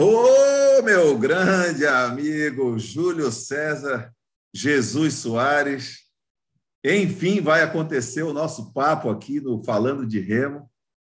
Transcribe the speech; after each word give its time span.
Ô, 0.00 0.80
meu 0.82 1.18
grande 1.18 1.84
amigo 1.84 2.78
Júlio 2.78 3.32
César 3.32 4.14
Jesus 4.54 5.14
Soares. 5.14 6.04
Enfim, 6.84 7.40
vai 7.40 7.64
acontecer 7.64 8.22
o 8.22 8.32
nosso 8.32 8.72
papo 8.72 9.10
aqui 9.10 9.40
no 9.40 9.60
Falando 9.64 10.06
de 10.06 10.20
Remo. 10.20 10.70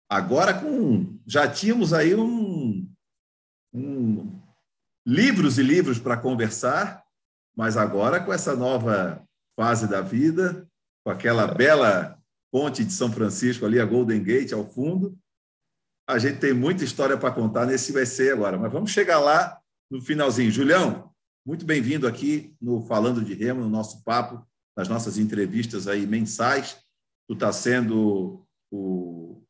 Agora 0.09 0.53
com. 0.53 1.19
Já 1.27 1.49
tínhamos 1.49 1.91
aí 1.91 2.15
um, 2.15 2.89
um 3.73 4.41
livros 5.05 5.57
e 5.57 5.63
livros 5.63 5.99
para 5.99 6.15
conversar, 6.15 7.03
mas 7.57 7.75
agora 7.75 8.23
com 8.23 8.31
essa 8.31 8.55
nova 8.55 9.21
fase 9.59 9.85
da 9.85 9.99
vida, 9.99 10.65
com 11.03 11.11
aquela 11.11 11.45
bela 11.45 12.17
ponte 12.49 12.85
de 12.85 12.93
São 12.93 13.11
Francisco 13.11 13.65
ali, 13.65 13.81
a 13.81 13.85
Golden 13.85 14.23
Gate 14.23 14.53
ao 14.53 14.65
fundo, 14.65 15.13
a 16.07 16.17
gente 16.17 16.39
tem 16.39 16.53
muita 16.53 16.85
história 16.85 17.17
para 17.17 17.33
contar 17.33 17.65
nesse 17.65 18.05
ser 18.05 18.31
agora, 18.31 18.57
mas 18.57 18.71
vamos 18.71 18.91
chegar 18.91 19.19
lá 19.19 19.59
no 19.91 20.01
finalzinho. 20.01 20.49
Julião, 20.49 21.11
muito 21.45 21.65
bem-vindo 21.65 22.07
aqui 22.07 22.55
no 22.61 22.81
Falando 22.81 23.21
de 23.21 23.33
Remo, 23.33 23.59
no 23.61 23.69
nosso 23.69 24.01
papo, 24.05 24.41
nas 24.75 24.87
nossas 24.87 25.17
entrevistas 25.17 25.85
aí 25.85 26.07
mensais. 26.07 26.77
Tu 27.27 27.33
está 27.33 27.51
sendo 27.51 28.41
o, 28.71 29.43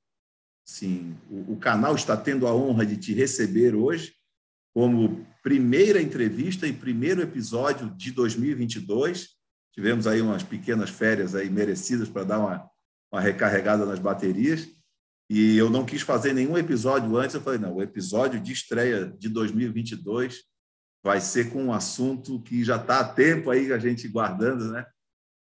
sim, 0.66 1.16
o, 1.30 1.54
o 1.54 1.58
canal 1.58 1.94
está 1.94 2.18
tendo 2.18 2.48
a 2.48 2.56
honra 2.56 2.88
de 2.88 2.98
te 2.98 3.14
receber 3.14 3.76
hoje 3.76 4.16
como 4.74 5.28
primeira 5.44 6.02
entrevista 6.02 6.66
e 6.66 6.74
primeiro 6.74 7.22
episódio 7.22 7.92
de 7.92 8.12
2022. 8.12 9.30
Tivemos 9.76 10.08
aí 10.08 10.22
umas 10.22 10.42
pequenas 10.42 10.90
férias 10.90 11.36
aí 11.36 11.52
merecidas 11.52 12.10
para 12.10 12.24
dar 12.24 12.40
uma, 12.40 12.70
uma 13.12 13.22
recarregada 13.22 13.86
nas 13.86 14.00
baterias 14.00 14.77
e 15.30 15.58
eu 15.58 15.70
não 15.70 15.86
quis 15.86 16.02
fazer 16.02 16.34
nenhum 16.34 16.58
episódio 16.58 17.18
antes. 17.18 17.36
Eu 17.36 17.42
falei, 17.42 17.60
não, 17.60 17.76
o 17.76 17.82
episódio 17.82 18.40
de 18.40 18.54
estreia 18.54 19.08
de 19.18 19.28
2022 19.28 20.44
vai 21.04 21.20
ser 21.20 21.52
com 21.52 21.66
um 21.66 21.74
assunto 21.74 22.42
que 22.42 22.64
já 22.64 22.78
está 22.78 23.00
há 23.00 23.04
tempo 23.04 23.50
aí 23.50 23.72
a 23.72 23.78
gente 23.78 24.08
guardando, 24.08 24.72
né? 24.72 24.86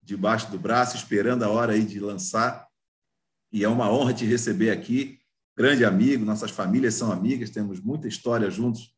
Debaixo 0.03 0.51
do 0.51 0.59
braço, 0.59 0.97
esperando 0.97 1.45
a 1.45 1.49
hora 1.49 1.73
aí 1.73 1.85
de 1.85 2.01
lançar. 2.01 2.67
E 3.53 3.65
é 3.65 3.69
uma 3.69 3.91
honra 3.91 4.13
te 4.13 4.25
receber 4.25 4.71
aqui, 4.71 5.19
grande 5.57 5.85
amigo. 5.85 6.25
Nossas 6.25 6.51
famílias 6.51 6.95
são 6.95 7.13
amigas, 7.13 7.51
temos 7.51 7.81
muita 7.81 8.09
história 8.09 8.51
juntos. 8.51 8.95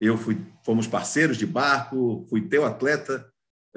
Eu 0.00 0.16
fui, 0.16 0.44
fomos 0.64 0.86
parceiros 0.86 1.36
de 1.36 1.46
barco, 1.46 2.26
fui 2.28 2.48
teu 2.48 2.64
atleta 2.64 3.30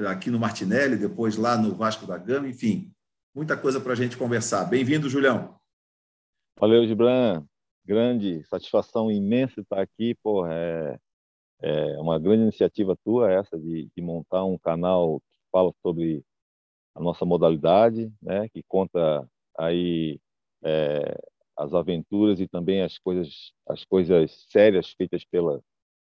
aqui 0.08 0.32
no 0.32 0.40
Martinelli, 0.40 0.98
depois 0.98 1.36
lá 1.36 1.58
no 1.58 1.76
Vasco 1.76 2.06
da 2.06 2.18
Gama, 2.18 2.50
enfim, 2.50 2.92
muita 3.34 3.56
coisa 3.56 3.80
para 3.80 3.94
a 3.94 3.96
gente 3.96 4.18
conversar. 4.18 4.66
Bem-vindo, 4.66 5.10
Julião. 5.10 5.56
Valeu, 6.58 6.86
Gibran. 6.88 7.46
Grande 7.86 8.44
satisfação 8.46 9.12
imensa 9.12 9.62
estar 9.62 9.82
aqui. 9.82 10.16
Porra, 10.24 10.54
é, 10.54 11.00
é 11.62 12.00
uma 12.00 12.20
grande 12.20 12.44
iniciativa 12.44 12.98
tua 13.04 13.32
essa 13.32 13.58
de, 13.60 13.90
de, 13.96 14.02
montar 14.02 14.46
um 14.46 14.58
canal 14.58 15.20
que 15.22 15.38
fala 15.52 15.74
sobre 15.82 16.24
a 16.96 17.02
nossa 17.02 17.26
modalidade, 17.26 18.12
né? 18.22 18.50
Que 18.50 18.64
conta 18.64 19.30
aí 19.58 20.20
é, 20.64 21.18
as 21.58 21.74
aventuras 21.74 22.40
e 22.40 22.48
também 22.48 22.82
as 22.84 22.98
coisas 23.00 23.54
as 23.68 23.86
coisas 23.86 24.46
sérias 24.50 24.92
feitas 24.94 25.26
pela, 25.26 25.62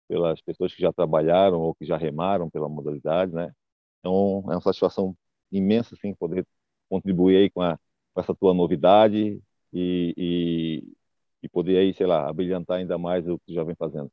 pelas 0.08 0.42
pessoas 0.42 0.74
que 0.76 0.82
já 0.82 0.94
trabalharam 0.94 1.62
ou 1.62 1.76
que 1.76 1.86
já 1.86 1.98
remaram 1.98 2.50
pela 2.50 2.70
modalidade, 2.70 3.34
né? 3.34 3.54
Então 4.00 4.44
é 4.50 4.56
uma 4.56 4.62
satisfação 4.62 5.18
imensa 5.52 5.96
assim 5.96 6.14
poder 6.16 6.48
contribuir 6.90 7.38
aí 7.38 7.50
com, 7.52 7.62
a, 7.62 7.80
com 8.14 8.22
essa 8.22 8.36
tua 8.36 8.54
novidade 8.54 9.42
e, 9.76 10.14
e, 10.18 10.94
e 11.44 11.50
poder 11.50 11.78
aí, 11.78 11.94
sei 11.94 12.08
lá, 12.08 12.30
abrilhantar 12.30 12.78
ainda 12.78 12.98
mais 12.98 13.28
o 13.28 13.38
que 13.40 13.54
já 13.54 13.64
vem 13.64 13.76
fazendo. 13.76 14.10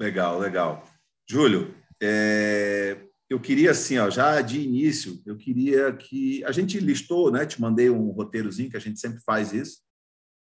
Legal, 0.00 0.40
legal. 0.40 0.84
Júlio, 1.30 1.72
é, 2.02 3.06
eu 3.30 3.38
queria 3.38 3.70
assim, 3.70 3.96
ó, 3.98 4.10
já 4.10 4.40
de 4.40 4.60
início, 4.60 5.22
eu 5.24 5.36
queria 5.36 5.92
que 5.92 6.44
a 6.44 6.50
gente 6.50 6.80
listou, 6.80 7.30
né? 7.30 7.46
Te 7.46 7.60
mandei 7.60 7.88
um 7.88 8.10
roteirozinho 8.10 8.68
que 8.68 8.76
a 8.76 8.80
gente 8.80 8.98
sempre 8.98 9.20
faz 9.20 9.52
isso. 9.52 9.78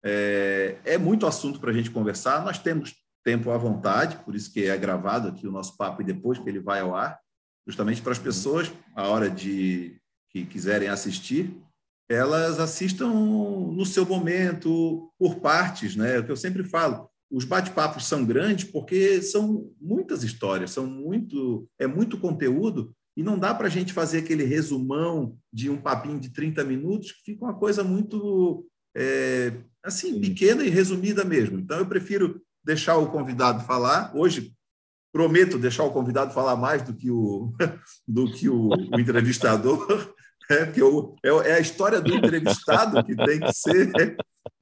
É, 0.03 0.77
é 0.83 0.97
muito 0.97 1.25
assunto 1.25 1.59
para 1.59 1.71
a 1.71 1.73
gente 1.73 1.89
conversar. 1.89 2.43
Nós 2.43 2.59
temos 2.59 2.93
tempo 3.23 3.49
à 3.51 3.57
vontade, 3.57 4.17
por 4.25 4.35
isso 4.35 4.51
que 4.51 4.65
é 4.65 4.77
gravado 4.77 5.29
aqui 5.29 5.47
o 5.47 5.51
nosso 5.51 5.77
papo 5.77 6.01
e 6.01 6.05
depois 6.05 6.37
que 6.37 6.49
ele 6.49 6.59
vai 6.59 6.81
ao 6.81 6.95
ar, 6.95 7.17
justamente 7.65 8.01
para 8.01 8.11
as 8.11 8.19
pessoas, 8.19 8.71
a 8.93 9.07
hora 9.07 9.29
de 9.29 9.99
que 10.29 10.45
quiserem 10.45 10.89
assistir, 10.89 11.61
elas 12.09 12.59
assistam 12.59 13.09
no 13.09 13.85
seu 13.85 14.05
momento, 14.05 15.11
por 15.19 15.35
partes, 15.35 15.95
né? 15.95 16.15
É 16.15 16.19
o 16.19 16.25
que 16.25 16.31
eu 16.31 16.37
sempre 16.37 16.63
falo. 16.63 17.09
Os 17.29 17.43
bate-papos 17.43 18.05
são 18.05 18.23
grandes 18.25 18.65
porque 18.65 19.21
são 19.21 19.69
muitas 19.81 20.23
histórias, 20.23 20.71
são 20.71 20.85
muito, 20.87 21.67
é 21.77 21.85
muito 21.85 22.17
conteúdo 22.17 22.95
e 23.17 23.23
não 23.23 23.37
dá 23.37 23.53
para 23.53 23.67
a 23.67 23.69
gente 23.69 23.91
fazer 23.91 24.19
aquele 24.19 24.45
resumão 24.45 25.37
de 25.51 25.69
um 25.69 25.77
papinho 25.77 26.19
de 26.19 26.29
30 26.29 26.63
minutos 26.63 27.11
que 27.11 27.31
fica 27.31 27.43
uma 27.43 27.53
coisa 27.55 27.83
muito 27.83 28.65
é, 28.95 29.53
assim 29.83 30.21
pequena 30.21 30.63
e 30.63 30.69
resumida 30.69 31.25
mesmo. 31.25 31.59
Então 31.59 31.79
eu 31.79 31.85
prefiro 31.85 32.41
deixar 32.63 32.95
o 32.97 33.11
convidado 33.11 33.65
falar. 33.65 34.15
Hoje 34.15 34.53
prometo 35.11 35.57
deixar 35.57 35.83
o 35.83 35.91
convidado 35.91 36.33
falar 36.33 36.55
mais 36.55 36.83
do 36.83 36.93
que 36.93 37.09
o 37.09 37.51
do 38.07 38.31
que 38.31 38.47
o, 38.47 38.69
o 38.69 38.99
entrevistador, 38.99 40.13
é, 40.49 40.65
porque 40.65 40.81
eu, 40.81 41.15
é, 41.23 41.29
é 41.49 41.53
a 41.53 41.59
história 41.59 42.01
do 42.01 42.13
entrevistado 42.13 43.03
que 43.03 43.15
tem 43.15 43.39
que 43.39 43.53
ser 43.53 43.91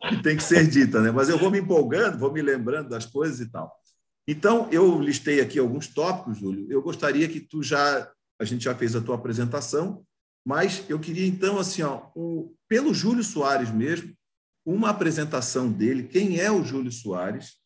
que 0.09 0.21
tem 0.21 0.37
que 0.37 0.43
ser 0.43 0.67
dita, 0.67 1.01
né? 1.01 1.11
Mas 1.11 1.29
eu 1.29 1.37
vou 1.37 1.49
me 1.49 1.59
empolgando, 1.59 2.17
vou 2.17 2.31
me 2.31 2.41
lembrando 2.41 2.89
das 2.89 3.05
coisas 3.05 3.39
e 3.39 3.51
tal. 3.51 3.71
Então, 4.27 4.67
eu 4.71 4.99
listei 4.99 5.39
aqui 5.39 5.59
alguns 5.59 5.87
tópicos, 5.87 6.39
Júlio. 6.39 6.67
Eu 6.69 6.81
gostaria 6.81 7.27
que 7.27 7.39
tu 7.39 7.61
já 7.61 8.11
a 8.39 8.43
gente 8.43 8.65
já 8.65 8.75
fez 8.75 8.95
a 8.95 9.01
tua 9.01 9.15
apresentação, 9.15 10.05
mas 10.45 10.83
eu 10.89 10.99
queria 10.99 11.25
então 11.25 11.57
assim, 11.57 11.81
ó, 11.81 12.07
o, 12.15 12.53
pelo 12.67 12.93
Júlio 12.93 13.23
Soares 13.23 13.71
mesmo, 13.71 14.13
uma 14.65 14.89
apresentação 14.89 15.71
dele, 15.71 16.07
quem 16.07 16.39
é 16.39 16.51
o 16.51 16.63
Júlio 16.63 16.91
Soares 16.91 17.57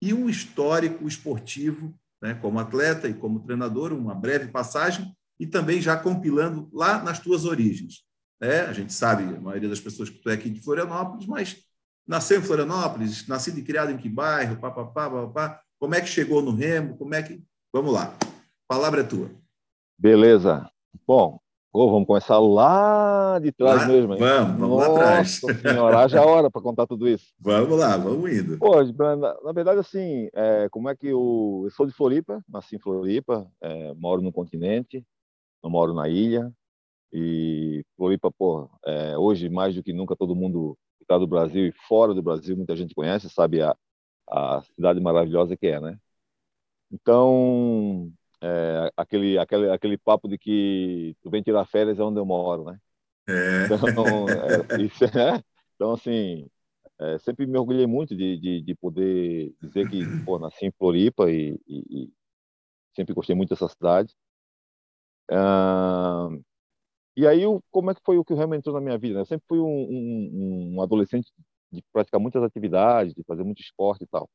e 0.00 0.12
um 0.12 0.28
histórico 0.28 1.06
esportivo, 1.06 1.94
né, 2.20 2.34
como 2.34 2.58
atleta 2.58 3.08
e 3.08 3.14
como 3.14 3.40
treinador, 3.40 3.92
uma 3.92 4.14
breve 4.14 4.48
passagem 4.48 5.14
e 5.42 5.46
também 5.48 5.82
já 5.82 5.96
compilando 5.96 6.68
lá 6.72 7.02
nas 7.02 7.18
tuas 7.18 7.44
origens. 7.44 8.04
É, 8.40 8.60
a 8.60 8.72
gente 8.72 8.92
sabe, 8.92 9.24
a 9.24 9.40
maioria 9.40 9.68
das 9.68 9.80
pessoas 9.80 10.08
que 10.08 10.18
tu 10.18 10.30
é 10.30 10.34
aqui 10.34 10.48
de 10.48 10.60
Florianópolis, 10.60 11.26
mas 11.26 11.56
nasceu 12.06 12.38
em 12.38 12.44
Florianópolis, 12.44 13.26
nascido 13.26 13.58
e 13.58 13.62
criado 13.64 13.90
em 13.90 13.96
que 13.96 14.08
bairro, 14.08 14.60
pá, 14.60 14.70
pá, 14.70 14.84
pá, 14.84 15.10
pá, 15.10 15.26
pá, 15.26 15.60
como 15.80 15.96
é 15.96 16.00
que 16.00 16.06
chegou 16.06 16.42
no 16.42 16.54
Remo, 16.54 16.96
como 16.96 17.12
é 17.12 17.24
que... 17.24 17.42
Vamos 17.72 17.92
lá, 17.92 18.14
a 18.22 18.74
palavra 18.74 19.00
é 19.00 19.04
tua. 19.04 19.32
Beleza. 19.98 20.70
Bom, 21.04 21.40
oh, 21.72 21.90
vamos 21.90 22.06
começar 22.06 22.38
lá 22.38 23.40
de 23.40 23.50
trás 23.50 23.80
lá, 23.80 23.88
mesmo. 23.88 24.14
Hein? 24.14 24.20
Vamos, 24.20 24.60
vamos 24.60 24.76
Nossa 24.78 24.92
lá 24.92 24.94
atrás. 24.94 25.40
senhora, 25.60 25.98
haja 25.98 26.22
hora 26.22 26.50
para 26.52 26.62
contar 26.62 26.86
tudo 26.86 27.08
isso. 27.08 27.34
Vamos 27.42 27.76
lá, 27.76 27.96
vamos 27.96 28.32
indo. 28.32 28.58
Pô, 28.58 28.80
na, 28.80 29.16
na 29.16 29.52
verdade, 29.52 29.80
assim, 29.80 30.28
é, 30.32 30.68
como 30.70 30.88
é 30.88 30.94
que 30.94 31.08
eu, 31.08 31.62
eu 31.64 31.70
sou 31.72 31.84
de 31.84 31.92
Floripa, 31.92 32.40
nasci 32.48 32.76
em 32.76 32.78
Floripa, 32.78 33.50
é, 33.60 33.92
moro 33.94 34.22
no 34.22 34.32
continente, 34.32 35.04
eu 35.62 35.70
moro 35.70 35.94
na 35.94 36.08
ilha 36.08 36.52
e 37.12 37.84
Floripa, 37.96 38.30
pô, 38.30 38.70
é, 38.84 39.16
hoje 39.18 39.48
mais 39.48 39.74
do 39.74 39.82
que 39.82 39.92
nunca 39.92 40.16
todo 40.16 40.34
mundo 40.34 40.76
que 40.98 41.04
está 41.04 41.18
do 41.18 41.26
Brasil 41.26 41.66
e 41.66 41.72
fora 41.86 42.14
do 42.14 42.22
Brasil, 42.22 42.56
muita 42.56 42.74
gente 42.76 42.94
conhece, 42.94 43.28
sabe 43.28 43.60
a, 43.60 43.76
a 44.30 44.62
cidade 44.74 45.00
maravilhosa 45.00 45.56
que 45.56 45.66
é, 45.66 45.80
né? 45.80 45.98
Então, 46.90 48.10
é, 48.40 48.90
aquele, 48.96 49.38
aquele, 49.38 49.70
aquele 49.70 49.98
papo 49.98 50.28
de 50.28 50.38
que 50.38 51.16
tu 51.22 51.30
vem 51.30 51.42
tirar 51.42 51.66
férias 51.66 51.98
é 51.98 52.02
onde 52.02 52.18
eu 52.18 52.24
moro, 52.24 52.64
né? 52.64 52.78
É. 53.28 53.64
Então, 53.66 54.26
é, 54.28 54.82
isso, 54.82 55.04
é, 55.04 55.42
então 55.74 55.92
assim, 55.92 56.48
é, 57.00 57.18
sempre 57.18 57.46
me 57.46 57.58
orgulhei 57.58 57.86
muito 57.86 58.16
de, 58.16 58.38
de, 58.38 58.62
de, 58.62 58.74
poder 58.74 59.54
dizer 59.60 59.88
que 59.88 60.04
pô, 60.24 60.38
nasci 60.38 60.66
em 60.66 60.72
Floripa 60.72 61.30
e, 61.30 61.58
e, 61.66 62.04
e 62.04 62.12
sempre 62.94 63.14
gostei 63.14 63.34
muito 63.34 63.50
dessa 63.50 63.68
cidade. 63.68 64.14
Uh, 65.32 66.44
e 67.16 67.26
aí, 67.26 67.42
como 67.70 67.90
é 67.90 67.94
que 67.94 68.02
foi 68.04 68.18
o 68.18 68.24
que 68.24 68.34
realmente 68.34 68.60
entrou 68.60 68.74
na 68.74 68.80
minha 68.80 68.98
vida? 68.98 69.14
Né? 69.14 69.20
Eu 69.22 69.26
sempre 69.26 69.44
fui 69.48 69.58
um, 69.58 69.64
um, 69.64 70.74
um, 70.76 70.82
adolescente 70.82 71.30
de 71.70 71.82
praticar 71.92 72.20
muitas 72.20 72.42
atividades, 72.42 73.14
de 73.14 73.22
fazer 73.24 73.42
muito 73.42 73.60
esporte 73.60 74.04
e 74.04 74.06
tal. 74.06 74.28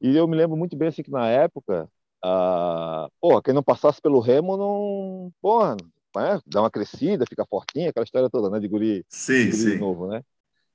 E 0.00 0.14
eu 0.16 0.28
me 0.28 0.36
lembro 0.36 0.56
muito 0.56 0.76
bem 0.76 0.88
assim 0.88 1.02
que 1.02 1.10
na 1.10 1.28
época, 1.28 1.88
uh, 2.24 3.10
porra, 3.20 3.42
quem 3.42 3.54
não 3.54 3.62
passasse 3.62 4.00
pelo 4.00 4.20
remo 4.20 4.56
não, 4.56 5.32
porra, 5.40 5.76
né? 6.14 6.40
dá 6.46 6.60
uma 6.60 6.70
crescida, 6.70 7.24
fica 7.28 7.46
fortinha, 7.46 7.90
aquela 7.90 8.04
história 8.04 8.28
toda, 8.30 8.50
né, 8.50 8.60
de 8.60 8.68
guri, 8.68 9.04
sim, 9.08 9.50
de 9.50 9.56
guri 9.56 9.72
sim. 9.72 9.78
novo, 9.78 10.06
né? 10.06 10.22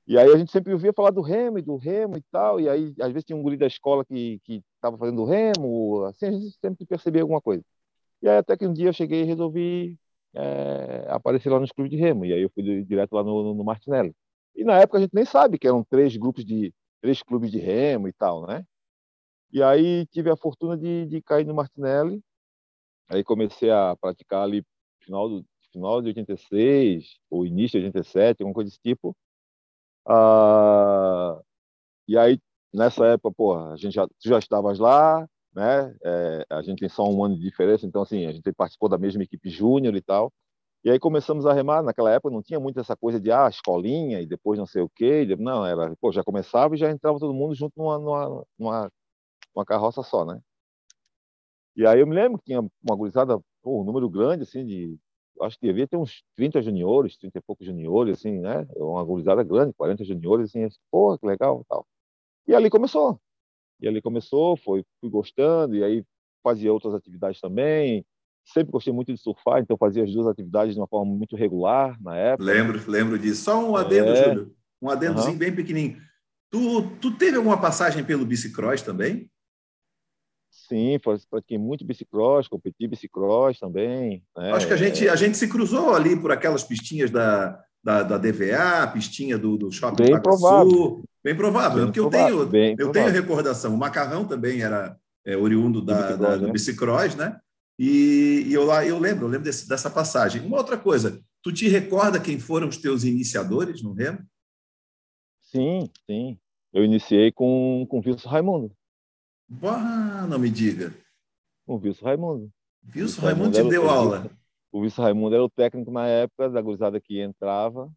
E 0.06 0.18
aí 0.18 0.28
a 0.32 0.36
gente 0.36 0.50
sempre 0.50 0.72
ouvia 0.72 0.92
falar 0.92 1.10
do 1.10 1.20
remo 1.20 1.58
e 1.58 1.62
do 1.62 1.76
remo 1.76 2.16
e 2.16 2.22
tal, 2.32 2.60
e 2.60 2.68
aí 2.68 2.92
às 3.00 3.12
vezes 3.12 3.24
tinha 3.24 3.36
um 3.36 3.42
guri 3.42 3.56
da 3.56 3.68
escola 3.68 4.04
que 4.04 4.40
que 4.44 4.60
estava 4.74 4.98
fazendo 4.98 5.24
remo, 5.24 6.04
assim 6.06 6.26
a 6.26 6.32
gente 6.32 6.56
sempre 6.60 6.84
percebia 6.84 7.22
alguma 7.22 7.40
coisa. 7.40 7.62
E 8.22 8.28
aí 8.28 8.36
até 8.38 8.56
que 8.56 8.66
um 8.66 8.72
dia 8.72 8.88
eu 8.88 8.92
cheguei 8.92 9.22
e 9.22 9.24
resolvi 9.24 9.98
é, 10.34 11.06
aparecer 11.08 11.50
lá 11.50 11.60
nos 11.60 11.72
clubes 11.72 11.90
de 11.90 11.96
remo. 11.96 12.24
E 12.24 12.32
aí 12.32 12.42
eu 12.42 12.50
fui 12.50 12.84
direto 12.84 13.12
lá 13.12 13.22
no, 13.24 13.54
no 13.54 13.64
Martinelli. 13.64 14.14
E 14.54 14.64
na 14.64 14.78
época 14.80 14.98
a 14.98 15.00
gente 15.00 15.14
nem 15.14 15.24
sabe 15.24 15.58
que 15.58 15.66
eram 15.66 15.84
três 15.84 16.16
grupos 16.16 16.44
de 16.44 16.72
três 17.00 17.22
clubes 17.22 17.50
de 17.50 17.58
remo 17.58 18.08
e 18.08 18.12
tal, 18.12 18.46
né? 18.46 18.64
E 19.52 19.62
aí 19.62 20.06
tive 20.06 20.30
a 20.30 20.36
fortuna 20.36 20.76
de, 20.76 21.06
de 21.06 21.20
cair 21.22 21.46
no 21.46 21.54
Martinelli. 21.54 22.22
Aí 23.08 23.24
comecei 23.24 23.70
a 23.70 23.96
praticar 23.96 24.42
ali 24.44 24.64
final 25.00 25.28
do 25.28 25.44
final 25.72 26.00
de 26.00 26.08
86 26.08 27.18
ou 27.30 27.46
início 27.46 27.80
de 27.80 27.86
87, 27.86 28.42
alguma 28.42 28.54
coisa 28.54 28.70
desse 28.70 28.80
tipo. 28.80 29.16
Ah, 30.06 31.40
e 32.08 32.16
aí 32.18 32.38
nessa 32.72 33.06
época, 33.06 33.32
porra, 33.34 33.72
a 33.72 33.76
gente 33.76 33.94
já 33.94 34.06
tu 34.06 34.28
já 34.28 34.38
estavas 34.38 34.78
lá, 34.78 35.28
né? 35.54 35.94
É, 36.04 36.46
a 36.50 36.62
gente 36.62 36.80
tem 36.80 36.88
só 36.88 37.04
um 37.08 37.24
ano 37.24 37.36
de 37.36 37.42
diferença, 37.42 37.86
então 37.86 38.02
assim 38.02 38.26
a 38.26 38.32
gente 38.32 38.52
participou 38.52 38.88
da 38.88 38.98
mesma 38.98 39.22
equipe 39.22 39.50
júnior 39.50 39.94
e 39.94 40.02
tal. 40.02 40.32
E 40.84 40.90
aí 40.90 40.98
começamos 40.98 41.46
a 41.46 41.52
remar. 41.52 41.82
Naquela 41.82 42.10
época 42.12 42.34
não 42.34 42.42
tinha 42.42 42.58
muito 42.58 42.80
essa 42.80 42.96
coisa 42.96 43.20
de 43.20 43.30
ah, 43.30 43.48
escolinha 43.48 44.20
e 44.20 44.26
depois 44.26 44.58
não 44.58 44.66
sei 44.66 44.82
o 44.82 44.88
quê. 44.88 45.24
Não, 45.38 45.64
era, 45.64 45.94
pô, 46.00 46.10
já 46.12 46.24
começava 46.24 46.74
e 46.74 46.78
já 46.78 46.90
entrava 46.90 47.18
todo 47.18 47.32
mundo 47.34 47.54
junto 47.54 47.72
numa, 47.76 47.98
numa, 47.98 48.44
numa, 48.58 48.92
uma 49.54 49.64
carroça 49.64 50.02
só, 50.02 50.24
né? 50.24 50.40
E 51.76 51.86
aí 51.86 52.00
eu 52.00 52.06
me 52.06 52.14
lembro 52.14 52.38
que 52.38 52.44
tinha 52.46 52.60
uma 52.60 52.96
gurizada, 52.96 53.38
pô, 53.62 53.80
um 53.80 53.84
número 53.84 54.08
grande, 54.10 54.42
assim, 54.42 54.64
de. 54.64 54.98
Acho 55.40 55.58
que 55.58 55.66
devia 55.66 55.88
ter 55.88 55.96
uns 55.96 56.22
30 56.36 56.60
juniores, 56.62 57.16
30 57.16 57.38
e 57.38 57.42
poucos 57.42 57.66
juniores, 57.66 58.18
assim, 58.18 58.38
né? 58.38 58.66
Uma 58.76 59.02
gurizada 59.04 59.42
grande, 59.42 59.72
40 59.74 60.04
juniores, 60.04 60.50
assim, 60.50 60.64
assim 60.64 60.78
que 61.20 61.26
legal 61.26 61.64
tal. 61.68 61.86
E 62.46 62.54
ali 62.54 62.70
começou. 62.70 63.20
E 63.82 63.88
ali 63.88 64.00
começou, 64.00 64.56
foi, 64.56 64.84
fui 65.00 65.10
gostando, 65.10 65.74
e 65.74 65.82
aí 65.82 66.04
fazia 66.42 66.72
outras 66.72 66.94
atividades 66.94 67.40
também, 67.40 68.04
sempre 68.44 68.72
gostei 68.72 68.92
muito 68.92 69.12
de 69.12 69.20
surfar, 69.20 69.60
então 69.60 69.76
fazia 69.76 70.04
as 70.04 70.12
duas 70.12 70.26
atividades 70.26 70.74
de 70.74 70.80
uma 70.80 70.86
forma 70.86 71.12
muito 71.12 71.36
regular 71.36 72.00
na 72.00 72.16
época. 72.16 72.44
Lembro, 72.44 72.90
lembro 72.90 73.18
disso. 73.18 73.42
Só 73.44 73.68
um 73.68 73.76
adendo, 73.76 74.10
é... 74.10 74.24
Júlio. 74.24 74.54
Um 74.80 74.90
adendozinho 74.90 75.32
uhum. 75.32 75.38
bem 75.38 75.54
pequenininho. 75.54 76.00
Tu, 76.50 76.82
tu 77.00 77.16
teve 77.16 77.36
alguma 77.36 77.60
passagem 77.60 78.04
pelo 78.04 78.26
bicicross 78.26 78.82
também? 78.82 79.30
Sim, 80.50 80.98
pratiquei 81.30 81.56
muito 81.56 81.84
bicicross, 81.84 82.48
competi 82.48 82.86
bicicross 82.86 83.58
também. 83.58 84.22
Né? 84.36 84.52
Acho 84.52 84.66
que 84.66 84.72
a 84.72 84.76
gente, 84.76 85.08
a 85.08 85.16
gente 85.16 85.36
se 85.36 85.48
cruzou 85.48 85.94
ali 85.94 86.14
por 86.20 86.30
aquelas 86.30 86.62
pistinhas 86.62 87.10
da, 87.10 87.58
da, 87.82 88.02
da 88.02 88.18
DVA, 88.18 88.86
pistinha 88.92 89.38
do, 89.38 89.56
do 89.56 89.72
Shopping 89.72 90.04
Bem 90.04 90.20
provável. 90.20 91.02
Bem 91.24 91.36
provável, 91.36 91.78
bem 91.78 91.86
porque 91.86 92.00
provável, 92.00 92.40
eu 92.40 92.50
tenho, 92.50 92.76
eu 92.78 92.92
tenho 92.92 93.10
recordação. 93.10 93.74
O 93.74 93.78
Macarrão 93.78 94.26
também 94.26 94.62
era 94.62 94.98
é, 95.24 95.36
oriundo 95.36 95.80
da, 95.80 96.16
da, 96.16 96.36
do 96.36 96.46
né? 96.46 96.52
bicicross, 96.52 97.14
né? 97.14 97.40
E, 97.78 98.44
e 98.46 98.52
eu, 98.52 98.64
lá, 98.64 98.84
eu 98.84 98.98
lembro, 98.98 99.26
eu 99.26 99.28
lembro 99.28 99.44
desse, 99.44 99.68
dessa 99.68 99.88
passagem. 99.88 100.44
Uma 100.44 100.58
outra 100.58 100.76
coisa, 100.76 101.22
tu 101.42 101.52
te 101.52 101.68
recorda 101.68 102.20
quem 102.20 102.38
foram 102.38 102.68
os 102.68 102.76
teus 102.76 103.04
iniciadores 103.04 103.82
no 103.82 103.92
remo? 103.92 104.18
Sim, 105.40 105.88
sim. 106.06 106.38
Eu 106.72 106.84
iniciei 106.84 107.30
com, 107.30 107.86
com 107.88 107.98
o 107.98 108.02
Wilson 108.04 108.28
Raimundo. 108.28 108.72
Bah, 109.48 110.26
não 110.28 110.38
me 110.38 110.50
diga. 110.50 110.94
Com 111.66 111.76
o 111.76 111.78
Wilson 111.78 112.04
Raimundo. 112.04 112.50
Wilson, 112.94 113.20
Raimundo, 113.20 113.56
Raimundo 113.56 113.68
te 113.68 113.70
deu 113.70 113.88
aula? 113.88 114.30
O 114.72 114.80
Wilson 114.80 115.02
Raimundo 115.02 115.34
era 115.34 115.44
o 115.44 115.50
técnico 115.50 115.90
na 115.90 116.06
época 116.06 116.48
da 116.48 116.60
gurizada 116.60 117.00
que 117.00 117.20
entrava. 117.20 117.92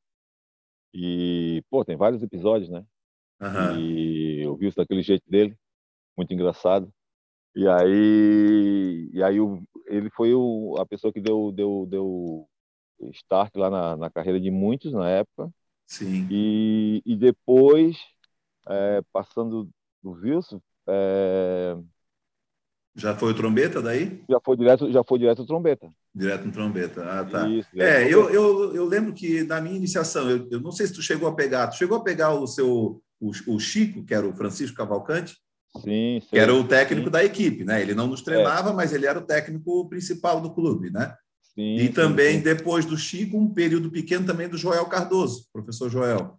E, 0.94 1.64
pô, 1.70 1.84
tem 1.84 1.96
vários 1.96 2.22
episódios, 2.22 2.70
né? 2.70 2.86
Uhum. 3.42 3.80
E 3.80 4.48
o 4.48 4.54
Wilson 4.54 4.82
daquele 4.82 5.02
jeito 5.02 5.24
dele, 5.28 5.56
muito 6.18 6.34
engraçado. 6.34 6.92
E 7.56 7.68
aí, 7.68 9.10
e 9.14 9.24
aí 9.24 9.40
o, 9.40 9.64
ele 9.86 10.10
foi 10.10 10.34
o, 10.34 10.76
a 10.78 10.86
pessoa 10.86 11.14
que 11.14 11.22
deu, 11.22 11.52
deu, 11.54 11.88
deu 11.90 12.48
start 13.14 13.56
lá 13.56 13.70
na, 13.70 13.96
na 13.96 14.10
carreira 14.10 14.40
de 14.40 14.52
muitos 14.52 14.92
na 14.92 15.10
época. 15.10 15.50
Sim. 15.88 16.28
E, 16.30 17.02
e 17.06 17.16
depois, 17.16 17.98
é, 18.68 19.02
passando 19.14 19.70
do 20.04 20.12
Wilson, 20.12 20.60
é... 20.88 21.78
já 22.96 23.16
foi 23.16 23.32
o 23.32 23.36
trombeta 23.36 23.82
daí? 23.82 24.24
Já 24.30 24.40
foi 24.44 24.58
direto, 24.58 24.92
já 24.92 25.04
foi 25.04 25.20
direto 25.20 25.44
o 25.44 25.46
trombeta. 25.46 25.90
Direto 26.14 26.46
no 26.46 26.52
trombeta. 26.52 27.04
Ah, 27.04 27.24
tá. 27.26 27.48
Isso, 27.48 27.70
é, 27.76 28.12
eu, 28.12 28.30
eu, 28.30 28.76
eu 28.76 28.86
lembro 28.86 29.14
que 29.14 29.44
na 29.44 29.62
minha 29.62 29.76
iniciação, 29.76 30.30
eu, 30.30 30.48
eu 30.50 30.60
não 30.60 30.72
sei 30.72 30.88
se 30.88 30.94
tu 30.94 31.02
chegou 31.02 31.28
a 31.28 31.36
pegar, 31.36 31.68
tu 31.68 31.78
chegou 31.78 31.98
a 31.98 32.04
pegar 32.04 32.34
o 32.34 32.48
seu 32.48 33.02
o, 33.20 33.32
o 33.48 33.60
Chico, 33.60 34.04
que 34.04 34.14
era 34.14 34.28
o 34.28 34.36
Francisco 34.36 34.78
Cavalcante? 34.78 35.38
Sim, 35.82 36.22
sim, 36.22 36.28
que 36.30 36.40
era 36.40 36.54
o 36.54 36.64
técnico 36.64 37.08
sim. 37.08 37.12
da 37.12 37.24
equipe, 37.24 37.66
né? 37.66 37.82
Ele 37.82 37.94
não 37.94 38.08
nos 38.08 38.22
treinava, 38.22 38.70
é. 38.70 38.74
mas 38.74 38.94
ele 38.94 39.06
era 39.06 39.20
o 39.20 39.26
técnico 39.26 39.88
principal 39.90 40.40
do 40.40 40.54
clube, 40.54 40.90
né? 40.90 41.14
Sim, 41.54 41.78
e 41.78 41.90
também, 41.90 42.40
depois 42.40 42.86
do 42.86 42.98
Chico, 42.98 43.38
um 43.38 43.54
período 43.54 43.90
pequeno 43.90 44.26
também 44.26 44.48
do 44.48 44.58
Joel 44.58 44.86
Cardoso, 44.86 45.48
professor 45.52 45.90
Joel. 45.90 46.38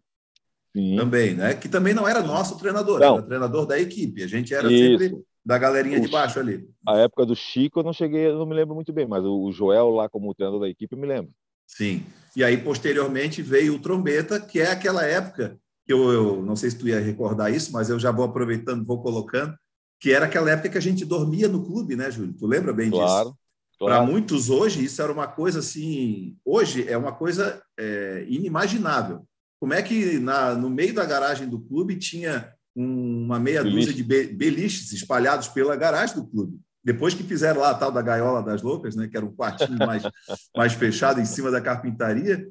Também, 0.96 1.34
né? 1.34 1.54
Que 1.54 1.70
também 1.70 1.94
não 1.94 2.06
era 2.06 2.22
nosso 2.22 2.58
treinador, 2.58 3.00
não. 3.00 3.14
era 3.14 3.22
treinador 3.22 3.66
da 3.66 3.80
equipe. 3.80 4.22
A 4.22 4.26
gente 4.26 4.52
era 4.52 4.70
Isso. 4.70 4.98
sempre 4.98 5.22
da 5.42 5.56
galerinha 5.56 5.98
o, 5.98 6.02
de 6.02 6.08
baixo 6.08 6.38
ali. 6.38 6.68
A 6.86 6.98
época 6.98 7.24
do 7.24 7.34
Chico 7.34 7.80
eu 7.80 7.84
não 7.84 7.94
cheguei, 7.94 8.26
eu 8.26 8.38
não 8.38 8.44
me 8.44 8.54
lembro 8.54 8.74
muito 8.74 8.92
bem, 8.92 9.06
mas 9.06 9.24
o 9.24 9.50
Joel 9.52 9.88
lá 9.88 10.06
como 10.06 10.34
treinador 10.34 10.60
da 10.60 10.68
equipe 10.68 10.94
eu 10.94 11.00
me 11.00 11.06
lembro. 11.06 11.30
Sim. 11.66 12.04
E 12.36 12.44
aí, 12.44 12.58
posteriormente, 12.58 13.40
veio 13.40 13.74
o 13.74 13.78
Trombeta, 13.78 14.38
que 14.38 14.60
é 14.60 14.70
aquela 14.70 15.04
época 15.04 15.58
eu, 15.86 16.12
eu 16.12 16.42
não 16.42 16.56
sei 16.56 16.70
se 16.70 16.78
tu 16.78 16.88
ia 16.88 17.00
recordar 17.00 17.52
isso, 17.52 17.72
mas 17.72 17.88
eu 17.88 17.98
já 17.98 18.10
vou 18.10 18.24
aproveitando, 18.24 18.84
vou 18.84 19.02
colocando, 19.02 19.56
que 20.00 20.12
era 20.12 20.26
aquela 20.26 20.50
época 20.50 20.68
que 20.70 20.78
a 20.78 20.82
gente 20.82 21.04
dormia 21.04 21.48
no 21.48 21.64
clube, 21.64 21.96
né, 21.96 22.10
Júlio? 22.10 22.34
Tu 22.34 22.46
lembra 22.46 22.72
bem 22.72 22.90
claro, 22.90 23.30
disso? 23.30 23.38
Claro. 23.78 23.94
Para 23.94 24.10
muitos 24.10 24.50
hoje, 24.50 24.84
isso 24.84 25.00
era 25.00 25.12
uma 25.12 25.26
coisa 25.26 25.60
assim. 25.60 26.36
Hoje 26.44 26.88
é 26.88 26.96
uma 26.96 27.12
coisa 27.12 27.62
é, 27.78 28.24
inimaginável. 28.28 29.26
Como 29.60 29.72
é 29.72 29.82
que 29.82 30.18
na, 30.18 30.54
no 30.54 30.68
meio 30.68 30.94
da 30.94 31.04
garagem 31.04 31.48
do 31.48 31.60
clube 31.60 31.96
tinha 31.96 32.52
um, 32.74 33.24
uma 33.24 33.38
meia 33.38 33.62
Beliche. 33.62 33.78
dúzia 33.78 33.94
de 33.94 34.02
be, 34.02 34.26
beliches 34.26 34.92
espalhados 34.92 35.48
pela 35.48 35.76
garagem 35.76 36.16
do 36.16 36.26
clube? 36.26 36.58
Depois 36.84 37.14
que 37.14 37.24
fizeram 37.24 37.60
lá 37.60 37.70
a 37.70 37.74
tal 37.74 37.90
da 37.90 38.00
gaiola 38.00 38.42
das 38.42 38.62
loucas, 38.62 38.94
né, 38.94 39.08
que 39.08 39.16
era 39.16 39.26
um 39.26 39.34
quartinho 39.34 39.76
mais, 39.78 40.02
mais 40.56 40.72
fechado 40.72 41.20
em 41.20 41.24
cima 41.24 41.50
da 41.50 41.60
carpintaria, 41.60 42.46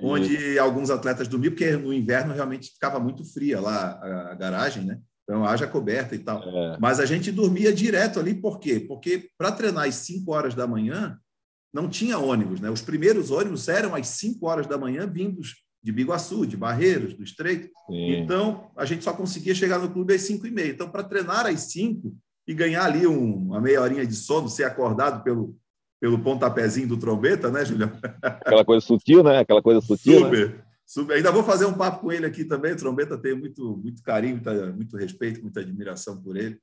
onde 0.00 0.34
Isso. 0.34 0.60
alguns 0.60 0.90
atletas 0.90 1.28
dormiam, 1.28 1.52
porque 1.52 1.76
no 1.76 1.92
inverno 1.92 2.34
realmente 2.34 2.72
ficava 2.72 2.98
muito 2.98 3.24
fria 3.24 3.60
lá 3.60 4.00
a, 4.30 4.34
garagem, 4.34 4.84
né? 4.84 4.98
Então, 5.22 5.44
haja 5.44 5.66
coberta 5.66 6.14
e 6.14 6.18
tal. 6.18 6.42
É. 6.42 6.76
Mas 6.78 7.00
a 7.00 7.06
gente 7.06 7.32
dormia 7.32 7.72
direto 7.72 8.20
ali, 8.20 8.34
por 8.34 8.58
quê? 8.58 8.78
Porque 8.80 9.30
para 9.38 9.52
treinar 9.52 9.88
às 9.88 9.94
5 9.94 10.30
horas 10.30 10.54
da 10.54 10.66
manhã, 10.66 11.18
não 11.72 11.88
tinha 11.88 12.18
ônibus, 12.18 12.60
né? 12.60 12.70
Os 12.70 12.82
primeiros 12.82 13.30
ônibus 13.30 13.68
eram 13.68 13.94
às 13.94 14.06
5 14.08 14.46
horas 14.46 14.66
da 14.66 14.76
manhã, 14.76 15.06
vindos 15.06 15.64
de 15.82 15.92
Biguaçu, 15.92 16.46
de 16.46 16.56
Barreiros, 16.56 17.14
do 17.14 17.22
Estreito. 17.22 17.68
Sim. 17.86 18.16
Então, 18.16 18.70
a 18.76 18.84
gente 18.84 19.04
só 19.04 19.12
conseguia 19.12 19.54
chegar 19.54 19.78
no 19.78 19.90
clube 19.90 20.14
às 20.14 20.22
5 20.22 20.46
e 20.46 20.50
meia. 20.50 20.70
Então, 20.70 20.90
para 20.90 21.04
treinar 21.04 21.46
às 21.46 21.60
5 21.72 22.14
e 22.46 22.54
ganhar 22.54 22.84
ali 22.84 23.06
um, 23.06 23.36
uma 23.36 23.60
meia 23.60 23.80
horinha 23.80 24.06
de 24.06 24.14
sono, 24.14 24.48
ser 24.48 24.64
acordado 24.64 25.22
pelo, 25.22 25.56
pelo 26.04 26.18
pontapézinho 26.18 26.86
do 26.86 26.98
trombeta, 26.98 27.50
né, 27.50 27.64
Julião? 27.64 27.90
Aquela 28.20 28.62
coisa 28.62 28.84
sutil, 28.84 29.24
né? 29.24 29.38
Aquela 29.38 29.62
coisa 29.62 29.80
sutil. 29.80 30.20
Né? 30.20 30.26
Super. 30.26 30.48
Né? 30.50 30.62
Super. 30.84 31.16
Ainda 31.16 31.32
vou 31.32 31.42
fazer 31.42 31.64
um 31.64 31.72
papo 31.72 32.02
com 32.02 32.12
ele 32.12 32.26
aqui 32.26 32.44
também. 32.44 32.74
O 32.74 32.76
trombeta 32.76 33.16
tem 33.16 33.34
muito, 33.34 33.78
muito 33.78 34.02
carinho, 34.02 34.38
muito 34.76 34.98
respeito, 34.98 35.40
muita 35.40 35.60
admiração 35.60 36.22
por 36.22 36.36
ele, 36.36 36.58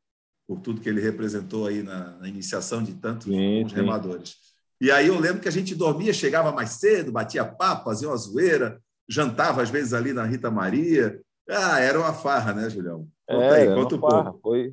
por 0.47 0.59
tudo 0.59 0.79
que 0.79 0.87
ele 0.87 1.01
representou 1.01 1.65
aí 1.65 1.81
na, 1.81 2.19
na 2.19 2.27
iniciação 2.27 2.83
de 2.83 2.93
tantos 2.93 3.25
sim, 3.25 3.67
sim. 3.67 3.73
remadores. 3.73 4.35
E 4.79 4.91
aí 4.91 5.07
eu 5.07 5.19
lembro 5.19 5.41
que 5.41 5.47
a 5.47 5.51
gente 5.51 5.73
dormia, 5.73 6.13
chegava 6.13 6.51
mais 6.51 6.73
cedo, 6.73 7.11
batia 7.11 7.43
papo, 7.43 7.85
fazia 7.85 8.09
uma 8.09 8.17
zoeira, 8.17 8.79
jantava 9.09 9.63
às 9.63 9.71
vezes 9.71 9.91
ali 9.91 10.13
na 10.13 10.23
Rita 10.23 10.51
Maria. 10.51 11.19
Ah, 11.49 11.79
era 11.79 11.99
uma 11.99 12.13
farra, 12.13 12.53
né, 12.53 12.69
Julião? 12.69 13.07
Conta 13.27 13.57
é, 13.57 13.67
aí, 13.67 13.73
conta 13.73 13.95
um 13.95 13.99
pouco. 13.99 14.39
Foi 14.43 14.71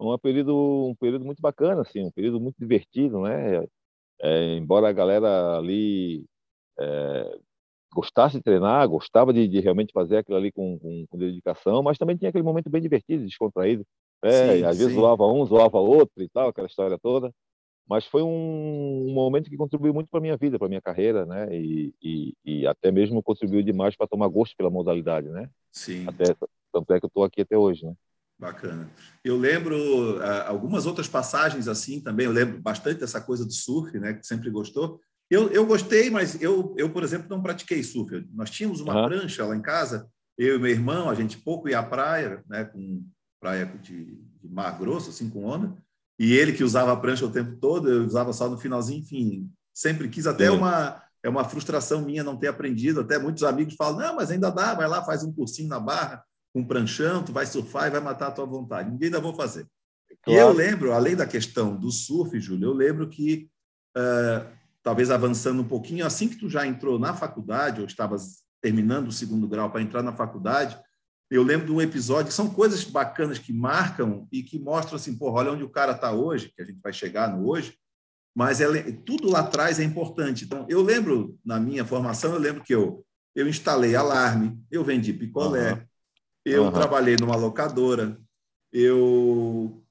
um 0.00 0.18
período, 0.18 0.88
um 0.88 0.94
período 0.94 1.26
muito 1.26 1.42
bacana, 1.42 1.82
assim, 1.82 2.02
um 2.02 2.10
período 2.10 2.40
muito 2.40 2.56
divertido, 2.58 3.20
né? 3.20 3.66
É, 4.20 4.54
embora 4.54 4.88
a 4.88 4.92
galera 4.92 5.58
ali 5.58 6.24
é, 6.78 7.38
gostasse 7.94 8.36
de 8.36 8.42
treinar, 8.42 8.88
gostava 8.88 9.32
de, 9.32 9.46
de, 9.48 9.60
realmente 9.60 9.92
fazer 9.92 10.18
aquilo 10.18 10.36
ali 10.36 10.52
com, 10.52 10.78
com, 10.78 11.06
com, 11.08 11.18
dedicação, 11.18 11.82
mas 11.82 11.98
também 11.98 12.16
tinha 12.16 12.28
aquele 12.28 12.44
momento 12.44 12.70
bem 12.70 12.80
divertido, 12.80 13.24
descontraído. 13.24 13.84
É, 14.22 14.58
sim, 14.58 14.64
às 14.64 14.76
sim. 14.76 14.82
vezes 14.82 14.94
zoava 14.94 15.26
um, 15.26 15.44
zoava 15.44 15.78
outro 15.78 16.22
e 16.22 16.28
tal, 16.28 16.48
aquela 16.48 16.66
história 16.66 16.98
toda. 16.98 17.32
Mas 17.88 18.04
foi 18.04 18.22
um, 18.22 19.06
um 19.08 19.12
momento 19.12 19.48
que 19.48 19.56
contribuiu 19.56 19.94
muito 19.94 20.10
para 20.10 20.18
a 20.18 20.22
minha 20.22 20.36
vida, 20.36 20.58
para 20.58 20.66
a 20.66 20.68
minha 20.68 20.82
carreira, 20.82 21.24
né? 21.24 21.48
E, 21.54 21.94
e, 22.02 22.34
e, 22.44 22.66
até 22.66 22.90
mesmo 22.90 23.22
contribuiu 23.22 23.62
demais 23.62 23.94
para 23.94 24.08
tomar 24.08 24.26
gosto 24.26 24.56
pela 24.56 24.68
modalidade, 24.68 25.28
né? 25.28 25.48
Sim. 25.70 26.04
Até, 26.08 26.34
tanto 26.72 26.92
é 26.92 26.98
que 26.98 27.06
eu 27.06 27.08
estou 27.08 27.22
aqui 27.22 27.42
até 27.42 27.56
hoje, 27.56 27.86
né? 27.86 27.94
Bacana. 28.38 28.90
Eu 29.24 29.38
lembro 29.38 30.18
uh, 30.18 30.42
algumas 30.46 30.84
outras 30.84 31.08
passagens 31.08 31.68
assim 31.68 32.00
também. 32.00 32.26
Eu 32.26 32.32
lembro 32.32 32.60
bastante 32.60 33.00
dessa 33.00 33.20
coisa 33.20 33.46
do 33.46 33.52
surf, 33.52 33.98
né? 33.98 34.12
Que 34.12 34.26
sempre 34.26 34.50
gostou. 34.50 35.00
Eu, 35.30 35.48
eu 35.50 35.64
gostei, 35.66 36.10
mas 36.10 36.40
eu, 36.40 36.74
eu, 36.76 36.90
por 36.90 37.02
exemplo, 37.02 37.28
não 37.30 37.42
pratiquei 37.42 37.82
surf. 37.82 38.26
Nós 38.32 38.50
tínhamos 38.50 38.80
uma 38.80 38.94
uhum. 38.94 39.08
prancha 39.08 39.44
lá 39.44 39.56
em 39.56 39.62
casa, 39.62 40.08
eu 40.38 40.56
e 40.56 40.58
meu 40.58 40.70
irmão, 40.70 41.08
a 41.08 41.14
gente 41.14 41.38
pouco 41.38 41.68
ia 41.68 41.78
à 41.78 41.82
praia, 41.82 42.44
né? 42.46 42.64
Com 42.66 43.02
praia 43.40 43.64
de, 43.82 44.04
de 44.42 44.48
mar 44.48 44.78
grosso, 44.78 45.10
assim, 45.10 45.30
com 45.30 45.46
onda. 45.46 45.74
E 46.18 46.34
ele 46.34 46.52
que 46.52 46.64
usava 46.64 46.92
a 46.92 46.96
prancha 46.96 47.24
o 47.24 47.32
tempo 47.32 47.56
todo, 47.56 47.90
eu 47.90 48.04
usava 48.04 48.34
só 48.34 48.50
no 48.50 48.58
finalzinho, 48.58 49.00
enfim. 49.00 49.50
Sempre 49.72 50.08
quis, 50.08 50.26
até 50.26 50.50
uma 50.50 51.02
é 51.22 51.28
uma 51.28 51.44
frustração 51.44 52.02
minha 52.02 52.22
não 52.22 52.36
ter 52.36 52.48
aprendido. 52.48 53.00
Até 53.00 53.18
muitos 53.18 53.42
amigos 53.42 53.74
falam: 53.76 53.98
não, 53.98 54.16
mas 54.16 54.30
ainda 54.30 54.50
dá, 54.50 54.74
vai 54.74 54.86
lá, 54.86 55.02
faz 55.02 55.24
um 55.24 55.32
cursinho 55.32 55.68
na 55.68 55.80
barra 55.80 56.22
um 56.56 56.64
pranchão, 56.64 57.22
tu 57.22 57.32
vai 57.32 57.44
surfar 57.44 57.86
e 57.86 57.90
vai 57.90 58.00
matar 58.00 58.28
a 58.28 58.30
tua 58.30 58.46
vontade. 58.46 58.90
Ninguém 58.90 59.06
ainda 59.06 59.20
vou 59.20 59.34
fazer. 59.34 59.66
Claro. 60.22 60.38
E 60.38 60.42
eu 60.42 60.52
lembro, 60.52 60.92
além 60.92 61.14
da 61.14 61.26
questão 61.26 61.76
do 61.76 61.90
surf, 61.90 62.40
Júlio, 62.40 62.70
eu 62.70 62.72
lembro 62.72 63.08
que, 63.08 63.50
uh, 63.96 64.48
talvez 64.82 65.10
avançando 65.10 65.60
um 65.60 65.68
pouquinho, 65.68 66.06
assim 66.06 66.28
que 66.28 66.36
tu 66.36 66.48
já 66.48 66.66
entrou 66.66 66.98
na 66.98 67.12
faculdade, 67.12 67.80
ou 67.80 67.86
estavas 67.86 68.42
terminando 68.62 69.08
o 69.08 69.12
segundo 69.12 69.46
grau 69.46 69.70
para 69.70 69.82
entrar 69.82 70.02
na 70.02 70.12
faculdade, 70.12 70.78
eu 71.30 71.42
lembro 71.42 71.66
de 71.66 71.72
um 71.72 71.80
episódio, 71.80 72.32
são 72.32 72.48
coisas 72.48 72.84
bacanas 72.84 73.38
que 73.38 73.52
marcam 73.52 74.26
e 74.32 74.42
que 74.42 74.58
mostram 74.58 74.96
assim, 74.96 75.16
porra, 75.16 75.40
olha 75.40 75.52
onde 75.52 75.64
o 75.64 75.70
cara 75.70 75.92
está 75.92 76.12
hoje, 76.12 76.52
que 76.54 76.62
a 76.62 76.64
gente 76.64 76.80
vai 76.80 76.92
chegar 76.92 77.36
no 77.36 77.46
hoje, 77.48 77.76
mas 78.34 78.60
ela, 78.60 78.76
tudo 79.04 79.28
lá 79.28 79.40
atrás 79.40 79.78
é 79.78 79.84
importante. 79.84 80.44
Então, 80.44 80.64
eu 80.68 80.82
lembro, 80.82 81.38
na 81.44 81.58
minha 81.58 81.84
formação, 81.84 82.32
eu 82.32 82.38
lembro 82.38 82.62
que 82.62 82.74
eu, 82.74 83.04
eu 83.34 83.48
instalei 83.48 83.94
alarme, 83.94 84.58
eu 84.70 84.84
vendi 84.84 85.12
picolé, 85.12 85.72
uhum. 85.72 85.80
Eu 86.46 86.64
uhum. 86.64 86.72
trabalhei 86.72 87.16
numa 87.18 87.34
locadora, 87.34 88.16
eu 88.72 89.82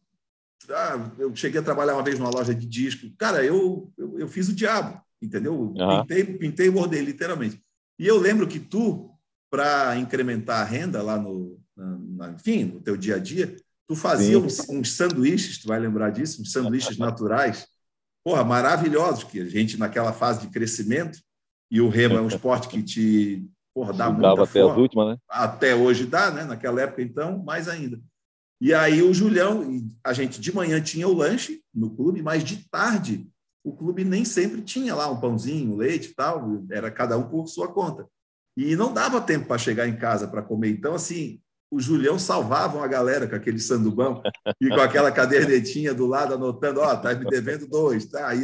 ah, 0.69 1.11
eu 1.19 1.35
cheguei 1.35 1.59
a 1.59 1.63
trabalhar 1.63 1.93
uma 1.93 2.03
vez 2.03 2.17
numa 2.17 2.29
loja 2.29 2.55
de 2.55 2.65
disco. 2.65 3.07
Cara, 3.17 3.43
eu, 3.43 3.91
eu, 3.97 4.19
eu 4.19 4.27
fiz 4.27 4.47
o 4.47 4.55
diabo, 4.55 4.99
entendeu? 5.21 5.53
Uhum. 5.53 6.01
Pintei, 6.01 6.23
pintei 6.23 6.67
e 6.67 6.71
bordei, 6.71 7.01
literalmente. 7.01 7.61
E 7.99 8.07
eu 8.07 8.17
lembro 8.17 8.47
que 8.47 8.59
tu, 8.59 9.11
para 9.49 9.97
incrementar 9.97 10.61
a 10.61 10.63
renda 10.63 11.01
lá 11.01 11.17
no, 11.17 11.59
na, 11.75 12.31
enfim, 12.31 12.63
no 12.63 12.81
teu 12.81 12.95
dia 12.95 13.15
a 13.15 13.19
dia, 13.19 13.55
tu 13.87 13.95
fazia 13.95 14.39
uns, 14.39 14.67
uns, 14.69 14.93
sanduíches, 14.93 15.59
tu 15.59 15.67
vai 15.67 15.79
lembrar 15.79 16.09
disso, 16.09 16.41
uns 16.41 16.51
sanduíches 16.51 16.97
naturais, 16.97 17.67
porra, 18.23 18.43
maravilhosos, 18.43 19.25
que 19.25 19.41
a 19.41 19.45
gente 19.45 19.77
naquela 19.77 20.13
fase 20.13 20.41
de 20.41 20.47
crescimento, 20.47 21.19
e 21.69 21.81
o 21.81 21.89
remo 21.89 22.15
é 22.15 22.21
um 22.21 22.27
esporte 22.29 22.67
que 22.67 22.81
te 22.81 23.47
porra, 23.75 23.91
dá 23.91 24.09
muita 24.09 24.41
até 24.41 24.61
as 24.61 24.77
últimas, 24.77 25.07
né? 25.09 25.17
Até 25.29 25.75
hoje 25.75 26.05
dá, 26.05 26.31
né? 26.31 26.45
Naquela 26.45 26.81
época, 26.81 27.01
então, 27.01 27.43
mais 27.43 27.67
ainda. 27.67 27.99
E 28.61 28.73
aí 28.73 29.01
o 29.01 29.13
Julião, 29.13 29.63
a 30.01 30.13
gente 30.13 30.39
de 30.39 30.55
manhã 30.55 30.79
tinha 30.79 31.07
o 31.07 31.13
lanche 31.13 31.61
no 31.73 31.93
clube, 31.93 32.21
mas 32.21 32.41
de 32.41 32.67
tarde 32.69 33.29
o 33.65 33.73
clube 33.73 34.05
nem 34.05 34.23
sempre 34.23 34.61
tinha 34.61 34.95
lá 34.95 35.09
um 35.11 35.19
pãozinho, 35.19 35.73
um 35.73 35.75
leite 35.75 36.11
e 36.11 36.15
tal, 36.15 36.63
era 36.71 36.89
cada 36.89 37.17
um 37.17 37.27
por 37.27 37.47
sua 37.47 37.67
conta. 37.67 38.07
E 38.55 38.75
não 38.75 38.93
dava 38.93 39.19
tempo 39.19 39.47
para 39.47 39.57
chegar 39.57 39.87
em 39.87 39.97
casa 39.97 40.27
para 40.27 40.43
comer. 40.43 40.69
Então, 40.69 40.93
assim, 40.93 41.41
o 41.69 41.79
Julião 41.81 42.17
salvava 42.17 42.81
a 42.81 42.87
galera 42.87 43.27
com 43.27 43.35
aquele 43.35 43.59
sandubão 43.59 44.21
e 44.61 44.69
com 44.69 44.79
aquela 44.79 45.11
cadernetinha 45.11 45.93
do 45.93 46.05
lado 46.05 46.35
anotando, 46.35 46.79
ó, 46.79 46.93
oh, 46.93 46.97
tá 46.97 47.13
me 47.15 47.25
devendo 47.25 47.67
dois, 47.67 48.05
tá? 48.05 48.29
Aí, 48.29 48.43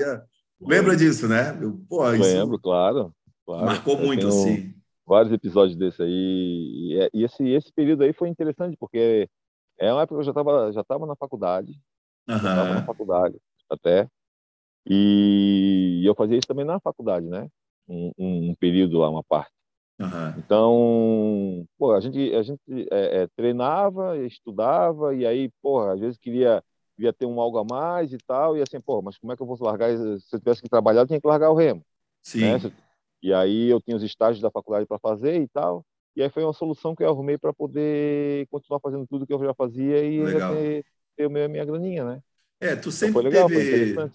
lembra 0.59 0.97
disso, 0.97 1.27
né? 1.27 1.57
Eu, 1.61 1.79
pô, 1.87 2.11
isso 2.13 2.23
Lembro, 2.23 2.59
claro, 2.59 3.13
claro. 3.45 3.65
Marcou 3.65 3.97
muito, 3.97 4.27
assim. 4.27 4.73
Vários 5.11 5.33
episódios 5.33 5.75
desse 5.75 6.01
aí. 6.01 6.09
E, 6.09 7.09
e 7.13 7.23
esse, 7.25 7.45
esse 7.49 7.69
período 7.73 8.03
aí 8.03 8.13
foi 8.13 8.29
interessante, 8.29 8.77
porque 8.77 9.27
é 9.77 9.91
uma 9.91 10.03
época 10.03 10.15
que 10.15 10.21
eu 10.21 10.23
já 10.23 10.31
estava 10.31 10.71
já 10.71 10.85
tava 10.85 11.05
na 11.05 11.17
faculdade. 11.17 11.73
Uhum. 12.29 12.37
Estava 12.37 12.73
na 12.75 12.85
faculdade 12.85 13.37
até. 13.69 14.07
E 14.89 16.01
eu 16.05 16.15
fazia 16.15 16.37
isso 16.37 16.47
também 16.47 16.63
na 16.63 16.79
faculdade, 16.79 17.27
né? 17.27 17.49
Um, 17.89 18.13
um 18.17 18.55
período 18.55 18.99
lá, 18.99 19.09
uma 19.09 19.21
parte. 19.21 19.51
Uhum. 19.99 20.29
Então, 20.37 21.67
pô, 21.77 21.91
a 21.91 21.99
gente, 21.99 22.33
a 22.33 22.41
gente 22.41 22.61
é, 22.89 23.23
é, 23.23 23.27
treinava, 23.35 24.17
estudava, 24.17 25.13
e 25.13 25.25
aí, 25.25 25.51
porra, 25.61 25.91
às 25.91 25.99
vezes 25.99 26.17
queria, 26.17 26.63
queria 26.95 27.11
ter 27.11 27.25
um 27.25 27.41
algo 27.41 27.57
a 27.57 27.65
mais 27.65 28.13
e 28.13 28.17
tal, 28.17 28.55
e 28.55 28.61
assim, 28.61 28.79
pô, 28.79 29.01
mas 29.01 29.17
como 29.17 29.33
é 29.33 29.35
que 29.35 29.43
eu 29.43 29.45
vou 29.45 29.57
largar? 29.59 29.89
Se 29.97 30.35
eu 30.35 30.39
tivesse 30.39 30.61
que 30.61 30.69
trabalhar, 30.69 31.01
eu 31.01 31.07
tinha 31.07 31.19
que 31.19 31.27
largar 31.27 31.51
o 31.51 31.55
remo. 31.55 31.83
Sim. 32.23 32.53
Né? 32.53 32.59
E 33.21 33.33
aí 33.33 33.69
eu 33.69 33.79
tinha 33.81 33.95
os 33.95 34.03
estágios 34.03 34.41
da 34.41 34.49
faculdade 34.49 34.85
para 34.85 34.99
fazer 34.99 35.41
e 35.41 35.47
tal. 35.47 35.85
E 36.15 36.21
aí 36.21 36.29
foi 36.29 36.43
uma 36.43 36.53
solução 36.53 36.95
que 36.95 37.03
eu 37.03 37.09
arrumei 37.09 37.37
para 37.37 37.53
poder 37.53 38.47
continuar 38.47 38.79
fazendo 38.79 39.07
tudo 39.07 39.25
que 39.25 39.33
eu 39.33 39.43
já 39.43 39.53
fazia 39.53 40.03
e 40.03 40.21
ter, 40.23 40.85
ter 41.15 41.25
a 41.25 41.47
minha 41.47 41.65
graninha, 41.65 42.03
né? 42.03 42.21
É, 42.59 42.75
tu 42.75 42.89
então 42.89 42.91
sempre 42.91 43.09
então 43.09 43.21
foi 43.21 43.31
legal, 43.31 43.47
teve... 43.47 43.93
Foi, 43.93 44.09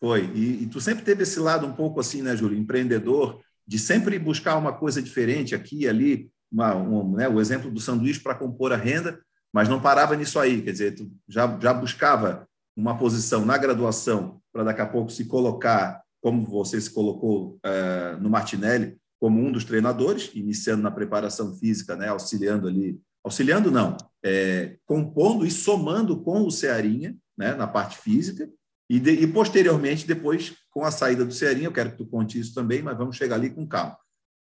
foi. 0.00 0.24
E, 0.34 0.62
e, 0.62 0.66
tu 0.66 0.80
sempre 0.80 1.04
teve 1.04 1.22
esse 1.22 1.40
lado 1.40 1.66
um 1.66 1.72
pouco 1.72 1.98
assim, 1.98 2.22
né, 2.22 2.36
Júlio, 2.36 2.58
empreendedor, 2.58 3.40
de 3.66 3.78
sempre 3.78 4.18
buscar 4.18 4.56
uma 4.56 4.72
coisa 4.72 5.02
diferente 5.02 5.54
aqui 5.54 5.80
e 5.80 5.88
ali, 5.88 6.30
uma, 6.50 6.76
um, 6.76 7.12
né, 7.16 7.28
o 7.28 7.40
exemplo 7.40 7.70
do 7.70 7.80
sanduíche 7.80 8.20
para 8.20 8.34
compor 8.34 8.72
a 8.72 8.76
renda, 8.76 9.20
mas 9.52 9.68
não 9.68 9.80
parava 9.80 10.14
nisso 10.14 10.38
aí, 10.38 10.62
quer 10.62 10.72
dizer, 10.72 10.94
tu 10.94 11.10
já, 11.26 11.58
já 11.60 11.74
buscava 11.74 12.46
uma 12.76 12.96
posição 12.96 13.44
na 13.44 13.58
graduação 13.58 14.40
para 14.52 14.62
daqui 14.62 14.80
a 14.80 14.86
pouco 14.86 15.10
se 15.10 15.24
colocar, 15.24 16.02
como 16.20 16.44
você 16.44 16.80
se 16.80 16.90
colocou 16.90 17.58
uh, 17.64 18.20
no 18.20 18.30
Martinelli, 18.30 18.98
como 19.20 19.40
um 19.40 19.50
dos 19.50 19.64
treinadores, 19.64 20.30
iniciando 20.34 20.82
na 20.82 20.90
preparação 20.90 21.54
física, 21.56 21.96
né, 21.96 22.08
auxiliando 22.08 22.68
ali, 22.68 23.00
auxiliando 23.24 23.70
não, 23.70 23.96
é, 24.24 24.76
compondo 24.86 25.44
e 25.44 25.50
somando 25.50 26.20
com 26.22 26.46
o 26.46 26.50
Cearinha, 26.50 27.16
né, 27.36 27.54
na 27.54 27.66
parte 27.66 27.98
física, 27.98 28.48
e, 28.90 28.98
de, 28.98 29.10
e, 29.10 29.26
posteriormente, 29.26 30.06
depois, 30.06 30.56
com 30.70 30.84
a 30.84 30.90
saída 30.90 31.24
do 31.24 31.34
Cearinha, 31.34 31.66
eu 31.66 31.72
quero 31.72 31.90
que 31.90 31.98
tu 31.98 32.06
conte 32.06 32.38
isso 32.38 32.54
também, 32.54 32.80
mas 32.80 32.96
vamos 32.96 33.16
chegar 33.16 33.34
ali 33.34 33.50
com 33.50 33.66
calma. 33.66 33.98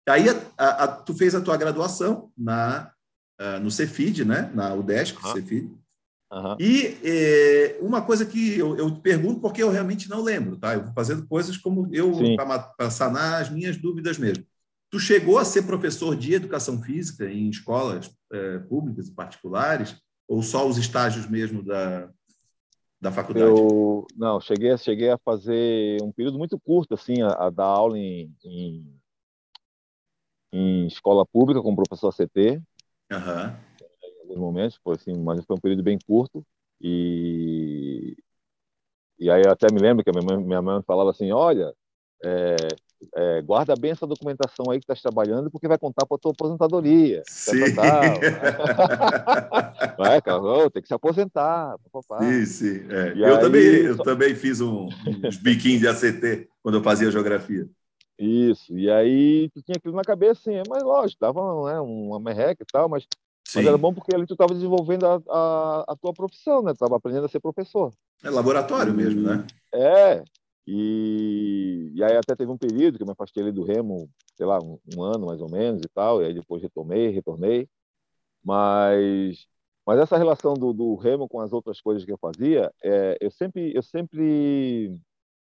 Aí, 0.08 0.30
a, 0.30 0.42
a, 0.58 0.84
a, 0.84 0.88
tu 0.88 1.14
fez 1.14 1.36
a 1.36 1.42
tua 1.42 1.58
graduação 1.58 2.32
na, 2.38 2.92
uh, 3.42 3.60
no 3.60 3.70
Cefid, 3.70 4.24
né, 4.24 4.50
na 4.54 4.74
UDESC, 4.74 5.18
uhum. 5.18 5.34
Cefid, 5.34 5.72
Uhum. 6.32 6.58
E 6.60 6.98
é, 7.04 7.78
uma 7.82 8.02
coisa 8.02 8.26
que 8.26 8.58
eu, 8.58 8.78
eu 8.78 8.96
pergunto 8.98 9.40
porque 9.40 9.64
eu 9.64 9.70
realmente 9.70 10.10
não 10.10 10.22
lembro, 10.22 10.58
tá? 10.58 10.74
Eu 10.74 10.84
vou 10.84 10.94
fazendo 10.94 11.26
coisas 11.26 11.58
como 11.58 11.88
eu 11.94 12.12
para 12.36 12.90
sanar 12.90 13.42
as 13.42 13.50
minhas 13.50 13.78
dúvidas 13.78 14.18
mesmo. 14.18 14.46
Tu 14.90 15.00
chegou 15.00 15.38
a 15.38 15.46
ser 15.46 15.64
professor 15.64 16.16
de 16.16 16.34
educação 16.34 16.82
física 16.82 17.30
em 17.30 17.50
escolas 17.50 18.10
é, 18.32 18.60
públicas 18.60 19.08
e 19.08 19.14
particulares, 19.14 19.96
ou 20.28 20.42
só 20.42 20.68
os 20.68 20.78
estágios 20.78 21.30
mesmo 21.30 21.64
da, 21.64 22.10
da 23.00 23.12
faculdade? 23.12 23.50
Eu, 23.50 24.06
não, 24.16 24.40
cheguei, 24.42 24.78
cheguei 24.78 25.10
a 25.10 25.18
fazer 25.18 26.02
um 26.02 26.12
período 26.12 26.38
muito 26.38 26.60
curto, 26.60 26.94
assim, 26.94 27.22
a, 27.22 27.48
a 27.48 27.50
dar 27.50 27.66
aula 27.66 27.98
em, 27.98 28.34
em, 28.44 29.00
em, 30.52 30.88
escola 30.88 31.26
pública 31.26 31.62
com 31.62 31.72
o 31.72 31.76
professor 31.76 32.14
CT. 32.14 32.62
Uhum. 33.12 33.67
Alguns 34.28 34.42
momentos, 34.42 34.80
foi 34.84 34.96
assim, 34.96 35.14
mas 35.18 35.44
foi 35.46 35.56
um 35.56 35.60
período 35.60 35.84
bem 35.84 35.98
curto. 36.06 36.46
E, 36.82 38.16
e 39.18 39.32
aí 39.32 39.42
eu 39.46 39.52
até 39.52 39.68
me 39.72 39.80
lembro 39.80 40.04
que 40.04 40.10
a 40.10 40.14
minha 40.14 40.26
mãe, 40.26 40.38
minha 40.46 40.62
mãe 40.62 40.82
falava 40.86 41.12
assim, 41.12 41.32
olha, 41.32 41.74
é, 42.24 42.56
é, 43.16 43.42
guarda 43.42 43.74
bem 43.80 43.92
essa 43.92 44.06
documentação 44.06 44.70
aí 44.70 44.80
que 44.80 44.84
estás 44.84 45.02
trabalhando, 45.02 45.50
porque 45.50 45.68
vai 45.68 45.78
contar 45.78 46.06
para 46.06 46.16
a 46.16 46.20
tua 46.20 46.32
aposentadoria. 46.32 47.24
Sim. 47.28 47.74
vai, 49.98 50.20
cara, 50.22 50.42
oh, 50.42 50.70
tem 50.70 50.82
que 50.82 50.90
se 50.90 50.94
aposentar. 50.94 51.78
Papá. 51.92 52.22
Sim, 52.22 52.46
sim. 52.46 52.86
É. 52.90 53.14
Eu, 53.16 53.36
aí, 53.36 53.40
também, 53.40 53.64
eu 53.64 53.96
só... 53.96 54.04
também 54.04 54.36
fiz 54.36 54.60
um, 54.60 54.90
uns 55.24 55.38
biquinhos 55.38 55.80
de 55.80 55.88
ACT 55.88 56.50
quando 56.62 56.80
eu 56.80 56.84
fazia 56.84 57.10
geografia. 57.10 57.70
Isso, 58.20 58.76
e 58.76 58.90
aí 58.90 59.48
tu 59.54 59.62
tinha 59.62 59.76
aquilo 59.78 59.96
na 59.96 60.02
cabeça, 60.02 60.42
assim, 60.42 60.60
mas 60.68 60.82
lógico, 60.82 61.22
dava 61.22 61.40
né, 61.72 61.80
uma 61.80 62.20
merreca 62.20 62.64
e 62.64 62.66
tal, 62.66 62.90
mas, 62.90 63.06
mas 63.56 63.66
era 63.66 63.78
bom 63.78 63.94
porque 63.94 64.14
ali 64.16 64.26
tu 64.26 64.34
estava 64.34 64.54
desenvolvendo 64.54 65.06
a, 65.06 65.22
a, 65.30 65.86
a, 65.90 65.96
tua 65.96 66.14
profissão, 66.14 66.62
né? 66.62 66.72
Tu 66.72 66.76
estava 66.76 66.98
aprendendo 66.98 67.26
a 67.26 67.30
ser 67.30 67.40
professor. 67.40 67.94
É 68.24 68.30
laboratório 68.30 68.94
mesmo, 68.94 69.22
né? 69.22 69.46
É, 69.74 70.24
e, 70.66 71.92
e, 71.96 72.04
aí 72.04 72.18
até 72.18 72.36
teve 72.36 72.52
um 72.52 72.58
período 72.58 72.98
que 72.98 73.04
eu 73.04 73.08
me 73.08 73.14
afastei 73.14 73.42
ali 73.42 73.52
do 73.52 73.64
remo, 73.64 74.10
sei 74.36 74.46
lá, 74.46 74.60
um, 74.60 74.78
um, 74.96 75.02
ano 75.02 75.28
mais 75.28 75.40
ou 75.40 75.50
menos 75.50 75.82
e 75.86 75.90
tal, 75.90 76.22
e 76.22 76.26
aí 76.26 76.34
depois 76.34 76.62
retomei, 76.62 77.10
retornei. 77.10 77.70
Mas, 78.44 79.48
mas 79.86 80.00
essa 80.00 80.18
relação 80.18 80.54
do, 80.54 80.74
do 80.74 80.96
remo 80.96 81.28
com 81.28 81.40
as 81.40 81.54
outras 81.54 81.80
coisas 81.80 82.04
que 82.04 82.12
eu 82.12 82.18
fazia, 82.18 82.72
é, 82.84 83.18
eu, 83.22 83.32
sempre, 83.32 83.72
eu 83.74 83.82
sempre 83.82 84.94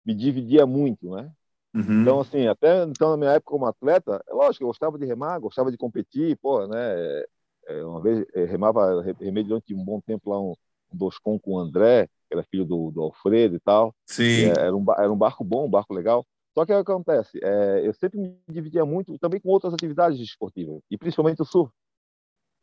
me 0.05 0.15
dividia 0.15 0.65
muito, 0.65 1.15
né? 1.15 1.31
Uhum. 1.73 2.01
Então, 2.01 2.19
assim, 2.19 2.47
até 2.47 2.83
então, 2.83 3.11
na 3.11 3.17
minha 3.17 3.31
época 3.31 3.51
como 3.51 3.65
atleta, 3.65 4.23
lógico, 4.29 4.63
eu 4.63 4.67
gostava 4.67 4.97
de 4.97 5.05
remar, 5.05 5.39
gostava 5.39 5.71
de 5.71 5.77
competir, 5.77 6.37
pô, 6.37 6.67
né? 6.67 7.23
É, 7.67 7.83
uma 7.83 8.01
vez 8.01 8.25
remava, 8.49 9.01
remei 9.19 9.43
durante 9.43 9.73
um 9.73 9.83
bom 9.83 10.01
tempo 10.01 10.29
lá 10.29 10.39
um, 10.39 10.53
um 10.91 10.97
Doscon 10.97 11.39
com 11.39 11.53
o 11.53 11.59
André, 11.59 12.07
que 12.27 12.33
era 12.33 12.43
filho 12.43 12.65
do, 12.65 12.91
do 12.91 13.01
Alfredo 13.01 13.55
e 13.55 13.59
tal. 13.59 13.93
Sim. 14.05 14.45
era, 14.45 14.75
um, 14.75 14.85
era 14.97 15.11
um 15.11 15.17
barco 15.17 15.43
bom, 15.43 15.65
um 15.65 15.69
barco 15.69 15.93
legal. 15.93 16.25
Só 16.53 16.65
que 16.65 16.73
o 16.73 16.83
que 16.83 16.91
acontece? 16.91 17.39
É, 17.43 17.81
eu 17.83 17.93
sempre 17.93 18.19
me 18.19 18.37
dividia 18.47 18.85
muito 18.85 19.17
também 19.17 19.39
com 19.39 19.49
outras 19.49 19.73
atividades 19.73 20.19
esportivas, 20.19 20.81
e 20.89 20.97
principalmente 20.97 21.41
o 21.41 21.45
surf. 21.45 21.73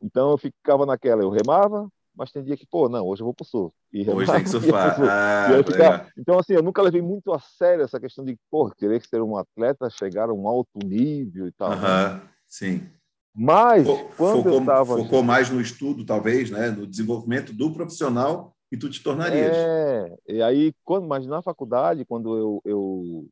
Então 0.00 0.30
eu 0.30 0.38
ficava 0.38 0.86
naquela, 0.86 1.22
eu 1.22 1.30
remava, 1.30 1.88
mas 2.14 2.30
tem 2.30 2.42
dia 2.42 2.56
que, 2.56 2.66
pô, 2.66 2.88
não, 2.88 3.06
hoje 3.06 3.22
eu 3.22 3.24
vou 3.24 3.34
pro 3.34 3.44
surf. 3.44 3.74
E 3.92 4.02
remava, 4.02 4.20
hoje 4.20 4.32
tem 4.32 4.42
que 4.44 4.48
surfar. 4.48 4.96
Ah, 5.02 5.62
ficava... 5.64 6.06
Então, 6.16 6.38
assim, 6.38 6.54
eu 6.54 6.62
nunca 6.62 6.82
levei 6.82 7.02
muito 7.02 7.32
a 7.32 7.40
sério 7.40 7.84
essa 7.84 7.98
questão 7.98 8.24
de, 8.24 8.36
pô, 8.50 8.70
querer 8.70 9.04
ser 9.04 9.20
um 9.22 9.36
atleta, 9.36 9.90
chegar 9.90 10.30
a 10.30 10.32
um 10.32 10.46
alto 10.46 10.78
nível 10.84 11.48
e 11.48 11.52
tal. 11.52 11.70
Uh 11.70 11.74
-huh. 11.74 12.14
né? 12.14 12.28
Sim. 12.48 12.90
Mas, 13.34 13.86
quando 14.16 14.42
focou, 14.42 14.52
eu 14.52 14.60
estava... 14.60 14.96
Focou 14.96 15.22
mais 15.22 15.50
no 15.50 15.60
estudo, 15.60 16.04
talvez, 16.04 16.50
né? 16.50 16.70
no 16.70 16.86
desenvolvimento 16.86 17.52
do 17.52 17.72
profissional 17.72 18.54
e 18.70 18.76
tu 18.76 18.88
te 18.88 19.02
tornarias. 19.02 19.56
É, 19.56 20.16
e 20.28 20.42
aí, 20.42 20.72
quando, 20.84 21.06
mas 21.06 21.26
na 21.26 21.42
faculdade, 21.42 22.04
quando 22.04 22.36
eu, 22.36 22.62
eu, 22.64 23.28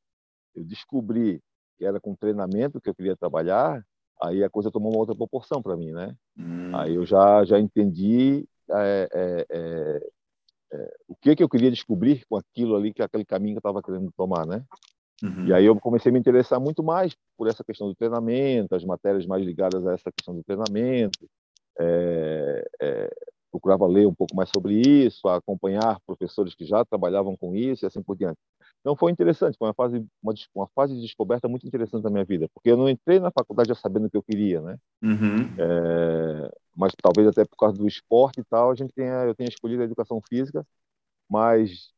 eu 0.55 0.65
descobri 0.65 1.41
que 1.79 1.85
era 1.85 2.01
com 2.01 2.15
treinamento 2.15 2.81
que 2.81 2.91
eu 2.91 2.95
queria 2.95 3.17
trabalhar, 3.17 3.85
aí 4.21 4.43
a 4.43 4.51
coisa 4.51 4.71
tomou 4.71 4.93
uma 4.93 4.99
outra 4.99 5.15
proporção 5.15 5.63
para 5.63 5.77
mim, 5.77 5.93
né? 5.93 6.15
Hum. 6.37 6.75
Aí 6.77 6.95
eu 6.95 7.07
já, 7.07 7.45
já 7.45 7.59
entendi 7.59 8.45
é, 8.71 9.09
é, 9.13 9.47
é, 9.49 10.11
é, 10.73 10.97
o 11.07 11.15
que 11.15 11.37
que 11.37 11.43
eu 11.43 11.49
queria 11.49 11.71
descobrir 11.71 12.25
com 12.29 12.37
aquilo 12.37 12.77
ali, 12.77 12.93
que 12.93 13.01
é 13.01 13.05
aquele 13.05 13.25
caminho 13.25 13.55
que 13.55 13.67
eu 13.67 13.71
estava 13.71 13.83
querendo 13.83 14.13
tomar, 14.17 14.45
né? 14.45 14.65
Uhum. 15.23 15.47
E 15.47 15.53
aí 15.53 15.65
eu 15.65 15.79
comecei 15.79 16.11
a 16.11 16.13
me 16.13 16.19
interessar 16.19 16.61
muito 16.61 16.83
mais 16.83 17.17
por 17.37 17.49
essa 17.49 17.65
questão 17.65 17.89
do 17.89 17.95
treinamento, 17.95 18.75
as 18.75 18.85
matérias 18.85 19.27
mais 19.27 19.45
ligadas 19.45 19.87
a 19.87 19.95
essa 19.95 20.13
questão 20.13 20.35
do 20.35 20.45
treinamento. 20.45 21.29
É, 21.81 22.69
é, 22.81 23.11
procurava 23.51 23.87
ler 23.87 24.07
um 24.07 24.15
pouco 24.15 24.37
mais 24.37 24.51
sobre 24.55 24.75
isso, 24.75 25.27
acompanhar 25.29 25.99
professores 26.07 26.55
que 26.55 26.65
já 26.65 26.85
trabalhavam 26.85 27.37
com 27.37 27.55
isso 27.55 27.85
e 27.85 27.87
assim 27.87 28.03
por 28.03 28.17
diante. 28.17 28.39
Então 28.81 28.97
foi 28.97 29.11
interessante, 29.11 29.57
foi 29.59 29.69
uma 29.69 29.75
fase 29.75 30.05
uma, 30.23 30.35
uma 30.55 30.69
fase 30.75 30.95
de 30.95 31.01
descoberta 31.01 31.49
muito 31.49 31.67
interessante 31.67 32.03
da 32.03 32.11
minha 32.11 32.25
vida, 32.25 32.49
porque 32.55 32.71
eu 32.71 32.77
não 32.77 32.89
entrei 32.89 33.19
na 33.19 33.31
faculdade 33.31 33.69
já 33.69 33.75
sabendo 33.75 34.07
o 34.07 34.11
que 34.11 34.17
eu 34.17 34.23
queria, 34.23 34.61
né? 34.61 34.77
Uhum. 35.03 35.55
É, 35.59 36.51
mas 36.77 36.93
talvez 37.03 37.27
até 37.29 37.45
por 37.45 37.57
causa 37.57 37.77
do 37.77 37.87
esporte 37.87 38.41
e 38.41 38.45
tal, 38.45 38.71
a 38.71 38.75
gente 38.75 38.93
tenha 38.95 39.25
eu 39.25 39.35
tenha 39.35 39.49
escolhido 39.49 39.83
a 39.83 39.85
educação 39.85 40.21
física, 40.29 40.65
mas 41.29 41.93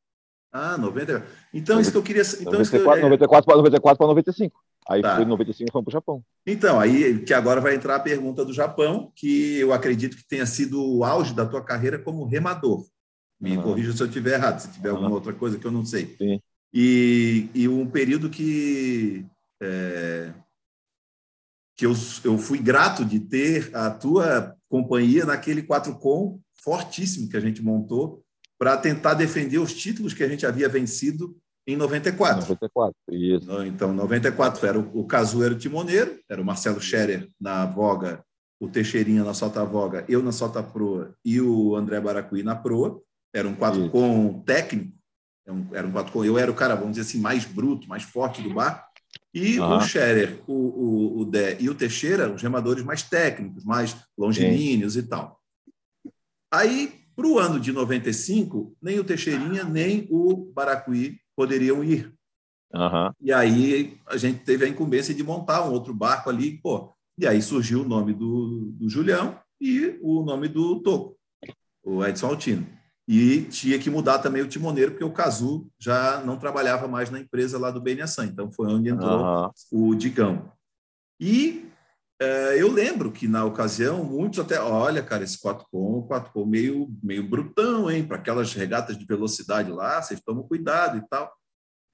Ah, 0.57 0.77
90. 0.77 1.25
Então, 1.53 1.81
isso 1.81 1.91
que 1.91 1.97
eu 1.97 2.01
queria. 2.01 2.21
Então, 2.21 2.53
94, 2.53 2.99
eu, 2.99 3.09
94 3.09 3.45
para 3.45 3.57
94 3.57 3.97
para 3.97 4.07
95. 4.07 4.63
Aí 4.87 5.01
tá. 5.01 5.17
foi 5.17 5.25
95 5.25 5.69
fomos 5.69 5.83
para 5.83 5.89
o 5.89 5.91
Japão. 5.91 6.23
Então, 6.47 6.79
aí 6.79 7.19
que 7.25 7.33
agora 7.33 7.59
vai 7.59 7.75
entrar 7.75 7.97
a 7.97 7.99
pergunta 7.99 8.45
do 8.45 8.53
Japão, 8.53 9.11
que 9.13 9.59
eu 9.59 9.73
acredito 9.73 10.15
que 10.15 10.25
tenha 10.25 10.45
sido 10.45 10.81
o 10.81 11.03
auge 11.03 11.33
da 11.33 11.45
tua 11.45 11.61
carreira 11.61 11.99
como 11.99 12.23
remador. 12.23 12.85
Me 13.37 13.57
uhum. 13.57 13.63
corrija 13.63 13.91
se 13.91 14.01
eu 14.01 14.07
estiver 14.07 14.35
errado, 14.35 14.59
se 14.59 14.71
tiver 14.71 14.91
uhum. 14.91 14.95
alguma 14.95 15.15
outra 15.15 15.33
coisa 15.33 15.59
que 15.59 15.65
eu 15.65 15.71
não 15.71 15.83
sei. 15.83 16.15
Sim. 16.17 16.39
E, 16.73 17.49
e 17.53 17.67
um 17.67 17.85
período 17.85 18.29
que 18.29 19.25
é, 19.61 20.31
que 21.75 21.85
eu, 21.85 21.93
eu 22.23 22.37
fui 22.37 22.59
grato 22.59 23.03
de 23.03 23.19
ter 23.19 23.75
a 23.75 23.89
tua 23.89 24.55
companhia 24.69 25.25
naquele 25.25 25.63
4Com 25.63 26.39
fortíssimo 26.63 27.27
que 27.27 27.35
a 27.35 27.41
gente 27.41 27.61
montou 27.61 28.24
para 28.57 28.77
tentar 28.77 29.13
defender 29.13 29.57
os 29.57 29.73
títulos 29.73 30.13
que 30.13 30.23
a 30.23 30.27
gente 30.27 30.45
havia 30.45 30.69
vencido 30.69 31.35
em 31.67 31.75
94. 31.75 32.41
94, 32.41 32.95
isso. 33.11 33.63
Então, 33.63 33.93
94 33.93 34.65
era 34.65 34.79
o, 34.79 34.99
o 34.99 35.05
Cazu 35.05 35.43
era 35.43 35.53
o 35.53 35.57
timoneiro, 35.57 36.19
era 36.29 36.41
o 36.41 36.45
Marcelo 36.45 36.79
Scherer 36.79 37.29
na 37.39 37.65
voga, 37.65 38.23
o 38.59 38.67
Teixeirinha 38.67 39.23
na 39.23 39.33
solta 39.33 39.63
voga, 39.65 40.05
eu 40.07 40.21
na 40.21 40.31
solta 40.31 40.61
proa 40.61 41.15
e 41.23 41.41
o 41.41 41.75
André 41.75 41.99
Baracuí 41.99 42.43
na 42.43 42.55
proa. 42.55 43.01
Era 43.33 43.47
um 43.47 43.55
4 43.55 43.89
com 43.89 44.41
técnico, 44.45 44.93
era 45.73 45.85
um 45.85 45.91
4 45.91 46.11
com 46.11 46.23
eu 46.23 46.37
era 46.37 46.49
o 46.49 46.55
cara, 46.55 46.75
vamos 46.75 46.91
dizer 46.91 47.01
assim, 47.01 47.19
mais 47.19 47.43
bruto, 47.43 47.87
mais 47.87 48.03
forte 48.03 48.41
do 48.41 48.53
bar. 48.53 48.87
E 49.33 49.59
uhum. 49.59 49.77
o 49.77 49.81
Scherer, 49.81 50.41
o, 50.47 50.53
o, 50.53 51.19
o 51.19 51.25
Dé 51.25 51.57
e 51.59 51.69
o 51.69 51.75
Teixeira, 51.75 52.31
os 52.31 52.41
remadores 52.41 52.83
mais 52.83 53.03
técnicos, 53.03 53.65
mais 53.65 53.95
longilíneos 54.17 54.93
Sim. 54.93 54.99
e 54.99 55.03
tal. 55.03 55.41
Aí, 56.53 57.04
para 57.15 57.27
o 57.27 57.39
ano 57.39 57.59
de 57.59 57.71
95, 57.71 58.75
nem 58.81 58.99
o 58.99 59.03
Teixeirinha 59.03 59.63
nem 59.63 60.07
o 60.09 60.51
Baracuí 60.53 61.17
poderiam 61.35 61.83
ir. 61.83 62.13
Uhum. 62.73 63.11
E 63.21 63.31
aí 63.31 63.97
a 64.05 64.17
gente 64.17 64.39
teve 64.43 64.65
a 64.65 64.67
incumbência 64.67 65.13
de 65.13 65.23
montar 65.23 65.65
um 65.65 65.71
outro 65.71 65.93
barco 65.93 66.29
ali, 66.29 66.57
pô. 66.57 66.93
E 67.17 67.25
aí 67.25 67.41
surgiu 67.41 67.83
o 67.83 67.87
nome 67.87 68.13
do, 68.13 68.71
do 68.73 68.89
Julião 68.89 69.39
e 69.61 69.97
o 70.01 70.23
nome 70.23 70.49
do 70.49 70.81
Toco, 70.81 71.15
o 71.83 72.03
Edson 72.03 72.27
Altino. 72.27 72.67
E 73.07 73.43
tinha 73.43 73.77
que 73.79 73.89
mudar 73.89 74.19
também 74.19 74.41
o 74.41 74.47
timoneiro, 74.47 74.91
porque 74.91 75.03
o 75.03 75.13
Cazu 75.13 75.67
já 75.79 76.21
não 76.25 76.37
trabalhava 76.37 76.87
mais 76.87 77.09
na 77.09 77.19
empresa 77.19 77.57
lá 77.57 77.69
do 77.69 77.79
BNSAN. 77.79 78.25
Então 78.25 78.51
foi 78.51 78.67
onde 78.67 78.89
entrou 78.89 79.21
uhum. 79.21 79.49
o 79.71 79.95
Digão. 79.95 80.51
E 81.19 81.65
eu 82.57 82.71
lembro 82.71 83.11
que 83.11 83.27
na 83.27 83.43
ocasião, 83.43 84.03
muitos 84.03 84.39
até, 84.39 84.59
olha, 84.59 85.03
cara, 85.03 85.23
esse 85.23 85.39
4 85.39 85.65
com 85.71 86.03
4 86.03 86.31
com 86.31 86.45
meio, 86.45 86.89
meio 87.03 87.27
brutão, 87.27 87.91
hein? 87.91 88.05
Para 88.05 88.17
aquelas 88.17 88.53
regatas 88.53 88.97
de 88.97 89.05
velocidade 89.05 89.71
lá, 89.71 90.01
vocês 90.01 90.21
tomam 90.21 90.47
cuidado 90.47 90.97
e 90.97 91.07
tal. 91.09 91.31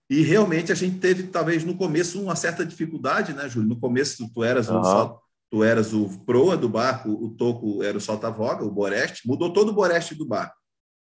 E 0.10 0.22
realmente 0.22 0.72
a 0.72 0.76
gente 0.76 1.00
teve, 1.00 1.24
talvez 1.24 1.64
no 1.64 1.76
começo, 1.76 2.22
uma 2.22 2.36
certa 2.36 2.66
dificuldade, 2.66 3.34
né, 3.34 3.48
Júlio? 3.48 3.70
No 3.70 3.80
começo 3.80 4.30
tu 4.34 4.44
eras 4.44 4.70
uhum. 4.70 4.80
um 4.80 5.18
tu 5.50 5.64
eras 5.64 5.94
o 5.94 6.08
proa 6.26 6.56
do 6.56 6.70
barco, 6.70 7.10
o 7.10 7.30
toco 7.30 7.84
era 7.84 7.98
o 7.98 8.02
solta-voga, 8.02 8.64
o 8.64 8.72
boreste, 8.72 9.28
mudou 9.28 9.52
todo 9.52 9.70
o 9.70 9.74
boreste 9.74 10.16
do 10.16 10.26
barco. 10.26 10.56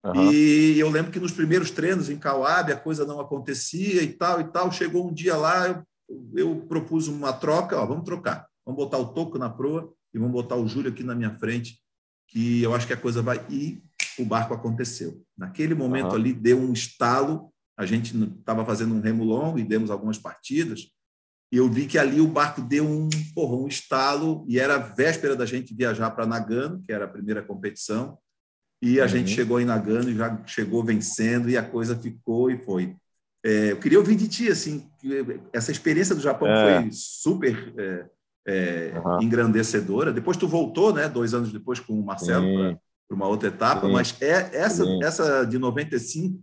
Uhum. 0.06 0.32
E 0.32 0.80
eu 0.80 0.90
lembro 0.90 1.12
que 1.12 1.20
nos 1.20 1.32
primeiros 1.32 1.70
treinos 1.70 2.10
em 2.10 2.18
Cauab 2.18 2.72
a 2.72 2.78
coisa 2.78 3.06
não 3.06 3.20
acontecia 3.20 4.02
e 4.02 4.14
tal 4.14 4.42
e 4.42 4.46
tal. 4.46 4.72
Chegou 4.72 5.08
um 5.08 5.14
dia 5.14 5.36
lá, 5.36 5.68
eu, 5.68 5.84
eu 6.36 6.56
propus 6.68 7.08
uma 7.08 7.34
troca, 7.34 7.78
ó, 7.78 7.86
vamos 7.86 8.06
trocar. 8.06 8.48
Vamos 8.66 8.84
botar 8.84 8.98
o 8.98 9.14
Toco 9.14 9.38
na 9.38 9.50
proa 9.50 9.92
e 10.14 10.20
vamos 10.20 10.34
botar 10.34 10.56
o 10.56 10.68
Júlio 10.68 10.92
aqui 10.92 11.04
na 11.04 11.16
minha 11.16 11.38
frente, 11.38 11.80
que 12.28 12.62
eu 12.62 12.74
acho 12.74 12.88
que 12.88 12.94
a 12.94 12.98
coisa 12.98 13.22
vai. 13.22 13.46
E 13.50 13.82
o 14.18 14.26
barco 14.26 14.54
aconteceu. 14.54 15.22
Naquele 15.38 15.74
momento 15.74 16.10
uhum. 16.10 16.16
ali 16.16 16.34
deu 16.34 16.60
um 16.60 16.74
estalo. 16.74 17.52
A 17.78 17.86
gente 17.86 18.16
estava 18.40 18.66
fazendo 18.66 18.94
um 18.94 19.02
remo 19.02 19.24
longo 19.24 19.58
e 19.58 19.64
demos 19.64 19.90
algumas 19.90 20.18
partidas. 20.18 20.88
E 21.52 21.58
eu 21.58 21.70
vi 21.70 21.86
que 21.86 21.98
ali 21.98 22.22
o 22.22 22.28
barco 22.28 22.62
deu 22.62 22.88
um, 22.88 23.10
porra, 23.36 23.56
um 23.58 23.68
estalo, 23.68 24.46
e 24.48 24.58
era 24.58 24.78
véspera 24.78 25.36
da 25.36 25.46
gente 25.46 25.74
viajar 25.74 26.12
para 26.12 26.26
Nagano, 26.26 26.82
que 26.82 26.94
era 26.94 27.06
a 27.06 27.10
primeira 27.10 27.42
competição. 27.42 28.18
E 28.82 29.00
a 29.00 29.04
uhum. 29.04 29.10
gente 29.10 29.32
chegou 29.32 29.60
em 29.60 29.66
Nagano 29.66 30.10
e 30.10 30.16
já 30.16 30.44
chegou 30.46 30.84
vencendo 30.84 31.50
e 31.50 31.58
a 31.58 31.64
coisa 31.64 31.96
ficou 31.96 32.50
e 32.50 32.58
foi. 32.58 32.96
É, 33.44 33.72
eu 33.72 33.78
queria 33.78 34.00
ouvir 34.00 34.16
de 34.16 34.28
ti, 34.28 34.50
assim, 34.50 34.88
essa 35.52 35.72
experiência 35.72 36.16
do 36.16 36.22
Japão 36.22 36.48
é. 36.48 36.82
foi 36.82 36.92
super 36.92 37.74
é, 37.78 38.06
é 38.48 38.94
uhum. 39.04 39.22
engrandecedora. 39.22 40.12
Depois 40.14 40.38
tu 40.38 40.48
voltou, 40.48 40.94
né, 40.94 41.08
dois 41.08 41.34
anos 41.34 41.52
depois 41.52 41.80
com 41.80 41.94
o 41.94 42.04
Marcelo 42.04 42.78
para 43.08 43.16
uma 43.16 43.28
outra 43.28 43.50
etapa, 43.50 43.88
Sim. 43.88 43.94
mas 43.94 44.16
é 44.22 44.50
essa 44.54 44.86
Sim. 44.86 45.04
essa 45.04 45.44
de 45.46 45.58
95 45.58 46.42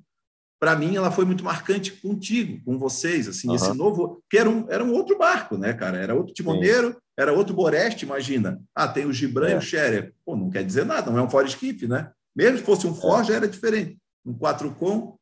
para 0.61 0.75
mim 0.75 0.97
ela 0.97 1.11
foi 1.11 1.25
muito 1.25 1.45
marcante 1.45 1.93
contigo, 1.93 2.61
com 2.65 2.79
vocês, 2.79 3.29
assim, 3.29 3.49
uhum. 3.49 3.55
esse 3.55 3.73
novo, 3.75 4.23
que 4.29 4.37
era 4.37 4.51
um, 4.51 4.67
era 4.69 4.83
um 4.83 4.93
outro 4.93 5.17
barco, 5.17 5.57
né, 5.57 5.73
cara? 5.73 5.99
Era 5.99 6.15
outro 6.15 6.35
timoneiro, 6.35 6.91
Sim. 6.91 6.97
era 7.17 7.33
outro 7.33 7.55
Boreste, 7.55 8.05
imagina. 8.05 8.61
Ah, 8.75 8.89
tem 8.89 9.07
o 9.07 9.13
Gibran 9.13 9.51
é. 9.51 9.55
e 9.55 9.57
o 9.57 9.61
Scherer. 9.61 10.13
Pô, 10.25 10.37
não 10.37 10.51
quer 10.51 10.65
dizer 10.65 10.85
nada, 10.85 11.11
não 11.11 11.19
é 11.19 11.23
um 11.23 11.31
Foreskiff, 11.31 11.87
né? 11.87 12.11
Mesmo 12.35 12.59
que 12.59 12.65
fosse 12.65 12.87
um 12.87 12.95
Ford, 12.95 13.27
já 13.27 13.35
era 13.35 13.49
diferente. 13.49 13.97
Um 14.25 14.35
4 14.35 14.71
com. 14.73 15.17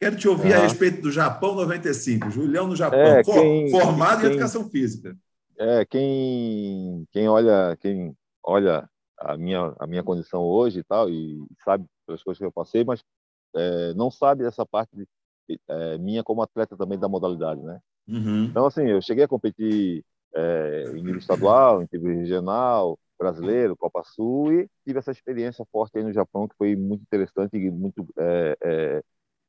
Quero 0.00 0.16
te 0.16 0.26
ouvir 0.26 0.52
a 0.52 0.62
respeito 0.62 1.00
do 1.00 1.12
Japão 1.12 1.54
95. 1.54 2.28
Julião 2.28 2.66
no 2.66 2.74
Japão, 2.74 2.98
é, 2.98 3.22
quem, 3.22 3.70
formado 3.70 4.20
quem, 4.20 4.30
em 4.30 4.32
educação 4.32 4.68
física. 4.68 5.16
É, 5.58 5.84
quem, 5.84 7.06
quem 7.12 7.28
olha, 7.28 7.76
quem 7.80 8.16
olha 8.42 8.88
a 9.18 9.36
minha, 9.36 9.74
a 9.78 9.86
minha 9.86 10.02
condição 10.02 10.42
hoje 10.42 10.80
e 10.80 10.84
tal, 10.84 11.08
e 11.08 11.44
sabe 11.64 11.84
pelas 12.06 12.22
coisas 12.22 12.38
que 12.38 12.44
eu 12.44 12.52
passei, 12.52 12.84
mas 12.84 13.02
é, 13.54 13.94
não 13.94 14.10
sabe 14.10 14.44
essa 14.44 14.64
parte 14.66 14.90
de, 14.96 15.06
é, 15.68 15.98
minha 15.98 16.24
como 16.24 16.42
atleta 16.42 16.76
também 16.76 16.98
da 16.98 17.08
modalidade, 17.08 17.62
né? 17.62 17.80
Uhum. 18.08 18.44
Então, 18.44 18.66
assim, 18.66 18.86
eu 18.86 19.00
cheguei 19.00 19.24
a 19.24 19.28
competir 19.28 20.04
é, 20.34 20.84
em 20.90 21.02
nível 21.02 21.18
estadual, 21.18 21.82
em 21.82 21.88
nível 21.92 22.16
regional, 22.16 22.98
brasileiro, 23.18 23.76
Copa 23.76 24.02
Sul, 24.04 24.52
e 24.52 24.68
tive 24.84 24.98
essa 24.98 25.12
experiência 25.12 25.64
forte 25.70 25.96
aí 25.96 26.04
no 26.04 26.12
Japão, 26.12 26.48
que 26.48 26.56
foi 26.56 26.74
muito 26.74 27.02
interessante 27.02 27.56
e 27.56 27.70
muito, 27.70 28.06
é, 28.18 28.56
é, 28.60 29.02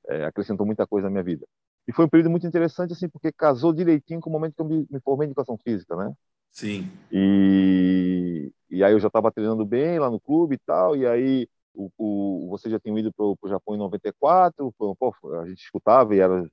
é, 0.10 0.26
acrescentou 0.26 0.66
muita 0.66 0.86
coisa 0.86 1.08
na 1.08 1.12
minha 1.12 1.24
vida. 1.24 1.46
E 1.88 1.92
foi 1.92 2.06
um 2.06 2.10
período 2.10 2.30
muito 2.30 2.48
interessante, 2.48 2.94
assim, 2.94 3.10
porque 3.10 3.32
casou 3.32 3.74
direitinho 3.74 4.22
com 4.22 4.30
o 4.30 4.34
momento 4.34 4.56
que 4.56 4.62
eu 4.62 4.66
me, 4.66 4.88
me 4.90 5.00
formei 5.02 5.28
em 5.28 5.30
educação 5.30 5.58
física, 5.58 5.96
né? 5.96 6.14
Sim. 6.52 6.90
E, 7.12 8.52
e 8.70 8.84
aí 8.84 8.94
eu 8.94 9.00
já 9.00 9.08
estava 9.08 9.32
treinando 9.32 9.66
bem 9.66 10.00
lá 10.00 10.10
no 10.10 10.20
clube 10.20 10.56
e 10.56 10.60
tal, 10.60 10.96
e 10.96 11.06
aí 11.06 11.48
o, 11.74 11.90
o, 11.98 12.48
você 12.50 12.70
já 12.70 12.80
tinha 12.80 12.98
ido 12.98 13.12
para 13.12 13.26
o 13.26 13.38
Japão 13.48 13.76
em 13.76 13.80
94, 13.80 14.72
pô, 14.78 14.96
a 15.42 15.48
gente 15.48 15.64
escutava 15.64 16.16
e 16.16 16.20
eram 16.20 16.48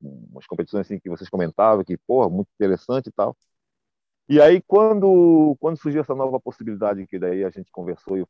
umas 0.00 0.46
competições 0.46 0.86
assim 0.86 0.98
que 0.98 1.08
vocês 1.08 1.28
comentavam, 1.30 1.84
que, 1.84 1.96
porra, 1.98 2.28
muito 2.28 2.48
interessante 2.54 3.08
e 3.08 3.12
tal. 3.12 3.36
E 4.26 4.40
aí, 4.40 4.62
quando, 4.62 5.54
quando 5.60 5.76
surgiu 5.76 6.00
essa 6.00 6.14
nova 6.14 6.40
possibilidade, 6.40 7.06
que 7.06 7.18
daí 7.18 7.44
a 7.44 7.50
gente 7.50 7.70
conversou 7.70 8.16
e 8.16 8.20
eu 8.20 8.28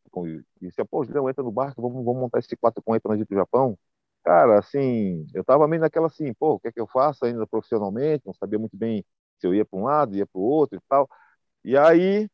disse, 0.61 0.85
pô, 0.87 1.05
Julião, 1.05 1.31
entra 1.31 1.45
no 1.45 1.53
barco, 1.53 1.81
vamos, 1.81 2.05
vamos 2.05 2.21
montar 2.21 2.41
esse 2.41 2.57
4 2.57 2.83
com 2.83 2.97
ir 2.97 3.01
para 3.01 3.15
o 3.15 3.25
Japão. 3.31 3.79
Cara, 4.25 4.59
assim, 4.59 5.27
eu 5.35 5.45
tava 5.45 5.69
meio 5.69 5.83
naquela 5.83 6.07
assim, 6.07 6.33
pô, 6.35 6.55
o 6.55 6.61
que 6.61 6.69
é 6.69 6.73
que 6.73 6.81
eu 6.81 6.87
faço 6.87 7.25
ainda 7.27 7.47
profissionalmente? 7.47 8.25
Não 8.27 8.33
sabia 8.35 8.59
muito 8.59 8.77
bem 8.77 9.05
se 9.39 9.47
eu 9.47 9.55
ia 9.55 9.65
para 9.67 9.79
um 9.79 9.85
lado, 9.85 10.17
ia 10.17 10.27
para 10.27 10.39
o 10.41 10.43
outro 10.43 10.79
e 10.79 10.83
tal. 10.89 11.09
E 11.65 11.77
aí, 11.77 12.29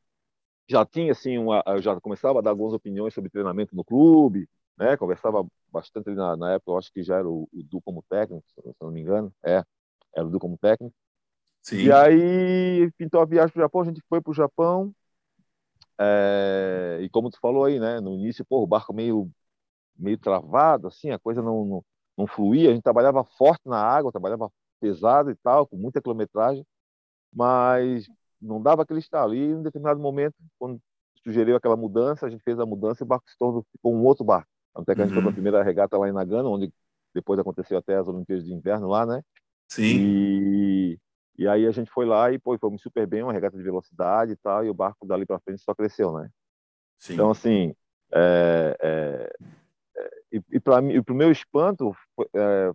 já 0.68 0.87
tinha, 0.87 1.12
assim, 1.12 1.38
uma, 1.38 1.62
eu 1.66 1.83
já 1.83 2.00
começava 2.00 2.40
a 2.40 2.42
dar 2.42 2.50
algumas 2.50 2.74
opiniões 2.74 3.14
sobre 3.14 3.31
treinamento 3.31 3.76
no 3.76 3.85
clube, 3.85 4.48
né? 4.79 4.96
Conversava 4.96 5.46
bastante 5.72 6.11
na, 6.12 6.37
na 6.37 6.53
época, 6.55 6.72
eu 6.72 6.79
acho 6.79 6.92
que 6.92 7.03
já 7.03 7.16
era 7.18 7.29
o, 7.29 7.48
o 7.53 7.62
Du 7.64 7.81
como 7.83 8.05
técnico, 8.11 8.44
se 8.50 8.61
eu 8.66 8.74
não 8.83 8.90
me 8.92 9.00
engano. 9.03 9.35
É, 9.44 9.64
era 10.14 10.26
o 10.26 10.31
Du 10.31 10.38
como 10.40 10.59
técnico. 10.59 10.94
Sim. 11.62 11.79
E 11.81 11.92
aí 11.92 12.90
pintou 12.98 13.20
a 13.22 13.26
viagem 13.26 13.53
para 13.53 13.61
o 13.61 13.64
Japão, 13.64 13.83
a 13.83 13.85
gente 13.87 14.03
foi 14.09 14.20
para 14.22 14.31
o 14.33 14.35
Japão. 14.35 14.94
é, 15.98 16.98
e 17.03 17.09
como 17.11 17.31
tu 17.31 17.38
falou 17.40 17.64
aí, 17.64 17.79
né? 17.79 18.00
No 18.00 18.14
início, 18.14 18.44
pô, 18.44 18.62
o 18.62 18.66
barco 18.66 18.92
meio, 18.92 19.31
meio 20.00 20.18
travado, 20.18 20.88
assim, 20.88 21.10
a 21.10 21.18
coisa 21.18 21.42
não, 21.42 21.64
não, 21.64 21.84
não 22.18 22.26
fluía. 22.26 22.70
A 22.70 22.74
gente 22.74 22.82
trabalhava 22.82 23.24
forte 23.24 23.62
na 23.66 23.78
água, 23.78 24.12
trabalhava 24.12 24.50
pesado 24.80 25.30
e 25.30 25.36
tal, 25.36 25.66
com 25.66 25.76
muita 25.76 26.00
quilometragem, 26.00 26.64
mas 27.32 28.06
não 28.40 28.60
dava 28.60 28.82
aquele 28.82 29.00
estalo. 29.00 29.34
E 29.34 29.38
em 29.38 29.54
um 29.54 29.62
determinado 29.62 30.00
momento, 30.00 30.34
quando 30.58 30.80
sugeriu 31.22 31.56
aquela 31.56 31.76
mudança, 31.76 32.26
a 32.26 32.30
gente 32.30 32.42
fez 32.42 32.58
a 32.58 32.66
mudança 32.66 33.02
e 33.02 33.04
o 33.04 33.08
barco 33.08 33.28
se 33.28 33.36
tornou 33.38 33.64
ficou 33.72 33.94
um 33.94 34.04
outro 34.04 34.24
barco. 34.24 34.48
Até 34.74 34.94
que 34.94 35.02
a 35.02 35.04
gente 35.04 35.14
uhum. 35.14 35.16
foi 35.16 35.22
para 35.22 35.30
a 35.30 35.34
primeira 35.34 35.62
regata 35.62 35.98
lá 35.98 36.08
em 36.08 36.12
Nagano, 36.12 36.50
onde 36.50 36.72
depois 37.14 37.38
aconteceu 37.38 37.78
até 37.78 37.96
as 37.96 38.08
Olimpíadas 38.08 38.44
de 38.44 38.52
Inverno 38.52 38.88
lá, 38.88 39.04
né? 39.04 39.22
Sim. 39.68 39.96
E, 39.98 40.98
e 41.38 41.48
aí 41.48 41.66
a 41.66 41.70
gente 41.70 41.90
foi 41.90 42.06
lá 42.06 42.32
e 42.32 42.38
pô, 42.38 42.56
fomos 42.58 42.80
super 42.80 43.06
bem, 43.06 43.22
uma 43.22 43.32
regata 43.32 43.56
de 43.56 43.62
velocidade 43.62 44.32
e 44.32 44.36
tal, 44.36 44.64
e 44.64 44.70
o 44.70 44.74
barco 44.74 45.06
dali 45.06 45.26
para 45.26 45.40
frente 45.40 45.62
só 45.62 45.74
cresceu, 45.74 46.12
né? 46.12 46.28
Sim. 46.98 47.14
Então, 47.14 47.30
assim, 47.30 47.74
é, 48.12 48.76
é, 48.80 49.32
é, 49.40 49.50
e, 50.32 50.42
e 50.50 50.60
para 50.60 50.80
o 50.80 51.14
meu 51.14 51.30
espanto, 51.30 51.94
é, 52.34 52.72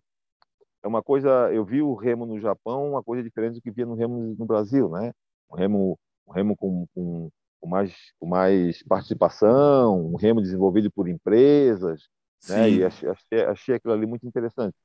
é 0.84 0.88
uma 0.88 1.02
coisa, 1.02 1.52
eu 1.52 1.66
vi 1.66 1.82
o 1.82 1.96
remo 1.96 2.26
no 2.26 2.40
Japão, 2.40 2.92
uma 2.92 3.04
coisa 3.04 3.24
diferente 3.24 3.56
do 3.56 3.62
que 3.62 3.72
via 3.72 3.86
no 3.86 3.96
remo 3.96 4.36
no 4.38 4.46
Brasil, 4.46 4.90
né? 4.90 5.12
Um 5.52 5.56
remo, 5.56 6.00
um 6.28 6.32
remo 6.32 6.56
com, 6.56 6.86
com, 6.94 7.30
com 7.60 7.68
mais, 7.68 7.96
com 8.20 8.28
mais 8.28 8.84
participação, 8.84 10.14
um 10.14 10.16
remo 10.16 10.42
desenvolvido 10.42 10.92
por 10.92 11.08
empresas, 11.08 12.08
né? 12.48 12.70
E 12.70 12.84
achei, 12.84 13.10
achei, 13.10 13.46
achei 13.46 13.76
aquilo 13.76 13.94
ali 13.94 14.06
muito 14.06 14.28
interessante. 14.28 14.76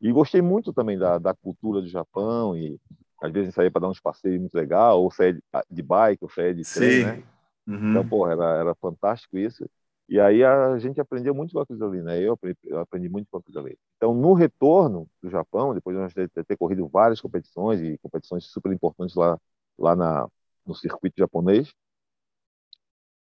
E 0.00 0.10
gostei 0.10 0.42
muito 0.42 0.72
também 0.72 0.98
da, 0.98 1.18
da 1.18 1.34
cultura 1.34 1.80
do 1.80 1.88
Japão 1.88 2.56
e 2.56 2.78
às 3.22 3.30
vezes 3.30 3.54
saía 3.54 3.70
para 3.70 3.82
dar 3.82 3.88
uns 3.88 4.00
passeios 4.00 4.40
muito 4.40 4.54
legal, 4.54 5.00
ou 5.00 5.10
sair 5.10 5.34
de, 5.34 5.42
de 5.70 5.82
bike, 5.82 6.24
ou 6.24 6.30
sair 6.30 6.54
de 6.54 6.62
trem, 6.62 7.04
né? 7.04 7.22
Uhum. 7.66 7.90
Então, 7.90 8.08
porra, 8.08 8.32
era, 8.32 8.44
era 8.58 8.74
fantástico 8.74 9.38
isso. 9.38 9.64
E 10.12 10.20
aí 10.20 10.44
a 10.44 10.76
gente 10.76 11.00
aprendeu 11.00 11.34
muito 11.34 11.54
com 11.54 11.60
aquilo 11.60 11.86
ali, 11.86 12.02
né? 12.02 12.20
Eu 12.20 12.34
aprendi, 12.34 12.58
eu 12.64 12.80
aprendi 12.80 13.08
muito 13.08 13.28
com 13.30 13.38
aquilo 13.38 13.60
ali. 13.60 13.78
Então, 13.96 14.12
no 14.12 14.34
retorno 14.34 15.08
do 15.22 15.30
Japão, 15.30 15.72
depois 15.72 15.96
de 15.96 16.02
nós 16.02 16.12
ter, 16.12 16.28
ter 16.28 16.54
corrido 16.58 16.86
várias 16.86 17.18
competições 17.18 17.80
e 17.80 17.96
competições 17.96 18.44
super 18.44 18.70
importantes 18.70 19.16
lá, 19.16 19.38
lá 19.78 19.96
na, 19.96 20.28
no 20.66 20.74
circuito 20.74 21.14
japonês, 21.16 21.72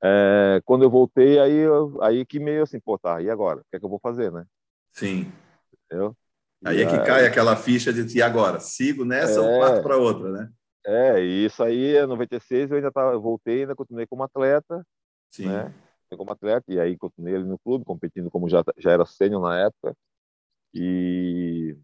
é, 0.01 0.61
quando 0.63 0.83
eu 0.83 0.89
voltei, 0.89 1.37
aí, 1.37 1.51
eu, 1.51 2.01
aí 2.01 2.25
que 2.25 2.39
meio 2.39 2.63
assim, 2.63 2.79
pô, 2.79 2.97
tá, 2.97 3.21
e 3.21 3.29
agora? 3.29 3.59
O 3.59 3.63
que 3.69 3.75
é 3.75 3.79
que 3.79 3.83
eu 3.83 3.89
vou 3.89 3.99
fazer, 3.99 4.31
né? 4.31 4.45
Sim. 4.93 5.29
Entendeu? 5.85 6.15
Aí 6.63 6.81
é 6.81 6.85
que 6.85 6.97
cai 7.05 7.25
aquela 7.25 7.57
ficha 7.57 7.91
de 7.91 8.17
e 8.17 8.21
agora? 8.21 8.57
Sigo 8.61 9.03
nessa 9.03 9.41
é, 9.41 9.43
ou 9.43 9.59
parto 9.59 9.83
para 9.83 9.97
outra, 9.97 10.31
né? 10.31 10.49
É, 10.85 11.21
e 11.21 11.43
isso 11.43 11.61
aí, 11.61 11.97
em 11.97 12.07
96, 12.07 12.71
eu 12.71 12.77
ainda 12.77 12.89
tava, 12.89 13.11
eu 13.11 13.21
voltei, 13.21 13.63
ainda 13.63 13.75
continuei 13.75 14.07
como 14.07 14.23
atleta, 14.23 14.81
Sim. 15.29 15.49
né? 15.49 15.73
Como 16.17 16.31
atleta, 16.31 16.71
e 16.71 16.79
aí 16.79 16.97
continuei 16.97 17.35
ali 17.35 17.45
no 17.45 17.59
clube, 17.59 17.85
competindo 17.85 18.31
como 18.31 18.49
já, 18.49 18.63
já 18.77 18.91
era 18.91 19.05
sênior 19.05 19.41
na 19.41 19.59
época. 19.59 19.95
E 20.73 21.75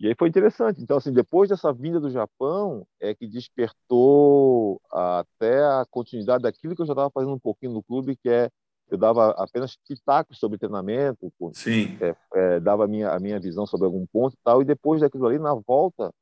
e 0.00 0.08
aí 0.08 0.14
foi 0.18 0.28
interessante. 0.28 0.82
Então, 0.82 0.96
assim, 0.96 1.12
depois 1.12 1.48
dessa 1.48 1.72
vinda 1.72 2.00
do 2.00 2.10
Japão, 2.10 2.86
é 3.00 3.14
que 3.14 3.26
despertou 3.26 4.80
até 4.90 5.64
a 5.64 5.86
continuidade 5.90 6.42
daquilo 6.42 6.74
que 6.74 6.82
eu 6.82 6.86
já 6.86 6.92
estava 6.92 7.10
fazendo 7.10 7.34
um 7.34 7.38
pouquinho 7.38 7.72
no 7.72 7.82
clube, 7.82 8.16
que 8.16 8.28
é 8.28 8.50
eu 8.90 8.98
dava 8.98 9.30
apenas 9.30 9.76
pitacos 9.76 10.38
sobre 10.38 10.58
treinamento, 10.58 11.32
Sim. 11.54 11.96
É, 12.00 12.14
é, 12.34 12.60
dava 12.60 12.84
a 12.84 12.86
minha, 12.86 13.10
a 13.10 13.18
minha 13.18 13.40
visão 13.40 13.66
sobre 13.66 13.86
algum 13.86 14.06
ponto 14.06 14.34
e 14.34 14.38
tal, 14.44 14.60
e 14.60 14.64
depois 14.64 15.00
daquilo 15.00 15.26
ali, 15.26 15.38
na 15.38 15.54
volta, 15.54 16.12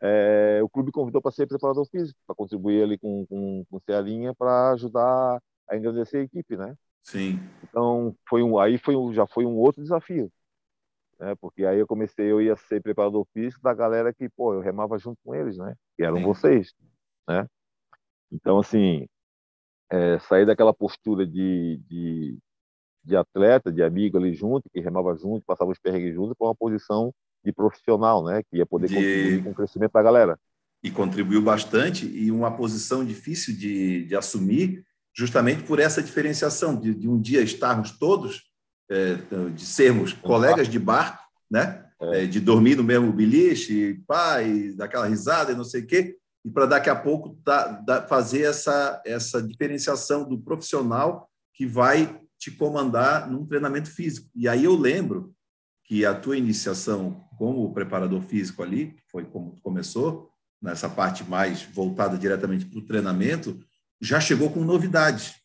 é, 0.00 0.60
o 0.62 0.68
clube 0.68 0.92
convidou 0.92 1.20
para 1.20 1.32
ser 1.32 1.46
preparador 1.46 1.84
físico, 1.86 2.18
para 2.26 2.36
contribuir 2.36 2.84
ali 2.84 2.98
com, 2.98 3.26
com, 3.26 3.64
com 3.68 3.80
Cearinha 3.80 4.32
para 4.34 4.70
ajudar 4.70 5.40
a 5.72 5.76
engrandecer 5.78 6.20
a 6.20 6.24
equipe, 6.24 6.56
né? 6.56 6.74
Sim. 7.02 7.40
Então, 7.64 8.14
foi 8.28 8.42
um, 8.42 8.58
aí 8.58 8.78
foi 8.78 8.94
um, 8.94 9.12
já 9.12 9.26
foi 9.26 9.44
um 9.44 9.56
outro 9.56 9.82
desafio 9.82 10.30
né? 11.22 11.36
Porque 11.36 11.64
aí 11.64 11.78
eu 11.78 11.86
comecei, 11.86 12.30
eu 12.30 12.42
ia 12.42 12.56
ser 12.56 12.82
preparador 12.82 13.24
físico 13.32 13.62
da 13.62 13.72
galera 13.72 14.12
que, 14.12 14.28
pô, 14.28 14.54
eu 14.54 14.60
remava 14.60 14.98
junto 14.98 15.18
com 15.24 15.32
eles, 15.32 15.56
né? 15.56 15.74
Que 15.96 16.02
eram 16.02 16.16
Sim. 16.16 16.24
vocês, 16.24 16.74
né? 17.28 17.46
Então, 18.30 18.58
assim, 18.58 19.06
é, 19.88 20.18
sair 20.18 20.44
daquela 20.44 20.74
postura 20.74 21.24
de, 21.24 21.80
de, 21.88 22.38
de, 23.04 23.16
atleta, 23.16 23.70
de 23.70 23.84
amigo 23.84 24.18
ali 24.18 24.34
junto, 24.34 24.68
que 24.68 24.80
remava 24.80 25.14
junto, 25.14 25.46
passava 25.46 25.70
os 25.70 25.78
perrengues 25.78 26.12
junto, 26.12 26.34
para 26.34 26.48
uma 26.48 26.56
posição 26.56 27.14
de 27.44 27.52
profissional, 27.52 28.24
né? 28.24 28.42
Que 28.50 28.56
ia 28.56 28.66
poder 28.66 28.88
de... 28.88 28.94
contribuir 28.94 29.44
com 29.44 29.50
o 29.50 29.54
crescimento 29.54 29.92
da 29.92 30.02
galera. 30.02 30.38
E 30.82 30.90
contribuiu 30.90 31.40
bastante, 31.40 32.04
e 32.06 32.32
uma 32.32 32.56
posição 32.56 33.04
difícil 33.04 33.56
de, 33.56 34.06
de 34.06 34.16
assumir, 34.16 34.84
justamente 35.14 35.62
por 35.62 35.78
essa 35.78 36.02
diferenciação, 36.02 36.78
de, 36.78 36.94
de 36.94 37.08
um 37.08 37.20
dia 37.20 37.42
estarmos 37.42 37.90
todos 37.92 38.42
é, 38.90 39.16
de 39.54 39.64
sermos 39.64 40.12
colegas 40.12 40.68
de 40.68 40.78
barco, 40.78 41.22
né? 41.50 41.86
É. 42.00 42.24
é. 42.24 42.26
de 42.26 42.40
dormir 42.40 42.76
no 42.76 42.82
mesmo 42.82 43.12
beliche, 43.12 44.02
pai, 44.06 44.72
daquela 44.76 45.06
risada 45.06 45.52
e 45.52 45.54
não 45.54 45.64
sei 45.64 45.82
o 45.82 45.86
quê, 45.86 46.16
e 46.44 46.50
para 46.50 46.66
daqui 46.66 46.90
a 46.90 46.96
pouco 46.96 47.38
tá, 47.44 47.68
da, 47.68 48.02
fazer 48.02 48.42
essa, 48.42 49.00
essa 49.06 49.40
diferenciação 49.40 50.28
do 50.28 50.38
profissional 50.38 51.28
que 51.54 51.66
vai 51.66 52.20
te 52.38 52.50
comandar 52.50 53.30
num 53.30 53.46
treinamento 53.46 53.88
físico. 53.88 54.28
E 54.34 54.48
aí 54.48 54.64
eu 54.64 54.74
lembro 54.74 55.32
que 55.84 56.04
a 56.04 56.14
tua 56.14 56.36
iniciação 56.36 57.24
como 57.36 57.72
preparador 57.72 58.22
físico 58.22 58.62
ali, 58.62 58.96
foi 59.10 59.24
como 59.24 59.60
começou, 59.62 60.30
nessa 60.60 60.88
parte 60.88 61.24
mais 61.24 61.62
voltada 61.62 62.16
diretamente 62.16 62.64
para 62.64 62.78
o 62.78 62.86
treinamento, 62.86 63.58
já 64.02 64.20
chegou 64.20 64.50
com 64.50 64.64
novidades 64.64 65.42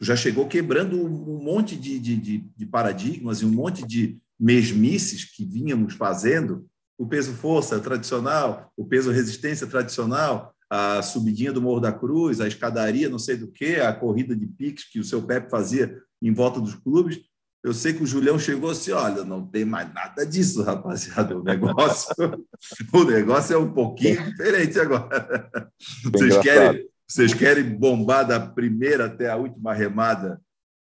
já 0.00 0.16
chegou 0.16 0.48
quebrando 0.48 0.96
um 1.04 1.42
monte 1.42 1.76
de, 1.76 1.98
de, 1.98 2.16
de, 2.16 2.66
paradigmas 2.66 3.42
e 3.42 3.44
um 3.44 3.50
monte 3.50 3.86
de 3.86 4.18
mesmices 4.38 5.24
que 5.24 5.44
vínhamos 5.44 5.94
fazendo. 5.94 6.66
O 6.98 7.06
peso 7.06 7.32
força 7.34 7.78
tradicional, 7.78 8.72
o 8.76 8.84
peso 8.84 9.10
resistência 9.10 9.66
tradicional, 9.66 10.54
a 10.70 11.02
subidinha 11.02 11.52
do 11.52 11.60
Morro 11.60 11.80
da 11.80 11.92
Cruz, 11.92 12.40
a 12.40 12.48
escadaria, 12.48 13.08
não 13.08 13.18
sei 13.18 13.36
do 13.36 13.48
que, 13.48 13.76
a 13.76 13.92
corrida 13.92 14.34
de 14.34 14.46
piques 14.46 14.84
que 14.84 14.98
o 14.98 15.04
seu 15.04 15.22
Pepe 15.22 15.50
fazia 15.50 15.98
em 16.22 16.32
volta 16.32 16.60
dos 16.60 16.74
clubes. 16.74 17.20
Eu 17.62 17.74
sei 17.74 17.92
que 17.92 18.02
o 18.02 18.06
Julião 18.06 18.38
chegou 18.38 18.70
assim: 18.70 18.92
olha, 18.92 19.22
não 19.22 19.46
tem 19.46 19.66
mais 19.66 19.92
nada 19.92 20.24
disso, 20.24 20.62
rapaziada. 20.62 21.36
O 21.38 21.42
negócio, 21.42 22.14
o 22.92 23.04
negócio 23.04 23.54
é 23.54 23.58
um 23.58 23.70
pouquinho 23.70 24.24
diferente 24.24 24.78
agora. 24.80 25.70
Vocês 26.04 26.38
querem, 26.38 26.89
vocês 27.10 27.34
querem 27.34 27.64
bombar 27.64 28.24
da 28.24 28.38
primeira 28.38 29.06
até 29.06 29.28
a 29.28 29.36
última 29.36 29.74
remada 29.74 30.40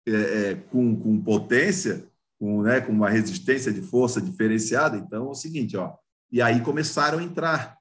é, 0.07 0.11
é, 0.11 0.55
com, 0.71 0.95
com 0.95 1.21
potência, 1.21 2.07
com, 2.39 2.61
né, 2.61 2.79
com 2.79 2.93
uma 2.93 3.09
resistência 3.09 3.71
de 3.71 3.81
força 3.81 4.21
diferenciada? 4.21 4.95
Então 4.95 5.27
é 5.27 5.29
o 5.29 5.35
seguinte, 5.35 5.75
ó. 5.75 5.93
E 6.31 6.41
aí 6.41 6.61
começaram 6.61 7.19
a 7.19 7.23
entrar. 7.23 7.75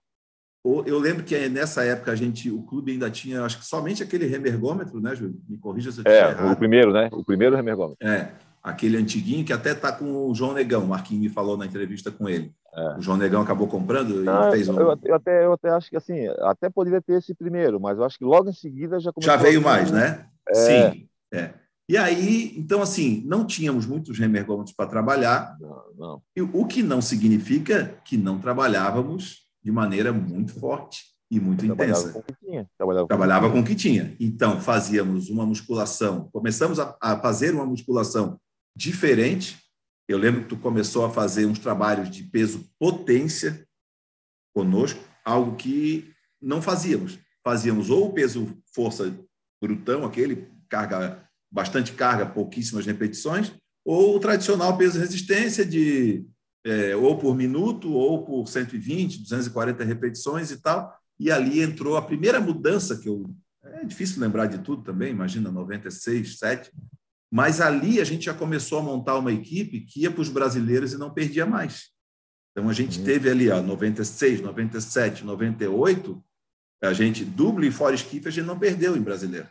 Eu 0.64 0.98
lembro 0.98 1.22
que 1.22 1.48
nessa 1.48 1.84
época 1.84 2.10
a 2.10 2.16
gente, 2.16 2.50
o 2.50 2.62
clube 2.62 2.90
ainda 2.90 3.08
tinha, 3.08 3.44
acho 3.44 3.58
que 3.58 3.66
somente 3.66 4.02
aquele 4.02 4.26
remergômetro, 4.26 5.00
né, 5.00 5.14
Júlio? 5.14 5.40
Me 5.48 5.58
corrija 5.58 5.92
se 5.92 5.98
eu 5.98 6.02
estiver 6.02 6.26
é, 6.26 6.30
errado. 6.30 6.52
o 6.52 6.56
primeiro, 6.56 6.92
né? 6.92 7.08
O 7.12 7.22
primeiro 7.22 7.54
remergômetro. 7.54 8.04
É, 8.04 8.32
aquele 8.64 8.96
antiguinho 8.96 9.44
que 9.44 9.52
até 9.52 9.72
está 9.72 9.92
com 9.92 10.30
o 10.30 10.34
João 10.34 10.54
Negão, 10.54 10.84
o 10.84 10.88
Marquinhos 10.88 11.22
me 11.22 11.28
falou 11.28 11.54
na 11.54 11.66
entrevista 11.66 12.10
com 12.10 12.26
ele. 12.26 12.50
É. 12.74 12.96
O 12.96 13.02
João 13.02 13.18
Negão 13.18 13.42
acabou 13.42 13.68
comprando 13.68 14.24
e 14.24 14.50
fez 14.50 14.68
um. 14.68 14.80
Eu, 14.80 14.98
eu, 15.04 15.14
até, 15.14 15.44
eu 15.44 15.52
até 15.52 15.68
acho 15.68 15.90
que 15.90 15.96
assim, 15.96 16.26
até 16.40 16.70
poderia 16.70 17.00
ter 17.02 17.18
esse 17.18 17.34
primeiro, 17.34 17.78
mas 17.78 17.98
eu 17.98 18.04
acho 18.04 18.18
que 18.18 18.24
logo 18.24 18.48
em 18.48 18.54
seguida 18.54 18.98
já 18.98 19.12
começou. 19.12 19.32
Já 19.32 19.40
veio 19.40 19.60
mais, 19.60 19.90
né? 19.92 20.26
É... 20.48 20.54
Sim. 20.54 21.08
É. 21.32 21.50
E 21.86 21.98
aí, 21.98 22.54
então, 22.56 22.80
assim, 22.80 23.22
não 23.26 23.44
tínhamos 23.46 23.84
muitos 23.84 24.18
remergômetros 24.18 24.74
para 24.74 24.88
trabalhar. 24.88 25.54
Não, 25.60 25.82
não. 25.96 26.22
E 26.34 26.40
o 26.40 26.64
que 26.64 26.82
não 26.82 27.02
significa 27.02 27.94
que 28.02 28.16
não 28.16 28.38
trabalhávamos 28.38 29.44
de 29.62 29.70
maneira 29.70 30.10
muito 30.10 30.58
forte 30.58 31.04
e 31.30 31.38
muito 31.38 31.66
Trabalhava 31.66 32.00
intensa. 32.00 32.12
Com 32.12 32.18
o 32.20 32.22
que 32.22 32.34
tinha. 32.40 32.70
Trabalhava, 32.78 33.06
Trabalhava 33.06 33.50
com 33.50 33.60
o 33.60 33.64
que 33.64 33.74
tinha. 33.74 34.16
Então, 34.18 34.58
fazíamos 34.60 35.28
uma 35.28 35.44
musculação, 35.44 36.30
começamos 36.32 36.80
a, 36.80 36.96
a 36.98 37.18
fazer 37.18 37.54
uma 37.54 37.66
musculação 37.66 38.40
diferente 38.76 39.64
eu 40.06 40.18
lembro 40.18 40.42
que 40.42 40.48
tu 40.48 40.56
começou 40.56 41.04
a 41.04 41.10
fazer 41.10 41.46
uns 41.46 41.58
trabalhos 41.58 42.10
de 42.10 42.22
peso 42.24 42.68
potência 42.78 43.66
conosco, 44.54 45.00
algo 45.24 45.56
que 45.56 46.12
não 46.40 46.60
fazíamos. 46.60 47.18
Fazíamos 47.42 47.90
ou 47.90 48.12
peso 48.12 48.56
força 48.74 49.18
brutão, 49.62 50.04
aquele 50.04 50.48
carga 50.68 51.26
bastante 51.50 51.92
carga, 51.92 52.26
pouquíssimas 52.26 52.84
repetições, 52.84 53.52
ou 53.84 54.16
o 54.16 54.20
tradicional 54.20 54.76
peso 54.76 54.98
resistência 54.98 55.64
de 55.64 56.26
é, 56.66 56.96
ou 56.96 57.18
por 57.18 57.34
minuto 57.34 57.92
ou 57.92 58.24
por 58.24 58.46
120, 58.46 59.22
240 59.22 59.84
repetições 59.84 60.50
e 60.50 60.60
tal. 60.60 60.94
E 61.18 61.30
ali 61.30 61.62
entrou 61.62 61.96
a 61.96 62.02
primeira 62.02 62.40
mudança 62.40 62.98
que 62.98 63.08
eu 63.08 63.24
é 63.62 63.84
difícil 63.84 64.20
lembrar 64.20 64.46
de 64.46 64.58
tudo 64.58 64.82
também, 64.82 65.10
imagina 65.10 65.50
96, 65.50 66.38
7, 66.38 66.70
mas 67.32 67.60
ali 67.60 68.00
a 68.00 68.04
gente 68.04 68.26
já 68.26 68.34
começou 68.34 68.78
a 68.78 68.82
montar 68.82 69.16
uma 69.18 69.32
equipe 69.32 69.80
que 69.80 70.02
ia 70.02 70.10
para 70.10 70.20
os 70.20 70.28
brasileiros 70.28 70.92
e 70.92 70.98
não 70.98 71.12
perdia 71.12 71.44
mais. 71.44 71.90
Então 72.52 72.68
a 72.68 72.72
gente 72.72 72.98
uhum. 72.98 73.04
teve 73.04 73.28
ali, 73.28 73.50
ó, 73.50 73.60
96, 73.60 74.40
97, 74.40 75.24
98, 75.24 76.24
a 76.82 76.92
gente, 76.92 77.24
duplo 77.24 77.64
e 77.64 77.70
fora 77.70 77.94
esquife, 77.94 78.28
a 78.28 78.30
gente 78.30 78.46
não 78.46 78.58
perdeu 78.58 78.96
em 78.96 79.02
brasileiro. 79.02 79.48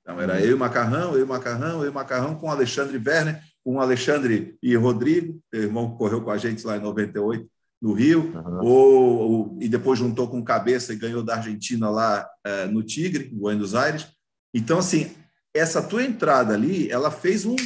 Então, 0.00 0.20
era 0.20 0.40
eu 0.40 0.56
e 0.56 0.58
Macarrão, 0.58 1.14
eu 1.14 1.24
e 1.24 1.28
Macarrão, 1.28 1.82
eu 1.82 1.90
e 1.90 1.94
Macarrão, 1.94 2.34
com 2.34 2.50
Alexandre 2.50 2.96
Werner, 2.96 3.40
com 3.64 3.80
Alexandre 3.80 4.56
e 4.62 4.74
Rodrigo, 4.74 5.40
meu 5.52 5.62
irmão 5.62 5.90
que 5.90 5.98
correu 5.98 6.22
com 6.22 6.30
a 6.30 6.36
gente 6.36 6.66
lá 6.66 6.76
em 6.76 6.80
98, 6.80 7.48
no 7.80 7.92
Rio, 7.92 8.32
uhum. 8.34 8.64
ou, 8.64 9.02
ou, 9.18 9.58
e 9.60 9.68
depois 9.68 9.98
juntou 9.98 10.28
com 10.28 10.42
Cabeça 10.42 10.92
e 10.92 10.96
ganhou 10.96 11.22
da 11.22 11.36
Argentina 11.36 11.90
lá 11.90 12.28
é, 12.44 12.66
no 12.66 12.82
Tigre, 12.82 13.28
em 13.32 13.36
Buenos 13.36 13.74
Aires. 13.74 14.06
Então, 14.54 14.78
assim, 14.78 15.10
essa 15.54 15.82
tua 15.82 16.02
entrada 16.02 16.54
ali, 16.54 16.90
ela 16.90 17.10
fez 17.10 17.44
um, 17.44 17.56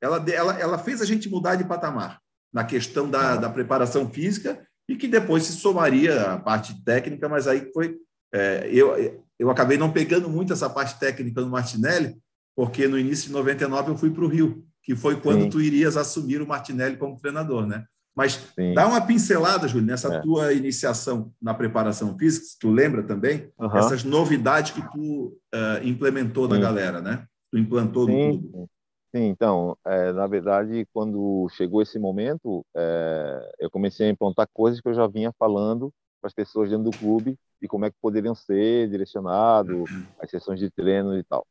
ela, 0.00 0.24
ela, 0.30 0.58
ela 0.58 0.78
fez 0.78 1.00
a 1.00 1.04
gente 1.04 1.28
mudar 1.28 1.56
de 1.56 1.64
patamar 1.64 2.20
na 2.52 2.64
questão 2.64 3.08
da, 3.08 3.36
da 3.36 3.50
preparação 3.50 4.08
física 4.08 4.64
e 4.88 4.96
que 4.96 5.08
depois 5.08 5.44
se 5.44 5.52
somaria 5.52 6.32
a 6.32 6.38
parte 6.38 6.82
técnica, 6.84 7.28
mas 7.28 7.46
aí 7.46 7.70
foi 7.72 7.98
é, 8.34 8.68
eu, 8.72 9.24
eu 9.38 9.50
acabei 9.50 9.78
não 9.78 9.92
pegando 9.92 10.28
muito 10.28 10.52
essa 10.52 10.68
parte 10.68 10.98
técnica 10.98 11.40
no 11.40 11.50
Martinelli, 11.50 12.16
porque 12.56 12.88
no 12.88 12.98
início 12.98 13.28
de 13.28 13.32
99 13.32 13.92
eu 13.92 13.96
fui 13.96 14.10
para 14.10 14.24
o 14.24 14.28
Rio, 14.28 14.64
que 14.82 14.96
foi 14.96 15.20
quando 15.20 15.42
Sim. 15.42 15.50
tu 15.50 15.60
irias 15.60 15.96
assumir 15.96 16.42
o 16.42 16.46
Martinelli 16.46 16.96
como 16.96 17.16
treinador, 17.16 17.64
né? 17.66 17.84
Mas 18.16 18.40
Sim. 18.54 18.74
dá 18.74 18.86
uma 18.86 19.00
pincelada, 19.00 19.66
Júlio, 19.66 19.86
nessa 19.86 20.14
é. 20.14 20.20
tua 20.20 20.52
iniciação 20.52 21.32
na 21.42 21.54
preparação 21.54 22.16
física, 22.16 22.46
tu 22.60 22.70
lembra 22.70 23.02
também, 23.02 23.50
uhum. 23.58 23.76
essas 23.76 24.04
novidades 24.04 24.72
que 24.72 24.82
tu 24.92 25.36
uh, 25.54 25.84
implementou 25.84 26.46
Sim. 26.46 26.52
na 26.52 26.58
galera, 26.58 27.00
né? 27.00 27.24
Tu 27.54 27.58
implantou 27.58 28.04
Sim. 28.06 28.32
no 28.32 28.42
clube. 28.50 28.68
Sim, 29.14 29.22
então, 29.28 29.78
é, 29.86 30.12
na 30.12 30.26
verdade, 30.26 30.84
quando 30.92 31.48
chegou 31.50 31.80
esse 31.80 32.00
momento, 32.00 32.66
é, 32.74 33.52
eu 33.60 33.70
comecei 33.70 34.08
a 34.08 34.10
implantar 34.10 34.48
coisas 34.52 34.80
que 34.80 34.88
eu 34.88 34.94
já 34.94 35.06
vinha 35.06 35.32
falando 35.38 35.92
para 36.20 36.26
as 36.26 36.34
pessoas 36.34 36.68
dentro 36.68 36.86
do 36.86 36.94
clube 36.94 37.38
de 37.62 37.68
como 37.68 37.84
é 37.84 37.90
que 37.90 37.96
poderiam 38.02 38.34
ser 38.34 38.90
direcionado 38.90 39.88
as 40.18 40.28
sessões 40.28 40.58
de 40.58 40.68
treino 40.68 41.16
e 41.16 41.22
tal. 41.22 41.46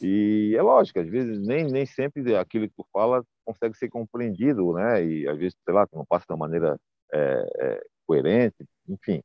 E 0.00 0.54
é 0.58 0.62
lógico, 0.62 1.00
às 1.00 1.08
vezes 1.08 1.40
nem, 1.40 1.64
nem 1.70 1.86
sempre 1.86 2.36
aquilo 2.36 2.68
que 2.68 2.74
tu 2.76 2.86
fala 2.92 3.24
consegue 3.44 3.74
ser 3.78 3.88
compreendido, 3.88 4.74
né? 4.74 5.02
E 5.02 5.26
às 5.28 5.38
vezes, 5.38 5.56
sei 5.64 5.74
lá, 5.74 5.86
tu 5.86 5.96
não 5.96 6.04
passa 6.04 6.26
de 6.28 6.34
uma 6.34 6.38
maneira 6.46 6.78
é, 7.14 7.46
é, 7.60 7.82
coerente, 8.06 8.62
enfim. 8.88 9.22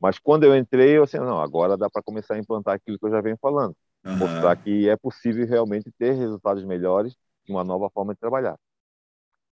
Mas 0.00 0.18
quando 0.18 0.44
eu 0.44 0.56
entrei, 0.56 0.98
eu 0.98 1.04
assim, 1.04 1.18
não, 1.18 1.40
agora 1.40 1.76
dá 1.76 1.90
para 1.90 2.02
começar 2.02 2.34
a 2.34 2.38
implantar 2.38 2.74
aquilo 2.76 2.98
que 2.98 3.06
eu 3.06 3.10
já 3.10 3.20
venho 3.22 3.38
falando. 3.40 3.74
Uhum. 4.04 4.18
Mostrar 4.18 4.56
que 4.56 4.88
é 4.88 4.96
possível 4.96 5.46
realmente 5.46 5.90
ter 5.98 6.12
resultados 6.12 6.64
melhores 6.64 7.14
de 7.46 7.52
uma 7.52 7.64
nova 7.64 7.88
forma 7.90 8.14
de 8.14 8.20
trabalhar. 8.20 8.58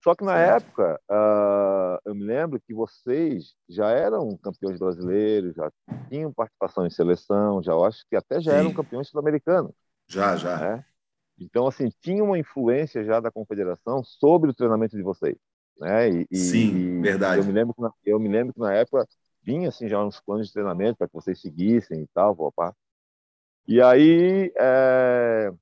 Só 0.03 0.15
que 0.15 0.25
na 0.25 0.39
época, 0.39 0.99
uh, 1.11 2.01
eu 2.07 2.15
me 2.15 2.25
lembro 2.25 2.61
que 2.61 2.73
vocês 2.73 3.55
já 3.69 3.91
eram 3.91 4.37
campeões 4.39 4.79
brasileiros, 4.79 5.55
já 5.55 5.71
tinham 6.09 6.33
participação 6.33 6.87
em 6.87 6.91
seleção, 6.91 7.63
já 7.63 7.75
acho 7.75 8.05
que 8.09 8.17
até 8.17 8.41
já 8.41 8.53
Sim. 8.53 8.59
eram 8.59 8.73
campeões 8.73 9.09
sul-americanos. 9.09 9.73
Já, 10.09 10.37
já. 10.37 10.57
Né? 10.57 10.85
Então, 11.39 11.67
assim, 11.67 11.91
tinha 12.01 12.25
uma 12.25 12.39
influência 12.39 13.05
já 13.05 13.21
da 13.21 13.31
confederação 13.31 14.03
sobre 14.03 14.51
o 14.51 14.55
treinamento 14.55 14.97
de 14.97 15.03
vocês. 15.03 15.37
Né? 15.79 16.11
E, 16.11 16.37
Sim, 16.37 16.77
e 16.77 17.01
verdade. 17.01 17.41
Eu 17.41 17.45
me, 17.45 17.53
lembro 17.53 17.75
que 17.75 17.81
na, 17.83 17.93
eu 18.05 18.19
me 18.19 18.29
lembro 18.29 18.55
que 18.55 18.61
na 18.61 18.73
época 18.75 19.07
vinha 19.43 19.69
assim, 19.69 19.89
já 19.89 20.03
uns 20.03 20.21
planos 20.21 20.47
de 20.47 20.53
treinamento 20.53 20.99
para 20.99 21.09
que 21.09 21.15
vocês 21.15 21.41
seguissem 21.41 22.03
e 22.03 22.07
tal, 22.09 22.35
opa. 22.39 22.75
E 23.67 23.81
aí, 23.81 24.53
é, 24.59 25.53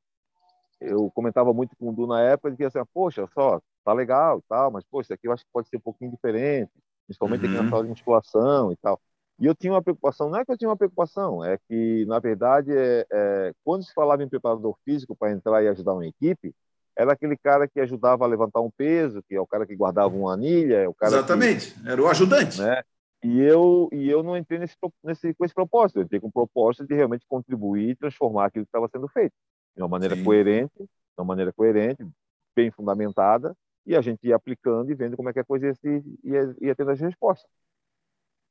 eu 0.81 1.11
comentava 1.11 1.53
muito 1.53 1.77
com 1.77 1.91
o 1.91 1.93
Du 1.93 2.07
na 2.07 2.21
época, 2.23 2.55
que 2.57 2.65
assim, 2.65 2.79
poxa, 2.93 3.27
só, 3.35 3.61
tá 3.85 3.93
legal 3.93 4.39
e 4.39 4.43
tal, 4.49 4.71
mas, 4.71 4.85
poxa, 4.85 5.07
isso 5.07 5.15
aqui 5.15 5.29
eu 5.29 5.33
acho 5.33 5.45
que 5.45 5.51
pode 5.53 5.69
ser 5.69 5.77
um 5.77 5.81
pouquinho 5.81 6.11
diferente, 6.11 6.73
principalmente 7.07 7.45
uhum. 7.45 7.51
aqui 7.51 7.57
na 7.57 7.65
uhum. 7.65 7.71
sala 7.71 7.83
de 7.83 7.91
musculação 7.91 8.73
e 8.73 8.77
tal. 8.77 9.01
E 9.41 9.47
eu 9.47 9.55
tinha 9.55 9.73
uma 9.73 9.83
preocupação, 9.83 10.29
não 10.31 10.39
é 10.39 10.45
que 10.45 10.51
eu 10.51 10.59
tinha 10.59 10.69
uma 10.69 10.77
preocupação, 10.77 11.45
é 11.45 11.59
que, 11.69 12.05
na 12.07 12.19
verdade, 12.19 12.73
é, 12.77 13.07
é 13.11 13.53
quando 13.65 13.85
se 13.85 13.93
falava 13.93 14.23
em 14.23 14.29
preparador 14.29 14.77
físico 14.85 15.15
para 15.15 15.31
entrar 15.31 15.63
e 15.63 15.69
ajudar 15.69 15.95
uma 15.95 16.07
equipe, 16.07 16.53
era 16.97 17.13
aquele 17.13 17.37
cara 17.37 17.69
que 17.69 17.79
ajudava 17.79 18.25
a 18.25 18.29
levantar 18.29 18.61
um 18.61 18.71
peso, 18.71 19.23
que 19.29 19.37
é 19.37 19.41
o 19.41 19.47
cara 19.47 19.65
que 19.65 19.77
guardava 19.77 20.17
uma 20.17 20.35
anilha, 20.35 20.79
é 20.79 20.89
o 20.89 20.95
cara 20.95 21.13
Exatamente, 21.13 21.73
que, 21.73 21.89
era 21.89 22.03
o 22.03 22.09
ajudante. 22.09 22.61
Né? 22.61 22.83
E 23.23 23.41
eu, 23.41 23.89
e 23.93 24.09
eu 24.09 24.23
não 24.23 24.37
entrei 24.37 24.59
nesse, 24.61 24.77
nesse, 25.03 25.35
com 25.35 25.45
esse 25.45 25.55
propósito, 25.55 25.99
eu 25.99 26.05
entrei 26.05 26.21
com 26.21 26.29
o 26.29 26.33
propósito 26.33 26.87
de 26.87 26.95
realmente 26.95 27.27
contribuir 27.27 27.91
e 27.91 27.97
transformar 27.97 28.47
aquilo 28.47 28.65
que 28.65 28.69
estava 28.69 28.89
sendo 28.89 29.09
feito 29.09 29.35
de 29.79 29.83
uma 29.83 29.89
maneira 29.89 30.17
Sim. 30.17 30.25
coerente, 30.25 30.73
de 30.79 30.89
uma 31.17 31.25
maneira 31.25 31.53
coerente, 31.53 32.07
bem 32.55 32.71
fundamentada, 32.71 33.57
e 33.87 33.97
a 33.97 34.01
gente 34.01 34.27
ia 34.27 34.37
aplicando 34.37 34.91
e 34.91 34.95
vendo 34.95 35.17
como 35.17 35.31
é 35.31 35.33
que 35.33 35.39
a 35.39 35.45
coisa 35.45 35.67
ia, 35.67 35.75
se, 35.75 36.19
ia, 36.25 36.57
ia 36.61 36.75
tendo 36.75 36.91
as 36.91 37.01
respostas. 37.01 37.49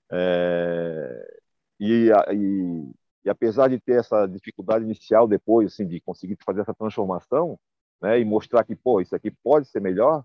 É, 0.10 1.40
e, 1.80 2.10
e, 2.10 2.92
e, 3.26 3.30
apesar 3.30 3.68
de 3.68 3.80
ter 3.80 4.00
essa 4.00 4.26
dificuldade 4.26 4.86
inicial 4.86 5.28
depois, 5.28 5.74
assim, 5.74 5.86
de 5.86 6.00
conseguir 6.00 6.38
fazer 6.46 6.62
essa 6.62 6.74
transformação, 6.74 7.60
né, 8.02 8.20
e 8.20 8.26
mostrar 8.26 8.64
que, 8.64 8.76
pô, 8.76 9.02
isso 9.02 9.16
aqui 9.16 9.30
pode 9.30 9.68
ser 9.68 9.82
melhor, 9.82 10.24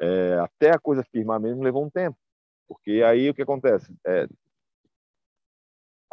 é, 0.00 0.38
até 0.40 0.70
a 0.70 0.78
coisa 0.78 1.04
firmar 1.04 1.38
mesmo 1.38 1.62
levou 1.62 1.84
um 1.84 1.90
tempo. 1.90 2.16
Porque 2.68 3.02
aí 3.04 3.28
o 3.28 3.34
que 3.34 3.42
acontece? 3.42 3.94
É, 4.06 4.26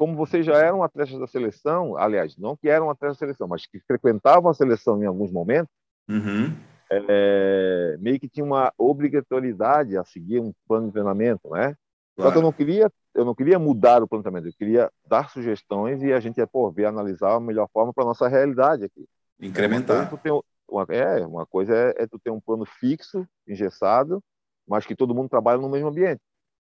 como 0.01 0.15
vocês 0.15 0.43
já 0.43 0.57
eram 0.57 0.81
atletas 0.81 1.19
da 1.19 1.27
seleção, 1.27 1.95
aliás, 1.95 2.35
não 2.35 2.57
que 2.57 2.67
eram 2.67 2.89
atletas 2.89 3.17
da 3.17 3.19
seleção, 3.19 3.47
mas 3.47 3.67
que 3.67 3.79
frequentavam 3.81 4.49
a 4.49 4.53
seleção 4.53 5.01
em 5.03 5.05
alguns 5.05 5.31
momentos, 5.31 5.71
uhum. 6.09 6.55
é, 6.89 7.97
meio 7.99 8.19
que 8.19 8.27
tinha 8.27 8.43
uma 8.43 8.73
obrigatoriedade 8.79 9.95
a 9.95 10.03
seguir 10.03 10.39
um 10.39 10.51
plano 10.67 10.87
de 10.87 10.93
treinamento, 10.93 11.47
né? 11.51 11.75
Claro. 12.15 12.29
Só 12.29 12.31
que 12.31 12.37
eu 12.37 12.41
não 12.41 12.51
queria, 12.51 12.91
eu 13.13 13.23
não 13.23 13.35
queria 13.35 13.59
mudar 13.59 14.01
o 14.01 14.07
treinamento, 14.07 14.47
eu 14.47 14.53
queria 14.57 14.91
dar 15.07 15.29
sugestões 15.29 16.01
e 16.01 16.11
a 16.11 16.19
gente 16.19 16.37
ia 16.37 16.47
pô, 16.47 16.71
ver, 16.71 16.85
analisar 16.85 17.35
a 17.35 17.39
melhor 17.39 17.69
forma 17.71 17.93
para 17.93 18.03
nossa 18.03 18.27
realidade 18.27 18.85
aqui. 18.85 19.07
Incrementar. 19.39 20.09
É 20.25 20.31
uma, 20.31 20.43
uma, 20.67 20.85
é, 20.89 21.25
uma 21.27 21.45
coisa 21.45 21.75
é, 21.75 22.03
é 22.03 22.07
tu 22.07 22.17
ter 22.17 22.31
um 22.31 22.39
plano 22.39 22.65
fixo, 22.65 23.23
engessado, 23.47 24.19
mas 24.67 24.83
que 24.83 24.95
todo 24.95 25.13
mundo 25.13 25.29
trabalha 25.29 25.61
no 25.61 25.69
mesmo 25.69 25.89
ambiente. 25.89 26.21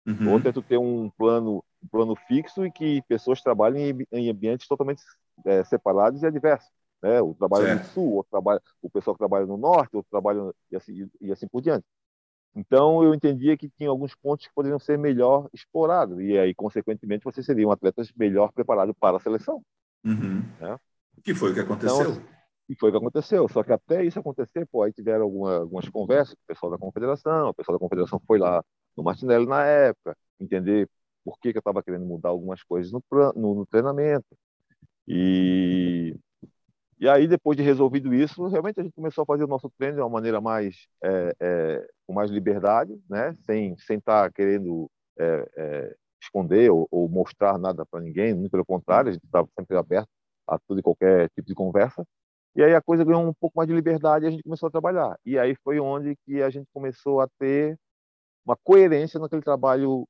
Uhum. 0.09 0.33
Outra 0.33 0.49
é 0.49 0.53
tu 0.53 0.63
ter 0.63 0.79
um 0.79 1.11
plano, 1.11 1.63
um 1.83 1.89
plano 1.89 2.17
fixo 2.27 2.65
e 2.65 2.73
que 2.73 3.03
pessoas 3.03 3.43
trabalhem 3.43 3.91
em, 3.91 4.07
em 4.11 4.31
ambientes 4.31 4.67
totalmente 4.67 5.03
é, 5.45 5.63
separados 5.65 6.23
e 6.23 6.27
adversos. 6.27 6.71
Né? 7.03 7.21
O 7.21 7.35
trabalho 7.35 7.67
certo. 7.67 7.83
no 7.83 7.89
sul, 7.91 8.19
o, 8.19 8.25
trabalho, 8.25 8.61
o 8.81 8.89
pessoal 8.89 9.15
que 9.15 9.19
trabalha 9.19 9.45
no 9.45 9.59
norte, 9.59 9.97
o 9.97 10.03
trabalho 10.03 10.55
e 10.71 10.77
assim, 10.77 11.11
e 11.21 11.31
assim 11.31 11.47
por 11.47 11.61
diante. 11.61 11.85
Então 12.57 13.05
eu 13.05 13.15
entendia 13.15 13.57
que 13.57 13.69
tinha 13.69 13.91
alguns 13.91 14.15
pontos 14.15 14.47
que 14.47 14.55
poderiam 14.55 14.79
ser 14.79 14.99
melhor 14.99 15.49
explorados 15.53 16.19
e 16.21 16.37
aí 16.39 16.55
consequentemente 16.55 17.23
você 17.23 17.43
seria 17.43 17.69
um 17.69 17.71
atleta 17.71 18.03
melhor 18.17 18.51
preparado 18.51 18.95
para 18.95 19.19
a 19.19 19.21
seleção. 19.21 19.63
Uhum. 20.05 20.43
Né? 20.59 20.79
Que 21.23 21.35
foi 21.35 21.51
o 21.51 21.55
que 21.55 21.61
aconteceu? 21.61 22.13
Então, 22.13 22.23
e 22.69 22.75
foi 22.75 22.89
o 22.89 22.93
que 22.93 22.99
aconteceu. 22.99 23.49
Só 23.49 23.63
que 23.63 23.73
até 23.73 24.05
isso 24.05 24.19
acontecer, 24.19 24.67
pô, 24.67 24.83
aí 24.83 24.93
tiveram 24.93 25.25
alguma, 25.25 25.59
algumas 25.59 25.89
conversas 25.89 26.35
com 26.35 26.41
o 26.41 26.47
pessoal 26.47 26.73
da 26.73 26.79
confederação, 26.79 27.49
o 27.51 27.55
pessoal 27.55 27.79
da 27.79 27.81
confederação 27.81 28.21
foi 28.27 28.39
lá 28.39 28.63
no 28.99 29.05
Martinelli 29.05 29.47
na 29.47 29.65
época, 29.65 30.17
entender 30.41 30.89
por 31.25 31.39
que, 31.39 31.53
que 31.53 31.59
eu 31.59 31.61
estava 31.61 31.83
querendo 31.83 32.05
mudar 32.05 32.31
algumas 32.31 32.63
coisas 32.65 32.91
no, 32.93 33.03
no, 33.37 33.55
no, 33.55 33.67
treinamento. 33.67 34.27
E, 35.07 36.17
e 36.99 37.09
aí, 37.09 37.29
depois 37.29 37.57
de 37.57 37.63
resolvido 37.63 38.13
isso, 38.13 38.47
realmente 38.49 38.81
a 38.81 38.83
gente 38.83 38.95
começou 38.95 39.23
a 39.23 39.27
fazer 39.27 39.45
o 39.45 39.49
nosso 39.49 39.71
treino 39.79 39.97
de 39.97 40.03
uma 40.03 40.09
maneira 40.11 40.41
mais, 40.41 40.89
é, 41.03 41.33
é, 41.41 41.89
com 42.07 42.13
mais 42.13 42.31
liberdade, 42.31 42.99
né? 43.09 43.37
sem 43.47 43.75
estar 43.75 43.85
sem 43.87 44.01
tá 44.01 44.31
querendo 44.33 44.91
é, 45.17 45.49
é, 45.57 45.97
esconder 46.21 46.71
ou, 46.71 46.89
ou, 46.91 47.09
mostrar 47.09 47.57
nada 47.57 47.87
para 47.87 48.01
ninguém, 48.01 48.35
muito 48.35 48.51
pelo 48.51 48.65
contrário, 48.67 49.11
a 49.11 49.13
gente 49.13 49.25
estava 49.25 49.49
sempre 49.57 49.77
aberto 49.77 50.09
a 50.47 50.59
tudo 50.59 50.81
e 50.81 50.83
qualquer 50.83 51.31
tipo 51.31 51.47
de 51.47 51.55
conversa. 51.55 52.05
E 52.57 52.63
aí 52.65 52.75
a 52.75 52.83
coisa 52.83 53.05
ganhou 53.05 53.23
um 53.23 53.35
pouco 53.35 53.57
mais 53.57 53.69
de 53.69 53.75
liberdade 53.75 54.25
e 54.25 54.29
a 54.29 54.31
gente 54.33 54.43
começou 54.43 54.67
a 54.67 54.71
trabalhar. 54.71 55.17
E 55.25 55.39
aí 55.39 55.55
foi 55.63 55.79
onde 55.79 56.17
que 56.27 56.43
a 56.43 56.51
gente 56.51 56.67
começou 56.73 57.21
a 57.21 57.29
ter 57.39 57.79
uma 58.49 58.57
coerência 58.57 59.21
naquele 59.21 59.43
trabalho 59.43 60.09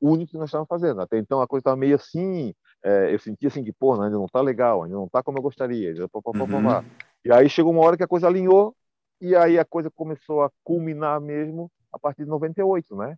único 0.00 0.32
que 0.32 0.38
nós 0.38 0.48
estávamos 0.48 0.68
fazendo. 0.68 1.00
Até 1.00 1.18
então 1.18 1.40
a 1.40 1.48
coisa 1.48 1.62
estava 1.62 1.76
meio 1.76 1.96
assim, 1.96 2.54
é, 2.84 3.12
eu 3.12 3.18
sentia 3.18 3.48
assim 3.48 3.64
que, 3.64 3.72
pô, 3.72 3.94
ainda 3.94 4.10
não 4.10 4.26
está 4.26 4.40
legal, 4.40 4.82
ainda 4.82 4.96
não 4.96 5.06
está 5.06 5.22
como 5.22 5.38
eu 5.38 5.42
gostaria. 5.42 5.94
Pá, 6.08 6.20
pá, 6.22 6.32
pá, 6.32 6.38
uhum. 6.38 6.84
E 7.24 7.32
aí 7.32 7.48
chegou 7.48 7.72
uma 7.72 7.82
hora 7.82 7.96
que 7.96 8.04
a 8.04 8.08
coisa 8.08 8.26
alinhou 8.26 8.76
e 9.20 9.34
aí 9.34 9.58
a 9.58 9.64
coisa 9.64 9.90
começou 9.90 10.42
a 10.42 10.50
culminar 10.62 11.20
mesmo 11.20 11.70
a 11.92 11.98
partir 11.98 12.24
de 12.24 12.30
98, 12.30 12.94
né? 12.94 13.16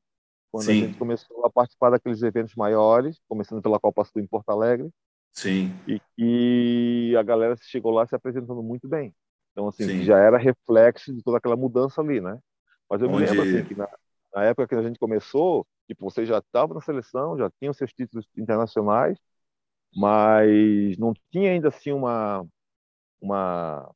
Quando 0.50 0.64
Sim. 0.64 0.70
a 0.70 0.86
gente 0.86 0.98
começou 0.98 1.44
a 1.44 1.50
participar 1.50 1.90
daqueles 1.90 2.22
eventos 2.22 2.54
maiores, 2.54 3.20
começando 3.28 3.62
pela 3.62 3.78
Copa 3.78 4.04
Sul 4.04 4.22
em 4.22 4.26
Porto 4.26 4.50
Alegre. 4.50 4.88
Sim. 5.32 5.72
E 5.86 6.00
que 6.16 7.16
a 7.16 7.22
galera 7.22 7.56
chegou 7.60 7.92
lá 7.92 8.06
se 8.06 8.16
apresentando 8.16 8.62
muito 8.62 8.88
bem. 8.88 9.14
Então, 9.52 9.68
assim, 9.68 10.02
já 10.02 10.18
era 10.18 10.38
reflexo 10.38 11.12
de 11.12 11.22
toda 11.22 11.38
aquela 11.38 11.56
mudança 11.56 12.00
ali, 12.00 12.20
né? 12.20 12.38
Mas 12.90 13.00
eu 13.00 13.08
Onde... 13.08 13.20
me 13.20 13.26
lembro 13.26 13.42
assim, 13.42 13.64
que 13.64 13.74
na, 13.76 13.88
na, 14.34 14.44
época 14.44 14.66
que 14.66 14.74
a 14.74 14.82
gente 14.82 14.98
começou, 14.98 15.66
tipo, 15.86 16.10
você 16.10 16.26
já 16.26 16.38
estava 16.38 16.74
na 16.74 16.80
seleção, 16.80 17.38
já 17.38 17.48
tinha 17.58 17.70
os 17.70 17.76
seus 17.76 17.92
títulos 17.92 18.26
internacionais, 18.36 19.16
mas 19.94 20.98
não 20.98 21.14
tinha 21.30 21.52
ainda 21.52 21.68
assim 21.68 21.92
uma 21.92 22.44
uma 23.20 23.90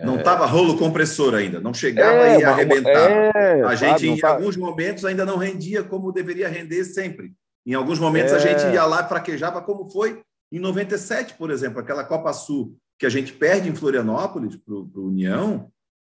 não 0.00 0.16
estava 0.16 0.44
é... 0.44 0.48
rolo 0.48 0.78
compressor 0.78 1.34
ainda, 1.34 1.60
não 1.60 1.74
chegava 1.74 2.26
é, 2.26 2.40
e 2.40 2.44
arrebentava. 2.44 3.08
É, 3.08 3.62
a 3.62 3.74
gente, 3.74 4.00
sabe, 4.00 4.08
em 4.08 4.16
tá... 4.18 4.28
alguns 4.30 4.56
momentos, 4.56 5.04
ainda 5.04 5.24
não 5.24 5.36
rendia 5.36 5.82
como 5.82 6.12
deveria 6.12 6.48
render 6.48 6.84
sempre. 6.84 7.34
Em 7.64 7.74
alguns 7.74 7.98
momentos 7.98 8.32
é... 8.32 8.36
a 8.36 8.38
gente 8.38 8.74
ia 8.74 8.84
lá 8.84 9.02
e 9.02 9.08
fraquejava, 9.08 9.60
como 9.60 9.90
foi 9.90 10.22
em 10.50 10.58
97, 10.58 11.34
por 11.34 11.50
exemplo, 11.50 11.80
aquela 11.80 12.04
Copa 12.04 12.32
Sul 12.32 12.76
que 12.98 13.06
a 13.06 13.10
gente 13.10 13.32
perde 13.32 13.68
em 13.68 13.74
Florianópolis 13.74 14.56
para 14.56 14.74
o 14.74 15.06
União, 15.08 15.70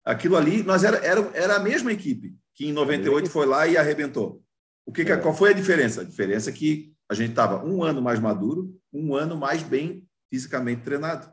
aquilo 0.05 0.37
ali, 0.37 0.63
nós 0.63 0.85
era, 0.85 0.99
era, 0.99 1.31
era 1.35 1.57
a 1.57 1.61
mesma 1.61 1.93
equipe 1.93 2.35
que 2.55 2.67
em 2.67 2.73
98 2.73 3.29
foi 3.29 3.47
lá 3.47 3.67
e 3.67 3.77
arrebentou. 3.77 4.41
O 4.87 4.93
que, 4.93 5.03
é. 5.03 5.17
qual 5.17 5.35
foi 5.35 5.51
a 5.51 5.55
diferença? 5.55 6.03
A 6.03 6.05
diferença 6.05 6.51
é 6.51 6.53
que 6.53 6.93
a 7.09 7.15
gente 7.15 7.31
estava 7.31 7.65
um 7.65 7.83
ano 7.83 8.01
mais 8.01 8.21
maduro, 8.21 8.75
um 8.93 9.15
ano 9.15 9.37
mais 9.37 9.63
bem 9.63 10.05
fisicamente 10.31 10.83
treinado. 10.83 11.33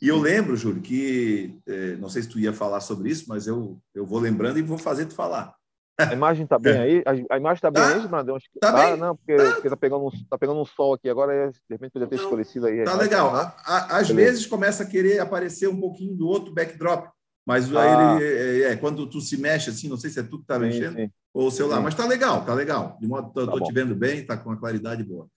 E 0.00 0.08
eu 0.08 0.18
lembro, 0.18 0.56
Júlio, 0.56 0.82
que 0.82 1.58
eh, 1.66 1.96
não 1.98 2.08
sei 2.08 2.22
se 2.22 2.28
tu 2.28 2.38
ia 2.38 2.52
falar 2.52 2.80
sobre 2.80 3.10
isso, 3.10 3.24
mas 3.28 3.46
eu, 3.46 3.80
eu 3.94 4.04
vou 4.04 4.18
lembrando 4.18 4.58
e 4.58 4.62
vou 4.62 4.76
fazer 4.76 5.06
tu 5.06 5.14
falar. 5.14 5.54
A 5.98 6.12
imagem 6.12 6.44
está 6.44 6.58
bem 6.58 6.76
aí? 6.76 7.02
A, 7.30 7.38
imagem 7.38 7.56
está 7.56 7.70
bem 7.70 7.82
tá, 7.82 7.94
aí, 7.94 8.06
Brandão? 8.08 8.38
Tá, 8.60 8.72
tá 8.72 8.84
bem. 8.84 8.96
Não, 8.98 9.16
porque, 9.16 9.36
tá. 9.36 9.52
porque 9.52 9.70
tá, 9.70 9.76
pegando 9.76 10.06
um, 10.06 10.10
tá 10.28 10.38
pegando 10.38 10.60
um 10.60 10.66
sol 10.66 10.94
aqui 10.94 11.08
agora, 11.08 11.50
de 11.50 11.58
repente 11.70 11.92
podia 11.92 12.08
ter 12.08 12.16
escurecido 12.16 12.66
aí. 12.66 12.84
Tá 12.84 12.94
legal. 12.94 13.32
Né? 13.32 13.52
às 13.64 14.08
Beleza. 14.08 14.14
vezes 14.14 14.46
começa 14.46 14.82
a 14.82 14.86
querer 14.86 15.18
aparecer 15.18 15.68
um 15.68 15.80
pouquinho 15.80 16.14
do 16.14 16.26
outro 16.26 16.52
backdrop, 16.52 17.08
mas 17.46 17.74
ah. 17.74 18.20
ele, 18.20 18.64
é, 18.64 18.72
é, 18.72 18.76
quando 18.76 19.06
tu 19.06 19.20
se 19.20 19.36
mexe 19.36 19.70
assim, 19.70 19.88
não 19.88 19.96
sei 19.96 20.10
se 20.10 20.18
é 20.18 20.22
tu 20.22 20.38
que 20.38 20.44
está 20.44 20.58
mexendo 20.58 20.96
sim. 20.96 21.10
ou 21.32 21.46
o 21.46 21.50
celular, 21.50 21.76
sim. 21.76 21.84
mas 21.84 21.94
tá 21.94 22.04
legal, 22.04 22.44
tá 22.44 22.52
legal. 22.52 22.98
De 23.00 23.06
modo, 23.06 23.32
tô, 23.32 23.46
tá 23.46 23.52
tô 23.52 23.62
te 23.62 23.72
vendo 23.72 23.94
bem, 23.94 24.26
tá 24.26 24.36
com 24.36 24.50
uma 24.50 24.58
claridade 24.58 25.04
boa. 25.04 25.28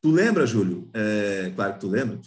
Tu 0.00 0.10
lembra, 0.10 0.46
Júlio? 0.46 0.88
É, 0.94 1.52
claro 1.54 1.74
que 1.74 1.80
tu 1.80 1.88
lembra. 1.88 2.20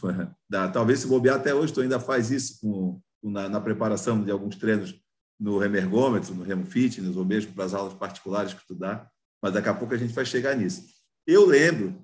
Da, 0.49 0.67
talvez 0.67 0.99
se 0.99 1.07
bobear 1.07 1.38
até 1.38 1.55
hoje, 1.55 1.73
tu 1.73 1.81
ainda 1.81 1.99
faz 1.99 2.29
isso 2.29 2.59
com, 2.62 3.01
na, 3.23 3.47
na 3.47 3.62
preparação 3.62 4.21
de 4.21 4.29
alguns 4.29 4.57
treinos 4.57 4.93
no 5.39 5.57
remergômetro, 5.57 6.36
no 6.36 6.43
remo 6.43 6.65
fitness, 6.65 7.15
ou 7.15 7.25
mesmo 7.25 7.53
para 7.53 7.65
as 7.65 7.73
aulas 7.73 7.93
particulares 7.93 8.53
que 8.53 8.67
tu 8.67 8.75
dá, 8.75 9.09
mas 9.41 9.53
daqui 9.53 9.69
a 9.69 9.73
pouco 9.73 9.93
a 9.93 9.97
gente 9.97 10.13
vai 10.13 10.25
chegar 10.25 10.55
nisso. 10.55 10.83
Eu 11.25 11.45
lembro, 11.45 12.03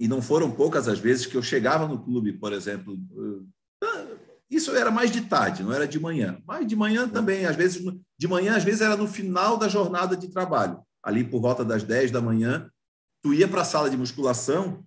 e 0.00 0.08
não 0.08 0.20
foram 0.20 0.50
poucas 0.50 0.88
as 0.88 0.98
vezes 0.98 1.26
que 1.26 1.36
eu 1.36 1.42
chegava 1.42 1.86
no 1.86 2.02
clube, 2.02 2.32
por 2.32 2.52
exemplo, 2.52 2.98
ah, 3.16 3.44
isso 4.52 4.74
era 4.76 4.90
mais 4.90 5.10
de 5.10 5.22
tarde, 5.22 5.62
não 5.62 5.72
era 5.72 5.88
de 5.88 5.98
manhã, 5.98 6.38
mas 6.46 6.66
de 6.66 6.76
manhã 6.76 7.08
também, 7.08 7.46
às 7.46 7.56
vezes, 7.56 7.82
de 8.18 8.28
manhã, 8.28 8.56
às 8.56 8.64
vezes 8.64 8.80
era 8.82 8.96
no 8.96 9.08
final 9.08 9.56
da 9.56 9.68
jornada 9.68 10.16
de 10.16 10.28
trabalho, 10.28 10.80
ali 11.02 11.24
por 11.24 11.40
volta 11.40 11.64
das 11.64 11.82
10 11.82 12.10
da 12.10 12.20
manhã, 12.20 12.70
tu 13.22 13.32
ia 13.32 13.48
para 13.48 13.62
a 13.62 13.64
sala 13.64 13.88
de 13.88 13.96
musculação 13.96 14.84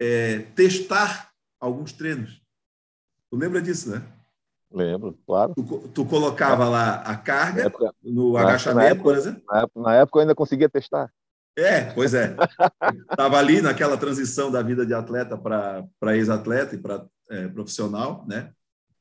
é, 0.00 0.40
testar 0.54 1.30
alguns 1.60 1.92
treinos. 1.92 2.40
Tu 3.30 3.36
lembra 3.36 3.60
disso, 3.60 3.90
né? 3.90 4.02
Lembro, 4.72 5.18
claro. 5.26 5.54
Tu, 5.54 5.88
tu 5.88 6.04
colocava 6.04 6.68
lá 6.68 6.96
a 6.96 7.16
carga 7.16 7.62
época, 7.66 7.94
no 8.02 8.36
agachamento, 8.36 8.86
época, 8.86 9.02
por 9.02 9.16
exemplo? 9.16 9.42
Na 9.48 9.58
época, 9.60 9.80
na 9.80 9.94
época 9.94 10.18
eu 10.18 10.20
ainda 10.22 10.34
conseguia 10.34 10.68
testar. 10.68 11.12
É, 11.56 11.92
pois 11.92 12.12
é. 12.12 12.36
Estava 13.10 13.38
ali 13.38 13.62
naquela 13.62 13.96
transição 13.96 14.50
da 14.50 14.62
vida 14.62 14.84
de 14.84 14.92
atleta 14.92 15.36
para 15.38 16.16
ex-atleta 16.16 16.74
e 16.74 16.78
para 16.78 17.06
é, 17.30 17.48
profissional, 17.48 18.24
né? 18.28 18.52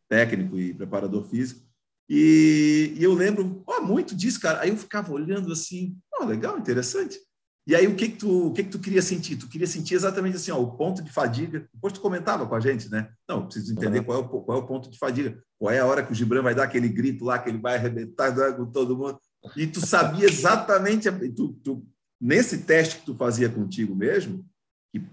Técnico 0.09 0.57
e 0.57 0.73
preparador 0.73 1.23
físico. 1.23 1.61
E, 2.09 2.93
e 2.97 3.03
eu 3.03 3.13
lembro 3.13 3.63
oh, 3.65 3.81
muito 3.81 4.15
disso, 4.15 4.39
cara. 4.39 4.61
Aí 4.61 4.69
eu 4.69 4.77
ficava 4.77 5.11
olhando 5.11 5.51
assim, 5.51 5.97
oh, 6.19 6.25
legal, 6.25 6.57
interessante. 6.57 7.19
E 7.67 7.75
aí, 7.75 7.87
o 7.87 7.95
que 7.95 8.09
que 8.09 8.17
tu, 8.17 8.47
o 8.47 8.53
que 8.53 8.63
que 8.63 8.69
tu 8.69 8.77
queria 8.77 9.01
sentir? 9.01 9.37
Tu 9.37 9.49
queria 9.49 9.65
sentir 9.65 9.95
exatamente 9.95 10.35
assim, 10.35 10.51
ó, 10.51 10.59
o 10.59 10.77
ponto 10.77 11.01
de 11.01 11.11
fadiga. 11.11 11.67
Depois 11.73 11.93
tu 11.93 11.99
comentava 11.99 12.45
com 12.45 12.53
a 12.53 12.59
gente, 12.59 12.89
né? 12.91 13.09
Não, 13.27 13.47
preciso 13.47 13.73
entender 13.73 14.03
qual, 14.03 14.19
é 14.19 14.21
o, 14.21 14.27
qual 14.27 14.59
é 14.59 14.61
o 14.61 14.67
ponto 14.67 14.89
de 14.89 14.99
fadiga. 14.99 15.41
Qual 15.57 15.73
é 15.73 15.79
a 15.79 15.85
hora 15.85 16.03
que 16.05 16.11
o 16.11 16.15
Gibran 16.15 16.43
vai 16.43 16.53
dar 16.53 16.65
aquele 16.65 16.87
grito 16.87 17.25
lá, 17.25 17.39
que 17.39 17.49
ele 17.49 17.57
vai 17.57 17.75
arrebentar 17.75 18.55
com 18.55 18.67
todo 18.67 18.95
mundo. 18.95 19.19
E 19.55 19.65
tu 19.65 19.83
sabia 19.83 20.25
exatamente... 20.25 21.09
Tu, 21.35 21.53
tu, 21.63 21.83
nesse 22.21 22.59
teste 22.59 22.99
que 22.99 23.05
tu 23.05 23.15
fazia 23.15 23.49
contigo 23.49 23.95
mesmo, 23.95 24.45
que 24.93 25.03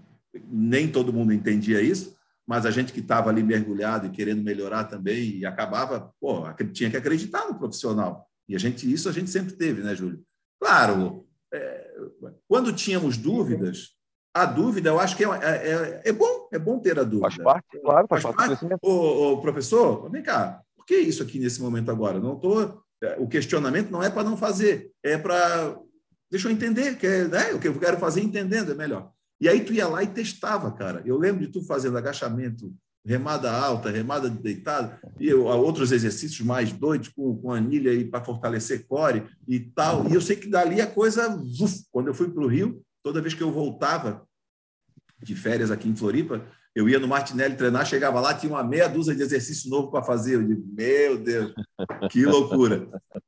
nem 0.47 0.87
todo 0.87 1.11
mundo 1.11 1.33
entendia 1.33 1.81
isso, 1.81 2.15
mas 2.47 2.65
a 2.65 2.71
gente 2.71 2.91
que 2.91 2.99
estava 2.99 3.29
ali 3.29 3.41
mergulhado 3.41 4.07
e 4.07 4.09
querendo 4.09 4.43
melhorar 4.43 4.85
também, 4.85 5.37
e 5.37 5.45
acabava, 5.45 6.13
pô, 6.19 6.43
tinha 6.71 6.89
que 6.89 6.97
acreditar 6.97 7.47
no 7.47 7.57
profissional. 7.57 8.27
E 8.47 8.55
a 8.55 8.59
gente, 8.59 8.91
isso 8.91 9.07
a 9.07 9.11
gente 9.11 9.29
sempre 9.29 9.53
teve, 9.53 9.81
né, 9.81 9.95
Júlio? 9.95 10.21
Claro, 10.59 11.25
é, 11.53 11.93
quando 12.47 12.73
tínhamos 12.73 13.17
dúvidas, 13.17 13.91
a 14.33 14.45
dúvida, 14.45 14.89
eu 14.89 14.99
acho 14.99 15.15
que 15.15 15.23
é, 15.23 15.27
é, 15.27 15.71
é, 15.71 16.01
é 16.05 16.11
bom, 16.11 16.49
é 16.51 16.57
bom 16.57 16.79
ter 16.79 16.99
a 16.99 17.03
dúvida. 17.03 17.29
Faz 17.29 17.37
parte, 17.37 17.79
claro, 17.79 18.07
faz, 18.07 18.23
faz 18.23 18.35
parte. 18.35 18.65
parte. 18.65 18.79
Ô, 18.81 19.33
ô, 19.33 19.41
professor, 19.41 20.09
vem 20.09 20.23
cá, 20.23 20.61
por 20.75 20.85
que 20.85 20.95
isso 20.95 21.21
aqui 21.21 21.39
nesse 21.39 21.61
momento 21.61 21.91
agora? 21.91 22.19
Não 22.19 22.35
tô, 22.37 22.61
é, 23.01 23.15
o 23.19 23.27
questionamento 23.27 23.91
não 23.91 24.01
é 24.01 24.09
para 24.09 24.23
não 24.23 24.35
fazer, 24.35 24.91
é 25.03 25.17
para. 25.17 25.77
Deixa 26.31 26.47
eu 26.47 26.51
entender, 26.51 26.97
que 26.97 27.05
é, 27.05 27.27
né, 27.27 27.53
o 27.53 27.59
que 27.59 27.67
eu 27.67 27.79
quero 27.79 27.97
fazer 27.97 28.21
entendendo 28.21 28.71
é 28.71 28.75
melhor. 28.75 29.11
E 29.43 29.49
aí 29.49 29.59
tu 29.59 29.73
ia 29.73 29.89
lá 29.89 30.01
e 30.01 30.07
testava, 30.07 30.71
cara. 30.71 31.03
Eu 31.05 31.17
lembro 31.17 31.45
de 31.45 31.51
tu 31.51 31.61
fazendo 31.61 31.97
agachamento 31.97 32.73
remada 33.05 33.51
alta, 33.51 33.91
remada 33.91 34.29
deitada, 34.29 34.97
e 35.19 35.33
outros 35.33 35.91
exercícios 35.91 36.47
mais 36.47 36.71
doidos, 36.71 37.09
com, 37.09 37.35
com 37.35 37.51
anilha 37.51 37.91
para 38.09 38.23
fortalecer 38.23 38.87
core 38.87 39.25
e 39.45 39.59
tal. 39.59 40.07
E 40.09 40.13
eu 40.13 40.21
sei 40.21 40.37
que 40.37 40.47
dali 40.47 40.79
a 40.79 40.87
coisa. 40.87 41.35
Uf, 41.35 41.83
quando 41.91 42.07
eu 42.07 42.13
fui 42.13 42.29
para 42.29 42.41
o 42.41 42.47
Rio, 42.47 42.81
toda 43.03 43.19
vez 43.19 43.33
que 43.33 43.43
eu 43.43 43.51
voltava 43.51 44.25
de 45.21 45.35
férias 45.35 45.71
aqui 45.71 45.89
em 45.89 45.95
Floripa, 45.95 46.41
eu 46.73 46.87
ia 46.87 46.97
no 46.97 47.09
Martinelli 47.09 47.57
treinar, 47.57 47.85
chegava 47.85 48.21
lá, 48.21 48.33
tinha 48.33 48.53
uma 48.53 48.63
meia 48.63 48.87
dúzia 48.87 49.13
de 49.13 49.23
exercício 49.23 49.69
novo 49.69 49.91
para 49.91 50.05
fazer. 50.05 50.35
Eu 50.35 50.47
digo, 50.47 50.65
meu 50.73 51.17
Deus, 51.17 51.53
que 52.09 52.25
loucura. 52.25 52.87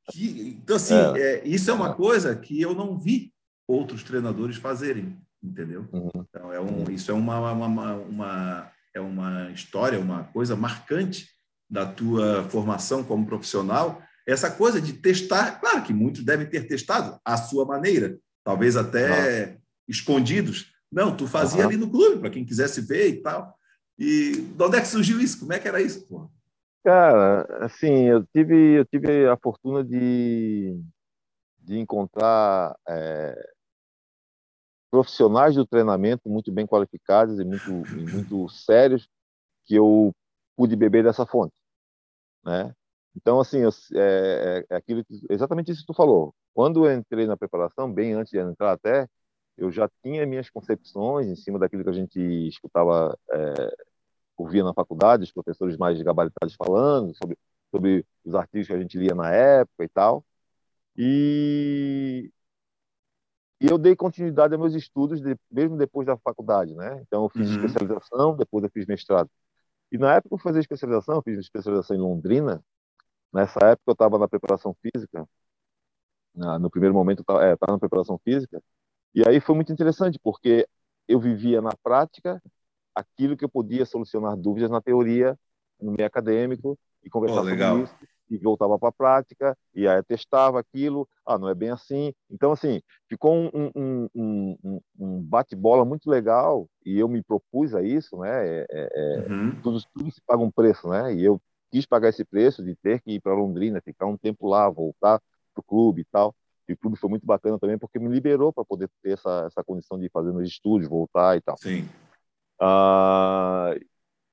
Que, 0.10 0.60
então, 0.62 0.78
assim, 0.78 0.96
é. 0.96 1.20
É, 1.20 1.46
isso 1.46 1.70
é 1.70 1.74
uma 1.74 1.94
coisa 1.94 2.34
que 2.38 2.62
eu 2.62 2.74
não 2.74 2.98
vi 2.98 3.34
outros 3.68 4.02
treinadores 4.02 4.56
fazerem, 4.56 5.18
entendeu? 5.44 5.88
Uhum. 5.92 6.10
Então, 6.16 6.52
é 6.52 6.60
um, 6.60 6.84
isso 6.90 7.12
é 7.12 7.14
uma, 7.14 7.52
uma, 7.52 7.94
uma 7.94 8.72
é 8.96 9.00
uma 9.00 9.52
história, 9.52 10.00
uma 10.00 10.24
coisa 10.26 10.56
marcante 10.56 11.30
da 11.70 11.86
tua 11.86 12.44
formação 12.46 13.04
como 13.04 13.26
profissional, 13.26 14.02
essa 14.26 14.50
coisa 14.50 14.82
de 14.82 14.94
testar, 14.94 15.60
claro 15.60 15.84
que 15.84 15.94
muitos 15.94 16.24
devem 16.24 16.48
ter 16.48 16.68
testado 16.68 17.20
à 17.24 17.38
sua 17.38 17.66
maneira, 17.66 18.18
talvez 18.44 18.76
até 18.76 19.44
ah. 19.44 19.58
escondidos. 19.88 20.72
Não, 20.92 21.16
tu 21.16 21.28
fazia 21.28 21.62
uhum. 21.62 21.68
ali 21.68 21.78
no 21.78 21.90
clube, 21.90 22.20
para 22.20 22.30
quem 22.30 22.46
quisesse 22.46 22.82
ver 22.82 23.10
e 23.10 23.22
tal. 23.22 23.54
E 24.00 24.32
de 24.38 24.64
onde 24.64 24.78
é 24.78 24.82
que 24.82 24.88
surgiu 24.88 25.20
isso? 25.20 25.40
Como 25.40 25.54
é 25.54 25.60
que 25.60 25.68
era 25.68 25.82
isso? 25.82 26.08
Cara, 26.84 27.66
assim, 27.66 28.08
eu 28.08 28.24
tive, 28.28 28.80
eu 28.80 28.86
tive 28.86 29.28
a 29.28 29.38
fortuna 29.38 29.84
de, 29.84 30.80
de 31.60 31.78
encontrar 31.80 32.76
é, 32.88 33.50
profissionais 34.96 35.56
do 35.56 35.68
treinamento 35.68 36.30
muito 36.30 36.52
bem 36.54 36.66
qualificados 36.66 37.38
e 37.38 37.44
muito, 37.44 37.70
e 37.70 38.12
muito 38.14 38.48
sérios 38.50 39.10
que 39.66 39.76
eu 39.76 40.14
pude 40.56 40.76
beber 40.76 41.04
dessa 41.04 41.26
fonte, 41.26 41.54
né? 42.46 42.74
Então, 43.16 43.40
assim, 43.42 43.60
eu, 43.60 43.70
é, 43.94 44.66
é, 44.70 44.76
é 44.76 44.78
aquilo 44.78 45.04
que, 45.04 45.22
exatamente 45.30 45.72
isso 45.72 45.82
que 45.82 45.88
tu 45.88 45.94
falou. 45.94 46.34
Quando 46.54 46.86
eu 46.86 46.98
entrei 46.98 47.26
na 47.28 47.36
preparação, 47.36 47.92
bem 47.92 48.14
antes 48.14 48.32
de 48.32 48.40
entrar 48.40 48.72
até, 48.74 49.08
eu 49.58 49.72
já 49.72 49.90
tinha 50.02 50.26
minhas 50.26 50.50
concepções 50.50 51.28
em 51.28 51.36
cima 51.36 51.60
daquilo 51.60 51.84
que 51.84 51.90
a 51.90 51.94
gente 51.94 52.20
escutava, 52.48 53.18
é, 53.32 53.76
ouvia 54.38 54.64
na 54.64 54.74
faculdade, 54.74 55.24
os 55.24 55.32
professores 55.34 55.78
mais 55.78 56.02
gabaritados 56.02 56.56
falando 56.56 57.14
sobre, 57.16 57.38
sobre 57.72 58.06
os 58.24 58.36
artigos 58.36 58.68
que 58.68 58.74
a 58.74 58.80
gente 58.80 58.98
lia 58.98 59.16
na 59.16 59.32
época 59.32 59.84
e 59.84 59.90
tal. 59.90 60.26
E, 60.98 62.32
e 63.66 63.72
eu 63.72 63.80
dei 63.80 63.96
continuidade 63.96 64.54
aos 64.54 64.62
meus 64.62 64.76
estudos, 64.76 65.20
de, 65.20 65.36
mesmo 65.50 65.76
depois 65.76 66.06
da 66.06 66.16
faculdade, 66.18 66.76
né? 66.76 67.02
Então, 67.02 67.24
eu 67.24 67.30
fiz 67.30 67.50
uhum. 67.50 67.56
especialização, 67.56 68.38
depois 68.38 68.64
eu 68.64 68.70
fiz 68.70 68.86
mestrado. 68.86 69.28
E 69.92 69.98
na 69.98 70.14
época 70.14 70.30
que 70.30 70.36
eu 70.36 70.40
fazia 70.40 70.62
especialização, 70.62 71.16
eu 71.16 71.24
fiz 71.24 71.40
especialização 71.40 71.96
em 71.96 72.00
Londrina. 72.00 72.64
Nessa 73.34 73.60
época 73.66 73.84
eu 73.88 73.94
estava 73.94 74.20
na 74.20 74.28
preparação 74.28 74.76
física. 74.82 75.28
no 76.36 76.70
primeiro 76.70 76.94
momento 76.94 77.20
eu 77.20 77.24
estava 77.24 77.44
é, 77.44 77.58
na 77.68 77.80
preparação 77.80 78.20
física. 78.24 78.62
E 79.16 79.28
aí 79.28 79.40
foi 79.40 79.56
muito 79.56 79.74
interessante, 79.74 80.20
porque 80.22 80.68
eu 81.08 81.20
vivia 81.20 81.60
na 81.60 81.72
prática 81.82 82.42
aquilo 82.94 83.36
que 83.36 83.46
eu 83.46 83.50
podia 83.50 83.86
solucionar 83.86 84.38
dúvidas 84.38 84.70
na 84.70 84.82
teoria, 84.82 85.38
no 85.82 85.92
meio 85.92 86.06
acadêmico, 86.06 86.78
e 87.04 87.10
conversar 87.10 87.42
oh, 87.42 87.46
sobre 87.46 87.84
isso 87.84 88.15
e 88.30 88.38
voltava 88.38 88.78
para 88.78 88.90
a 88.90 88.92
prática, 88.92 89.58
e 89.74 89.88
aí 89.88 90.02
testava 90.04 90.60
aquilo, 90.60 91.08
ah, 91.26 91.38
não 91.38 91.50
é 91.50 91.56
bem 91.56 91.70
assim. 91.70 92.14
Então, 92.30 92.52
assim, 92.52 92.82
ficou 93.08 93.36
um, 93.36 93.72
um, 93.76 94.10
um, 94.16 94.82
um 95.00 95.22
bate-bola 95.22 95.86
muito 95.86 96.10
legal, 96.10 96.68
e 96.86 97.00
eu 97.00 97.08
me 97.08 97.22
propus 97.24 97.74
a 97.76 97.82
isso, 97.82 98.18
né? 98.18 98.48
É, 98.48 98.68
é, 98.70 98.90
é, 98.94 99.32
uhum. 99.32 99.62
tudo, 99.62 99.80
tudo 99.94 100.12
se 100.12 100.22
paga 100.26 100.44
um 100.44 100.52
preço, 100.52 100.88
né? 100.90 101.14
E 101.14 101.24
eu 101.24 101.40
quis 101.72 101.86
pagar 101.86 102.10
esse 102.10 102.24
preço 102.24 102.64
de 102.64 102.76
ter 102.76 103.02
que 103.02 103.12
ir 103.12 103.22
para 103.22 103.34
Londrina, 103.34 103.82
ficar 103.82 104.06
um 104.06 104.18
tempo 104.18 104.48
lá, 104.48 104.70
voltar 104.70 105.20
para 105.54 105.62
o 105.62 105.64
clube 105.64 106.02
e 106.02 106.06
tal. 106.06 106.34
E 106.68 106.74
o 106.74 106.78
clube 106.78 106.98
foi 106.98 107.10
muito 107.10 107.26
bacana 107.26 107.60
também, 107.60 107.78
porque 107.78 108.00
me 108.00 108.08
liberou 108.08 108.52
para 108.52 108.66
poder 108.66 108.90
ter 109.04 109.12
essa, 109.12 109.46
essa 109.46 109.64
condição 109.64 110.00
de 110.00 110.10
fazer 110.10 110.34
meus 110.34 110.50
estudos, 110.50 110.88
voltar 110.88 111.38
e 111.38 111.42
tal. 111.42 111.58
Sim. 111.58 111.88
Ah, 112.60 113.76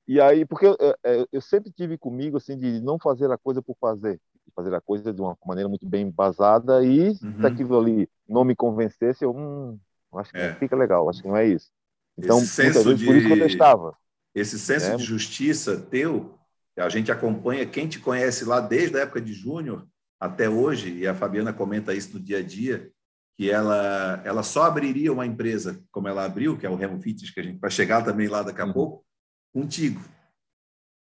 e 0.07 0.19
aí, 0.19 0.45
porque 0.45 0.65
eu, 0.65 0.77
eu, 1.03 1.27
eu, 1.31 1.41
sempre 1.41 1.71
tive 1.71 1.97
comigo, 1.97 2.37
assim, 2.37 2.57
de 2.57 2.81
não 2.81 2.99
fazer 2.99 3.31
a 3.31 3.37
coisa 3.37 3.61
por 3.61 3.75
fazer, 3.79 4.19
fazer 4.55 4.73
a 4.73 4.81
coisa 4.81 5.13
de 5.13 5.21
uma 5.21 5.37
maneira 5.45 5.69
muito 5.69 5.87
bem 5.87 6.07
embasada 6.07 6.83
e 6.83 7.09
uhum. 7.09 7.39
se 7.39 7.45
aquilo 7.45 7.79
ali 7.79 8.09
não 8.27 8.43
me 8.43 8.55
convencesse, 8.55 9.23
eu, 9.23 9.35
hum, 9.35 9.79
Acho 10.19 10.31
que 10.31 10.37
é. 10.37 10.55
fica 10.55 10.75
legal, 10.75 11.09
acho 11.09 11.21
que 11.21 11.27
não 11.27 11.37
é 11.37 11.47
isso. 11.47 11.69
Então, 12.17 12.37
esse 12.37 12.47
senso 12.47 12.83
vezes, 12.83 12.99
de... 12.99 13.05
por 13.05 13.15
isso 13.15 13.27
que 13.27 13.33
eu 13.33 13.39
testava. 13.39 13.97
Esse 14.35 14.59
senso 14.59 14.91
é. 14.91 14.95
de 14.95 15.03
justiça 15.03 15.77
teu, 15.77 16.37
a 16.77 16.89
gente 16.89 17.11
acompanha, 17.11 17.65
quem 17.65 17.87
te 17.87 17.99
conhece 17.99 18.45
lá 18.45 18.59
desde 18.59 18.97
a 18.97 19.01
época 19.01 19.21
de 19.21 19.33
Júnior 19.33 19.87
até 20.19 20.49
hoje, 20.49 20.91
e 20.97 21.07
a 21.07 21.13
Fabiana 21.13 21.53
comenta 21.53 21.93
isso 21.93 22.13
no 22.13 22.23
dia 22.23 22.39
a 22.39 22.43
dia, 22.43 22.89
que 23.37 23.49
ela, 23.49 24.21
ela 24.23 24.43
só 24.43 24.63
abriria 24.63 25.11
uma 25.11 25.25
empresa 25.25 25.83
como 25.91 26.07
ela 26.07 26.23
abriu, 26.23 26.57
que 26.57 26.65
é 26.65 26.69
o 26.69 26.75
Remo 26.75 26.99
Fitness, 26.99 27.31
que 27.31 27.39
a 27.39 27.43
gente 27.43 27.59
vai 27.59 27.69
chegar 27.69 28.03
também 28.03 28.27
lá 28.27 28.43
daqui 28.43 28.61
a 28.61 28.65
uhum. 28.65 28.73
pouco, 28.73 29.05
contigo. 29.53 30.01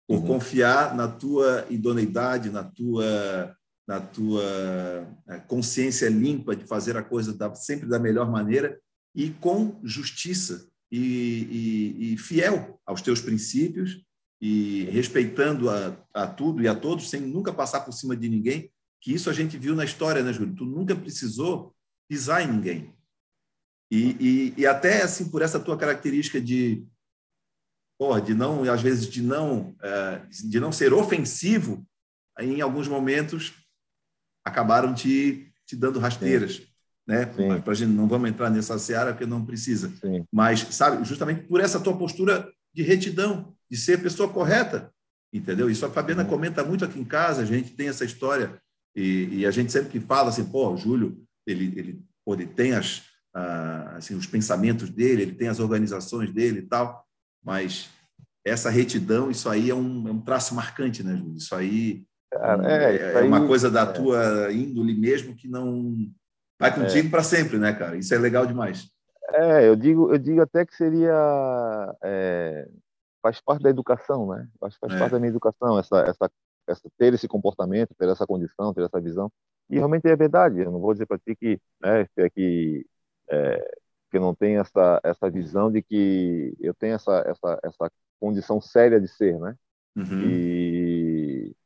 Por 0.09 0.21
uhum. 0.21 0.27
confiar 0.27 0.95
na 0.95 1.09
tua 1.09 1.67
idoneidade, 1.69 2.49
na 2.49 2.63
tua, 2.63 3.57
na 3.87 4.01
tua 4.01 4.45
é, 5.29 5.39
consciência 5.41 6.09
limpa 6.09 6.55
de 6.55 6.65
fazer 6.65 6.97
a 6.97 7.03
coisa 7.03 7.35
da, 7.35 7.53
sempre 7.55 7.89
da 7.89 7.99
melhor 7.99 8.31
maneira 8.31 8.81
e 9.15 9.31
com 9.31 9.81
justiça 9.83 10.69
e, 10.91 11.01
e, 11.01 12.15
e 12.15 12.19
fiel 12.19 12.81
aos 12.87 13.03
teus 13.03 13.21
princípios 13.21 14.01
e 14.41 14.85
respeitando 14.85 15.69
a, 15.69 15.97
a 16.15 16.27
tudo 16.27 16.63
e 16.63 16.69
a 16.69 16.75
todos, 16.75 17.11
sem 17.11 17.21
nunca 17.21 17.53
passar 17.53 17.81
por 17.81 17.93
cima 17.93 18.17
de 18.17 18.29
ninguém, 18.29 18.71
que 19.01 19.13
isso 19.13 19.31
a 19.31 19.33
gente 19.33 19.57
viu 19.57 19.75
na 19.75 19.85
história, 19.85 20.23
né, 20.23 20.33
Júlio? 20.33 20.55
Tu 20.55 20.65
nunca 20.65 20.95
precisou 20.95 21.75
pisar 22.09 22.43
em 22.43 22.53
ninguém. 22.53 22.95
E, 23.91 24.17
e, 24.21 24.55
e 24.59 24.67
até 24.67 25.03
assim 25.03 25.31
por 25.31 25.43
essa 25.43 25.61
tua 25.61 25.77
característica 25.77 26.41
de 26.41 26.85
de 28.25 28.35
não 28.35 28.63
às 28.71 28.83
vezes 28.83 29.09
de 29.09 29.23
não 29.23 29.75
é, 29.83 30.21
de 30.45 30.61
não 30.61 30.71
ser 30.71 30.93
ofensivo, 30.93 31.87
em 32.39 32.61
alguns 32.61 32.89
momentos 32.89 33.55
acabaram 34.45 34.95
te, 34.95 35.51
te 35.67 35.75
dando 35.75 35.99
rasteiras, 35.99 36.57
Sim. 36.57 36.67
né? 37.07 37.27
Para 37.65 37.75
gente 37.75 37.91
não 37.91 38.07
vamos 38.07 38.29
entrar 38.29 38.51
nessa 38.51 38.79
seara 38.79 39.13
porque 39.13 39.27
não 39.27 39.45
precisa. 39.45 39.91
Sim. 40.01 40.25
Mas 40.33 40.61
sabe, 40.71 41.05
justamente 41.05 41.43
por 41.47 41.61
essa 41.61 41.81
tua 41.81 41.97
postura 41.97 42.49
de 42.75 42.83
retidão, 42.83 43.55
de 43.71 43.77
ser 43.77 44.03
pessoa 44.03 44.29
correta, 44.29 44.93
entendeu? 45.33 45.71
Isso 45.71 45.85
a 45.87 45.91
Fabiana 45.91 46.23
uhum. 46.23 46.29
comenta 46.29 46.63
muito 46.63 46.85
aqui 46.85 47.01
em 47.01 47.05
casa. 47.05 47.43
A 47.43 47.47
gente 47.47 47.71
tem 47.71 47.89
essa 47.89 48.05
história 48.05 48.61
e, 48.95 49.41
e 49.41 49.47
a 49.47 49.51
gente 49.51 49.73
sempre 49.73 49.91
que 49.91 50.01
fala 50.01 50.29
assim, 50.29 50.45
pô, 50.45 50.71
o 50.73 50.77
Júlio 50.77 51.27
ele, 51.47 51.73
ele, 51.79 52.05
pô, 52.25 52.35
ele 52.35 52.47
tem 52.47 52.73
as, 52.73 53.03
assim, 53.95 54.15
os 54.15 54.27
pensamentos 54.27 54.91
dele, 54.91 55.23
ele 55.23 55.35
tem 55.35 55.49
as 55.49 55.61
organizações 55.61 56.33
dele 56.33 56.61
e 56.61 56.63
tal, 56.63 57.06
mas 57.47 57.89
essa 58.45 58.69
retidão, 58.69 59.31
isso 59.31 59.49
aí 59.49 59.71
é 59.71 59.75
um, 59.75 60.09
é 60.09 60.11
um 60.11 60.21
traço 60.21 60.55
marcante, 60.55 61.05
né, 61.05 61.17
Júlio? 61.17 61.37
Isso 61.37 61.55
aí 61.55 62.05
é, 62.35 62.97
é, 62.97 63.13
é 63.21 63.23
uma 63.23 63.47
coisa 63.47 63.71
da 63.71 63.83
é. 63.83 63.87
tua 63.87 64.53
índole 64.53 64.95
mesmo 64.95 65.37
que 65.37 65.49
não 65.49 65.95
vai 66.59 66.75
contigo 66.75 67.07
é. 67.07 67.11
para 67.11 67.23
sempre, 67.23 67.57
né, 67.59 67.73
cara? 67.73 67.97
Isso 67.97 68.13
é 68.13 68.19
legal 68.19 68.45
demais. 68.47 68.91
É, 69.33 69.69
eu 69.69 69.77
digo, 69.77 70.13
eu 70.13 70.19
digo 70.19 70.41
até 70.41 70.67
que 70.67 70.75
seria 70.75 71.15
faz 73.23 73.41
parte 73.41 73.63
da 73.63 73.71
educação, 73.71 74.29
né? 74.29 74.49
Faz, 74.61 74.77
faz 74.77 74.95
parte 74.99 75.13
da 75.13 75.19
minha 75.19 75.31
educação 75.31 75.79
essa, 75.79 76.01
essa, 76.01 76.31
essa 76.69 76.89
ter 76.97 77.15
esse 77.15 77.27
comportamento, 77.27 77.95
ter 77.99 78.09
essa 78.09 78.27
condição, 78.27 78.73
ter 78.73 78.85
essa 78.85 79.01
visão. 79.01 79.31
E 79.69 79.77
realmente 79.77 80.07
é 80.07 80.15
verdade. 80.15 80.61
Eu 80.61 80.71
não 80.71 80.81
vou 80.81 80.93
dizer 80.93 81.07
para 81.07 81.19
ti 81.19 81.35
que, 81.35 81.61
né, 81.81 82.07
que, 82.33 82.87
é, 83.29 83.77
que 84.11 84.19
não 84.19 84.35
tem 84.35 84.57
essa, 84.57 85.01
essa 85.03 85.31
visão 85.31 85.71
de 85.71 85.83
que 85.83 86.57
eu 86.61 86.75
tenho 86.75 86.95
essa, 86.95 87.25
essa, 87.27 87.61
essa 87.63 87.93
condição 88.21 88.61
séria 88.61 89.01
de 89.01 89.09
ser, 89.09 89.39
né? 89.39 89.57
Uhum. 89.97 90.31
E, 90.31 91.57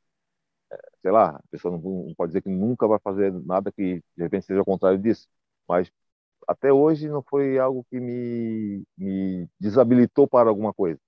é, 0.73 0.77
sei 1.03 1.11
lá, 1.11 1.31
a 1.31 1.43
pessoa 1.51 1.77
não, 1.77 2.07
não 2.07 2.15
pode 2.15 2.31
dizer 2.31 2.43
que 2.43 2.49
nunca 2.49 2.87
vai 2.87 2.99
fazer 2.99 3.33
nada 3.45 3.73
que 3.73 4.03
de 4.17 4.23
repente 4.23 4.47
seja 4.47 4.63
o 4.63 4.65
contrário 4.65 4.99
disso. 4.99 5.29
Mas 5.69 5.91
até 6.49 6.73
hoje 6.73 7.09
não 7.09 7.23
foi 7.23 7.59
algo 7.59 7.85
que 7.91 8.01
me, 8.01 8.83
me 8.97 9.49
desabilitou 9.59 10.27
para 10.27 10.49
alguma 10.49 10.73
coisa. 10.73 10.99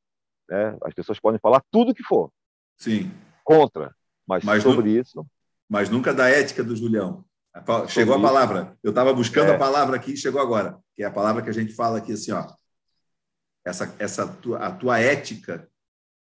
Né? 0.48 0.76
As 0.82 0.94
pessoas 0.94 1.18
podem 1.18 1.40
falar 1.40 1.62
tudo 1.70 1.94
que 1.94 2.02
for. 2.02 2.30
Sim. 2.76 3.10
Contra. 3.44 3.94
Mas, 4.26 4.44
mas 4.44 4.62
sobre 4.62 4.90
isso 4.90 5.26
mas 5.72 5.88
nunca 5.88 6.12
da 6.12 6.28
ética 6.28 6.62
do 6.62 6.76
Julião. 6.76 7.24
Chegou 7.88 8.14
a 8.14 8.20
palavra. 8.20 8.76
Eu 8.82 8.90
estava 8.90 9.12
buscando 9.12 9.50
é. 9.50 9.54
a 9.54 9.58
palavra 9.58 9.96
aqui 9.96 10.12
e 10.12 10.16
chegou 10.16 10.40
agora, 10.40 10.78
que 10.94 11.02
é 11.02 11.06
a 11.06 11.10
palavra 11.10 11.42
que 11.42 11.50
a 11.50 11.52
gente 11.52 11.74
fala 11.74 11.98
aqui 11.98 12.12
assim, 12.12 12.32
ó. 12.32 12.46
Essa, 13.64 13.94
essa 13.98 14.26
tua, 14.26 14.58
a 14.58 14.72
tua 14.72 14.98
ética 14.98 15.68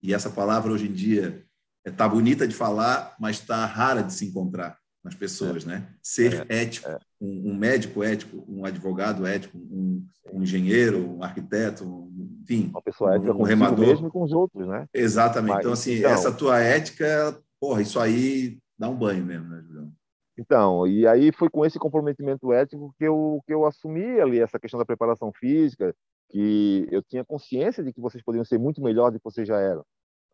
e 0.01 0.13
essa 0.13 0.29
palavra 0.29 0.71
hoje 0.71 0.87
em 0.87 0.93
dia 0.93 1.43
está 1.85 2.07
bonita 2.07 2.47
de 2.47 2.55
falar, 2.55 3.15
mas 3.19 3.39
está 3.39 3.65
rara 3.65 4.01
de 4.01 4.13
se 4.13 4.25
encontrar 4.25 4.77
nas 5.03 5.13
pessoas, 5.13 5.63
é. 5.63 5.67
né? 5.67 5.87
Ser 6.01 6.45
é. 6.49 6.61
ético, 6.61 6.89
é. 6.89 6.97
um, 7.21 7.51
um, 7.51 7.55
médico 7.55 8.03
ético, 8.03 8.43
um 8.47 8.65
advogado 8.65 9.25
ético, 9.25 9.57
um, 9.57 10.03
um 10.33 10.41
engenheiro, 10.41 11.17
um 11.17 11.23
arquiteto, 11.23 11.83
um, 11.83 12.39
enfim, 12.41 12.69
uma 12.71 12.81
pessoa 12.81 13.15
ética 13.15 13.33
um, 13.33 13.41
um 13.41 13.43
remador 13.43 13.85
mesmo 13.85 14.09
com 14.09 14.23
os 14.23 14.31
outros, 14.31 14.67
né? 14.67 14.87
Exatamente. 14.93 15.53
Mas, 15.53 15.59
então 15.59 15.73
assim, 15.73 15.93
então, 15.95 16.11
essa 16.11 16.31
tua 16.31 16.59
ética, 16.59 17.39
porra, 17.59 17.83
isso 17.83 17.99
aí 17.99 18.57
dá 18.77 18.89
um 18.89 18.95
banho 18.95 19.23
mesmo, 19.23 19.47
né, 19.47 19.61
Julião? 19.61 19.91
Então, 20.37 20.85
e 20.85 21.07
aí 21.07 21.31
foi 21.31 21.49
com 21.49 21.65
esse 21.65 21.79
comprometimento 21.79 22.51
ético 22.51 22.93
que 22.97 23.05
eu, 23.05 23.41
que 23.45 23.53
eu 23.53 23.65
assumi 23.65 24.19
ali 24.19 24.39
essa 24.39 24.59
questão 24.59 24.77
da 24.77 24.85
preparação 24.85 25.31
física, 25.31 25.95
que 26.29 26.87
eu 26.91 27.01
tinha 27.01 27.23
consciência 27.23 27.83
de 27.83 27.93
que 27.93 28.01
vocês 28.01 28.21
poderiam 28.23 28.43
ser 28.43 28.57
muito 28.59 28.81
melhor 28.81 29.11
do 29.11 29.17
que 29.17 29.23
vocês 29.23 29.47
já 29.47 29.59
eram. 29.59 29.85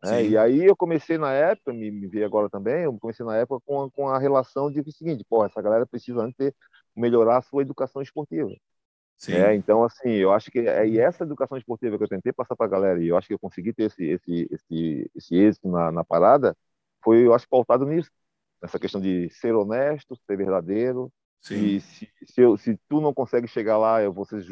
Né? 0.02 0.26
E 0.26 0.36
aí 0.36 0.64
eu 0.64 0.76
comecei 0.76 1.16
na 1.16 1.32
época, 1.32 1.72
me, 1.72 1.88
me 1.90 2.08
vi 2.08 2.24
agora 2.24 2.50
também, 2.50 2.82
eu 2.82 2.98
comecei 2.98 3.24
na 3.24 3.36
época 3.36 3.62
com, 3.64 3.82
a, 3.82 3.90
com 3.92 4.08
a 4.08 4.18
relação 4.18 4.70
de 4.70 4.80
o 4.80 4.92
seguinte, 4.92 5.24
pô, 5.28 5.44
essa 5.44 5.62
galera 5.62 5.86
precisa 5.86 6.20
antes 6.20 6.36
ter, 6.36 6.54
melhorar 6.96 7.38
a 7.38 7.42
sua 7.42 7.62
educação 7.62 8.02
esportiva. 8.02 8.50
Sim. 9.16 9.34
É, 9.34 9.54
então, 9.54 9.84
assim, 9.84 10.10
eu 10.10 10.32
acho 10.32 10.50
que 10.50 10.58
é 10.58 10.88
e 10.88 10.98
essa 10.98 11.22
educação 11.22 11.56
esportiva 11.56 11.96
que 11.96 12.02
eu 12.02 12.08
tentei 12.08 12.32
passar 12.32 12.56
para 12.56 12.66
a 12.66 12.68
galera, 12.68 13.00
e 13.00 13.06
eu 13.06 13.16
acho 13.16 13.28
que 13.28 13.34
eu 13.34 13.38
consegui 13.38 13.72
ter 13.72 13.84
esse, 13.84 14.04
esse, 14.04 14.48
esse, 14.50 15.10
esse 15.14 15.36
êxito 15.36 15.68
na, 15.68 15.92
na 15.92 16.02
parada, 16.02 16.56
foi, 17.04 17.24
eu 17.24 17.32
acho, 17.32 17.48
pautado 17.48 17.86
nisso 17.86 18.10
essa 18.62 18.78
questão 18.78 19.00
de 19.00 19.28
ser 19.30 19.54
honesto, 19.54 20.16
ser 20.26 20.36
verdadeiro. 20.36 21.12
Sim. 21.40 21.56
E 21.56 21.80
se, 21.80 22.08
se, 22.24 22.40
eu, 22.40 22.56
se 22.56 22.78
tu 22.88 23.00
não 23.00 23.12
consegue 23.12 23.48
chegar 23.48 23.76
lá, 23.76 24.00
eu 24.00 24.12
vou 24.12 24.24
ser 24.24 24.44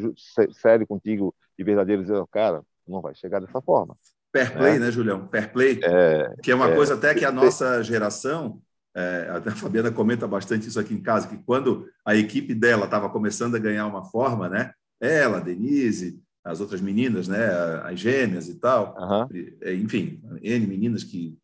sério 0.53 0.87
contigo 0.87 1.35
e 1.57 1.63
verdadeiro 1.63 2.03
dizer, 2.03 2.21
cara, 2.33 2.63
não 2.87 3.01
vai 3.01 3.15
chegar 3.15 3.41
dessa 3.41 3.63
forma. 3.63 3.95
Fair 4.33 4.53
play, 4.53 4.73
né, 4.75 4.87
né 4.87 4.91
Julião? 4.91 5.29
Fair 5.29 5.53
play. 5.53 5.81
É, 5.83 6.35
que 6.43 6.51
é 6.51 6.55
uma 6.55 6.71
é, 6.71 6.75
coisa 6.75 6.95
até 6.95 7.15
que 7.15 7.25
a 7.25 7.33
nossa 7.33 7.83
geração, 7.83 8.61
é, 8.95 9.29
até 9.31 9.51
a 9.51 9.55
Fabiana 9.57 9.93
comenta 9.93 10.27
bastante 10.27 10.69
isso 10.69 10.81
aqui 10.81 10.95
em 10.95 11.03
casa, 11.03 11.29
que 11.29 11.39
quando 11.39 11.89
a 12.05 12.17
equipe 12.17 12.55
dela 12.55 12.87
estava 12.87 13.09
começando 13.09 13.55
a 13.55 13.61
ganhar 13.61 13.87
uma 13.87 14.05
forma, 14.05 14.49
né? 14.49 14.73
Ela, 15.01 15.39
a 15.39 15.41
Denise, 15.41 16.21
as 16.45 16.61
outras 16.61 16.81
meninas, 16.81 17.29
né? 17.29 17.47
As 17.85 17.99
gêmeas 17.99 18.49
e 18.49 18.59
tal, 18.59 18.97
enfim, 19.65 20.21
N 20.43 20.67
meninas 20.67 21.05
que 21.05 21.39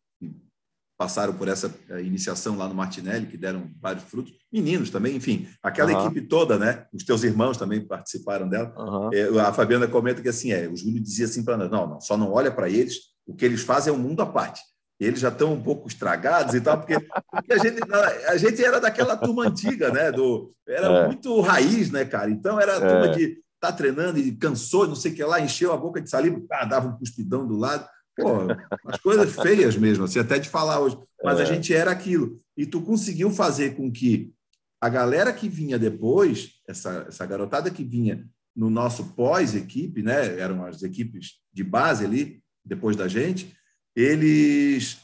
passaram 0.97 1.33
por 1.33 1.47
essa 1.47 1.73
eh, 1.89 2.01
iniciação 2.01 2.57
lá 2.57 2.67
no 2.67 2.73
Martinelli, 2.73 3.27
que 3.27 3.37
deram 3.37 3.69
vários 3.79 4.03
frutos. 4.05 4.33
Meninos 4.51 4.89
também, 4.89 5.15
enfim, 5.15 5.47
aquela 5.61 5.91
uhum. 5.91 6.05
equipe 6.07 6.21
toda, 6.21 6.57
né? 6.57 6.85
Os 6.91 7.03
teus 7.03 7.23
irmãos 7.23 7.57
também 7.57 7.85
participaram 7.85 8.49
dela. 8.49 8.73
Uhum. 8.75 9.39
a 9.39 9.53
Fabiana 9.53 9.87
comenta 9.87 10.21
que 10.21 10.29
assim, 10.29 10.51
é, 10.51 10.67
o 10.67 10.75
Júlio 10.75 11.01
dizia 11.01 11.25
assim 11.25 11.43
para 11.43 11.55
nós, 11.55 11.69
não, 11.69 11.87
não, 11.87 12.01
só 12.01 12.17
não 12.17 12.31
olha 12.31 12.51
para 12.51 12.67
eles, 12.67 12.95
o 13.27 13.35
que 13.35 13.45
eles 13.45 13.61
fazem 13.61 13.93
é 13.93 13.95
um 13.95 13.99
mundo 13.99 14.21
à 14.21 14.25
parte. 14.25 14.61
Eles 14.99 15.19
já 15.19 15.29
estão 15.29 15.53
um 15.53 15.61
pouco 15.61 15.87
estragados 15.87 16.55
e 16.55 16.61
tal, 16.61 16.79
porque, 16.79 16.97
porque 17.31 17.53
a, 17.53 17.57
gente, 17.59 17.79
a 18.27 18.37
gente 18.37 18.63
era 18.63 18.79
daquela 18.79 19.15
turma 19.15 19.47
antiga, 19.47 19.91
né? 19.91 20.11
Do, 20.11 20.51
era 20.67 20.87
é. 20.87 21.05
muito 21.05 21.39
raiz, 21.41 21.91
né, 21.91 22.03
cara? 22.03 22.31
Então 22.31 22.59
era 22.59 22.77
a 22.77 22.79
turma 22.79 23.05
é. 23.05 23.09
de 23.09 23.37
tá 23.59 23.71
treinando 23.71 24.19
e 24.19 24.31
cansou, 24.31 24.87
não 24.87 24.95
sei 24.95 25.11
o 25.11 25.15
que 25.15 25.23
lá, 25.23 25.39
encheu 25.39 25.73
a 25.73 25.77
boca 25.77 26.01
de 26.01 26.09
saliva, 26.09 26.39
ah, 26.51 26.65
dava 26.65 26.87
um 26.87 26.97
cuspidão 26.97 27.47
do 27.47 27.57
lado. 27.57 27.87
Pô, 28.17 28.47
as 28.85 28.99
coisas 28.99 29.35
feias 29.35 29.77
mesmo, 29.77 30.05
assim, 30.05 30.19
até 30.19 30.39
de 30.39 30.49
falar 30.49 30.79
hoje. 30.79 30.97
Mas 31.23 31.39
é. 31.39 31.43
a 31.43 31.45
gente 31.45 31.73
era 31.73 31.91
aquilo. 31.91 32.41
E 32.57 32.65
tu 32.65 32.81
conseguiu 32.81 33.29
fazer 33.29 33.75
com 33.75 33.91
que 33.91 34.33
a 34.81 34.89
galera 34.89 35.31
que 35.31 35.47
vinha 35.47 35.77
depois, 35.77 36.53
essa, 36.67 37.05
essa 37.07 37.25
garotada 37.25 37.69
que 37.69 37.83
vinha 37.83 38.27
no 38.55 38.69
nosso 38.69 39.13
pós-equipe, 39.13 40.01
né? 40.01 40.39
Eram 40.39 40.65
as 40.65 40.81
equipes 40.81 41.39
de 41.53 41.63
base 41.63 42.03
ali, 42.03 42.41
depois 42.65 42.95
da 42.95 43.07
gente, 43.07 43.55
eles 43.95 44.97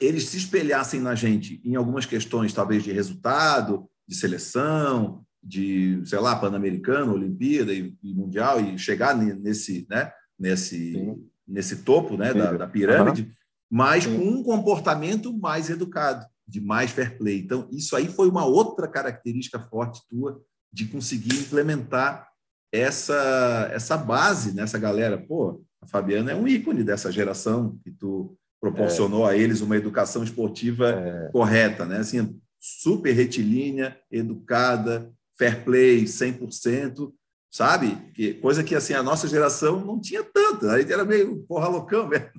eles 0.00 0.24
se 0.24 0.38
espelhassem 0.38 0.98
na 0.98 1.14
gente 1.14 1.60
em 1.62 1.76
algumas 1.76 2.06
questões, 2.06 2.54
talvez 2.54 2.82
de 2.82 2.90
resultado, 2.90 3.86
de 4.08 4.16
seleção, 4.16 5.22
de, 5.42 6.00
sei 6.06 6.18
lá, 6.18 6.34
Pan-Americano, 6.36 7.12
Olimpíada 7.12 7.72
e, 7.72 7.94
e, 8.02 8.14
Mundial, 8.14 8.60
e 8.60 8.78
chegar 8.78 9.14
nesse, 9.14 9.86
né, 9.90 10.10
nesse, 10.38 11.18
nesse 11.50 11.76
topo 11.76 12.16
né, 12.16 12.32
da, 12.32 12.52
da 12.52 12.66
pirâmide, 12.66 13.22
uhum. 13.22 13.30
mas 13.70 14.06
com 14.06 14.12
um 14.12 14.42
comportamento 14.42 15.32
mais 15.36 15.68
educado, 15.68 16.26
de 16.46 16.60
mais 16.60 16.90
fair 16.90 17.18
play. 17.18 17.40
Então, 17.40 17.68
isso 17.70 17.94
aí 17.96 18.08
foi 18.08 18.28
uma 18.28 18.44
outra 18.44 18.88
característica 18.88 19.58
forte 19.58 20.00
tua 20.08 20.40
de 20.72 20.86
conseguir 20.86 21.34
implementar 21.34 22.28
essa, 22.72 23.68
essa 23.72 23.96
base 23.96 24.54
nessa 24.54 24.78
galera. 24.78 25.18
Pô, 25.18 25.62
a 25.82 25.86
Fabiana 25.86 26.32
é 26.32 26.34
um 26.34 26.46
ícone 26.46 26.84
dessa 26.84 27.10
geração 27.10 27.78
que 27.82 27.90
tu 27.90 28.36
proporcionou 28.60 29.28
é. 29.28 29.32
a 29.32 29.36
eles 29.36 29.60
uma 29.60 29.76
educação 29.76 30.22
esportiva 30.22 30.90
é. 30.90 31.30
correta, 31.32 31.86
né? 31.86 31.98
Assim, 31.98 32.38
super 32.60 33.12
retilínea, 33.12 33.98
educada, 34.10 35.10
fair 35.36 35.64
play 35.64 36.04
100%, 36.04 37.10
sabe? 37.50 37.96
Que, 38.12 38.34
coisa 38.34 38.62
que 38.62 38.74
assim 38.74 38.94
a 38.94 39.02
nossa 39.02 39.26
geração 39.26 39.84
não 39.84 40.00
tinha 40.00 40.22
tanto, 40.22 40.68
a 40.68 40.78
gente 40.78 40.92
era 40.92 41.04
meio 41.04 41.44
porra 41.46 41.68
loucão 41.68 42.06
mesmo. 42.06 42.30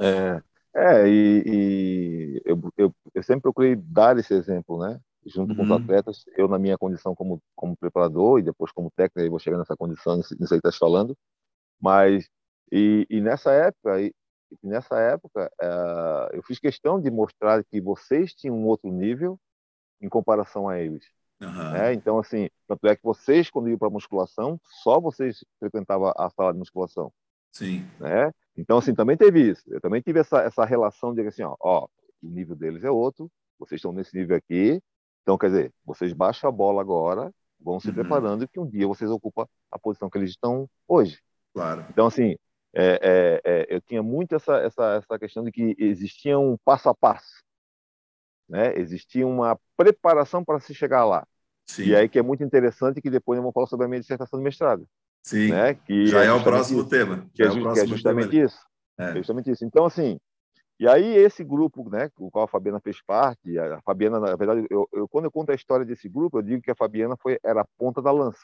É, 0.00 0.40
é 0.74 1.08
e, 1.08 1.42
e 1.44 2.42
eu, 2.44 2.72
eu, 2.76 2.94
eu, 3.14 3.22
sempre 3.22 3.42
procurei 3.42 3.74
dar 3.74 4.16
esse 4.16 4.32
exemplo, 4.32 4.78
né? 4.78 5.00
Junto 5.26 5.50
uhum. 5.50 5.56
com 5.56 5.62
os 5.64 5.70
uhum. 5.70 5.76
atletas, 5.76 6.24
eu 6.36 6.46
na 6.48 6.58
minha 6.58 6.78
condição 6.78 7.14
como, 7.14 7.42
como 7.56 7.76
preparador 7.76 8.38
e 8.38 8.42
depois 8.42 8.70
como 8.70 8.90
técnico, 8.94 9.20
aí 9.20 9.28
vou 9.28 9.40
chegar 9.40 9.58
nessa 9.58 9.76
condição, 9.76 10.16
nisso 10.16 10.36
que 10.36 10.54
está 10.54 10.72
falando, 10.72 11.16
mas 11.80 12.28
e, 12.72 13.06
e 13.10 13.20
nessa 13.20 13.52
época, 13.52 14.00
e, 14.00 14.14
nessa 14.62 14.98
época 14.98 15.50
uh, 15.60 16.34
eu 16.36 16.42
fiz 16.42 16.58
questão 16.58 17.00
de 17.00 17.10
mostrar 17.10 17.64
que 17.64 17.80
vocês 17.80 18.32
tinham 18.34 18.56
um 18.56 18.66
outro 18.66 18.90
nível 18.90 19.38
em 20.00 20.08
comparação 20.08 20.68
a 20.68 20.78
eles. 20.78 21.04
Uhum. 21.40 21.72
Né? 21.72 21.94
Então, 21.94 22.18
assim, 22.18 22.48
tanto 22.66 22.86
é 22.86 22.96
que 22.96 23.02
vocês, 23.02 23.50
quando 23.50 23.68
iam 23.68 23.78
para 23.78 23.90
musculação, 23.90 24.60
só 24.82 25.00
vocês 25.00 25.44
frequentavam 25.58 26.12
a 26.16 26.30
sala 26.30 26.52
de 26.52 26.58
musculação. 26.58 27.12
Sim. 27.52 27.86
Né? 28.00 28.32
Então, 28.56 28.78
assim, 28.78 28.94
também 28.94 29.16
teve 29.16 29.50
isso. 29.50 29.62
Eu 29.68 29.80
também 29.80 30.00
tive 30.00 30.20
essa, 30.20 30.40
essa 30.40 30.64
relação 30.64 31.14
de 31.14 31.26
assim, 31.26 31.42
ó, 31.42 31.56
ó, 31.60 31.86
o 32.22 32.28
nível 32.28 32.56
deles 32.56 32.82
é 32.82 32.90
outro, 32.90 33.30
vocês 33.58 33.78
estão 33.78 33.92
nesse 33.92 34.16
nível 34.16 34.36
aqui, 34.36 34.82
então, 35.28 35.36
quer 35.36 35.48
dizer, 35.48 35.72
vocês 35.84 36.14
baixam 36.14 36.48
a 36.48 36.50
bola 36.50 36.80
agora, 36.80 37.30
vão 37.60 37.78
se 37.78 37.88
uhum. 37.88 37.94
preparando 37.94 38.48
que 38.48 38.58
um 38.58 38.66
dia 38.66 38.86
vocês 38.86 39.10
ocupam 39.10 39.46
a 39.70 39.78
posição 39.78 40.08
que 40.08 40.16
eles 40.16 40.30
estão 40.30 40.66
hoje. 40.88 41.20
Claro. 41.52 41.84
Então, 41.90 42.06
assim, 42.06 42.34
é, 42.72 42.98
é, 43.02 43.40
é, 43.44 43.66
eu 43.68 43.78
tinha 43.82 44.02
muito 44.02 44.34
essa, 44.34 44.56
essa, 44.56 44.94
essa 44.94 45.18
questão 45.18 45.44
de 45.44 45.52
que 45.52 45.76
existia 45.78 46.38
um 46.38 46.56
passo 46.64 46.88
a 46.88 46.94
passo. 46.94 47.42
Né? 48.48 48.78
Existia 48.78 49.26
uma 49.26 49.58
preparação 49.76 50.44
para 50.44 50.60
se 50.60 50.74
chegar 50.74 51.04
lá. 51.04 51.26
Sim. 51.66 51.84
E 51.84 51.96
aí 51.96 52.08
que 52.08 52.18
é 52.18 52.22
muito 52.22 52.42
interessante 52.42 53.00
que 53.00 53.10
depois 53.10 53.36
eu 53.36 53.42
vou 53.42 53.52
falar 53.52 53.66
sobre 53.66 53.86
a 53.86 53.88
minha 53.88 54.00
dissertação 54.00 54.38
de 54.38 54.44
mestrado. 54.44 54.86
Sim, 55.22 55.50
né? 55.50 55.74
que 55.74 56.06
já 56.06 56.24
é, 56.24 56.28
é 56.28 56.32
o 56.32 56.42
próximo 56.42 56.80
isso. 56.80 56.88
tema. 56.88 57.26
Que 57.34 57.42
é, 57.42 57.46
é, 57.46 57.50
que 57.50 57.80
é 57.80 57.86
justamente 57.86 58.30
tema. 58.30 58.44
isso. 58.44 58.58
É. 58.98 59.14
justamente 59.16 59.50
isso. 59.50 59.64
Então, 59.64 59.84
assim, 59.84 60.18
e 60.80 60.86
aí 60.88 61.16
esse 61.16 61.42
grupo, 61.42 61.88
né, 61.90 62.08
o 62.18 62.30
qual 62.30 62.44
a 62.44 62.48
Fabiana 62.48 62.80
fez 62.80 63.02
parte, 63.02 63.58
a 63.58 63.80
Fabiana, 63.82 64.20
na 64.20 64.36
verdade, 64.36 64.66
eu, 64.70 64.88
eu, 64.92 65.08
quando 65.08 65.24
eu 65.24 65.30
conto 65.30 65.50
a 65.50 65.54
história 65.54 65.84
desse 65.84 66.08
grupo, 66.08 66.38
eu 66.38 66.42
digo 66.42 66.62
que 66.62 66.70
a 66.70 66.74
Fabiana 66.74 67.16
foi, 67.16 67.38
era 67.44 67.62
a 67.62 67.66
ponta 67.76 68.00
da 68.00 68.12
lança. 68.12 68.40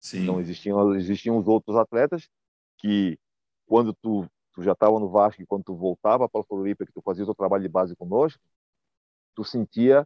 Sim. 0.00 0.22
Então 0.22 0.40
existiam, 0.40 0.94
existiam 0.94 1.38
os 1.38 1.46
outros 1.46 1.76
atletas 1.76 2.28
que 2.78 3.18
quando 3.66 3.92
tu, 3.94 4.26
tu 4.54 4.62
já 4.62 4.72
estava 4.72 4.98
no 4.98 5.08
Vasco 5.08 5.40
e 5.40 5.46
quando 5.46 5.64
tu 5.64 5.76
voltava 5.76 6.28
para 6.28 6.40
o 6.40 6.44
Floripa, 6.44 6.84
que 6.84 6.92
tu 6.92 7.02
fazia 7.02 7.22
o 7.22 7.26
teu 7.26 7.34
trabalho 7.34 7.62
de 7.62 7.68
base 7.68 7.94
conosco, 7.94 8.40
tu 9.38 9.44
sentia 9.44 10.04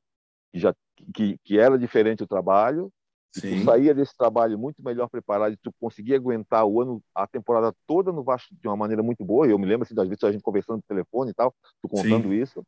que, 0.52 0.58
já, 0.58 0.74
que, 1.14 1.38
que 1.42 1.58
era 1.58 1.78
diferente 1.78 2.22
o 2.22 2.26
trabalho, 2.26 2.92
tu 3.32 3.64
saía 3.64 3.94
desse 3.94 4.14
trabalho 4.14 4.58
muito 4.58 4.84
melhor 4.84 5.08
preparado 5.08 5.54
e 5.54 5.56
tu 5.56 5.72
conseguia 5.80 6.16
aguentar 6.16 6.66
o 6.66 6.82
ano, 6.82 7.02
a 7.14 7.26
temporada 7.26 7.74
toda 7.86 8.12
no 8.12 8.22
Vasco 8.22 8.54
de 8.54 8.68
uma 8.68 8.76
maneira 8.76 9.02
muito 9.02 9.24
boa. 9.24 9.46
Eu 9.46 9.58
me 9.58 9.64
lembro 9.64 9.84
assim, 9.84 9.94
das 9.94 10.06
vezes 10.06 10.22
a 10.22 10.30
gente 10.30 10.42
conversando 10.42 10.76
no 10.76 10.82
telefone 10.82 11.30
e 11.30 11.34
tal, 11.34 11.54
tu 11.80 11.88
contando 11.88 12.28
Sim. 12.28 12.42
isso. 12.42 12.62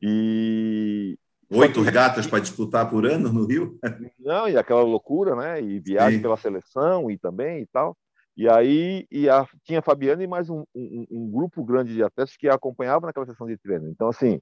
E 0.00 1.18
oito 1.50 1.82
regatas 1.82 2.26
para 2.26 2.40
disputar 2.40 2.88
por 2.88 3.04
ano 3.04 3.30
no 3.30 3.44
Rio? 3.44 3.78
Não, 4.18 4.48
e 4.48 4.56
aquela 4.56 4.82
loucura, 4.82 5.36
né? 5.36 5.60
E 5.60 5.78
viagem 5.80 6.16
Sim. 6.16 6.22
pela 6.22 6.38
seleção 6.38 7.10
e 7.10 7.18
também 7.18 7.60
e 7.60 7.66
tal. 7.66 7.94
E 8.34 8.48
aí 8.48 9.06
e 9.10 9.28
a, 9.28 9.46
tinha 9.64 9.80
a 9.80 9.82
Fabiana 9.82 10.24
e 10.24 10.26
mais 10.26 10.48
um, 10.48 10.64
um, 10.74 11.06
um, 11.10 11.30
grupo 11.30 11.62
grande 11.62 11.92
de 11.92 12.02
atletas 12.02 12.38
que 12.38 12.48
a 12.48 12.54
acompanhavam 12.54 13.06
naquela 13.06 13.26
sessão 13.26 13.46
de 13.46 13.58
treino. 13.58 13.90
Então, 13.90 14.08
assim, 14.08 14.40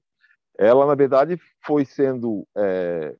ela, 0.59 0.85
na 0.85 0.93
verdade, 0.93 1.39
foi 1.65 1.85
sendo 1.85 2.45
é, 2.53 3.15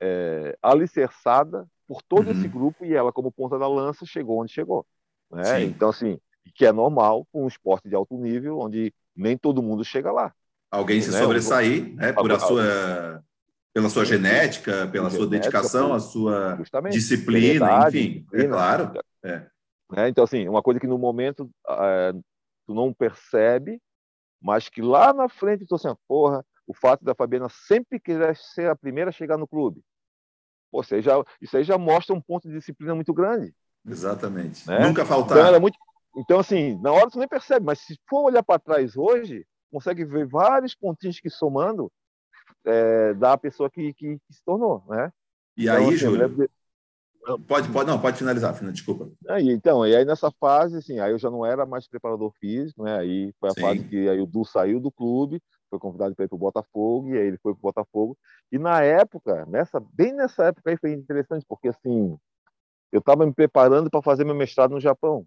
é, 0.00 0.56
alicerçada 0.62 1.66
por 1.88 2.00
todo 2.02 2.28
uhum. 2.28 2.32
esse 2.32 2.46
grupo 2.46 2.84
e 2.84 2.94
ela, 2.94 3.12
como 3.12 3.32
ponta 3.32 3.58
da 3.58 3.66
lança, 3.66 4.06
chegou 4.06 4.40
onde 4.40 4.52
chegou. 4.52 4.86
Né? 5.28 5.64
Então, 5.64 5.88
assim, 5.88 6.20
que 6.54 6.64
é 6.64 6.70
normal 6.70 7.26
um 7.34 7.48
esporte 7.48 7.88
de 7.88 7.96
alto 7.96 8.16
nível, 8.16 8.60
onde 8.60 8.94
nem 9.14 9.36
todo 9.36 9.62
mundo 9.62 9.84
chega 9.84 10.12
lá. 10.12 10.32
Alguém 10.70 11.00
se 11.00 11.10
né? 11.10 11.18
sobressair 11.18 11.94
né? 11.96 12.12
por 12.12 12.30
a 12.30 12.38
sua 12.38 13.22
pela 13.72 13.88
sua 13.88 14.04
genética, 14.04 14.86
pela 14.86 15.10
sua 15.10 15.26
dedicação, 15.26 15.92
a 15.92 15.98
sua 15.98 16.56
disciplina, 16.92 17.88
enfim, 17.88 18.20
disciplina, 18.20 18.44
é 18.44 18.48
claro. 18.48 18.92
É. 19.24 19.46
Né? 19.90 20.08
Então, 20.08 20.22
assim, 20.22 20.48
uma 20.48 20.62
coisa 20.62 20.78
que 20.78 20.86
no 20.86 20.96
momento 20.96 21.50
é, 21.68 22.12
tu 22.68 22.72
não 22.72 22.92
percebe, 22.92 23.82
mas 24.40 24.68
que 24.68 24.80
lá 24.80 25.12
na 25.12 25.28
frente 25.28 25.66
tu 25.66 25.74
assim, 25.74 25.88
porra, 26.06 26.44
o 26.66 26.74
fato 26.74 27.04
da 27.04 27.14
Fabiana 27.14 27.48
sempre 27.48 28.00
querer 28.00 28.36
ser 28.36 28.68
a 28.68 28.76
primeira 28.76 29.10
a 29.10 29.12
chegar 29.12 29.36
no 29.36 29.46
clube. 29.46 29.82
Ou 30.72 30.82
seja, 30.82 31.12
isso 31.40 31.56
aí 31.56 31.64
já 31.64 31.78
mostra 31.78 32.14
um 32.14 32.20
ponto 32.20 32.48
de 32.48 32.54
disciplina 32.54 32.94
muito 32.94 33.12
grande. 33.12 33.54
Exatamente. 33.86 34.66
Né? 34.66 34.80
Nunca 34.80 35.04
faltar. 35.04 35.38
Então, 35.38 35.60
muito... 35.60 35.78
então, 36.16 36.40
assim, 36.40 36.80
na 36.80 36.90
hora 36.90 37.10
tu 37.10 37.18
nem 37.18 37.28
percebe, 37.28 37.64
mas 37.64 37.80
se 37.80 37.98
for 38.08 38.24
olhar 38.24 38.42
para 38.42 38.58
trás 38.58 38.96
hoje, 38.96 39.46
consegue 39.70 40.04
ver 40.04 40.26
vários 40.26 40.74
pontinhos 40.74 41.20
que 41.20 41.30
somando 41.30 41.92
é, 42.64 43.14
da 43.14 43.36
pessoa 43.36 43.70
que, 43.70 43.92
que, 43.94 44.18
que, 44.18 44.34
se 44.34 44.42
tornou, 44.44 44.82
né? 44.88 45.12
E 45.56 45.64
então, 45.64 45.76
aí, 45.76 45.86
assim, 45.86 45.96
Júlio, 45.96 46.48
Pode, 47.46 47.70
pode, 47.70 47.88
não, 47.88 47.98
pode 47.98 48.18
finalizar, 48.18 48.54
Fina, 48.54 48.70
desculpa. 48.70 49.10
Aí, 49.28 49.50
então, 49.50 49.86
e 49.86 49.96
aí 49.96 50.04
nessa 50.04 50.30
fase, 50.30 50.76
assim, 50.76 50.98
aí 50.98 51.10
eu 51.10 51.18
já 51.18 51.30
não 51.30 51.44
era 51.44 51.64
mais 51.64 51.88
preparador 51.88 52.30
físico, 52.38 52.82
né? 52.82 52.98
Aí 52.98 53.32
foi 53.40 53.48
a 53.48 53.52
Sim. 53.52 53.60
fase 53.62 53.84
que 53.84 54.08
aí 54.08 54.20
o 54.20 54.26
Du 54.26 54.44
saiu 54.44 54.78
do 54.78 54.92
clube, 54.92 55.40
foi 55.74 55.78
convidado 55.80 56.14
para 56.14 56.24
ir 56.24 56.28
para 56.28 56.36
o 56.36 56.38
Botafogo, 56.38 57.08
e 57.08 57.18
aí 57.18 57.26
ele 57.26 57.38
foi 57.38 57.52
para 57.52 57.58
o 57.58 57.72
Botafogo. 57.72 58.16
E 58.52 58.58
na 58.58 58.82
época, 58.82 59.44
nessa, 59.46 59.80
bem 59.92 60.12
nessa 60.12 60.44
época 60.46 60.70
aí 60.70 60.76
foi 60.76 60.92
interessante, 60.92 61.44
porque 61.48 61.68
assim, 61.68 62.16
eu 62.92 63.00
estava 63.00 63.26
me 63.26 63.32
preparando 63.32 63.90
para 63.90 64.02
fazer 64.02 64.24
meu 64.24 64.34
mestrado 64.34 64.70
no 64.70 64.80
Japão. 64.80 65.26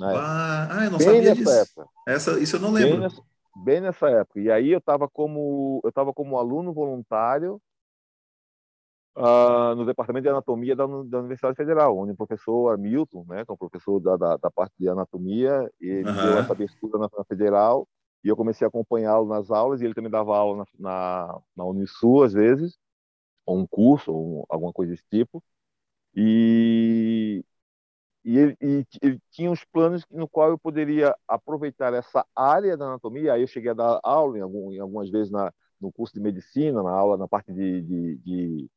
Ah, 0.00 0.68
ah, 0.70 0.84
eu 0.84 0.90
não 0.92 0.98
bem 0.98 1.06
sabia 1.08 1.34
disso. 1.34 1.50
Época. 1.50 1.88
Essa, 2.06 2.38
isso 2.38 2.56
eu 2.56 2.60
não 2.60 2.70
lembro. 2.70 2.92
Bem 2.92 3.00
nessa, 3.00 3.22
bem 3.64 3.80
nessa 3.80 4.08
época. 4.08 4.40
E 4.40 4.50
aí 4.50 4.70
eu 4.70 4.78
estava 4.78 5.08
como 5.08 5.80
eu 5.82 6.14
como 6.14 6.38
aluno 6.38 6.72
voluntário 6.72 7.60
uh, 9.16 9.74
no 9.74 9.84
departamento 9.84 10.22
de 10.22 10.28
anatomia 10.28 10.76
da, 10.76 10.86
da, 10.86 11.18
Universidade 11.18 11.56
Federal, 11.56 11.98
onde 11.98 12.12
o 12.12 12.16
professor 12.16 12.72
Hamilton, 12.72 13.24
né, 13.28 13.44
que 13.44 13.50
é 13.50 13.54
o 13.54 13.58
professor 13.58 13.98
da, 13.98 14.16
da, 14.16 14.36
da 14.36 14.50
parte 14.52 14.74
de 14.78 14.88
anatomia, 14.88 15.68
ele 15.80 16.08
uhum. 16.08 16.14
deu 16.14 16.38
essa 16.38 16.52
abertura 16.52 16.98
na, 17.00 17.08
na 17.18 17.24
Federal 17.24 17.88
e 18.24 18.28
eu 18.28 18.36
comecei 18.36 18.64
a 18.64 18.68
acompanhá-lo 18.68 19.28
nas 19.28 19.50
aulas 19.50 19.80
e 19.80 19.84
ele 19.84 19.94
também 19.94 20.10
dava 20.10 20.36
aula 20.36 20.66
na, 20.78 20.90
na, 20.90 21.40
na 21.56 21.64
Unisul 21.64 22.24
às 22.24 22.32
vezes, 22.32 22.78
ou 23.46 23.58
um 23.58 23.66
curso, 23.66 24.12
ou 24.12 24.46
alguma 24.48 24.72
coisa 24.72 24.92
desse 24.92 25.04
tipo. 25.10 25.42
E, 26.14 27.44
e 28.24 28.38
ele, 28.38 28.56
e 28.60 28.86
ele, 29.02 29.20
tinha 29.30 29.50
uns 29.50 29.64
planos 29.64 30.04
no 30.10 30.28
qual 30.28 30.50
eu 30.50 30.58
poderia 30.58 31.14
aproveitar 31.26 31.94
essa 31.94 32.26
área 32.34 32.76
da 32.76 32.86
anatomia. 32.86 33.34
Aí 33.34 33.42
eu 33.42 33.46
cheguei 33.46 33.70
a 33.70 33.74
dar 33.74 34.00
aula 34.02 34.38
em, 34.38 34.42
algum, 34.42 34.72
em 34.72 34.80
algumas 34.80 35.10
vezes 35.10 35.30
na, 35.30 35.52
no 35.80 35.92
curso 35.92 36.14
de 36.14 36.20
medicina, 36.20 36.82
na 36.82 36.90
aula 36.90 37.16
na 37.16 37.28
parte 37.28 37.52
de, 37.52 37.82
de, 37.82 38.16
de 38.18 38.70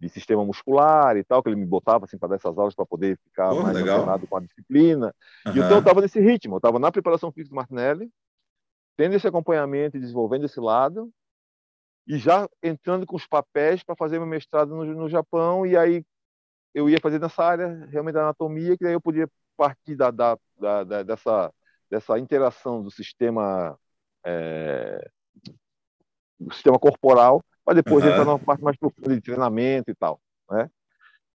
de 0.00 0.08
sistema 0.08 0.44
muscular 0.44 1.16
e 1.16 1.24
tal, 1.24 1.42
que 1.42 1.48
ele 1.48 1.56
me 1.56 1.66
botava 1.66 2.04
assim 2.04 2.16
para 2.16 2.30
dar 2.30 2.36
essas 2.36 2.56
aulas 2.56 2.74
para 2.74 2.86
poder 2.86 3.18
ficar 3.24 3.52
mais 3.54 3.76
legal. 3.76 4.04
com 4.28 4.36
a 4.36 4.40
disciplina. 4.40 5.14
Uhum. 5.46 5.52
E 5.54 5.58
então 5.58 5.72
eu 5.72 5.78
estava 5.80 6.00
nesse 6.00 6.20
ritmo, 6.20 6.54
eu 6.54 6.58
estava 6.58 6.78
na 6.78 6.92
preparação 6.92 7.32
física 7.32 7.52
do 7.52 7.56
Martinelli, 7.56 8.10
tendo 8.98 9.14
esse 9.14 9.28
acompanhamento 9.28 9.96
e 9.96 10.00
desenvolvendo 10.00 10.44
esse 10.44 10.58
lado, 10.58 11.08
e 12.04 12.18
já 12.18 12.48
entrando 12.60 13.06
com 13.06 13.14
os 13.14 13.28
papéis 13.28 13.80
para 13.84 13.94
fazer 13.94 14.18
meu 14.18 14.26
mestrado 14.26 14.74
no, 14.74 14.84
no 14.84 15.08
Japão, 15.08 15.64
e 15.64 15.76
aí 15.76 16.04
eu 16.74 16.90
ia 16.90 16.98
fazer 17.00 17.20
nessa 17.20 17.44
área 17.44 17.86
realmente 17.86 18.14
da 18.14 18.22
anatomia, 18.22 18.76
que 18.76 18.82
daí 18.82 18.94
eu 18.94 19.00
podia 19.00 19.30
partir 19.56 19.94
da, 19.94 20.10
da, 20.10 20.36
da, 20.58 21.02
dessa, 21.04 21.54
dessa 21.88 22.18
interação 22.18 22.82
do 22.82 22.90
sistema 22.90 23.78
é, 24.26 25.08
do 26.40 26.52
sistema 26.52 26.78
corporal 26.78 27.40
para 27.64 27.74
depois 27.74 28.04
uhum. 28.04 28.10
entrar 28.10 28.24
numa 28.24 28.38
parte 28.38 28.64
mais 28.64 28.76
profunda 28.76 29.14
de 29.14 29.20
treinamento 29.20 29.92
e 29.92 29.94
tal, 29.94 30.20
né? 30.50 30.68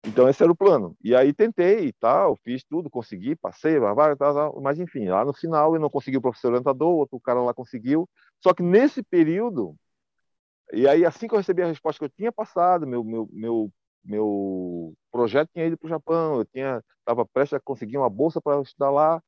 Então 0.06 0.30
esse 0.30 0.42
era 0.42 0.52
o 0.52 0.56
plano. 0.56 0.96
E 1.04 1.16
aí 1.16 1.34
tentei 1.34 1.88
e 1.88 1.94
tal, 1.94 2.36
fiz 2.38 2.64
tudo, 2.64 2.90
consegui, 2.90 3.36
passei, 3.36 3.80
tal, 3.80 4.16
tal, 4.18 4.62
mas 4.62 4.80
enfim, 4.80 5.08
lá 5.10 5.26
no 5.26 5.34
final 5.34 5.74
eu 5.76 5.80
não 5.80 5.90
consegui 5.90 6.18
o 6.18 6.22
professor 6.22 6.50
orientador, 6.50 6.90
outro 6.90 7.20
cara 7.20 7.42
lá 7.42 7.54
conseguiu. 7.54 8.08
Só 8.42 8.54
que 8.54 8.64
nesse 8.64 9.04
período, 9.04 9.76
e 10.72 10.88
aí 10.88 11.06
assim 11.06 11.28
que 11.28 11.34
eu 11.34 11.38
recebi 11.38 11.62
a 11.62 11.68
resposta 11.68 12.00
que 12.00 12.06
eu 12.06 12.10
tinha 12.18 12.32
passado, 12.32 12.88
meu 12.88 13.04
meu 13.04 13.30
meu 13.32 13.72
meu 14.04 14.94
projeto 15.12 15.50
tinha 15.54 15.66
ido 15.66 15.78
para 15.78 15.88
o 15.88 15.90
Japão, 15.90 16.40
eu 16.40 16.46
tinha 16.46 16.82
estava 17.00 17.26
prestes 17.26 17.56
a 17.56 17.60
conseguir 17.60 17.98
uma 17.98 18.10
bolsa 18.10 18.42
para 18.42 18.62
estudar 18.62 18.92
lá, 18.92 19.22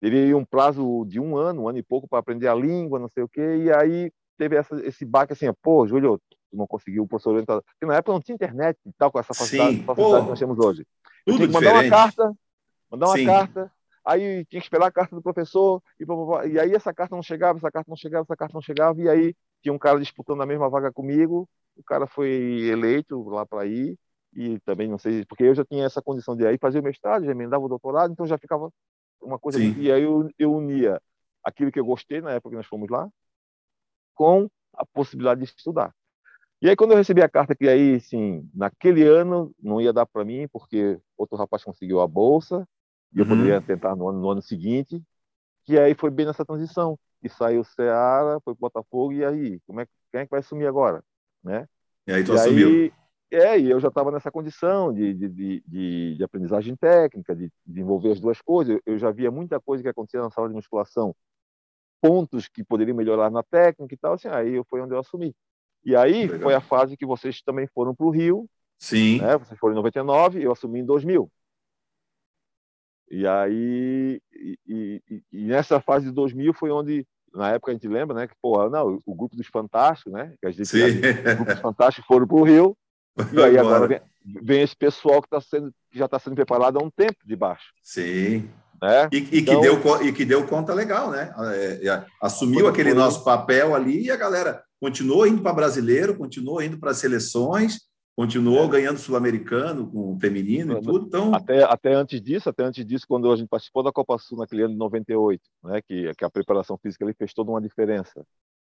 teria 0.00 0.36
um 0.36 0.44
prazo 0.44 1.04
de 1.06 1.18
um 1.18 1.36
ano, 1.36 1.62
um 1.62 1.68
ano 1.68 1.78
e 1.78 1.82
pouco 1.82 2.08
para 2.08 2.18
aprender 2.20 2.48
a 2.48 2.54
língua, 2.54 2.98
não 2.98 3.08
sei 3.08 3.22
o 3.24 3.28
quê, 3.28 3.56
e 3.64 3.72
aí 3.72 4.12
teve 4.36 4.56
essa, 4.56 4.74
esse 4.86 5.04
baque 5.04 5.32
assim, 5.32 5.46
pô, 5.62 5.86
Júlio, 5.86 6.20
tu 6.50 6.56
não 6.56 6.66
conseguiu 6.66 7.04
o 7.04 7.08
professor 7.08 7.30
orientador. 7.30 7.62
Porque 7.62 7.86
na 7.86 7.96
época 7.96 8.12
não 8.12 8.20
tinha 8.20 8.34
internet 8.34 8.78
e 8.86 8.92
tal, 8.92 9.10
com 9.10 9.18
essa 9.18 9.34
facilidade, 9.34 9.84
facilidade 9.84 10.24
que 10.24 10.30
nós 10.30 10.38
temos 10.38 10.58
hoje. 10.58 10.86
Eu 11.26 11.36
tinha 11.36 11.46
que 11.46 11.52
mandar 11.52 11.72
diferente. 11.72 11.92
uma 11.92 12.02
carta, 12.02 12.32
mandar 12.90 13.06
uma 13.06 13.16
Sim. 13.16 13.26
carta, 13.26 13.72
aí 14.04 14.44
tinha 14.46 14.60
que 14.60 14.66
esperar 14.66 14.86
a 14.86 14.92
carta 14.92 15.14
do 15.14 15.22
professor, 15.22 15.82
e, 16.00 16.04
e 16.50 16.58
aí 16.58 16.72
essa 16.72 16.92
carta 16.94 17.14
não 17.14 17.22
chegava, 17.22 17.58
essa 17.58 17.70
carta 17.70 17.90
não 17.90 17.96
chegava, 17.96 18.24
essa 18.24 18.36
carta 18.36 18.54
não 18.54 18.62
chegava, 18.62 19.00
e 19.00 19.08
aí 19.08 19.34
tinha 19.62 19.72
um 19.72 19.78
cara 19.78 19.98
disputando 19.98 20.42
a 20.42 20.46
mesma 20.46 20.68
vaga 20.68 20.92
comigo, 20.92 21.48
o 21.76 21.82
cara 21.82 22.06
foi 22.06 22.30
eleito 22.70 23.22
lá 23.28 23.44
para 23.44 23.66
ir, 23.66 23.98
e 24.34 24.58
também 24.60 24.88
não 24.88 24.98
sei, 24.98 25.24
porque 25.26 25.44
eu 25.44 25.54
já 25.54 25.64
tinha 25.64 25.84
essa 25.84 26.02
condição 26.02 26.36
de 26.36 26.46
aí 26.46 26.58
fazer 26.58 26.80
o 26.80 26.82
mestrado, 26.82 27.24
já 27.24 27.32
emendava 27.32 27.64
o 27.64 27.68
doutorado, 27.68 28.12
então 28.12 28.26
já 28.26 28.38
ficava 28.38 28.70
uma 29.20 29.38
coisa. 29.38 29.58
Sim. 29.58 29.74
E 29.78 29.90
aí 29.90 30.02
eu, 30.02 30.30
eu 30.38 30.52
unia 30.52 31.00
aquilo 31.42 31.72
que 31.72 31.80
eu 31.80 31.84
gostei 31.84 32.20
na 32.20 32.32
época 32.32 32.50
que 32.50 32.56
nós 32.56 32.66
fomos 32.66 32.88
lá 32.88 33.08
com 34.14 34.48
a 34.74 34.84
possibilidade 34.84 35.40
de 35.40 35.46
estudar. 35.46 35.94
E 36.60 36.68
aí, 36.68 36.74
quando 36.74 36.90
eu 36.90 36.96
recebi 36.96 37.22
a 37.22 37.28
carta 37.28 37.54
que 37.54 37.68
aí, 37.68 38.00
sim, 38.00 38.48
naquele 38.52 39.04
ano 39.04 39.54
não 39.62 39.80
ia 39.80 39.92
dar 39.92 40.06
para 40.06 40.24
mim, 40.24 40.48
porque 40.48 40.98
outro 41.16 41.36
rapaz 41.36 41.62
conseguiu 41.62 42.00
a 42.00 42.06
bolsa, 42.06 42.66
e 43.14 43.20
eu 43.20 43.24
uhum. 43.24 43.30
poderia 43.30 43.60
tentar 43.60 43.94
no 43.94 44.08
ano, 44.08 44.20
no 44.20 44.30
ano 44.30 44.42
seguinte, 44.42 45.00
que 45.64 45.78
aí 45.78 45.94
foi 45.94 46.10
bem 46.10 46.26
nessa 46.26 46.44
transição. 46.44 46.98
E 47.22 47.28
saiu 47.28 47.60
o 47.60 47.64
Ceará, 47.64 48.38
foi 48.44 48.52
o 48.52 48.56
Botafogo, 48.56 49.12
e 49.12 49.24
aí, 49.24 49.60
como 49.66 49.80
é, 49.80 49.86
quem 50.10 50.20
é 50.20 50.24
que 50.24 50.30
vai 50.30 50.40
assumir 50.40 50.66
agora? 50.66 51.02
Né? 51.42 51.66
E 52.06 52.12
aí 52.12 52.24
tu 52.24 52.32
e 52.32 52.34
assumiu. 52.36 52.68
Aí, 52.68 52.92
é, 53.30 53.58
e 53.58 53.70
eu 53.70 53.78
já 53.78 53.88
estava 53.88 54.10
nessa 54.10 54.30
condição 54.30 54.92
de, 54.92 55.12
de, 55.12 55.28
de, 55.28 56.14
de, 56.16 56.24
aprendizagem 56.24 56.74
técnica, 56.74 57.36
de 57.36 57.52
desenvolver 57.66 58.12
as 58.12 58.20
duas 58.20 58.40
coisas. 58.40 58.80
Eu 58.86 58.98
já 58.98 59.10
via 59.10 59.30
muita 59.30 59.60
coisa 59.60 59.82
que 59.82 59.88
acontecia 59.88 60.20
na 60.20 60.30
sala 60.30 60.48
de 60.48 60.54
musculação, 60.54 61.14
pontos 62.00 62.48
que 62.48 62.64
poderiam 62.64 62.96
melhorar 62.96 63.30
na 63.30 63.42
técnica 63.42 63.94
e 63.94 63.98
tal, 63.98 64.14
assim, 64.14 64.28
aí 64.28 64.62
foi 64.68 64.80
onde 64.80 64.94
eu 64.94 64.98
assumi. 64.98 65.34
E 65.88 65.96
aí 65.96 66.26
Legal. 66.26 66.40
foi 66.40 66.54
a 66.54 66.60
fase 66.60 66.98
que 66.98 67.06
vocês 67.06 67.40
também 67.40 67.66
foram 67.66 67.94
para 67.94 68.04
o 68.04 68.10
Rio. 68.10 68.46
Sim. 68.78 69.22
Né? 69.22 69.38
Vocês 69.38 69.58
foram 69.58 69.72
em 69.72 69.76
99, 69.76 70.42
eu 70.42 70.52
assumi 70.52 70.80
em 70.80 70.84
2000. 70.84 71.32
E 73.10 73.26
aí, 73.26 74.20
e, 74.30 74.58
e, 74.66 75.22
e, 75.32 75.44
nessa 75.46 75.80
fase 75.80 76.04
de 76.04 76.12
2000 76.12 76.52
foi 76.52 76.70
onde, 76.70 77.06
na 77.32 77.52
época 77.52 77.72
a 77.72 77.74
gente 77.74 77.88
lembra, 77.88 78.14
né, 78.14 78.26
que 78.26 78.34
pô, 78.42 78.68
não, 78.68 79.00
o 79.06 79.14
grupo 79.14 79.34
dos 79.34 79.46
Fantásticos, 79.46 80.12
né, 80.12 80.34
que 80.38 80.46
a 80.46 80.50
gente, 80.50 80.66
Sim. 80.66 80.84
os 80.84 81.34
grupos 81.36 81.58
Fantásticos 81.58 82.06
foram 82.06 82.26
para 82.26 82.36
o 82.36 82.42
Rio, 82.42 82.76
e 83.32 83.42
aí 83.42 83.56
agora 83.56 83.88
vem, 83.88 84.00
vem 84.42 84.60
esse 84.60 84.76
pessoal 84.76 85.22
que, 85.22 85.28
tá 85.30 85.40
sendo, 85.40 85.72
que 85.90 85.98
já 85.98 86.04
está 86.04 86.18
sendo 86.18 86.36
preparado 86.36 86.78
há 86.78 86.84
um 86.84 86.90
tempo 86.90 87.16
de 87.24 87.34
baixo. 87.34 87.72
Sim. 87.82 88.50
Né? 88.82 89.08
E, 89.10 89.16
e 89.16 89.40
então, 89.40 89.54
que 89.54 89.60
deu, 89.62 90.06
e 90.06 90.12
que 90.12 90.24
deu 90.26 90.46
conta 90.46 90.74
legal, 90.74 91.10
né? 91.10 91.34
É, 91.54 91.88
é, 91.88 92.06
assumiu 92.20 92.68
aquele 92.68 92.90
foi... 92.90 92.98
nosso 92.98 93.24
papel 93.24 93.74
ali 93.74 94.02
e 94.02 94.10
a 94.10 94.16
galera 94.16 94.62
continuou 94.80 95.26
indo 95.26 95.42
para 95.42 95.52
brasileiro, 95.52 96.16
continuou 96.16 96.62
indo 96.62 96.78
para 96.78 96.94
seleções, 96.94 97.80
continuou 98.16 98.64
é. 98.64 98.68
ganhando 98.68 98.98
sul-americano 98.98 99.90
com 99.90 100.18
feminino 100.18 100.78
e 100.78 100.80
tudo. 100.82 101.06
Então... 101.06 101.34
Até, 101.34 101.62
até 101.62 101.94
antes 101.94 102.20
disso, 102.20 102.48
até 102.48 102.64
antes 102.64 102.84
disso, 102.84 103.06
quando 103.08 103.30
a 103.30 103.36
gente 103.36 103.48
participou 103.48 103.82
da 103.82 103.92
Copa 103.92 104.18
Sul 104.18 104.38
naquele 104.38 104.62
ano 104.62 104.72
de 104.72 104.78
98, 104.78 105.40
né? 105.64 105.80
que, 105.82 106.12
que 106.14 106.24
a 106.24 106.30
preparação 106.30 106.76
física 106.76 107.04
ali 107.04 107.14
fez 107.14 107.32
toda 107.32 107.50
uma 107.50 107.60
diferença. 107.60 108.24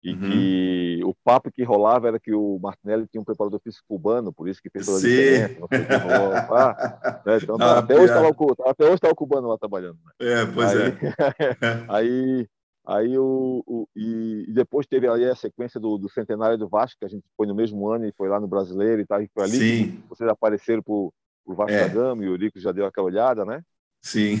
E 0.03 0.13
uhum. 0.13 0.19
que 0.19 1.01
o 1.03 1.13
papo 1.23 1.51
que 1.51 1.63
rolava 1.63 2.07
era 2.07 2.19
que 2.19 2.33
o 2.33 2.59
Martinelli 2.61 3.07
tinha 3.07 3.19
um 3.19 3.25
preparador 3.25 3.59
físico 3.59 3.83
cubano, 3.87 4.31
por 4.31 4.47
isso 4.47 4.61
que 4.61 4.69
fez 4.69 4.85
toda 4.85 4.99
a 4.99 5.01
diferença. 5.01 5.59
Não 5.59 5.67
sei 5.67 5.85
que 5.85 5.95
rolou, 5.95 6.29
né? 7.25 7.37
então, 7.41 7.55
até, 7.61 7.95
hoje 7.95 8.13
o, 8.13 8.69
até 8.69 8.85
hoje 8.85 8.93
está 8.95 9.09
o 9.09 9.15
cubano 9.15 9.47
lá 9.47 9.57
trabalhando. 9.57 9.97
Né? 10.05 10.11
É, 10.21 10.45
pois 10.45 10.69
aí, 10.69 10.87
é. 10.89 11.85
aí, 11.89 12.47
aí 12.87 13.17
o, 13.17 13.63
o, 13.67 13.87
e, 13.95 14.45
depois 14.53 14.87
teve 14.87 15.07
ali 15.07 15.25
a 15.25 15.35
sequência 15.35 15.79
do, 15.79 15.97
do, 15.97 16.09
centenário 16.09 16.57
do 16.57 16.69
Vasco, 16.69 16.97
que 16.99 17.05
a 17.05 17.09
gente 17.09 17.25
foi 17.35 17.45
no 17.45 17.53
mesmo 17.53 17.89
ano 17.89 18.05
e 18.05 18.13
foi 18.13 18.29
lá 18.29 18.39
no 18.39 18.47
Brasileiro 18.47 19.01
e 19.01 19.05
tal, 19.05 19.21
e 19.21 19.29
foi 19.33 19.43
ali 19.43 19.57
Sim. 19.57 20.03
vocês 20.09 20.29
apareceram 20.29 20.81
para 20.81 20.93
o 20.93 21.13
Vasco 21.47 21.73
é. 21.73 21.87
da 21.87 21.93
Gama 21.93 22.23
e 22.23 22.29
o 22.29 22.37
Rico 22.37 22.59
já 22.59 22.71
deu 22.71 22.85
aquela 22.85 23.07
olhada, 23.07 23.43
né? 23.43 23.61
Sim. 24.01 24.35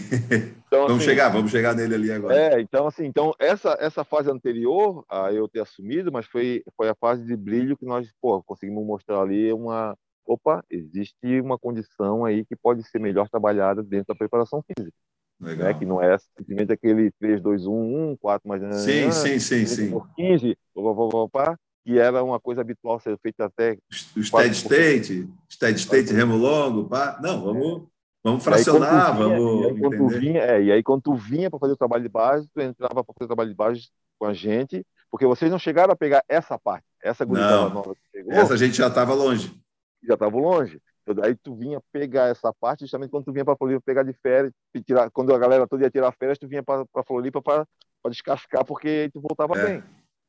Então, 0.67 0.81
vamos 0.81 0.97
assim, 0.97 1.05
chegar, 1.05 1.29
vamos 1.29 1.51
chegar 1.51 1.73
nele 1.73 1.95
ali 1.95 2.11
agora. 2.11 2.35
É, 2.35 2.61
então 2.61 2.87
assim, 2.87 3.05
então 3.05 3.33
essa 3.39 3.77
essa 3.79 4.03
fase 4.03 4.29
anterior 4.29 5.05
a 5.09 5.31
eu 5.31 5.47
ter 5.47 5.61
assumido, 5.61 6.11
mas 6.11 6.25
foi 6.25 6.61
foi 6.75 6.89
a 6.89 6.95
fase 6.95 7.25
de 7.25 7.37
brilho 7.37 7.77
que 7.77 7.85
nós, 7.85 8.11
pô, 8.21 8.43
conseguimos 8.43 8.85
mostrar 8.85 9.21
ali 9.21 9.51
uma 9.53 9.97
opa, 10.25 10.61
existe 10.69 11.39
uma 11.39 11.57
condição 11.57 12.25
aí 12.25 12.45
que 12.45 12.55
pode 12.55 12.83
ser 12.83 12.99
melhor 12.99 13.29
trabalhada 13.29 13.81
dentro 13.81 14.07
da 14.07 14.15
preparação 14.15 14.61
física. 14.61 14.93
Né? 15.39 15.51
Legal. 15.51 15.67
Né? 15.67 15.73
Que 15.73 15.85
não 15.85 16.01
é 16.01 16.17
simplesmente 16.17 16.71
aquele 16.71 17.11
3 17.19 17.41
2 17.41 17.65
1 17.65 18.11
1 18.11 18.17
4 18.17 18.47
mais 18.47 18.75
Sim, 18.81 19.11
sim, 19.11 19.39
sim, 19.39 19.65
sim. 19.65 19.91
Por 19.91 20.09
15, 20.15 20.57
opa, 20.75 21.01
opa, 21.01 21.17
opa, 21.17 21.59
que 21.85 21.97
era 21.97 22.23
uma 22.23 22.39
coisa 22.39 22.61
habitual 22.61 22.99
ser 22.99 23.17
feita 23.19 23.45
até 23.45 23.77
o 24.15 24.23
steady 24.23 24.55
state, 24.55 25.29
steady 25.49 25.79
state 25.79 26.13
remo 26.13 26.35
longo, 26.35 26.89
pá. 26.89 27.19
Não, 27.21 27.41
vamos 27.41 27.83
é 27.83 27.97
Vamos 28.23 28.43
fracionar, 28.43 29.15
vinha, 29.15 29.29
vamos. 29.29 29.61
E 29.61 29.69
aí, 29.69 29.79
quando 29.79 29.97
tu 29.97 30.07
vinha, 30.07 30.41
é, 30.41 30.63
e 30.63 30.71
aí, 30.71 30.83
quando 30.83 31.01
tu 31.01 31.15
vinha 31.15 31.49
para 31.49 31.59
fazer 31.59 31.73
o 31.73 31.77
trabalho 31.77 32.03
de 32.03 32.09
base, 32.09 32.49
tu 32.53 32.59
entrava 32.59 33.01
para 33.03 33.13
fazer 33.13 33.23
o 33.23 33.27
trabalho 33.27 33.49
de 33.49 33.55
base 33.55 33.89
com 34.19 34.25
a 34.25 34.33
gente, 34.33 34.85
porque 35.09 35.25
vocês 35.25 35.49
não 35.49 35.57
chegaram 35.57 35.93
a 35.93 35.95
pegar 35.95 36.21
essa 36.27 36.59
parte, 36.59 36.83
essa 37.01 37.23
gurizada 37.23 37.69
nova 37.69 37.95
que 37.95 38.01
chegou. 38.11 38.33
Essa 38.33 38.57
gente 38.57 38.75
já 38.75 38.87
estava 38.87 39.13
longe. 39.13 39.57
Já 40.03 40.15
estava 40.15 40.37
longe. 40.37 40.81
Daí 41.13 41.35
tu 41.35 41.55
vinha 41.55 41.81
pegar 41.91 42.27
essa 42.27 42.53
parte, 42.53 42.81
justamente 42.81 43.09
quando 43.09 43.25
tu 43.25 43.31
vinha 43.31 43.45
para 43.45 43.55
Floripa 43.55 43.81
pegar 43.85 44.03
de 44.03 44.13
férias, 44.13 44.51
tirar, 44.85 45.09
quando 45.11 45.33
a 45.33 45.37
galera 45.37 45.67
toda 45.67 45.83
ia 45.83 45.89
tirar 45.89 46.11
férias, 46.11 46.37
tu 46.37 46.47
vinha 46.47 46.63
para 46.63 46.85
Floripa 47.05 47.41
para 47.41 47.65
descascar, 48.09 48.65
porque 48.65 48.87
aí 48.87 49.11
tu 49.11 49.21
voltava 49.21 49.57
é, 49.57 49.65
bem. 49.65 49.83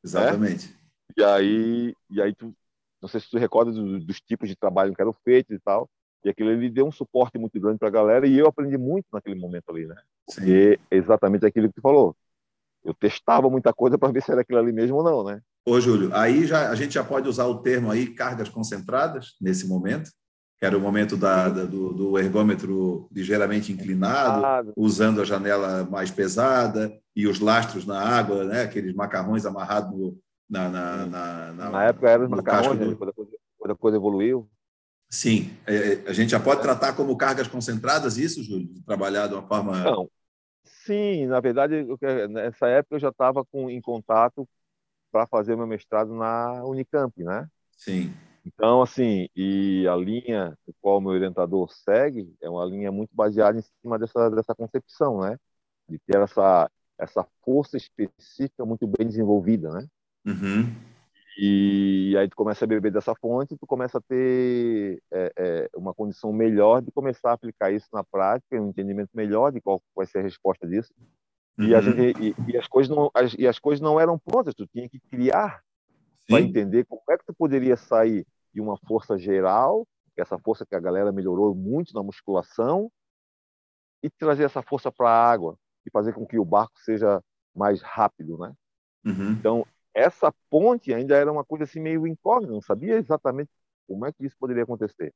Exatamente. 0.05 0.69
Né? 0.69 0.75
E 1.17 1.25
aí, 1.25 1.95
e 2.11 2.23
aí 2.23 2.35
tu, 2.35 2.55
não 3.01 3.09
sei 3.09 3.21
se 3.21 3.31
tu 3.31 3.39
recorda 3.39 3.73
dos, 3.73 4.05
dos 4.05 4.21
tipos 4.21 4.49
de 4.49 4.57
trabalho 4.57 4.95
que 4.95 5.01
eram 5.01 5.13
feitos 5.13 5.57
e 5.57 5.61
tal. 5.61 5.89
E 6.25 6.29
aquilo 6.29 6.51
ali 6.51 6.69
deu 6.69 6.87
um 6.87 6.93
suporte 6.93 7.39
muito 7.39 7.59
grande 7.61 7.79
para 7.79 7.89
a 7.89 7.93
galera 7.93 8.27
e 8.27 8.37
eu 8.37 8.47
aprendi 8.47 8.77
muito 8.77 9.07
naquele 9.13 9.39
momento 9.39 9.71
ali, 9.71 9.87
né? 9.87 9.97
Porque 10.27 10.79
é 10.91 10.97
exatamente 10.97 11.47
aquilo 11.47 11.69
que 11.69 11.75
tu 11.75 11.81
falou. 11.81 12.17
Eu 12.85 12.93
testava 12.95 13.49
muita 13.49 13.73
coisa 13.73 13.97
para 13.97 14.13
ver 14.13 14.23
se 14.23 14.33
era 14.33 14.41
aquilo 14.41 14.59
ali 14.59 14.73
mesmo 14.73 14.97
ou 14.97 15.05
não, 15.05 15.25
né? 15.25 15.41
Ô, 15.67 15.81
Júlio, 15.81 16.15
aí 16.15 16.47
já, 16.47 16.71
a 16.71 16.75
gente 16.75 16.95
já 16.95 17.05
pode 17.05 17.29
usar 17.29 17.47
o 17.47 17.61
termo 17.61 17.91
aí 17.91 18.15
cargas 18.15 18.49
concentradas 18.49 19.37
nesse 19.41 19.69
momento, 19.69 20.11
que 20.59 20.67
era 20.67 20.77
o 20.77 20.81
momento 20.81 21.17
da, 21.17 21.49
da 21.49 21.65
do, 21.65 21.93
do, 21.93 22.19
ergômetro 22.19 23.09
ligeiramente 23.13 23.73
inclinado, 23.73 24.73
usando 24.77 25.21
a 25.21 25.25
janela 25.25 25.85
mais 25.85 26.11
pesada 26.11 26.93
e 27.15 27.29
os 27.29 27.39
lastros 27.39 27.87
na 27.87 28.01
água, 28.01 28.45
né? 28.45 28.63
aqueles 28.63 28.93
macarrões 28.93 29.47
amarrados 29.47 29.97
no, 29.97 30.19
na, 30.51 30.69
na, 30.69 31.07
na, 31.07 31.53
na, 31.53 31.71
na 31.71 31.85
época 31.85 32.11
eram 32.11 32.25
os 32.25 32.31
macarrões, 32.31 32.79
do... 32.79 32.97
quando, 32.97 33.11
a 33.11 33.13
coisa, 33.13 33.31
quando 33.57 33.71
a 33.71 33.77
coisa 33.77 33.97
evoluiu. 33.97 34.51
Sim, 35.09 35.57
é, 35.67 35.75
é, 35.75 36.09
a 36.09 36.13
gente 36.13 36.31
já 36.31 36.41
pode 36.41 36.61
tratar 36.61 36.93
como 36.95 37.17
cargas 37.17 37.47
concentradas 37.47 38.19
isso, 38.19 38.43
Júlio? 38.43 38.69
Trabalhar 38.85 39.29
de 39.29 39.35
uma 39.35 39.47
forma. 39.47 39.79
Não. 39.79 40.11
Sim, 40.65 41.27
na 41.27 41.41
verdade, 41.41 41.87
nessa 42.29 42.67
época 42.67 42.97
eu 42.97 43.01
já 43.01 43.09
estava 43.09 43.47
em 43.55 43.81
contato 43.81 44.47
para 45.11 45.27
fazer 45.27 45.57
meu 45.57 45.67
mestrado 45.67 46.15
na 46.15 46.65
Unicamp, 46.65 47.23
né? 47.23 47.47
Sim. 47.77 48.13
Então, 48.49 48.81
assim, 48.81 49.29
e 49.37 49.87
a 49.87 49.95
linha 49.95 50.57
que 50.65 50.73
qual 50.81 50.99
o 50.99 51.01
meu 51.01 51.11
orientador 51.11 51.71
segue 51.71 52.35
é 52.41 52.49
uma 52.49 52.65
linha 52.65 52.91
muito 52.91 53.15
baseada 53.15 53.59
em 53.59 53.63
cima 53.83 53.99
dessa, 53.99 54.31
dessa 54.31 54.55
concepção, 54.55 55.21
né? 55.21 55.37
De 55.89 55.99
ter 55.99 56.19
essa, 56.19 56.71
essa 56.99 57.27
força 57.45 57.77
específica 57.77 58.65
muito 58.65 58.87
bem 58.87 59.07
desenvolvida, 59.07 59.71
né? 59.71 59.87
Uhum. 60.27 60.75
E 61.39 62.17
aí 62.19 62.29
tu 62.29 62.35
começa 62.35 62.65
a 62.65 62.69
beber 62.69 62.91
dessa 62.91 63.15
fonte, 63.15 63.57
tu 63.57 63.67
começa 63.67 63.99
a 63.99 64.01
ter 64.01 65.01
é, 65.13 65.33
é, 65.37 65.71
uma 65.77 65.95
condição 65.95 66.33
melhor 66.33 66.81
de 66.81 66.91
começar 66.91 67.31
a 67.31 67.35
aplicar 67.35 67.71
isso 67.71 67.87
na 67.93 68.03
prática, 68.03 68.61
um 68.61 68.71
entendimento 68.71 69.11
melhor 69.15 69.53
de 69.53 69.61
qual 69.61 69.81
vai 69.95 70.07
ser 70.07 70.19
a 70.19 70.23
resposta 70.23 70.67
disso. 70.67 70.93
Uhum. 71.59 71.67
E, 71.67 71.75
a 71.75 71.79
uhum. 71.79 71.85
gente, 71.85 72.23
e, 72.23 72.53
e, 72.53 72.57
as 72.57 72.67
coisas 72.67 72.95
não, 72.95 73.11
as, 73.13 73.35
e 73.39 73.47
as 73.47 73.59
coisas 73.59 73.81
não 73.81 74.01
eram 74.01 74.19
prontas, 74.19 74.55
tu 74.55 74.67
tinha 74.67 74.89
que 74.89 74.99
criar 75.11 75.63
para 76.27 76.41
entender 76.41 76.85
como 76.85 77.03
é 77.11 77.17
que 77.17 77.25
tu 77.25 77.35
poderia 77.35 77.77
sair 77.77 78.27
de 78.53 78.61
uma 78.61 78.77
força 78.87 79.19
geral, 79.19 79.87
essa 80.17 80.39
força 80.39 80.67
que 80.67 80.75
a 80.75 80.81
galera 80.81 81.13
melhorou 81.13 81.55
muito 81.55 81.95
na 81.95 82.03
musculação, 82.03 82.91
e 84.03 84.11
trazer 84.11 84.45
essa 84.45 84.63
força 84.63 84.91
para 84.93 85.11
a 85.11 85.31
água 85.31 85.57
e 85.87 85.91
fazer 85.91 86.13
com 86.13 86.27
que 86.27 86.39
o 86.39 86.45
barco 86.45 86.79
seja 86.81 87.23
mais 87.55 87.83
rápido, 87.83 88.39
né? 88.39 88.53
Uhum. 89.05 89.33
Então 89.33 89.67
essa 89.95 90.33
ponte 90.49 90.95
ainda 90.95 91.17
era 91.17 91.31
uma 91.33 91.45
coisa 91.45 91.65
assim 91.65 91.81
meio 91.81 92.07
incógnita, 92.07 92.53
não 92.53 92.61
sabia 92.61 92.97
exatamente 92.97 93.51
como 93.87 94.07
é 94.07 94.13
que 94.13 94.25
isso 94.25 94.37
poderia 94.39 94.63
acontecer. 94.63 95.13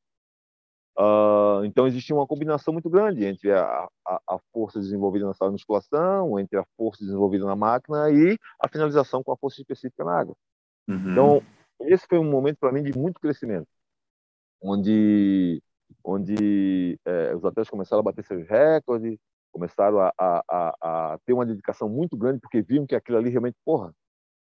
Uh, 0.99 1.65
então 1.65 1.87
existia 1.87 2.15
uma 2.15 2.27
combinação 2.27 2.73
muito 2.73 2.91
grande 2.91 3.25
entre 3.25 3.51
a, 3.51 3.89
a, 4.07 4.21
a, 4.29 4.39
força 4.53 4.79
desenvolvida 4.79 5.25
na 5.25 5.33
sala 5.33 5.51
de 5.51 5.55
musculação, 5.55 6.39
entre 6.39 6.59
a 6.59 6.65
força 6.77 7.03
desenvolvida 7.03 7.47
na 7.47 7.57
máquina 7.57 8.11
e 8.11 8.37
a 8.61 8.69
finalização 8.69 9.23
com 9.23 9.33
a 9.33 9.37
força 9.37 9.61
específica 9.61 10.05
na 10.05 10.19
água. 10.19 10.37
Uhum. 10.87 11.13
Então 11.13 11.43
esse 11.87 12.07
foi 12.09 12.19
um 12.19 12.31
momento 12.31 12.59
para 12.59 12.73
mim 12.73 12.83
de 12.83 12.97
muito 12.97 13.21
crescimento, 13.21 13.69
onde 14.61 15.63
onde 16.05 16.99
é, 17.05 17.35
os 17.35 17.45
atletas 17.45 17.69
começaram 17.69 18.01
a 18.01 18.03
bater 18.03 18.25
seus 18.25 18.47
recordes, 18.49 19.19
começaram 19.53 20.01
a, 20.01 20.13
a, 20.19 20.43
a, 20.81 21.19
ter 21.25 21.33
uma 21.35 21.47
dedicação 21.47 21.89
muito 21.89 22.17
grande 22.17 22.41
porque 22.41 22.63
viam 22.63 22.87
que 22.87 22.95
aquilo 22.95 23.19
ali 23.19 23.29
realmente, 23.29 23.57
porra, 23.65 23.95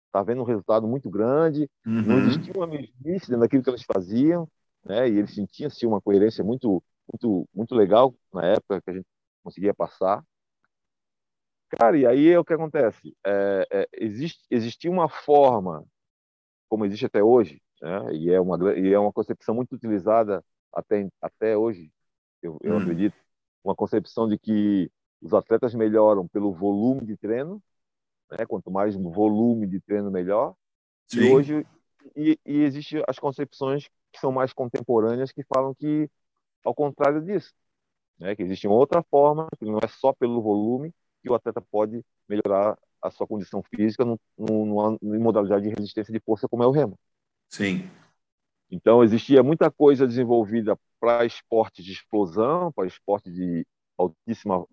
está 0.06 0.22
vendo 0.22 0.42
um 0.42 0.44
resultado 0.44 0.86
muito 0.88 1.08
grande, 1.08 1.70
uhum. 1.86 2.02
não 2.02 2.18
existia 2.18 2.52
uma 2.56 2.66
mesmice 2.66 3.28
dentro 3.28 3.40
daquilo 3.40 3.62
que 3.62 3.70
eles 3.70 3.84
faziam, 3.84 4.48
né? 4.84 5.08
E 5.08 5.18
eles 5.18 5.34
sentiam 5.34 5.68
assim, 5.68 5.86
uma 5.86 6.00
coerência 6.00 6.42
muito, 6.42 6.82
muito, 7.12 7.48
muito 7.54 7.74
legal 7.74 8.14
na 8.32 8.44
época 8.46 8.80
que 8.82 8.90
a 8.90 8.94
gente 8.94 9.06
conseguia 9.44 9.74
passar. 9.74 10.24
Cara, 11.68 11.96
e 11.98 12.06
aí 12.06 12.28
é 12.28 12.38
o 12.38 12.44
que 12.44 12.52
acontece? 12.52 13.14
É, 13.24 13.66
é, 13.70 13.88
existe, 13.92 14.44
existia 14.50 14.90
uma 14.90 15.08
forma, 15.08 15.84
como 16.68 16.84
existe 16.84 17.06
até 17.06 17.22
hoje, 17.22 17.60
né? 17.80 18.12
e, 18.12 18.30
é 18.30 18.40
uma, 18.40 18.78
e 18.78 18.92
é 18.92 18.98
uma 18.98 19.12
concepção 19.12 19.54
muito 19.54 19.74
utilizada 19.74 20.44
até, 20.72 21.08
até 21.20 21.56
hoje, 21.56 21.90
eu, 22.42 22.58
eu 22.62 22.74
hum. 22.74 22.78
acredito, 22.78 23.16
uma 23.64 23.74
concepção 23.74 24.28
de 24.28 24.38
que 24.38 24.90
os 25.20 25.32
atletas 25.32 25.74
melhoram 25.74 26.26
pelo 26.28 26.52
volume 26.52 27.04
de 27.04 27.16
treino, 27.16 27.62
né? 28.30 28.44
quanto 28.46 28.70
mais 28.70 28.94
volume 28.94 29.66
de 29.66 29.80
treino, 29.80 30.10
melhor. 30.10 30.54
Sim. 31.08 31.20
E 31.20 31.32
hoje 31.32 31.66
e, 32.14 32.38
e 32.44 32.62
existem 32.62 33.02
as 33.08 33.18
concepções 33.18 33.88
que 34.12 34.20
são 34.20 34.30
mais 34.30 34.52
contemporâneas 34.52 35.32
que 35.32 35.42
falam 35.44 35.74
que 35.74 36.08
ao 36.64 36.74
contrário 36.74 37.22
disso, 37.22 37.52
né? 38.18 38.36
que 38.36 38.42
existe 38.42 38.66
uma 38.66 38.76
outra 38.76 39.02
forma, 39.02 39.48
que 39.58 39.64
não 39.64 39.78
é 39.78 39.88
só 39.88 40.12
pelo 40.12 40.42
volume 40.42 40.92
que 41.22 41.30
o 41.30 41.34
atleta 41.34 41.60
pode 41.60 42.04
melhorar 42.28 42.78
a 43.02 43.10
sua 43.10 43.26
condição 43.26 43.62
física 43.62 44.04
no, 44.04 44.18
no, 44.36 44.98
numa 45.00 45.18
modalidade 45.18 45.68
de 45.68 45.74
resistência 45.74 46.12
de 46.12 46.20
força 46.20 46.48
como 46.48 46.62
é 46.62 46.66
o 46.66 46.70
remo. 46.70 46.98
Sim. 47.48 47.88
Então 48.70 49.04
existia 49.04 49.42
muita 49.42 49.70
coisa 49.70 50.06
desenvolvida 50.06 50.76
para 50.98 51.24
esporte 51.24 51.82
de 51.82 51.92
explosão, 51.92 52.72
para 52.72 52.86
esporte 52.86 53.30
de 53.30 53.66
altíssima, 53.96 54.66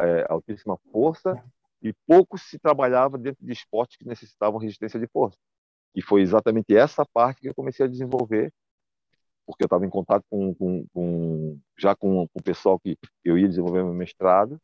é, 0.00 0.26
altíssima 0.28 0.76
força, 0.92 1.42
e 1.82 1.92
pouco 2.06 2.36
se 2.36 2.58
trabalhava 2.58 3.16
dentro 3.16 3.44
de 3.44 3.52
esportes 3.52 3.96
que 3.96 4.06
necessitavam 4.06 4.60
resistência 4.60 4.98
de 4.98 5.06
força. 5.06 5.38
E 5.94 6.02
foi 6.02 6.22
exatamente 6.22 6.76
essa 6.76 7.04
parte 7.06 7.40
que 7.40 7.48
eu 7.48 7.54
comecei 7.54 7.86
a 7.86 7.88
desenvolver, 7.88 8.52
porque 9.46 9.64
eu 9.64 9.66
estava 9.66 9.86
em 9.86 9.90
contato 9.90 10.24
com, 10.28 10.54
com, 10.54 10.86
com 10.92 11.58
já 11.76 11.94
com, 11.94 12.28
com, 12.28 12.38
o 12.38 12.42
pessoal 12.42 12.78
que 12.78 12.98
eu 13.24 13.38
ia 13.38 13.48
desenvolver 13.48 13.82
meu 13.82 13.94
mestrado, 13.94 14.60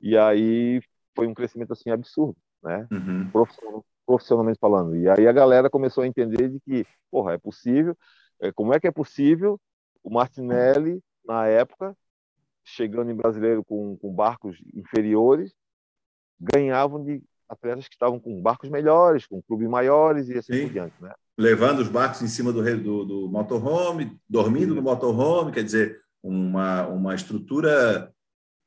e 0.00 0.16
aí 0.16 0.82
foi 1.14 1.26
um 1.26 1.34
crescimento 1.34 1.72
assim 1.72 1.90
absurdo, 1.90 2.36
né? 2.64 2.88
Uhum. 2.90 3.30
Profissional, 3.30 3.84
profissionalmente 4.06 4.58
falando. 4.58 4.96
E 4.96 5.08
aí 5.08 5.28
a 5.28 5.32
galera 5.32 5.70
começou 5.70 6.02
a 6.02 6.06
entender 6.06 6.48
de 6.48 6.60
que, 6.60 6.86
porra, 7.10 7.34
é 7.34 7.38
possível. 7.38 7.96
É, 8.40 8.50
como 8.50 8.74
é 8.74 8.80
que 8.80 8.86
é 8.88 8.90
possível 8.90 9.60
o 10.02 10.10
Martinelli, 10.10 11.00
na 11.24 11.46
época, 11.46 11.96
chegando 12.64 13.10
em 13.10 13.14
brasileiro 13.14 13.64
com, 13.64 13.96
com 13.96 14.12
barcos 14.12 14.58
inferiores, 14.74 15.54
ganhavam 16.40 17.02
de 17.02 17.22
atletas 17.48 17.86
que 17.86 17.94
estavam 17.94 18.18
com 18.18 18.40
barcos 18.40 18.68
melhores, 18.68 19.26
com 19.26 19.42
clubes 19.42 19.68
maiores 19.68 20.28
e 20.28 20.38
assim 20.38 20.52
Sim. 20.52 20.62
por 20.62 20.72
diante, 20.72 20.94
né? 21.00 21.12
Levando 21.36 21.80
os 21.80 21.88
barcos 21.88 22.22
em 22.22 22.28
cima 22.28 22.52
do, 22.52 22.62
do, 22.62 23.04
do 23.04 23.28
motorhome, 23.28 24.18
dormindo 24.28 24.70
Sim. 24.70 24.76
no 24.76 24.82
motorhome, 24.82 25.52
quer 25.52 25.64
dizer, 25.64 26.00
uma, 26.22 26.86
uma 26.86 27.14
estrutura, 27.14 28.12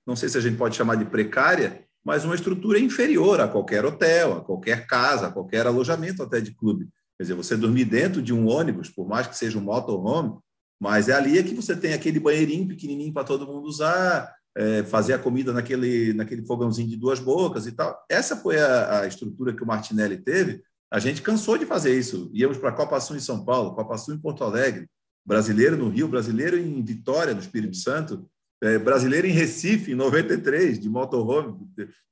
não 0.05 0.15
sei 0.15 0.29
se 0.29 0.37
a 0.37 0.41
gente 0.41 0.57
pode 0.57 0.75
chamar 0.75 0.95
de 0.95 1.05
precária, 1.05 1.86
mas 2.07 2.23
uma 2.23 2.35
estrutura 2.35 2.79
inferior 2.79 3.41
a 3.41 3.49
qualquer 3.49 3.83
hotel, 3.83 4.37
a 4.37 4.41
qualquer 4.41 4.87
casa, 4.87 5.27
a 5.27 5.29
qualquer 5.29 5.67
alojamento 5.67 6.23
até 6.23 6.39
de 6.39 6.55
clube. 6.55 6.87
Quer 7.17 7.23
dizer, 7.23 7.33
você 7.33 7.57
dormir 7.57 7.83
dentro 7.83 8.21
de 8.21 8.33
um 8.33 8.47
ônibus, 8.47 8.89
por 8.89 9.05
mais 9.05 9.27
que 9.27 9.35
seja 9.35 9.59
um 9.59 9.61
motorhome, 9.61 10.37
mas 10.79 11.09
é 11.09 11.13
ali 11.13 11.37
é 11.37 11.43
que 11.43 11.53
você 11.53 11.75
tem 11.75 11.91
aquele 11.91 12.17
banheirinho 12.17 12.65
pequenininho 12.65 13.11
para 13.11 13.25
todo 13.25 13.45
mundo 13.45 13.67
usar, 13.67 14.33
é, 14.55 14.83
fazer 14.85 15.15
a 15.15 15.19
comida 15.19 15.51
naquele, 15.51 16.13
naquele 16.13 16.45
fogãozinho 16.45 16.87
de 16.87 16.95
duas 16.95 17.19
bocas 17.19 17.67
e 17.67 17.73
tal. 17.73 18.01
Essa 18.09 18.37
foi 18.37 18.57
a, 18.57 19.01
a 19.01 19.07
estrutura 19.07 19.53
que 19.53 19.63
o 19.63 19.67
Martinelli 19.67 20.15
teve. 20.15 20.63
A 20.89 20.99
gente 20.99 21.21
cansou 21.21 21.57
de 21.57 21.65
fazer 21.65 21.93
isso. 21.99 22.31
Íamos 22.33 22.57
para 22.57 22.69
a 22.69 22.73
Copa 22.73 22.97
Sul 23.01 23.17
em 23.17 23.19
São 23.19 23.43
Paulo, 23.43 23.75
Copa 23.75 23.97
Sul 23.97 24.13
em 24.13 24.19
Porto 24.19 24.45
Alegre, 24.45 24.87
brasileiro 25.25 25.75
no 25.75 25.89
Rio, 25.89 26.07
brasileiro 26.07 26.57
em 26.57 26.81
Vitória, 26.81 27.33
no 27.33 27.41
Espírito 27.41 27.75
Santo, 27.75 28.25
é, 28.61 28.77
brasileiro 28.77 29.27
em 29.27 29.31
Recife, 29.31 29.91
em 29.91 29.95
93, 29.95 30.79
de 30.79 30.89
motorhome, 30.89 31.55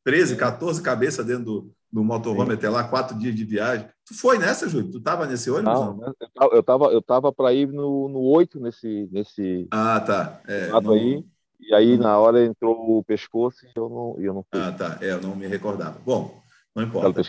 13, 0.03 0.35
14 0.35 0.81
cabeças 0.81 1.25
dentro 1.25 1.43
do, 1.43 1.71
do 1.91 2.03
motorhome 2.03 2.51
Sim. 2.51 2.57
até 2.57 2.69
lá, 2.69 2.83
quatro 2.83 3.17
dias 3.17 3.33
de 3.33 3.43
viagem. 3.43 3.87
Tu 4.05 4.13
foi 4.13 4.37
nessa, 4.37 4.69
Júlio? 4.69 4.91
Tu 4.91 4.99
estava 4.99 5.25
nesse 5.25 5.49
ônibus? 5.49 5.73
Não, 5.73 5.97
não? 5.97 6.13
eu 6.51 6.59
estava 6.59 6.85
eu 6.85 7.01
tava 7.01 7.33
para 7.33 7.53
ir 7.53 7.67
no, 7.67 8.07
no 8.07 8.19
8 8.19 8.59
nesse, 8.59 9.09
nesse. 9.11 9.67
Ah, 9.71 9.99
tá. 9.99 10.41
É, 10.47 10.67
no... 10.67 10.91
aí. 10.91 11.25
E 11.59 11.73
aí, 11.73 11.97
na 11.97 12.19
hora, 12.19 12.45
entrou 12.45 12.99
o 12.99 13.03
pescoço 13.03 13.65
e 13.65 13.71
eu 13.75 13.89
não, 13.89 14.15
eu 14.19 14.33
não 14.35 14.43
fui. 14.43 14.61
Ah, 14.61 14.71
tá. 14.71 14.99
É, 15.01 15.13
eu 15.13 15.21
não 15.21 15.35
me 15.35 15.47
recordava. 15.47 15.99
Bom, 16.05 16.39
não 16.75 16.83
importa. 16.83 17.21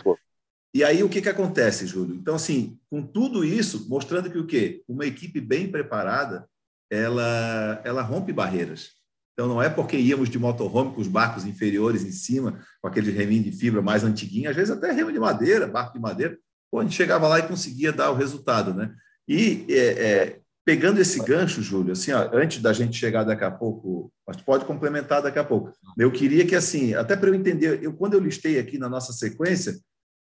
E 0.73 0.83
aí, 0.83 1.01
o 1.01 1.09
que, 1.09 1.21
que 1.21 1.29
acontece, 1.29 1.87
Júlio? 1.87 2.13
Então, 2.13 2.35
assim, 2.35 2.77
com 2.87 3.01
tudo 3.01 3.43
isso, 3.43 3.89
mostrando 3.89 4.29
que 4.29 4.37
o 4.37 4.45
quê? 4.45 4.83
Uma 4.87 5.07
equipe 5.07 5.41
bem 5.41 5.71
preparada, 5.71 6.47
ela, 6.91 7.81
ela 7.83 8.01
rompe 8.03 8.31
barreiras. 8.31 8.96
Então, 9.37 9.47
não 9.47 9.61
é 9.61 9.69
porque 9.69 9.95
íamos 9.95 10.31
de 10.31 10.39
motorhome 10.39 10.95
com 10.95 10.99
os 10.99 11.07
barcos 11.07 11.45
inferiores 11.45 12.03
em 12.03 12.11
cima, 12.11 12.59
com 12.81 12.87
aquele 12.87 13.11
reminho 13.11 13.43
de 13.43 13.51
fibra 13.51 13.83
mais 13.83 14.03
antiguinho, 14.03 14.49
às 14.49 14.55
vezes 14.55 14.75
até 14.75 14.91
remo 14.91 15.11
de 15.11 15.19
madeira, 15.19 15.67
barco 15.67 15.93
de 15.93 15.99
madeira, 15.99 16.35
pô, 16.71 16.79
a 16.79 16.83
gente 16.83 16.95
chegava 16.95 17.27
lá 17.27 17.37
e 17.37 17.47
conseguia 17.47 17.93
dar 17.93 18.09
o 18.09 18.15
resultado, 18.15 18.73
né? 18.73 18.91
E 19.27 19.63
é, 19.69 19.75
é, 19.77 20.39
pegando 20.65 20.99
esse 20.99 21.23
gancho, 21.23 21.61
Júlio, 21.61 21.91
assim, 21.91 22.11
ó, 22.13 22.31
antes 22.33 22.63
da 22.63 22.73
gente 22.73 22.97
chegar 22.97 23.23
daqui 23.23 23.43
a 23.43 23.51
pouco, 23.51 24.11
mas 24.25 24.37
pode 24.37 24.65
complementar 24.65 25.21
daqui 25.21 25.37
a 25.37 25.43
pouco. 25.43 25.71
Eu 25.95 26.11
queria 26.11 26.43
que, 26.43 26.55
assim, 26.55 26.95
até 26.95 27.15
para 27.15 27.29
eu 27.29 27.35
entender, 27.35 27.83
eu 27.83 27.93
quando 27.93 28.15
eu 28.15 28.19
listei 28.19 28.57
aqui 28.57 28.79
na 28.79 28.89
nossa 28.89 29.13
sequência, 29.13 29.77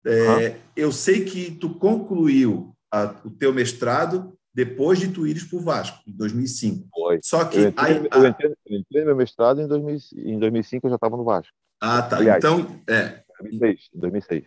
é, 0.06 0.54
eu 0.76 0.92
sei 0.92 1.24
que 1.24 1.50
tu 1.50 1.74
concluiu 1.74 2.76
a, 2.92 3.12
o 3.24 3.30
teu 3.30 3.52
mestrado 3.52 4.38
depois 4.53 4.98
de 4.98 5.09
tu 5.09 5.26
ires 5.26 5.44
para 5.44 5.59
o 5.59 5.62
Vasco, 5.62 5.98
em 6.07 6.12
2005. 6.12 6.88
Foi. 6.92 7.20
Só 7.22 7.44
que... 7.44 7.59
Eu 7.59 7.68
entrei, 7.68 7.92
aí, 7.92 7.96
eu 7.96 8.26
entrei, 8.26 8.55
eu 8.66 8.78
entrei 8.78 9.05
meu 9.05 9.16
mestrado 9.16 9.61
em, 9.61 9.68
2000, 9.68 9.98
em 10.16 10.38
2005, 10.38 10.86
eu 10.86 10.90
já 10.90 10.96
estava 10.96 11.16
no 11.16 11.24
Vasco. 11.24 11.53
Ah, 11.80 12.03
tá. 12.03 12.16
Aliás, 12.16 12.38
então... 12.38 12.82
É. 12.88 13.22
2006, 13.40 13.90
2006. 13.94 14.44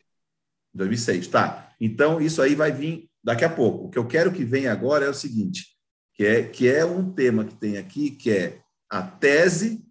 2006, 0.73 1.27
tá. 1.27 1.71
Então, 1.79 2.19
isso 2.19 2.41
aí 2.41 2.55
vai 2.55 2.71
vir 2.71 3.09
daqui 3.23 3.45
a 3.45 3.49
pouco. 3.49 3.85
O 3.85 3.89
que 3.89 3.97
eu 3.97 4.07
quero 4.07 4.31
que 4.31 4.43
venha 4.43 4.71
agora 4.71 5.05
é 5.05 5.09
o 5.09 5.13
seguinte: 5.13 5.67
que 6.13 6.25
é, 6.25 6.43
que 6.43 6.67
é 6.67 6.83
um 6.85 7.11
tema 7.11 7.45
que 7.45 7.55
tem 7.55 7.77
aqui, 7.77 8.11
que 8.11 8.31
é 8.31 8.59
a 8.89 9.01
tese 9.01 9.83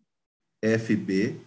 FB, 0.63 1.41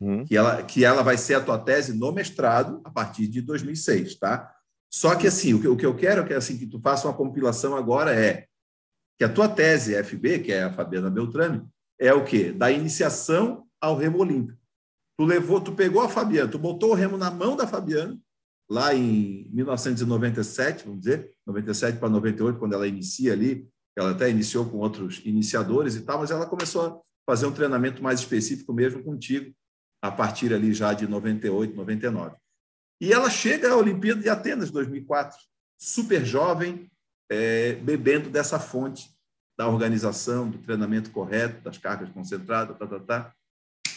hum. 0.00 0.24
que, 0.24 0.36
ela, 0.36 0.62
que 0.62 0.84
ela 0.84 1.02
vai 1.02 1.16
ser 1.16 1.34
a 1.34 1.40
tua 1.40 1.58
tese 1.58 1.96
no 1.96 2.12
mestrado 2.12 2.80
a 2.84 2.90
partir 2.90 3.28
de 3.28 3.40
2006, 3.40 4.16
tá? 4.16 4.52
Só 4.92 5.14
que, 5.14 5.26
assim, 5.26 5.54
o 5.54 5.60
que, 5.60 5.68
o 5.68 5.76
que 5.76 5.86
eu 5.86 5.94
quero 5.94 6.26
que, 6.26 6.34
assim, 6.34 6.58
que 6.58 6.66
tu 6.66 6.80
faça 6.80 7.06
uma 7.06 7.16
compilação 7.16 7.76
agora 7.76 8.14
é 8.14 8.46
que 9.18 9.24
a 9.24 9.28
tua 9.28 9.48
tese 9.48 9.94
FB, 10.02 10.40
que 10.40 10.52
é 10.52 10.64
a 10.64 10.72
Fabiana 10.72 11.10
Beltrame, 11.10 11.62
é 11.98 12.12
o 12.12 12.24
quê? 12.24 12.52
Da 12.52 12.70
iniciação 12.70 13.66
ao 13.80 13.96
remo 13.96 14.18
olímpico. 14.18 14.58
Tu 15.18 15.24
levou, 15.24 15.60
tu 15.60 15.72
pegou 15.72 16.02
a 16.02 16.08
Fabiana, 16.08 16.50
tu 16.50 16.58
botou 16.58 16.90
o 16.90 16.94
remo 16.94 17.16
na 17.16 17.30
mão 17.30 17.54
da 17.54 17.66
Fabiana, 17.66 18.18
lá 18.68 18.94
em 18.94 19.48
1997, 19.52 20.84
vamos 20.84 21.00
dizer, 21.00 21.32
97 21.46 21.98
para 21.98 22.08
98, 22.08 22.58
quando 22.58 22.72
ela 22.72 22.86
inicia 22.86 23.32
ali 23.32 23.68
ela 23.96 24.12
até 24.12 24.30
iniciou 24.30 24.68
com 24.68 24.78
outros 24.78 25.20
iniciadores 25.24 25.96
e 25.96 26.02
tal, 26.02 26.20
mas 26.20 26.30
ela 26.30 26.46
começou 26.46 26.82
a 26.82 27.00
fazer 27.26 27.46
um 27.46 27.52
treinamento 27.52 28.02
mais 28.02 28.20
específico 28.20 28.72
mesmo 28.72 29.02
contigo, 29.02 29.54
a 30.02 30.10
partir 30.10 30.54
ali 30.54 30.72
já 30.72 30.92
de 30.94 31.06
98, 31.06 31.74
99. 31.74 32.36
E 33.00 33.12
ela 33.12 33.30
chega 33.30 33.70
à 33.70 33.76
Olimpíada 33.76 34.20
de 34.20 34.28
Atenas 34.28 34.70
2004, 34.70 35.38
super 35.78 36.24
jovem, 36.24 36.90
é, 37.30 37.74
bebendo 37.74 38.28
dessa 38.28 38.58
fonte 38.58 39.08
da 39.56 39.68
organização, 39.68 40.48
do 40.48 40.58
treinamento 40.58 41.10
correto, 41.10 41.62
das 41.62 41.78
cargas 41.78 42.10
concentradas, 42.10 42.76
tá, 42.78 42.86
tá, 42.86 43.00
tá 43.00 43.32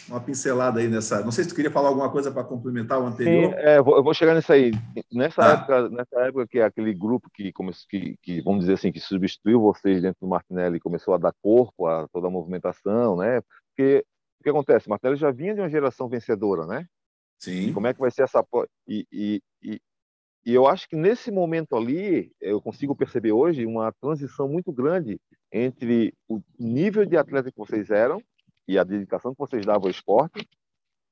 uma 0.07 0.19
pincelada 0.19 0.79
aí 0.79 0.87
nessa. 0.87 1.23
Não 1.23 1.31
sei 1.31 1.43
se 1.43 1.49
tu 1.49 1.55
queria 1.55 1.71
falar 1.71 1.89
alguma 1.89 2.09
coisa 2.09 2.31
para 2.31 2.43
complementar 2.43 2.99
o 2.99 3.05
anterior. 3.05 3.51
Sim, 3.51 3.59
é, 3.59 3.77
eu 3.79 4.03
vou 4.03 4.13
chegar 4.13 4.35
nisso 4.35 4.51
aí. 4.51 4.71
Nessa, 5.11 5.41
ah. 5.45 5.53
época, 5.53 5.89
nessa 5.89 6.19
época 6.21 6.47
que 6.47 6.59
aquele 6.59 6.93
grupo 6.93 7.29
que, 7.33 7.51
começou, 7.51 7.85
que, 7.89 8.17
que, 8.21 8.41
vamos 8.41 8.61
dizer 8.61 8.73
assim, 8.73 8.91
que 8.91 8.99
substituiu 8.99 9.61
vocês 9.61 10.01
dentro 10.01 10.19
do 10.21 10.27
Martinelli 10.27 10.79
começou 10.79 11.13
a 11.13 11.17
dar 11.17 11.33
corpo 11.41 11.87
a 11.87 12.07
toda 12.09 12.27
a 12.27 12.31
movimentação, 12.31 13.17
né? 13.17 13.41
Porque 13.69 14.05
o 14.39 14.43
que 14.43 14.49
acontece? 14.49 14.89
Martinelli 14.89 15.19
já 15.19 15.31
vinha 15.31 15.53
de 15.53 15.61
uma 15.61 15.69
geração 15.69 16.09
vencedora, 16.09 16.65
né? 16.65 16.85
Sim. 17.43 17.67
E 17.67 17.73
como 17.73 17.87
é 17.87 17.93
que 17.93 17.99
vai 17.99 18.09
ser 18.09 18.23
essa. 18.23 18.41
E, 18.87 19.05
e, 19.11 19.41
e, 19.61 19.81
e 20.45 20.53
eu 20.53 20.65
acho 20.65 20.87
que 20.87 20.95
nesse 20.95 21.29
momento 21.29 21.75
ali, 21.75 22.31
eu 22.39 22.61
consigo 22.61 22.95
perceber 22.95 23.33
hoje 23.33 23.65
uma 23.65 23.91
transição 23.91 24.47
muito 24.47 24.71
grande 24.71 25.19
entre 25.51 26.13
o 26.29 26.41
nível 26.57 27.05
de 27.05 27.17
atleta 27.17 27.51
que 27.51 27.57
vocês 27.57 27.89
eram 27.89 28.23
e 28.65 28.79
a 28.79 28.83
dedicação 28.85 29.33
que 29.33 29.39
vocês 29.39 29.65
davam 29.65 29.83
ao 29.83 29.91
esporte 29.91 30.47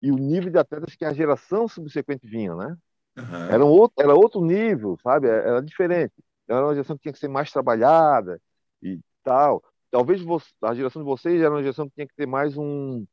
e 0.02 0.10
o 0.10 0.16
nível 0.16 0.50
de 0.50 0.58
atletas 0.58 0.96
que 0.96 1.04
a 1.04 1.12
geração 1.12 1.68
subsequente 1.68 2.26
vinha, 2.26 2.56
né? 2.56 2.78
Uhum. 3.18 3.46
Era, 3.50 3.66
um 3.66 3.70
outro, 3.70 4.02
era 4.02 4.16
outro 4.16 4.42
nível, 4.42 4.98
sabe? 5.04 5.28
Era 5.28 5.62
diferente. 5.62 6.14
Era 6.48 6.66
uma 6.66 6.74
geração 6.74 6.96
que 6.96 7.04
tinha 7.04 7.14
que 7.14 7.20
ser 7.20 7.28
mais 7.28 7.52
trabalhada 7.52 8.42
e 8.82 9.02
tal. 9.22 9.62
Talvez 9.92 10.22
a 10.62 10.74
geração 10.74 11.02
de 11.02 11.06
vocês 11.06 11.42
era 11.42 11.52
uma 11.52 11.62
geração 11.62 11.90
que 11.90 11.96
tinha 11.96 12.08
que 12.08 12.16
ter 12.16 12.26
mais 12.26 12.58
um, 12.58 13.06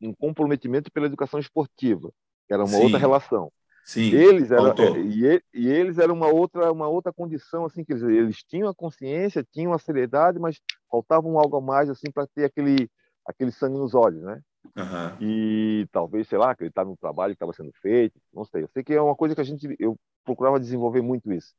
um 0.00 0.12
comprometimento 0.12 0.90
pela 0.90 1.06
educação 1.06 1.38
esportiva, 1.38 2.12
era 2.52 2.64
uma 2.64 2.76
Sim. 2.76 2.82
outra 2.84 2.98
relação. 2.98 3.52
Sim, 3.84 4.12
eles 4.12 4.50
eram 4.50 4.74
e, 4.98 5.42
e, 5.54 5.66
eles 5.66 5.96
eram 5.96 6.14
uma 6.14 6.28
outra 6.28 6.70
uma 6.70 6.86
outra 6.86 7.10
condição 7.10 7.64
assim 7.64 7.82
que 7.82 7.94
eles, 7.94 8.02
eles 8.02 8.42
tinham 8.42 8.68
a 8.68 8.74
consciência 8.74 9.42
tinham 9.50 9.72
a 9.72 9.78
seriedade 9.78 10.38
mas 10.38 10.60
faltava 10.90 11.26
um 11.26 11.38
algo 11.38 11.56
a 11.56 11.60
mais 11.62 11.88
assim 11.88 12.10
para 12.12 12.26
ter 12.26 12.44
aquele 12.44 12.90
aquele 13.28 13.52
sangue 13.52 13.78
nos 13.78 13.94
olhos, 13.94 14.22
né? 14.22 14.40
Uhum. 14.76 15.16
E 15.20 15.86
talvez, 15.92 16.26
sei 16.28 16.38
lá, 16.38 16.50
acreditar 16.50 16.84
no 16.84 16.96
trabalho 16.96 17.32
que 17.32 17.36
estava 17.36 17.52
sendo 17.52 17.70
feito, 17.80 18.18
não 18.32 18.44
sei. 18.44 18.62
Eu 18.62 18.68
sei 18.68 18.82
que 18.82 18.94
é 18.94 19.00
uma 19.00 19.14
coisa 19.14 19.34
que 19.34 19.40
a 19.40 19.44
gente, 19.44 19.76
eu 19.78 19.96
procurava 20.24 20.58
desenvolver 20.58 21.02
muito 21.02 21.30
isso. 21.32 21.52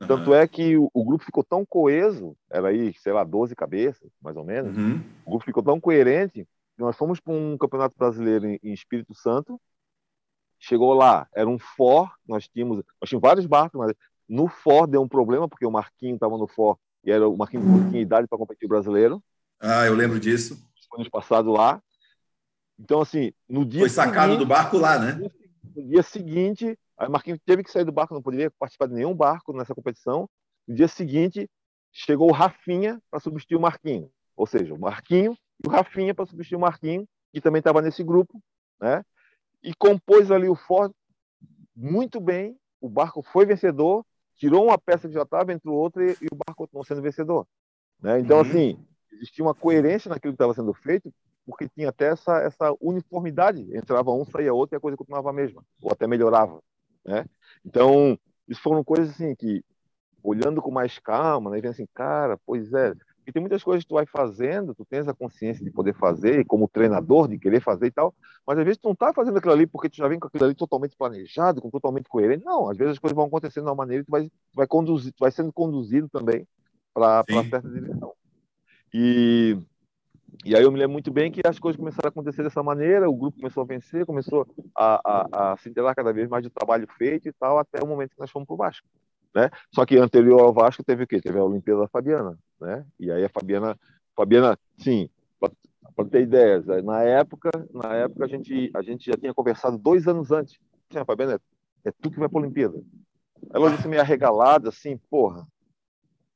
Uhum. 0.00 0.06
Tanto 0.06 0.34
é 0.34 0.46
que 0.46 0.76
o, 0.76 0.90
o, 0.92 1.04
grupo 1.04 1.24
ficou 1.24 1.42
tão 1.42 1.64
coeso, 1.64 2.36
era 2.50 2.68
aí, 2.68 2.92
sei 2.98 3.12
lá, 3.12 3.24
12 3.24 3.54
cabeças, 3.56 4.10
mais 4.20 4.36
ou 4.36 4.44
menos. 4.44 4.76
Uhum. 4.76 5.02
O 5.24 5.30
grupo 5.30 5.44
ficou 5.44 5.62
tão 5.62 5.80
coerente 5.80 6.46
que 6.76 6.82
nós 6.82 6.96
fomos 6.96 7.18
para 7.18 7.32
um 7.32 7.56
campeonato 7.58 7.96
brasileiro 7.98 8.46
em, 8.46 8.58
em, 8.62 8.72
Espírito 8.72 9.14
Santo. 9.14 9.60
Chegou 10.66 10.94
lá, 10.94 11.28
era 11.32 11.48
um 11.48 11.60
for, 11.60 12.10
nós 12.26 12.48
tínhamos, 12.48 12.78
nós 13.00 13.08
tínhamos 13.08 13.22
vários 13.22 13.46
barcos, 13.46 13.78
mas 13.78 13.94
no 14.28 14.48
for 14.48 14.88
deu 14.88 15.00
um 15.00 15.06
problema, 15.06 15.48
porque 15.48 15.64
o 15.64 15.70
Marquinho 15.70 16.16
estava 16.16 16.36
no 16.36 16.48
for 16.48 16.76
e 17.04 17.12
era 17.12 17.28
o 17.28 17.36
Marquinhos 17.36 17.64
não 17.64 17.88
tinha 17.88 18.02
idade 18.02 18.26
para 18.26 18.36
competir 18.36 18.66
o 18.66 18.68
brasileiro. 18.68 19.22
Ah, 19.60 19.86
eu 19.86 19.94
lembro 19.94 20.18
disso. 20.18 20.60
Ano 20.92 21.08
passado 21.08 21.52
lá. 21.52 21.80
Então, 22.76 23.00
assim, 23.00 23.32
no 23.48 23.64
dia. 23.64 23.82
Foi 23.82 23.88
sacado 23.88 24.32
seguinte, 24.32 24.38
do 24.40 24.46
barco 24.46 24.76
lá, 24.76 24.98
né? 24.98 25.12
No 25.76 25.86
dia 25.86 26.02
seguinte, 26.02 26.76
aí 26.98 27.08
Marquinhos 27.08 27.38
teve 27.46 27.62
que 27.62 27.70
sair 27.70 27.84
do 27.84 27.92
barco, 27.92 28.12
não 28.12 28.20
poderia 28.20 28.50
participar 28.58 28.88
de 28.88 28.94
nenhum 28.94 29.14
barco 29.14 29.52
nessa 29.52 29.72
competição. 29.72 30.28
No 30.66 30.74
dia 30.74 30.88
seguinte, 30.88 31.48
chegou 31.92 32.28
o 32.28 32.34
Rafinha 32.34 33.00
para 33.08 33.20
substituir 33.20 33.56
o 33.56 33.60
Marquinho. 33.60 34.10
Ou 34.36 34.48
seja, 34.48 34.74
o 34.74 34.80
Marquinho 34.80 35.38
e 35.64 35.68
o 35.68 35.70
Rafinha 35.70 36.12
para 36.12 36.26
substituir 36.26 36.56
o 36.56 36.60
Marquinho, 36.60 37.06
que 37.32 37.40
também 37.40 37.60
estava 37.60 37.80
nesse 37.80 38.02
grupo, 38.02 38.42
né? 38.80 39.04
E 39.62 39.74
compôs 39.74 40.30
ali 40.30 40.48
o 40.48 40.54
Ford 40.54 40.92
muito 41.74 42.20
bem. 42.20 42.56
O 42.80 42.88
barco 42.88 43.22
foi 43.22 43.44
vencedor, 43.44 44.04
tirou 44.36 44.64
uma 44.64 44.78
peça 44.78 45.08
que 45.08 45.14
já 45.14 45.22
estava, 45.22 45.52
entre 45.52 45.68
outra 45.68 46.04
e, 46.04 46.16
e, 46.20 46.26
o 46.30 46.36
barco 46.36 46.54
continuou 46.56 46.84
sendo 46.84 47.02
vencedor. 47.02 47.46
Né? 48.00 48.20
Então, 48.20 48.38
uhum. 48.38 48.42
assim, 48.42 48.86
existia 49.12 49.44
uma 49.44 49.54
coerência 49.54 50.08
naquilo 50.08 50.32
que 50.32 50.36
estava 50.36 50.54
sendo 50.54 50.72
feito, 50.74 51.12
porque 51.44 51.68
tinha 51.68 51.88
até 51.88 52.08
essa, 52.08 52.38
essa 52.38 52.74
uniformidade. 52.80 53.66
Entrava 53.74 54.12
um, 54.12 54.24
saía 54.24 54.52
outro 54.52 54.76
e 54.76 54.78
a 54.78 54.80
coisa 54.80 54.96
continuava 54.96 55.30
a 55.30 55.32
mesma, 55.32 55.64
ou 55.80 55.90
até 55.92 56.06
melhorava. 56.06 56.62
Né? 57.04 57.24
Então, 57.64 58.18
isso 58.48 58.60
foram 58.60 58.84
coisas 58.84 59.10
assim 59.10 59.34
que, 59.34 59.64
olhando 60.22 60.60
com 60.60 60.70
mais 60.70 60.98
calma, 60.98 61.50
né, 61.50 61.60
vendo 61.60 61.70
assim, 61.70 61.86
cara, 61.94 62.38
pois 62.44 62.72
é, 62.72 62.92
e 63.26 63.32
tem 63.32 63.40
muitas 63.40 63.62
coisas 63.62 63.82
que 63.82 63.88
tu 63.88 63.94
vai 63.94 64.06
fazendo, 64.06 64.72
tu 64.72 64.84
tens 64.84 65.08
a 65.08 65.14
consciência 65.14 65.64
de 65.64 65.70
poder 65.70 65.94
fazer, 65.94 66.44
como 66.46 66.68
treinador, 66.68 67.26
de 67.26 67.38
querer 67.38 67.60
fazer 67.60 67.86
e 67.86 67.90
tal, 67.90 68.14
mas 68.46 68.56
às 68.56 68.64
vezes 68.64 68.78
tu 68.78 68.84
não 68.84 68.92
está 68.92 69.12
fazendo 69.12 69.36
aquilo 69.36 69.52
ali 69.52 69.66
porque 69.66 69.88
tu 69.88 69.96
já 69.96 70.06
vem 70.06 70.20
com 70.20 70.28
aquilo 70.28 70.44
ali 70.44 70.54
totalmente 70.54 70.96
planejado, 70.96 71.60
com 71.60 71.68
totalmente 71.68 72.08
coerente. 72.08 72.44
Não, 72.44 72.70
às 72.70 72.76
vezes 72.76 72.92
as 72.92 72.98
coisas 73.00 73.16
vão 73.16 73.26
acontecendo 73.26 73.64
de 73.64 73.70
uma 73.70 73.74
maneira 73.74 74.02
e 74.02 74.06
tu 74.06 74.10
vai, 74.10 74.30
vai, 74.54 74.66
conduzir, 74.68 75.12
tu 75.12 75.20
vai 75.20 75.32
sendo 75.32 75.52
conduzido 75.52 76.08
também 76.08 76.46
para 76.94 77.24
certa 77.28 77.60
direção. 77.68 78.12
E, 78.94 79.58
e 80.44 80.54
aí 80.54 80.62
eu 80.62 80.70
me 80.70 80.78
lembro 80.78 80.92
muito 80.92 81.10
bem 81.10 81.32
que 81.32 81.40
as 81.44 81.58
coisas 81.58 81.76
começaram 81.76 82.06
a 82.06 82.10
acontecer 82.10 82.44
dessa 82.44 82.62
maneira, 82.62 83.10
o 83.10 83.16
grupo 83.16 83.38
começou 83.38 83.64
a 83.64 83.66
vencer, 83.66 84.06
começou 84.06 84.46
a, 84.72 85.00
a, 85.04 85.52
a 85.52 85.56
se 85.56 85.68
enterar 85.68 85.96
cada 85.96 86.12
vez 86.12 86.28
mais 86.28 86.44
do 86.44 86.50
trabalho 86.50 86.86
feito 86.96 87.28
e 87.28 87.32
tal, 87.32 87.58
até 87.58 87.82
o 87.82 87.88
momento 87.88 88.14
que 88.14 88.20
nós 88.20 88.30
fomos 88.30 88.46
para 88.46 88.54
o 88.54 88.56
Vasco. 88.56 88.86
Né? 89.36 89.50
Só 89.70 89.84
que 89.84 89.98
anterior 89.98 90.40
ao 90.40 90.50
Vasco 90.50 90.82
teve 90.82 91.04
o 91.04 91.06
quê? 91.06 91.20
Teve 91.20 91.38
a 91.38 91.44
Olimpíada 91.44 91.82
da 91.82 91.88
Fabiana, 91.88 92.38
né? 92.58 92.86
E 92.98 93.10
aí 93.10 93.22
a 93.22 93.28
Fabiana, 93.28 93.78
Fabiana, 94.16 94.58
sim, 94.78 95.10
para 95.94 96.08
ter 96.08 96.22
ideias, 96.22 96.64
na 96.82 97.02
época, 97.02 97.50
na 97.70 97.94
época 97.96 98.24
a 98.24 98.28
gente, 98.28 98.70
a 98.74 98.80
gente 98.80 99.04
já 99.04 99.14
tinha 99.14 99.34
conversado 99.34 99.76
dois 99.76 100.08
anos 100.08 100.30
antes. 100.30 100.58
Sim, 100.90 101.04
Fabiana, 101.04 101.34
é, 101.84 101.90
é 101.90 101.92
tu 102.00 102.10
que 102.10 102.18
vai 102.18 102.30
para 102.30 102.38
a 102.38 102.42
Olimpíada. 102.42 102.82
Ela 103.52 103.70
disse 103.72 103.86
meio 103.86 104.00
arregalada, 104.00 104.70
assim, 104.70 104.96
porra, 105.10 105.46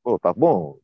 pô, 0.03 0.19
tá 0.19 0.31
bom, 0.31 0.77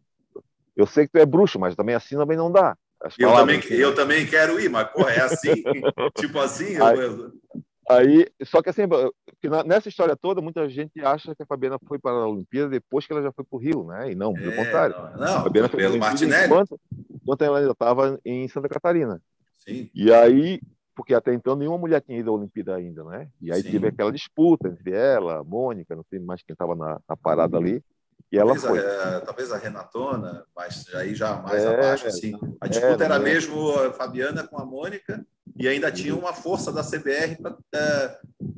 eu 0.75 0.87
sei 0.87 1.05
que 1.05 1.11
tu 1.11 1.19
é 1.19 1.25
bruxo, 1.25 1.59
mas 1.59 1.75
também 1.75 1.93
assim 1.93 2.15
também 2.15 2.35
não 2.35 2.51
dá. 2.51 2.75
Eu 3.19 3.31
também, 3.31 3.59
assim, 3.59 3.73
eu 3.75 3.93
também 3.93 4.25
quero 4.25 4.59
ir, 4.59 4.69
mas 4.71 4.89
porra, 4.89 5.11
é 5.11 5.21
assim, 5.21 5.53
tipo 6.17 6.39
assim. 6.39 6.81
Aí, 6.81 6.97
eu... 6.97 7.31
Aí, 7.89 8.27
só 8.43 8.61
que 8.61 8.69
assim, 8.69 8.81
nessa 9.65 9.87
história 9.87 10.15
toda, 10.15 10.41
muita 10.41 10.67
gente 10.67 10.99
acha 10.99 11.33
que 11.33 11.43
a 11.43 11.45
Fabiana 11.45 11.79
foi 11.87 11.97
para 11.97 12.11
a 12.11 12.27
Olimpíada 12.27 12.69
depois 12.69 13.07
que 13.07 13.13
ela 13.13 13.21
já 13.21 13.31
foi 13.31 13.45
para 13.45 13.55
o 13.55 13.59
Rio, 13.59 13.85
né? 13.85 14.11
E 14.11 14.15
não, 14.15 14.33
pelo 14.33 14.51
é, 14.51 14.55
contrário. 14.55 14.95
Não, 14.95 15.17
não 15.17 15.37
a 15.37 15.43
Fabiana 15.43 15.69
foi 15.69 15.79
pelo 15.79 15.97
Martinelli. 15.97 16.45
Enquanto, 16.45 16.79
enquanto 17.09 17.41
ela 17.43 17.59
ainda 17.59 17.71
estava 17.71 18.19
em 18.25 18.47
Santa 18.49 18.67
Catarina. 18.67 19.21
Sim. 19.57 19.89
E 19.95 20.11
aí, 20.11 20.59
porque 20.93 21.13
até 21.13 21.33
então 21.33 21.55
nenhuma 21.55 21.77
mulher 21.77 22.01
tinha 22.01 22.19
ido 22.19 22.29
à 22.29 22.33
Olimpíada 22.33 22.75
ainda, 22.75 23.03
né? 23.05 23.29
E 23.41 23.53
aí 23.53 23.61
Sim. 23.61 23.71
teve 23.71 23.87
aquela 23.87 24.11
disputa 24.11 24.67
entre 24.67 24.91
ela, 24.91 25.39
a 25.39 25.43
Mônica, 25.43 25.95
não 25.95 26.03
sei 26.09 26.19
mais 26.19 26.41
quem 26.43 26.53
estava 26.53 26.75
na, 26.75 26.99
na, 27.07 27.15
parada 27.15 27.55
ali. 27.55 27.81
E 28.31 28.37
ela 28.37 28.53
talvez 28.53 28.63
foi. 28.63 28.79
A, 28.79 29.21
talvez 29.21 29.51
a 29.51 29.57
Renatona, 29.57 30.43
mas 30.55 30.85
aí 30.95 31.15
já 31.15 31.35
mais 31.35 31.63
é, 31.63 31.73
abaixo, 31.73 32.07
assim. 32.07 32.33
A 32.61 32.65
é, 32.65 32.69
disputa 32.69 33.03
é, 33.03 33.05
era 33.05 33.19
mesmo 33.19 33.71
a 33.71 33.93
Fabiana 33.93 34.45
com 34.45 34.59
a 34.59 34.65
Mônica 34.65 35.25
e 35.55 35.67
ainda 35.67 35.91
tinha 35.91 36.15
uma 36.15 36.33
força 36.33 36.71
da 36.71 36.83
CBR 36.83 37.37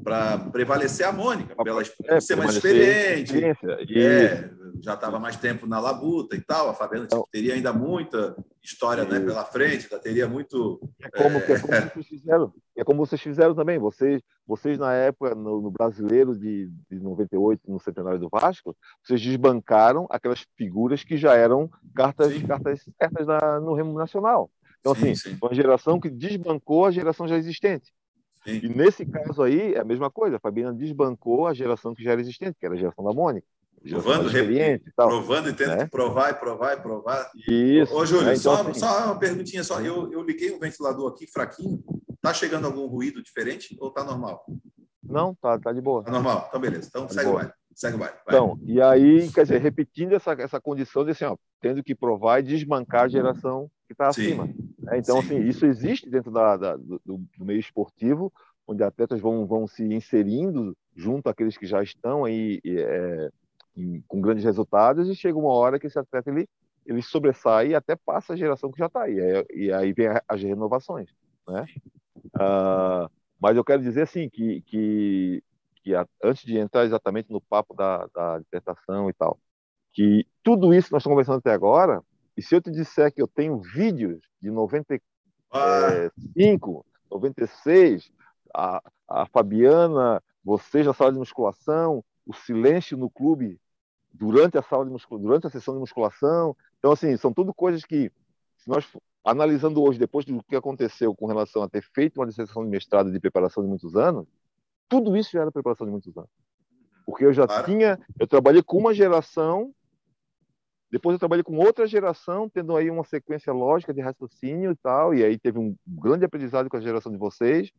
para 0.04 0.44
é, 0.46 0.52
prevalecer 0.52 1.06
a 1.06 1.12
Mônica, 1.12 1.56
pela 1.64 1.82
é, 1.82 2.20
ser 2.20 2.36
mais 2.36 2.56
experiente. 2.56 3.34
É, 3.44 4.50
já 4.82 4.94
estava 4.94 5.20
mais 5.20 5.36
tempo 5.36 5.68
na 5.68 5.80
labuta 5.80 6.36
e 6.36 6.42
tal. 6.42 6.70
A 6.70 6.74
Fabiana 6.74 7.06
então, 7.06 7.28
teria 7.32 7.54
ainda 7.54 7.72
muita 7.74 8.36
história 8.64 9.04
né, 9.06 9.20
pela 9.20 9.44
frente, 9.46 9.84
ainda 9.84 10.00
teria 10.00 10.28
muito. 10.28 10.80
É 11.02 11.10
como, 11.10 11.38
é... 11.38 11.52
é 11.52 11.60
como 11.60 11.92
vocês 11.94 12.08
fizeram. 12.08 12.54
É 12.76 12.84
como 12.84 13.06
vocês 13.06 13.22
fizeram 13.22 13.56
também. 13.56 13.78
Vocês, 13.78 14.22
vocês 14.48 14.78
na 14.78 14.94
época, 14.94 15.36
no, 15.36 15.62
no 15.62 15.72
brasileiro 15.72 16.38
de, 16.38 16.70
de 16.90 17.00
98, 17.00 17.62
no 17.68 17.80
centenário 17.80 18.20
do 18.20 18.30
Vasco, 18.30 18.76
vocês 19.04 19.22
desbancaram 19.22 20.08
aquelas 20.10 20.46
figuras 20.58 21.04
que 21.04 21.18
já 21.18 21.36
eram 21.36 21.70
cartas, 21.96 22.42
cartas 22.44 22.86
certas 22.98 23.28
na, 23.28 23.60
no 23.60 23.74
remo 23.74 23.94
nacional. 23.98 24.50
Então, 24.80 24.96
sim, 24.96 25.12
assim, 25.12 25.32
sim. 25.32 25.38
uma 25.42 25.54
geração 25.54 26.00
que 26.00 26.10
desbancou 26.10 26.86
a 26.86 26.92
geração 26.92 27.28
já 27.28 27.38
existente. 27.38 27.92
Sim. 28.44 28.62
E 28.64 28.70
nesse 28.70 29.06
caso 29.06 29.44
aí, 29.44 29.74
é 29.74 29.80
a 29.80 29.86
mesma 29.86 30.10
coisa. 30.10 30.38
A 30.38 30.40
Fabiana 30.40 30.74
desbancou 30.74 31.48
a 31.48 31.54
geração 31.54 31.94
que 31.94 32.04
já 32.04 32.12
era 32.12 32.22
existente, 32.22 32.58
que 32.58 32.66
era 32.66 32.76
a 32.76 32.78
geração 32.78 33.04
da 33.04 33.14
Mônica. 33.14 33.46
Provando, 33.88 34.30
e 34.38 34.80
tal, 34.96 35.08
provando 35.08 35.50
e 35.50 35.54
tendo 35.54 35.76
né? 35.76 35.86
que 35.86 35.92
provar 35.92 36.32
e 36.32 36.34
provar 36.34 36.78
e 36.78 36.82
provar. 36.82 37.32
Isso. 37.48 37.94
Ô, 37.94 38.06
Júlio, 38.06 38.30
é, 38.30 38.36
então, 38.36 38.56
só, 38.56 38.62
assim... 38.62 38.80
só 38.80 39.06
uma 39.06 39.20
perguntinha 39.20 39.64
só. 39.64 39.80
Eu, 39.80 40.12
eu 40.12 40.22
liguei 40.22 40.52
o 40.52 40.60
ventilador 40.60 41.12
aqui 41.12 41.26
fraquinho. 41.28 41.84
Tá 42.22 42.34
chegando 42.34 42.66
algum 42.66 42.86
ruído 42.88 43.24
diferente 43.24 43.78
ou 43.80 43.90
tá 43.90 44.04
normal? 44.04 44.46
Não, 45.02 45.34
tá, 45.36 45.58
tá 45.58 45.72
de 45.72 45.82
boa. 45.82 46.04
Tá 46.04 46.12
normal. 46.12 46.46
Então, 46.50 46.60
beleza. 46.60 46.88
Então, 46.90 47.08
tá 47.08 47.14
segue 47.14 47.30
o 47.30 47.34
baile. 47.34 47.52
Segue 47.74 47.96
o 47.96 48.00
baile. 48.00 48.16
Então, 48.28 48.60
e 48.66 48.82
aí, 48.82 49.32
quer 49.32 49.44
dizer, 49.44 49.62
repetindo 49.62 50.14
essa, 50.14 50.34
essa 50.34 50.60
condição 50.60 51.06
de 51.06 51.12
assim, 51.12 51.26
ó, 51.26 51.38
tendo 51.62 51.84
que 51.84 51.96
provar 51.96 52.40
e 52.40 52.44
desmancar 52.44 53.04
a 53.04 53.08
geração 53.08 53.70
que 53.88 53.94
está 53.94 54.10
acima. 54.10 54.46
Né? 54.80 54.98
Então, 54.98 55.22
Sim. 55.22 55.28
assim, 55.28 55.48
isso 55.48 55.66
existe 55.66 56.10
dentro 56.10 56.32
da, 56.32 56.58
da 56.58 56.76
do, 56.76 57.02
do, 57.06 57.46
meio 57.46 57.60
esportivo, 57.60 58.32
onde 58.68 58.84
atletas 58.84 59.20
vão, 59.20 59.48
vão 59.48 59.68
se 59.68 59.84
inserindo 59.84 60.76
junto 60.96 61.30
àqueles 61.30 61.58
que 61.58 61.66
já 61.66 61.82
estão 61.82 62.26
aí 62.26 62.60
é, 62.66 63.30
em, 63.80 64.04
com 64.08 64.22
grandes 64.22 64.44
resultados 64.44 65.08
e 65.08 65.16
chega 65.16 65.38
uma 65.38 65.54
hora 65.54 65.80
que 65.80 65.88
esse 65.88 65.98
atleta 65.98 66.30
ele, 66.30 66.48
ele 66.86 67.02
sobressai 67.02 67.70
e 67.70 67.76
até 67.76 67.96
passa 67.96 68.34
a 68.34 68.36
geração 68.36 68.72
que 68.72 68.80
já 68.80 68.88
está 68.88 69.04
aí. 69.04 69.16
E 69.54 69.72
aí 69.72 69.94
vem 69.94 70.08
as 70.28 70.44
renovações. 70.44 71.10
Né? 71.48 71.66
Uh, 72.36 73.10
mas 73.40 73.56
eu 73.56 73.64
quero 73.64 73.82
dizer 73.82 74.02
assim 74.04 74.30
que, 74.30 74.62
que, 74.62 75.44
que 75.82 75.96
a, 75.96 76.06
antes 76.24 76.44
de 76.44 76.58
entrar 76.58 76.86
exatamente 76.86 77.32
no 77.32 77.40
papo 77.40 77.74
da, 77.74 78.08
da 78.14 78.40
dissertação 78.40 79.10
e 79.10 79.14
tal, 79.14 79.40
que 79.94 80.28
tudo 80.44 80.74
isso 80.74 80.88
que 80.88 80.94
nós 80.94 81.02
estamos 81.02 81.16
conversando 81.16 81.40
até 81.40 81.52
agora, 81.52 82.04
e 82.36 82.42
se 82.42 82.56
eu 82.56 82.62
te 82.62 82.72
disser 82.72 83.14
que 83.14 83.22
eu 83.22 83.28
tenho 83.28 83.60
vídeos 83.60 84.22
de 84.42 84.52
95, 84.52 85.02
ah. 85.52 86.10
96, 87.12 88.12
a, 88.54 88.82
a 89.08 89.26
Fabiana, 89.26 90.22
vocês 90.44 90.86
na 90.86 90.94
sala 90.94 91.12
de 91.12 91.20
musculação, 91.20 92.04
o 92.26 92.34
silêncio 92.34 92.98
no 92.98 93.10
clube 93.10 93.60
durante 94.14 94.57
a 94.57 94.62
sala 94.62 94.86
de 94.86 94.91
musculação, 94.91 95.28
durante 95.28 95.47
a 95.47 95.49
sessão 95.49 95.74
de 95.74 95.80
musculação. 95.80 96.55
Então, 96.80 96.91
assim, 96.91 97.16
são 97.18 97.34
tudo 97.34 97.53
coisas 97.53 97.84
que, 97.84 98.12
se 98.57 98.70
nós 98.70 98.86
analisando 99.24 99.82
hoje, 99.82 99.99
depois 99.99 100.26
do 100.26 100.43
que 100.43 100.55
aconteceu 100.55 101.14
com 101.16 101.28
relação 101.28 101.62
a 101.62 101.70
ter 101.70 101.82
feito 101.82 102.20
uma 102.20 102.28
dissertação 102.28 102.64
de 102.64 102.70
mestrado 102.70 103.12
de 103.12 103.20
preparação 103.20 103.64
de 103.64 103.70
muitos 103.70 103.95
anos, 103.95 104.28
tudo 104.88 105.16
isso 105.16 105.32
já 105.32 105.41
era 105.41 105.51
preparação 105.51 105.86
de 105.86 105.91
muitos 105.91 106.16
anos. 106.18 106.30
Porque 107.05 107.26
eu 107.26 107.34
já 107.34 107.47
claro. 107.47 107.66
tinha, 107.66 107.99
eu 108.20 108.28
trabalhei 108.28 108.64
com 108.64 108.78
uma 108.78 108.93
geração, 108.93 109.74
depois 110.91 111.14
eu 111.14 111.20
trabalhei 111.20 111.43
com 111.43 111.57
outra 111.57 111.86
geração, 111.86 112.49
tendo 112.49 112.76
aí 112.76 112.89
uma 112.89 113.03
sequência 113.03 113.53
lógica 113.53 113.93
de 113.93 114.01
raciocínio 114.01 114.72
e 114.72 114.76
tal, 114.76 115.14
e 115.14 115.24
aí 115.24 115.38
teve 115.38 115.60
um 115.60 115.76
grande 115.88 116.26
aprendizado 116.26 116.70
com 116.70 116.78
a 116.78 116.82
geração 116.82 117.12
de 117.12 117.18
vocês, 117.18 117.72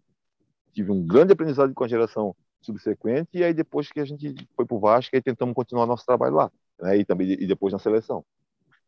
tive 0.72 0.92
um 0.92 1.04
grande 1.04 1.32
aprendizado 1.32 1.74
com 1.74 1.84
a 1.84 1.88
geração 1.88 2.34
subsequente, 2.60 3.30
e 3.34 3.44
aí 3.44 3.54
depois 3.54 3.90
que 3.90 4.00
a 4.00 4.04
gente 4.04 4.34
foi 4.54 4.66
para 4.66 4.76
o 4.76 4.80
Vasco, 4.80 5.14
aí 5.14 5.22
tentamos 5.22 5.54
continuar 5.54 5.86
nosso 5.86 6.04
trabalho 6.04 6.34
lá, 6.34 6.52
né? 6.80 6.98
e, 6.98 7.04
também, 7.04 7.32
e 7.32 7.46
depois 7.46 7.72
na 7.72 7.78
seleção. 7.78 8.24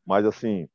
Mas, 0.04 0.24
assim, 0.24 0.68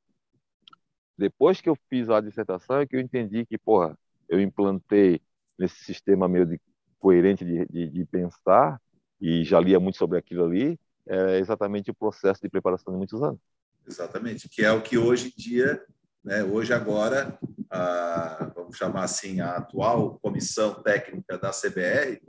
depois 1.18 1.62
que 1.62 1.70
eu 1.70 1.78
fiz 1.90 2.10
a 2.10 2.22
dissertação, 2.22 2.80
é 2.80 2.86
que 2.86 2.96
eu 2.96 3.00
entendi 3.00 3.46
que, 3.46 3.58
porra, 3.58 3.98
eu 4.30 4.40
implantei 4.42 5.22
nesse 5.58 5.84
sistema 5.84 6.28
meio 6.28 6.46
de 6.46 6.60
coerente 7.00 7.44
de, 7.44 7.66
de, 7.66 7.90
de 7.90 8.06
pensar, 8.06 8.82
e 9.20 9.44
já 9.44 9.60
lia 9.60 9.80
muito 9.80 9.98
sobre 9.98 10.18
aquilo 10.18 10.46
ali, 10.46 10.80
é 11.08 11.40
exatamente 11.40 11.90
o 11.90 11.96
processo 11.96 12.42
de 12.42 12.50
preparação 12.50 12.94
de 12.94 12.98
muitos 12.98 13.22
anos. 13.22 13.40
Exatamente, 13.88 14.50
que 14.50 14.64
é 14.64 14.72
o 14.72 14.82
que 14.82 14.98
hoje 14.98 15.28
em 15.30 15.42
dia, 15.42 15.84
né, 16.24 16.44
hoje 16.44 16.74
agora, 16.74 17.38
a, 17.70 18.52
vamos 18.54 18.78
chamar 18.78 19.04
assim, 19.04 19.40
a 19.40 19.56
atual 19.56 20.20
comissão 20.20 20.74
técnica 20.84 21.38
da 21.38 21.52
CBR 21.52 22.22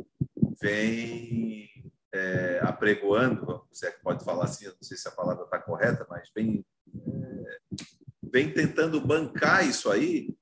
vem 0.61 1.69
é, 2.13 2.61
apregoando, 2.63 3.67
se 3.73 3.87
é 3.87 3.91
que 3.91 4.03
pode 4.03 4.25
falar 4.25 4.45
assim, 4.45 4.67
não 4.67 4.75
sei 4.83 4.97
se 4.97 5.09
a 5.09 5.13
palavra 5.13 5.45
está 5.45 5.59
correta, 5.59 6.07
mas 6.09 6.31
vem, 6.35 6.65
é, 6.97 7.59
vem 8.23 8.53
tentando 8.53 9.01
bancar 9.01 9.67
isso 9.67 9.91
aí, 9.91 10.37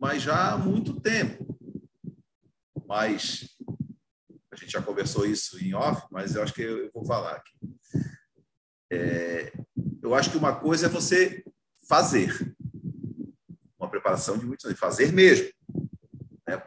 mas 0.00 0.22
já 0.22 0.52
há 0.52 0.58
muito 0.58 1.00
tempo. 1.00 1.56
Mas 2.86 3.56
a 4.50 4.56
gente 4.56 4.72
já 4.72 4.82
conversou 4.82 5.24
isso 5.24 5.62
em 5.64 5.74
off, 5.74 6.06
mas 6.10 6.34
eu 6.34 6.42
acho 6.42 6.52
que 6.52 6.62
eu 6.62 6.90
vou 6.92 7.04
falar 7.04 7.36
aqui. 7.36 7.56
É, 8.92 9.52
eu 10.02 10.14
acho 10.14 10.30
que 10.30 10.36
uma 10.36 10.54
coisa 10.54 10.86
é 10.86 10.88
você 10.88 11.44
fazer, 11.88 12.54
uma 13.78 13.88
preparação 13.88 14.36
de 14.36 14.44
muitos 14.44 14.66
anos, 14.66 14.78
fazer 14.78 15.12
mesmo. 15.12 15.48
Né? 16.46 16.62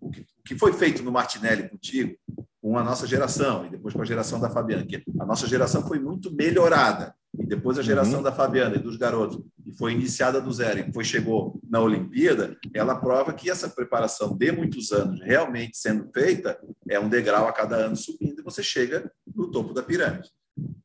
O, 0.00 0.10
que, 0.10 0.58
foi 0.58 0.72
feito 0.74 1.02
no 1.02 1.10
Martinelli 1.10 1.68
contigo, 1.68 2.14
com 2.62 2.78
a 2.78 2.84
nossa 2.84 3.08
geração, 3.08 3.66
e 3.66 3.70
depois 3.70 3.92
com 3.92 4.02
a 4.02 4.04
geração 4.04 4.38
da 4.38 4.48
Fabiana, 4.48 4.86
que 4.86 5.02
a 5.18 5.26
nossa 5.26 5.48
geração 5.48 5.82
foi 5.82 5.98
muito 5.98 6.32
melhorada, 6.32 7.12
e 7.36 7.44
depois 7.44 7.76
a 7.76 7.82
geração 7.82 8.18
uhum. 8.18 8.22
da 8.22 8.30
Fabiana 8.30 8.76
e 8.76 8.78
dos 8.78 8.96
garotos, 8.96 9.42
e 9.66 9.72
foi 9.76 9.92
iniciada 9.92 10.40
do 10.40 10.52
zero, 10.52 10.78
e 10.78 10.82
depois 10.84 11.08
chegou 11.08 11.60
na 11.68 11.80
Olimpíada, 11.80 12.56
ela 12.72 12.94
prova 12.94 13.32
que 13.32 13.50
essa 13.50 13.68
preparação 13.68 14.36
de 14.36 14.52
muitos 14.52 14.92
anos 14.92 15.20
realmente 15.20 15.76
sendo 15.76 16.08
feita 16.14 16.56
é 16.88 17.00
um 17.00 17.08
degrau 17.08 17.48
a 17.48 17.52
cada 17.52 17.74
ano 17.74 17.96
subindo, 17.96 18.40
e 18.40 18.44
você 18.44 18.62
chega 18.62 19.10
no 19.34 19.50
topo 19.50 19.74
da 19.74 19.82
pirâmide. 19.82 20.30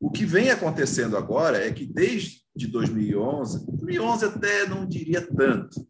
O 0.00 0.10
que 0.10 0.24
vem 0.24 0.50
acontecendo 0.50 1.16
agora 1.16 1.64
é 1.64 1.70
que 1.70 1.86
desde 1.86 2.42
2011, 2.56 3.66
2011 3.66 4.24
até 4.24 4.66
não 4.66 4.84
diria 4.84 5.24
tanto. 5.24 5.86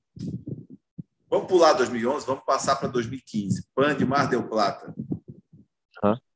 Vamos 1.30 1.46
pular 1.46 1.72
2011, 1.74 2.26
vamos 2.26 2.44
passar 2.44 2.76
para 2.76 2.88
2015. 2.88 3.64
PAN 3.74 3.96
de 3.96 4.04
Mar 4.04 4.28
del 4.28 4.48
Plata. 4.48 4.94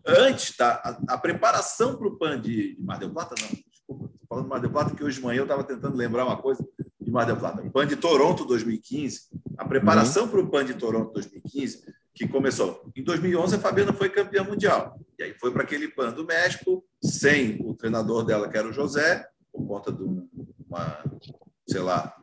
Antes, 0.06 0.56
tá, 0.56 1.00
a, 1.08 1.14
a 1.14 1.18
preparação 1.18 1.96
para 1.96 2.08
o 2.08 2.16
PAN 2.16 2.40
de, 2.40 2.74
de, 2.74 2.82
Mar 2.82 2.98
del 2.98 3.10
Plata, 3.10 3.34
não, 3.40 3.48
desculpa, 3.70 4.10
estou 4.12 4.28
falando 4.28 4.44
de 4.44 4.50
Mar 4.50 4.60
del 4.60 4.70
Plata, 4.70 4.94
que 4.94 5.04
hoje 5.04 5.18
de 5.18 5.24
manhã 5.24 5.38
eu 5.38 5.44
estava 5.44 5.64
tentando 5.64 5.96
lembrar 5.96 6.24
uma 6.24 6.36
coisa 6.36 6.66
de 7.00 7.10
Mar 7.10 7.24
del 7.24 7.36
Plata. 7.36 7.62
O 7.62 7.70
PAN 7.70 7.86
de 7.86 7.96
Toronto 7.96 8.44
2015, 8.44 9.28
a 9.56 9.64
preparação 9.64 10.24
uhum. 10.24 10.30
para 10.30 10.40
o 10.40 10.50
PAN 10.50 10.64
de 10.64 10.74
Toronto 10.74 11.12
2015 11.12 11.84
que 12.14 12.28
começou. 12.28 12.90
Em 12.94 13.02
2011, 13.02 13.56
a 13.56 13.58
Fabiana 13.58 13.92
foi 13.92 14.10
campeã 14.10 14.44
mundial. 14.44 14.98
E 15.18 15.22
aí 15.22 15.34
foi 15.34 15.50
para 15.50 15.62
aquele 15.62 15.88
PAN 15.88 16.12
do 16.12 16.26
México, 16.26 16.84
sem 17.02 17.58
o 17.62 17.74
treinador 17.74 18.24
dela, 18.24 18.48
que 18.48 18.56
era 18.56 18.68
o 18.68 18.72
José, 18.72 19.26
por 19.52 19.66
conta 19.66 19.92
de 19.92 20.02
uma, 20.02 21.04
sei 21.66 21.80
lá, 21.80 22.14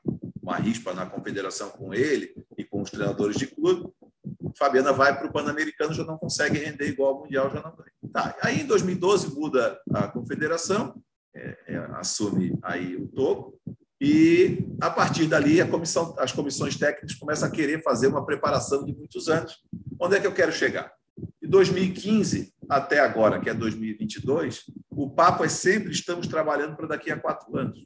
uma 0.41 0.57
rispa 0.57 0.93
na 0.93 1.05
confederação 1.05 1.69
com 1.69 1.93
ele 1.93 2.35
e 2.57 2.63
com 2.63 2.81
os 2.81 2.91
treinadores 2.91 3.37
de 3.37 3.47
clube. 3.47 3.91
Fabiana 4.59 4.91
vai 4.91 5.17
para 5.17 5.25
o 5.25 5.31
Pan-Americano, 5.31 5.93
já 5.93 6.03
não 6.03 6.17
consegue 6.17 6.59
render 6.59 6.85
igual 6.85 7.15
ao 7.15 7.19
Mundial, 7.21 7.49
já 7.49 7.61
não 7.61 7.73
vai. 7.73 7.87
Tá. 8.11 8.35
Aí, 8.41 8.61
em 8.61 8.65
2012, 8.65 9.33
muda 9.33 9.79
a 9.93 10.07
confederação, 10.09 11.01
é, 11.33 11.57
é, 11.67 11.77
assume 11.93 12.59
aí 12.61 12.97
o 12.97 13.07
topo, 13.07 13.57
e, 14.01 14.65
a 14.81 14.89
partir 14.89 15.27
dali, 15.27 15.65
comissão, 15.67 16.13
as 16.19 16.31
comissões 16.33 16.75
técnicas 16.75 17.15
começam 17.15 17.47
a 17.47 17.51
querer 17.51 17.81
fazer 17.81 18.07
uma 18.07 18.25
preparação 18.25 18.85
de 18.85 18.93
muitos 18.93 19.27
anos. 19.29 19.61
Onde 19.99 20.15
é 20.15 20.19
que 20.19 20.27
eu 20.27 20.33
quero 20.33 20.51
chegar? 20.51 20.93
De 21.41 21.47
2015 21.47 22.53
até 22.69 22.99
agora, 22.99 23.39
que 23.39 23.49
é 23.49 23.53
2022, 23.53 24.65
o 24.89 25.09
papo 25.09 25.43
é 25.43 25.49
sempre 25.49 25.91
estamos 25.91 26.27
trabalhando 26.27 26.75
para 26.75 26.87
daqui 26.87 27.11
a 27.11 27.19
quatro 27.19 27.57
anos. 27.57 27.85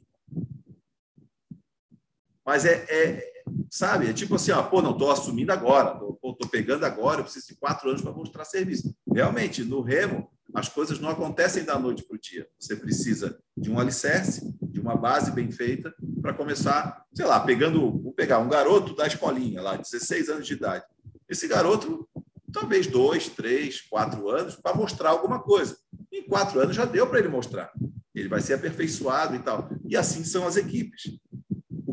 Mas 2.46 2.64
é, 2.64 2.84
é 2.88 3.33
sabe, 3.70 4.08
é 4.08 4.12
tipo 4.12 4.34
assim, 4.36 4.52
ó, 4.52 4.62
pô, 4.62 4.80
não 4.80 4.92
estou 4.92 5.10
assumindo 5.10 5.52
agora, 5.52 5.94
estou 5.94 6.48
pegando 6.50 6.84
agora, 6.84 7.20
eu 7.20 7.24
preciso 7.24 7.48
de 7.48 7.56
quatro 7.56 7.88
anos 7.88 8.02
para 8.02 8.12
mostrar 8.12 8.44
serviço. 8.44 8.94
Realmente, 9.12 9.64
no 9.64 9.80
remo, 9.80 10.30
as 10.54 10.68
coisas 10.68 11.00
não 11.00 11.08
acontecem 11.08 11.64
da 11.64 11.78
noite 11.78 12.04
para 12.04 12.14
o 12.14 12.20
dia. 12.20 12.46
Você 12.58 12.76
precisa 12.76 13.38
de 13.56 13.70
um 13.70 13.78
alicerce, 13.78 14.54
de 14.62 14.80
uma 14.80 14.96
base 14.96 15.32
bem 15.32 15.50
feita, 15.50 15.92
para 16.22 16.32
começar, 16.32 17.04
sei 17.12 17.26
lá, 17.26 17.40
pegando, 17.40 18.00
vou 18.00 18.12
pegar 18.12 18.38
um 18.38 18.48
garoto 18.48 18.94
da 18.94 19.06
escolinha, 19.06 19.60
lá, 19.60 19.76
16 19.76 20.28
anos 20.28 20.46
de 20.46 20.54
idade. 20.54 20.84
Esse 21.28 21.48
garoto, 21.48 22.08
talvez 22.52 22.86
dois, 22.86 23.28
três, 23.28 23.80
quatro 23.80 24.30
anos, 24.30 24.54
para 24.54 24.76
mostrar 24.76 25.10
alguma 25.10 25.40
coisa. 25.40 25.76
Em 26.12 26.22
quatro 26.22 26.60
anos 26.60 26.76
já 26.76 26.84
deu 26.84 27.08
para 27.08 27.18
ele 27.18 27.28
mostrar. 27.28 27.72
Ele 28.14 28.28
vai 28.28 28.40
ser 28.40 28.54
aperfeiçoado 28.54 29.34
e 29.34 29.40
tal. 29.40 29.68
E 29.84 29.96
assim 29.96 30.22
são 30.22 30.46
as 30.46 30.56
equipes. 30.56 31.18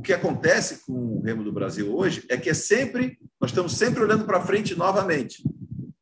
O 0.01 0.03
que 0.03 0.13
acontece 0.13 0.83
com 0.83 0.93
o 0.93 1.21
Remo 1.21 1.43
do 1.43 1.51
Brasil 1.51 1.95
hoje 1.95 2.25
é 2.27 2.35
que 2.35 2.49
é 2.49 2.55
sempre, 2.55 3.19
nós 3.39 3.51
estamos 3.51 3.77
sempre 3.77 4.01
olhando 4.01 4.25
para 4.25 4.41
frente 4.41 4.75
novamente 4.75 5.43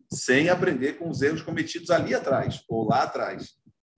sem 0.09 0.47
aprender 0.47 0.93
com 0.93 1.09
os 1.09 1.21
erros 1.21 1.41
cometidos 1.41 1.91
ali 1.91 2.15
atrás 2.15 2.63
ou 2.69 2.87
lá 2.87 3.03
atrás. 3.03 3.55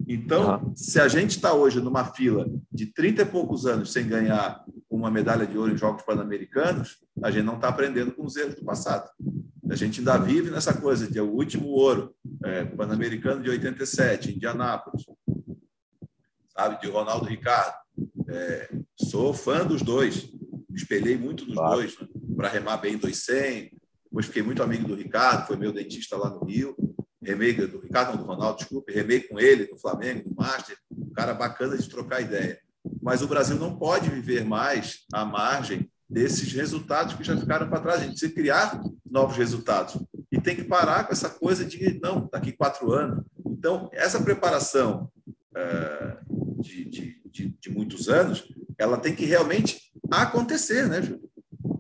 Então, 0.07 0.55
uhum. 0.55 0.75
se 0.75 0.99
a 0.99 1.07
gente 1.07 1.35
está 1.35 1.53
hoje 1.53 1.79
numa 1.79 2.03
fila 2.03 2.49
de 2.71 2.87
30 2.87 3.21
e 3.21 3.25
poucos 3.25 3.67
anos 3.67 3.93
sem 3.93 4.07
ganhar 4.07 4.65
uma 4.89 5.11
medalha 5.11 5.45
de 5.45 5.55
ouro 5.55 5.71
em 5.71 5.77
Jogos 5.77 6.01
Pan-Americanos, 6.01 6.97
a 7.21 7.29
gente 7.29 7.45
não 7.45 7.57
está 7.57 7.67
aprendendo 7.67 8.11
com 8.11 8.25
os 8.25 8.35
erros 8.35 8.55
do 8.55 8.65
passado. 8.65 9.07
A 9.69 9.75
gente 9.75 9.99
ainda 9.99 10.17
vive 10.17 10.49
nessa 10.49 10.73
coisa 10.73 11.07
de 11.07 11.21
o 11.21 11.31
último 11.31 11.67
ouro, 11.67 12.11
é, 12.43 12.65
Pan-Americano 12.65 13.43
de 13.43 13.51
87, 13.51 14.33
Indianápolis, 14.33 15.05
sabe, 16.57 16.81
de 16.81 16.89
Ronaldo 16.89 17.25
Ricardo. 17.25 17.75
É, 18.27 18.80
sou 18.95 19.33
fã 19.33 19.65
dos 19.65 19.81
dois, 19.81 20.31
me 20.69 20.75
espelhei 20.75 21.17
muito 21.17 21.45
nos 21.45 21.55
claro. 21.55 21.75
dois, 21.75 21.99
né? 21.99 22.07
para 22.35 22.49
remar 22.49 22.77
bem 22.77 22.97
200, 22.97 23.71
depois 24.11 24.25
fiquei 24.25 24.43
muito 24.43 24.61
amigo 24.61 24.87
do 24.87 24.95
Ricardo, 24.95 25.47
foi 25.47 25.55
meu 25.55 25.71
dentista 25.71 26.17
lá 26.17 26.29
no 26.29 26.43
Rio. 26.43 26.75
Remei 27.23 27.53
do 27.53 27.79
Ricardo, 27.79 28.09
não, 28.09 28.17
do 28.17 28.23
Ronaldo, 28.25 28.57
desculpe, 28.57 28.91
remei 28.91 29.21
com 29.21 29.39
ele 29.39 29.69
no 29.71 29.77
Flamengo, 29.77 30.27
no 30.27 30.35
Master. 30.35 30.75
Um 30.91 31.13
cara 31.13 31.33
bacana 31.33 31.77
de 31.77 31.87
trocar 31.87 32.19
ideia. 32.19 32.59
Mas 33.01 33.21
o 33.21 33.27
Brasil 33.27 33.57
não 33.57 33.77
pode 33.77 34.09
viver 34.09 34.43
mais 34.43 35.05
à 35.13 35.23
margem 35.23 35.89
desses 36.09 36.51
resultados 36.51 37.13
que 37.13 37.23
já 37.23 37.37
ficaram 37.37 37.69
para 37.69 37.79
trás. 37.79 37.99
A 37.99 38.03
gente 38.03 38.11
precisa 38.11 38.33
criar 38.33 38.81
novos 39.09 39.37
resultados. 39.37 39.97
E 40.29 40.41
tem 40.41 40.55
que 40.55 40.63
parar 40.63 41.05
com 41.05 41.13
essa 41.13 41.29
coisa 41.29 41.63
de, 41.63 41.99
não, 42.01 42.27
daqui 42.31 42.51
quatro 42.51 42.91
anos. 42.91 43.23
Então, 43.45 43.89
essa 43.93 44.21
preparação 44.21 45.09
uh, 45.55 46.61
de, 46.61 46.85
de, 46.85 47.21
de, 47.25 47.47
de, 47.59 47.69
muitos 47.69 48.09
anos, 48.09 48.43
ela 48.81 48.97
tem 48.97 49.15
que 49.15 49.25
realmente 49.25 49.79
acontecer, 50.09 50.87
né, 50.87 51.01
Júlio? 51.01 51.29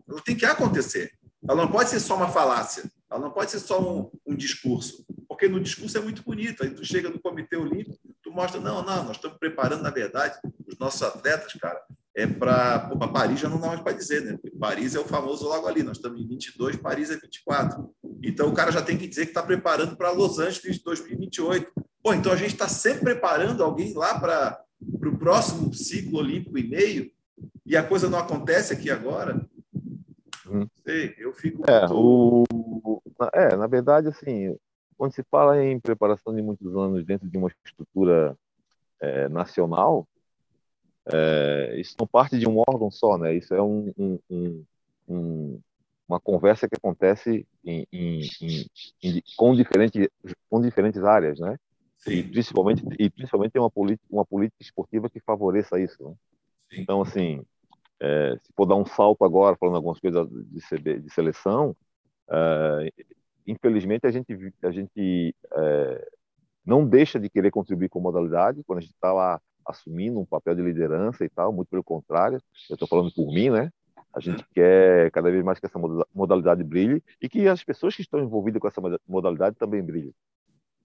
Ela 0.07 0.21
tem 0.21 0.35
que 0.35 0.45
acontecer. 0.45 1.11
Ela 1.49 1.63
não 1.63 1.71
pode 1.71 1.89
ser 1.89 1.99
só 1.99 2.15
uma 2.15 2.29
falácia, 2.29 2.83
ela 3.09 3.19
não 3.19 3.31
pode 3.31 3.49
ser 3.49 3.59
só 3.59 3.81
um, 3.81 4.11
um 4.27 4.35
discurso, 4.35 5.03
porque 5.27 5.47
no 5.47 5.59
discurso 5.59 5.97
é 5.97 6.01
muito 6.01 6.21
bonito. 6.21 6.63
Aí 6.63 6.69
tu 6.69 6.85
chega 6.85 7.09
no 7.09 7.19
Comitê 7.19 7.57
Olímpico, 7.57 7.97
tu 8.21 8.31
mostra, 8.31 8.61
não, 8.61 8.83
não, 8.83 9.03
nós 9.05 9.15
estamos 9.15 9.39
preparando, 9.39 9.81
na 9.81 9.89
verdade, 9.89 10.39
os 10.67 10.77
nossos 10.77 11.01
atletas, 11.01 11.53
cara, 11.53 11.81
é 12.15 12.27
para 12.27 12.91
Paris 13.11 13.39
já 13.39 13.49
não 13.49 13.59
dá 13.59 13.67
mais 13.69 13.81
para 13.81 13.93
dizer, 13.93 14.21
né? 14.21 14.33
Porque 14.33 14.55
Paris 14.55 14.93
é 14.93 14.99
o 14.99 15.05
famoso 15.05 15.45
logo 15.45 15.67
ali, 15.67 15.81
nós 15.81 15.97
estamos 15.97 16.21
em 16.21 16.27
22, 16.27 16.75
Paris 16.75 17.09
é 17.09 17.17
24. 17.17 17.89
Então 18.23 18.49
o 18.49 18.53
cara 18.53 18.71
já 18.71 18.81
tem 18.81 18.97
que 18.97 19.07
dizer 19.07 19.25
que 19.25 19.31
está 19.31 19.41
preparando 19.41 19.95
para 19.95 20.11
Los 20.11 20.37
Angeles 20.37 20.77
de 20.77 20.83
2028. 20.83 21.71
Pô, 22.03 22.13
então 22.13 22.31
a 22.31 22.35
gente 22.35 22.53
está 22.53 22.67
sempre 22.67 23.05
preparando 23.05 23.63
alguém 23.63 23.93
lá 23.95 24.19
para 24.19 24.61
o 24.81 25.17
próximo 25.17 25.73
ciclo 25.73 26.19
olímpico 26.19 26.57
e 26.57 26.67
meio, 26.67 27.11
e 27.65 27.77
a 27.77 27.83
coisa 27.83 28.09
não 28.09 28.19
acontece 28.19 28.73
aqui 28.73 28.89
agora. 28.89 29.45
Uhum. 30.47 30.67
Sei, 30.83 31.15
eu 31.17 31.33
fico. 31.33 31.63
É, 31.69 31.87
muito... 31.87 32.45
o... 32.53 33.01
é, 33.33 33.55
na 33.55 33.67
verdade, 33.67 34.07
assim, 34.07 34.55
quando 34.97 35.13
se 35.13 35.23
fala 35.23 35.63
em 35.63 35.79
preparação 35.79 36.35
de 36.35 36.41
muitos 36.41 36.75
anos 36.75 37.05
dentro 37.05 37.29
de 37.29 37.37
uma 37.37 37.49
estrutura 37.65 38.37
é, 38.99 39.29
nacional, 39.29 40.07
é, 41.05 41.75
isso 41.79 41.95
não 41.99 42.07
parte 42.07 42.37
de 42.37 42.47
um 42.47 42.59
órgão 42.59 42.91
só, 42.91 43.17
né? 43.17 43.33
Isso 43.33 43.53
é 43.53 43.61
um, 43.61 43.91
um, 43.97 44.63
um, 45.07 45.59
uma 46.07 46.19
conversa 46.19 46.67
que 46.67 46.75
acontece 46.75 47.47
em, 47.63 47.87
em, 47.91 48.21
em, 49.01 49.23
com, 49.37 49.55
diferentes, 49.55 50.07
com 50.49 50.61
diferentes 50.61 51.03
áreas, 51.03 51.39
né? 51.39 51.57
Sim. 52.01 52.11
E 52.11 52.23
principalmente, 52.23 52.83
e 52.99 53.09
principalmente 53.09 53.57
uma 53.57 53.69
política, 53.69 54.07
uma 54.09 54.25
política 54.25 54.61
esportiva 54.61 55.09
que 55.09 55.19
favoreça 55.19 55.79
isso. 55.79 56.03
Né? 56.03 56.15
Então, 56.73 57.01
assim, 57.01 57.43
é, 57.99 58.37
se 58.41 58.51
for 58.55 58.65
dar 58.65 58.75
um 58.75 58.85
salto 58.85 59.23
agora, 59.23 59.55
falando 59.55 59.75
algumas 59.75 59.99
coisas 59.99 60.27
de, 60.29 60.59
CB, 60.67 60.99
de 60.99 61.13
seleção, 61.13 61.75
é, 62.29 62.91
infelizmente 63.45 64.07
a 64.07 64.11
gente, 64.11 64.35
a 64.63 64.71
gente 64.71 65.35
é, 65.53 66.09
não 66.65 66.85
deixa 66.85 67.19
de 67.19 67.29
querer 67.29 67.51
contribuir 67.51 67.89
com 67.89 67.99
modalidade 67.99 68.63
quando 68.63 68.79
a 68.79 68.81
gente 68.81 68.93
está 68.93 69.13
lá 69.13 69.39
assumindo 69.63 70.19
um 70.19 70.25
papel 70.25 70.55
de 70.55 70.63
liderança 70.63 71.23
e 71.23 71.29
tal, 71.29 71.53
muito 71.53 71.69
pelo 71.69 71.83
contrário, 71.83 72.41
eu 72.67 72.73
estou 72.73 72.87
falando 72.87 73.13
por 73.13 73.31
mim, 73.31 73.51
né? 73.51 73.71
A 74.13 74.19
gente 74.19 74.43
quer 74.53 75.11
cada 75.11 75.29
vez 75.31 75.43
mais 75.43 75.59
que 75.59 75.67
essa 75.67 75.79
modalidade 76.13 76.63
brilhe 76.63 77.01
e 77.21 77.29
que 77.29 77.47
as 77.47 77.63
pessoas 77.63 77.95
que 77.95 78.01
estão 78.01 78.19
envolvidas 78.19 78.59
com 78.59 78.67
essa 78.67 78.81
modalidade 79.07 79.55
também 79.55 79.81
brilhem. 79.81 80.13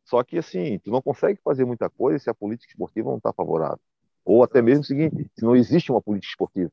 Só 0.07 0.23
que, 0.23 0.39
assim, 0.39 0.79
tu 0.79 0.91
não 0.91 1.03
consegue 1.03 1.41
fazer 1.43 1.65
muita 1.65 1.91
coisa 1.91 2.19
se 2.19 2.31
a 2.31 2.35
política 2.35 2.73
esportiva 2.73 3.11
não 3.11 3.19
está 3.19 3.33
favorável. 3.33 3.81
Ou 4.25 4.43
até 4.43 4.63
mesmo 4.63 4.83
o 4.83 4.87
seguinte, 4.87 5.31
se 5.35 5.45
não 5.45 5.55
existe 5.55 5.91
uma 5.91 6.01
política 6.01 6.31
esportiva. 6.31 6.71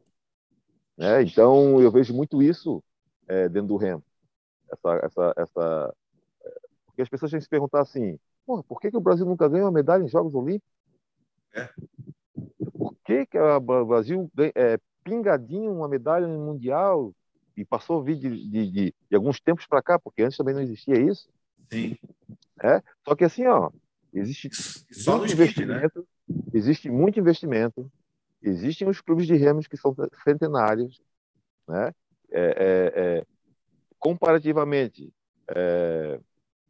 Né? 0.96 1.24
Então, 1.24 1.82
eu 1.82 1.92
vejo 1.92 2.14
muito 2.14 2.44
isso 2.44 2.84
é, 3.28 3.50
dentro 3.50 3.70
do 3.70 3.76
remo. 3.76 4.04
Essa, 4.72 5.00
essa, 5.04 5.34
essa... 5.36 5.96
É, 6.46 6.60
porque 6.86 7.02
as 7.02 7.10
pessoas 7.10 7.32
têm 7.32 7.40
que 7.40 7.44
se 7.44 7.50
perguntar 7.50 7.82
assim, 7.82 8.20
por 8.46 8.80
que, 8.80 8.92
que 8.92 8.98
o 8.98 9.02
Brasil 9.02 9.26
nunca 9.26 9.50
ganha 9.50 9.66
uma 9.66 9.72
medalha 9.72 10.04
em 10.04 10.08
Jogos 10.08 10.36
Olímpicos? 10.36 10.70
É. 11.56 11.70
Por 12.78 12.96
que, 13.04 13.26
que 13.26 13.40
o 13.40 13.86
Brasil 13.86 14.32
é, 14.54 14.78
pingadinho 15.04 15.74
uma 15.74 15.88
medalha 15.88 16.28
mundial 16.28 17.12
e 17.58 17.66
passou 17.66 18.00
a 18.00 18.04
vir 18.04 18.18
de, 18.18 18.50
de, 18.50 18.72
de, 18.72 18.96
de 19.10 19.16
alguns 19.16 19.40
tempos 19.40 19.66
para 19.66 19.82
cá, 19.82 19.98
porque 19.98 20.22
antes 20.22 20.38
também 20.38 20.54
não 20.54 20.62
existia 20.62 21.00
isso? 21.00 21.28
Sim. 21.72 21.98
É? 22.62 22.82
Só 23.08 23.16
que 23.16 23.24
assim, 23.24 23.46
ó, 23.46 23.72
existe 24.14 24.50
Só 24.92 25.18
muito 25.18 25.34
investimento, 25.34 26.00
né? 26.00 26.38
existe 26.54 26.90
muito 26.90 27.20
investimento, 27.20 27.92
existem 28.42 28.88
os 28.88 29.02
clubes 29.02 29.26
de 29.26 29.36
remos 29.36 29.68
que 29.68 29.78
são 29.78 29.96
centenários, 30.24 31.02
né? 31.68 31.92
É, 32.32 32.42
é, 32.42 32.94
é, 32.96 33.26
comparativamente, 34.00 35.14
é, 35.48 36.20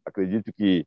acredito 0.04 0.52
que 0.52 0.86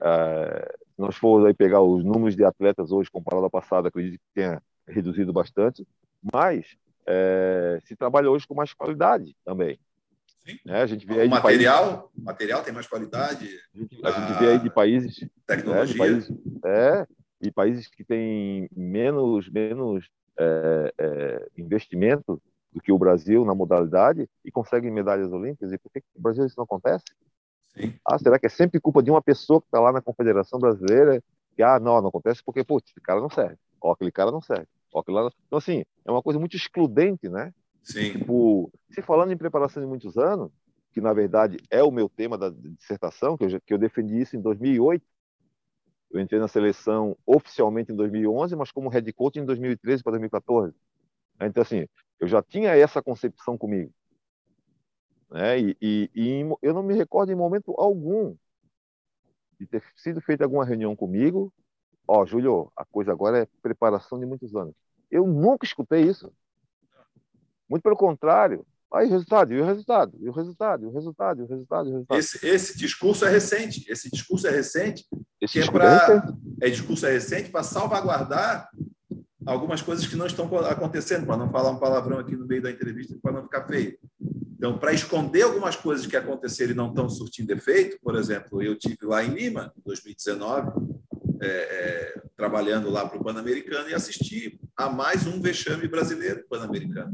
é, 0.00 0.74
se 0.94 1.00
nós 1.00 1.16
formos 1.16 1.46
aí 1.46 1.54
pegar 1.54 1.82
os 1.82 2.04
números 2.04 2.36
de 2.36 2.44
atletas 2.44 2.92
hoje 2.92 3.10
comparado 3.10 3.44
ao 3.44 3.50
passado, 3.50 3.88
acredito 3.88 4.20
que 4.20 4.34
tenha 4.34 4.62
reduzido 4.86 5.32
bastante, 5.32 5.86
mas 6.32 6.76
se 7.82 7.94
trabalha 7.96 8.30
hoje 8.30 8.46
com 8.46 8.54
mais 8.54 8.72
qualidade 8.72 9.36
também. 9.44 9.78
Né? 10.64 10.82
A 10.82 10.86
gente 10.86 11.06
vê 11.06 11.20
aí 11.20 11.26
o 11.26 11.30
material, 11.30 11.84
países... 11.84 12.24
material 12.24 12.62
tem 12.62 12.74
mais 12.74 12.86
qualidade. 12.86 13.48
A 13.74 13.78
gente, 13.78 14.06
a 14.06 14.10
gente 14.10 14.38
vê 14.38 14.50
aí 14.50 14.58
de 14.58 14.70
países, 14.70 15.28
tecnologia, 15.46 15.86
né, 15.86 15.92
de 15.92 15.98
países, 15.98 16.30
é, 16.64 17.06
e 17.40 17.50
países 17.50 17.88
que 17.88 18.04
têm 18.04 18.68
menos 18.76 19.48
menos 19.48 20.08
é, 20.38 20.94
é, 20.98 21.48
investimento 21.56 22.40
do 22.72 22.80
que 22.80 22.92
o 22.92 22.98
Brasil 22.98 23.44
na 23.44 23.54
modalidade 23.54 24.28
e 24.44 24.50
conseguem 24.50 24.90
medalhas 24.90 25.32
olímpicas. 25.32 25.72
E 25.72 25.78
por 25.78 25.90
que 25.90 26.02
no 26.14 26.22
Brasil 26.22 26.44
isso 26.44 26.56
não 26.58 26.64
acontece? 26.64 27.04
Sim. 27.76 27.94
Ah, 28.04 28.18
será 28.18 28.38
que 28.38 28.46
é 28.46 28.50
sempre 28.50 28.80
culpa 28.80 29.02
de 29.02 29.10
uma 29.10 29.22
pessoa 29.22 29.60
que 29.60 29.66
está 29.66 29.80
lá 29.80 29.92
na 29.92 30.02
Confederação 30.02 30.58
Brasileira? 30.58 31.22
Que, 31.56 31.62
ah, 31.62 31.78
não, 31.78 32.00
não 32.00 32.08
acontece 32.08 32.42
porque, 32.44 32.64
putz, 32.64 32.90
esse 32.90 33.00
cara 33.00 33.20
não 33.20 33.30
serve. 33.30 33.56
Ó, 33.80 33.92
aquele 33.92 34.10
cara 34.10 34.30
não 34.30 34.40
serve. 34.40 34.66
Ó, 34.92 35.00
aquele 35.00 35.16
lá... 35.16 35.30
Então, 35.46 35.58
assim, 35.58 35.84
é 36.04 36.10
uma 36.10 36.22
coisa 36.22 36.38
muito 36.38 36.56
excludente, 36.56 37.28
né? 37.28 37.52
Sim. 37.84 38.12
Tipo, 38.12 38.72
se 38.90 39.02
falando 39.02 39.32
em 39.32 39.36
preparação 39.36 39.82
de 39.82 39.88
muitos 39.88 40.16
anos, 40.16 40.50
que 40.92 41.00
na 41.00 41.12
verdade 41.12 41.58
é 41.70 41.82
o 41.82 41.90
meu 41.90 42.08
tema 42.08 42.38
da 42.38 42.50
dissertação, 42.50 43.36
que 43.36 43.44
eu, 43.44 43.60
que 43.60 43.74
eu 43.74 43.78
defendi 43.78 44.20
isso 44.20 44.36
em 44.36 44.40
2008, 44.40 45.04
eu 46.10 46.20
entrei 46.20 46.40
na 46.40 46.48
seleção 46.48 47.16
oficialmente 47.26 47.92
em 47.92 47.96
2011, 47.96 48.54
mas 48.56 48.70
como 48.70 48.88
head 48.88 49.12
coach 49.12 49.38
em 49.38 49.44
2013 49.44 50.02
para 50.02 50.12
2014. 50.12 50.74
Então, 51.40 51.62
assim, 51.62 51.86
eu 52.20 52.28
já 52.28 52.40
tinha 52.42 52.70
essa 52.70 53.02
concepção 53.02 53.58
comigo. 53.58 53.92
Né? 55.28 55.58
E, 55.58 55.76
e, 55.82 56.10
e, 56.14 56.40
eu 56.62 56.72
não 56.72 56.82
me 56.82 56.94
recordo 56.94 57.32
em 57.32 57.34
momento 57.34 57.74
algum 57.76 58.36
de 59.58 59.66
ter 59.66 59.82
sido 59.96 60.20
feita 60.20 60.44
alguma 60.44 60.64
reunião 60.64 60.94
comigo. 60.94 61.52
Ó, 62.06 62.22
oh, 62.22 62.26
Júlio, 62.26 62.72
a 62.76 62.84
coisa 62.84 63.10
agora 63.10 63.42
é 63.42 63.48
preparação 63.60 64.18
de 64.18 64.26
muitos 64.26 64.54
anos. 64.54 64.74
Eu 65.10 65.26
nunca 65.26 65.66
escutei 65.66 66.02
isso. 66.02 66.32
Muito 67.74 67.82
pelo 67.82 67.96
contrário. 67.96 68.64
Aí, 68.92 69.08
resultado, 69.08 69.52
e 69.52 69.60
o 69.60 69.64
resultado, 69.64 70.16
e 70.20 70.28
o 70.28 70.32
resultado, 70.32 70.84
e 70.84 70.86
o 70.86 70.92
resultado, 70.92 71.40
e 71.40 71.42
o 71.42 71.48
resultado, 71.48 71.88
e 71.88 71.90
o 71.90 71.94
resultado. 71.94 72.20
Esse, 72.20 72.46
esse 72.46 72.78
discurso 72.78 73.24
é 73.24 73.30
recente. 73.30 73.84
Esse 73.90 74.08
discurso 74.08 74.46
é 74.46 74.50
recente. 74.52 75.04
Esse 75.40 75.58
é 75.58 75.62
discurso 75.62 75.84
é, 75.84 76.06
pra, 76.06 76.34
é 76.60 76.70
discurso 76.70 77.06
é 77.06 77.10
recente 77.10 77.50
para 77.50 77.64
salvaguardar 77.64 78.68
algumas 79.44 79.82
coisas 79.82 80.06
que 80.06 80.14
não 80.14 80.26
estão 80.26 80.46
acontecendo, 80.58 81.26
para 81.26 81.36
não 81.36 81.50
falar 81.50 81.72
um 81.72 81.80
palavrão 81.80 82.20
aqui 82.20 82.36
no 82.36 82.46
meio 82.46 82.62
da 82.62 82.70
entrevista, 82.70 83.18
para 83.20 83.32
não 83.32 83.42
ficar 83.42 83.66
feio. 83.66 83.98
Então, 84.56 84.78
para 84.78 84.92
esconder 84.92 85.42
algumas 85.42 85.74
coisas 85.74 86.06
que 86.06 86.16
aconteceram 86.16 86.70
e 86.70 86.76
não 86.76 86.90
estão 86.90 87.08
surtindo 87.08 87.52
efeito, 87.52 87.98
por 88.00 88.14
exemplo, 88.14 88.62
eu 88.62 88.78
tive 88.78 88.98
lá 89.02 89.24
em 89.24 89.30
Lima, 89.30 89.72
em 89.76 89.82
2019, 89.84 90.70
é, 91.44 91.48
é, 91.48 92.22
trabalhando 92.36 92.90
lá 92.90 93.06
para 93.06 93.18
o 93.18 93.22
Pan-Americano 93.22 93.88
e 93.88 93.94
assisti 93.94 94.58
a 94.76 94.88
mais 94.88 95.26
um 95.26 95.40
vexame 95.40 95.86
brasileiro 95.86 96.44
Pan-Americano, 96.48 97.12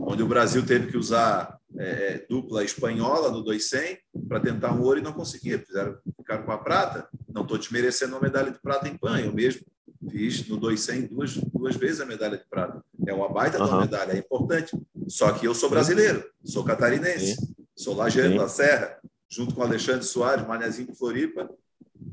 onde 0.00 0.22
o 0.22 0.28
Brasil 0.28 0.64
teve 0.64 0.90
que 0.90 0.96
usar 0.96 1.58
é, 1.76 1.84
é 1.84 2.26
dupla 2.28 2.64
espanhola 2.64 3.30
no 3.30 3.42
200 3.42 3.98
para 4.28 4.40
tentar 4.40 4.72
um 4.72 4.82
ouro 4.82 5.00
e 5.00 5.02
não 5.02 5.12
conseguia. 5.12 5.58
Fizeram, 5.58 5.98
ficaram 6.16 6.44
com 6.44 6.52
a 6.52 6.58
prata. 6.58 7.08
Não 7.28 7.42
estou 7.42 7.58
desmerecendo 7.58 8.14
uma 8.14 8.22
medalha 8.22 8.50
de 8.50 8.60
prata 8.60 8.88
em 8.88 8.96
Pan, 8.96 9.20
eu 9.20 9.32
mesmo 9.32 9.62
fiz 10.10 10.46
no 10.48 10.56
200 10.56 11.08
duas, 11.08 11.34
duas 11.34 11.76
vezes 11.76 12.00
a 12.00 12.06
medalha 12.06 12.38
de 12.38 12.44
prata. 12.48 12.82
É 13.06 13.12
uma 13.12 13.28
baita 13.28 13.62
uhum. 13.62 13.80
medalha, 13.80 14.12
é 14.12 14.18
importante. 14.18 14.76
Só 15.08 15.32
que 15.32 15.46
eu 15.46 15.54
sou 15.54 15.68
brasileiro, 15.68 16.24
sou 16.44 16.64
catarinense, 16.64 17.34
Sim. 17.34 17.54
sou 17.74 17.94
lajeano 17.94 18.38
da 18.38 18.48
Serra, 18.48 18.98
junto 19.28 19.54
com 19.54 19.62
Alexandre 19.62 20.04
Soares, 20.04 20.46
Manezinho 20.46 20.88
de 20.88 20.98
Floripa, 20.98 21.50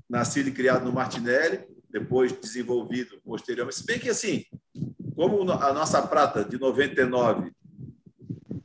nascido 0.10 0.50
e 0.50 0.52
criado 0.52 0.86
no 0.86 0.92
Martinelli, 0.92 1.66
depois 1.90 2.32
desenvolvido 2.32 3.20
posteriormente. 3.24 3.80
Se 3.80 3.86
bem 3.86 4.00
que, 4.00 4.10
assim, 4.10 4.46
como 5.16 5.52
a 5.52 5.74
nossa 5.74 6.02
prata 6.02 6.44
de 6.44 6.60
99, 6.60 7.52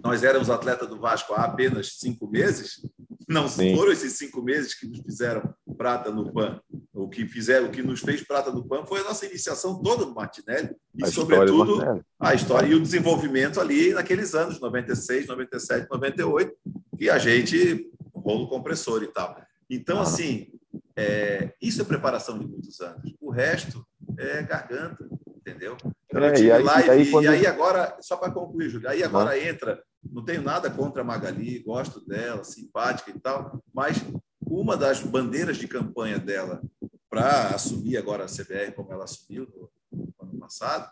nós 0.02 0.22
éramos 0.22 0.48
atleta 0.48 0.86
do 0.86 1.00
Vasco 1.00 1.34
há 1.34 1.44
apenas 1.44 1.96
cinco 1.98 2.28
meses, 2.28 2.80
não 3.28 3.48
Sim. 3.48 3.74
foram 3.74 3.90
esses 3.90 4.12
cinco 4.12 4.40
meses 4.40 4.72
que 4.72 4.86
nos 4.86 5.00
fizeram 5.00 5.52
prata 5.76 6.10
no 6.10 6.32
PAN. 6.32 6.60
O 6.94 7.08
que 7.08 7.26
fizeram, 7.26 7.66
o 7.66 7.70
que 7.70 7.82
nos 7.82 8.00
fez 8.00 8.22
prata 8.22 8.50
no 8.50 8.64
PAN 8.64 8.86
foi 8.86 9.00
a 9.00 9.04
nossa 9.04 9.26
iniciação 9.26 9.82
toda 9.82 10.06
no 10.06 10.14
Martinelli 10.14 10.70
e, 10.94 11.04
a 11.04 11.08
sobretudo, 11.08 12.04
a 12.18 12.34
história 12.34 12.68
e 12.68 12.74
o 12.74 12.80
desenvolvimento 12.80 13.60
ali 13.60 13.92
naqueles 13.92 14.34
anos, 14.34 14.60
96, 14.60 15.26
97, 15.26 15.88
98, 15.90 16.52
que 16.96 17.10
a 17.10 17.18
gente 17.18 17.90
rolo 18.14 18.48
compressor 18.48 19.02
e 19.02 19.08
tal. 19.08 19.36
Então, 19.68 20.00
assim, 20.00 20.48
é, 20.96 21.54
isso 21.60 21.82
é 21.82 21.84
preparação 21.84 22.38
de 22.38 22.46
muitos 22.46 22.80
anos. 22.80 23.14
O 23.20 23.30
resto 23.30 23.86
é 24.18 24.42
garganta, 24.42 25.08
entendeu? 25.36 25.76
Então, 26.08 26.24
é, 26.24 26.40
e 26.40 26.50
aí, 26.50 26.64
e, 26.64 26.90
aí, 26.90 27.10
quando... 27.10 27.24
e 27.24 27.28
aí 27.28 27.46
agora, 27.46 27.96
só 28.00 28.16
para 28.16 28.32
concluir, 28.32 28.70
Júlio, 28.70 28.88
aí 28.88 29.02
agora 29.02 29.38
entra 29.38 29.82
não 30.12 30.24
tenho 30.24 30.42
nada 30.42 30.70
contra 30.70 31.02
a 31.02 31.04
Magali, 31.04 31.58
gosto 31.60 32.04
dela, 32.06 32.44
simpática 32.44 33.10
e 33.10 33.18
tal, 33.18 33.62
mas 33.72 33.98
uma 34.40 34.76
das 34.76 35.00
bandeiras 35.00 35.56
de 35.56 35.66
campanha 35.66 36.18
dela 36.18 36.62
para 37.08 37.48
assumir 37.48 37.96
agora 37.96 38.24
a 38.24 38.28
CBR 38.28 38.72
como 38.72 38.92
ela 38.92 39.04
assumiu 39.04 39.46
no, 39.92 40.12
ano 40.20 40.38
passado, 40.38 40.90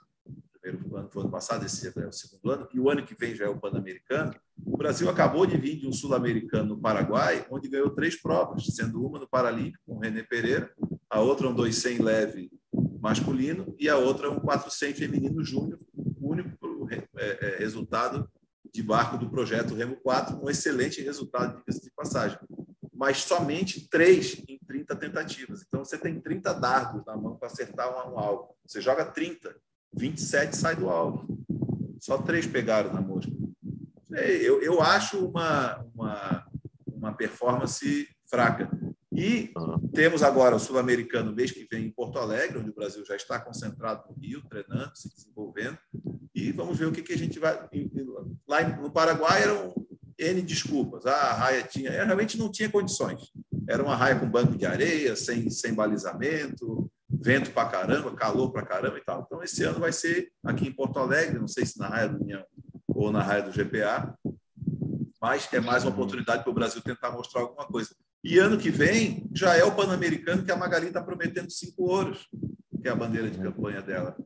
primeiro 0.60 0.96
ano 0.96 1.10
foi 1.10 1.22
ano 1.22 1.30
passado, 1.30 1.64
esse 1.64 1.86
é 1.86 2.06
o 2.06 2.12
segundo 2.12 2.50
ano, 2.50 2.68
e 2.72 2.80
o 2.80 2.88
ano 2.88 3.04
que 3.04 3.14
vem 3.14 3.34
já 3.34 3.44
é 3.44 3.48
o 3.48 3.58
Pan-Americano, 3.58 4.34
o 4.64 4.76
Brasil 4.76 5.08
acabou 5.08 5.46
de 5.46 5.56
vir 5.56 5.76
de 5.76 5.86
um 5.86 5.92
Sul-Americano 5.92 6.74
no 6.74 6.80
Paraguai, 6.80 7.46
onde 7.50 7.68
ganhou 7.68 7.90
três 7.90 8.20
provas, 8.20 8.64
sendo 8.66 9.04
uma 9.04 9.18
no 9.18 9.28
Paralímpico, 9.28 9.82
com 9.86 9.98
René 9.98 10.22
Pereira, 10.22 10.72
a 11.08 11.20
outra 11.20 11.48
um 11.48 11.54
200 11.54 12.04
leve 12.04 12.50
masculino 13.00 13.74
e 13.78 13.88
a 13.88 13.96
outra 13.96 14.30
um 14.30 14.40
400 14.40 14.98
feminino 14.98 15.44
júnior, 15.44 15.78
o 15.94 16.30
único 16.30 16.88
é, 16.90 17.06
é, 17.18 17.58
resultado 17.58 18.28
de 18.72 18.82
barco 18.82 19.16
do 19.16 19.30
projeto 19.30 19.74
Remo 19.74 19.96
4, 19.96 20.36
com 20.36 20.50
excelente 20.50 21.00
resultado 21.00 21.62
de 21.66 21.90
passagem. 21.94 22.38
Mas 22.92 23.18
somente 23.18 23.88
três 23.88 24.42
em 24.48 24.58
30 24.66 24.96
tentativas. 24.96 25.64
Então, 25.66 25.84
você 25.84 25.96
tem 25.96 26.20
30 26.20 26.52
dardos 26.54 27.04
na 27.04 27.16
mão 27.16 27.36
para 27.36 27.48
acertar 27.48 27.88
um, 27.90 28.18
alvo. 28.18 28.56
Você 28.66 28.80
joga 28.80 29.04
30, 29.04 29.54
27 29.94 30.56
sai 30.56 30.74
do 30.74 30.88
alvo. 30.88 31.38
Só 32.00 32.18
três 32.18 32.46
pegaram 32.46 32.92
na 32.92 33.00
mosca. 33.00 33.30
Eu, 34.16 34.62
eu 34.62 34.80
acho 34.80 35.26
uma, 35.26 35.84
uma, 35.94 36.46
uma 36.86 37.12
performance 37.12 38.08
fraca. 38.28 38.70
E 39.12 39.52
temos 39.92 40.22
agora 40.22 40.56
o 40.56 40.58
Sul-Americano 40.58 41.32
mês 41.32 41.52
que 41.52 41.66
vem 41.70 41.86
em 41.86 41.90
Porto 41.90 42.18
Alegre, 42.18 42.58
onde 42.58 42.70
o 42.70 42.74
Brasil 42.74 43.04
já 43.04 43.14
está 43.14 43.38
concentrado 43.38 44.04
no 44.08 44.20
Rio, 44.20 44.42
treinando, 44.48 44.90
se 44.94 45.08
desenvolvendo. 45.14 45.78
E 46.34 46.50
vamos 46.50 46.76
ver 46.76 46.86
o 46.86 46.92
que, 46.92 47.02
que 47.02 47.12
a 47.12 47.18
gente 47.18 47.38
vai. 47.38 47.68
Lá 48.48 48.62
no 48.68 48.90
Paraguai 48.90 49.42
eram 49.42 49.72
N 50.18 50.42
desculpas. 50.42 51.06
Ah, 51.06 51.30
a 51.30 51.32
raia 51.34 51.62
tinha. 51.62 51.90
Realmente 51.90 52.36
não 52.36 52.50
tinha 52.50 52.68
condições. 52.68 53.32
Era 53.68 53.82
uma 53.82 53.94
raia 53.94 54.18
com 54.18 54.28
banco 54.28 54.56
de 54.56 54.66
areia, 54.66 55.14
sem, 55.14 55.48
sem 55.48 55.72
balizamento, 55.72 56.90
vento 57.08 57.52
para 57.52 57.68
caramba, 57.68 58.14
calor 58.14 58.50
para 58.50 58.66
caramba 58.66 58.98
e 58.98 59.04
tal. 59.04 59.22
Então, 59.24 59.42
esse 59.42 59.62
ano 59.62 59.78
vai 59.78 59.92
ser 59.92 60.30
aqui 60.44 60.66
em 60.66 60.72
Porto 60.72 60.98
Alegre, 60.98 61.38
não 61.38 61.48
sei 61.48 61.64
se 61.64 61.78
na 61.78 61.88
raia 61.88 62.08
do 62.08 62.20
União 62.20 62.44
ou 63.04 63.12
na 63.12 63.22
raia 63.22 63.42
do 63.42 63.50
GPA, 63.50 64.16
mas 65.20 65.48
é 65.52 65.60
mais 65.60 65.84
uma 65.84 65.92
oportunidade 65.92 66.42
para 66.42 66.50
o 66.50 66.54
Brasil 66.54 66.82
tentar 66.82 67.10
mostrar 67.10 67.42
alguma 67.42 67.66
coisa. 67.66 67.94
E 68.22 68.38
ano 68.38 68.58
que 68.58 68.70
vem 68.70 69.28
já 69.32 69.54
é 69.54 69.64
o 69.64 69.74
Pan-Americano 69.74 70.44
que 70.44 70.50
a 70.52 70.56
Magali 70.56 70.88
está 70.88 71.02
prometendo 71.02 71.50
cinco 71.50 71.84
ouros, 71.84 72.28
que 72.80 72.88
é 72.88 72.90
a 72.90 72.94
bandeira 72.94 73.30
de 73.30 73.38
campanha 73.38 73.82
dela. 73.82 74.16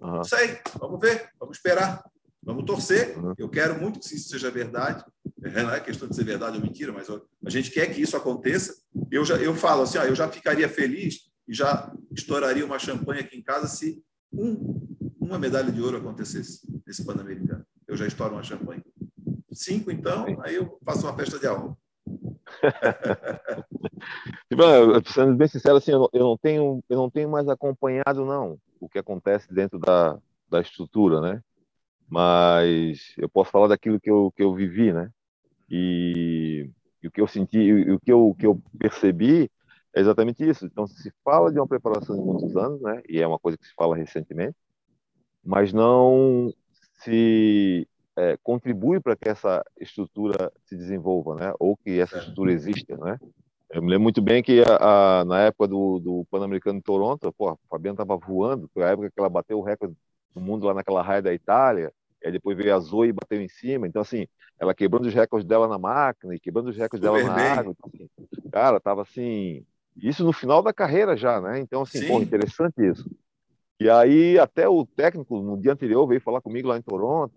Uhum. 0.00 0.16
Não 0.16 0.24
sei, 0.24 0.58
vamos 0.78 0.98
ver, 1.00 1.30
vamos 1.38 1.56
esperar, 1.56 2.02
vamos 2.42 2.64
torcer. 2.64 3.18
Uhum. 3.18 3.34
Eu 3.36 3.48
quero 3.48 3.80
muito 3.80 4.00
que 4.00 4.14
isso 4.14 4.28
seja 4.28 4.50
verdade. 4.50 5.04
Não 5.38 5.70
é 5.70 5.80
questão 5.80 6.08
de 6.08 6.16
ser 6.16 6.24
verdade 6.24 6.56
ou 6.56 6.62
mentira, 6.62 6.92
mas 6.92 7.08
a 7.10 7.50
gente 7.50 7.70
quer 7.70 7.86
que 7.92 8.00
isso 8.00 8.16
aconteça. 8.16 8.74
Eu 9.10 9.24
já 9.24 9.36
eu 9.36 9.54
falo 9.54 9.82
assim, 9.82 9.98
ó, 9.98 10.04
eu 10.04 10.14
já 10.14 10.28
ficaria 10.28 10.68
feliz 10.68 11.30
e 11.46 11.54
já 11.54 11.92
estouraria 12.10 12.64
uma 12.64 12.78
champanhe 12.78 13.20
aqui 13.20 13.36
em 13.36 13.42
casa 13.42 13.68
se 13.68 14.02
um, 14.32 14.86
uma 15.20 15.38
medalha 15.38 15.70
de 15.70 15.80
ouro 15.80 15.96
acontecesse 15.96 16.60
nesse 16.86 17.04
Pan-Americano. 17.04 17.64
Eu 17.90 17.96
já 17.96 18.06
estouro 18.06 18.34
uma 18.34 18.42
champanhe. 18.42 18.82
Cinco, 19.52 19.90
então, 19.90 20.24
aí 20.42 20.54
eu 20.54 20.78
faço 20.84 21.06
uma 21.06 21.16
festa 21.16 21.40
de 21.40 21.46
álcool. 21.48 21.76
Sendo 25.12 25.34
bem 25.34 25.48
sincero, 25.48 25.76
assim, 25.76 25.90
eu 25.90 26.08
não, 26.12 26.38
tenho, 26.38 26.84
eu 26.88 26.96
não 26.96 27.10
tenho 27.10 27.28
mais 27.28 27.48
acompanhado 27.48 28.24
não 28.24 28.56
o 28.78 28.88
que 28.88 28.98
acontece 28.98 29.52
dentro 29.52 29.78
da, 29.78 30.16
da 30.48 30.60
estrutura, 30.60 31.20
né? 31.20 31.42
Mas 32.08 33.12
eu 33.18 33.28
posso 33.28 33.50
falar 33.50 33.66
daquilo 33.66 34.00
que 34.00 34.10
eu, 34.10 34.32
que 34.36 34.42
eu 34.42 34.54
vivi, 34.54 34.92
né? 34.92 35.10
E, 35.68 36.70
e 37.02 37.08
o 37.08 37.10
que 37.10 37.20
eu 37.20 37.26
senti, 37.26 37.58
e 37.58 37.90
o 37.90 37.98
que 37.98 38.12
eu, 38.12 38.36
que 38.38 38.46
eu 38.46 38.62
percebi 38.78 39.50
é 39.94 40.00
exatamente 40.00 40.48
isso. 40.48 40.64
Então, 40.64 40.86
se 40.86 41.12
fala 41.24 41.52
de 41.52 41.58
uma 41.58 41.66
preparação 41.66 42.16
de 42.16 42.22
muitos 42.22 42.56
anos, 42.56 42.80
né? 42.80 43.02
E 43.08 43.20
é 43.20 43.26
uma 43.26 43.38
coisa 43.38 43.58
que 43.58 43.66
se 43.66 43.74
fala 43.74 43.96
recentemente, 43.96 44.56
mas 45.44 45.72
não 45.72 46.52
se 47.02 47.86
é, 48.16 48.36
contribui 48.42 49.00
para 49.00 49.16
que 49.16 49.28
essa 49.28 49.64
estrutura 49.80 50.52
se 50.64 50.76
desenvolva, 50.76 51.34
né? 51.34 51.52
Ou 51.58 51.76
que 51.76 52.00
essa 52.00 52.18
estrutura 52.18 52.52
exista, 52.52 52.96
né? 52.96 53.18
Eu 53.70 53.82
me 53.82 53.88
lembro 53.88 54.02
muito 54.02 54.20
bem 54.20 54.42
que 54.42 54.62
a, 54.62 55.20
a, 55.20 55.24
na 55.24 55.40
época 55.42 55.68
do, 55.68 56.00
do 56.00 56.26
Pan-Americano 56.30 56.78
de 56.78 56.84
Toronto, 56.84 57.32
pô, 57.32 57.50
a 57.50 57.56
Fabiana 57.68 57.94
estava 57.94 58.16
voando, 58.16 58.68
foi 58.74 58.82
a 58.82 58.88
época 58.88 59.10
que 59.10 59.18
ela 59.18 59.28
bateu 59.28 59.58
o 59.58 59.62
recorde 59.62 59.94
do 60.34 60.40
mundo 60.40 60.66
lá 60.66 60.74
naquela 60.74 61.02
raia 61.02 61.22
da 61.22 61.32
Itália, 61.32 61.92
e 62.22 62.26
aí 62.26 62.32
depois 62.32 62.56
veio 62.56 62.74
a 62.74 62.80
Zoe 62.80 63.08
e 63.08 63.12
bateu 63.12 63.40
em 63.40 63.48
cima. 63.48 63.86
Então, 63.86 64.02
assim, 64.02 64.26
ela 64.58 64.74
quebrando 64.74 65.06
os 65.06 65.14
recordes 65.14 65.46
dela 65.46 65.68
na 65.68 65.78
máquina 65.78 66.34
e 66.34 66.40
quebrando 66.40 66.68
os 66.68 66.76
recordes 66.76 67.06
Super 67.06 67.22
dela 67.22 67.32
na 67.32 67.40
água. 67.40 67.72
Então, 67.72 67.90
assim, 67.94 68.08
cara, 68.50 68.80
tava 68.80 69.02
assim. 69.02 69.64
Isso 69.96 70.24
no 70.24 70.32
final 70.32 70.62
da 70.62 70.72
carreira 70.72 71.16
já, 71.16 71.40
né? 71.40 71.60
Então, 71.60 71.82
assim, 71.82 72.06
pô, 72.06 72.20
interessante 72.20 72.74
isso. 72.84 73.08
E 73.80 73.88
aí, 73.88 74.38
até 74.38 74.68
o 74.68 74.84
técnico, 74.84 75.40
no 75.40 75.56
dia 75.56 75.72
anterior, 75.72 76.06
veio 76.06 76.20
falar 76.20 76.42
comigo 76.42 76.68
lá 76.68 76.76
em 76.76 76.82
Toronto 76.82 77.34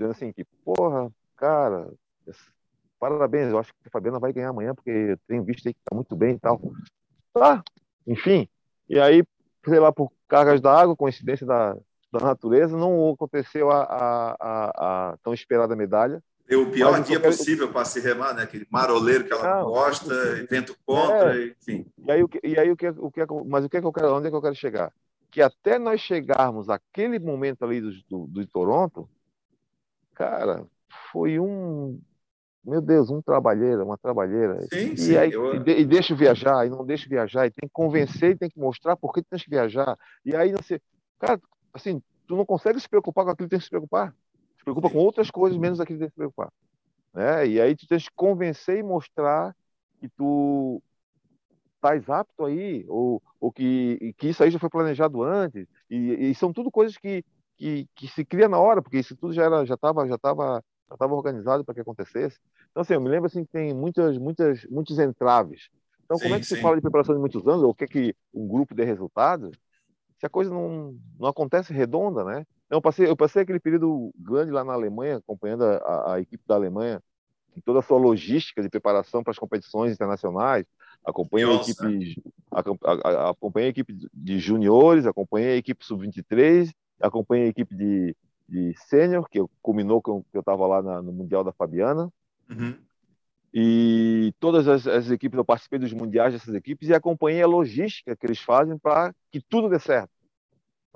dizendo 0.00 0.12
assim 0.12 0.32
que, 0.32 0.44
porra, 0.64 1.12
cara, 1.36 1.92
parabéns, 2.98 3.50
eu 3.50 3.58
acho 3.58 3.72
que 3.72 3.88
a 3.88 3.90
Fabiana 3.90 4.18
vai 4.18 4.32
ganhar 4.32 4.48
amanhã, 4.48 4.74
porque 4.74 4.90
eu 4.90 5.18
tenho 5.28 5.44
visto 5.44 5.66
aí 5.66 5.74
que 5.74 5.80
tá 5.84 5.94
muito 5.94 6.16
bem 6.16 6.36
e 6.36 6.38
tal. 6.38 6.60
Tá, 7.34 7.62
enfim. 8.06 8.48
E 8.88 8.98
aí, 8.98 9.22
sei 9.66 9.78
lá, 9.78 9.92
por 9.92 10.10
cargas 10.26 10.60
da 10.60 10.72
água, 10.72 10.96
coincidência 10.96 11.46
da, 11.46 11.76
da 12.10 12.20
natureza, 12.20 12.76
não 12.76 13.10
aconteceu 13.12 13.70
a, 13.70 13.82
a, 13.82 14.36
a, 14.40 15.10
a 15.10 15.16
tão 15.18 15.34
esperada 15.34 15.76
medalha. 15.76 16.22
Deu 16.46 16.62
o 16.62 16.70
pior 16.70 17.00
dia 17.02 17.20
quero... 17.20 17.36
possível 17.36 17.70
para 17.70 17.84
se 17.84 18.00
remar, 18.00 18.34
né? 18.34 18.42
Aquele 18.42 18.66
maroleiro 18.70 19.24
que 19.24 19.32
ela 19.32 19.60
não, 19.60 19.66
gosta, 19.66 20.14
vento 20.48 20.74
contra, 20.84 21.38
é. 21.38 21.48
enfim. 21.48 21.86
E 21.98 22.10
aí, 22.10 22.22
o 22.22 22.28
que, 22.28 22.40
e 22.42 22.58
aí 22.58 22.70
o 22.70 22.76
que, 22.76 22.88
o 22.88 23.10
que, 23.10 23.20
mas 23.46 23.64
o 23.64 23.68
que, 23.68 23.76
é 23.76 23.80
que 23.80 23.86
eu 23.86 23.92
quero, 23.92 24.14
onde 24.14 24.26
é 24.26 24.30
que 24.30 24.36
eu 24.36 24.42
quero 24.42 24.54
chegar? 24.54 24.92
Que 25.30 25.40
até 25.40 25.78
nós 25.78 26.00
chegarmos 26.00 26.68
àquele 26.68 27.18
momento 27.18 27.64
ali 27.64 27.80
do, 27.80 27.92
do, 28.08 28.26
do 28.26 28.46
Toronto, 28.46 29.08
cara, 30.14 30.66
foi 31.12 31.38
um, 31.38 32.00
meu 32.64 32.80
Deus, 32.80 33.10
um 33.10 33.22
trabalheira, 33.22 33.84
uma 33.84 33.96
trabalheira. 33.96 34.60
Sim, 34.72 34.92
e, 34.92 34.98
sim, 34.98 35.16
aí, 35.16 35.32
eu... 35.32 35.54
e, 35.54 35.80
e 35.80 35.84
deixa 35.84 36.14
viajar, 36.14 36.66
e 36.66 36.70
não 36.70 36.84
deixa 36.84 37.08
viajar, 37.08 37.46
e 37.46 37.50
tem 37.50 37.68
que 37.68 37.72
convencer, 37.72 38.32
e 38.32 38.36
tem 38.36 38.50
que 38.50 38.58
mostrar 38.58 38.96
por 38.96 39.12
que 39.12 39.22
tu 39.22 39.28
tens 39.30 39.42
que 39.42 39.50
viajar. 39.50 39.96
E 40.24 40.36
aí, 40.36 40.52
não 40.52 40.62
sei, 40.62 40.80
cara, 41.18 41.40
assim, 41.72 42.02
tu 42.26 42.36
não 42.36 42.44
consegue 42.44 42.78
se 42.78 42.88
preocupar 42.88 43.24
com 43.24 43.30
aquilo 43.30 43.48
que 43.48 43.50
tem 43.50 43.58
que 43.58 43.64
se 43.64 43.70
preocupar. 43.70 44.14
Se 44.58 44.64
preocupa 44.64 44.88
sim. 44.88 44.94
com 44.94 45.00
outras 45.00 45.30
coisas, 45.30 45.58
menos 45.58 45.80
aquilo 45.80 45.98
que 45.98 46.04
tem 46.04 46.08
que 46.08 46.14
se 46.14 46.16
preocupar. 46.16 46.52
Né? 47.14 47.46
E 47.46 47.60
aí 47.60 47.74
tu 47.74 47.86
tens 47.88 48.08
que 48.08 48.14
convencer 48.14 48.78
e 48.78 48.82
mostrar 48.82 49.56
que 49.98 50.08
tu 50.08 50.82
estás 51.80 52.08
apto 52.08 52.44
aí, 52.44 52.84
ou, 52.88 53.22
ou 53.40 53.50
que, 53.50 54.14
que 54.18 54.28
isso 54.28 54.42
aí 54.42 54.50
já 54.50 54.58
foi 54.58 54.68
planejado 54.68 55.22
antes. 55.22 55.66
E, 55.88 56.30
e 56.30 56.34
são 56.34 56.52
tudo 56.52 56.70
coisas 56.70 56.96
que, 56.96 57.24
que, 57.56 57.88
que 57.94 58.08
se 58.08 58.24
cria 58.24 58.48
na 58.48 58.58
hora, 58.58 58.82
porque 58.82 58.98
isso 58.98 59.16
tudo 59.16 59.32
já 59.32 59.44
era, 59.44 59.64
já 59.64 59.74
estava 59.74 60.06
já 60.06 60.18
tava, 60.18 60.62
já 60.88 60.96
tava 60.96 61.14
organizado 61.14 61.64
para 61.64 61.74
que 61.74 61.80
acontecesse. 61.80 62.38
Então, 62.70 62.82
assim, 62.82 62.94
eu 62.94 63.00
me 63.00 63.08
lembro 63.08 63.26
assim, 63.26 63.44
que 63.44 63.50
tem 63.50 63.74
muitas, 63.74 64.16
muitas, 64.18 64.64
muitos 64.66 64.98
entraves. 64.98 65.68
Então, 66.04 66.16
sim, 66.18 66.24
como 66.24 66.34
é 66.34 66.38
que 66.38 66.46
sim. 66.46 66.56
se 66.56 66.62
fala 66.62 66.76
de 66.76 66.82
preparação 66.82 67.14
de 67.14 67.20
muitos 67.20 67.46
anos, 67.46 67.62
ou 67.62 67.70
o 67.70 67.74
que 67.74 67.84
é 67.84 67.88
que 67.88 68.14
um 68.32 68.46
grupo 68.46 68.74
dê 68.74 68.84
resultado, 68.84 69.50
se 70.18 70.26
a 70.26 70.28
coisa 70.28 70.52
não, 70.52 70.96
não 71.18 71.28
acontece 71.28 71.72
redonda, 71.72 72.24
né? 72.24 72.46
Eu 72.68 72.80
passei, 72.80 73.08
eu 73.08 73.16
passei 73.16 73.42
aquele 73.42 73.58
período 73.58 74.12
grande 74.16 74.52
lá 74.52 74.62
na 74.62 74.74
Alemanha, 74.74 75.16
acompanhando 75.16 75.64
a, 75.64 76.14
a 76.14 76.20
equipe 76.20 76.44
da 76.46 76.54
Alemanha, 76.54 77.02
em 77.56 77.60
toda 77.60 77.80
a 77.80 77.82
sua 77.82 77.98
logística 77.98 78.62
de 78.62 78.68
preparação 78.68 79.22
para 79.22 79.32
as 79.32 79.38
competições 79.38 79.92
internacionais. 79.92 80.66
Acompanhei 81.04 81.48
a 81.48 81.54
equipe, 81.54 82.22
acompanhei 82.50 83.68
a 83.68 83.70
equipe 83.70 84.08
de 84.12 84.38
juniores, 84.38 85.06
acompanhei 85.06 85.54
a 85.54 85.56
equipe 85.56 85.84
sub-23 85.84 86.70
acompanhei 87.00 87.46
a 87.46 87.48
equipe 87.48 87.74
de, 87.74 88.16
de 88.48 88.74
sênior, 88.86 89.28
que 89.28 89.42
culminou 89.62 90.02
com 90.02 90.22
que 90.22 90.36
eu 90.36 90.40
estava 90.40 90.66
lá 90.66 90.82
na, 90.82 91.02
no 91.02 91.12
Mundial 91.12 91.42
da 91.42 91.52
Fabiana. 91.52 92.12
Uhum. 92.48 92.76
E 93.52 94.32
todas 94.38 94.68
as, 94.68 94.86
as, 94.86 95.10
equipes, 95.10 95.36
eu 95.36 95.44
participei 95.44 95.78
dos 95.78 95.92
mundiais 95.92 96.32
dessas 96.32 96.54
equipes 96.54 96.88
e 96.88 96.94
acompanhei 96.94 97.42
a 97.42 97.48
logística 97.48 98.14
que 98.14 98.26
eles 98.26 98.38
fazem 98.38 98.78
para 98.78 99.12
que 99.32 99.40
tudo 99.40 99.68
dê 99.68 99.78
certo. 99.80 100.10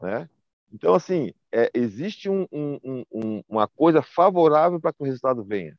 Né? 0.01 0.29
Então, 0.73 0.95
assim, 0.95 1.33
é, 1.51 1.69
existe 1.75 2.29
um, 2.29 2.47
um, 2.53 3.05
um, 3.13 3.43
uma 3.49 3.67
coisa 3.67 4.03
favorável 4.03 4.81
para 4.81 4.93
que 4.93 5.03
o 5.03 5.07
resultado 5.07 5.43
venha. 5.43 5.77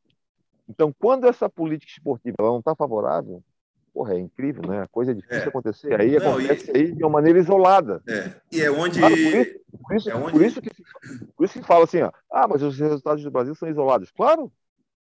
Então, 0.68 0.94
quando 1.00 1.28
essa 1.28 1.50
política 1.50 1.92
esportiva 1.92 2.36
ela 2.40 2.50
não 2.50 2.60
está 2.60 2.76
favorável, 2.76 3.42
porra, 3.96 4.14
é 4.14 4.20
incrível, 4.20 4.62
né? 4.68 4.82
A 4.82 4.88
coisa 4.90 5.12
é 5.12 5.14
difícil 5.14 5.46
é. 5.46 5.48
acontecer. 5.48 6.02
Aí 6.02 6.20
Não, 6.20 6.34
acontece 6.34 6.70
e... 6.70 6.78
aí 6.78 6.92
de 6.92 7.02
uma 7.02 7.10
maneira 7.10 7.40
isolada. 7.40 8.04
É. 8.06 8.34
E 8.52 8.62
é 8.62 8.70
onde. 8.70 9.00
Claro, 9.00 9.16
por, 9.16 9.24
isso, 9.24 9.60
por, 9.82 9.96
isso, 9.96 10.10
é 10.10 10.16
onde... 10.16 10.32
por, 10.32 10.42
isso, 10.42 10.62
que, 10.62 10.70
por 11.38 11.46
isso 11.46 11.60
que 11.62 11.66
fala 11.66 11.86
assim, 11.86 12.02
ó, 12.02 12.12
ah, 12.30 12.46
mas 12.46 12.62
os 12.62 12.78
resultados 12.78 13.24
do 13.24 13.32
Brasil 13.32 13.56
são 13.56 13.70
isolados. 13.70 14.12
Claro, 14.12 14.52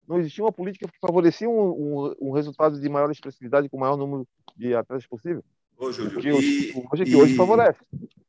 não 0.09 0.19
existia 0.19 0.43
uma 0.43 0.51
política 0.51 0.89
que 0.89 0.99
favorecia 0.99 1.51
um, 1.51 1.53
um, 1.53 2.15
um 2.19 2.33
resultado 2.33 2.81
de 2.81 2.89
maior 2.89 3.11
expressividade 3.11 3.69
com 3.69 3.77
o 3.77 3.81
maior 3.81 3.99
número 3.99 4.27
de 4.57 4.75
atletas 4.75 5.07
possível. 5.07 5.45
Ô, 5.77 5.93
Júlio, 5.93 6.19
que 6.19 6.33
hoje, 6.33 6.75
hoje, 6.91 7.05
que 7.05 7.15
hoje 7.15 7.37
favorece. 7.37 7.79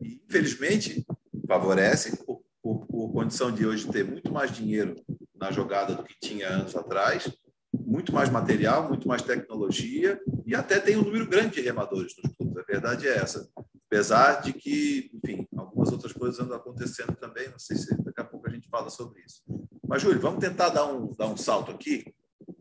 E, 0.02 0.22
infelizmente, 0.28 1.06
favorece 1.48 2.18
por, 2.26 2.42
por, 2.62 2.86
por 2.86 3.14
condição 3.14 3.50
de 3.50 3.66
hoje 3.66 3.90
ter 3.90 4.04
muito 4.04 4.32
mais 4.32 4.52
dinheiro 4.52 4.96
na 5.34 5.52
jogada 5.52 5.96
do 5.96 6.04
que 6.04 6.20
tinha 6.20 6.50
anos 6.50 6.76
atrás 6.76 7.32
muito 7.74 8.14
mais 8.14 8.30
material, 8.30 8.88
muito 8.88 9.08
mais 9.08 9.22
tecnologia 9.22 10.20
e 10.46 10.56
até 10.56 10.80
tem 10.80 10.98
um 10.98 11.04
número 11.04 11.28
grande 11.28 11.56
de 11.56 11.62
remadores 11.62 12.16
nos 12.18 12.36
clubes. 12.36 12.58
A 12.58 12.64
verdade 12.64 13.08
é 13.08 13.18
essa. 13.18 13.50
Apesar 13.88 14.42
de 14.42 14.54
que, 14.54 15.12
enfim, 15.14 15.48
algumas 15.56 15.92
outras 15.92 16.14
coisas 16.14 16.40
andam 16.40 16.58
acontecendo 16.58 17.16
também. 17.16 17.50
Não 17.50 17.60
sei 17.60 17.78
se 17.78 17.96
daqui 18.04 18.22
a 18.22 18.24
pouco 18.24 18.48
a 18.48 18.52
gente 18.52 18.70
fala 18.70 18.90
sobre 18.90 19.22
isso. 19.22 19.42
Mas, 19.88 20.02
Júlio, 20.02 20.20
vamos 20.20 20.40
tentar 20.40 20.70
dar 20.70 20.86
um, 20.86 21.12
dar 21.14 21.28
um 21.28 21.38
salto 21.38 21.72
aqui 21.72 22.06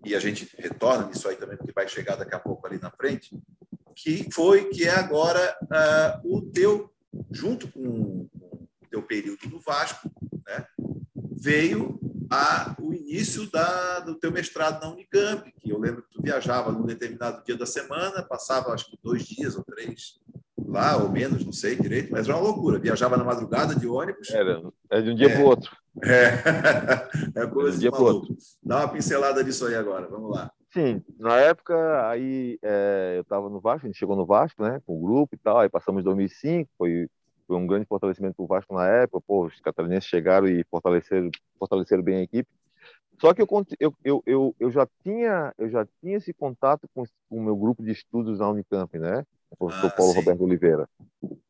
e 0.04 0.14
a 0.14 0.20
gente 0.20 0.48
retorna 0.58 1.06
nisso 1.06 1.28
aí 1.28 1.36
também, 1.36 1.56
porque 1.56 1.72
vai 1.72 1.88
chegar 1.88 2.16
daqui 2.16 2.34
a 2.34 2.38
pouco 2.38 2.66
ali 2.66 2.78
na 2.78 2.90
frente, 2.90 3.38
que 3.94 4.28
foi, 4.32 4.70
que 4.70 4.84
é 4.84 4.90
agora 4.90 5.56
uh, 5.64 6.36
o 6.36 6.42
teu, 6.42 6.90
junto 7.30 7.68
com 7.68 8.28
o 8.40 8.86
teu 8.90 9.02
período 9.02 9.48
no 9.50 9.60
Vasco, 9.60 10.10
né, 10.46 10.66
veio 11.32 11.98
a, 12.30 12.74
o 12.80 12.92
início 12.92 13.50
da, 13.50 14.00
do 14.00 14.14
teu 14.14 14.30
mestrado 14.30 14.80
na 14.82 14.92
Unicamp, 14.92 15.50
que 15.60 15.70
eu 15.70 15.78
lembro 15.78 16.02
que 16.02 16.10
tu 16.10 16.22
viajava 16.22 16.72
num 16.72 16.84
determinado 16.84 17.42
dia 17.44 17.56
da 17.56 17.66
semana, 17.66 18.22
passava 18.22 18.72
acho 18.72 18.90
que 18.90 18.98
dois 19.02 19.24
dias 19.24 19.56
ou 19.56 19.64
três 19.64 20.20
lá, 20.66 20.96
ou 20.96 21.08
menos, 21.08 21.44
não 21.44 21.52
sei 21.52 21.76
direito, 21.76 22.12
mas 22.12 22.28
era 22.28 22.36
uma 22.36 22.46
loucura. 22.46 22.78
Viajava 22.78 23.16
na 23.16 23.24
madrugada 23.24 23.74
de 23.74 23.86
ônibus. 23.86 24.30
Era, 24.30 24.62
é 24.90 25.00
de 25.00 25.10
um 25.10 25.14
dia 25.14 25.28
é, 25.28 25.34
para 25.34 25.42
o 25.42 25.46
outro. 25.46 25.76
É, 26.04 27.40
é 27.42 27.46
coisa 27.46 27.70
de 27.72 27.76
um 27.76 27.80
dia 27.80 27.90
para 27.90 28.00
outro. 28.00 28.36
Dá 28.62 28.78
uma 28.78 28.88
pincelada 28.88 29.42
disso 29.42 29.66
aí 29.66 29.74
agora, 29.74 30.06
vamos 30.08 30.30
lá. 30.30 30.50
Sim, 30.70 31.02
na 31.18 31.38
época 31.38 32.08
aí 32.10 32.58
é, 32.62 33.14
eu 33.16 33.22
estava 33.22 33.48
no 33.48 33.58
Vasco, 33.58 33.86
a 33.86 33.88
gente 33.88 33.98
chegou 33.98 34.14
no 34.14 34.26
Vasco, 34.26 34.62
né, 34.62 34.80
com 34.84 34.98
o 34.98 35.00
grupo 35.00 35.34
e 35.34 35.38
tal, 35.38 35.58
aí 35.58 35.68
passamos 35.68 36.02
em 36.02 36.04
2005, 36.04 36.70
foi 36.76 37.08
foi 37.48 37.56
um 37.56 37.66
grande 37.66 37.86
fortalecimento 37.86 38.36
para 38.36 38.44
o 38.44 38.46
Vasco 38.46 38.74
na 38.74 38.86
época. 38.86 39.24
Pô, 39.26 39.46
os 39.46 39.58
catarinenses 39.60 40.08
chegaram 40.08 40.46
e 40.46 40.62
fortaleceram, 40.64 41.30
fortaleceram 41.58 42.02
bem 42.02 42.16
a 42.16 42.22
equipe. 42.22 42.48
Só 43.18 43.34
que 43.34 43.42
eu, 43.42 43.48
eu, 43.80 44.22
eu, 44.24 44.56
eu, 44.60 44.70
já 44.70 44.86
tinha 45.02 45.52
eu 45.58 45.68
já 45.68 45.84
tinha 46.00 46.18
esse 46.18 46.32
contato 46.32 46.88
com, 46.94 47.02
com 47.28 47.36
o 47.36 47.42
meu 47.42 47.56
grupo 47.56 47.82
de 47.82 47.90
estudos 47.90 48.38
na 48.38 48.48
Unicamp, 48.48 48.96
né? 48.98 49.24
O 49.50 49.56
professor 49.56 49.88
ah, 49.88 49.96
Paulo 49.96 50.12
sim. 50.12 50.18
Roberto 50.18 50.44
Oliveira. 50.44 50.88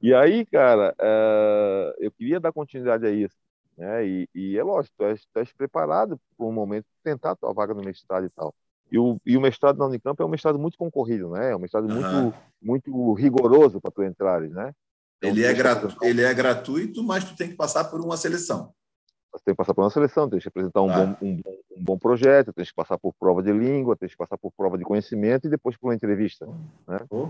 E 0.01 0.15
aí, 0.15 0.47
cara, 0.47 0.95
uh, 0.99 1.95
eu 1.99 2.13
queria 2.13 2.39
dar 2.39 2.53
continuidade 2.53 3.05
a 3.05 3.11
isso. 3.11 3.37
Né? 3.77 4.07
E, 4.07 4.29
e 4.35 4.59
é 4.59 4.63
lógico, 4.63 4.95
tu 4.97 5.05
és, 5.05 5.27
tu 5.27 5.39
és 5.41 5.53
preparado 5.53 6.19
para 6.37 6.47
um 6.47 6.53
momento 6.53 6.87
tentar 7.03 7.33
a 7.33 7.37
tua 7.37 7.53
vaga 7.53 7.75
no 7.75 7.83
mestrado 7.83 8.25
e 8.25 8.31
tal. 8.31 8.55
E 8.91 8.99
o, 8.99 9.21
e 9.27 9.37
o 9.37 9.41
mestrado 9.41 9.77
na 9.77 9.87
Unicamp 9.87 10.21
é 10.23 10.25
um 10.25 10.31
mestrado 10.31 10.59
muito 10.59 10.79
concorrido, 10.79 11.31
né? 11.31 11.51
É 11.51 11.57
um 11.57 11.59
mestrado 11.59 11.87
uhum. 11.89 12.23
muito, 12.23 12.39
muito 12.63 13.13
rigoroso 13.15 13.81
para 13.81 13.91
tu 13.91 14.03
entrares, 14.03 14.51
né? 14.53 14.73
Então, 15.19 15.31
ele, 15.31 15.45
é 15.45 15.53
gratu... 15.53 15.97
ele 16.03 16.23
é 16.23 16.33
gratuito, 16.33 17.03
mas 17.03 17.25
tu 17.25 17.37
tem 17.37 17.49
que 17.49 17.57
passar 17.57 17.85
por 17.85 18.01
uma 18.01 18.17
seleção. 18.17 18.73
Você 19.33 19.45
tem 19.45 19.55
que 19.55 19.59
passar 19.59 19.75
por 19.75 19.83
uma 19.83 19.91
seleção, 19.91 20.29
tem 20.29 20.39
que 20.39 20.49
apresentar 20.49 20.83
um, 20.83 20.91
ah. 20.91 21.07
bom, 21.07 21.17
um, 21.21 21.43
um, 21.77 21.85
bom 21.85 21.99
projeto, 21.99 22.53
tem 22.53 22.65
que 22.65 22.75
passar 22.75 22.99
por 22.99 23.13
prova 23.19 23.43
de 23.43 23.53
língua, 23.53 23.97
tem 23.97 24.09
que 24.09 24.17
passar 24.17 24.39
por 24.39 24.53
prova 24.57 24.79
de 24.79 24.85
conhecimento 24.85 25.47
e 25.47 25.51
depois 25.51 25.77
por 25.77 25.89
uma 25.89 25.95
entrevista. 25.95 26.47
Né? 26.87 26.99
Oh. 27.11 27.29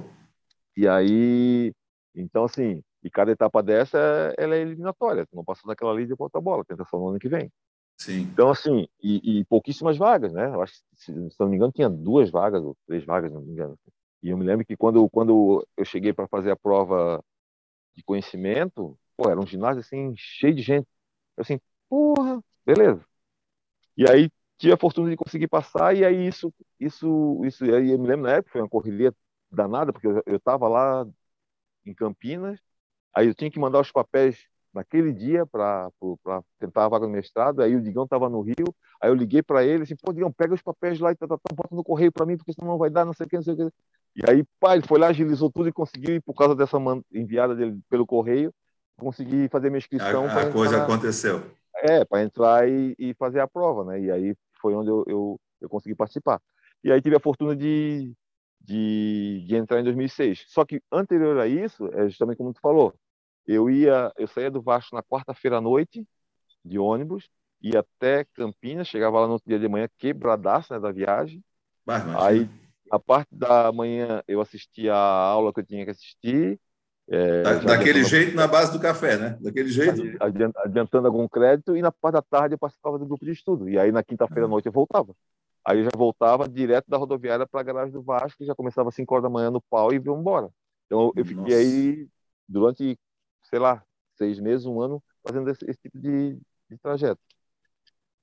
E 0.77 0.86
aí, 0.86 1.73
então 2.15 2.44
assim, 2.44 2.82
e 3.02 3.10
cada 3.10 3.32
etapa 3.32 3.62
dessa 3.62 3.98
ela 4.36 4.55
é 4.55 4.60
eliminatória. 4.60 5.27
Tu 5.27 5.35
não 5.35 5.44
passou 5.44 5.69
naquela 5.69 5.90
ali 5.90 6.06
de 6.06 6.15
volta 6.15 6.39
a 6.39 6.40
bola, 6.40 6.65
tenta 6.65 6.85
só 6.85 6.98
no 6.98 7.09
ano 7.09 7.19
que 7.19 7.28
vem. 7.28 7.51
Sim. 7.97 8.20
Então, 8.32 8.51
assim, 8.51 8.86
e, 9.02 9.40
e, 9.40 9.44
pouquíssimas 9.47 9.98
vagas, 9.98 10.32
né? 10.32 10.47
Eu 10.47 10.62
acho 10.62 10.74
que, 10.74 10.81
se, 10.94 11.12
se 11.12 11.40
não 11.40 11.48
me 11.48 11.56
engano, 11.56 11.73
tinha 11.73 11.90
duas 11.90 12.31
vagas 12.31 12.62
ou 12.62 12.77
três 12.86 13.05
vagas, 13.05 13.32
não 13.32 13.40
me 13.40 13.51
engano. 13.51 13.77
E 14.23 14.31
eu 14.31 14.39
me 14.39 14.44
lembro 14.44 14.65
que 14.65 14.77
quando, 14.77 15.09
quando 15.10 15.66
eu 15.77 15.85
cheguei 15.85 16.12
para 16.12 16.28
fazer 16.28 16.52
a 16.52 16.56
prova 16.56 17.23
de 17.99 18.05
conhecimento, 18.05 18.99
pô, 19.16 19.31
era 19.31 19.41
um 19.41 19.47
ginásio 19.47 19.81
assim, 19.81 20.15
cheio 20.16 20.55
de 20.55 20.62
gente. 20.62 20.89
Eu 21.37 21.43
assim, 21.43 21.61
porra, 21.89 22.43
beleza. 22.66 23.05
E 23.97 24.09
aí 24.11 24.31
tive 24.59 24.73
a 24.73 24.77
fortuna 24.77 25.11
de 25.11 25.16
conseguir 25.16 25.49
passar, 25.49 25.97
e 25.97 26.05
aí 26.05 26.27
isso, 26.29 26.53
isso, 26.81 27.41
isso, 27.45 27.65
aí 27.65 27.91
eu 27.93 27.99
me 27.99 28.09
lembro 28.09 28.27
na 28.27 28.35
época, 28.35 28.53
foi 28.53 28.61
uma 28.62 28.69
correria 28.69 29.15
danada, 29.51 29.93
porque 29.93 30.07
eu 30.09 30.37
estava 30.37 30.69
lá 30.69 31.07
em 31.87 31.95
Campinas, 31.95 32.61
aí 33.15 33.29
eu 33.29 33.35
tinha 33.35 33.51
que 33.51 33.59
mandar 33.61 33.81
os 33.81 33.93
papéis 33.93 34.47
naquele 34.75 35.12
dia 35.12 35.47
para 35.47 35.91
tentar 36.59 36.87
a 36.87 36.89
vaga 36.89 37.07
no 37.07 37.12
mestrado, 37.12 37.62
aí 37.62 37.75
o 37.77 37.83
Digão 37.83 38.05
estava 38.05 38.29
no 38.29 38.43
Rio, 38.43 38.75
aí 39.03 39.11
eu 39.11 39.15
liguei 39.15 39.43
para 39.43 39.65
ele, 39.65 39.85
assim, 39.85 39.97
pô, 39.97 40.12
Digão, 40.12 40.33
pega 40.33 40.55
os 40.55 40.62
papéis 40.62 41.01
lá 41.01 41.12
e 41.12 41.16
tá, 41.16 41.27
tá, 41.29 41.39
tá, 41.39 41.55
bota 41.55 41.75
no 41.75 41.85
correio 41.85 42.12
para 42.12 42.27
mim, 42.27 42.37
porque 42.37 42.53
senão 42.55 42.69
não 42.69 42.79
vai 42.79 42.91
dar, 42.91 43.05
não 43.05 43.15
sei 43.15 43.27
o 43.27 43.29
que, 43.31 43.37
não 43.37 43.43
sei 43.43 43.55
o 43.55 43.57
que. 43.70 43.77
E 44.16 44.22
aí, 44.28 44.44
pá, 44.59 44.74
ele 44.74 44.86
foi 44.86 44.98
lá, 44.98 45.09
agilizou 45.09 45.51
tudo 45.51 45.68
e 45.68 45.72
conseguiu, 45.72 46.16
e 46.16 46.20
por 46.20 46.35
causa 46.35 46.55
dessa 46.55 46.76
enviada 47.12 47.55
dele 47.55 47.78
pelo 47.89 48.06
correio, 48.06 48.52
consegui 48.98 49.48
fazer 49.48 49.70
minha 49.70 49.78
inscrição. 49.78 50.26
A, 50.26 50.43
a 50.43 50.52
coisa 50.52 50.82
aconteceu. 50.82 51.43
É, 51.76 52.05
para 52.05 52.22
entrar 52.22 52.68
e, 52.68 52.94
e, 52.98 53.14
fazer 53.14 53.40
a 53.40 53.47
prova, 53.47 53.85
né? 53.85 54.01
E 54.01 54.10
aí 54.10 54.35
foi 54.60 54.74
onde 54.74 54.90
eu, 54.90 55.05
eu, 55.06 55.40
eu 55.60 55.68
consegui 55.68 55.94
participar. 55.94 56.40
E 56.82 56.90
aí 56.90 57.01
tive 57.01 57.16
a 57.16 57.20
fortuna 57.20 57.55
de, 57.55 58.12
de, 58.60 59.44
de, 59.47 59.56
entrar 59.56 59.80
em 59.80 59.85
2006. 59.85 60.44
Só 60.48 60.64
que 60.64 60.82
anterior 60.90 61.39
a 61.39 61.47
isso, 61.47 61.89
é 61.93 62.09
justamente 62.09 62.39
como 62.39 62.52
tu 62.52 62.60
falou, 62.60 62.93
eu 63.47 63.70
ia, 63.70 64.12
eu 64.16 64.26
saía 64.26 64.51
do 64.51 64.60
Vasco 64.60 64.94
na 64.94 65.02
quarta-feira 65.02 65.59
à 65.59 65.60
noite 65.60 66.05
de 66.64 66.78
ônibus, 66.78 67.30
ia 67.62 67.80
até 67.80 68.24
Campinas, 68.35 68.89
chegava 68.89 69.20
lá 69.20 69.26
no 69.26 69.35
outro 69.35 69.48
dia 69.48 69.59
de 69.59 69.68
manhã 69.68 69.89
quebradaço 69.97 70.72
né, 70.72 70.80
da 70.80 70.90
viagem. 70.90 71.43
Mas, 71.86 72.05
mas, 72.05 72.16
aí 72.16 72.51
a 72.90 72.98
parte 72.98 73.35
da 73.35 73.70
manhã 73.73 74.23
eu 74.27 74.40
assistia 74.40 74.94
a 74.94 74.98
aula 74.98 75.52
que 75.52 75.60
eu 75.60 75.66
tinha 75.66 75.85
que 75.85 75.90
assistir. 75.90 76.60
É, 77.10 77.43
da, 77.43 77.55
daquele 77.60 78.05
jeito 78.05 78.36
na 78.36 78.47
base 78.47 78.70
do 78.70 78.81
café, 78.81 79.16
né? 79.16 79.39
Daquele 79.40 79.69
jeito. 79.69 80.02
Adiantando 80.56 81.06
algum 81.06 81.27
crédito 81.27 81.77
e 81.77 81.82
na 81.82 81.90
parte 81.90 82.15
da 82.15 82.23
tarde 82.23 82.55
eu 82.55 82.59
participava 82.59 82.98
do 82.98 83.06
grupo 83.06 83.24
de 83.24 83.32
estudo. 83.32 83.69
E 83.69 83.78
aí 83.78 83.90
na 83.90 84.02
quinta-feira 84.02 84.43
à 84.43 84.47
ah. 84.47 84.48
noite 84.48 84.66
eu 84.66 84.73
voltava. 84.73 85.15
Aí 85.65 85.78
eu 85.78 85.85
já 85.85 85.90
voltava 85.94 86.48
direto 86.48 86.89
da 86.89 86.97
rodoviária 86.97 87.47
para 87.47 87.60
a 87.60 87.65
garagem 87.65 87.93
do 87.93 88.02
Vasco, 88.02 88.44
já 88.44 88.55
começava 88.55 88.89
às 88.89 88.94
5 88.94 89.15
horas 89.15 89.23
da 89.23 89.31
manhã 89.31 89.51
no 89.51 89.60
pau 89.60 89.93
e 89.93 89.97
ia 89.97 90.01
embora. 90.01 90.48
Então 90.86 91.12
eu 91.15 91.24
fiquei 91.24 91.43
Nossa. 91.43 91.56
aí 91.56 92.09
durante, 92.48 92.98
sei 93.43 93.59
lá, 93.59 93.85
seis 94.16 94.40
meses, 94.40 94.66
um 94.66 94.81
ano, 94.81 95.02
fazendo 95.27 95.51
esse, 95.51 95.65
esse 95.69 95.78
tipo 95.78 95.98
de, 95.98 96.35
de 96.70 96.78
trajeto. 96.82 97.20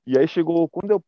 E 0.05 0.17
aí 0.17 0.27
chegou, 0.27 0.67
quando 0.69 0.91
eu, 0.91 1.03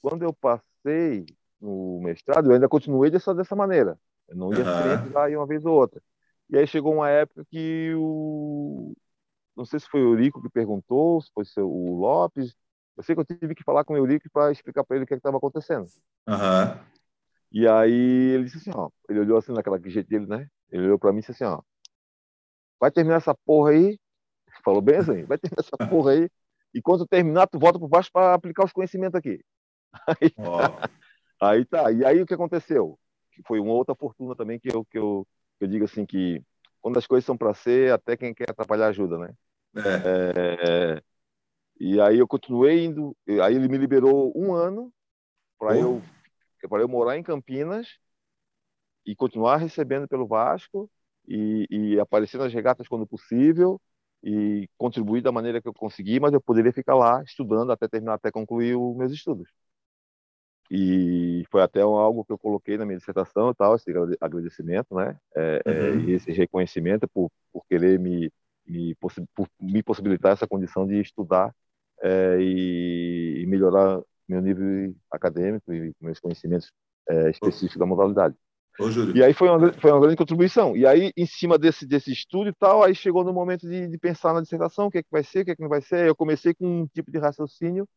quando 0.00 0.22
eu 0.22 0.32
passei 0.32 1.26
no 1.60 2.00
mestrado, 2.02 2.48
eu 2.48 2.54
ainda 2.54 2.68
continuei 2.68 3.10
dessa, 3.10 3.34
dessa 3.34 3.54
maneira. 3.54 3.98
Eu 4.28 4.36
não 4.36 4.52
ia 4.52 4.60
uhum. 4.60 4.98
sempre 4.98 5.12
lá 5.12 5.28
uma 5.28 5.46
vez 5.46 5.64
ou 5.64 5.74
outra. 5.74 6.00
E 6.48 6.56
aí 6.56 6.66
chegou 6.66 6.94
uma 6.94 7.08
época 7.08 7.44
que 7.48 7.92
o. 7.96 8.94
Não 9.56 9.64
sei 9.64 9.78
se 9.78 9.88
foi 9.88 10.00
o 10.02 10.10
Eurico 10.10 10.40
que 10.40 10.48
perguntou, 10.48 11.20
se 11.20 11.30
foi 11.32 11.44
o 11.58 11.94
Lopes. 11.98 12.54
Eu 12.96 13.02
sei 13.02 13.14
que 13.14 13.20
eu 13.20 13.24
tive 13.24 13.54
que 13.54 13.64
falar 13.64 13.84
com 13.84 13.94
o 13.94 13.96
Eurico 13.96 14.28
para 14.32 14.50
explicar 14.50 14.84
para 14.84 14.96
ele 14.96 15.04
o 15.04 15.06
que 15.06 15.14
é 15.14 15.16
estava 15.16 15.36
acontecendo. 15.36 15.86
Uhum. 16.28 16.84
E 17.52 17.68
aí 17.68 18.32
ele 18.34 18.44
disse 18.44 18.58
assim: 18.58 18.70
ó. 18.74 18.90
Ele 19.08 19.20
olhou 19.20 19.38
assim 19.38 19.52
naquela 19.52 19.78
jeito 19.84 20.08
dele, 20.08 20.26
né? 20.26 20.48
Ele 20.70 20.84
olhou 20.84 20.98
para 20.98 21.12
mim 21.12 21.18
e 21.18 21.20
disse 21.20 21.32
assim: 21.32 21.44
ó. 21.44 21.60
Vai 22.80 22.90
terminar 22.90 23.16
essa 23.16 23.34
porra 23.34 23.70
aí. 23.70 23.98
Falou 24.64 24.80
bem 24.80 24.96
assim: 24.96 25.24
vai 25.24 25.38
terminar 25.38 25.60
essa 25.60 25.76
porra 25.88 26.12
aí. 26.12 26.30
E 26.72 26.80
quando 26.80 27.06
terminar, 27.06 27.46
tu 27.46 27.58
volta 27.58 27.78
para 27.78 27.88
baixo 27.88 28.10
para 28.12 28.34
aplicar 28.34 28.64
os 28.64 28.72
conhecimentos 28.72 29.16
aqui. 29.16 29.40
Aí, 30.06 30.32
oh. 30.38 30.99
Aí 31.40 31.64
tá. 31.64 31.90
E 31.90 32.04
aí 32.04 32.20
o 32.20 32.26
que 32.26 32.34
aconteceu? 32.34 32.98
Foi 33.46 33.58
uma 33.58 33.72
outra 33.72 33.94
fortuna 33.94 34.36
também 34.36 34.58
que 34.58 34.68
eu, 34.74 34.84
que 34.84 34.98
eu, 34.98 35.26
que 35.58 35.64
eu 35.64 35.68
digo 35.68 35.84
assim 35.84 36.04
que 36.04 36.42
quando 36.80 36.98
as 36.98 37.06
coisas 37.06 37.24
são 37.24 37.36
para 37.36 37.54
ser, 37.54 37.92
até 37.92 38.16
quem 38.16 38.34
quer 38.34 38.50
atrapalhar 38.50 38.88
ajuda, 38.88 39.18
né? 39.18 39.34
É. 39.76 40.96
É, 40.96 41.02
e 41.78 42.00
aí 42.00 42.18
eu 42.18 42.28
continuei 42.28 42.84
indo. 42.84 43.16
Aí 43.42 43.54
ele 43.54 43.68
me 43.68 43.78
liberou 43.78 44.32
um 44.36 44.52
ano 44.52 44.92
para 45.58 45.76
eu 45.76 46.02
para 46.68 46.82
eu 46.82 46.88
morar 46.88 47.16
em 47.16 47.22
Campinas 47.22 47.88
e 49.06 49.16
continuar 49.16 49.56
recebendo 49.56 50.06
pelo 50.06 50.26
Vasco 50.26 50.90
e, 51.26 51.66
e 51.70 52.00
aparecer 52.00 52.38
nas 52.38 52.52
regatas 52.52 52.86
quando 52.86 53.06
possível 53.06 53.80
e 54.22 54.68
contribuir 54.76 55.22
da 55.22 55.32
maneira 55.32 55.62
que 55.62 55.68
eu 55.68 55.72
consegui, 55.72 56.20
mas 56.20 56.34
eu 56.34 56.40
poderia 56.40 56.72
ficar 56.72 56.94
lá 56.94 57.22
estudando 57.22 57.72
até 57.72 57.88
terminar, 57.88 58.14
até 58.14 58.30
concluir 58.30 58.76
os 58.76 58.94
meus 58.96 59.12
estudos. 59.12 59.48
E 60.70 61.44
foi 61.50 61.62
até 61.62 61.80
algo 61.80 62.24
que 62.24 62.32
eu 62.32 62.38
coloquei 62.38 62.78
na 62.78 62.86
minha 62.86 62.96
dissertação 62.98 63.52
tal, 63.52 63.74
esse 63.74 63.90
agradecimento, 64.20 64.94
né? 64.94 65.18
É, 65.34 65.62
é 65.64 65.70
uhum. 65.70 66.08
é, 66.08 66.12
esse 66.12 66.30
reconhecimento 66.30 67.08
por, 67.08 67.28
por 67.52 67.64
querer 67.68 67.98
me, 67.98 68.30
me, 68.64 68.94
possi 68.94 69.24
por 69.34 69.48
me 69.60 69.82
possibilitar 69.82 70.32
essa 70.32 70.46
condição 70.46 70.86
de 70.86 71.00
estudar 71.00 71.52
é, 72.00 72.36
e, 72.40 73.42
e, 73.42 73.46
melhorar 73.46 74.00
meu 74.28 74.40
nível 74.40 74.94
acadêmico 75.10 75.72
e 75.72 75.92
meus 76.00 76.20
conhecimentos 76.20 76.70
é, 77.08 77.30
específicos 77.30 77.76
da 77.76 77.86
modalidade. 77.86 78.36
Ô, 78.78 78.88
e 79.12 79.24
aí 79.24 79.34
foi 79.34 79.48
uma, 79.48 79.72
foi 79.72 79.90
uma 79.90 80.00
grande 80.00 80.16
contribuição. 80.16 80.76
E 80.76 80.86
aí, 80.86 81.12
em 81.16 81.26
cima 81.26 81.58
desse, 81.58 81.84
desse 81.84 82.12
estudo 82.12 82.48
e 82.48 82.54
tal, 82.54 82.84
aí 82.84 82.94
chegou 82.94 83.24
no 83.24 83.32
momento 83.32 83.68
de, 83.68 83.88
de 83.88 83.98
pensar 83.98 84.32
na 84.32 84.40
dissertação, 84.40 84.86
o 84.86 84.90
que, 84.90 84.98
é 84.98 85.02
que 85.02 85.10
vai 85.10 85.24
ser, 85.24 85.40
o 85.40 85.44
que, 85.44 85.50
é 85.50 85.56
que 85.56 85.62
não 85.62 85.68
vai 85.68 85.82
ser. 85.82 86.06
Eu 86.06 86.14
comecei 86.14 86.54
com 86.54 86.82
um 86.82 86.86
tipo 86.86 87.10
de 87.10 87.18
raciocínio 87.18 87.88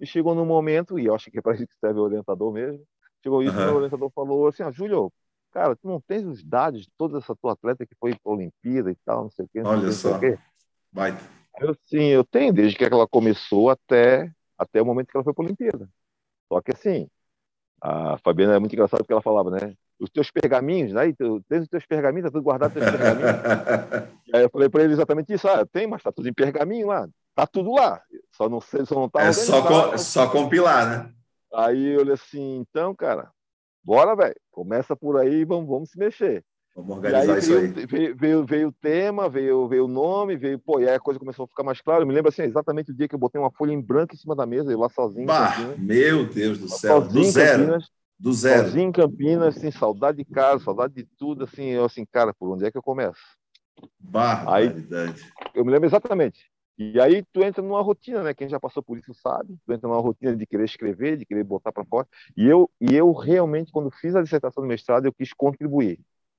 e 0.00 0.06
chegou 0.06 0.34
no 0.34 0.44
momento, 0.44 0.98
e 0.98 1.06
eu 1.06 1.14
acho 1.14 1.30
que 1.30 1.38
é 1.38 1.42
para 1.42 1.54
isso 1.54 1.66
que 1.66 1.78
serve 1.78 1.98
o 1.98 2.04
orientador 2.04 2.52
mesmo, 2.52 2.82
chegou 3.22 3.42
isso, 3.42 3.56
uhum. 3.56 3.72
o 3.72 3.76
orientador 3.76 4.10
falou 4.10 4.46
assim, 4.46 4.62
ah, 4.62 4.70
Júlio, 4.70 5.12
cara, 5.50 5.74
tu 5.76 5.88
não 5.88 6.00
tens 6.00 6.24
os 6.24 6.42
dados 6.42 6.82
de 6.82 6.88
toda 6.96 7.18
essa 7.18 7.34
tua 7.36 7.52
atleta 7.52 7.86
que 7.86 7.94
foi 7.98 8.14
para 8.14 8.32
a 8.32 8.34
Olimpíada 8.34 8.90
e 8.90 8.96
tal, 9.04 9.24
não 9.24 9.30
sei 9.30 9.44
o 9.44 9.48
quê. 9.48 9.60
Olha 9.60 9.90
sei 9.90 10.12
só, 10.12 10.20
vai. 10.92 11.12
Eu, 11.60 11.74
sim, 11.86 12.04
eu 12.04 12.24
tenho, 12.24 12.52
desde 12.52 12.76
que 12.76 12.84
ela 12.84 13.08
começou 13.08 13.68
até, 13.70 14.30
até 14.56 14.80
o 14.80 14.86
momento 14.86 15.08
que 15.08 15.16
ela 15.16 15.24
foi 15.24 15.34
para 15.34 15.44
a 15.44 15.46
Olimpíada. 15.46 15.88
Só 16.48 16.60
que 16.60 16.72
assim, 16.72 17.08
a 17.80 18.16
Fabiana 18.18 18.54
é 18.54 18.58
muito 18.58 18.72
engraçada 18.72 19.02
porque 19.02 19.12
ela 19.12 19.22
falava, 19.22 19.50
né? 19.50 19.74
Os 20.00 20.10
teus 20.10 20.30
pergaminhos, 20.30 20.92
né? 20.92 21.12
Tu 21.12 21.42
tens 21.48 21.62
os 21.62 21.68
teus 21.68 21.84
pergaminhos, 21.86 22.26
tá 22.26 22.30
tudo 22.30 22.44
guardado 22.44 22.72
teus 22.72 22.84
pergaminhos. 22.84 23.30
aí 24.32 24.42
eu 24.42 24.50
falei 24.50 24.68
para 24.68 24.84
ele 24.84 24.92
exatamente 24.92 25.32
isso, 25.32 25.48
ah, 25.48 25.66
tem, 25.66 25.86
mas 25.86 26.02
tá 26.02 26.12
tudo 26.12 26.28
em 26.28 26.32
pergaminho 26.32 26.86
lá 26.86 27.08
tá 27.38 27.46
tudo 27.46 27.72
lá. 27.72 28.02
Só 28.32 28.48
não 28.48 28.60
sei, 28.60 28.84
só 28.84 28.96
não 28.96 29.08
tá 29.08 29.22
É 29.22 29.32
só, 29.32 29.62
com, 29.62 29.96
só 29.96 30.28
compilar, 30.28 30.88
né? 30.88 31.12
Aí 31.54 31.94
eu 31.94 32.00
olhei 32.00 32.14
assim, 32.14 32.58
então, 32.58 32.94
cara, 32.94 33.30
bora, 33.82 34.16
velho. 34.16 34.34
Começa 34.50 34.96
por 34.96 35.16
aí, 35.16 35.44
vamos, 35.44 35.68
vamos 35.68 35.90
se 35.90 35.98
mexer. 35.98 36.44
Vamos 36.74 36.96
organizar 36.96 37.32
aí 37.32 37.38
isso 37.38 37.52
veio, 37.52 37.60
aí. 37.60 37.86
Veio, 37.86 38.16
veio, 38.16 38.44
veio, 38.44 38.68
o 38.68 38.72
tema, 38.72 39.28
veio, 39.28 39.68
veio 39.68 39.84
o 39.84 39.88
nome, 39.88 40.36
veio, 40.36 40.58
pô, 40.58 40.80
e 40.80 40.88
aí 40.88 40.96
a 40.96 41.00
coisa 41.00 41.18
começou 41.18 41.44
a 41.44 41.48
ficar 41.48 41.62
mais 41.62 41.80
clara. 41.80 42.02
Eu 42.02 42.06
me 42.06 42.14
lembro 42.14 42.28
assim, 42.28 42.42
exatamente 42.42 42.90
o 42.90 42.94
dia 42.94 43.08
que 43.08 43.14
eu 43.14 43.18
botei 43.18 43.40
uma 43.40 43.52
folha 43.52 43.72
em 43.72 43.80
branco 43.80 44.14
em 44.14 44.18
cima 44.18 44.34
da 44.34 44.44
mesa, 44.44 44.72
eu 44.72 44.78
lá 44.78 44.88
sozinho. 44.88 45.26
Bah, 45.26 45.54
meu 45.78 46.26
Deus 46.26 46.58
do 46.58 46.68
céu, 46.68 47.00
do 47.00 47.24
zero. 47.24 47.66
Campinas, 47.66 47.88
do 48.18 48.32
zero. 48.32 48.64
Sozinho 48.64 48.88
em 48.88 48.92
Campinas, 48.92 49.56
assim, 49.56 49.70
saudade 49.70 50.18
de 50.18 50.24
casa, 50.24 50.64
saudade 50.64 50.94
de 50.94 51.04
tudo, 51.16 51.44
assim, 51.44 51.66
eu 51.66 51.84
assim, 51.84 52.04
cara, 52.04 52.34
por 52.34 52.50
onde 52.50 52.64
é 52.64 52.70
que 52.70 52.78
eu 52.78 52.82
começo? 52.82 53.20
Barbaridade. 53.98 55.22
Aí, 55.40 55.50
eu 55.54 55.64
me 55.64 55.70
lembro 55.70 55.86
exatamente. 55.88 56.50
E 56.76 57.00
aí 57.00 57.24
tu 57.32 57.42
entra 57.42 57.60
numa 57.60 57.82
rotina, 57.82 58.22
né? 58.22 58.32
Quem 58.32 58.48
já 58.48 58.60
passou 58.60 58.82
por 58.82 58.96
isso 58.96 59.12
sabe. 59.12 59.56
Tu 59.66 59.72
entra 59.72 59.88
numa 59.88 60.00
rotina 60.00 60.36
de 60.36 60.46
querer 60.46 60.64
escrever, 60.64 61.16
de 61.16 61.26
querer 61.26 61.42
botar 61.42 61.72
para 61.72 61.84
fora. 61.84 62.06
E 62.36 62.46
eu, 62.46 62.70
e 62.80 62.94
eu 62.94 63.12
realmente, 63.12 63.72
quando 63.72 63.90
fiz 63.90 64.14
a 64.14 64.22
dissertação 64.22 64.62
do 64.62 64.68
mestrado, 64.68 65.04
eu 65.06 65.12
quis 65.12 65.32
contribuir. 65.32 65.98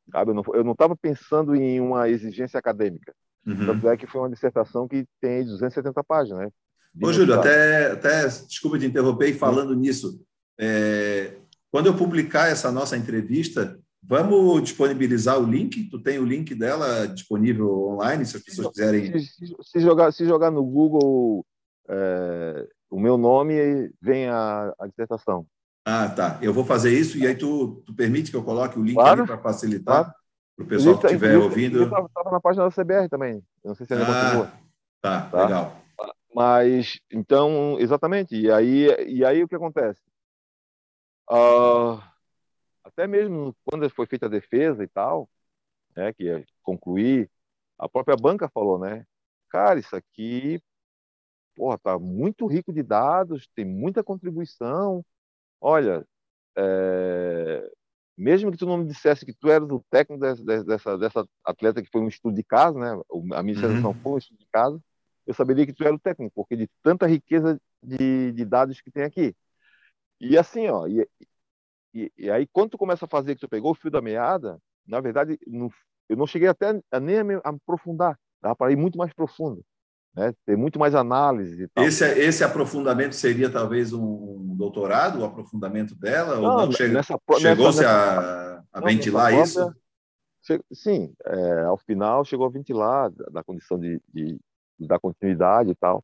Sabe? 0.09 0.31
Eu 0.31 0.63
não 0.63 0.71
estava 0.71 0.95
pensando 0.95 1.55
em 1.55 1.81
uma 1.81 2.07
exigência 2.07 2.57
acadêmica. 2.57 3.13
Uhum. 3.45 3.65
Tanto 3.65 3.89
é 3.89 3.97
que 3.97 4.07
foi 4.07 4.21
uma 4.21 4.29
dissertação 4.29 4.87
que 4.87 5.05
tem 5.19 5.43
270 5.43 6.03
páginas, 6.05 6.39
né? 6.39 6.49
Ô, 7.03 7.11
Júlio, 7.11 7.35
até, 7.35 7.91
até, 7.91 8.25
desculpa 8.25 8.79
de 8.79 8.85
interromper, 8.85 9.29
e 9.29 9.33
falando 9.33 9.71
uhum. 9.71 9.79
nisso, 9.79 10.21
é, 10.57 11.35
quando 11.71 11.87
eu 11.87 11.95
publicar 11.95 12.47
essa 12.47 12.71
nossa 12.71 12.97
entrevista, 12.97 13.79
Vamos 14.01 14.63
disponibilizar 14.63 15.37
o 15.37 15.45
link? 15.45 15.89
Tu 15.89 15.99
tem 15.99 16.19
o 16.19 16.25
link 16.25 16.55
dela 16.55 17.05
disponível 17.07 17.89
online, 17.89 18.25
se 18.25 18.37
as 18.37 18.43
pessoas 18.43 18.69
quiserem. 18.69 19.19
Se, 19.19 19.55
se 19.61 19.79
jogar, 19.79 20.11
se 20.11 20.25
jogar 20.25 20.49
no 20.49 20.63
Google 20.63 21.45
é, 21.87 22.67
o 22.89 22.99
meu 22.99 23.17
nome, 23.17 23.91
vem 24.01 24.27
a, 24.27 24.73
a 24.79 24.87
dissertação. 24.87 25.45
Ah, 25.85 26.07
tá. 26.09 26.39
Eu 26.41 26.53
vou 26.53 26.65
fazer 26.65 26.97
isso 26.97 27.17
e 27.17 27.27
aí 27.27 27.35
tu, 27.35 27.83
tu 27.85 27.93
permite 27.93 28.31
que 28.31 28.37
eu 28.37 28.43
coloque 28.43 28.79
o 28.79 28.83
link 28.83 28.95
claro, 28.95 29.25
para 29.25 29.37
facilitar 29.37 30.03
claro. 30.03 30.13
para 30.55 30.65
o 30.65 30.67
pessoal 30.67 30.97
que 30.97 31.05
estiver 31.07 31.37
ouvindo. 31.37 31.83
Estava 31.83 32.31
na 32.31 32.39
página 32.39 32.69
da 32.69 32.71
CBR 32.71 33.09
também. 33.09 33.35
Eu 33.63 33.69
não 33.69 33.75
sei 33.75 33.85
se 33.85 33.93
ainda 33.93 34.05
ah, 34.07 34.23
continua. 34.23 34.51
Tá, 35.01 35.21
tá, 35.21 35.43
legal. 35.43 35.75
Mas, 36.33 36.99
então, 37.11 37.77
exatamente. 37.79 38.35
E 38.35 38.51
aí, 38.51 38.87
e 39.07 39.25
aí 39.25 39.43
o 39.43 39.47
que 39.47 39.55
acontece? 39.55 40.01
Uh, 41.29 42.01
até 42.83 43.05
mesmo 43.05 43.55
quando 43.65 43.89
foi 43.89 44.05
feita 44.07 44.25
a 44.25 44.29
defesa 44.29 44.83
e 44.83 44.87
tal, 44.87 45.29
né, 45.95 46.11
que 46.13 46.23
ia 46.23 46.45
concluir, 46.63 47.29
a 47.77 47.87
própria 47.87 48.17
banca 48.17 48.49
falou, 48.49 48.79
né, 48.79 49.05
cara, 49.49 49.79
isso 49.79 49.95
aqui 49.95 50.61
porra, 51.59 51.77
tá 51.77 51.99
muito 51.99 52.47
rico 52.47 52.71
de 52.71 52.81
dados, 52.81 53.49
tem 53.53 53.65
muita 53.65 54.01
contribuição. 54.01 55.05
Olha, 55.59 56.05
é, 56.57 57.69
mesmo 58.17 58.49
que 58.49 58.57
tu 58.57 58.65
não 58.65 58.77
me 58.77 58.85
dissesse 58.85 59.25
que 59.25 59.33
tu 59.33 59.49
eras 59.49 59.69
o 59.69 59.83
técnico 59.89 60.21
dessa, 60.21 60.63
dessa, 60.63 60.97
dessa 60.97 61.27
atleta 61.43 61.81
que 61.81 61.89
foi 61.91 61.99
um 61.99 62.07
estudo 62.07 62.33
de 62.33 62.43
caso, 62.43 62.79
né? 62.79 62.97
A 63.33 63.43
minha 63.43 63.59
seleção 63.59 63.91
uhum. 63.91 64.01
foi 64.01 64.11
um 64.13 64.17
estudo 64.17 64.37
de 64.37 64.47
caso, 64.49 64.81
eu 65.27 65.33
saberia 65.33 65.65
que 65.65 65.73
tu 65.73 65.83
era 65.83 65.93
o 65.93 65.99
técnico, 65.99 66.31
porque 66.33 66.55
de 66.55 66.69
tanta 66.81 67.05
riqueza 67.05 67.59
de, 67.83 68.31
de 68.31 68.45
dados 68.45 68.79
que 68.79 68.89
tem 68.89 69.03
aqui. 69.03 69.35
E 70.19 70.37
assim, 70.37 70.67
ó, 70.67 70.87
e, 70.87 71.07
e, 71.93 72.11
e, 72.17 72.29
aí 72.29 72.47
quando 72.51 72.71
tu 72.71 72.77
começa 72.77 73.05
a 73.05 73.09
fazer 73.09 73.35
que 73.35 73.41
tu 73.41 73.49
pegou 73.49 73.71
o 73.71 73.75
fio 73.75 73.91
da 73.91 74.01
meada, 74.01 74.59
na 74.85 74.99
verdade, 74.99 75.39
no, 75.47 75.71
eu 76.07 76.17
não 76.17 76.27
cheguei 76.27 76.47
até 76.47 76.79
a, 76.91 76.99
nem 76.99 77.19
a 77.19 77.23
me 77.23 77.41
aprofundar, 77.43 78.17
dava 78.41 78.55
para 78.55 78.71
ir 78.71 78.75
muito 78.75 78.97
mais 78.97 79.13
profundo 79.13 79.63
né? 80.15 80.33
ter 80.45 80.57
muito 80.57 80.79
mais 80.79 80.95
análise. 80.95 81.69
Esse, 81.77 82.05
esse 82.19 82.43
aprofundamento 82.43 83.13
seria 83.13 83.49
talvez 83.49 83.93
um 83.93 84.55
doutorado, 84.55 85.19
o 85.19 85.25
aprofundamento 85.25 85.95
dela? 85.95 86.35
Não, 86.35 86.43
ou 86.43 86.65
não 86.65 86.71
chega, 86.71 87.01
chegou-se 87.39 87.85
a, 87.85 88.63
a 88.71 88.81
não, 88.81 88.87
ventilar 88.87 89.31
própria, 89.31 89.43
isso? 89.43 89.75
Sim, 90.73 91.13
é, 91.25 91.61
ao 91.63 91.77
final 91.77 92.25
chegou 92.25 92.45
a 92.45 92.49
ventilar 92.49 93.11
da 93.31 93.43
condição 93.43 93.77
de, 93.79 94.01
de, 94.11 94.39
de 94.79 94.87
dar 94.87 94.99
continuidade 94.99 95.71
e 95.71 95.75
tal. 95.75 96.03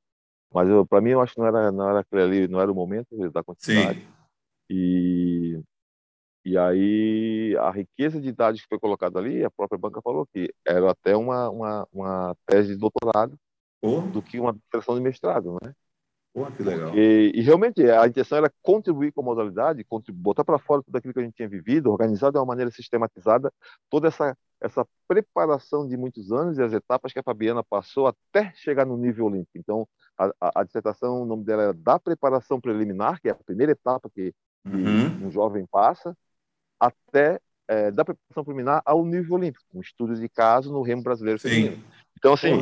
Mas 0.55 0.69
para 0.87 1.01
mim 1.01 1.09
eu 1.09 1.19
acho 1.19 1.33
que 1.33 1.39
não 1.41 1.47
era 1.47 1.69
não 1.69 1.89
era 1.89 2.05
ali, 2.13 2.47
não 2.47 2.61
era 2.61 2.71
o 2.71 2.75
momento 2.75 3.29
da 3.29 3.43
continuidade. 3.43 3.99
Sim. 3.99 4.07
E 4.69 5.61
e 6.45 6.57
aí 6.57 7.57
a 7.59 7.71
riqueza 7.71 8.21
de 8.21 8.31
dados 8.31 8.61
que 8.61 8.67
foi 8.69 8.79
colocada 8.79 9.19
ali, 9.19 9.43
a 9.43 9.51
própria 9.51 9.77
banca 9.77 10.01
falou 10.01 10.25
que 10.25 10.53
era 10.65 10.89
até 10.89 11.13
uma 11.17 11.49
uma, 11.49 11.87
uma 11.91 12.37
tese 12.45 12.69
de 12.69 12.77
doutorado 12.77 13.37
do 14.13 14.21
que 14.21 14.39
uma 14.39 14.55
seleção 14.71 14.95
de 14.95 15.01
mestrado, 15.01 15.57
né? 15.61 15.75
Que 16.57 16.63
legal. 16.63 16.93
E, 16.93 17.31
e, 17.33 17.41
realmente 17.41 17.81
a 17.89 18.05
intenção 18.05 18.37
era 18.37 18.51
contribuir 18.61 19.13
com 19.13 19.21
a 19.21 19.23
modalidade, 19.23 19.85
botar 20.11 20.43
para 20.43 20.59
fora 20.59 20.83
tudo 20.83 20.95
aquilo 20.97 21.13
que 21.13 21.19
a 21.19 21.23
gente 21.23 21.35
tinha 21.35 21.47
vivido, 21.47 21.89
organizar 21.89 22.29
de 22.29 22.37
uma 22.37 22.45
maneira 22.45 22.69
sistematizada 22.69 23.51
toda 23.89 24.09
essa 24.09 24.35
essa 24.61 24.85
preparação 25.07 25.87
de 25.87 25.97
muitos 25.97 26.31
anos 26.31 26.57
e 26.57 26.63
as 26.63 26.73
etapas 26.73 27.11
que 27.11 27.19
a 27.19 27.23
Fabiana 27.23 27.63
passou 27.63 28.07
até 28.07 28.51
chegar 28.55 28.85
no 28.85 28.97
nível 28.97 29.25
olímpico. 29.25 29.57
Então, 29.57 29.87
a, 30.17 30.31
a, 30.39 30.61
a 30.61 30.63
dissertação, 30.63 31.21
o 31.21 31.25
nome 31.25 31.43
dela 31.43 31.63
era 31.63 31.73
da 31.73 31.99
preparação 31.99 32.59
preliminar, 32.59 33.19
que 33.21 33.27
é 33.27 33.31
a 33.31 33.35
primeira 33.35 33.73
etapa 33.73 34.09
que, 34.09 34.33
uhum. 34.65 35.27
um 35.27 35.31
jovem 35.31 35.65
passa, 35.65 36.17
até 36.79 37.39
é, 37.67 37.91
da 37.91 38.05
preparação 38.05 38.43
preliminar 38.43 38.81
ao 38.85 39.05
nível 39.05 39.35
olímpico, 39.35 39.63
um 39.73 39.81
estudo 39.81 40.15
de 40.15 40.29
caso 40.29 40.71
no 40.71 40.81
remo 40.81 41.03
brasileiro 41.03 41.39
feminino. 41.39 41.83
Então, 42.17 42.33
assim, 42.33 42.61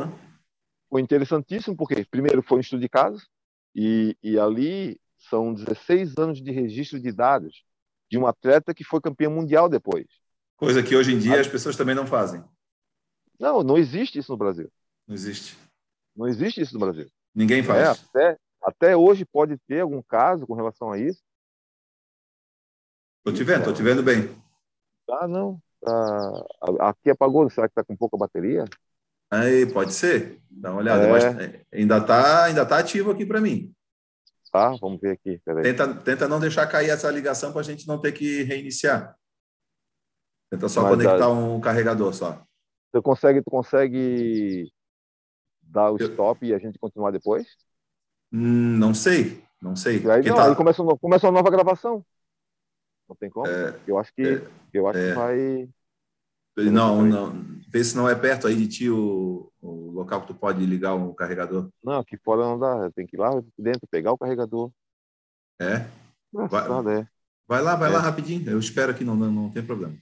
foi 0.90 1.00
interessantíssimo, 1.00 1.76
porque, 1.76 2.04
primeiro, 2.10 2.42
foi 2.42 2.58
um 2.58 2.60
estudo 2.60 2.80
de 2.80 2.88
casos, 2.88 3.28
e, 3.74 4.16
e 4.22 4.38
ali 4.38 5.00
são 5.18 5.52
16 5.52 6.16
anos 6.18 6.42
de 6.42 6.50
registro 6.50 7.00
de 7.00 7.10
dados 7.10 7.64
de 8.10 8.18
um 8.18 8.26
atleta 8.26 8.74
que 8.74 8.84
foi 8.84 9.00
campeão 9.00 9.32
mundial 9.32 9.68
depois. 9.68 10.06
Coisa 10.56 10.82
que 10.82 10.94
hoje 10.94 11.14
em 11.14 11.18
dia 11.18 11.40
as 11.40 11.48
pessoas 11.48 11.76
também 11.76 11.94
não 11.94 12.06
fazem. 12.06 12.44
Não, 13.38 13.62
não 13.62 13.76
existe 13.76 14.18
isso 14.18 14.30
no 14.30 14.38
Brasil. 14.38 14.70
Não 15.06 15.14
existe. 15.14 15.58
Não 16.14 16.28
existe 16.28 16.60
isso 16.60 16.74
no 16.74 16.80
Brasil. 16.80 17.10
Ninguém 17.34 17.62
faz. 17.62 17.80
É, 17.80 17.90
até, 17.90 18.38
até 18.62 18.96
hoje 18.96 19.24
pode 19.24 19.58
ter 19.66 19.80
algum 19.80 20.02
caso 20.02 20.46
com 20.46 20.54
relação 20.54 20.92
a 20.92 20.98
isso. 20.98 21.20
Estou 23.18 23.32
te 23.32 23.42
vendo, 23.42 23.58
estou 23.60 23.74
te 23.74 23.82
vendo 23.82 24.02
bem. 24.02 24.30
Ah, 25.10 25.26
não. 25.26 25.60
Ah, 25.86 26.88
aqui 26.88 27.10
apagou, 27.10 27.48
será 27.50 27.68
que 27.68 27.72
está 27.72 27.82
com 27.82 27.96
pouca 27.96 28.16
bateria? 28.16 28.64
Aí, 29.40 29.66
pode 29.66 29.92
ser. 29.92 30.40
Dá 30.50 30.70
uma 30.70 30.80
olhada. 30.80 31.04
É. 31.04 31.10
Mas 31.10 31.24
é, 31.24 31.60
ainda 31.72 31.98
está 31.98 32.44
ainda 32.44 32.64
tá 32.64 32.78
ativo 32.78 33.10
aqui 33.10 33.26
para 33.26 33.40
mim. 33.40 33.74
Tá, 34.52 34.70
vamos 34.80 35.00
ver 35.00 35.12
aqui. 35.12 35.40
Tenta, 35.62 35.94
tenta 35.96 36.28
não 36.28 36.38
deixar 36.38 36.66
cair 36.68 36.90
essa 36.90 37.10
ligação 37.10 37.50
para 37.50 37.60
a 37.60 37.64
gente 37.64 37.88
não 37.88 38.00
ter 38.00 38.12
que 38.12 38.44
reiniciar. 38.44 39.16
Tenta 40.48 40.68
só 40.68 40.82
Mas 40.82 40.92
conectar 40.92 41.28
um 41.28 41.60
carregador 41.60 42.14
só. 42.14 42.40
Tu 42.92 43.02
consegue, 43.02 43.42
tu 43.42 43.50
consegue 43.50 44.72
dar 45.60 45.90
o 45.90 45.96
stop 45.96 46.46
e 46.46 46.54
a 46.54 46.58
gente 46.58 46.78
continuar 46.78 47.10
depois? 47.10 47.48
Hum, 48.32 48.78
não 48.78 48.94
sei, 48.94 49.42
não 49.60 49.74
sei. 49.74 49.96
aí, 50.08 50.22
não, 50.22 50.36
tá... 50.36 50.48
aí 50.48 50.54
começa, 50.54 50.82
começa 51.00 51.26
uma 51.26 51.32
nova 51.32 51.50
gravação. 51.50 52.04
Não 53.08 53.16
tem 53.16 53.28
como? 53.28 53.48
É, 53.48 53.76
eu 53.86 53.98
acho 53.98 54.14
que, 54.14 54.22
é, 54.22 54.46
eu 54.72 54.86
acho 54.86 54.98
que 54.98 55.04
é. 55.04 55.14
vai. 55.14 55.68
Não, 56.70 57.02
não. 57.02 57.53
Vê 57.74 57.82
se 57.82 57.96
não 57.96 58.08
é 58.08 58.14
perto 58.14 58.46
aí 58.46 58.54
de 58.54 58.68
ti 58.68 58.88
o, 58.88 59.50
o 59.60 59.90
local 59.90 60.20
que 60.20 60.28
tu 60.28 60.34
pode 60.36 60.64
ligar 60.64 60.94
o 60.94 61.12
carregador. 61.12 61.68
Não, 61.82 61.98
aqui 61.98 62.16
fora 62.16 62.42
não 62.42 62.56
dá. 62.56 62.88
Tem 62.92 63.04
que 63.04 63.16
ir 63.16 63.18
lá 63.18 63.30
dentro, 63.58 63.88
pegar 63.90 64.12
o 64.12 64.16
carregador. 64.16 64.70
É? 65.60 65.84
Vai, 66.32 67.00
é. 67.00 67.08
vai 67.48 67.62
lá, 67.62 67.74
vai 67.74 67.90
é. 67.90 67.92
lá 67.92 67.98
rapidinho. 67.98 68.48
Eu 68.48 68.60
espero 68.60 68.92
aqui, 68.92 69.02
não, 69.02 69.16
não, 69.16 69.28
não 69.28 69.50
tem 69.50 69.66
problema. 69.66 69.98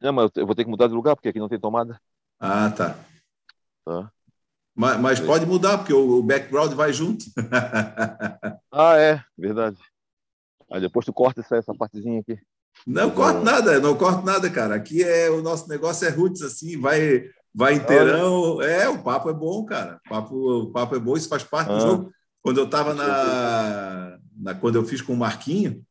Não, 0.00 0.12
mas 0.12 0.32
eu 0.34 0.44
vou 0.44 0.56
ter 0.56 0.64
que 0.64 0.70
mudar 0.70 0.88
de 0.88 0.94
lugar, 0.94 1.14
porque 1.14 1.28
aqui 1.28 1.38
não 1.38 1.48
tem 1.48 1.60
tomada. 1.60 1.96
Ah, 2.40 2.68
tá. 2.72 2.98
Tá. 3.84 4.10
Mas, 4.74 5.00
mas 5.00 5.20
pode 5.20 5.46
mudar, 5.46 5.78
porque 5.78 5.94
o, 5.94 6.18
o 6.18 6.22
background 6.24 6.72
vai 6.72 6.92
junto. 6.92 7.24
ah, 8.72 8.96
é, 8.98 9.22
verdade. 9.38 9.78
Aí 10.72 10.80
depois 10.80 11.06
tu 11.06 11.12
corta 11.12 11.40
essa, 11.40 11.56
essa 11.56 11.72
partezinha 11.72 12.18
aqui. 12.18 12.36
Não 12.86 13.10
corto 13.10 13.44
nada, 13.44 13.78
não 13.78 13.96
corto 13.96 14.24
nada, 14.24 14.50
cara. 14.50 14.74
Aqui 14.74 15.02
é 15.02 15.30
o 15.30 15.40
nosso 15.40 15.68
negócio 15.68 16.06
é 16.06 16.10
roots, 16.10 16.42
assim, 16.42 16.80
vai, 16.80 17.24
vai 17.54 17.74
inteirão. 17.74 18.60
É, 18.60 18.88
o 18.88 19.02
papo 19.02 19.30
é 19.30 19.32
bom, 19.32 19.64
cara. 19.64 20.00
O 20.06 20.08
papo, 20.08 20.62
o 20.62 20.72
papo 20.72 20.96
é 20.96 20.98
bom, 20.98 21.16
isso 21.16 21.28
faz 21.28 21.44
parte 21.44 21.70
ah. 21.70 21.74
do 21.76 21.80
jogo. 21.80 22.12
Quando 22.42 22.58
eu 22.58 22.64
estava 22.64 22.92
na, 22.92 24.18
na, 24.36 24.54
Quando 24.54 24.76
eu 24.76 24.84
fiz 24.84 25.00
com 25.00 25.12
o 25.12 25.16
Marquinho, 25.16 25.84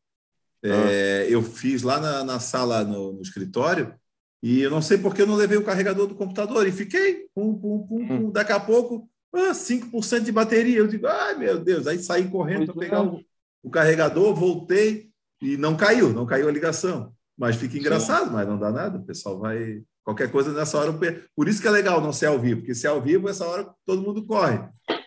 é, 0.64 0.72
ah. 0.72 0.92
é, 0.92 1.28
eu 1.30 1.42
fiz 1.42 1.82
lá 1.82 2.00
na, 2.00 2.24
na 2.24 2.40
sala, 2.40 2.84
no, 2.84 3.14
no, 3.14 3.22
escritório, 3.22 3.96
e 4.44 4.62
eu 4.62 4.70
não 4.70 4.82
sei 4.82 4.98
porque 4.98 5.22
eu 5.22 5.28
não 5.28 5.36
levei 5.36 5.58
o 5.58 5.64
carregador 5.64 6.08
do 6.08 6.16
computador, 6.16 6.68
e 6.68 6.72
fiquei, 6.72 7.28
pum, 7.34 7.54
pum, 7.54 7.88
pum, 7.88 8.08
pum. 8.08 8.14
Hum. 8.14 8.32
Daqui 8.32 8.52
a 8.52 8.60
pouco, 8.60 9.10
ah, 9.34 9.54
5% 9.54 10.24
de 10.24 10.32
bateria. 10.32 10.80
Eu 10.80 10.88
digo, 10.88 11.08
ai 11.08 11.38
meu 11.38 11.58
Deus, 11.58 11.88
aí 11.88 12.00
saí 12.00 12.28
correndo 12.28 12.66
para 12.66 12.76
pegar 12.76 13.02
o, 13.02 13.24
o 13.64 13.70
carregador, 13.70 14.36
voltei 14.36 15.11
e 15.42 15.58
não 15.58 15.76
caiu, 15.76 16.14
não 16.14 16.26
caiu 16.26 16.48
a 16.48 16.52
ligação. 16.52 17.14
Mas 17.38 17.56
fica 17.56 17.78
engraçado, 17.78 18.28
Sim. 18.28 18.34
mas 18.34 18.48
não 18.48 18.60
dá 18.60 18.72
nada. 18.72 19.00
O 19.00 19.04
pessoal 19.04 19.40
vai. 19.40 19.82
Qualquer 20.04 20.32
coisa 20.32 20.52
nessa 20.52 20.78
hora. 20.78 20.94
Por 21.36 21.48
isso 21.48 21.62
que 21.62 21.68
é 21.68 21.72
legal 21.72 22.02
não 22.02 22.14
ser 22.14 22.28
ao 22.28 22.40
vivo, 22.40 22.62
porque 22.62 22.76
se 22.76 22.88
é 22.88 22.90
ao 22.90 23.02
vivo, 23.02 23.30
essa 23.30 23.46
hora 23.46 23.70
todo 23.86 24.02
mundo 24.02 24.26
corre. 24.26 24.60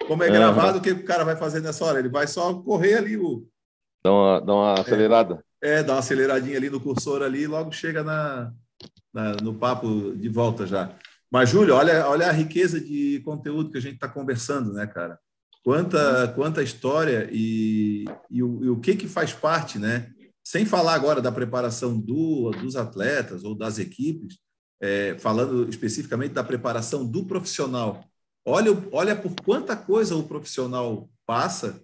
Como 0.07 0.23
é 0.23 0.31
gravado, 0.31 0.79
o 0.79 0.81
que 0.81 0.93
o 0.93 1.05
cara 1.05 1.25
vai 1.25 1.37
fazer 1.37 1.61
nessa 1.61 1.85
hora? 1.85 1.99
Ele 1.99 2.09
vai 2.09 2.27
só 2.27 2.55
correr 2.55 2.95
ali 2.95 3.17
o. 3.17 3.47
Dá 4.05 4.13
uma, 4.13 4.41
dá 4.41 4.55
uma 4.55 4.75
acelerada. 4.75 5.45
É, 5.63 5.79
é, 5.79 5.83
dá 5.83 5.95
uma 5.95 5.99
aceleradinha 6.01 6.57
ali 6.57 6.69
no 6.69 6.81
cursor 6.81 7.23
ali 7.23 7.43
e 7.43 7.47
logo 7.47 7.73
chega 7.73 8.05
na, 8.05 8.53
na, 9.13 9.33
no 9.43 9.55
papo 9.55 10.13
de 10.15 10.29
volta 10.29 10.67
já. 10.67 10.95
Mas, 11.31 11.51
Júlio, 11.51 11.75
olha, 11.75 12.07
olha 12.07 12.29
a 12.29 12.33
riqueza 12.33 12.81
de 12.81 13.21
conteúdo 13.25 13.71
que 13.71 13.79
a 13.79 13.81
gente 13.81 13.95
está 13.95 14.09
conversando, 14.09 14.73
né, 14.73 14.87
cara? 14.87 15.19
Quanta, 15.65 16.29
quanta 16.37 16.63
história 16.63 17.29
e, 17.33 18.05
e, 18.31 18.43
o, 18.43 18.65
e 18.65 18.69
o 18.69 18.79
que 18.79 18.95
que 18.95 19.09
faz 19.09 19.33
parte, 19.33 19.79
né? 19.79 20.13
Sem 20.45 20.67
falar 20.67 20.95
agora 20.95 21.23
da 21.23 21.33
preparação 21.33 21.99
do, 21.99 22.51
dos 22.51 22.77
atletas 22.77 23.45
ou 23.45 23.55
das 23.55 23.79
equipes, 23.79 24.39
é, 24.81 25.17
falando 25.19 25.69
especificamente 25.69 26.33
da 26.33 26.45
preparação 26.45 27.07
do 27.07 27.25
profissional. 27.25 28.05
Olha, 28.45 28.71
olha 28.93 29.17
por 29.17 29.35
quanta 29.37 29.75
coisa 29.75 30.15
o 30.15 30.29
profissional 30.29 31.09
passa, 31.25 31.83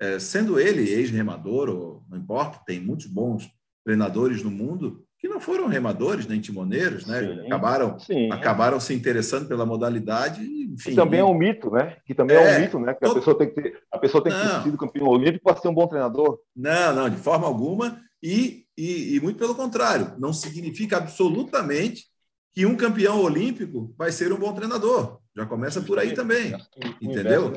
é, 0.00 0.20
sendo 0.20 0.60
ele 0.60 0.88
ex-remador, 0.88 1.68
ou 1.68 2.04
não 2.08 2.18
importa, 2.18 2.62
tem 2.64 2.80
muitos 2.80 3.06
bons 3.06 3.50
treinadores 3.84 4.42
no 4.44 4.50
mundo 4.50 5.07
que 5.18 5.28
não 5.28 5.40
foram 5.40 5.66
remadores 5.66 6.26
nem 6.26 6.40
timoneiros, 6.40 7.04
né? 7.06 7.20
Sim, 7.20 7.46
acabaram, 7.46 7.98
sim. 7.98 8.32
acabaram 8.32 8.78
se 8.78 8.94
interessando 8.94 9.48
pela 9.48 9.66
modalidade. 9.66 10.42
Enfim, 10.42 10.90
que 10.90 10.96
também 10.96 11.20
é 11.20 11.24
um 11.24 11.34
mito, 11.34 11.70
né? 11.70 11.96
Que 12.06 12.14
também 12.14 12.36
é, 12.36 12.40
é 12.40 12.56
um 12.56 12.60
mito, 12.60 12.78
né? 12.78 12.94
Que 12.94 13.00
todo... 13.00 13.12
a 13.12 13.14
pessoa 13.16 13.38
tem 13.38 13.48
que 13.48 13.54
ter, 13.60 13.82
a 13.90 13.98
pessoa 13.98 14.22
tem 14.22 14.32
que 14.32 14.38
ter 14.38 14.62
sido 14.62 14.78
campeão 14.78 15.08
olímpico 15.08 15.44
para 15.44 15.60
ser 15.60 15.68
um 15.68 15.74
bom 15.74 15.88
treinador. 15.88 16.38
Não, 16.54 16.94
não, 16.94 17.10
de 17.10 17.16
forma 17.16 17.46
alguma. 17.46 18.00
E, 18.22 18.64
e, 18.76 19.16
e 19.16 19.20
muito 19.20 19.38
pelo 19.38 19.56
contrário, 19.56 20.14
não 20.18 20.32
significa 20.32 20.98
absolutamente 20.98 22.06
que 22.52 22.64
um 22.64 22.76
campeão 22.76 23.20
olímpico 23.20 23.92
vai 23.98 24.12
ser 24.12 24.32
um 24.32 24.38
bom 24.38 24.52
treinador. 24.52 25.18
Já 25.36 25.46
começa 25.46 25.80
por 25.80 25.98
aí 25.98 26.14
também, 26.14 26.52
entendeu? 27.00 27.52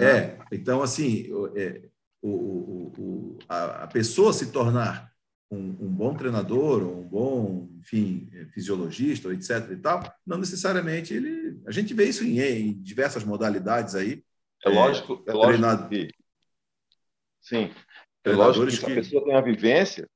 É, 0.00 0.38
então 0.50 0.82
assim, 0.82 1.26
é, 1.54 1.82
o, 2.22 2.30
o, 2.30 2.92
o, 2.98 3.38
a, 3.48 3.84
a 3.84 3.86
pessoa 3.86 4.32
se 4.32 4.50
tornar 4.50 5.13
um, 5.54 5.86
um, 5.86 5.94
bom 5.94 6.14
treinador, 6.14 6.82
um 6.82 7.02
bom, 7.08 7.68
enfim, 7.78 8.28
fisiologista, 8.52 9.32
etc. 9.32 9.70
e 9.70 9.76
tal, 9.76 10.02
não 10.26 10.38
necessariamente 10.38 11.14
ele. 11.14 11.60
A 11.66 11.70
gente 11.70 11.94
vê 11.94 12.04
isso 12.04 12.24
em, 12.24 12.40
em 12.40 12.82
diversas 12.82 13.24
modalidades 13.24 13.94
aí. 13.94 14.24
É 14.64 14.68
lógico, 14.68 15.24
é, 15.26 15.30
é 15.30 15.34
lógico 15.34 15.46
treinado... 15.46 15.88
que. 15.88 16.08
Sim. 17.40 17.74
É 18.24 18.32
lógico 18.32 18.66
que, 18.66 18.78
que 18.78 18.92
a 18.92 18.94
pessoa 18.94 19.24
tem 19.24 19.34
a 19.34 19.40
vivência. 19.40 20.08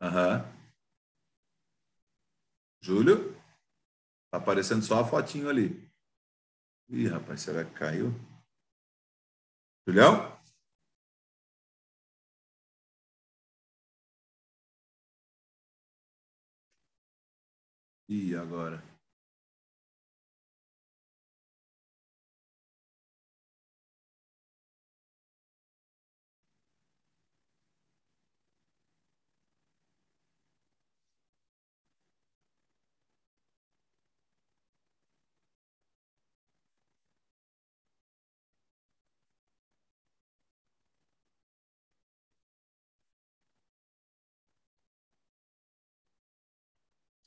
Aham. 0.00 0.44
Júlio? 2.80 3.32
Tá 4.30 4.38
aparecendo 4.38 4.82
só 4.82 5.00
a 5.00 5.04
fotinho 5.04 5.48
ali. 5.48 5.88
Ih, 6.88 7.06
rapaz, 7.06 7.42
será 7.42 7.64
que 7.64 7.72
caiu? 7.72 8.14
Julião? 9.86 10.31
E 18.14 18.36
agora? 18.36 18.91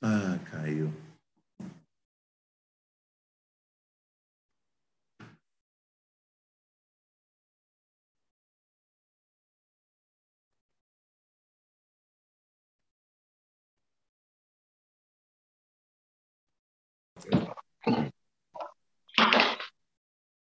Ah, 0.08 0.38
caiu. 0.52 0.92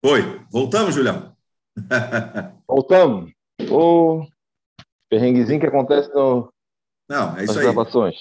Oi, 0.03 0.21
voltamos, 0.51 0.97
Julião? 0.97 1.37
Voltamos. 2.67 3.33
O 3.71 4.27
perrenguezinho 5.09 5.61
que 5.61 5.67
acontece 5.67 6.13
no, 6.13 6.53
Não, 7.09 7.37
é 7.37 7.45
isso 7.45 7.53
nas 7.53 7.57
aí. 7.59 7.63
gravações. 7.63 8.17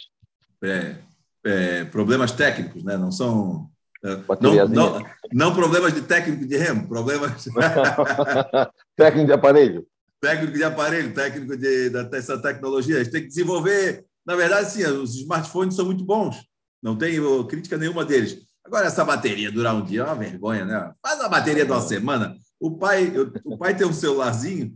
É, 0.64 1.02
é, 1.46 1.84
problemas 1.86 2.32
técnicos, 2.32 2.84
né? 2.84 2.98
Não 2.98 3.12
são. 3.12 3.70
é, 4.04 4.16
Não, 4.42 4.52
não, 4.76 5.06
não 5.34 5.54
problemas 5.54 5.94
de 5.94 6.02
técnico 6.02 6.46
de 6.46 6.58
remo, 6.58 6.88
problemas 6.88 7.46
Técnico 8.96 9.28
de 9.28 9.34
aparelho. 9.34 9.86
técnico 10.22 10.54
de 10.54 10.64
aparelho, 10.64 11.14
técnico 11.14 11.58
de, 11.58 11.90
dessa 11.90 12.38
tecnologia. 12.42 12.98
A 12.98 13.04
gente 13.04 13.12
tem 13.12 13.22
que 13.22 13.28
desenvolver. 13.28 14.06
Na 14.26 14.36
verdade, 14.36 14.72
sim, 14.72 14.84
os 14.86 15.16
smartphones 15.16 15.76
são 15.76 15.86
muito 15.86 16.06
bons. 16.06 16.46
Não 16.82 16.96
tenho 16.98 17.46
crítica 17.46 17.78
nenhuma 17.78 18.06
deles. 18.06 18.38
Agora, 18.66 18.88
essa 18.88 19.04
bateria 19.04 19.52
durar 19.52 19.76
um 19.76 19.84
dia 19.84 20.02
é 20.02 20.04
uma 20.06 20.16
vergonha, 20.16 20.64
né? 20.64 20.92
Faz 21.06 21.20
uma 21.20 21.28
bateria 21.30 21.66
de 21.66 21.72
uma 21.72 21.82
semana. 21.82 22.36
O 22.60 22.78
pai, 22.78 23.12
eu- 23.14 23.32
o 23.44 23.58
pai 23.58 23.76
tem 23.76 23.86
um 23.86 23.92
celularzinho 23.92 24.74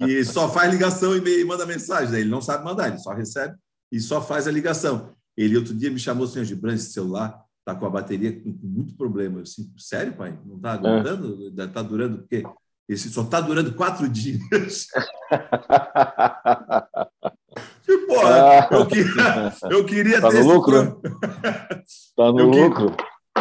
e 0.00 0.24
só 0.24 0.48
faz 0.50 0.72
ligação 0.72 1.14
e 1.14 1.40
e 1.40 1.44
manda 1.44 1.66
mensagem. 1.66 2.10
né? 2.12 2.20
Ele 2.20 2.30
não 2.30 2.40
sabe 2.40 2.64
mandar, 2.64 2.88
ele 2.88 2.98
só 2.98 3.12
recebe 3.12 3.54
e 3.92 4.00
só 4.00 4.22
faz 4.22 4.48
a 4.48 4.50
ligação. 4.50 5.10
Ele 5.36 5.56
outro 5.56 5.74
dia 5.74 5.90
me 5.90 5.98
chamou, 5.98 6.26
senhor 6.26 6.44
Gibran, 6.44 6.74
esse 6.74 6.92
celular 6.92 7.42
está 7.60 7.74
com 7.78 7.86
a 7.86 7.90
bateria 7.90 8.32
com 8.40 8.54
muito 8.62 8.94
problema. 8.96 9.38
Eu 9.38 9.42
assim, 9.42 9.72
sério, 9.78 10.12
pai? 10.14 10.38
Não 10.44 10.56
está 10.56 10.72
aguentando? 10.72 11.52
Está 11.58 11.82
durando 11.82 12.18
o 12.18 12.26
quê? 12.28 12.42
Esse 12.88 13.08
só 13.08 13.22
está 13.22 13.40
durando 13.40 13.72
quatro 13.74 14.08
dias. 14.10 14.86
Que 17.84 17.98
porra, 18.06 18.68
eu 18.70 18.86
queria, 18.86 19.52
eu 19.70 19.84
queria 19.84 20.20
Tá 20.20 20.28
ter 20.28 20.42
no 20.44 20.52
lucro? 20.54 21.00
pro- 21.00 21.12
Tá 22.16 22.32
no 22.32 22.40
Eu 22.40 22.50
que- 22.50 22.60
lucro. 22.60 22.96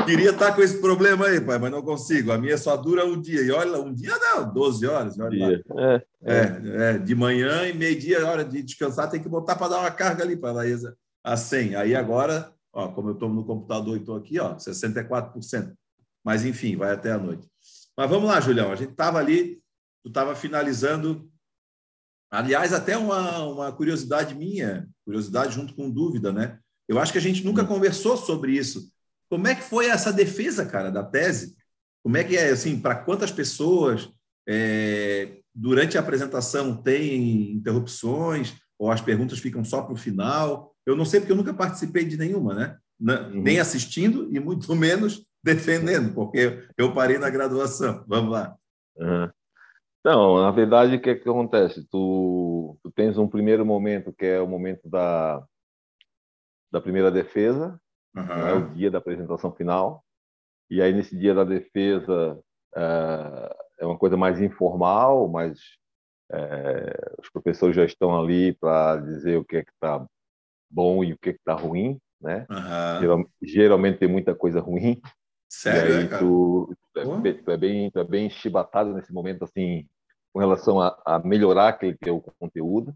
Queria 0.06 0.30
estar 0.30 0.54
com 0.56 0.62
esse 0.62 0.80
problema 0.80 1.26
aí, 1.26 1.42
pai, 1.42 1.58
mas 1.58 1.72
não 1.72 1.82
consigo. 1.82 2.32
A 2.32 2.38
minha 2.38 2.58
só 2.58 2.78
dura 2.78 3.06
um 3.06 3.20
dia. 3.20 3.42
E 3.42 3.52
olha, 3.52 3.80
um 3.82 3.94
dia 3.94 4.14
não, 4.18 4.52
12 4.54 4.86
horas. 4.88 5.20
Olha 5.20 5.40
lá. 5.40 5.48
Dia. 5.50 5.64
É, 5.78 6.04
É, 6.24 6.94
é, 6.94 6.98
de 6.98 7.16
manhã 7.16 7.68
e 7.68 7.74
meio-dia, 7.74 8.26
hora 8.26 8.46
de 8.46 8.62
descansar, 8.62 9.10
tem 9.10 9.22
que 9.22 9.28
botar 9.28 9.56
para 9.56 9.68
dar 9.70 9.80
uma 9.80 9.92
carga 9.92 10.24
ali 10.24 10.38
para 10.38 10.50
a 10.50 10.54
Laísa 10.54 10.96
a 11.30 11.38
100. 11.38 11.76
Aí 11.76 11.96
agora, 11.96 12.52
ó, 12.74 12.88
como 12.90 13.10
eu 13.10 13.14
estou 13.14 13.30
no 13.30 13.46
computador 13.46 13.96
e 13.96 14.00
estou 14.00 14.16
aqui, 14.16 14.40
ó, 14.40 14.56
64%. 14.56 15.74
Mas 16.26 16.44
enfim, 16.44 16.76
vai 16.76 16.92
até 16.92 17.12
a 17.12 17.18
noite. 17.18 17.48
Mas 17.96 18.10
vamos 18.10 18.28
lá, 18.28 18.40
Julião. 18.42 18.72
A 18.72 18.76
gente 18.76 18.92
estava 18.92 19.20
ali, 19.20 19.62
tu 20.04 20.10
estava 20.10 20.36
finalizando. 20.36 21.30
Aliás, 22.32 22.74
até 22.74 22.98
uma, 22.98 23.44
uma 23.44 23.72
curiosidade 23.72 24.36
minha, 24.36 24.88
curiosidade 25.06 25.54
junto 25.54 25.76
com 25.76 25.90
dúvida, 25.90 26.32
né? 26.32 26.60
Eu 26.88 27.00
acho 27.00 27.12
que 27.12 27.18
a 27.18 27.22
gente 27.22 27.46
nunca 27.46 27.66
conversou 27.66 28.18
sobre 28.18 28.54
isso. 28.54 28.92
Como 29.30 29.48
é 29.48 29.54
que 29.54 29.62
foi 29.62 29.88
essa 29.88 30.12
defesa, 30.12 30.66
cara, 30.66 30.92
da 30.92 31.04
tese? 31.04 31.56
Como 32.04 32.18
é 32.18 32.24
que 32.24 32.36
é, 32.36 32.50
assim, 32.50 32.80
para 32.80 32.96
quantas 32.96 33.32
pessoas? 33.32 34.10
É, 34.48 35.38
durante 35.54 35.96
a 35.96 36.02
apresentação 36.02 36.76
tem 36.76 37.52
interrupções 37.52 38.56
ou 38.80 38.92
as 38.92 39.02
perguntas 39.02 39.38
ficam 39.38 39.64
só 39.64 39.84
para 39.84 39.94
o 39.94 39.98
final? 39.98 40.74
Eu 40.86 40.96
não 40.96 41.06
sei 41.06 41.20
porque 41.20 41.32
eu 41.32 41.38
nunca 41.38 41.54
participei 41.54 42.06
de 42.06 42.18
nenhuma, 42.18 42.54
né? 42.54 42.78
Na- 43.00 43.28
Uhum. 43.28 43.42
Nem 43.42 43.60
assistindo 43.60 44.28
e 44.36 44.40
muito 44.40 44.74
menos 44.76 45.26
defendendo, 45.44 46.14
porque 46.14 46.68
eu 46.78 46.94
parei 46.94 47.18
na 47.18 47.30
graduação. 47.30 48.04
Vamos 48.08 48.32
lá. 48.32 48.56
Não, 50.04 50.42
na 50.42 50.52
verdade, 50.52 50.96
o 50.96 51.02
que, 51.02 51.10
é 51.10 51.16
que 51.16 51.30
acontece? 51.30 51.86
Tu, 51.90 52.78
tu 52.82 52.92
tens 52.92 53.18
um 53.18 53.28
primeiro 53.28 53.66
momento, 53.66 54.14
que 54.14 54.26
é 54.26 54.40
o 54.40 54.48
momento 54.48 54.88
da, 54.90 55.44
da 56.72 56.82
primeira 56.82 57.12
defesa, 57.12 57.80
não 58.14 58.48
é 58.48 58.54
o 58.54 58.74
dia 58.74 58.90
da 58.90 58.98
apresentação 58.98 59.52
final. 59.54 60.04
E 60.70 60.82
aí, 60.82 60.94
nesse 60.94 61.18
dia 61.18 61.34
da 61.34 61.44
defesa, 61.44 62.40
eh, 62.76 63.56
é 63.80 63.86
uma 63.86 63.98
coisa 63.98 64.16
mais 64.16 64.40
informal, 64.42 65.28
mas 65.28 65.60
eh, 66.32 67.16
os 67.22 67.30
professores 67.30 67.76
já 67.76 67.84
estão 67.86 68.18
ali 68.20 68.54
para 68.54 68.98
dizer 68.98 69.38
o 69.38 69.44
que 69.46 69.58
é 69.58 69.64
que 69.64 69.72
está 69.72 70.06
bom 70.70 71.04
e 71.04 71.14
o 71.14 71.18
que 71.18 71.30
é 71.30 71.34
está 71.34 71.54
ruim, 71.54 72.00
né? 72.22 72.46
Aham. 72.50 73.00
Geral- 73.02 73.30
geralmente 73.42 74.00
tem 74.00 74.08
muita 74.10 74.36
coisa 74.36 74.60
ruim. 74.60 75.02
Sério, 75.50 75.90
e 75.92 75.94
aí 75.98 76.04
é, 76.06 76.08
cara? 76.08 76.22
tu, 76.24 76.76
tu, 76.94 77.00
é, 77.00 77.18
bem- 77.22 77.44
tu 77.44 77.52
é 77.52 77.58
bem, 77.58 77.92
tu 77.92 78.00
é 78.00 78.04
bem 78.04 78.30
chibatado 78.30 78.94
nesse 78.94 79.12
momento, 79.12 79.44
assim, 79.44 79.88
com 80.32 80.40
relação 80.40 80.80
a, 80.80 80.96
a 81.06 81.20
melhorar 81.20 81.70
aquele 81.70 81.98
teu 81.98 82.22
conteúdo. 82.40 82.94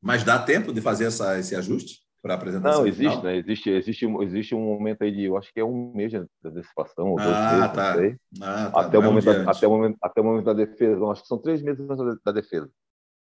Mas 0.00 0.24
dá 0.24 0.38
tempo 0.38 0.72
de 0.72 0.80
fazer 0.80 1.04
essa, 1.06 1.38
esse 1.38 1.54
ajuste 1.54 2.00
para 2.22 2.34
apresentação 2.34 2.80
Não, 2.80 2.86
existe, 2.86 3.10
final? 3.18 3.22
né? 3.24 3.36
Existe, 3.36 3.70
existe, 3.70 4.06
um- 4.06 4.22
existe 4.22 4.54
um 4.54 4.60
momento 4.60 5.02
aí 5.02 5.12
de, 5.12 5.24
eu 5.24 5.36
acho 5.36 5.52
que 5.52 5.60
é 5.60 5.64
um 5.64 5.92
mês 5.94 6.10
de 6.10 6.26
antecipação, 6.44 7.10
ou 7.10 7.16
dois 7.16 7.36
Ah, 7.36 7.50
meses, 7.50 7.72
tá. 7.72 7.94
Ah, 8.42 8.70
tá. 8.70 8.80
Até 8.80 8.98
o, 8.98 9.00
Vai 9.00 9.08
um 9.10 9.12
momento 9.12 9.28
antes. 9.28 9.56
até, 9.56 9.66
o 9.66 9.70
momento, 9.70 9.98
até 10.02 10.20
o 10.20 10.24
momento 10.24 10.44
da 10.46 10.52
defesa. 10.54 10.96
Não, 10.98 11.10
acho 11.10 11.22
que 11.22 11.28
são 11.28 11.38
três 11.38 11.62
meses 11.62 11.86
da, 11.86 12.16
defesa. 12.32 12.70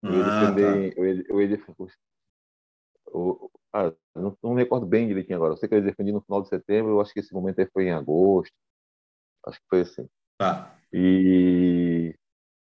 Eu 0.04 0.14
ia 0.14 0.22
Ah, 0.22 0.26
defender. 0.26 0.94
Eu 0.98 1.06
ia, 1.08 1.24
eu 1.30 1.42
def- 1.48 1.70
o- 3.08 3.50
ah, 3.76 3.94
não, 4.16 4.38
não 4.42 4.54
me 4.54 4.64
recordo 4.64 4.86
bem 4.86 5.06
direitinho 5.08 5.36
agora. 5.36 5.54
Eu 5.54 5.58
sei 5.58 5.68
que 5.68 5.76
eu 5.76 5.80
ia 5.80 5.86
defender 5.86 6.14
no 6.14 6.22
final 6.22 6.42
de 6.42 6.48
setembro. 6.48 6.92
Eu 6.92 7.02
acho 7.02 7.12
que 7.14 7.20
esse 7.20 7.34
momento 7.34 7.60
aí 7.60 7.68
foi 7.74 7.86
em 7.86 7.92
agosto. 7.92 8.54
Acho 9.46 9.60
que 9.60 9.66
foi 9.70 9.82
assim. 9.82 10.08
tá. 10.38 10.74
E, 10.94 12.16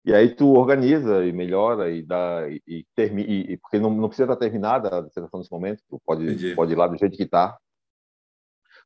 e 0.07 0.15
aí 0.15 0.35
tu 0.35 0.55
organiza 0.55 1.27
e 1.27 1.33
melhora 1.33 1.91
e 1.91 2.03
dá 2.03 2.49
e, 2.49 2.63
e 2.67 2.87
termina. 2.95 3.29
E, 3.31 3.59
porque 3.59 3.79
não, 3.79 3.91
não 3.91 4.09
precisa 4.09 4.25
estar 4.25 4.37
terminada 4.37 4.97
a 4.97 5.01
dissertação 5.03 5.41
nesse 5.41 5.53
momento. 5.53 5.83
Tu 5.91 6.01
pode, 6.07 6.25
Entendi. 6.25 6.55
pode 6.55 6.73
ir 6.73 6.77
lá 6.77 6.87
do 6.87 6.97
jeito 6.97 7.17
que 7.17 7.25
está. 7.25 7.59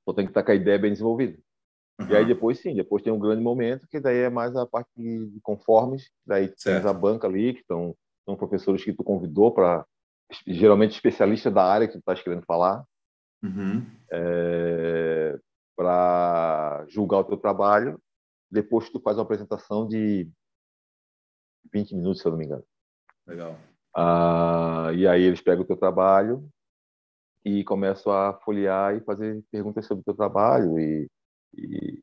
Só 0.05 0.13
tem 0.13 0.25
que 0.25 0.31
estar 0.33 0.43
com 0.43 0.51
a 0.51 0.57
ideia 0.57 0.79
bem 0.79 0.91
desenvolvida. 0.91 1.39
E 2.09 2.17
aí 2.17 2.25
depois 2.25 2.59
sim, 2.59 2.75
depois 2.75 3.03
tem 3.03 3.13
um 3.13 3.19
grande 3.19 3.43
momento 3.43 3.87
que 3.89 4.01
daí 4.01 4.19
é 4.19 4.31
mais 4.31 4.55
a 4.57 4.65
parte 4.67 4.91
de 4.97 5.41
conformes, 5.43 6.11
daí 6.25 6.47
tens 6.49 6.63
Certo. 6.63 6.89
a 6.89 6.93
banca 6.93 7.27
ali, 7.27 7.55
que 7.55 7.61
estão 7.61 7.95
são 8.25 8.37
professores 8.37 8.85
que 8.85 8.93
tu 8.93 9.03
convidou 9.03 9.53
para 9.53 9.85
geralmente 10.47 10.93
especialista 10.93 11.51
da 11.51 11.65
área 11.65 11.87
que 11.87 11.95
tu 11.95 11.99
estás 11.99 12.23
querendo 12.23 12.45
falar, 12.45 12.85
Uhum. 13.43 13.87
para 15.77 16.85
julgar 16.89 17.19
o 17.21 17.25
teu 17.25 17.37
trabalho. 17.37 18.01
Depois 18.51 18.89
tu 18.91 19.01
faz 19.01 19.17
uma 19.17 19.23
apresentação 19.23 19.87
de 19.87 20.29
20 21.73 21.95
minutos, 21.95 22.21
se 22.21 22.27
eu 22.27 22.33
não 22.33 22.39
me 22.39 22.47
engano. 22.47 22.65
Legal. 23.27 23.57
Ah, 23.95 24.91
e 24.95 25.07
aí 25.07 25.23
eles 25.23 25.41
pegam 25.41 25.63
o 25.65 25.67
teu 25.67 25.77
trabalho 25.77 26.49
e 27.45 27.63
começam 27.65 28.13
a 28.13 28.35
folhear 28.41 28.97
e 28.97 29.01
fazer 29.05 29.43
perguntas 29.51 29.87
sobre 29.87 30.01
o 30.03 30.05
teu 30.05 30.15
trabalho 30.15 30.79
e, 30.79 31.09
e 31.55 32.03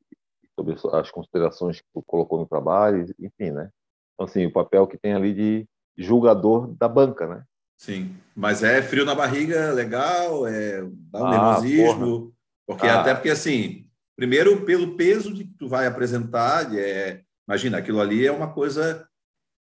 sobre 0.56 0.74
as- 0.76 0.86
as 0.86 1.12
considerações 1.12 1.82
que 1.82 1.88
tu 1.94 2.02
colocou 2.04 2.40
no 2.40 2.48
trabalho, 2.48 3.06
enfim, 3.20 3.52
né? 3.52 3.70
Então, 4.14 4.26
assim, 4.26 4.46
o 4.46 4.54
papel 4.54 4.88
que 4.88 4.98
tem 4.98 5.14
ali 5.14 5.34
de 5.34 5.68
julgador 5.98 6.68
da 6.76 6.88
banca, 6.88 7.28
né? 7.28 7.44
Sim. 7.78 8.16
Mas 8.36 8.64
é 8.64 8.82
frio 8.82 9.06
na 9.06 9.16
barriga, 9.16 9.72
legal, 9.72 10.48
é 10.48 10.82
dá 11.12 11.20
um 11.22 11.26
Ah, 11.26 11.32
nervosismo. 11.32 12.34
Porque 12.68 12.88
Ah. 12.88 13.02
até 13.02 13.14
porque 13.14 13.30
assim, 13.30 13.88
primeiro 14.16 14.66
pelo 14.66 14.96
peso 14.96 15.34
de 15.34 15.44
que 15.46 15.54
tu 15.58 15.68
vai 15.68 15.86
apresentar, 15.86 16.74
é, 16.76 17.22
imagina, 17.48 17.78
aquilo 17.78 18.00
ali 18.02 18.26
é 18.26 18.32
uma 18.32 18.52
coisa 18.52 19.08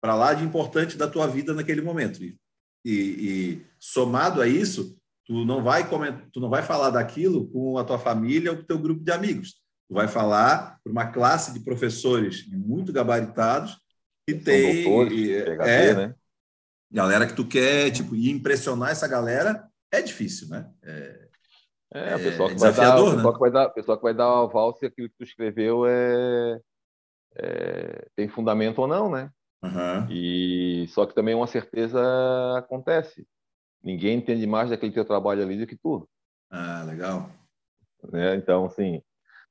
para 0.01 0.15
lá 0.15 0.33
de 0.33 0.43
importante 0.43 0.97
da 0.97 1.07
tua 1.07 1.27
vida 1.27 1.53
naquele 1.53 1.81
momento. 1.81 2.21
E, 2.23 2.37
e- 2.85 3.65
somado 3.79 4.41
a 4.41 4.47
isso, 4.47 4.97
tu 5.25 5.45
não 5.45 5.61
vai 5.63 5.87
comentar, 5.89 6.25
tu 6.31 6.39
não 6.39 6.49
vai 6.49 6.61
falar 6.63 6.89
daquilo 6.89 7.47
com 7.49 7.77
a 7.77 7.83
tua 7.83 7.99
família 7.99 8.51
ou 8.51 8.57
com 8.57 8.63
o 8.63 8.65
teu 8.67 8.77
grupo 8.79 9.03
de 9.03 9.11
amigos. 9.11 9.55
Tu 9.87 9.93
vai 9.95 10.07
falar 10.07 10.77
para 10.83 10.91
uma 10.91 11.07
classe 11.07 11.53
de 11.53 11.59
professores 11.61 12.45
muito 12.49 12.91
gabaritados 12.93 13.77
E 14.27 14.33
tem. 14.35 14.83
Doutores, 14.83 15.29
é, 15.29 15.55
PhD, 15.55 15.93
né? 15.95 16.15
Galera 16.91 17.27
que 17.27 17.35
tu 17.35 17.47
quer, 17.47 17.91
tipo, 17.91 18.15
e 18.15 18.29
impressionar 18.31 18.89
essa 18.89 19.07
galera 19.07 19.69
é 19.91 20.01
difícil, 20.01 20.47
né? 20.49 20.71
É, 20.83 21.29
é, 21.91 22.13
a 22.13 22.19
pessoa, 22.19 22.49
é 22.49 22.53
que 22.53 22.59
vai 22.59 22.73
dar, 22.73 22.95
né? 22.95 23.15
pessoa 23.15 23.33
que 23.33 23.39
vai 23.39 23.51
dar, 23.51 23.69
pessoa 23.69 23.97
que 23.97 24.03
vai 24.03 24.13
dar 24.13 24.27
o 24.27 24.43
aval 24.43 24.75
se 24.75 24.85
aquilo 24.85 25.09
que 25.09 25.15
tu 25.17 25.23
escreveu 25.23 25.85
é, 25.85 26.59
é 27.35 28.07
tem 28.15 28.27
fundamento 28.27 28.79
ou 28.79 28.87
não, 28.87 29.09
né? 29.09 29.31
Uhum. 29.63 30.07
E 30.09 30.87
só 30.89 31.05
que 31.05 31.13
também 31.13 31.35
uma 31.35 31.47
certeza 31.47 31.99
acontece. 32.57 33.27
Ninguém 33.83 34.17
entende 34.17 34.45
mais 34.45 34.69
daquele 34.69 34.91
teu 34.91 35.05
trabalho 35.05 35.41
ali 35.41 35.57
do 35.57 35.67
que 35.67 35.75
tu. 35.75 36.07
Ah, 36.49 36.83
legal. 36.83 37.29
Né? 38.11 38.35
Então, 38.35 38.65
assim, 38.65 39.01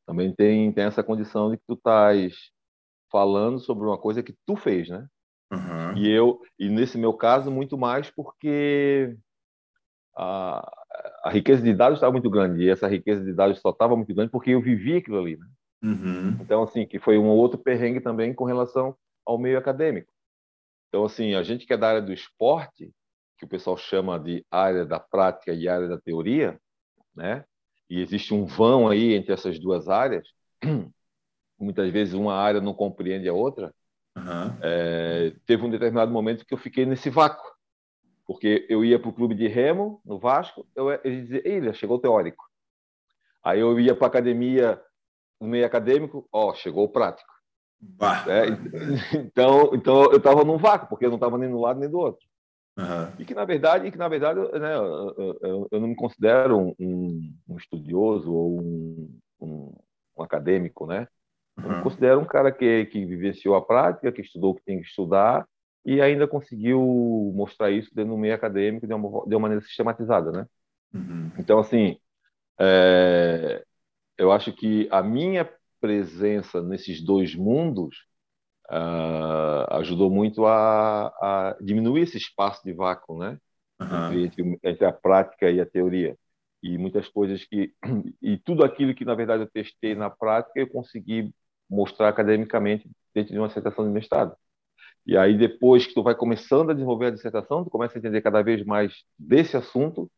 também 0.07 0.35
tem, 0.35 0.73
tem 0.73 0.85
essa 0.85 1.03
condição 1.03 1.51
de 1.51 1.59
que 1.59 1.65
tu 1.67 1.75
estás 1.75 2.51
falando 3.11 3.59
sobre 3.59 3.87
uma 3.87 3.99
coisa 3.99 4.23
que 4.23 4.35
tu 4.47 4.57
fez, 4.57 4.89
né? 4.89 5.07
Uhum. 5.51 5.97
E 5.97 6.11
eu, 6.11 6.41
e 6.59 6.69
nesse 6.69 6.99
meu 6.99 7.13
caso, 7.15 7.51
muito 7.51 7.79
mais 7.79 8.11
porque 8.11 9.17
a, 10.17 10.71
a 11.25 11.31
riqueza 11.31 11.63
de 11.63 11.73
dados 11.73 11.99
estava 11.99 12.13
muito 12.13 12.29
grande 12.29 12.63
e 12.63 12.69
essa 12.69 12.89
riqueza 12.89 13.25
de 13.25 13.33
dados 13.33 13.61
só 13.61 13.71
estava 13.71 13.97
muito 13.97 14.15
grande 14.15 14.31
porque 14.31 14.51
eu 14.51 14.61
vivi 14.61 14.97
aquilo 14.97 15.19
ali, 15.19 15.37
né? 15.37 15.47
Uhum. 15.83 16.37
Então, 16.41 16.63
assim, 16.63 16.87
que 16.87 16.99
foi 16.99 17.19
um 17.19 17.29
outro 17.29 17.59
perrengue 17.59 18.01
também 18.01 18.35
com 18.35 18.45
relação 18.45 18.97
ao 19.25 19.39
meio 19.39 19.59
acadêmico. 19.59 20.11
Então, 20.89 21.05
assim, 21.05 21.35
a 21.35 21.43
gente 21.43 21.67
que 21.67 21.73
é 21.73 21.77
da 21.77 21.89
área 21.89 22.03
do 22.03 22.13
esporte, 22.13 22.93
que 23.37 23.45
o 23.45 23.49
pessoal 23.49 23.77
chama 23.77 24.19
de 24.19 24.45
área 24.51 24.85
da 24.85 24.99
prática 24.99 25.53
e 25.53 25.69
área 25.69 25.87
da 25.87 26.01
teoria, 26.01 26.59
né? 27.15 27.45
E 27.89 28.01
existe 28.01 28.35
um 28.35 28.45
vão 28.45 28.89
aí 28.89 29.15
entre 29.15 29.33
essas 29.33 29.59
duas 29.59 29.89
áreas. 29.89 30.27
Muitas 31.59 31.91
vezes 31.91 32.15
uma 32.15 32.35
área 32.35 32.61
não 32.61 32.75
compreende 32.75 33.29
a 33.29 33.33
outra. 33.33 33.73
Uhum. 34.19 34.59
É, 34.61 35.33
teve 35.47 35.65
um 35.65 35.71
determinado 35.71 36.13
momento 36.13 36.45
que 36.45 36.53
eu 36.53 36.59
fiquei 36.59 36.85
nesse 36.85 37.11
vácuo, 37.11 37.47
porque 38.27 38.67
eu 38.69 38.85
ia 38.85 38.99
para 38.99 39.09
o 39.09 39.13
clube 39.13 39.35
de 39.35 39.49
remo 39.49 40.01
no 40.05 40.19
Vasco, 40.19 40.67
eu, 40.75 40.91
ele 41.05 41.23
dizia, 41.23 41.43
Ei, 41.45 41.73
chegou 41.73 41.97
o 41.97 42.01
teórico. 42.01 42.45
Aí 43.43 43.61
eu 43.61 43.79
ia 43.81 43.95
para 43.95 44.07
a 44.07 44.11
academia 44.11 44.81
no 45.41 45.47
meio 45.47 45.65
acadêmico, 45.65 46.29
ó, 46.33 46.53
chegou 46.55 46.85
o 46.85 46.89
prático. 46.89 47.33
É, 48.29 49.17
então, 49.17 49.71
então 49.73 50.05
eu 50.11 50.17
estava 50.17 50.45
num 50.45 50.59
vácuo, 50.59 50.89
porque 50.89 51.07
eu 51.07 51.11
não 51.11 51.17
estava 51.17 51.39
nem 51.39 51.49
do 51.49 51.61
lado 51.61 51.79
nem 51.79 51.89
do 51.89 51.99
outro. 51.99 52.27
Uhum. 52.77 53.13
E 53.19 53.25
que 53.25 53.35
na 53.35 53.45
verdade, 53.45 53.91
que 53.91 53.99
na 53.99 54.09
verdade, 54.09 54.41
né, 54.59 54.77
eu, 54.77 55.39
eu, 55.41 55.69
eu 55.71 55.81
não 55.81 55.89
me 55.89 55.97
considero 55.97 56.75
um, 56.79 57.35
um 57.49 57.57
estudioso 57.57 58.33
ou 58.33 58.61
um, 58.61 59.19
um, 59.41 60.23
acadêmico, 60.23 60.87
né? 60.87 61.09
Eu 61.63 61.77
me 61.77 61.83
considero 61.83 62.21
um 62.21 62.25
cara 62.25 62.53
que, 62.53 62.87
que 62.87 63.05
vivenciou 63.05 63.55
a 63.55 63.65
prática, 63.65 64.13
que 64.13 64.23
estudou 64.23 64.53
o 64.53 64.55
que 64.55 64.65
tem 64.65 64.81
que 64.81 64.87
estudar 64.87 65.47
e 65.85 66.01
ainda 66.01 66.29
conseguiu 66.29 67.33
mostrar 67.35 67.71
isso 67.71 67.91
dentro 67.95 68.13
do 68.13 68.19
meio 68.19 68.35
acadêmico 68.35 68.87
de 68.87 68.93
uma, 68.93 69.27
de 69.27 69.35
uma 69.35 69.41
maneira 69.41 69.65
sistematizada, 69.65 70.31
né? 70.31 70.47
Uhum. 70.93 71.31
Então, 71.39 71.59
assim, 71.59 71.99
é, 72.59 73.65
eu 74.17 74.33
acho 74.33 74.53
que 74.53 74.89
a 74.91 75.03
minha 75.03 75.49
presença 75.81 76.61
nesses 76.61 77.03
dois 77.03 77.35
mundos 77.35 78.09
uh, 78.71 79.77
ajudou 79.77 80.11
muito 80.11 80.45
a, 80.45 81.07
a, 81.07 81.57
diminuir 81.61 82.03
esse 82.03 82.19
espaço 82.19 82.63
de 82.65 82.73
vácuo, 82.73 83.19
né? 83.19 83.39
Uhum. 83.81 84.25
Entre, 84.25 84.61
entre, 84.63 84.85
a 84.85 84.93
prática 84.93 85.51
e 85.51 85.61
a 85.61 85.67
teoria. 85.67 86.17
E 86.63 86.77
muitas 86.77 87.09
coisas 87.09 87.45
que. 87.45 87.73
E 88.21 88.37
tudo 88.37 88.65
aquilo 88.65 88.95
que, 88.95 89.05
na 89.05 89.15
verdade, 89.15 89.45
eu 89.45 89.51
testei 89.51 89.95
na 89.95 90.11
prática, 90.11 90.59
eu 90.59 90.69
consegui 90.69 91.33
mostrar 91.69 92.09
academicamente 92.09 92.91
dentro 93.15 93.33
de 93.33 93.39
uma 93.39 93.49
dissertação 93.49 93.85
de 93.85 93.91
mestrado. 93.91 94.35
E 95.07 95.17
aí, 95.17 95.37
depois 95.37 95.87
que 95.87 95.95
tu 95.95 96.03
vai 96.03 96.15
começando 96.15 96.71
a 96.71 96.75
desenvolver 96.75 97.07
a 97.07 97.11
dissertação, 97.11 97.65
tu 97.65 97.71
começa 97.71 97.97
a 97.97 97.99
entender 97.99 98.21
cada 98.21 98.43
vez 98.43 98.65
mais 98.65 99.05
desse 99.19 99.57
assunto 99.57 100.11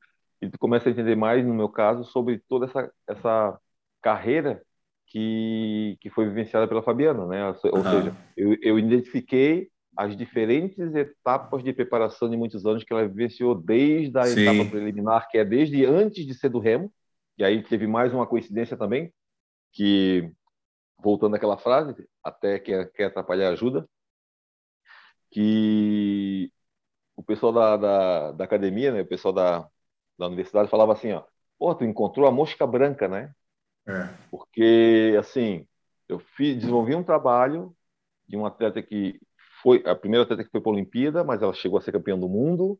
e 0.42 0.48
tu 0.48 0.58
começa 0.58 0.88
a 0.88 0.92
entender 0.92 1.14
mais, 1.14 1.44
no 1.46 1.54
meu 1.54 1.68
caso, 1.68 2.04
sobre 2.04 2.40
toda 2.48 2.66
essa, 2.66 2.92
essa 3.06 3.58
carreira 4.02 4.62
que, 5.06 5.96
que 6.00 6.10
foi 6.10 6.26
vivenciada 6.26 6.66
pela 6.66 6.82
Fabiana, 6.82 7.26
né? 7.26 7.46
Ou 7.46 7.76
uhum. 7.76 7.82
seja, 7.82 8.16
eu, 8.36 8.56
eu 8.62 8.78
identifiquei 8.78 9.68
as 9.96 10.16
diferentes 10.16 10.94
etapas 10.94 11.62
de 11.62 11.72
preparação 11.72 12.30
de 12.30 12.36
muitos 12.36 12.64
anos 12.64 12.84
que 12.84 12.92
ela 12.92 13.06
vivenciou 13.06 13.54
desde 13.54 14.16
a 14.18 14.24
Sim. 14.24 14.40
etapa 14.40 14.70
preliminar, 14.70 15.28
que 15.28 15.36
é 15.36 15.44
desde 15.44 15.84
antes 15.84 16.26
de 16.26 16.34
ser 16.34 16.48
do 16.48 16.58
remo, 16.58 16.92
e 17.36 17.44
aí 17.44 17.62
teve 17.62 17.86
mais 17.86 18.12
uma 18.12 18.26
coincidência 18.26 18.76
também, 18.76 19.12
que, 19.72 20.30
voltando 21.02 21.36
àquela 21.36 21.58
frase, 21.58 22.08
até 22.22 22.58
quem 22.58 22.86
quer 22.92 23.06
atrapalhar 23.06 23.50
ajuda, 23.50 23.88
que 25.30 26.52
o 27.16 27.22
pessoal 27.22 27.52
da, 27.52 27.76
da, 27.76 28.32
da 28.32 28.44
academia, 28.44 28.92
né, 28.92 29.02
o 29.02 29.06
pessoal 29.06 29.32
da, 29.32 29.68
da 30.18 30.26
universidade 30.26 30.70
falava 30.70 30.92
assim, 30.92 31.12
ó, 31.12 31.22
pô, 31.58 31.74
tu 31.74 31.84
encontrou 31.84 32.26
a 32.26 32.32
mosca 32.32 32.66
branca, 32.66 33.06
né? 33.06 33.32
É. 33.86 34.08
Porque, 34.30 35.16
assim, 35.18 35.66
eu 36.08 36.18
fiz, 36.18 36.56
desenvolvi 36.56 36.94
um 36.94 37.04
trabalho 37.04 37.74
de 38.26 38.36
uma 38.36 38.48
atleta 38.48 38.82
que 38.82 39.20
foi 39.62 39.82
a 39.86 39.94
primeira 39.94 40.24
atleta 40.24 40.44
que 40.44 40.50
foi 40.50 40.60
para 40.60 40.70
a 40.70 40.74
Olimpíada, 40.74 41.24
mas 41.24 41.42
ela 41.42 41.52
chegou 41.52 41.78
a 41.78 41.82
ser 41.82 41.92
campeã 41.92 42.18
do 42.18 42.28
mundo. 42.28 42.78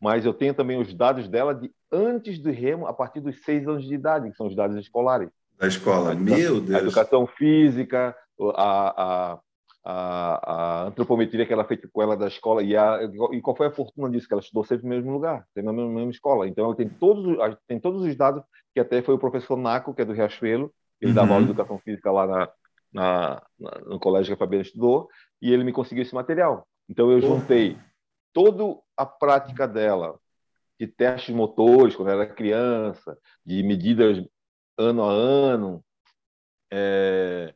Mas 0.00 0.24
eu 0.24 0.34
tenho 0.34 0.54
também 0.54 0.80
os 0.80 0.92
dados 0.92 1.28
dela 1.28 1.54
de 1.54 1.72
antes 1.90 2.38
do 2.38 2.50
remo, 2.50 2.86
a 2.86 2.92
partir 2.92 3.20
dos 3.20 3.40
seis 3.44 3.68
anos 3.68 3.84
de 3.84 3.94
idade, 3.94 4.30
que 4.30 4.36
são 4.36 4.46
os 4.46 4.56
dados 4.56 4.76
escolares. 4.76 5.30
Da 5.58 5.66
escola, 5.66 6.14
meu 6.14 6.60
Deus! 6.60 6.74
A 6.74 6.78
educação 6.80 7.26
física, 7.26 8.16
a, 8.56 9.02
a, 9.02 9.40
a, 9.84 10.52
a, 10.52 10.82
antropometria 10.86 11.46
que 11.46 11.52
ela 11.52 11.64
fez 11.64 11.80
com 11.92 12.02
ela 12.02 12.16
da 12.16 12.28
escola 12.28 12.62
e, 12.62 12.76
a, 12.76 13.00
e 13.32 13.40
qual 13.40 13.56
foi 13.56 13.66
a 13.66 13.72
fortuna 13.72 14.10
disso 14.10 14.26
que 14.26 14.34
ela 14.34 14.42
estudou 14.42 14.64
sempre 14.64 14.84
no 14.84 14.90
mesmo 14.90 15.12
lugar, 15.12 15.44
sempre 15.54 15.62
na 15.62 15.72
mesma, 15.72 15.92
mesma 15.92 16.10
escola. 16.10 16.48
Então 16.48 16.64
ela 16.64 16.76
tem 16.76 16.88
todos 16.88 17.36
tem 17.66 17.78
todos 17.78 18.02
os 18.02 18.16
dados 18.16 18.42
que 18.74 18.80
até 18.80 19.02
foi 19.02 19.14
o 19.14 19.18
professor 19.18 19.56
Naco, 19.56 19.94
que 19.94 20.02
é 20.02 20.04
do 20.04 20.12
Riachuelo, 20.12 20.72
ele 21.00 21.10
uhum. 21.10 21.14
dava 21.14 21.32
aula 21.34 21.44
de 21.44 21.50
educação 21.50 21.78
física 21.78 22.10
lá 22.10 22.26
na, 22.26 22.50
na, 22.92 23.42
na, 23.58 23.78
no 23.86 23.98
colégio 23.98 24.28
que 24.28 24.34
a 24.34 24.36
Fabiana 24.36 24.62
estudou, 24.62 25.08
e 25.40 25.52
ele 25.52 25.64
me 25.64 25.72
conseguiu 25.72 26.02
esse 26.02 26.14
material. 26.14 26.66
Então 26.88 27.10
eu 27.10 27.20
juntei 27.20 27.76
toda 28.32 28.78
a 28.96 29.04
prática 29.04 29.66
dela, 29.66 30.18
de 30.78 30.86
testes 30.86 31.34
motores, 31.34 31.94
quando 31.94 32.10
era 32.10 32.26
criança, 32.26 33.16
de 33.44 33.62
medidas 33.62 34.24
ano 34.78 35.04
a 35.04 35.10
ano, 35.12 35.84
é, 36.70 37.54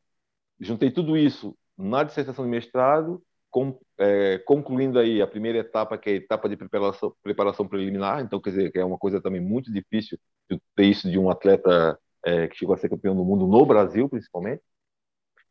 juntei 0.60 0.90
tudo 0.90 1.16
isso 1.16 1.56
na 1.76 2.02
dissertação 2.02 2.44
de 2.44 2.50
mestrado, 2.50 3.22
com, 3.50 3.78
é, 3.98 4.38
concluindo 4.40 4.98
aí 4.98 5.22
a 5.22 5.26
primeira 5.26 5.58
etapa, 5.58 5.96
que 5.96 6.10
é 6.10 6.12
a 6.14 6.16
etapa 6.16 6.48
de 6.48 6.56
preparação, 6.56 7.14
preparação 7.22 7.66
preliminar, 7.68 8.20
então, 8.20 8.40
quer 8.40 8.50
dizer, 8.50 8.72
que 8.72 8.78
é 8.78 8.84
uma 8.84 8.98
coisa 8.98 9.20
também 9.20 9.40
muito 9.40 9.72
difícil 9.72 10.18
ter 10.48 10.84
isso 10.84 11.10
de 11.10 11.18
um 11.18 11.30
atleta 11.30 11.98
é, 12.24 12.48
que 12.48 12.56
chegou 12.56 12.74
a 12.74 12.78
ser 12.78 12.88
campeão 12.88 13.16
do 13.16 13.24
mundo 13.24 13.46
no 13.46 13.64
Brasil, 13.64 14.08
principalmente. 14.08 14.62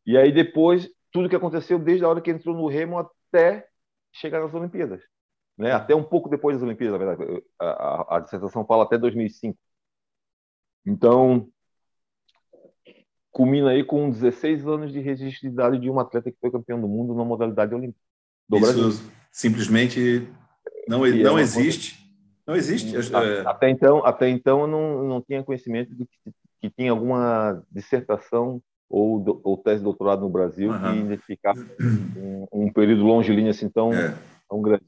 E 0.06 0.18
aí 0.18 0.32
depois, 0.32 0.90
tudo 1.12 1.30
que 1.30 1.36
aconteceu 1.36 1.80
desde 1.80 2.06
a 2.06 2.10
hora 2.10 2.22
que 2.22 2.30
entrou 2.32 2.56
no 2.56 2.68
remo 2.68 3.00
até 3.00 3.68
chegar 4.12 4.42
nas 4.42 4.54
Olimpíadas. 4.54 5.02
Né? 5.58 5.72
Até 5.72 5.96
um 5.96 6.04
pouco 6.04 6.30
depois 6.30 6.56
das 6.58 6.64
Olimpíadas, 6.64 7.00
na 7.00 7.06
verdade. 7.06 7.44
A, 7.60 7.66
a, 7.66 8.18
a 8.18 8.20
dissertação 8.20 8.66
fala 8.66 8.84
até 8.84 8.98
2005. 8.98 9.58
Então, 10.86 11.50
culmina 13.36 13.72
aí 13.72 13.84
com 13.84 14.10
16 14.10 14.66
anos 14.66 14.94
de 14.94 15.02
registro 15.02 15.42
de 15.42 15.54
idade 15.54 15.78
de 15.78 15.90
um 15.90 16.00
atleta 16.00 16.32
que 16.32 16.38
foi 16.40 16.50
campeão 16.50 16.80
do 16.80 16.88
mundo 16.88 17.14
na 17.14 17.26
modalidade 17.26 17.76
olímpica 17.76 18.00
do 18.48 18.56
Isso 18.56 18.66
Brasil. 18.66 19.12
simplesmente 19.30 20.26
não, 20.88 21.06
e 21.06 21.22
não 21.22 21.38
é 21.38 21.42
existe. 21.42 21.96
Coisa... 21.96 22.06
Não 22.48 22.56
existe. 22.56 22.96
É. 22.96 23.42
Até 23.46 23.70
então, 23.70 24.06
até 24.06 24.30
então 24.30 24.62
eu 24.62 24.68
não, 24.68 25.04
não 25.04 25.22
tinha 25.22 25.44
conhecimento 25.44 25.94
de 25.94 26.06
que, 26.06 26.32
que 26.62 26.70
tinha 26.70 26.92
alguma 26.92 27.62
dissertação 27.70 28.62
ou, 28.90 29.20
do, 29.20 29.42
ou 29.44 29.58
tese 29.58 29.80
de 29.80 29.84
doutorado 29.84 30.22
no 30.22 30.30
Brasil 30.30 30.72
uhum. 30.72 30.80
que 30.80 31.00
identificasse 31.00 31.66
um, 32.16 32.48
um, 32.54 32.72
período 32.72 33.04
longilíneo 33.04 33.50
assim 33.50 33.68
tão, 33.68 33.92
é. 33.92 34.16
tão 34.50 34.62
grande. 34.62 34.86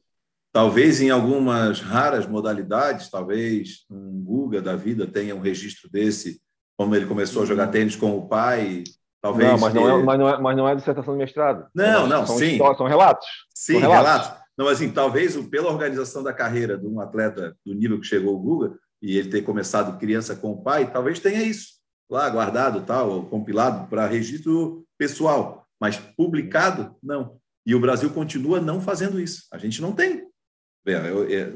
Talvez 0.53 1.01
em 1.01 1.09
algumas 1.09 1.81
raras 1.81 2.25
modalidades, 2.25 3.09
talvez 3.09 3.85
um 3.89 4.23
Guga 4.23 4.61
da 4.61 4.77
vida 4.77 5.05
tenha 5.05 5.35
um 5.35 5.41
registro 5.41 5.89
desse 5.89 6.39
como 6.77 6.95
ele 6.95 7.05
começou 7.05 7.43
a 7.43 7.45
jogar 7.45 7.65
uhum. 7.65 7.71
tênis 7.71 7.95
com 7.95 8.17
o 8.17 8.27
pai. 8.27 8.83
Talvez 9.21 9.49
não, 9.49 9.57
mas 9.57 9.73
não, 9.73 9.89
é, 9.89 10.03
mas, 10.03 10.19
não 10.19 10.29
é, 10.29 10.39
mas 10.39 10.57
não 10.57 10.69
é 10.69 10.75
dissertação 10.75 11.13
de 11.13 11.19
mestrado. 11.19 11.67
Não, 11.73 12.07
não, 12.07 12.25
são 12.25 12.37
sim. 12.37 12.57
São 12.57 12.85
relatos. 12.85 13.27
Sim, 13.53 13.73
são 13.73 13.81
relatos. 13.81 14.27
relatos. 14.27 14.47
Não, 14.57 14.67
assim, 14.67 14.91
talvez 14.91 15.35
pela 15.47 15.71
organização 15.71 16.23
da 16.23 16.33
carreira 16.33 16.77
de 16.77 16.85
um 16.85 16.99
atleta 16.99 17.55
do 17.65 17.73
nível 17.73 17.99
que 17.99 18.07
chegou 18.07 18.35
o 18.35 18.39
Guga, 18.39 18.77
e 19.01 19.17
ele 19.17 19.29
ter 19.29 19.41
começado 19.41 19.97
criança 19.99 20.35
com 20.35 20.51
o 20.51 20.61
pai, 20.61 20.91
talvez 20.91 21.19
tenha 21.19 21.43
isso 21.43 21.77
lá 22.09 22.29
guardado, 22.29 22.81
tal, 22.81 23.25
compilado 23.25 23.87
para 23.87 24.07
registro 24.07 24.85
pessoal, 24.97 25.67
mas 25.79 25.97
publicado, 25.97 26.95
não. 27.03 27.37
E 27.65 27.75
o 27.75 27.79
Brasil 27.79 28.09
continua 28.11 28.61
não 28.61 28.79
fazendo 28.79 29.19
isso. 29.19 29.43
A 29.51 29.57
gente 29.57 29.81
não 29.81 29.91
tem. 29.91 30.25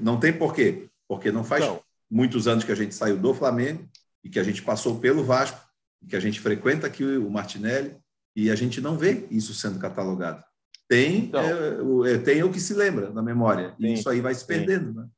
Não 0.01 0.19
tem 0.19 0.33
por 0.33 0.53
quê? 0.53 0.89
Porque 1.07 1.31
não 1.31 1.43
faz 1.43 1.65
não. 1.65 1.81
muitos 2.09 2.47
anos 2.47 2.65
que 2.65 2.71
a 2.71 2.75
gente 2.75 2.93
saiu 2.93 3.17
do 3.17 3.33
Flamengo, 3.33 3.87
e 4.23 4.29
que 4.29 4.39
a 4.39 4.43
gente 4.43 4.61
passou 4.61 4.99
pelo 4.99 5.23
Vasco, 5.23 5.59
que 6.07 6.15
a 6.15 6.19
gente 6.19 6.39
frequenta 6.39 6.87
aqui 6.87 7.03
o 7.03 7.29
Martinelli, 7.29 7.97
e 8.35 8.49
a 8.49 8.55
gente 8.55 8.79
não 8.79 8.97
vê 8.97 9.27
isso 9.29 9.53
sendo 9.53 9.79
catalogado. 9.79 10.43
Tem, 10.87 11.19
então, 11.19 12.05
é, 12.05 12.17
tem 12.17 12.43
o 12.43 12.51
que 12.51 12.59
se 12.59 12.73
lembra 12.73 13.11
na 13.11 13.21
memória, 13.21 13.75
sim, 13.79 13.87
e 13.87 13.93
isso 13.93 14.09
aí 14.09 14.19
vai 14.19 14.33
se 14.33 14.45
perdendo. 14.45 14.93
Né? 14.93 15.09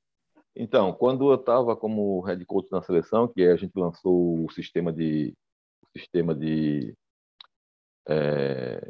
Então, 0.56 0.94
quando 0.94 1.32
eu 1.32 1.36
estava 1.36 1.76
como 1.76 2.22
head 2.22 2.46
coach 2.46 2.72
na 2.72 2.82
seleção, 2.84 3.28
que 3.28 3.44
a 3.44 3.56
gente 3.56 3.74
lançou 3.76 4.46
o 4.46 4.52
sistema 4.52 4.94
de. 4.94 5.34
O 5.82 6.00
sistema 6.00 6.36
de 6.36 6.96
é, 8.08 8.88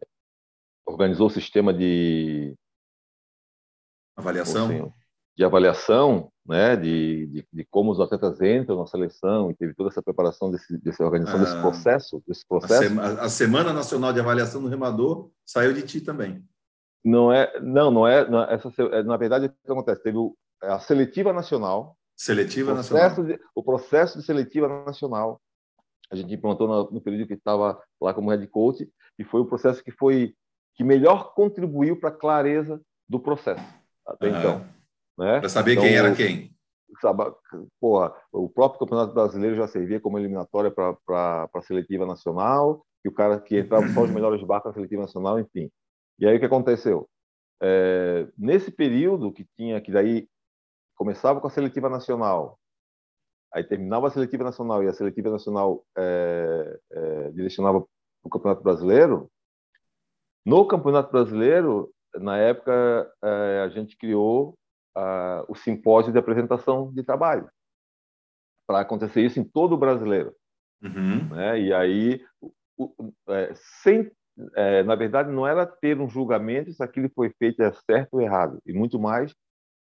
organizou 0.86 1.28
o 1.28 1.30
sistema 1.30 1.74
de. 1.74 2.54
Avaliação? 4.18 4.66
Assim, 4.66 4.94
de 5.38 5.44
avaliação, 5.44 6.32
né, 6.46 6.76
de, 6.76 7.28
de, 7.28 7.48
de, 7.52 7.66
como 7.66 7.92
os 7.92 8.00
atletas 8.00 8.42
entram 8.42 8.78
na 8.78 8.86
seleção 8.86 9.50
e 9.50 9.56
teve 9.56 9.74
toda 9.74 9.90
essa 9.90 10.02
preparação 10.02 10.52
desse, 10.52 10.78
dessa 10.78 11.04
organização 11.04 11.40
ah, 11.40 11.44
desse 11.44 11.62
processo, 11.62 12.24
desse 12.28 12.46
processo. 12.46 12.74
A, 12.74 12.88
sema, 12.88 13.04
a, 13.22 13.30
Semana 13.30 13.74
Nacional 13.74 14.12
de 14.12 14.20
Avaliação 14.20 14.62
do 14.62 14.68
Remador 14.68 15.30
saiu 15.46 15.74
de 15.74 15.82
ti 15.84 16.02
também. 16.02 16.44
Não 17.04 17.32
é, 17.32 17.60
não, 17.62 17.92
não 17.92 18.08
é, 18.08 18.30
não, 18.30 18.44
essa, 18.44 18.72
é, 18.92 19.04
na 19.04 19.18
verdade, 19.18 19.46
o 19.46 19.50
que 19.50 19.72
acontece? 19.72 20.04
Teve 20.04 20.18
a 20.62 20.80
seletiva 20.80 21.32
nacional. 21.32 21.98
Seletiva 22.16 22.72
o 22.72 22.76
nacional. 22.76 23.24
De, 23.24 23.40
o 23.56 23.64
processo 23.64 24.20
de 24.20 24.26
seletiva 24.26 24.68
nacional, 24.86 25.42
a 26.12 26.16
gente 26.16 26.34
implantou 26.34 26.68
no, 26.68 26.92
no 26.92 27.02
período 27.02 27.28
que 27.28 27.34
estava 27.34 27.82
lá 28.02 28.14
como 28.14 28.30
head 28.30 28.46
coach, 28.48 28.90
e 29.18 29.24
foi 29.24 29.42
o 29.42 29.46
processo 29.46 29.84
que 29.84 29.92
foi 29.92 30.36
que 30.76 30.84
melhor 30.84 31.34
contribuiu 31.34 32.00
para 32.00 32.10
a 32.10 32.14
clareza 32.14 32.82
do 33.08 33.20
processo 33.20 33.64
até 34.06 34.30
então. 34.30 34.66
Né? 35.18 35.40
Para 35.40 35.50
saber 35.50 35.74
então, 35.74 35.84
quem 35.84 35.96
era 35.96 36.16
quem. 36.16 36.54
Sabe, 37.02 37.24
porra, 37.80 38.14
o 38.32 38.48
próprio 38.48 38.80
Campeonato 38.80 39.14
Brasileiro 39.14 39.56
já 39.56 39.68
servia 39.68 40.00
como 40.00 40.18
eliminatória 40.18 40.72
para 40.72 41.50
a 41.54 41.62
seletiva 41.62 42.06
nacional, 42.06 42.86
e 43.04 43.10
o 43.10 43.14
cara 43.14 43.40
que 43.40 43.58
entrava 43.58 43.88
só 43.90 44.04
os 44.04 44.10
melhores 44.12 44.42
barcos 44.44 44.70
na 44.70 44.74
seletiva 44.76 45.02
nacional, 45.02 45.40
enfim. 45.40 45.70
E 46.20 46.28
aí 46.28 46.38
o 46.38 46.40
que 46.40 46.46
aconteceu? 46.46 47.10
É, 47.62 48.28
nesse 48.38 48.72
período 48.72 49.32
que 49.32 49.46
tinha, 49.58 49.82
que 49.82 49.92
daí 49.92 50.28
começava 50.96 51.42
com 51.42 51.48
a 51.48 51.50
seletiva 51.50 51.90
nacional, 51.90 52.60
aí 53.52 53.64
terminava 53.64 54.08
a 54.08 54.12
seletiva 54.12 54.44
nacional 54.44 54.84
e 54.84 54.88
a 54.88 54.94
seletiva 54.94 55.30
nacional 55.30 55.84
é, 55.98 56.80
é, 56.92 57.32
direcionava 57.32 57.82
para 57.82 57.88
o 58.26 58.30
Campeonato 58.30 58.64
Brasileiro, 58.64 59.30
no 60.46 60.68
Campeonato 60.68 61.12
Brasileiro, 61.12 61.90
na 62.16 62.38
época, 62.38 63.12
é, 63.24 63.62
a 63.64 63.70
gente 63.70 63.98
criou 63.98 64.56
o 65.48 65.56
simpósio 65.56 66.12
de 66.12 66.20
apresentação 66.20 66.92
de 66.92 67.04
trabalho 67.04 67.50
para 68.68 68.82
acontecer 68.82 69.22
isso 69.22 69.40
em 69.40 69.44
todo 69.44 69.74
o 69.74 69.78
brasileiro. 69.78 70.34
Uhum. 70.82 71.28
Né? 71.30 71.62
E 71.62 71.74
aí, 71.74 72.22
o, 72.78 73.14
é, 73.30 73.54
sem 73.82 74.12
é, 74.56 74.84
na 74.84 74.96
verdade, 74.96 75.32
não 75.32 75.46
era 75.46 75.66
ter 75.66 76.00
um 76.00 76.10
julgamento 76.10 76.72
se 76.72 76.82
aquilo 76.84 77.10
foi 77.14 77.32
feito 77.38 77.62
é 77.62 77.72
certo 77.72 78.16
ou 78.16 78.22
errado, 78.22 78.60
e 78.66 78.74
muito 78.74 79.00
mais 79.00 79.34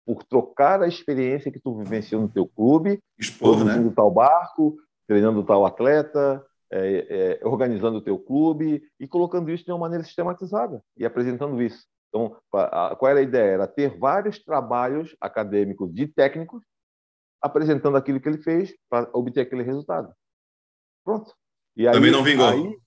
por 0.07 0.23
trocar 0.23 0.83
a 0.83 0.87
experiência 0.87 1.51
que 1.51 1.59
tu 1.61 1.79
vivenciou 1.79 2.21
no 2.21 2.29
teu 2.29 2.47
clube, 2.47 3.01
Expor, 3.19 3.65
né? 3.65 3.93
tal 3.97 4.11
barco, 4.11 4.77
treinando 5.07 5.43
tal 5.43 5.65
atleta, 5.65 6.45
é, 6.71 7.39
é, 7.41 7.47
organizando 7.47 7.99
o 7.99 8.03
teu 8.03 8.19
clube 8.19 8.83
e 9.01 9.09
colocando 9.09 9.51
isso 9.51 9.65
de 9.65 9.73
uma 9.73 9.79
maneira 9.79 10.05
sistematizada 10.05 10.83
e 10.97 11.07
apresentando 11.07 11.63
isso. 11.63 11.87
Então, 12.15 12.37
qual 12.49 13.11
era 13.11 13.19
a 13.19 13.23
ideia? 13.23 13.55
Era 13.55 13.67
ter 13.67 13.99
vários 13.99 14.39
trabalhos 14.39 15.17
acadêmicos 15.21 15.93
de 15.93 16.07
técnicos 16.07 16.63
apresentando 17.43 17.97
aquilo 17.97 18.21
que 18.21 18.29
ele 18.29 18.41
fez 18.41 18.73
para 18.89 19.11
obter 19.13 19.41
aquele 19.41 19.65
resultado. 19.65 20.15
Pronto. 21.05 21.35
Aí, 21.77 21.91
Também 21.91 22.13
não 22.13 22.23
vingou. 22.23 22.47
Aí, 22.47 22.79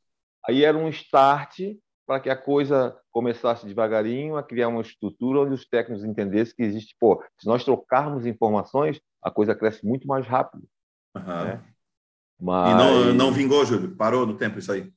Aí 0.47 0.63
era 0.63 0.77
um 0.77 0.87
start 0.87 1.59
para 2.07 2.21
que 2.21 2.29
a 2.29 2.37
coisa 2.37 2.97
começasse 3.11 3.65
devagarinho 3.65 4.37
a 4.37 4.43
criar 4.43 4.69
uma 4.69 4.81
estrutura 4.81 5.41
onde 5.41 5.53
os 5.53 5.67
técnicos 5.67 6.05
entendessem 6.05 6.55
que 6.55 6.63
existe, 6.63 6.95
pô, 6.97 7.21
se 7.37 7.45
nós 7.45 7.65
trocarmos 7.65 8.25
informações, 8.25 9.01
a 9.21 9.29
coisa 9.29 9.53
cresce 9.53 9.85
muito 9.85 10.07
mais 10.07 10.25
rápido. 10.25 10.65
Uhum. 11.13 11.43
Né? 11.43 11.63
Mas... 12.39 12.71
E 12.71 12.75
não, 12.75 13.13
não 13.13 13.31
vingou, 13.33 13.65
Júlio? 13.65 13.93
Parou 13.93 14.25
no 14.25 14.37
tempo 14.37 14.57
isso 14.57 14.71
aí? 14.71 14.89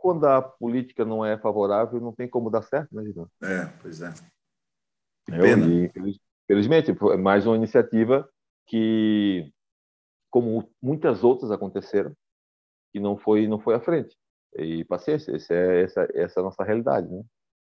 É, 0.00 0.02
quando 0.02 0.24
a 0.26 0.42
política 0.42 1.04
não 1.04 1.24
é 1.24 1.38
favorável, 1.38 2.00
não 2.00 2.12
tem 2.12 2.28
como 2.28 2.50
dar 2.50 2.62
certo, 2.62 2.94
né, 2.94 3.04
Gilberto? 3.04 3.30
É, 3.42 3.66
pois 3.80 4.00
é. 4.00 4.12
Que 5.26 5.32
pena. 5.32 5.66
Eu, 5.66 6.08
infelizmente, 6.48 6.94
foi 6.94 7.16
mais 7.16 7.46
uma 7.46 7.56
iniciativa 7.56 8.28
que, 8.66 9.52
como 10.30 10.70
muitas 10.82 11.22
outras 11.22 11.50
aconteceram, 11.50 12.14
que 12.92 12.98
não 12.98 13.16
foi, 13.16 13.46
não 13.46 13.60
foi 13.60 13.74
à 13.74 13.80
frente. 13.80 14.16
E 14.56 14.84
paciência, 14.84 15.34
essa 15.36 15.54
é, 15.54 15.82
essa, 15.82 16.08
essa 16.14 16.40
é 16.40 16.42
a 16.42 16.44
nossa 16.44 16.64
realidade, 16.64 17.08
né? 17.08 17.22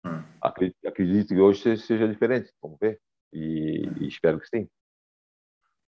Hum. 0.06 0.24
Acredito, 0.42 0.88
acredito, 0.88 1.28
que 1.30 1.40
hoje 1.40 1.78
seja 1.78 2.08
diferente, 2.08 2.52
vamos 2.62 2.78
ver. 2.80 3.00
E, 3.34 3.90
e, 4.00 4.08
espero 4.08 4.40
que 4.40 4.48
sim. 4.48 4.70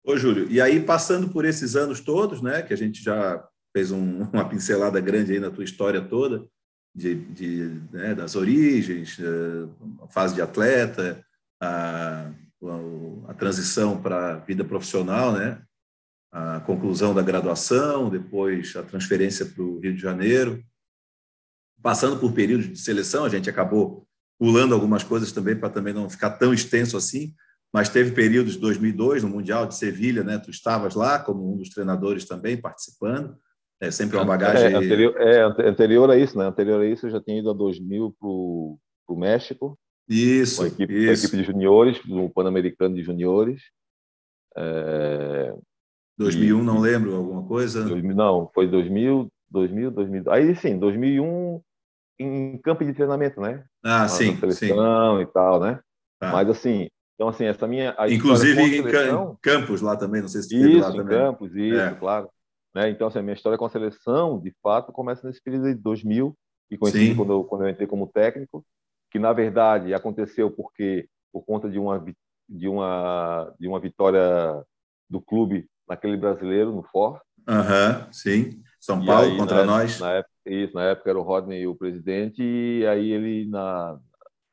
Ô, 0.04 0.16
Júlio, 0.16 0.48
e 0.50 0.60
aí 0.60 0.80
passando 0.80 1.32
por 1.32 1.44
esses 1.44 1.74
anos 1.74 2.00
todos, 2.00 2.40
né, 2.40 2.62
que 2.62 2.72
a 2.72 2.76
gente 2.76 3.02
já 3.02 3.46
fez 3.76 3.90
um, 3.90 4.22
uma 4.32 4.48
pincelada 4.48 4.98
grande 5.00 5.32
aí 5.32 5.38
na 5.38 5.50
tua 5.50 5.64
história 5.64 6.00
toda, 6.00 6.46
de, 6.94 7.14
de 7.14 7.80
né, 7.92 8.14
das 8.14 8.34
origens, 8.34 9.18
eh, 9.20 9.68
a 10.02 10.08
fase 10.08 10.34
de 10.34 10.40
atleta, 10.40 11.22
a, 11.60 12.30
a, 12.62 13.30
a 13.30 13.34
transição 13.34 14.00
para 14.00 14.32
a 14.32 14.36
vida 14.38 14.64
profissional, 14.64 15.32
né, 15.32 15.60
a 16.32 16.60
conclusão 16.60 17.14
da 17.14 17.20
graduação, 17.20 18.08
depois 18.08 18.74
a 18.76 18.82
transferência 18.82 19.44
para 19.44 19.62
o 19.62 19.78
Rio 19.78 19.94
de 19.94 20.00
Janeiro, 20.00 20.64
passando 21.82 22.18
por 22.18 22.32
períodos 22.32 22.66
de 22.66 22.78
seleção, 22.78 23.26
a 23.26 23.28
gente 23.28 23.50
acabou 23.50 24.08
pulando 24.38 24.74
algumas 24.74 25.04
coisas 25.04 25.32
também 25.32 25.54
para 25.54 25.68
também 25.68 25.92
não 25.92 26.08
ficar 26.08 26.30
tão 26.30 26.54
extenso 26.54 26.96
assim, 26.96 27.34
mas 27.72 27.90
teve 27.90 28.12
períodos 28.12 28.54
de 28.54 28.60
2002 28.60 29.22
no 29.22 29.28
Mundial 29.28 29.66
de 29.66 29.74
Sevilha, 29.74 30.24
né? 30.24 30.38
Tu 30.38 30.50
estavas 30.50 30.94
lá 30.94 31.18
como 31.18 31.52
um 31.52 31.58
dos 31.58 31.68
treinadores 31.68 32.24
também 32.24 32.58
participando. 32.58 33.36
É 33.80 33.90
sempre 33.90 34.16
uma 34.16 34.24
bagagem. 34.24 34.72
É, 34.72 34.74
anterior, 34.74 35.14
é, 35.20 35.68
anterior 35.68 36.10
a 36.10 36.16
isso, 36.16 36.38
né? 36.38 36.46
Anterior 36.46 36.80
a 36.80 36.86
isso, 36.86 37.06
eu 37.06 37.10
já 37.10 37.20
tinha 37.20 37.38
ido 37.38 37.50
a 37.50 37.54
2000 37.54 38.14
para 38.18 38.28
o 38.28 38.78
México. 39.16 39.78
Isso, 40.08 40.58
com 40.58 40.62
a 40.64 40.66
equipe, 40.68 40.94
isso. 40.94 41.10
A 41.10 41.26
equipe 41.26 41.36
de 41.36 41.44
juniores, 41.44 42.00
no 42.06 42.30
Pan-Americano 42.30 42.94
de 42.94 43.02
Juniores. 43.02 43.62
É, 44.56 45.54
2001, 46.16 46.58
e, 46.58 46.62
não 46.62 46.80
lembro 46.80 47.14
alguma 47.14 47.42
coisa? 47.46 47.84
2000, 47.84 48.14
não, 48.16 48.50
foi 48.54 48.66
2000, 48.66 49.30
2000, 49.50 49.90
2000. 49.90 50.32
Aí 50.32 50.56
sim, 50.56 50.78
2001 50.78 51.60
em 52.18 52.58
campo 52.58 52.84
de 52.84 52.94
treinamento, 52.94 53.40
né? 53.40 53.62
Ah, 53.84 54.00
Na 54.00 54.08
sim, 54.08 54.36
seleção 54.36 55.16
sim. 55.16 55.22
e 55.22 55.26
tal, 55.26 55.60
né? 55.60 55.80
Ah. 56.20 56.32
Mas 56.32 56.48
assim, 56.48 56.88
então 57.14 57.28
assim, 57.28 57.44
essa 57.44 57.66
minha 57.66 57.94
inclusive 58.08 58.58
em 58.60 58.82
seleção, 58.82 59.38
campos 59.42 59.82
lá 59.82 59.96
também, 59.96 60.22
não 60.22 60.28
sei 60.28 60.42
se 60.42 60.56
isso, 60.56 60.80
lá 60.80 60.92
também. 60.92 61.06
campos, 61.06 61.54
isso, 61.54 61.78
é. 61.78 61.94
claro. 61.94 62.30
Né? 62.76 62.90
Então 62.90 63.08
assim, 63.08 63.18
a 63.18 63.22
minha 63.22 63.32
história 63.32 63.56
com 63.56 63.64
a 63.64 63.70
seleção, 63.70 64.38
de 64.38 64.54
fato, 64.62 64.92
começa 64.92 65.26
nesse 65.26 65.42
período 65.42 65.68
de 65.68 65.80
2000 65.80 66.36
e 66.70 66.76
coincide 66.76 67.14
quando 67.14 67.32
eu, 67.32 67.42
quando 67.42 67.64
eu 67.64 67.70
entrei 67.70 67.86
como 67.86 68.06
técnico, 68.06 68.62
que 69.10 69.18
na 69.18 69.32
verdade 69.32 69.94
aconteceu 69.94 70.50
porque 70.50 71.08
por 71.32 71.42
conta 71.42 71.70
de 71.70 71.78
uma 71.78 72.04
de 72.46 72.68
uma 72.68 73.54
de 73.58 73.66
uma 73.66 73.80
vitória 73.80 74.62
do 75.08 75.22
clube 75.22 75.66
naquele 75.88 76.18
brasileiro 76.18 76.70
no 76.70 76.82
For. 76.82 77.18
Aham, 77.48 78.04
uhum, 78.08 78.12
sim. 78.12 78.62
São 78.78 79.02
Paulo 79.02 79.22
aí, 79.22 79.38
contra 79.38 79.60
na, 79.60 79.64
nós. 79.64 79.98
Na 79.98 80.12
época, 80.12 80.34
isso, 80.44 80.74
na 80.74 80.82
época 80.82 81.08
era 81.08 81.18
o 81.18 81.22
Rodney 81.22 81.66
o 81.66 81.74
presidente, 81.74 82.42
e 82.42 82.86
aí 82.86 83.10
ele, 83.10 83.48
na, 83.48 83.98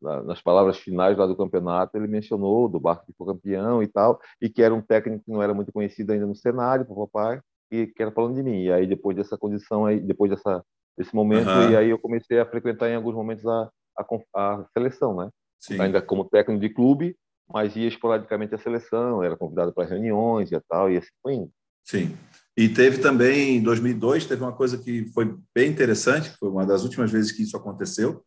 na, 0.01 0.23
nas 0.23 0.41
palavras 0.41 0.77
finais 0.77 1.17
lá 1.17 1.27
do 1.27 1.35
campeonato, 1.35 1.97
ele 1.97 2.07
mencionou 2.07 2.69
do 2.69 2.79
Barco 2.79 3.05
que 3.05 3.13
foi 3.17 3.27
campeão 3.27 3.83
e 3.83 3.87
tal, 3.87 4.17
e 4.41 4.49
que 4.49 4.61
era 4.61 4.73
um 4.73 4.81
técnico 4.81 5.25
que 5.25 5.31
não 5.31 5.43
era 5.43 5.53
muito 5.53 5.73
conhecido 5.73 6.13
ainda 6.13 6.25
no 6.25 6.35
cenário, 6.35 6.85
papai, 6.85 7.41
e 7.73 7.87
que 7.87 8.01
era 8.01 8.11
falando 8.11 8.35
de 8.35 8.43
mim. 8.43 8.63
E 8.63 8.71
aí, 8.71 8.85
depois 8.85 9.17
dessa 9.17 9.37
condição, 9.37 9.85
aí, 9.85 9.99
depois 9.99 10.29
dessa, 10.29 10.63
desse 10.97 11.13
momento, 11.15 11.49
uhum. 11.49 11.71
e 11.71 11.77
aí 11.77 11.89
eu 11.89 11.97
comecei 11.97 12.39
a 12.39 12.45
frequentar 12.45 12.89
em 12.89 12.95
alguns 12.95 13.15
momentos 13.15 13.45
a, 13.45 13.69
a, 13.97 14.05
a 14.35 14.65
seleção, 14.71 15.15
né? 15.15 15.29
Sim. 15.59 15.79
Ainda 15.79 16.01
como 16.01 16.25
técnico 16.25 16.61
de 16.61 16.69
clube, 16.69 17.17
mas 17.51 17.75
ia 17.75 17.87
esporadicamente 17.87 18.53
à 18.53 18.57
seleção, 18.57 19.23
era 19.23 19.35
convidado 19.35 19.73
para 19.73 19.87
reuniões 19.87 20.51
e 20.51 20.59
tal, 20.69 20.91
e 20.91 20.97
assim 20.97 21.09
foi 21.21 21.33
indo. 21.33 21.51
Sim. 21.83 22.15
E 22.55 22.69
teve 22.69 22.99
também, 22.99 23.57
em 23.57 23.63
2002, 23.63 24.27
teve 24.27 24.43
uma 24.43 24.55
coisa 24.55 24.77
que 24.77 25.07
foi 25.07 25.35
bem 25.55 25.71
interessante, 25.71 26.31
que 26.31 26.37
foi 26.37 26.49
uma 26.49 26.65
das 26.65 26.83
últimas 26.83 27.11
vezes 27.11 27.31
que 27.31 27.41
isso 27.41 27.57
aconteceu, 27.57 28.23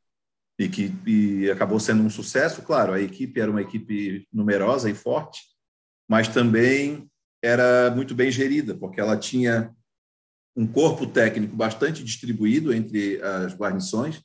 e 0.59 0.69
que 0.69 0.93
e 1.07 1.51
acabou 1.51 1.79
sendo 1.79 2.03
um 2.03 2.11
sucesso. 2.11 2.63
Claro, 2.63 2.93
a 2.93 3.01
equipe 3.01 3.39
era 3.39 3.51
uma 3.51 3.63
equipe 3.63 4.27
numerosa 4.33 4.91
e 4.91 4.95
forte, 4.95 5.43
mas 6.09 6.29
também 6.29 7.09
era 7.47 7.91
muito 7.95 8.15
bem 8.15 8.31
gerida, 8.31 8.75
porque 8.75 9.01
ela 9.01 9.17
tinha 9.17 9.71
um 10.57 10.67
corpo 10.67 11.07
técnico 11.07 11.55
bastante 11.55 12.03
distribuído 12.03 12.73
entre 12.73 13.21
as 13.23 13.55
guarnições, 13.55 14.23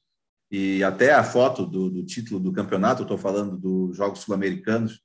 e 0.49 0.83
até 0.83 1.13
a 1.13 1.23
foto 1.23 1.65
do, 1.65 1.89
do 1.89 2.03
título 2.03 2.39
do 2.39 2.51
campeonato, 2.51 3.03
estou 3.03 3.17
falando 3.17 3.57
dos 3.57 3.95
Jogos 3.95 4.19
Sul-Americanos, 4.19 5.01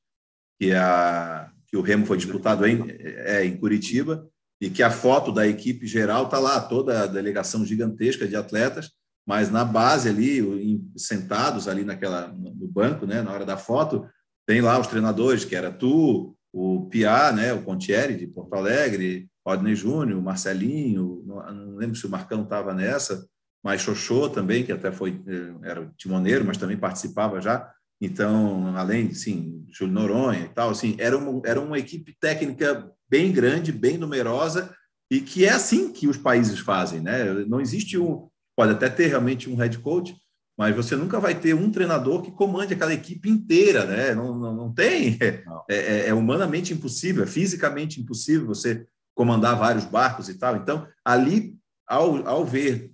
que, 0.59 0.71
é 0.71 0.79
a, 0.79 1.51
que 1.67 1.77
o 1.77 1.83
Remo 1.83 2.07
foi 2.07 2.17
disputado 2.17 2.67
em, 2.67 2.85
é, 2.91 3.45
em 3.45 3.57
Curitiba, 3.57 4.27
e 4.61 4.71
que 4.71 4.83
a 4.83 4.91
foto 4.91 5.31
da 5.31 5.47
equipe 5.47 5.87
geral 5.87 6.25
está 6.25 6.39
lá, 6.39 6.61
toda 6.61 7.03
a 7.03 7.07
delegação 7.07 7.65
gigantesca 7.65 8.27
de 8.27 8.35
atletas, 8.35 8.91
mas 9.27 9.51
na 9.51 9.65
base 9.65 10.09
ali, 10.09 10.81
sentados 10.97 11.69
ali 11.69 11.85
naquela 11.85 12.29
no 12.29 12.69
banco, 12.69 13.07
né, 13.07 13.21
na 13.21 13.33
hora 13.33 13.45
da 13.45 13.57
foto, 13.57 14.09
tem 14.47 14.61
lá 14.61 14.79
os 14.79 14.87
treinadores, 14.87 15.45
que 15.45 15.57
era 15.57 15.71
tu, 15.71 16.37
o 16.59 16.87
Piá, 16.87 17.31
né, 17.33 17.53
o 17.53 17.63
Pontieri 17.63 18.17
de 18.17 18.27
Porto 18.27 18.55
Alegre, 18.55 19.29
Rodney 19.47 19.75
Júnior, 19.75 20.23
Marcelinho, 20.23 21.23
não, 21.27 21.53
não 21.53 21.77
lembro 21.77 21.95
se 21.95 22.07
o 22.07 22.11
Marcão 22.11 22.45
estava 22.45 22.73
nessa, 22.73 23.29
mas 23.63 23.83
Xoxô 23.83 24.31
também, 24.31 24.65
que 24.65 24.73
até 24.73 24.91
foi 24.91 25.23
eh, 25.27 25.55
era 25.63 25.93
timoneiro, 25.99 26.47
mas 26.47 26.57
também 26.57 26.79
participava 26.79 27.43
já. 27.43 27.71
Então, 28.01 28.75
além, 28.75 29.13
sim, 29.13 29.67
Júlio 29.71 29.93
Noronha 29.93 30.47
e 30.47 30.49
tal, 30.49 30.71
assim, 30.71 30.97
era 30.99 31.19
uma, 31.19 31.43
era 31.45 31.61
uma 31.61 31.79
equipe 31.79 32.17
técnica 32.19 32.91
bem 33.07 33.31
grande, 33.31 33.71
bem 33.71 33.99
numerosa, 33.99 34.75
e 35.11 35.21
que 35.21 35.45
é 35.45 35.51
assim 35.51 35.93
que 35.93 36.09
os 36.09 36.17
países 36.17 36.59
fazem, 36.59 37.01
né? 37.03 37.35
Não 37.47 37.61
existe 37.61 37.99
um, 37.99 38.29
pode 38.57 38.73
até 38.73 38.89
ter 38.89 39.09
realmente 39.09 39.51
um 39.51 39.57
head 39.57 39.79
coach, 39.81 40.17
mas 40.57 40.75
você 40.75 40.97
nunca 40.97 41.21
vai 41.21 41.39
ter 41.39 41.55
um 41.55 41.71
treinador 41.71 42.23
que 42.23 42.31
comande 42.31 42.73
aquela 42.73 42.95
equipe 42.95 43.29
inteira, 43.29 43.85
né? 43.85 44.15
Não, 44.15 44.37
não, 44.39 44.55
não 44.55 44.73
tem, 44.73 45.19
não. 45.45 45.65
É, 45.69 45.77
é, 45.77 46.09
é, 46.09 46.15
humanamente 46.15 46.73
impossível, 46.73 47.25
é 47.25 47.27
fisicamente 47.27 48.01
impossível 48.01 48.47
você 48.47 48.87
comandar 49.15 49.59
vários 49.59 49.85
barcos 49.85 50.29
e 50.29 50.35
tal. 50.35 50.57
Então, 50.57 50.87
ali, 51.05 51.55
ao, 51.87 52.27
ao 52.27 52.45
ver 52.45 52.91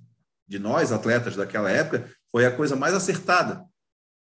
de 0.49 0.59
nós, 0.59 0.91
atletas 0.91 1.37
daquela 1.37 1.71
época, 1.71 2.11
foi 2.31 2.45
a 2.45 2.51
coisa 2.51 2.75
mais 2.75 2.95
acertada, 2.95 3.65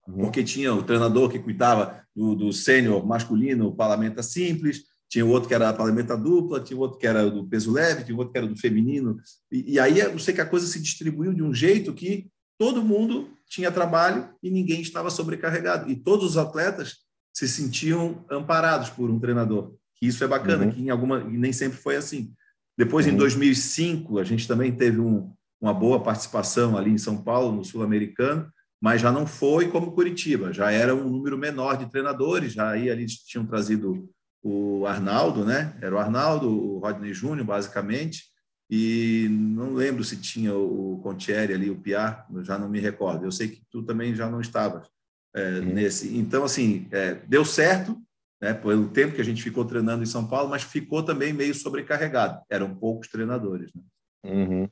uhum. 0.07 0.19
porque 0.19 0.45
tinha 0.45 0.75
o 0.75 0.83
treinador 0.83 1.31
que 1.31 1.39
cuidava 1.39 2.05
do, 2.15 2.35
do 2.35 2.53
sênior 2.53 3.07
masculino, 3.07 3.75
parlamento 3.75 4.23
simples, 4.23 4.83
tinha 5.09 5.25
outro 5.25 5.49
que 5.49 5.55
era 5.55 5.69
a 5.69 5.73
parlamenta 5.73 6.17
dupla, 6.17 6.61
tinha 6.61 6.79
outro 6.79 6.99
que 6.99 7.07
era 7.07 7.31
do 7.31 7.47
peso 7.47 7.73
leve, 7.73 8.05
tinha 8.05 8.17
outro 8.17 8.33
que 8.33 8.39
era 8.39 8.47
do 8.47 8.57
feminino. 8.57 9.17
E, 9.51 9.75
e, 9.75 9.79
aí 9.79 10.01
eu 10.01 10.19
sei 10.19 10.35
que 10.35 10.41
a 10.41 10.47
coisa 10.47 10.67
se 10.67 10.81
distribuiu 10.81 11.33
de 11.33 11.43
um 11.43 11.55
jeito 11.55 11.95
que 11.95 12.27
todo 12.59 12.83
mundo 12.83 13.31
tinha 13.49 13.71
trabalho 13.71 14.29
e 14.43 14.51
ninguém 14.51 14.81
estava 14.81 15.11
sobrecarregado. 15.11 15.91
E 15.91 15.97
todos 15.97 16.31
os 16.31 16.37
atletas 16.37 16.99
se 17.33 17.49
sentiam 17.49 18.25
amparados 18.31 18.91
por 18.91 19.11
um 19.11 19.19
treinador. 19.19 19.75
Que 19.97 20.07
isso 20.07 20.23
é 20.23 20.27
bacana, 20.27 20.65
uhum. 20.65 20.71
que 20.71 20.83
em 20.83 20.91
alguma 20.91 21.23
nem 21.23 21.53
sempre 21.53 21.79
foi 21.79 21.97
assim. 21.97 22.33
Depois, 22.77 23.07
uhum. 23.07 23.13
em 23.13 23.17
2005, 23.17 24.19
a 24.19 24.25
gente 24.25 24.49
também 24.49 24.73
teve 24.73 25.01
um, 25.01 25.33
uma 25.61 25.73
boa 25.73 26.03
participação 26.03 26.77
ali 26.77 26.91
em 26.91 26.99
São 26.99 27.23
Paulo, 27.23 27.55
no 27.55 27.65
Sul-Americano, 27.65 28.51
mas 28.81 29.01
já 29.01 29.11
não 29.11 29.27
foi 29.27 29.69
como 29.69 29.93
Curitiba, 29.93 30.53
já 30.53 30.71
era 30.71 30.95
um 30.95 31.09
número 31.09 31.39
menor 31.39 31.77
de 31.77 31.91
treinadores, 31.91 32.53
já 32.53 32.71
aí 32.71 32.89
eles 32.89 33.15
tinham 33.15 33.47
trazido 33.47 34.11
o 34.43 34.85
Arnaldo, 34.87 35.43
né? 35.45 35.75
Era 35.81 35.95
o 35.95 35.99
Arnaldo, 35.99 36.51
o 36.51 36.79
Rodney 36.79 37.15
Júnior, 37.15 37.47
basicamente, 37.47 38.25
e 38.71 39.29
não 39.31 39.75
lembro 39.75 40.03
se 40.03 40.17
tinha 40.17 40.55
o 40.55 40.99
Contieri 41.03 41.53
ali, 41.53 41.71
o 41.71 41.81
Piar, 41.81 42.27
já 42.43 42.59
não 42.59 42.69
me 42.69 42.81
recordo. 42.81 43.25
Eu 43.25 43.33
sei 43.33 43.49
que 43.49 43.63
tu 43.71 43.83
também 43.83 44.15
já 44.15 44.29
não 44.29 44.41
estavas 44.41 44.89
é, 45.35 45.61
nesse. 45.61 46.17
Então, 46.17 46.45
assim, 46.45 46.89
é, 46.91 47.15
deu 47.15 47.45
certo, 47.45 48.01
né, 48.41 48.55
pelo 48.55 48.89
tempo 48.89 49.15
que 49.15 49.21
a 49.21 49.25
gente 49.25 49.43
ficou 49.43 49.65
treinando 49.65 50.03
em 50.03 50.07
São 50.07 50.27
Paulo, 50.27 50.49
mas 50.49 50.63
ficou 50.63 51.03
também 51.03 51.33
meio 51.33 51.55
sobrecarregado. 51.55 52.43
Eram 52.49 52.75
poucos 52.75 53.09
treinadores. 53.09 53.71
Né? 53.75 53.83
Uhum. 54.25 54.69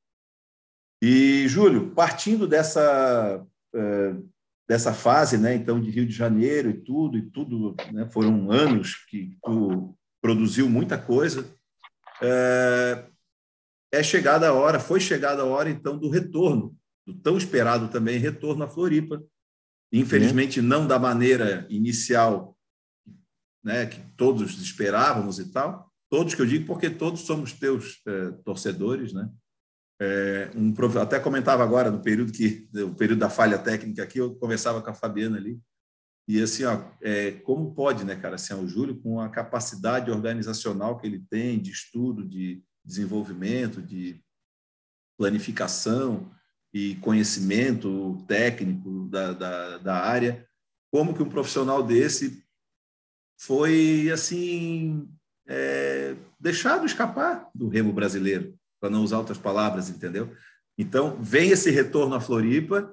E, 1.02 1.46
Júlio, 1.48 1.90
partindo 1.90 2.46
dessa, 2.46 3.44
é, 3.74 4.14
dessa 4.68 4.94
fase, 4.94 5.36
né, 5.36 5.54
então, 5.54 5.80
de 5.80 5.90
Rio 5.90 6.06
de 6.06 6.12
Janeiro 6.12 6.70
e 6.70 6.74
tudo, 6.74 7.18
e 7.18 7.22
tudo, 7.22 7.74
né, 7.92 8.08
foram 8.10 8.50
anos 8.50 9.04
que 9.06 9.36
tu 9.44 9.94
produziu 10.22 10.68
muita 10.68 10.96
coisa, 10.96 11.52
é, 12.22 13.04
é 13.92 14.02
chegada 14.02 14.48
a 14.48 14.52
hora, 14.52 14.80
foi 14.80 14.98
chegada 14.98 15.42
a 15.42 15.44
hora, 15.44 15.68
então, 15.70 15.98
do 15.98 16.08
retorno, 16.08 16.76
do 17.06 17.14
tão 17.14 17.36
esperado 17.36 17.88
também 17.88 18.18
retorno 18.18 18.64
à 18.64 18.68
Floripa. 18.68 19.22
Infelizmente, 19.92 20.62
não 20.62 20.86
da 20.86 20.98
maneira 20.98 21.66
inicial 21.68 22.56
né, 23.62 23.86
que 23.86 24.00
todos 24.16 24.58
esperávamos 24.60 25.38
e 25.38 25.52
tal. 25.52 25.92
Todos 26.10 26.34
que 26.34 26.42
eu 26.42 26.46
digo, 26.46 26.66
porque 26.66 26.88
todos 26.90 27.20
somos 27.22 27.52
teus 27.52 28.00
é, 28.06 28.30
torcedores, 28.44 29.12
né? 29.12 29.30
É, 30.00 30.50
um, 30.56 30.74
até 31.00 31.20
comentava 31.20 31.62
agora 31.62 31.90
no 31.90 32.00
período 32.00 32.32
que 32.32 32.68
o 32.74 32.94
período 32.94 33.20
da 33.20 33.30
falha 33.30 33.58
técnica 33.58 34.02
aqui, 34.02 34.18
eu 34.18 34.34
conversava 34.34 34.82
com 34.82 34.90
a 34.90 34.94
Fabiana 34.94 35.36
ali 35.36 35.60
e 36.26 36.40
assim, 36.40 36.64
ó, 36.64 36.82
é, 37.00 37.32
como 37.32 37.74
pode, 37.74 38.04
né, 38.04 38.14
cara, 38.16 38.36
assim, 38.36 38.54
o 38.54 38.66
Júlio 38.68 39.00
com 39.00 39.20
a 39.20 39.28
capacidade 39.28 40.10
organizacional 40.10 40.98
que 40.98 41.06
ele 41.06 41.24
tem 41.28 41.60
de 41.60 41.70
estudo, 41.70 42.26
de 42.26 42.62
desenvolvimento, 42.84 43.80
de 43.80 44.20
planificação 45.18 46.30
e 46.72 46.96
conhecimento 46.96 48.22
técnico 48.26 49.08
da, 49.08 49.32
da, 49.32 49.78
da 49.78 49.96
área, 49.96 50.46
como 50.90 51.14
que 51.14 51.22
um 51.22 51.28
profissional 51.28 51.82
desse 51.82 52.42
foi 53.38 54.10
assim 54.12 55.08
é, 55.46 56.16
deixado 56.38 56.86
escapar 56.86 57.50
do 57.54 57.68
remo 57.68 57.92
brasileiro 57.92 58.54
para 58.80 58.90
não 58.90 59.02
usar 59.02 59.18
outras 59.18 59.38
palavras, 59.38 59.88
entendeu? 59.88 60.34
Então, 60.76 61.16
vem 61.22 61.50
esse 61.50 61.70
retorno 61.70 62.14
à 62.14 62.20
Floripa, 62.20 62.92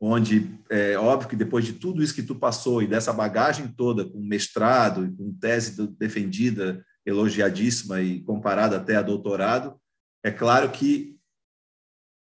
onde 0.00 0.58
é 0.70 0.98
óbvio 0.98 1.28
que 1.28 1.36
depois 1.36 1.64
de 1.64 1.74
tudo 1.74 2.02
isso 2.02 2.14
que 2.14 2.22
tu 2.22 2.34
passou 2.34 2.82
e 2.82 2.86
dessa 2.86 3.12
bagagem 3.12 3.68
toda, 3.68 4.04
com 4.04 4.18
mestrado 4.18 5.04
e 5.04 5.12
com 5.12 5.32
tese 5.34 5.86
defendida, 5.98 6.84
elogiadíssima 7.04 8.00
e 8.00 8.20
comparada 8.20 8.76
até 8.76 8.96
a 8.96 9.02
doutorado, 9.02 9.80
é 10.22 10.30
claro 10.30 10.70
que 10.70 11.18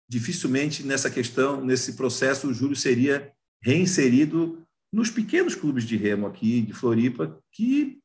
dificilmente 0.09 0.85
nessa 0.85 1.11
questão, 1.11 1.65
nesse 1.65 1.95
processo, 1.95 2.49
o 2.49 2.55
Júlio 2.55 2.77
seria 2.77 3.33
reinserido 3.63 4.65
nos 4.93 5.11
pequenos 5.11 5.55
clubes 5.55 5.85
de 5.85 5.97
remo 5.97 6.27
aqui 6.27 6.61
de 6.61 6.73
Floripa, 6.73 7.39
que 7.53 7.99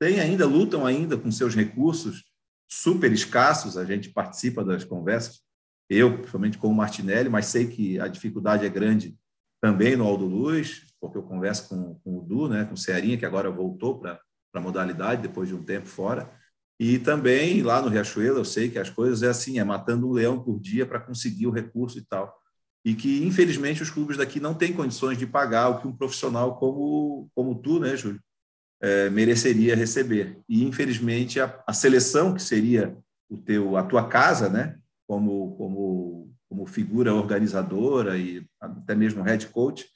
têm 0.00 0.20
ainda, 0.20 0.44
lutam 0.46 0.84
ainda 0.84 1.16
com 1.16 1.30
seus 1.30 1.54
recursos 1.54 2.24
super 2.68 3.12
escassos, 3.12 3.76
a 3.76 3.84
gente 3.84 4.10
participa 4.10 4.64
das 4.64 4.84
conversas, 4.84 5.40
eu, 5.88 6.18
principalmente 6.18 6.58
com 6.58 6.68
o 6.68 6.74
Martinelli, 6.74 7.28
mas 7.28 7.46
sei 7.46 7.68
que 7.68 8.00
a 8.00 8.08
dificuldade 8.08 8.66
é 8.66 8.68
grande 8.68 9.16
também 9.62 9.96
no 9.96 10.04
Aldo 10.04 10.26
Luz, 10.26 10.82
porque 11.00 11.16
eu 11.16 11.22
converso 11.22 11.68
com, 11.68 11.94
com 12.00 12.18
o 12.18 12.22
Du, 12.22 12.48
né, 12.48 12.64
com 12.64 12.74
o 12.74 12.76
Cearinha, 12.76 13.16
que 13.16 13.24
agora 13.24 13.50
voltou 13.50 13.98
para 14.00 14.20
a 14.58 14.62
modalidade, 14.62 15.22
depois 15.22 15.48
de 15.48 15.54
um 15.54 15.62
tempo 15.62 15.86
fora, 15.86 16.30
e 16.78 16.98
também 16.98 17.62
lá 17.62 17.80
no 17.80 17.88
Riachuelo, 17.88 18.38
eu 18.38 18.44
sei 18.44 18.68
que 18.68 18.78
as 18.78 18.90
coisas 18.90 19.22
é 19.22 19.28
assim, 19.28 19.58
é 19.58 19.64
matando 19.64 20.08
um 20.08 20.12
leão 20.12 20.42
por 20.42 20.60
dia 20.60 20.84
para 20.84 21.00
conseguir 21.00 21.46
o 21.46 21.50
recurso 21.50 21.98
e 21.98 22.04
tal. 22.04 22.34
E 22.84 22.94
que, 22.94 23.24
infelizmente, 23.24 23.82
os 23.82 23.90
clubes 23.90 24.16
daqui 24.16 24.38
não 24.38 24.54
têm 24.54 24.72
condições 24.72 25.18
de 25.18 25.26
pagar 25.26 25.68
o 25.68 25.80
que 25.80 25.88
um 25.88 25.96
profissional 25.96 26.56
como, 26.58 27.28
como 27.34 27.54
tu, 27.56 27.80
né, 27.80 27.96
Júlio, 27.96 28.20
é, 28.80 29.08
mereceria 29.10 29.74
receber. 29.74 30.38
E, 30.48 30.62
infelizmente, 30.64 31.40
a, 31.40 31.62
a, 31.66 31.72
seleção, 31.72 32.34
que 32.34 32.42
seria 32.42 32.96
o 33.28 33.38
teu, 33.38 33.76
a 33.76 33.82
tua 33.82 34.06
casa, 34.06 34.48
né, 34.48 34.78
como, 35.08 35.56
como, 35.56 36.34
como 36.48 36.66
figura 36.66 37.14
organizadora 37.14 38.18
e 38.18 38.46
até 38.60 38.94
mesmo 38.94 39.22
head 39.22 39.46
coach, 39.48 39.86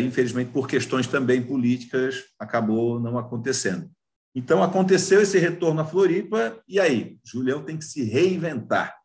infelizmente, 0.00 0.50
por 0.50 0.68
questões 0.68 1.06
também 1.06 1.42
políticas, 1.42 2.24
acabou 2.38 3.00
não 3.00 3.18
acontecendo. 3.18 3.90
Então, 4.34 4.62
aconteceu 4.62 5.20
esse 5.20 5.38
retorno 5.38 5.80
à 5.80 5.84
Floripa, 5.84 6.60
e 6.68 6.78
aí? 6.78 7.18
Julião 7.24 7.64
tem 7.64 7.76
que 7.76 7.84
se 7.84 8.04
reinventar. 8.04 8.96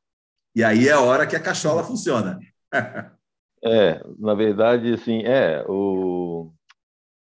E 0.55 0.63
aí 0.63 0.88
é 0.88 0.91
a 0.91 1.01
hora 1.01 1.25
que 1.25 1.35
a 1.35 1.39
cachola 1.39 1.84
funciona. 1.84 2.39
é, 3.63 3.99
na 4.19 4.35
verdade, 4.35 4.93
assim, 4.93 5.23
é, 5.23 5.65
o 5.67 6.53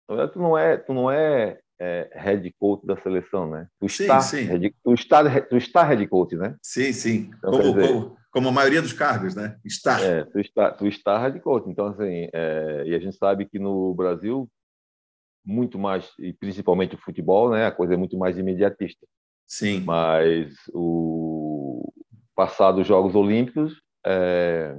na 0.10 0.16
verdade, 0.16 0.34
tu 0.34 0.40
não 0.40 0.58
é, 0.58 0.78
tu 0.78 0.94
não 0.94 1.12
é, 1.12 1.60
é 1.80 2.10
head 2.14 2.56
coach 2.58 2.86
da 2.86 2.96
seleção, 3.02 3.50
né? 3.50 3.68
Tu 3.80 3.90
sim, 3.90 4.04
está, 4.04 4.22
sim. 4.22 4.44
Head, 4.44 4.76
tu 4.84 4.94
está, 4.94 5.42
tu 5.42 5.58
está 5.58 5.84
head 5.84 6.08
coach, 6.08 6.36
né? 6.36 6.56
Sim, 6.62 6.94
sim. 6.94 7.32
Então, 7.38 7.52
como, 7.52 7.74
dizer, 7.74 7.88
como, 7.88 8.17
como, 8.38 8.50
a 8.50 8.52
maioria 8.52 8.82
dos 8.82 8.94
cargos, 8.94 9.36
né? 9.36 9.58
Está. 9.66 10.00
É, 10.00 10.24
tu 10.24 10.40
está, 10.40 10.72
tu 10.72 10.88
está 10.88 11.18
head 11.18 11.40
coach. 11.40 11.68
Então, 11.68 11.88
assim, 11.88 12.30
é, 12.32 12.84
e 12.86 12.94
a 12.94 13.00
gente 13.00 13.18
sabe 13.18 13.46
que 13.46 13.58
no 13.58 13.94
Brasil 13.96 14.48
muito 15.44 15.80
mais, 15.80 16.12
e 16.20 16.34
principalmente 16.34 16.94
o 16.94 17.00
futebol, 17.00 17.50
né? 17.50 17.66
A 17.66 17.72
coisa 17.72 17.96
é 17.96 17.98
muito 17.98 18.18
mais 18.18 18.38
imediatista. 18.38 19.08
Sim. 19.48 19.80
Mas 19.82 20.54
o 20.74 21.92
passado 22.36 22.82
os 22.82 22.88
Jogos 22.88 23.16
Olímpicos, 23.16 23.82
é, 24.06 24.78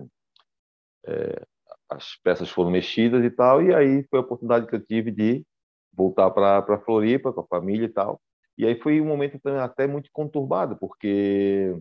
é, 1.06 1.42
as 1.90 2.16
peças 2.22 2.48
foram 2.50 2.70
mexidas 2.70 3.24
e 3.24 3.30
tal, 3.30 3.62
e 3.62 3.74
aí 3.74 4.04
foi 4.08 4.20
a 4.20 4.22
oportunidade 4.22 4.66
que 4.66 4.74
eu 4.74 4.80
tive 4.80 5.10
de 5.10 5.44
voltar 5.92 6.30
para 6.30 6.78
Floripa 6.84 7.32
com 7.32 7.40
a 7.40 7.46
família 7.46 7.86
e 7.86 7.88
tal. 7.88 8.20
E 8.56 8.66
aí 8.66 8.78
foi 8.80 9.00
um 9.00 9.06
momento 9.06 9.40
até 9.60 9.86
muito 9.86 10.10
conturbado, 10.12 10.76
porque 10.76 11.76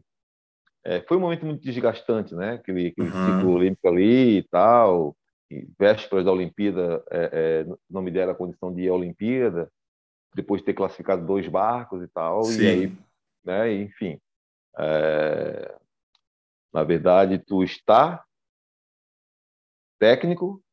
é, 0.88 1.02
foi 1.02 1.18
um 1.18 1.20
momento 1.20 1.46
muito 1.46 1.62
desgastante, 1.62 2.34
né? 2.34 2.54
Aquele, 2.54 2.88
aquele 2.88 3.10
uhum. 3.10 3.36
ciclo 3.36 3.52
olímpico 3.52 3.88
ali 3.90 4.38
e 4.38 4.44
tal, 4.44 5.18
e 5.52 5.68
vésperas 5.78 6.24
da 6.24 6.32
Olimpíada, 6.32 7.04
é, 7.12 7.30
é, 7.68 7.76
não 7.90 8.02
me 8.02 8.10
deram 8.10 8.32
a 8.32 8.36
condição 8.36 8.74
de 8.74 8.84
ir 8.84 8.88
à 8.88 8.94
Olimpíada, 8.94 9.70
depois 10.34 10.62
de 10.62 10.66
ter 10.66 10.74
classificado 10.74 11.26
dois 11.26 11.46
barcos 11.50 12.02
e 12.02 12.08
tal, 12.08 12.44
Sim. 12.44 12.62
e 12.62 12.68
aí, 12.68 12.98
né? 13.44 13.74
Enfim, 13.74 14.18
é, 14.80 15.76
na 16.74 16.86
verdade, 16.86 17.38
tu 17.38 17.62
está 17.66 18.24
técnico, 20.00 20.64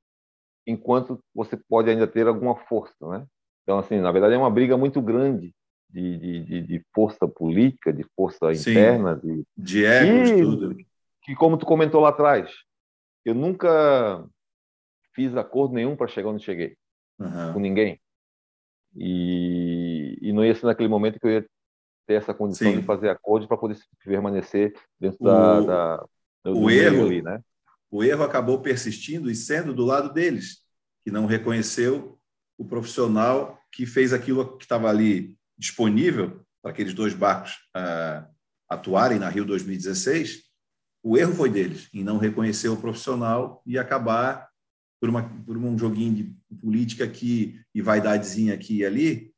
enquanto 0.65 1.19
você 1.35 1.57
pode 1.57 1.91
ainda 1.91 2.07
ter 2.07 2.29
alguma 2.29 2.55
força, 2.67 3.05
né? 3.09 3.27
Então, 3.65 3.81
assim, 3.81 3.99
na 3.99 4.13
verdade, 4.13 4.35
é 4.35 4.39
uma 4.39 4.51
briga 4.51 4.77
muito 4.77 5.03
grande 5.03 5.53
de, 5.91 6.45
de, 6.45 6.63
de 6.63 6.85
força 6.95 7.27
política, 7.29 7.93
de 7.93 8.05
força 8.17 8.53
Sim, 8.55 8.71
interna, 8.71 9.17
de, 9.17 9.45
de 9.57 9.85
egos, 9.85 10.31
e, 10.31 10.43
tudo. 10.43 10.77
Que, 11.23 11.35
como 11.35 11.57
tu 11.57 11.65
comentou 11.65 12.01
lá 12.01 12.09
atrás, 12.11 12.53
eu 13.25 13.35
nunca 13.35 14.27
fiz 15.15 15.37
acordo 15.37 15.75
nenhum 15.75 15.97
para 15.97 16.09
chegar 16.09 16.29
onde 16.31 16.45
cheguei, 16.45 16.77
uhum. 17.19 17.53
com 17.53 17.61
ninguém. 17.61 18.01
E, 18.97 20.19
e 20.21 20.33
não 20.33 20.45
ia 20.45 20.55
ser 20.55 20.67
naquele 20.67 20.89
momento 20.89 21.19
que 21.19 21.27
eu 21.27 21.31
ia 21.31 21.47
ter 22.07 22.15
essa 22.15 22.35
condição 22.35 22.71
Sim. 22.71 22.81
de 22.81 22.85
fazer 22.85 23.09
acordo 23.09 23.49
para 23.49 23.57
poder 23.57 23.79
permanecer 24.05 24.75
dentro 25.01 25.19
o, 25.21 25.25
da, 25.25 25.61
da 25.61 26.07
do 26.45 26.59
o 26.59 26.71
erro 26.71 27.07
ali, 27.07 27.23
né? 27.23 27.41
O 27.91 28.03
erro 28.05 28.25
acabou 28.25 28.61
persistindo 28.61 29.31
e 29.31 29.35
sendo 29.35 29.73
do 29.73 29.85
lado 29.85 30.13
deles, 30.13 30.59
que 31.05 31.11
não 31.11 31.27
reconheceu 31.27 32.19
o 32.59 32.65
profissional 32.65 33.59
que 33.73 33.87
fez 33.87 34.13
aquilo 34.13 34.57
que 34.57 34.65
estava 34.65 34.89
ali 34.89 35.35
disponível 35.59 36.45
para 36.63 36.71
aqueles 36.71 36.95
dois 36.95 37.15
barcos 37.15 37.53
uh, 37.77 38.27
atuarem 38.69 39.19
na 39.19 39.29
Rio 39.29 39.45
2016. 39.45 40.45
O 41.03 41.19
erro 41.19 41.35
foi 41.35 41.51
deles 41.51 41.89
em 41.93 42.03
não 42.03 42.19
reconhecer 42.19 42.69
o 42.69 42.81
profissional 42.81 43.63
e 43.67 43.79
acabar 43.79 44.49
por, 45.01 45.11
uma, 45.11 45.23
por 45.45 45.57
um 45.57 45.79
joguinho 45.79 46.15
de 46.15 46.57
política 46.57 47.05
aqui 47.05 47.61
e 47.75 47.83
vaidadezinha 47.83 48.55
aqui 48.55 48.79
e 48.79 48.85
ali, 48.87 49.35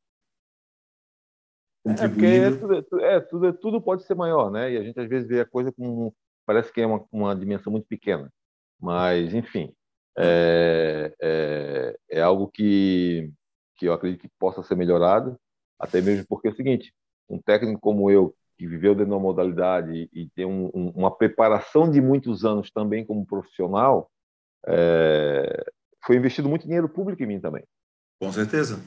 é, 1.85 1.89
contribuindo. 1.89 2.73
É, 2.73 2.81
tudo, 2.81 2.99
é, 3.01 3.19
tudo, 3.19 3.53
tudo 3.53 3.81
pode 3.81 4.03
ser 4.03 4.15
maior, 4.15 4.49
né? 4.49 4.71
E 4.71 4.77
a 4.77 4.83
gente 4.83 4.99
às 4.99 5.09
vezes 5.09 5.27
vê 5.27 5.41
a 5.41 5.45
coisa 5.45 5.71
como 5.71 6.15
parece 6.45 6.71
que 6.71 6.81
é 6.81 6.87
uma, 6.87 7.05
uma 7.11 7.35
dimensão 7.35 7.71
muito 7.71 7.87
pequena, 7.87 8.31
mas 8.79 9.33
enfim 9.33 9.73
é, 10.17 11.13
é, 11.21 11.97
é 12.09 12.21
algo 12.21 12.47
que 12.47 13.31
que 13.77 13.87
eu 13.87 13.93
acredito 13.93 14.21
que 14.21 14.31
possa 14.39 14.63
ser 14.63 14.75
melhorado, 14.75 15.39
até 15.79 16.01
mesmo 16.01 16.25
porque 16.27 16.47
é 16.47 16.51
o 16.51 16.55
seguinte, 16.55 16.93
um 17.29 17.39
técnico 17.39 17.79
como 17.79 18.09
eu 18.09 18.35
que 18.57 18.65
viveu 18.65 18.95
dentro 18.95 19.11
da 19.11 19.19
modalidade 19.19 20.09
e 20.11 20.27
tem 20.29 20.45
um, 20.45 20.71
um, 20.73 20.89
uma 20.95 21.15
preparação 21.15 21.89
de 21.89 22.01
muitos 22.01 22.43
anos 22.43 22.71
também 22.71 23.05
como 23.05 23.25
profissional, 23.25 24.09
é, 24.65 25.65
foi 26.03 26.15
investido 26.15 26.49
muito 26.49 26.65
dinheiro 26.65 26.89
público 26.89 27.21
em 27.21 27.27
mim 27.27 27.39
também. 27.39 27.63
Com 28.19 28.31
certeza. 28.31 28.81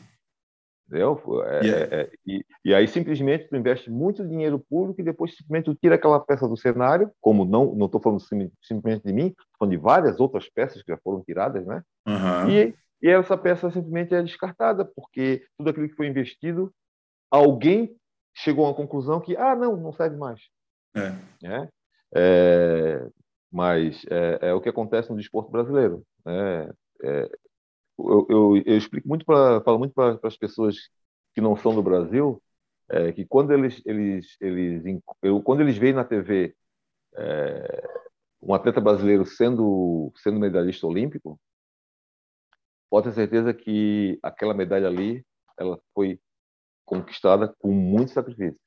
Entendeu? 0.88 1.22
É, 1.44 1.60
yeah. 1.64 1.96
é, 1.96 2.10
e, 2.26 2.44
e, 2.64 2.74
aí 2.74 2.88
simplesmente 2.88 3.48
tu 3.48 3.54
investe 3.54 3.88
muito 3.88 4.26
dinheiro 4.26 4.58
público 4.58 5.00
e 5.00 5.04
depois 5.04 5.36
simplesmente 5.36 5.66
tu 5.66 5.74
tira 5.76 5.94
aquela 5.94 6.18
peça 6.18 6.48
do 6.48 6.56
cenário, 6.56 7.12
como 7.20 7.44
não 7.44 7.76
não 7.76 7.86
estou 7.86 8.02
falando 8.02 8.20
simplesmente 8.60 9.04
de 9.04 9.12
mim, 9.12 9.28
estou 9.28 9.46
falando 9.56 9.70
de 9.70 9.80
várias 9.80 10.18
outras 10.18 10.50
peças 10.50 10.82
que 10.82 10.90
já 10.90 10.98
foram 10.98 11.22
tiradas, 11.22 11.64
né? 11.64 11.80
Uhum. 12.08 12.50
E, 12.50 12.74
e 13.00 13.08
essa 13.08 13.38
peça 13.38 13.70
simplesmente 13.70 14.16
é 14.16 14.20
descartada 14.22 14.84
porque 14.84 15.44
tudo 15.56 15.70
aquilo 15.70 15.88
que 15.88 15.94
foi 15.94 16.08
investido, 16.08 16.74
alguém 17.30 17.96
chegou 18.34 18.64
a 18.64 18.68
uma 18.68 18.74
conclusão 18.74 19.20
que 19.20 19.36
ah 19.36 19.54
não 19.54 19.76
não 19.76 19.92
serve 19.92 20.16
mais. 20.16 20.40
É. 20.94 21.10
Né? 21.42 21.68
É, 22.14 23.08
mas 23.50 24.04
é, 24.10 24.48
é, 24.48 24.54
o 24.54 24.60
que 24.60 24.68
acontece 24.68 25.10
no 25.10 25.16
desporto 25.16 25.50
brasileiro. 25.50 26.04
Né? 26.24 26.70
É, 27.02 27.30
eu, 27.98 28.26
eu, 28.28 28.62
eu 28.66 28.76
explico 28.76 29.08
muito 29.08 29.24
para 29.24 29.60
falo 29.62 29.78
muito 29.78 29.94
para 29.94 30.18
as 30.22 30.36
pessoas 30.36 30.76
que 31.34 31.40
não 31.40 31.56
são 31.56 31.74
do 31.74 31.82
Brasil 31.82 32.42
é, 32.88 33.12
que 33.12 33.24
quando 33.24 33.52
eles 33.52 33.80
eles 33.86 34.36
eles 34.40 34.82
eu, 35.22 35.42
quando 35.42 35.60
eles 35.60 35.76
veem 35.78 35.92
na 35.92 36.04
TV 36.04 36.54
é, 37.16 37.88
um 38.42 38.54
atleta 38.54 38.80
brasileiro 38.80 39.24
sendo 39.26 40.12
sendo 40.16 40.40
medalhista 40.40 40.86
olímpico 40.86 41.38
pode 42.88 43.08
ter 43.08 43.14
certeza 43.14 43.54
que 43.54 44.18
aquela 44.22 44.54
medalha 44.54 44.88
ali 44.88 45.24
ela 45.58 45.78
foi 45.94 46.18
conquistada 46.84 47.54
com 47.58 47.72
muito 47.72 48.12
sacrifício 48.12 48.58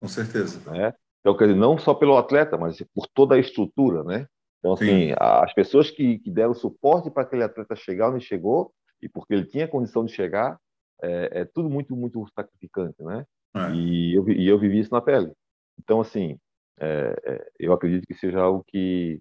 com 0.00 0.08
certeza 0.08 0.70
né? 0.70 0.94
então 1.20 1.36
quer 1.36 1.46
dizer 1.48 1.58
não 1.58 1.78
só 1.78 1.94
pelo 1.94 2.16
atleta 2.16 2.56
mas 2.56 2.82
por 2.94 3.06
toda 3.08 3.34
a 3.34 3.38
estrutura 3.38 4.04
né 4.04 4.26
então, 4.60 4.74
assim, 4.74 5.08
Sim. 5.08 5.14
as 5.18 5.52
pessoas 5.54 5.90
que, 5.90 6.18
que 6.18 6.30
deram 6.30 6.54
suporte 6.54 7.10
para 7.10 7.22
aquele 7.22 7.42
atleta 7.42 7.74
chegar 7.74 8.10
onde 8.10 8.24
chegou, 8.24 8.72
e 9.02 9.08
porque 9.08 9.32
ele 9.32 9.46
tinha 9.46 9.66
condição 9.66 10.04
de 10.04 10.12
chegar, 10.12 10.58
é, 11.02 11.40
é 11.40 11.44
tudo 11.46 11.68
muito, 11.68 11.96
muito 11.96 12.24
sacrificante, 12.34 13.02
né? 13.02 13.24
É. 13.56 13.72
E, 13.72 14.14
eu, 14.14 14.28
e 14.28 14.46
eu 14.46 14.58
vivi 14.58 14.78
isso 14.78 14.92
na 14.92 15.00
pele. 15.00 15.32
Então, 15.78 16.00
assim, 16.00 16.38
é, 16.78 17.16
é, 17.24 17.50
eu 17.58 17.72
acredito 17.72 18.06
que 18.06 18.14
seja 18.14 18.38
algo 18.38 18.62
que, 18.66 19.20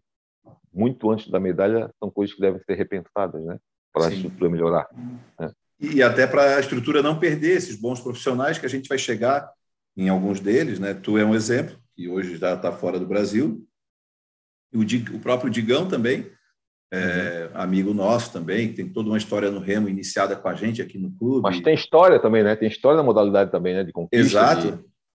muito 0.74 1.10
antes 1.10 1.30
da 1.32 1.40
medalha, 1.40 1.90
são 1.98 2.12
coisas 2.12 2.36
que 2.36 2.42
devem 2.42 2.62
ser 2.64 2.76
repensadas, 2.76 3.42
né? 3.44 3.58
Para 3.94 4.08
a 4.08 4.12
estrutura 4.12 4.52
melhorar. 4.52 4.90
Né? 5.40 5.52
E 5.80 6.04
até 6.04 6.28
para 6.28 6.58
a 6.58 6.60
estrutura 6.60 7.02
não 7.02 7.18
perder 7.18 7.56
esses 7.56 7.76
bons 7.76 8.00
profissionais 8.00 8.58
que 8.58 8.66
a 8.66 8.70
gente 8.70 8.90
vai 8.90 8.98
chegar 8.98 9.50
em 9.96 10.10
alguns 10.10 10.40
deles, 10.40 10.80
né? 10.80 10.94
Tu 10.94 11.18
é 11.18 11.24
um 11.24 11.34
exemplo, 11.34 11.78
que 11.96 12.08
hoje 12.08 12.38
já 12.38 12.54
está 12.54 12.72
fora 12.72 13.00
do 13.00 13.08
Brasil, 13.08 13.66
o, 14.74 14.82
o 15.16 15.20
próprio 15.20 15.50
Digão 15.50 15.88
também, 15.88 16.30
é, 16.92 17.50
uhum. 17.54 17.62
amigo 17.62 17.94
nosso 17.94 18.34
também, 18.34 18.74
tem 18.74 18.90
toda 18.90 19.10
uma 19.10 19.18
história 19.18 19.52
no 19.52 19.60
remo 19.60 19.88
iniciada 19.88 20.36
com 20.36 20.48
a 20.48 20.56
gente 20.56 20.82
aqui 20.82 20.98
no 20.98 21.12
clube. 21.12 21.44
Mas 21.44 21.62
tem 21.62 21.76
história 21.76 22.20
também, 22.20 22.44
né? 22.44 22.56
Tem 22.56 22.68
história 22.68 22.98
na 22.98 23.04
modalidade 23.04 23.52
também, 23.52 23.76
né? 23.76 23.84
De 23.84 23.92
conquista. 23.92 24.26
Exato. 24.26 24.72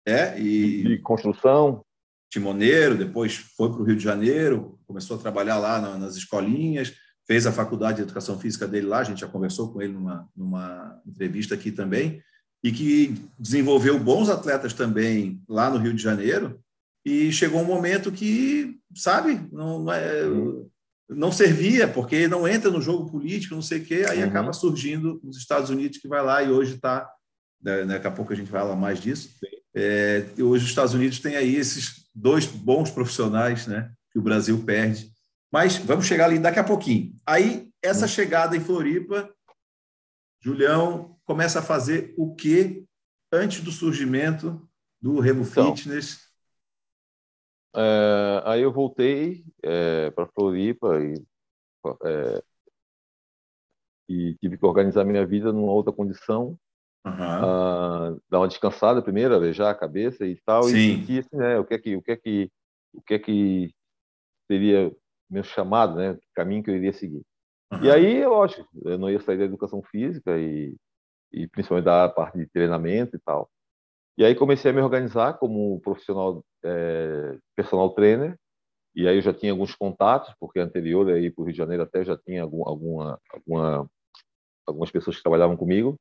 De, 0.06 0.12
é, 0.12 0.38
e... 0.38 0.82
de 0.82 0.98
construção. 0.98 1.82
Timoneiro, 2.30 2.96
depois 2.96 3.36
foi 3.36 3.70
para 3.70 3.80
o 3.80 3.84
Rio 3.84 3.96
de 3.96 4.02
Janeiro, 4.02 4.78
começou 4.86 5.18
a 5.18 5.20
trabalhar 5.20 5.58
lá 5.58 5.78
nas 5.98 6.16
escolinhas, 6.16 6.94
fez 7.32 7.46
a 7.46 7.52
faculdade 7.52 7.96
de 7.96 8.02
educação 8.02 8.38
física 8.38 8.68
dele 8.68 8.86
lá, 8.86 8.98
a 8.98 9.04
gente 9.04 9.22
já 9.22 9.26
conversou 9.26 9.72
com 9.72 9.80
ele 9.80 9.94
numa, 9.94 10.28
numa 10.36 11.00
entrevista 11.06 11.54
aqui 11.54 11.72
também, 11.72 12.22
e 12.62 12.70
que 12.70 13.14
desenvolveu 13.38 13.98
bons 13.98 14.28
atletas 14.28 14.74
também 14.74 15.40
lá 15.48 15.70
no 15.70 15.78
Rio 15.78 15.94
de 15.94 16.02
Janeiro, 16.02 16.60
e 17.02 17.32
chegou 17.32 17.62
um 17.62 17.64
momento 17.64 18.12
que, 18.12 18.78
sabe, 18.94 19.48
não, 19.50 19.90
é, 19.90 20.24
não 21.08 21.32
servia, 21.32 21.88
porque 21.88 22.28
não 22.28 22.46
entra 22.46 22.70
no 22.70 22.82
jogo 22.82 23.10
político, 23.10 23.54
não 23.54 23.62
sei 23.62 23.78
o 23.78 23.84
quê, 23.86 24.04
aí 24.06 24.22
uhum. 24.22 24.28
acaba 24.28 24.52
surgindo 24.52 25.18
nos 25.24 25.38
Estados 25.38 25.70
Unidos, 25.70 25.96
que 25.96 26.08
vai 26.08 26.22
lá 26.22 26.42
e 26.42 26.50
hoje 26.50 26.74
está, 26.74 27.10
né, 27.62 27.86
daqui 27.86 28.08
a 28.08 28.10
pouco 28.10 28.34
a 28.34 28.36
gente 28.36 28.50
vai 28.50 28.60
falar 28.60 28.76
mais 28.76 29.00
disso, 29.00 29.30
é, 29.74 30.26
hoje 30.38 30.64
os 30.64 30.70
Estados 30.70 30.92
Unidos 30.92 31.18
tem 31.18 31.36
aí 31.36 31.56
esses 31.56 32.04
dois 32.14 32.44
bons 32.44 32.90
profissionais 32.90 33.66
né, 33.66 33.90
que 34.12 34.18
o 34.18 34.22
Brasil 34.22 34.62
perde, 34.66 35.10
mas 35.52 35.76
vamos 35.76 36.06
chegar 36.06 36.24
ali 36.24 36.38
daqui 36.38 36.58
a 36.58 36.64
pouquinho. 36.64 37.14
Aí, 37.26 37.70
essa 37.82 38.02
uhum. 38.02 38.08
chegada 38.08 38.56
em 38.56 38.60
Floripa, 38.60 39.32
Julião 40.40 41.18
começa 41.24 41.58
a 41.58 41.62
fazer 41.62 42.14
o 42.16 42.34
que 42.34 42.84
antes 43.30 43.60
do 43.60 43.70
surgimento 43.70 44.68
do 45.00 45.20
Remo 45.20 45.42
então, 45.42 45.76
Fitness 45.76 46.32
é, 47.74 48.42
aí 48.44 48.62
eu 48.62 48.72
voltei 48.72 49.44
é, 49.62 50.10
para 50.10 50.26
Floripa 50.26 51.00
e, 51.02 51.14
é, 52.04 52.42
e, 54.08 54.34
tive 54.34 54.58
que 54.58 54.66
organizar 54.66 55.04
minha 55.04 55.26
vida 55.26 55.52
numa 55.52 55.72
outra 55.72 55.92
condição. 55.92 56.58
Uhum. 57.04 58.20
dar 58.30 58.38
uma 58.38 58.46
descansada 58.46 59.02
primeiro, 59.02 59.34
arejar 59.34 59.70
a 59.70 59.74
cabeça 59.74 60.24
e 60.24 60.36
tal, 60.46 60.62
Sim. 60.62 60.76
e 60.76 60.96
sentir 60.98 61.18
assim, 61.18 61.36
né, 61.36 61.58
o 61.58 61.64
que 61.64 61.74
é 61.74 61.78
que 61.78 61.96
o 61.96 62.02
que 62.02 62.12
é 62.12 62.16
que 62.16 62.52
o 62.94 63.02
que 63.02 63.14
é 63.14 63.18
que 63.18 63.74
seria 64.46 64.94
meu 65.32 65.42
chamado, 65.42 65.96
né, 65.96 66.12
o 66.12 66.18
caminho 66.34 66.62
que 66.62 66.70
eu 66.70 66.76
iria 66.76 66.92
seguir. 66.92 67.22
Uhum. 67.72 67.84
E 67.84 67.90
aí, 67.90 68.26
lógico, 68.26 68.68
eu 68.84 68.98
não 68.98 69.10
ia 69.10 69.20
sair 69.20 69.38
da 69.38 69.44
educação 69.44 69.82
física 69.82 70.38
e, 70.38 70.76
e 71.32 71.48
principalmente 71.48 71.86
da 71.86 72.08
parte 72.08 72.38
de 72.38 72.46
treinamento 72.46 73.16
e 73.16 73.18
tal. 73.18 73.48
E 74.18 74.24
aí 74.24 74.34
comecei 74.34 74.70
a 74.70 74.74
me 74.74 74.82
organizar 74.82 75.38
como 75.38 75.80
profissional, 75.80 76.44
é, 76.62 77.38
personal 77.56 77.90
trainer, 77.94 78.36
e 78.94 79.08
aí 79.08 79.16
eu 79.16 79.22
já 79.22 79.32
tinha 79.32 79.52
alguns 79.52 79.74
contatos, 79.74 80.34
porque 80.38 80.60
anterior 80.60 81.08
aí 81.08 81.30
para 81.30 81.42
o 81.42 81.44
Rio 81.46 81.52
de 81.52 81.58
Janeiro 81.58 81.82
até 81.82 82.04
já 82.04 82.16
tinha 82.16 82.42
algum, 82.42 82.68
alguma, 82.68 83.18
alguma, 83.32 83.90
algumas 84.66 84.90
pessoas 84.90 85.16
que 85.16 85.22
trabalhavam 85.22 85.56
comigo. 85.56 85.96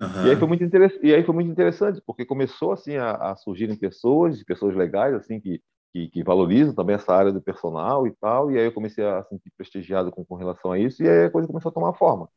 Uhum. 0.00 0.26
E, 0.26 0.30
aí 0.30 0.36
foi 0.36 0.46
muito 0.46 0.64
e 1.02 1.14
aí 1.14 1.24
foi 1.24 1.34
muito 1.34 1.50
interessante, 1.50 2.00
porque 2.06 2.24
começou 2.24 2.70
assim 2.72 2.96
a, 2.96 3.12
a 3.12 3.36
surgirem 3.36 3.76
pessoas, 3.76 4.44
pessoas 4.44 4.76
legais, 4.76 5.14
assim, 5.14 5.40
que, 5.40 5.60
que, 5.96 6.08
que, 6.10 6.22
valorizam 6.22 6.74
também 6.74 6.94
essa 6.94 7.14
área 7.14 7.32
do 7.32 7.40
personal 7.40 8.06
e 8.06 8.12
tal, 8.16 8.50
e 8.50 8.58
aí 8.58 8.66
eu 8.66 8.72
comecei 8.72 9.02
a 9.04 9.24
sentir 9.24 9.50
prestigiado 9.56 10.12
com, 10.12 10.24
com 10.24 10.34
relação 10.34 10.70
a 10.72 10.78
isso, 10.78 11.02
e 11.02 11.08
aí 11.08 11.24
a 11.24 11.30
coisa 11.30 11.48
começou 11.48 11.70
a 11.70 11.72
tomar 11.72 11.94
forma. 11.94 12.28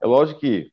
É 0.00 0.06
lógico 0.06 0.38
que 0.38 0.72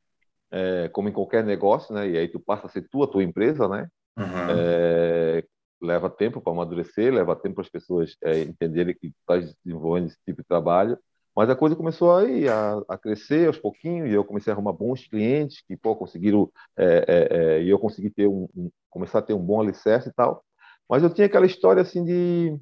é, 0.52 0.90
como 0.90 1.10
em 1.10 1.12
qualquer 1.12 1.44
negócio, 1.44 1.94
né? 1.94 2.08
E 2.08 2.18
aí 2.18 2.28
tu 2.28 2.40
passa 2.40 2.68
a 2.68 2.70
ser 2.70 2.88
tu, 2.90 3.04
a 3.04 3.08
tua 3.08 3.24
empresa, 3.24 3.68
né? 3.68 3.88
Uhum. 4.18 4.50
É, 4.50 5.44
leva 5.82 6.10
tempo 6.10 6.42
para 6.42 6.52
amadurecer, 6.54 7.14
leva 7.14 7.36
tempo 7.36 7.56
para 7.56 7.64
as 7.64 7.70
pessoas 7.70 8.16
é, 8.24 8.42
entenderem 8.42 8.94
que 8.94 9.10
tu 9.10 9.16
estás 9.22 9.56
desenvolvendo 9.64 10.08
esse 10.08 10.18
tipo 10.26 10.42
de 10.42 10.48
trabalho. 10.48 10.98
Mas 11.36 11.50
a 11.50 11.56
coisa 11.56 11.76
começou 11.76 12.16
aí 12.16 12.50
a, 12.50 12.82
a, 12.90 12.98
crescer 12.98 13.48
aos 13.48 13.58
pouquinhos 13.58 14.10
e 14.10 14.14
eu 14.14 14.26
comecei 14.26 14.52
a 14.52 14.56
arrumar 14.56 14.74
bons 14.74 15.08
clientes 15.08 15.64
que 15.66 15.78
pô, 15.78 15.96
conseguiram 15.96 16.52
é, 16.76 17.06
é, 17.08 17.38
é, 17.38 17.64
e 17.64 17.70
eu 17.70 17.80
consegui 17.80 18.10
ter 18.10 18.28
um, 18.28 18.48
um, 18.56 18.70
começar 18.90 19.20
a 19.20 19.22
ter 19.22 19.34
um 19.34 19.46
bom 19.46 19.62
alicerce 19.62 20.10
e 20.10 20.14
tal. 20.14 20.44
Mas 20.90 21.04
eu 21.04 21.14
tinha 21.14 21.28
aquela 21.28 21.46
história 21.46 21.82
assim 21.82 22.04
de, 22.04 22.60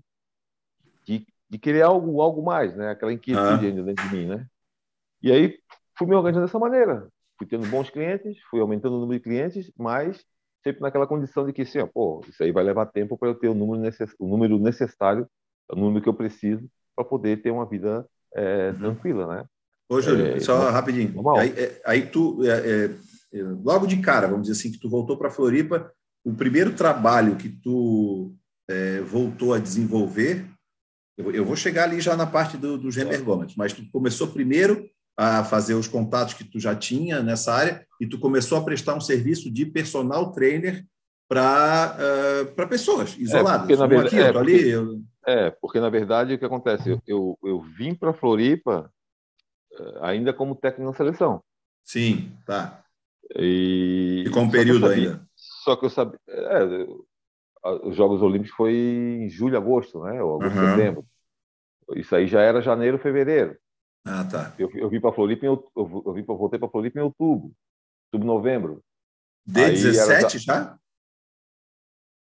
de 1.05 1.25
de 1.49 1.57
querer 1.57 1.81
algo, 1.81 2.21
algo 2.21 2.43
mais, 2.43 2.75
né? 2.75 2.91
Aquela 2.91 3.13
inquietude 3.13 3.65
ah. 3.65 3.69
ainda 3.69 3.83
dentro 3.83 4.07
de 4.07 4.15
mim, 4.15 4.27
né? 4.27 4.45
E 5.21 5.31
aí 5.31 5.57
fui 5.97 6.07
me 6.07 6.15
organizando 6.15 6.45
dessa 6.45 6.59
maneira. 6.59 7.07
Fui 7.37 7.47
tendo 7.47 7.67
bons 7.67 7.89
clientes, 7.89 8.37
fui 8.49 8.59
aumentando 8.59 8.97
o 8.97 8.99
número 8.99 9.19
de 9.19 9.23
clientes, 9.23 9.71
mas 9.77 10.23
sempre 10.63 10.81
naquela 10.81 11.07
condição 11.07 11.45
de 11.45 11.53
que, 11.53 11.61
assim, 11.61 11.79
ó, 11.79 11.87
pô, 11.87 12.21
isso 12.27 12.43
aí 12.43 12.51
vai 12.51 12.63
levar 12.63 12.87
tempo 12.87 13.17
para 13.17 13.29
eu 13.29 13.35
ter 13.35 13.47
o 13.47 13.53
número, 13.53 13.81
necess... 13.81 14.13
o 14.19 14.27
número 14.27 14.59
necessário, 14.59 15.27
o 15.71 15.75
número 15.75 16.01
que 16.01 16.09
eu 16.09 16.13
preciso 16.13 16.67
para 16.95 17.05
poder 17.05 17.41
ter 17.41 17.51
uma 17.51 17.65
vida 17.65 18.05
é, 18.35 18.69
uhum. 18.71 18.79
tranquila, 18.79 19.27
né? 19.27 19.45
Ô, 19.87 20.01
Júlio, 20.01 20.25
é, 20.27 20.39
só 20.39 20.69
rapidinho. 20.69 21.13
Aí, 21.37 21.53
é, 21.55 21.81
aí, 21.85 22.07
tu, 22.07 22.43
é, 22.43 22.85
é, 22.85 23.43
logo 23.63 23.85
de 23.85 24.01
cara, 24.01 24.27
vamos 24.27 24.47
dizer 24.47 24.59
assim, 24.59 24.71
que 24.71 24.79
tu 24.79 24.89
voltou 24.89 25.15
para 25.17 25.29
Floripa, 25.29 25.93
o 26.27 26.33
primeiro 26.33 26.73
trabalho 26.73 27.37
que 27.37 27.47
tu 27.47 28.35
é, 28.69 28.99
voltou 28.99 29.53
a 29.53 29.59
desenvolver, 29.59 30.45
eu, 31.17 31.31
eu, 31.31 31.45
vou 31.45 31.55
chegar 31.55 31.85
ali 31.85 32.01
já 32.01 32.17
na 32.17 32.27
parte 32.27 32.57
do, 32.57 32.77
dos 32.77 32.97
remergômetros, 32.97 33.55
mas 33.55 33.71
tu 33.71 33.81
começou 33.93 34.27
primeiro 34.27 34.89
a 35.15 35.45
fazer 35.45 35.73
os 35.73 35.87
contatos 35.87 36.33
que 36.33 36.43
tu 36.43 36.59
já 36.59 36.75
tinha 36.75 37.23
nessa 37.23 37.53
área 37.53 37.87
e 38.01 38.05
tu 38.05 38.19
começou 38.19 38.57
a 38.57 38.63
prestar 38.63 38.93
um 38.93 38.99
serviço 38.99 39.49
de 39.49 39.65
personal 39.65 40.33
trainer 40.33 40.85
para 41.29 41.95
uh, 42.57 42.67
pessoas 42.67 43.17
isoladas. 43.17 43.69
É, 43.69 43.75
porque, 43.75 43.75
na 43.77 43.87
verdade, 43.87 44.07
aqui, 44.07 44.19
é, 44.19 44.33
porque, 44.33 44.51
ali, 44.51 44.69
eu... 44.69 45.01
é, 45.25 45.49
porque 45.49 45.79
na 45.79 45.89
verdade 45.89 46.33
o 46.33 46.39
que 46.39 46.45
acontece? 46.45 46.89
Eu, 46.89 47.01
eu, 47.07 47.39
eu 47.41 47.61
vim 47.61 47.95
para 47.95 48.13
Floripa 48.13 48.91
uh, 49.79 50.03
ainda 50.03 50.33
como 50.33 50.55
técnico 50.55 50.91
na 50.91 50.97
seleção. 50.97 51.41
Sim, 51.85 52.33
tá. 52.45 52.83
E, 53.33 54.25
e 54.27 54.29
com 54.29 54.41
um 54.41 54.51
período 54.51 54.87
ainda. 54.87 55.26
Só 55.67 55.75
que 55.75 55.85
eu 55.85 55.89
sabia. 55.89 56.17
É, 56.27 56.87
os 57.83 57.95
Jogos 57.95 58.21
Olímpicos 58.21 58.55
foi 58.55 58.73
em 58.73 59.29
julho, 59.29 59.57
agosto, 59.57 60.01
né? 60.01 60.23
Ou 60.23 60.41
agosto, 60.41 60.57
uhum. 60.57 60.75
setembro. 60.77 61.05
Isso 61.95 62.15
aí 62.15 62.25
já 62.25 62.41
era 62.41 62.61
janeiro, 62.61 62.97
fevereiro. 62.97 63.57
Ah, 64.05 64.23
tá. 64.23 64.53
Eu, 64.57 64.69
eu 64.75 64.89
vim 64.89 65.01
para 65.01 65.11
Floripa, 65.11 65.45
em, 65.45 65.49
eu, 65.49 65.71
eu 65.75 66.13
vim, 66.13 66.23
voltei 66.23 66.57
para 66.57 66.69
Floripa 66.69 66.99
em 66.99 67.03
outubro, 67.03 67.51
outubro, 68.05 68.27
novembro. 68.27 68.83
De 69.45 69.61
aí 69.61 69.73
17 69.73 70.39
já? 70.39 70.77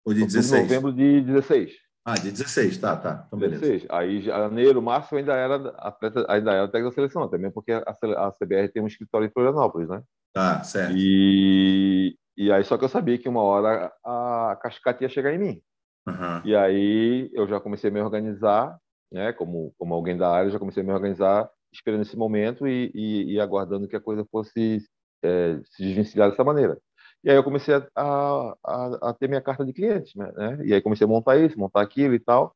Ou 0.05 0.13
de 0.13 0.25
16? 0.25 0.63
novembro 0.63 0.93
de 0.93 1.21
16. 1.21 1.73
Ah, 2.05 2.15
de 2.15 2.31
16, 2.31 2.77
tá, 2.77 2.95
tá. 2.95 3.23
Então, 3.27 3.39
beleza. 3.39 3.61
16. 3.61 3.89
Aí, 3.89 4.21
janeiro, 4.21 4.81
março, 4.81 5.15
ainda 5.15 5.33
era 5.33 5.69
atleta, 5.77 6.25
ainda 6.29 6.53
era 6.53 6.67
técnico 6.67 6.89
da 6.89 6.95
seleção, 6.95 7.29
também 7.29 7.51
porque 7.51 7.73
a, 7.73 7.79
a 7.79 8.31
CBR 8.31 8.69
tem 8.69 8.81
um 8.81 8.87
escritório 8.87 9.27
em 9.27 9.31
Florianópolis, 9.31 9.89
né? 9.89 10.01
Tá, 10.33 10.63
certo. 10.63 10.95
E, 10.97 12.17
e 12.35 12.51
aí, 12.51 12.63
só 12.63 12.77
que 12.77 12.83
eu 12.83 12.89
sabia 12.89 13.17
que 13.17 13.29
uma 13.29 13.41
hora 13.41 13.91
a 14.03 14.57
cascata 14.61 15.03
ia 15.03 15.09
chegar 15.09 15.33
em 15.33 15.37
mim. 15.37 15.61
Uhum. 16.07 16.41
E 16.45 16.55
aí, 16.55 17.29
eu 17.33 17.47
já 17.47 17.59
comecei 17.59 17.89
a 17.89 17.93
me 17.93 18.01
organizar, 18.01 18.77
né? 19.11 19.31
Como, 19.33 19.73
como 19.77 19.93
alguém 19.93 20.17
da 20.17 20.29
área, 20.29 20.51
já 20.51 20.59
comecei 20.59 20.83
a 20.83 20.85
me 20.85 20.91
organizar 20.91 21.49
esperando 21.71 22.01
esse 22.01 22.15
momento 22.15 22.67
e, 22.67 22.91
e, 22.93 23.33
e 23.33 23.39
aguardando 23.39 23.87
que 23.87 23.95
a 23.95 24.01
coisa 24.01 24.25
fosse 24.31 24.83
é, 25.23 25.59
se 25.65 25.83
desvencilhar 25.83 26.29
dessa 26.29 26.43
maneira. 26.43 26.77
E 27.23 27.29
aí 27.29 27.35
eu 27.35 27.43
comecei 27.43 27.73
a, 27.73 27.87
a, 27.95 29.09
a, 29.09 29.13
ter 29.13 29.29
minha 29.29 29.41
carta 29.41 29.65
de 29.65 29.73
clientes, 29.73 30.13
né? 30.13 30.59
E 30.65 30.73
aí 30.73 30.81
comecei 30.81 31.05
a 31.05 31.07
montar 31.07 31.37
isso, 31.37 31.57
montar 31.57 31.81
aquilo 31.81 32.13
e 32.13 32.19
tal. 32.19 32.55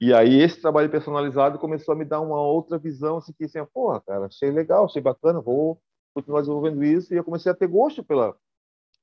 E 0.00 0.12
aí 0.12 0.40
esse 0.40 0.60
trabalho 0.60 0.90
personalizado 0.90 1.58
começou 1.58 1.94
a 1.94 1.96
me 1.96 2.04
dar 2.04 2.20
uma 2.20 2.40
outra 2.40 2.78
visão, 2.78 3.18
assim, 3.18 3.32
que 3.32 3.44
assim, 3.44 3.64
porra, 3.72 4.00
cara, 4.00 4.26
achei 4.26 4.50
legal, 4.50 4.84
achei 4.84 5.00
bacana, 5.00 5.40
vou 5.40 5.80
continuar 6.14 6.40
desenvolvendo 6.40 6.82
isso. 6.84 7.14
E 7.14 7.16
eu 7.16 7.24
comecei 7.24 7.50
a 7.50 7.54
ter 7.54 7.68
gosto 7.68 8.02
pela, 8.02 8.36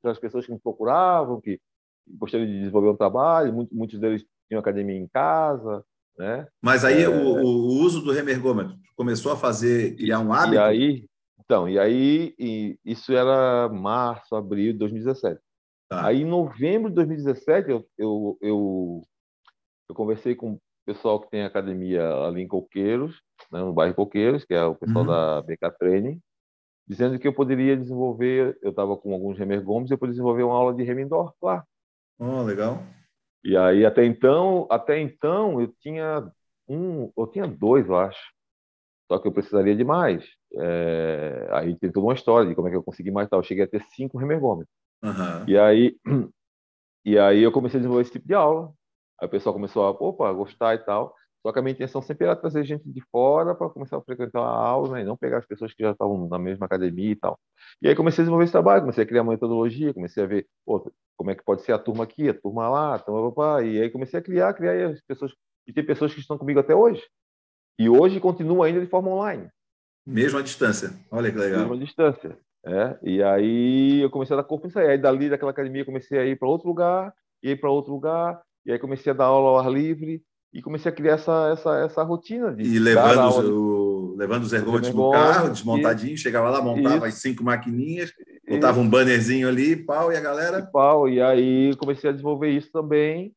pelas 0.05 0.19
pessoas 0.19 0.45
que 0.45 0.51
me 0.51 0.59
procuravam, 0.59 1.41
que 1.41 1.59
gostariam 2.07 2.47
de 2.47 2.59
desenvolver 2.59 2.89
um 2.89 2.95
trabalho, 2.95 3.51
muitos, 3.51 3.75
muitos 3.75 3.99
deles 3.99 4.23
tinham 4.47 4.59
academia 4.59 4.95
em 4.95 5.07
casa, 5.07 5.83
né? 6.15 6.47
Mas 6.61 6.85
aí 6.85 7.01
é... 7.01 7.09
o, 7.09 7.41
o, 7.41 7.81
uso 7.81 8.01
do 8.03 8.11
remergômetro 8.11 8.77
começou 8.95 9.31
a 9.31 9.35
fazer, 9.35 9.95
criar 9.95 10.19
um 10.19 10.31
hábito? 10.31 10.53
E 10.53 10.57
aí, 10.59 11.05
então, 11.39 11.67
e 11.67 11.79
aí, 11.79 12.35
e 12.37 12.77
isso 12.85 13.11
era 13.13 13.67
março, 13.67 14.35
abril 14.35 14.73
de 14.73 14.79
2017. 14.79 15.41
Tá. 15.89 16.05
Aí, 16.05 16.21
em 16.21 16.25
novembro 16.25 16.89
de 16.89 16.95
2017, 16.95 17.71
eu, 17.71 17.87
eu, 17.97 18.37
eu, 18.41 19.01
eu, 19.89 19.95
conversei 19.95 20.35
com 20.35 20.53
o 20.53 20.61
pessoal 20.85 21.19
que 21.19 21.31
tem 21.31 21.43
academia 21.43 22.07
ali 22.27 22.43
em 22.43 22.47
Coqueiros, 22.47 23.21
né, 23.51 23.59
no 23.59 23.73
bairro 23.73 23.95
Coqueiros, 23.95 24.45
que 24.45 24.53
é 24.53 24.63
o 24.63 24.75
pessoal 24.75 25.03
uhum. 25.03 25.11
da 25.11 25.41
BK 25.41 25.77
Training, 25.79 26.21
dizendo 26.87 27.17
que 27.17 27.27
eu 27.27 27.33
poderia 27.33 27.75
desenvolver, 27.75 28.57
eu 28.61 28.69
estava 28.69 28.95
com 28.95 29.13
alguns 29.13 29.37
remergômetros, 29.37 29.91
eu 29.91 29.97
poderia 29.97 30.13
desenvolver 30.13 30.43
uma 30.43 30.55
aula 30.55 30.73
de 30.73 30.83
remendor 30.83 31.33
lá. 31.41 31.65
Oh, 32.19 32.43
legal. 32.43 32.83
E 33.43 33.55
aí, 33.57 33.85
até 33.85 34.05
então, 34.05 34.67
até 34.69 34.99
então, 34.99 35.61
eu 35.61 35.73
tinha 35.79 36.31
um, 36.67 37.11
eu 37.17 37.27
tinha 37.27 37.47
dois, 37.47 37.87
eu 37.87 37.97
acho. 37.97 38.19
Só 39.07 39.19
que 39.19 39.27
eu 39.27 39.31
precisaria 39.31 39.75
de 39.75 39.83
mais. 39.83 40.25
É, 40.57 41.47
aí 41.51 41.75
tem 41.77 41.91
toda 41.91 42.07
uma 42.07 42.13
história 42.13 42.47
de 42.49 42.55
como 42.55 42.67
é 42.67 42.71
que 42.71 42.77
eu 42.77 42.83
consegui 42.83 43.11
mais 43.11 43.29
tal. 43.29 43.39
Eu 43.39 43.43
cheguei 43.43 43.63
a 43.63 43.67
ter 43.67 43.83
cinco 43.95 44.17
remergômetros. 44.17 44.73
Uhum. 45.03 45.47
E 45.47 45.57
aí 45.57 45.95
e 47.05 47.19
aí 47.19 47.43
eu 47.43 47.51
comecei 47.51 47.77
a 47.77 47.81
desenvolver 47.81 48.01
esse 48.01 48.13
tipo 48.13 48.27
de 48.27 48.33
aula. 48.33 48.73
Aí 49.21 49.27
o 49.27 49.31
pessoal 49.31 49.53
começou 49.53 49.83
a, 49.83 49.91
opa, 49.91 50.31
gostar 50.33 50.73
e 50.75 50.79
tal. 50.79 51.13
Só 51.45 51.51
que 51.51 51.59
a 51.59 51.61
minha 51.61 51.73
intenção 51.73 52.01
sempre 52.01 52.25
era 52.25 52.35
trazer 52.35 52.65
gente 52.65 52.91
de 52.91 53.01
fora 53.11 53.53
para 53.53 53.69
começar 53.69 53.97
a 53.97 54.01
frequentar 54.01 54.39
a 54.39 54.49
aula, 54.49 54.95
né? 54.95 55.01
e 55.01 55.03
não 55.03 55.15
pegar 55.15 55.37
as 55.37 55.45
pessoas 55.45 55.71
que 55.75 55.83
já 55.83 55.91
estavam 55.91 56.27
na 56.27 56.39
mesma 56.39 56.65
academia 56.65 57.11
e 57.11 57.15
tal. 57.15 57.39
E 57.79 57.87
aí 57.87 57.93
comecei 57.93 58.23
a 58.23 58.23
desenvolver 58.23 58.45
esse 58.45 58.51
trabalho, 58.51 58.81
comecei 58.81 59.03
a 59.03 59.07
criar 59.07 59.21
uma 59.21 59.33
metodologia, 59.33 59.93
comecei 59.93 60.23
a 60.23 60.25
ver 60.25 60.47
pô, 60.65 60.91
como 61.15 61.29
é 61.29 61.35
que 61.35 61.43
pode 61.43 61.61
ser 61.61 61.73
a 61.73 61.77
turma 61.77 62.03
aqui, 62.03 62.27
a 62.27 62.33
turma 62.33 62.67
lá, 62.67 62.99
então, 62.99 63.13
opa, 63.13 63.61
e 63.61 63.79
aí 63.79 63.91
comecei 63.91 64.19
a 64.19 64.23
criar, 64.23 64.55
criar 64.55 64.73
e 64.73 64.83
as 64.85 65.01
pessoas 65.01 65.33
e 65.67 65.71
tem 65.71 65.85
pessoas 65.85 66.15
que 66.15 66.19
estão 66.19 66.35
comigo 66.35 66.59
até 66.59 66.73
hoje. 66.73 67.03
E 67.77 67.87
hoje 67.87 68.19
continua 68.19 68.65
ainda 68.65 68.81
de 68.81 68.87
forma 68.87 69.11
online. 69.11 69.47
Mesmo 70.03 70.39
à 70.39 70.41
distância. 70.41 70.93
Olha 71.11 71.31
que 71.31 71.37
legal. 71.37 71.59
Mesmo 71.59 71.75
à 71.75 71.77
distância. 71.77 72.39
É, 72.65 72.97
e 73.03 73.21
aí 73.21 74.01
eu 74.01 74.09
comecei 74.09 74.35
a 74.35 74.41
dar 74.41 74.47
corpo 74.47 74.65
nisso 74.65 74.79
aí. 74.79 74.87
Aí 74.87 74.97
dali 74.97 75.29
daquela 75.29 75.51
academia 75.51 75.85
comecei 75.85 76.17
a 76.17 76.25
ir 76.25 76.39
para 76.39 76.47
outro 76.47 76.67
lugar, 76.67 77.13
e 77.43 77.51
ir 77.51 77.59
para 77.59 77.69
outro 77.69 77.93
lugar, 77.93 78.41
e 78.65 78.71
aí 78.71 78.79
comecei 78.79 79.11
a 79.11 79.15
dar 79.15 79.25
aula 79.25 79.49
ao 79.49 79.59
ar 79.59 79.71
livre 79.71 80.23
e 80.55 80.61
comecei 80.61 80.89
a 80.89 80.95
criar 80.95 81.15
essa, 81.15 81.49
essa, 81.51 81.79
essa 81.79 82.03
rotina 82.03 82.55
de 82.55 82.63
e 82.63 82.79
levando 82.79 83.27
os, 83.27 83.37
o, 83.39 84.15
levando 84.17 84.43
os 84.43 84.53
ergômetros 84.53 84.93
no 84.93 85.11
carro, 85.11 85.49
desmontadinho, 85.49 86.13
e, 86.13 86.17
chegava 86.17 86.49
lá, 86.49 86.61
montava 86.61 87.07
as 87.07 87.15
cinco 87.15 87.43
maquininhas, 87.43 88.13
botava 88.47 88.79
um 88.79 88.89
bannerzinho 88.89 89.49
ali, 89.49 89.75
pau, 89.75 90.13
e 90.13 90.15
a 90.15 90.21
galera... 90.21 90.59
E 90.59 90.71
pau, 90.71 91.09
e 91.09 91.21
aí 91.21 91.75
comecei 91.75 92.09
a 92.09 92.13
desenvolver 92.13 92.51
isso 92.51 92.71
também, 92.71 93.35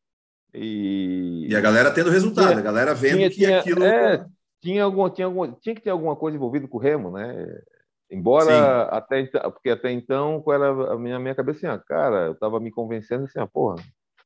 e, 0.55 1.49
e 1.49 1.57
a 1.57 1.61
galera 1.61 1.91
tendo 1.91 2.09
resultado, 2.09 2.51
tinha, 2.51 2.59
a 2.61 2.63
galera 2.63 2.95
vendo 2.95 3.17
tinha, 3.17 3.31
que 3.31 3.37
tinha, 3.37 3.59
aquilo. 3.59 3.83
É, 3.83 4.25
tinha, 4.63 4.85
alguma, 4.85 5.11
tinha, 5.11 5.27
alguma, 5.27 5.53
tinha 5.61 5.75
que 5.75 5.83
ter 5.83 5.91
alguma 5.91 6.15
coisa 6.15 6.37
envolvida 6.37 6.69
com 6.69 6.79
o 6.79 6.81
remo, 6.81 7.11
né? 7.11 7.61
Embora 8.09 8.83
até 8.85 9.21
então, 9.21 9.51
porque 9.51 9.71
até 9.71 9.91
então, 9.91 10.41
qual 10.41 10.55
era 10.55 10.93
a 10.93 10.97
minha, 10.97 11.19
minha 11.19 11.35
cabeça 11.35 11.59
assim, 11.59 11.67
ah, 11.67 11.83
cara, 11.85 12.27
eu 12.27 12.33
estava 12.33 12.61
me 12.61 12.71
convencendo 12.71 13.25
assim, 13.25 13.41
ah, 13.41 13.47
porra, 13.47 13.75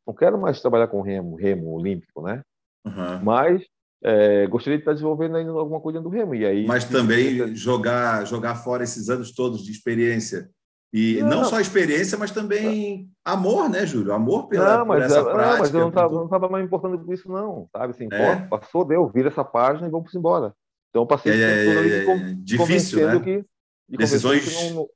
não 0.07 0.15
quero 0.15 0.39
mais 0.39 0.61
trabalhar 0.61 0.89
com 0.89 1.01
remo, 1.01 1.37
remo 1.37 1.73
olímpico, 1.73 2.21
né? 2.21 2.43
Uhum. 2.85 3.23
Mas 3.23 3.63
é, 4.03 4.47
gostaria 4.47 4.79
de 4.79 4.83
estar 4.83 4.93
desenvolvendo 4.93 5.37
ainda 5.37 5.53
alguma 5.53 5.81
coisa 5.81 6.01
do 6.01 6.09
remo. 6.09 6.35
E 6.35 6.45
aí, 6.45 6.67
Mas 6.67 6.85
também 6.85 7.55
jogar, 7.55 8.27
jogar 8.27 8.57
fora 8.57 8.83
esses 8.83 9.09
anos 9.09 9.33
todos 9.33 9.65
de 9.65 9.71
experiência 9.71 10.51
e 10.93 11.23
não, 11.23 11.29
não 11.29 11.45
só 11.45 11.59
experiência, 11.59 12.19
mas 12.19 12.31
também 12.33 13.09
amor, 13.25 13.71
né, 13.71 13.87
Júlio? 13.87 14.13
Amor 14.13 14.47
pela, 14.49 14.79
não, 14.79 14.87
mas, 14.87 14.99
por 14.99 15.07
essa 15.07 15.23
não, 15.23 15.33
prática. 15.33 15.59
Mas 15.59 15.75
eu 15.75 15.81
não 15.81 15.89
estava 15.89 16.15
não 16.15 16.29
tava 16.29 16.49
mais 16.51 16.65
importando 16.67 16.99
com 17.03 17.13
isso, 17.13 17.33
não. 17.33 17.67
Sabe 17.75 17.93
assim, 17.93 18.09
é. 18.13 18.37
pô, 18.37 18.59
passou, 18.59 18.85
deu, 18.85 19.09
vira 19.09 19.29
essa 19.29 19.43
página 19.43 19.89
e 19.89 19.91
vamos 19.91 20.15
embora. 20.15 20.53
Então 20.91 21.03
eu 21.03 21.07
passei 21.07 21.33
é, 21.33 21.37
é, 21.37 21.67
é, 21.67 22.11
é 22.11 22.35
difícil, 22.37 23.07
né? 23.07 23.21
Que, 23.21 23.45
Decisões. 23.89 24.45
Que 24.45 24.71
não, 24.75 24.87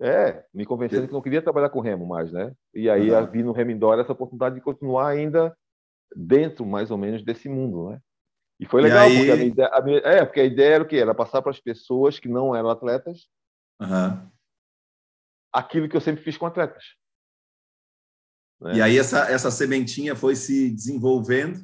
é, 0.00 0.44
me 0.54 0.64
convencendo 0.64 1.08
que 1.08 1.12
não 1.12 1.20
queria 1.20 1.42
trabalhar 1.42 1.70
com 1.70 1.80
remo 1.80 2.06
mais, 2.06 2.30
né? 2.30 2.52
E 2.72 2.88
aí 2.88 3.10
uhum. 3.10 3.26
vi 3.26 3.42
no 3.42 3.52
Remindora 3.52 4.02
essa 4.02 4.12
oportunidade 4.12 4.54
de 4.54 4.60
continuar 4.60 5.08
ainda 5.08 5.54
dentro, 6.14 6.66
mais 6.66 6.90
ou 6.90 6.98
menos, 6.98 7.24
desse 7.24 7.48
mundo, 7.48 7.90
né? 7.90 8.00
E 8.58 8.66
foi 8.66 8.82
legal, 8.82 9.08
e 9.08 9.12
aí... 9.12 9.16
porque 9.16 9.30
a 9.30 9.44
ideia, 9.44 9.68
a 9.72 9.82
minha, 9.82 9.98
é, 10.00 10.24
porque 10.24 10.40
a 10.40 10.44
ideia 10.44 10.74
era 10.74 10.84
o 10.84 10.86
quê? 10.86 10.96
Era 10.96 11.14
passar 11.14 11.40
para 11.40 11.50
as 11.50 11.60
pessoas 11.60 12.18
que 12.18 12.28
não 12.28 12.54
eram 12.54 12.68
atletas 12.68 13.26
uhum 13.80 14.30
aquilo 15.52 15.88
que 15.88 15.96
eu 15.96 16.00
sempre 16.00 16.22
fiz 16.22 16.36
com 16.36 16.46
atletas. 16.46 16.84
Né? 18.60 18.76
E 18.76 18.82
aí 18.82 18.98
essa, 18.98 19.30
essa 19.30 19.50
sementinha 19.50 20.14
foi 20.14 20.36
se 20.36 20.70
desenvolvendo 20.70 21.60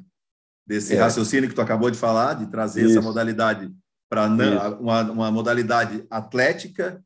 desse 0.65 0.95
é. 0.95 0.99
raciocínio 0.99 1.49
que 1.49 1.55
tu 1.55 1.61
acabou 1.61 1.89
de 1.89 1.97
falar, 1.97 2.33
de 2.33 2.47
trazer 2.47 2.81
Isso. 2.81 2.91
essa 2.91 3.01
modalidade 3.01 3.71
para 4.09 4.25
uma, 4.79 5.01
uma 5.11 5.31
modalidade 5.31 6.05
atlética 6.09 7.03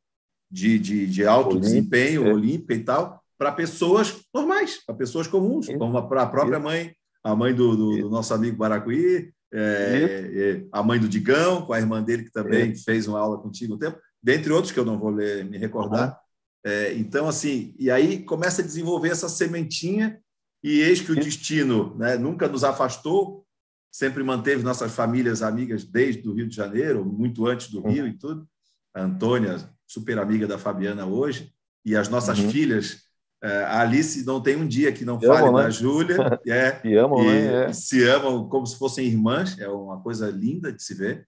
de, 0.50 0.78
de, 0.78 1.06
de 1.06 1.26
alto 1.26 1.50
Olímpico, 1.50 1.66
desempenho, 1.66 2.26
é. 2.26 2.32
olímpica 2.32 2.74
e 2.74 2.84
tal, 2.84 3.22
para 3.38 3.52
pessoas 3.52 4.20
normais, 4.32 4.84
para 4.84 4.94
pessoas 4.94 5.26
comuns, 5.26 5.68
Isso. 5.68 5.78
como 5.78 5.98
a, 5.98 6.22
a 6.22 6.26
própria 6.26 6.60
mãe, 6.60 6.94
a 7.22 7.34
mãe 7.36 7.54
do, 7.54 7.76
do, 7.76 7.96
do 8.02 8.10
nosso 8.10 8.32
amigo 8.34 8.56
Baracuí, 8.56 9.32
é, 9.52 10.30
é, 10.34 10.66
a 10.72 10.82
mãe 10.82 10.98
do 10.98 11.08
Digão, 11.08 11.66
com 11.66 11.72
a 11.72 11.78
irmã 11.78 12.02
dele, 12.02 12.24
que 12.24 12.32
também 12.32 12.74
fez 12.74 13.06
uma 13.06 13.20
aula 13.20 13.38
contigo 13.38 13.74
um 13.74 13.78
tempo, 13.78 13.98
dentre 14.22 14.52
outros 14.52 14.72
que 14.72 14.80
eu 14.80 14.84
não 14.84 14.98
vou 14.98 15.10
ler, 15.10 15.44
me 15.44 15.58
recordar. 15.58 16.18
Uhum. 16.64 16.72
Então, 16.96 17.28
assim, 17.28 17.74
e 17.78 17.90
aí 17.90 18.22
começa 18.22 18.62
a 18.62 18.64
desenvolver 18.64 19.10
essa 19.10 19.28
sementinha, 19.28 20.18
e 20.62 20.80
eis 20.80 21.00
que 21.00 21.10
o 21.10 21.16
destino 21.16 21.94
né, 21.96 22.16
nunca 22.16 22.48
nos 22.48 22.62
afastou, 22.62 23.44
sempre 23.90 24.22
manteve 24.22 24.62
nossas 24.62 24.94
famílias 24.94 25.42
amigas 25.42 25.84
desde 25.84 26.26
o 26.26 26.32
Rio 26.32 26.48
de 26.48 26.54
Janeiro, 26.56 27.04
muito 27.04 27.46
antes 27.46 27.68
do 27.68 27.80
Rio 27.86 28.06
e 28.06 28.16
tudo. 28.16 28.48
A 28.94 29.02
Antônia, 29.02 29.68
super 29.86 30.18
amiga 30.18 30.46
da 30.46 30.58
Fabiana 30.58 31.04
hoje, 31.04 31.52
e 31.84 31.96
as 31.96 32.08
nossas 32.08 32.38
uhum. 32.38 32.50
filhas. 32.50 33.02
É, 33.42 33.64
a 33.64 33.80
Alice 33.80 34.24
não 34.24 34.40
tem 34.40 34.54
um 34.54 34.66
dia 34.66 34.92
que 34.92 35.04
não 35.04 35.18
se 35.18 35.26
fale 35.26 35.48
amam, 35.48 35.54
da 35.54 35.64
né? 35.64 35.70
Júlia. 35.70 36.16
É, 36.46 36.80
se 36.80 36.96
amam, 36.96 37.24
e, 37.24 37.26
né? 37.26 37.64
É. 37.64 37.72
Se 37.72 38.04
amam 38.04 38.48
como 38.48 38.64
se 38.66 38.78
fossem 38.78 39.06
irmãs, 39.06 39.58
é 39.58 39.68
uma 39.68 40.00
coisa 40.00 40.30
linda 40.30 40.72
de 40.72 40.82
se 40.82 40.94
ver. 40.94 41.26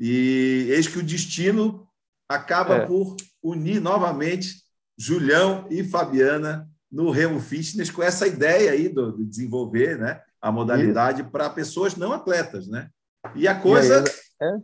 E 0.00 0.68
eis 0.70 0.88
que 0.88 0.98
o 0.98 1.02
destino 1.02 1.86
acaba 2.26 2.76
é. 2.76 2.86
por 2.86 3.14
unir 3.42 3.80
novamente 3.80 4.62
Julião 4.96 5.66
e 5.70 5.84
Fabiana 5.84 6.66
no 6.90 7.10
Remo 7.10 7.40
Fitness 7.40 7.90
com 7.90 8.02
essa 8.02 8.26
ideia 8.26 8.72
aí 8.72 8.88
do, 8.88 9.16
de 9.16 9.24
desenvolver 9.24 9.98
né, 9.98 10.22
a 10.40 10.50
modalidade 10.50 11.24
para 11.24 11.50
pessoas 11.50 11.94
não 11.94 12.12
atletas. 12.12 12.66
Né? 12.66 12.88
E 13.34 13.46
a 13.46 13.54
coisa. 13.54 14.02
E 14.40 14.44
aí, 14.44 14.50
é. 14.50 14.58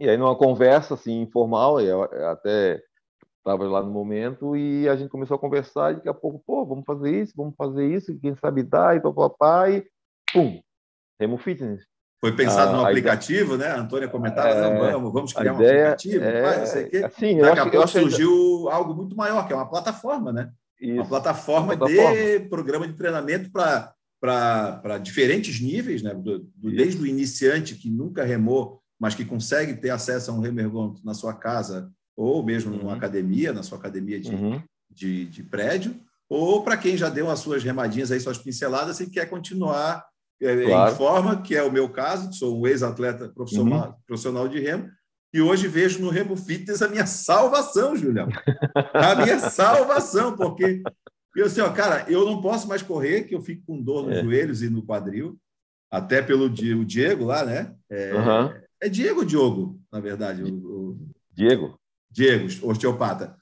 e 0.00 0.08
aí 0.10 0.16
numa 0.16 0.36
conversa 0.36 0.94
assim, 0.94 1.20
informal, 1.20 1.76
até 2.30 2.82
estava 3.48 3.64
lá 3.64 3.82
no 3.82 3.90
momento 3.90 4.54
e 4.54 4.86
a 4.88 4.94
gente 4.94 5.08
começou 5.08 5.36
a 5.36 5.40
conversar 5.40 5.92
e 5.92 5.96
daqui 5.96 6.08
a 6.08 6.14
pouco, 6.14 6.42
pô, 6.46 6.66
vamos 6.66 6.84
fazer 6.84 7.22
isso, 7.22 7.32
vamos 7.34 7.54
fazer 7.56 7.86
isso, 7.86 8.18
quem 8.20 8.36
sabe 8.36 8.62
dá, 8.62 8.94
e 8.94 9.00
papai, 9.00 9.84
pum, 10.32 10.60
Remo 11.18 11.38
Fitness. 11.38 11.82
Foi 12.20 12.34
pensado 12.34 12.72
ah, 12.72 12.76
no 12.78 12.84
aplicativo, 12.84 13.54
ideia... 13.54 13.70
né? 13.70 13.78
A 13.78 13.80
Antônia 13.80 14.08
comentava, 14.08 14.48
é, 14.48 14.60
não, 14.60 14.92
vamos, 14.92 15.12
vamos 15.12 15.32
criar 15.32 15.52
um 15.52 15.56
aplicativo, 15.56 16.24
é, 16.24 16.58
não 16.58 16.66
sei 16.66 16.84
o 16.84 16.90
quê. 16.90 16.96
Assim, 16.98 17.38
Daqui 17.38 17.60
acho, 17.60 17.68
a 17.68 17.70
pouco 17.70 17.88
surgiu 17.88 18.68
algo 18.70 18.94
muito 18.94 19.16
maior, 19.16 19.46
que 19.46 19.52
é 19.52 19.56
uma 19.56 19.68
plataforma, 19.68 20.32
né? 20.32 20.50
Isso, 20.80 20.94
uma 20.94 21.06
plataforma, 21.06 21.76
plataforma 21.76 22.16
de 22.16 22.40
programa 22.48 22.88
de 22.88 22.94
treinamento 22.94 23.50
para 23.50 24.98
diferentes 25.00 25.60
níveis, 25.60 26.02
né? 26.02 26.12
Do, 26.12 26.40
do, 26.56 26.70
desde 26.72 27.00
o 27.00 27.06
iniciante 27.06 27.76
que 27.76 27.88
nunca 27.88 28.24
remou, 28.24 28.82
mas 28.98 29.14
que 29.14 29.24
consegue 29.24 29.74
ter 29.74 29.90
acesso 29.90 30.32
a 30.32 30.34
um 30.34 30.40
remergômetro 30.40 31.00
na 31.04 31.14
sua 31.14 31.34
casa, 31.34 31.88
ou 32.18 32.42
mesmo 32.42 32.72
uhum. 32.72 32.78
numa 32.78 32.94
academia, 32.96 33.52
na 33.52 33.62
sua 33.62 33.78
academia 33.78 34.18
de, 34.18 34.34
uhum. 34.34 34.60
de, 34.90 35.26
de 35.26 35.42
prédio, 35.44 35.94
ou 36.28 36.64
para 36.64 36.76
quem 36.76 36.96
já 36.96 37.08
deu 37.08 37.30
as 37.30 37.38
suas 37.38 37.62
remadinhas 37.62 38.10
aí, 38.10 38.18
suas 38.18 38.36
pinceladas 38.36 38.98
e 38.98 39.08
quer 39.08 39.26
continuar 39.26 40.04
é, 40.42 40.64
claro. 40.64 40.92
em 40.92 40.96
forma, 40.96 41.40
que 41.40 41.54
é 41.54 41.62
o 41.62 41.70
meu 41.70 41.88
caso, 41.88 42.32
sou 42.32 42.60
um 42.60 42.66
ex-atleta 42.66 43.28
profissional, 43.28 43.90
uhum. 43.90 43.94
profissional 44.04 44.48
de 44.48 44.58
remo, 44.58 44.90
e 45.32 45.40
hoje 45.40 45.68
vejo 45.68 46.00
no 46.00 46.10
Remo 46.10 46.36
Fitness 46.36 46.82
a 46.82 46.88
minha 46.88 47.06
salvação, 47.06 47.94
Julião. 47.94 48.28
A 48.94 49.14
minha 49.14 49.38
salvação, 49.38 50.34
porque 50.34 50.82
eu 51.36 51.46
assim, 51.46 51.60
ó, 51.60 51.70
cara, 51.70 52.04
eu 52.10 52.24
não 52.24 52.40
posso 52.40 52.66
mais 52.66 52.82
correr, 52.82 53.24
que 53.24 53.34
eu 53.34 53.40
fico 53.40 53.62
com 53.66 53.80
dor 53.80 54.06
nos 54.06 54.16
é. 54.16 54.22
joelhos 54.24 54.62
e 54.62 54.70
no 54.70 54.82
quadril, 54.82 55.38
até 55.90 56.20
pelo 56.20 56.46
o 56.46 56.84
Diego 56.84 57.24
lá, 57.26 57.44
né? 57.44 57.74
É, 57.90 58.14
uhum. 58.14 58.60
é 58.80 58.88
Diego 58.88 59.24
Diogo, 59.24 59.78
na 59.92 60.00
verdade. 60.00 60.42
O, 60.42 60.48
o... 60.48 60.98
Diego? 61.32 61.78
Diego, 62.10 62.46
osteopata. 62.66 63.36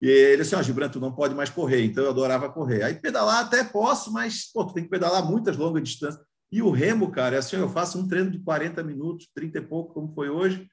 E 0.00 0.08
ele 0.08 0.42
assim, 0.42 0.54
ó, 0.54 0.62
Gibran, 0.62 0.88
tu 0.88 1.00
não 1.00 1.12
pode 1.12 1.34
mais 1.34 1.50
correr, 1.50 1.84
então 1.84 2.04
eu 2.04 2.10
adorava 2.10 2.48
correr. 2.48 2.82
Aí 2.84 2.94
pedalar 2.94 3.44
até 3.44 3.64
posso, 3.64 4.12
mas 4.12 4.50
pô, 4.52 4.64
tu 4.64 4.74
tem 4.74 4.84
que 4.84 4.90
pedalar 4.90 5.24
muitas 5.24 5.56
longas 5.56 5.82
distâncias. 5.82 6.24
E 6.50 6.62
o 6.62 6.70
remo, 6.70 7.10
cara, 7.10 7.36
é 7.36 7.38
assim, 7.40 7.56
eu 7.56 7.68
faço 7.68 7.98
um 7.98 8.08
treino 8.08 8.30
de 8.30 8.38
40 8.38 8.82
minutos, 8.82 9.28
30 9.34 9.58
e 9.58 9.62
pouco, 9.62 9.92
como 9.92 10.14
foi 10.14 10.30
hoje, 10.30 10.66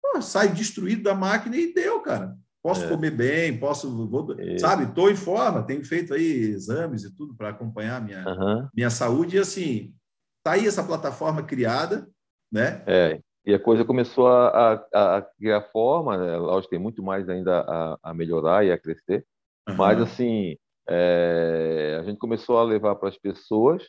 pô, 0.00 0.22
saio 0.22 0.54
destruído 0.54 1.02
da 1.02 1.14
máquina 1.14 1.56
e 1.56 1.74
deu, 1.74 2.00
cara. 2.00 2.36
Posso 2.62 2.84
é. 2.84 2.88
comer 2.88 3.10
bem, 3.10 3.58
posso, 3.58 4.08
vou, 4.08 4.34
é. 4.38 4.58
sabe, 4.58 4.84
estou 4.84 5.10
em 5.10 5.16
forma, 5.16 5.62
tenho 5.62 5.84
feito 5.84 6.14
aí 6.14 6.50
exames 6.50 7.04
e 7.04 7.14
tudo 7.14 7.34
para 7.34 7.50
acompanhar 7.50 8.02
minha, 8.02 8.26
uhum. 8.26 8.68
minha 8.74 8.90
saúde. 8.90 9.36
E 9.36 9.40
assim, 9.40 9.94
tá 10.42 10.52
aí 10.52 10.66
essa 10.66 10.82
plataforma 10.82 11.42
criada, 11.42 12.08
né? 12.50 12.82
É, 12.86 13.20
e 13.48 13.54
a 13.54 13.58
coisa 13.58 13.82
começou 13.82 14.28
a, 14.28 14.74
a, 14.92 15.16
a 15.16 15.22
criar 15.22 15.62
forma, 15.72 16.18
né? 16.18 16.36
lógico, 16.36 16.68
tem 16.68 16.78
muito 16.78 17.02
mais 17.02 17.30
ainda 17.30 17.60
a, 17.60 17.98
a 18.02 18.12
melhorar 18.12 18.62
e 18.62 18.70
a 18.70 18.76
crescer, 18.76 19.24
uhum. 19.66 19.74
mas 19.74 19.98
assim, 19.98 20.58
é, 20.86 21.96
a 21.98 22.02
gente 22.02 22.18
começou 22.18 22.58
a 22.58 22.62
levar 22.62 22.96
para 22.96 23.08
as 23.08 23.16
pessoas 23.16 23.88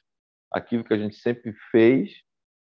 aquilo 0.49 0.85
que 0.85 0.93
a 0.93 0.97
gente 0.97 1.17
sempre 1.17 1.53
fez 1.71 2.21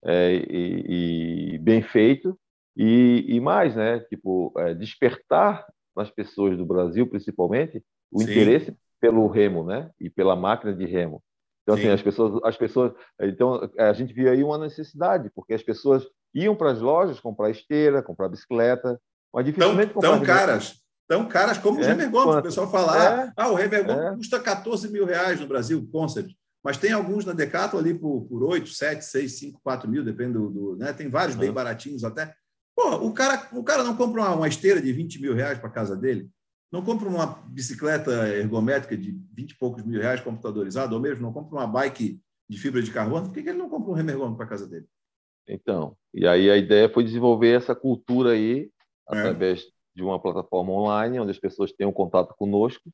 é, 0.06 0.36
e, 0.36 1.56
e, 1.56 1.58
bem 1.58 1.82
feito 1.82 2.38
e, 2.78 3.26
e 3.30 3.42
mais, 3.42 3.76
né? 3.76 4.02
Tipo, 4.02 4.54
é, 4.56 4.76
despertar 4.76 5.66
nas 5.98 6.12
pessoas 6.12 6.56
do 6.56 6.68
Brasil, 6.68 7.08
principalmente, 7.08 7.84
o 8.12 8.20
Sim. 8.20 8.30
interesse 8.30 8.78
pelo 9.02 9.26
remo, 9.26 9.64
né? 9.64 9.90
E 10.00 10.08
pela 10.08 10.36
máquina 10.36 10.72
de 10.72 10.86
remo. 10.86 11.20
Então, 11.64 11.74
assim, 11.74 11.86
Sim. 11.86 11.90
assim, 11.90 11.96
as 11.96 12.02
pessoas, 12.04 12.44
as 12.44 12.58
pessoas, 12.58 12.94
então 13.20 13.72
a 13.76 13.94
gente 13.94 14.14
viu 14.14 14.30
aí 14.30 14.44
uma 14.44 14.60
necessidade, 14.60 15.32
porque 15.34 15.56
as 15.56 15.64
pessoas 15.64 16.08
iam 16.36 16.56
para 16.56 16.72
as 16.72 16.82
lojas 16.82 17.20
comprar 17.20 17.50
esteira, 17.50 18.04
comprar 18.04 18.30
bicicleta, 18.30 19.00
mas 19.34 19.46
dificilmente 19.46 19.94
tão, 19.94 20.02
tão 20.02 20.22
caras, 20.22 20.76
tão 21.08 21.26
caras 21.28 21.58
como 21.58 21.80
é, 21.80 21.82
os 21.82 21.88
Remergons. 21.88 22.36
O 22.36 22.42
pessoal 22.44 22.70
fala, 22.70 23.24
é, 23.24 23.32
ah, 23.36 23.50
o 23.50 23.56
Remergon 23.56 24.10
é. 24.10 24.16
custa 24.16 24.40
14 24.40 24.92
mil 24.92 25.06
reais 25.06 25.40
no 25.40 25.48
Brasil, 25.48 25.88
concept 25.92 26.36
mas 26.66 26.80
tem 26.80 26.92
alguns 26.92 27.24
na 27.24 27.32
Decathlon 27.32 27.80
ali 27.80 27.94
por, 27.94 28.24
por 28.24 28.42
8, 28.42 28.68
7, 28.68 29.06
6, 29.06 29.32
5, 29.38 29.62
4 29.64 29.88
mil, 29.88 30.04
depende 30.04 30.34
do. 30.34 30.50
do 30.50 30.76
né? 30.76 30.92
Tem 30.94 31.08
vários 31.08 31.38
bem 31.38 31.52
baratinhos 31.52 32.04
até. 32.04 32.34
Pô, 32.76 32.96
o 33.06 33.14
cara, 33.14 33.48
o 33.54 33.64
cara 33.64 33.84
não 33.84 33.96
compra 33.96 34.22
uma, 34.22 34.36
uma 34.36 34.48
esteira 34.48 34.82
de 34.82 34.92
20 34.92 35.22
mil 35.22 35.36
reais 35.36 35.60
para 35.60 35.70
casa 35.70 35.96
dele, 35.96 36.28
não 36.72 36.84
compra 36.84 37.08
uma 37.08 37.28
bicicleta 37.46 38.28
ergométrica 38.30 38.98
de 38.98 39.16
20 39.36 39.52
e 39.52 39.58
poucos 39.60 39.86
mil 39.86 40.02
reais 40.02 40.22
computadorizada, 40.22 40.96
ou 40.96 41.00
mesmo 41.00 41.22
não 41.22 41.32
compra 41.32 41.56
uma 41.56 41.68
bike 41.68 42.20
de 42.50 42.58
fibra 42.58 42.82
de 42.82 42.90
carbono, 42.90 43.28
por 43.28 43.34
que, 43.34 43.44
que 43.44 43.50
ele 43.50 43.60
não 43.60 43.70
compra 43.70 43.92
um 43.92 43.96
remergômetro 43.96 44.38
para 44.38 44.48
casa 44.48 44.68
dele? 44.68 44.88
Então, 45.48 45.96
e 46.14 46.28
aí 46.28 46.50
a 46.50 46.58
ideia 46.58 46.90
foi 46.90 47.04
desenvolver 47.04 47.56
essa 47.56 47.76
cultura 47.76 48.32
aí, 48.32 48.70
é. 49.12 49.18
através 49.18 49.64
de 49.96 50.04
uma 50.04 50.20
plataforma 50.20 50.72
online, 50.72 51.20
onde 51.20 51.32
as 51.32 51.40
pessoas 51.40 51.72
tenham 51.72 51.92
contato 51.92 52.36
conosco 52.38 52.90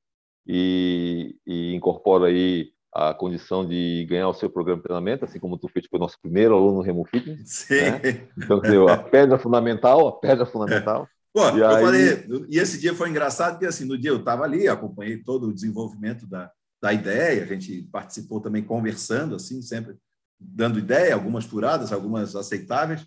e, 0.45 1.35
e 1.45 1.73
incorpora 1.73 2.27
aí 2.27 2.71
a 2.93 3.13
condição 3.13 3.65
de 3.65 4.05
ganhar 4.09 4.27
o 4.27 4.33
seu 4.33 4.49
programa 4.49 4.79
de 4.79 4.83
treinamento, 4.83 5.23
assim 5.23 5.39
como 5.39 5.57
tu 5.57 5.69
fez 5.69 5.87
foi 5.87 5.97
nosso 5.97 6.19
primeiro 6.21 6.55
aluno 6.55 6.77
no 6.77 6.81
Remo 6.81 7.05
Fitness. 7.05 7.49
Sim. 7.49 7.75
Né? 7.75 8.27
Então, 8.37 8.87
a 8.87 8.97
pedra 8.97 9.39
fundamental, 9.39 10.07
a 10.07 10.19
pedra 10.19 10.45
fundamental. 10.45 11.03
É. 11.03 11.21
Pô, 11.33 11.57
e 11.57 11.61
eu 11.61 11.67
aí... 11.67 11.83
falei, 11.83 12.25
e 12.49 12.59
esse 12.59 12.79
dia 12.79 12.93
foi 12.93 13.09
engraçado, 13.09 13.53
porque 13.53 13.65
assim, 13.65 13.85
no 13.85 13.97
dia 13.97 14.11
eu 14.11 14.17
estava 14.17 14.43
ali, 14.43 14.67
acompanhei 14.67 15.17
todo 15.17 15.47
o 15.47 15.53
desenvolvimento 15.53 16.27
da, 16.27 16.51
da 16.81 16.91
ideia, 16.91 17.43
a 17.43 17.45
gente 17.47 17.83
participou 17.83 18.41
também 18.41 18.61
conversando, 18.61 19.35
assim, 19.35 19.61
sempre 19.61 19.95
dando 20.41 20.79
ideia, 20.79 21.13
algumas 21.13 21.45
furadas, 21.45 21.93
algumas 21.93 22.35
aceitáveis, 22.35 23.05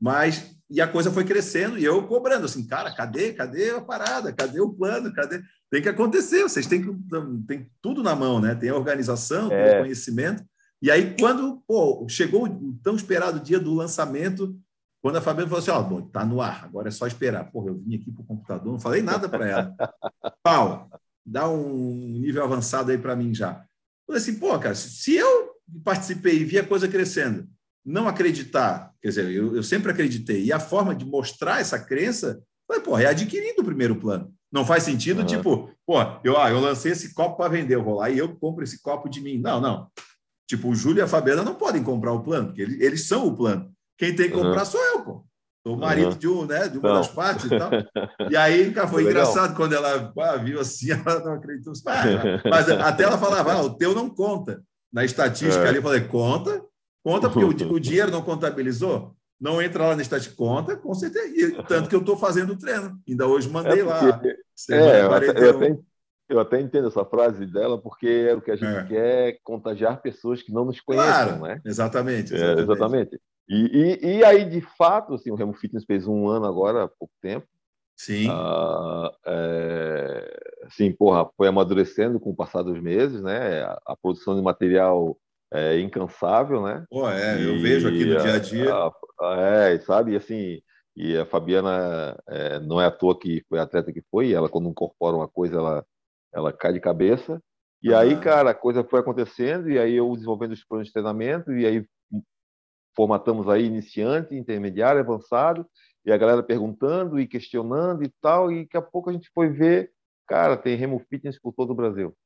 mas 0.00 0.56
e 0.68 0.80
a 0.80 0.88
coisa 0.88 1.12
foi 1.12 1.24
crescendo 1.24 1.78
e 1.78 1.84
eu 1.84 2.06
cobrando 2.06 2.44
assim, 2.44 2.66
cara, 2.66 2.92
cadê, 2.94 3.32
cadê 3.32 3.70
a 3.70 3.80
parada, 3.80 4.32
cadê 4.32 4.60
o 4.60 4.72
plano, 4.72 5.12
cadê? 5.12 5.40
Tem 5.70 5.80
que 5.80 5.88
acontecer, 5.88 6.42
vocês 6.42 6.66
têm, 6.66 6.84
têm 7.46 7.70
tudo 7.80 8.02
na 8.02 8.16
mão, 8.16 8.40
né? 8.40 8.54
Tem 8.54 8.70
a 8.70 8.76
organização, 8.76 9.48
tem 9.48 9.58
é. 9.58 9.78
o 9.78 9.82
conhecimento. 9.82 10.44
E 10.82 10.90
aí, 10.90 11.16
quando 11.18 11.62
pô, 11.66 12.06
chegou 12.08 12.46
o 12.46 12.78
tão 12.82 12.96
esperado 12.96 13.40
dia 13.40 13.58
do 13.58 13.74
lançamento, 13.74 14.56
quando 15.02 15.16
a 15.16 15.20
Fabiana 15.20 15.48
falou 15.48 15.62
assim: 15.62 15.70
Ó, 15.70 15.98
oh, 15.98 16.02
tá 16.02 16.24
no 16.24 16.40
ar, 16.40 16.64
agora 16.64 16.88
é 16.88 16.90
só 16.90 17.06
esperar. 17.06 17.50
Porra, 17.50 17.68
eu 17.68 17.78
vim 17.78 17.96
aqui 17.96 18.10
para 18.10 18.22
o 18.22 18.26
computador, 18.26 18.72
não 18.72 18.80
falei 18.80 19.02
nada 19.02 19.28
para 19.28 19.48
ela. 19.48 19.74
Pau, 20.42 20.90
dá 21.24 21.48
um 21.48 22.18
nível 22.20 22.44
avançado 22.44 22.90
aí 22.90 22.98
para 22.98 23.16
mim 23.16 23.32
já. 23.32 23.52
Eu 23.52 24.14
falei 24.14 24.22
assim: 24.22 24.38
pô, 24.38 24.58
cara, 24.58 24.74
se 24.74 25.14
eu 25.14 25.55
participei 25.84 26.40
e 26.40 26.44
vi 26.44 26.58
a 26.58 26.66
coisa 26.66 26.88
crescendo, 26.88 27.48
não 27.84 28.08
acreditar, 28.08 28.92
quer 29.00 29.08
dizer, 29.08 29.30
eu, 29.30 29.54
eu 29.54 29.62
sempre 29.62 29.90
acreditei, 29.90 30.44
e 30.44 30.52
a 30.52 30.58
forma 30.58 30.94
de 30.94 31.04
mostrar 31.04 31.60
essa 31.60 31.78
crença 31.78 32.40
foi, 32.66 32.80
pô, 32.80 32.98
é 32.98 33.06
adquirindo 33.06 33.62
o 33.62 33.64
primeiro 33.64 33.96
plano. 33.96 34.32
Não 34.52 34.64
faz 34.64 34.82
sentido, 34.82 35.20
uhum. 35.20 35.26
tipo, 35.26 35.70
pô, 35.86 35.98
eu, 36.24 36.38
ah, 36.40 36.50
eu 36.50 36.60
lancei 36.60 36.92
esse 36.92 37.14
copo 37.14 37.36
para 37.36 37.50
vender, 37.50 37.74
eu 37.74 37.84
vou 37.84 37.96
lá 37.96 38.10
e 38.10 38.18
eu 38.18 38.34
compro 38.36 38.64
esse 38.64 38.80
copo 38.80 39.08
de 39.08 39.20
mim. 39.20 39.38
Não, 39.38 39.60
não. 39.60 39.88
Tipo, 40.48 40.68
o 40.68 40.74
Júlio 40.74 41.00
e 41.00 41.02
a 41.02 41.08
Fabiana 41.08 41.42
não 41.42 41.54
podem 41.54 41.82
comprar 41.82 42.12
o 42.12 42.22
plano, 42.22 42.48
porque 42.48 42.62
eles, 42.62 42.80
eles 42.80 43.08
são 43.08 43.26
o 43.26 43.36
plano. 43.36 43.70
Quem 43.98 44.14
tem 44.14 44.28
que 44.28 44.34
comprar 44.34 44.60
uhum. 44.60 44.66
sou 44.66 44.80
eu, 44.80 45.00
pô. 45.02 45.26
Sou 45.66 45.74
o 45.74 45.80
marido 45.80 46.10
uhum. 46.10 46.18
de, 46.18 46.28
um, 46.28 46.46
né, 46.46 46.68
de 46.68 46.78
uma 46.78 46.88
não. 46.88 46.96
das 46.96 47.08
partes 47.08 47.46
e 47.46 47.48
tal. 47.50 47.70
E 48.30 48.36
aí, 48.36 48.72
cara, 48.72 48.86
foi 48.86 49.02
engraçado 49.02 49.54
quando 49.56 49.72
ela 49.72 50.12
ah, 50.18 50.36
viu 50.36 50.60
assim, 50.60 50.90
ela 51.06 51.20
não 51.20 51.34
acreditou. 51.34 51.72
Ah, 51.86 52.04
mas 52.48 52.68
até 52.70 53.04
ela 53.04 53.18
falava, 53.18 53.52
ah, 53.52 53.62
o 53.62 53.76
teu 53.76 53.94
não 53.94 54.08
conta. 54.08 54.62
Na 54.96 55.04
estatística 55.04 55.62
é. 55.62 55.68
ali, 55.68 55.76
eu 55.76 55.82
falei, 55.82 56.00
conta, 56.00 56.64
conta, 57.04 57.28
porque 57.28 57.64
o, 57.64 57.72
o 57.74 57.78
dinheiro 57.80 58.10
não 58.10 58.22
contabilizou 58.22 59.14
não 59.38 59.60
entra 59.60 59.88
lá 59.88 59.94
na 59.94 60.00
estatística 60.00 60.34
conta, 60.34 60.74
com 60.78 60.94
certeza. 60.94 61.26
E, 61.26 61.62
tanto 61.64 61.90
que 61.90 61.94
eu 61.94 62.00
estou 62.00 62.16
fazendo 62.16 62.54
o 62.54 62.58
treino. 62.58 62.98
Ainda 63.06 63.26
hoje 63.26 63.50
mandei 63.50 63.80
é 63.80 63.84
lá. 63.84 64.22
É, 64.70 65.02
eu, 65.02 65.12
até, 65.12 65.26
eu, 65.28 65.50
até, 65.50 65.78
eu, 66.30 66.40
até, 66.40 66.58
entendo 66.58 66.88
essa 66.88 67.04
frase 67.04 67.44
dela, 67.44 67.78
porque 67.78 68.08
é 68.30 68.34
o 68.34 68.40
que 68.40 68.50
a 68.50 68.56
gente 68.56 68.74
é. 68.74 68.84
quer 68.84 69.38
contagiar 69.44 70.00
pessoas 70.00 70.40
que 70.40 70.50
não 70.50 70.64
nos 70.64 70.80
conhecem, 70.80 71.12
claro, 71.12 71.42
né? 71.42 71.60
Exatamente. 71.66 72.34
Exatamente. 72.34 72.58
É, 72.58 72.62
exatamente. 72.62 73.20
E, 73.46 73.98
e, 74.02 74.16
e, 74.16 74.24
aí, 74.24 74.48
de 74.48 74.62
fato, 74.62 75.12
assim, 75.12 75.30
o 75.30 75.34
Remo 75.34 75.52
Fitness 75.52 75.84
fez 75.84 76.06
um 76.06 76.26
ano 76.26 76.46
agora, 76.46 76.84
há 76.84 76.88
pouco 76.88 77.12
tempo. 77.20 77.46
Sim. 77.96 78.28
Ah, 78.30 79.10
é, 79.26 80.66
sim, 80.70 80.92
porra, 80.92 81.28
foi 81.36 81.48
amadurecendo 81.48 82.20
com 82.20 82.30
o 82.30 82.36
passar 82.36 82.62
dos 82.62 82.80
meses, 82.80 83.22
né? 83.22 83.62
A, 83.62 83.80
a 83.86 83.96
produção 83.96 84.36
de 84.36 84.42
material 84.42 85.16
é, 85.52 85.80
incansável, 85.80 86.62
né? 86.62 86.84
Pô, 86.90 87.08
é, 87.08 87.42
eu 87.42 87.58
vejo 87.60 87.88
aqui 87.88 88.04
no 88.04 88.20
dia 88.20 88.34
a 88.34 88.38
dia. 88.38 88.74
A, 88.74 88.92
a, 89.20 89.40
é, 89.40 89.78
sabe, 89.78 90.12
e 90.12 90.16
assim, 90.16 90.60
e 90.94 91.16
a 91.16 91.24
Fabiana 91.24 92.16
é, 92.28 92.60
não 92.60 92.80
é 92.80 92.86
à 92.86 92.90
toa 92.90 93.18
que 93.18 93.42
foi 93.48 93.58
a 93.58 93.62
atleta 93.62 93.92
que 93.92 94.02
foi, 94.10 94.32
ela 94.32 94.48
quando 94.48 94.68
incorpora 94.68 95.16
uma 95.16 95.28
coisa, 95.28 95.56
ela, 95.56 95.86
ela 96.34 96.52
cai 96.52 96.72
de 96.74 96.80
cabeça. 96.80 97.40
E 97.82 97.94
ah. 97.94 98.00
aí, 98.00 98.18
cara, 98.20 98.50
a 98.50 98.54
coisa 98.54 98.84
foi 98.84 99.00
acontecendo, 99.00 99.70
e 99.70 99.78
aí 99.78 99.94
eu 99.94 100.12
desenvolvendo 100.12 100.52
os 100.52 100.64
planos 100.64 100.88
de 100.88 100.92
treinamento, 100.92 101.52
e 101.52 101.66
aí 101.66 101.86
formatamos 102.94 103.48
aí 103.48 103.64
iniciante, 103.64 104.34
intermediário, 104.34 105.00
avançado, 105.00 105.66
e 106.06 106.12
a 106.12 106.16
galera 106.16 106.42
perguntando 106.42 107.18
e 107.18 107.26
questionando 107.26 108.04
e 108.04 108.12
tal, 108.22 108.52
e 108.52 108.62
daqui 108.62 108.76
a 108.76 108.82
pouco 108.82 109.10
a 109.10 109.12
gente 109.12 109.28
foi 109.34 109.48
ver, 109.48 109.90
cara, 110.28 110.56
tem 110.56 110.76
Remo 110.76 111.04
Fitness 111.10 111.38
por 111.38 111.52
todo 111.52 111.70
o 111.70 111.74
Brasil. 111.74 112.16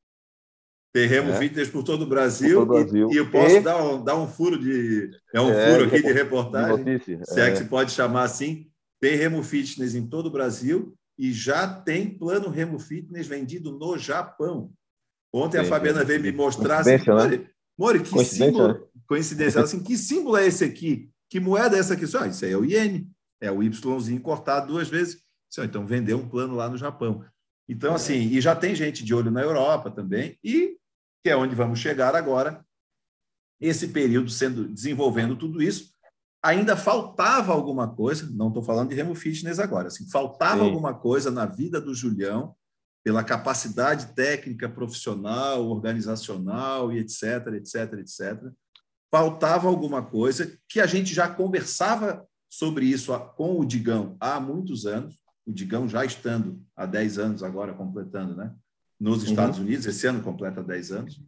Tem 0.92 1.06
Remo 1.06 1.30
é. 1.30 1.38
Fitness 1.38 1.70
por 1.70 1.82
todo 1.82 2.02
o 2.02 2.06
Brasil, 2.06 2.58
todo 2.58 2.70
o 2.70 2.74
Brasil. 2.74 3.08
E, 3.10 3.14
e, 3.14 3.16
eu 3.16 3.30
posso 3.30 3.56
e... 3.56 3.60
Dar, 3.60 3.82
um, 3.82 4.04
dar 4.04 4.16
um 4.16 4.28
furo 4.28 4.58
de... 4.58 5.10
É 5.32 5.40
um 5.40 5.50
é, 5.50 5.72
furo 5.72 5.86
aqui 5.86 6.02
de 6.02 6.12
reportagem, 6.12 6.84
de 6.84 7.24
se 7.24 7.40
é. 7.40 7.48
é 7.48 7.50
que 7.52 7.58
se 7.58 7.64
pode 7.64 7.92
chamar 7.92 8.24
assim. 8.24 8.68
Tem 9.00 9.16
Remo 9.16 9.42
Fitness 9.42 9.94
em 9.94 10.06
todo 10.06 10.26
o 10.26 10.30
Brasil 10.30 10.94
e 11.18 11.32
já 11.32 11.66
tem 11.66 12.10
plano 12.10 12.50
Remo 12.50 12.78
Fitness 12.78 13.26
vendido 13.26 13.72
no 13.72 13.96
Japão. 13.96 14.72
Ontem 15.32 15.58
a 15.58 15.64
Fabiana 15.64 16.04
veio 16.04 16.20
me 16.20 16.32
mostrar 16.32 16.80
assim, 16.80 16.90
né? 16.90 17.46
Mori, 17.78 18.00
que 18.00 18.24
símbolo, 18.24 18.68
né? 18.68 18.80
coincidência, 19.06 19.62
assim, 19.62 19.82
que 19.82 19.96
símbolo 19.96 20.36
é 20.36 20.46
esse 20.46 20.64
aqui? 20.64 21.08
Que 21.30 21.40
moeda 21.40 21.76
é 21.76 21.78
essa 21.78 21.94
aqui? 21.94 22.04
Ah, 22.18 22.26
isso 22.26 22.44
aí 22.44 22.52
é 22.52 22.56
o 22.56 22.64
iene, 22.64 23.08
é 23.40 23.50
o 23.50 23.62
Yzinho 23.62 24.20
cortado 24.20 24.68
duas 24.68 24.88
vezes. 24.88 25.22
Então, 25.58 25.86
vendeu 25.86 26.18
um 26.18 26.28
plano 26.28 26.54
lá 26.54 26.68
no 26.68 26.76
Japão. 26.76 27.24
Então, 27.68 27.94
assim, 27.94 28.14
e 28.14 28.40
já 28.40 28.54
tem 28.54 28.74
gente 28.74 29.04
de 29.04 29.14
olho 29.14 29.30
na 29.30 29.42
Europa 29.42 29.90
também, 29.90 30.38
e 30.42 30.76
que 31.22 31.30
é 31.30 31.36
onde 31.36 31.54
vamos 31.54 31.78
chegar 31.78 32.14
agora. 32.14 32.64
Esse 33.60 33.88
período 33.88 34.30
sendo 34.30 34.68
desenvolvendo 34.68 35.36
tudo 35.36 35.62
isso, 35.62 35.92
ainda 36.42 36.76
faltava 36.76 37.52
alguma 37.52 37.94
coisa, 37.94 38.28
não 38.32 38.48
estou 38.48 38.62
falando 38.62 38.88
de 38.88 38.94
Remo 38.94 39.14
Fitness 39.14 39.58
agora, 39.58 39.88
assim, 39.88 40.08
faltava 40.10 40.60
Sim. 40.60 40.66
alguma 40.66 40.94
coisa 40.94 41.30
na 41.30 41.44
vida 41.46 41.80
do 41.80 41.94
Julião 41.94 42.54
pela 43.04 43.24
capacidade 43.24 44.14
técnica, 44.14 44.68
profissional, 44.68 45.66
organizacional 45.66 46.92
e 46.92 46.98
etc, 46.98 47.46
etc, 47.54 47.92
etc. 47.98 48.52
Faltava 49.10 49.68
alguma 49.68 50.02
coisa 50.02 50.58
que 50.68 50.80
a 50.80 50.86
gente 50.86 51.14
já 51.14 51.28
conversava 51.28 52.26
sobre 52.50 52.84
isso 52.84 53.16
com 53.36 53.60
o 53.60 53.64
Digão 53.64 54.16
há 54.18 54.40
muitos 54.40 54.84
anos, 54.84 55.14
o 55.46 55.52
Digão 55.52 55.88
já 55.88 56.04
estando 56.04 56.60
há 56.76 56.84
10 56.84 57.18
anos 57.18 57.42
agora, 57.44 57.72
completando, 57.72 58.34
né? 58.34 58.52
Nos 58.98 59.22
Estados 59.22 59.58
uhum. 59.58 59.64
Unidos, 59.64 59.86
esse 59.86 60.06
ano 60.06 60.20
completa 60.20 60.62
10 60.62 60.92
anos. 60.92 61.22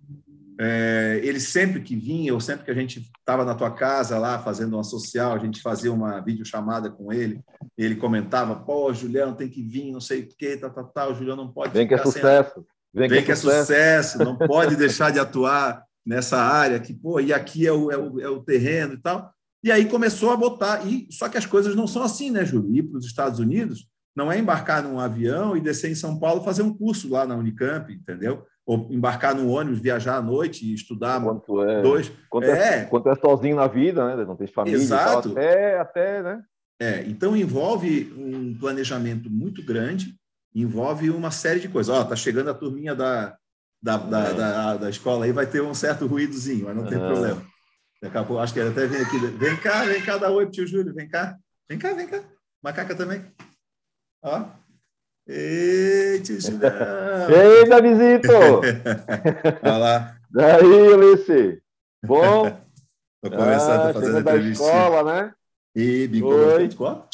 É, 0.61 1.21
ele 1.25 1.41
sempre 1.41 1.81
que 1.81 1.97
vinha, 1.97 2.35
ou 2.35 2.41
sempre 2.41 2.65
que 2.65 2.71
a 2.71 2.75
gente 2.75 3.11
estava 3.19 3.45
na 3.45 3.55
tua 3.55 3.71
casa 3.71 4.19
lá 4.19 4.39
fazendo 4.39 4.75
uma 4.75 4.85
social, 4.85 5.33
a 5.33 5.39
gente 5.39 5.63
fazia 5.63 5.93
uma 5.93 6.21
videochamada 6.21 6.91
com 6.91 7.13
ele, 7.13 7.41
ele 7.79 7.97
comentava, 7.97 8.55
pô, 8.57 8.93
Julião 8.93 9.35
tem 9.35 9.49
que 9.49 9.63
vir, 9.63 9.91
não 9.91 10.01
sei 10.01 10.21
o 10.21 10.29
quê, 10.37 10.57
tal, 10.57 10.71
tal, 10.71 10.85
tal, 10.89 11.13
o 11.13 11.15
Julião 11.15 11.37
não 11.37 11.51
pode 11.51 11.73
Vem 11.73 11.89
que 11.89 11.95
é 11.95 11.99
sucesso. 11.99 12.55
Sem... 12.55 12.65
Vem, 12.95 13.09
Vem 13.09 13.25
que, 13.25 13.31
é, 13.31 13.35
é 13.35 13.37
sucesso, 13.37 14.19
não 14.19 14.37
pode 14.37 14.77
deixar 14.77 15.11
de 15.11 15.19
atuar 15.19 15.83
nessa 16.05 16.37
área, 16.37 16.79
que, 16.79 16.93
pô, 16.93 17.19
e 17.19 17.33
aqui 17.33 17.67
é 17.67 17.73
o, 17.73 17.91
é 17.91 17.97
o, 17.97 18.21
é 18.21 18.29
o 18.29 18.43
terreno 18.43 18.95
e 18.95 18.99
tal. 18.99 19.33
E 19.63 19.71
aí 19.71 19.87
começou 19.87 20.31
a 20.31 20.37
botar, 20.37 20.87
e 20.87 21.07
só 21.11 21.29
que 21.29 21.39
as 21.39 21.47
coisas 21.47 21.77
não 21.77 21.87
são 21.87 22.03
assim, 22.03 22.31
né, 22.31 22.45
Júlio? 22.45 22.75
Ir 22.75 22.83
para 22.83 22.99
os 22.99 23.07
Estados 23.07 23.39
Unidos 23.39 23.87
não 24.15 24.31
é 24.31 24.39
embarcar 24.39 24.83
num 24.83 24.99
avião 24.99 25.57
e 25.57 25.61
descer 25.61 25.91
em 25.91 25.95
São 25.95 26.19
Paulo 26.19 26.43
fazer 26.43 26.63
um 26.63 26.75
curso 26.75 27.09
lá 27.09 27.25
na 27.25 27.37
Unicamp, 27.37 27.93
entendeu? 27.93 28.45
ou 28.65 28.89
embarcar 28.91 29.35
no 29.35 29.51
ônibus, 29.51 29.81
viajar 29.81 30.17
à 30.17 30.23
noite 30.23 30.65
e 30.65 30.75
estudar 30.75 31.21
quanto 31.21 31.63
é, 31.63 31.83
dois. 31.83 32.13
Quanto 32.31 32.45
é, 32.45 32.79
é, 32.79 32.85
quanto 32.85 33.09
é 33.09 33.15
sozinho 33.17 33.57
na 33.57 33.67
vida, 33.67 34.05
né? 34.17 34.25
Não 34.25 34.37
tem 34.37 34.47
família. 34.47 34.77
Exato. 34.77 35.31
Tal, 35.31 35.33
até, 35.33 35.79
até, 35.79 36.23
né? 36.23 36.43
É, 36.81 37.03
então 37.07 37.37
envolve 37.37 38.13
um 38.17 38.57
planejamento 38.59 39.29
muito 39.31 39.65
grande, 39.65 40.15
envolve 40.55 41.11
uma 41.11 41.31
série 41.31 41.61
de 41.61 41.69
coisas. 41.69 41.95
Ó, 41.95 42.05
tá 42.05 42.15
chegando 42.15 42.51
a 42.51 42.55
turminha 42.55 42.95
da, 42.95 43.37
da, 43.83 43.97
da, 43.97 44.25
é. 44.25 44.35
da, 44.35 44.77
da, 44.77 44.91
escola 44.91 45.25
aí, 45.25 45.33
vai 45.33 45.47
ter 45.47 45.63
um 45.63 45.75
certo 45.75 46.07
ruídozinho, 46.07 46.67
mas 46.67 46.77
não 46.77 46.87
tem 46.87 46.99
problema. 46.99 47.43
Daqui 48.03 48.19
a 48.19 48.25
pouco, 48.25 48.43
acho 48.43 48.53
que 48.53 48.59
ele 48.59 48.71
até 48.71 48.87
vem 48.87 49.01
aqui. 49.01 49.19
Vem 49.19 49.57
cá, 49.59 49.85
vem 49.85 50.03
cá, 50.03 50.19
dá 50.19 50.29
oi 50.29 50.45
pro 50.45 50.53
tio 50.53 50.67
Júlio, 50.67 50.93
vem 50.93 51.09
cá. 51.09 51.37
Vem 51.69 51.79
cá, 51.79 51.95
vem 51.95 52.09
cá. 52.09 52.21
Macaca 52.61 52.97
também. 52.97 53.25
Ó, 54.25 54.45
Eita, 55.27 56.33
Ei, 57.33 57.69
Davizito! 57.69 58.29
Olha 59.63 59.79
lá. 59.79 60.17
Daí, 60.29 60.65
Ulisses. 60.65 61.61
Bom? 62.05 62.47
Estou 63.23 63.39
começando 63.39 63.81
ah, 63.87 63.91
a 63.91 63.93
fazer 63.95 64.17
a 64.17 64.21
entrevista. 64.21 64.65
escola, 64.65 65.05
né? 65.05 65.35
E 65.77 66.09
bico 66.09 66.27
Oi. 66.27 66.65
escola. 66.65 67.07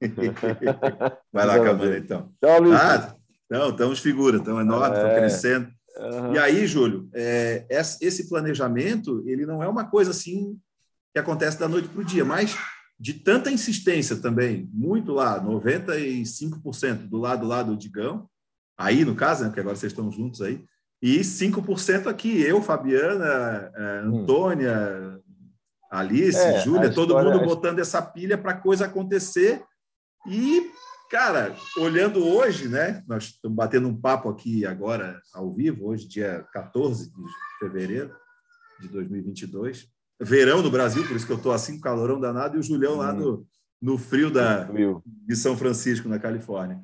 Vai 1.32 1.46
lá, 1.46 1.62
Camila, 1.62 1.98
então. 1.98 2.32
Tchau, 2.42 2.62
Ulisses. 2.62 2.80
Ah, 2.80 3.16
então, 3.44 3.68
estamos 3.70 3.98
figuras, 4.00 4.40
estão 4.40 4.58
enormes, 4.58 4.96
estão 4.96 5.10
é. 5.10 5.18
crescendo. 5.18 5.68
Uhum. 5.96 6.34
E 6.34 6.38
aí, 6.38 6.66
Júlio, 6.66 7.08
é, 7.14 7.66
esse 7.70 8.28
planejamento, 8.28 9.22
ele 9.26 9.46
não 9.46 9.62
é 9.62 9.68
uma 9.68 9.84
coisa 9.84 10.10
assim 10.10 10.58
que 11.12 11.18
acontece 11.18 11.58
da 11.58 11.68
noite 11.68 11.88
para 11.88 12.00
o 12.00 12.04
dia, 12.04 12.24
mas 12.24 12.56
de 12.98 13.14
tanta 13.14 13.50
insistência 13.50 14.16
também, 14.16 14.68
muito 14.72 15.12
lá, 15.12 15.40
95% 15.40 17.08
do 17.08 17.18
lado 17.18 17.46
lá 17.46 17.62
do 17.62 17.76
Digão, 17.76 18.28
aí 18.76 19.04
no 19.04 19.14
caso, 19.14 19.42
né, 19.42 19.48
porque 19.48 19.60
agora 19.60 19.76
vocês 19.76 19.92
estão 19.92 20.10
juntos 20.10 20.42
aí, 20.42 20.64
e 21.00 21.20
5% 21.20 22.06
aqui, 22.06 22.40
eu, 22.40 22.62
Fabiana, 22.62 23.70
é, 23.76 24.02
hum. 24.06 24.22
Antônia, 24.22 25.20
Alice, 25.90 26.38
é, 26.38 26.60
Júlia, 26.60 26.92
todo 26.92 27.14
mundo 27.14 27.40
é 27.40 27.44
botando 27.44 27.78
essa 27.78 28.02
pilha 28.02 28.36
para 28.36 28.52
a 28.52 28.60
coisa 28.60 28.86
acontecer. 28.86 29.62
E, 30.26 30.70
cara, 31.10 31.54
olhando 31.78 32.26
hoje, 32.26 32.68
né? 32.68 33.02
Nós 33.06 33.24
estamos 33.24 33.56
batendo 33.56 33.88
um 33.88 33.96
papo 33.96 34.28
aqui 34.28 34.64
agora, 34.66 35.20
ao 35.32 35.52
vivo, 35.52 35.86
hoje, 35.86 36.08
dia 36.08 36.46
14 36.52 37.10
de 37.10 37.22
fevereiro 37.58 38.14
de 38.80 38.88
2022 38.88 39.94
verão 40.20 40.62
no 40.62 40.70
Brasil, 40.70 41.06
por 41.06 41.16
isso 41.16 41.26
que 41.26 41.32
eu 41.32 41.36
estou 41.36 41.52
assim, 41.52 41.80
calorão 41.80 42.20
danado, 42.20 42.56
e 42.56 42.60
o 42.60 42.62
Julião 42.62 42.96
lá 42.96 43.12
no, 43.12 43.46
no 43.80 43.98
frio 43.98 44.30
da, 44.30 44.68
de 45.04 45.36
São 45.36 45.56
Francisco, 45.56 46.08
na 46.08 46.18
Califórnia. 46.18 46.80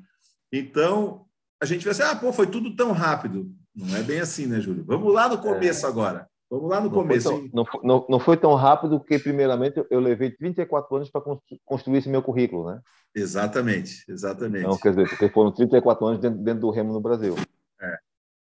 Então, 0.51 1.25
a 1.61 1.65
gente 1.65 1.83
vai 1.83 1.91
assim, 1.91 2.03
ah, 2.03 2.15
pô, 2.15 2.33
foi 2.33 2.47
tudo 2.47 2.75
tão 2.75 2.91
rápido. 2.91 3.53
Não 3.73 3.95
é 3.95 4.03
bem 4.03 4.19
assim, 4.19 4.47
né, 4.47 4.59
Júlio? 4.59 4.83
Vamos 4.85 5.13
lá 5.13 5.29
no 5.29 5.37
começo 5.37 5.85
é. 5.85 5.89
agora. 5.89 6.27
Vamos 6.51 6.69
lá 6.69 6.81
no 6.81 6.87
não 6.87 6.93
começo. 6.93 7.29
Foi 7.29 7.39
tão, 7.39 7.49
não, 7.53 7.65
não, 7.81 8.05
não, 8.09 8.19
foi 8.19 8.35
tão 8.35 8.53
rápido 8.55 8.99
porque, 8.99 9.17
primeiramente, 9.17 9.81
eu 9.89 10.01
levei 10.01 10.29
34 10.31 10.97
anos 10.97 11.09
para 11.09 11.21
construir 11.63 11.99
esse 11.99 12.09
meu 12.09 12.21
currículo, 12.21 12.69
né? 12.69 12.81
Exatamente, 13.15 14.03
exatamente. 14.09 14.65
Então, 14.65 14.77
quer 14.77 14.89
dizer, 14.89 15.07
porque 15.07 15.29
foram 15.29 15.53
34 15.53 16.05
anos 16.05 16.19
dentro, 16.19 16.39
dentro 16.39 16.59
do 16.59 16.69
remo 16.69 16.91
no 16.91 16.99
Brasil. 16.99 17.35
É. 17.81 17.97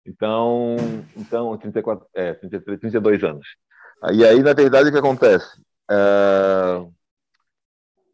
Então, 0.06 0.76
então 1.18 1.58
34, 1.58 2.06
é, 2.14 2.36
33, 2.36 2.80
32 2.80 3.24
anos. 3.24 3.48
E 4.14 4.24
aí, 4.24 4.44
na 4.44 4.54
verdade, 4.54 4.90
o 4.90 4.92
que 4.92 5.00
acontece? 5.00 5.60
É... 5.90 6.86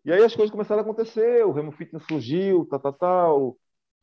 E 0.06 0.12
aí 0.14 0.24
as 0.24 0.34
coisas 0.34 0.52
começaram 0.52 0.80
a 0.80 0.84
acontecer, 0.84 1.46
o 1.46 1.52
Remo 1.52 1.74
Fitness 1.74 2.04
surgiu, 2.08 2.66
tal, 2.70 2.80
tal, 2.80 2.94
tal. 2.94 3.58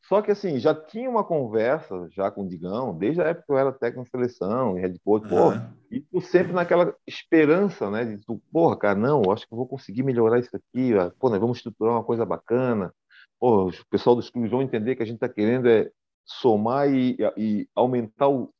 Só 0.07 0.21
que, 0.21 0.31
assim, 0.31 0.59
já 0.59 0.73
tinha 0.73 1.09
uma 1.09 1.23
conversa 1.23 2.07
já 2.11 2.31
com 2.31 2.43
o 2.43 2.47
Digão, 2.47 2.97
desde 2.97 3.21
a 3.21 3.25
época 3.25 3.45
que 3.45 3.51
eu 3.51 3.57
era 3.57 3.71
técnico 3.71 4.05
de 4.05 4.09
seleção, 4.09 4.77
em 4.77 4.81
Red 4.81 4.95
Bull, 5.05 5.21
pô, 5.21 5.51
e 5.91 6.01
tu 6.01 6.19
sempre 6.21 6.51
naquela 6.53 6.95
esperança, 7.05 7.91
né, 7.91 8.05
de 8.05 8.17
tu, 8.25 8.41
porra, 8.51 8.77
cara, 8.77 8.97
não, 8.97 9.31
acho 9.31 9.47
que 9.47 9.53
eu 9.53 9.57
vou 9.57 9.67
conseguir 9.67 10.01
melhorar 10.01 10.39
isso 10.39 10.55
aqui, 10.55 10.93
pô, 11.19 11.29
nós 11.29 11.39
vamos 11.39 11.57
estruturar 11.57 11.93
uma 11.93 12.03
coisa 12.03 12.25
bacana, 12.25 12.91
pô, 13.39 13.67
o 13.67 13.71
pessoal 13.89 14.15
dos 14.15 14.29
clubes 14.29 14.49
vão 14.49 14.61
entender 14.61 14.95
que 14.95 15.03
a 15.03 15.05
gente 15.05 15.15
está 15.15 15.29
querendo 15.29 15.67
é 15.69 15.91
somar 16.25 16.89
e, 16.89 17.17
e 17.37 17.67
aumentar 17.75 18.29
o, 18.29 18.51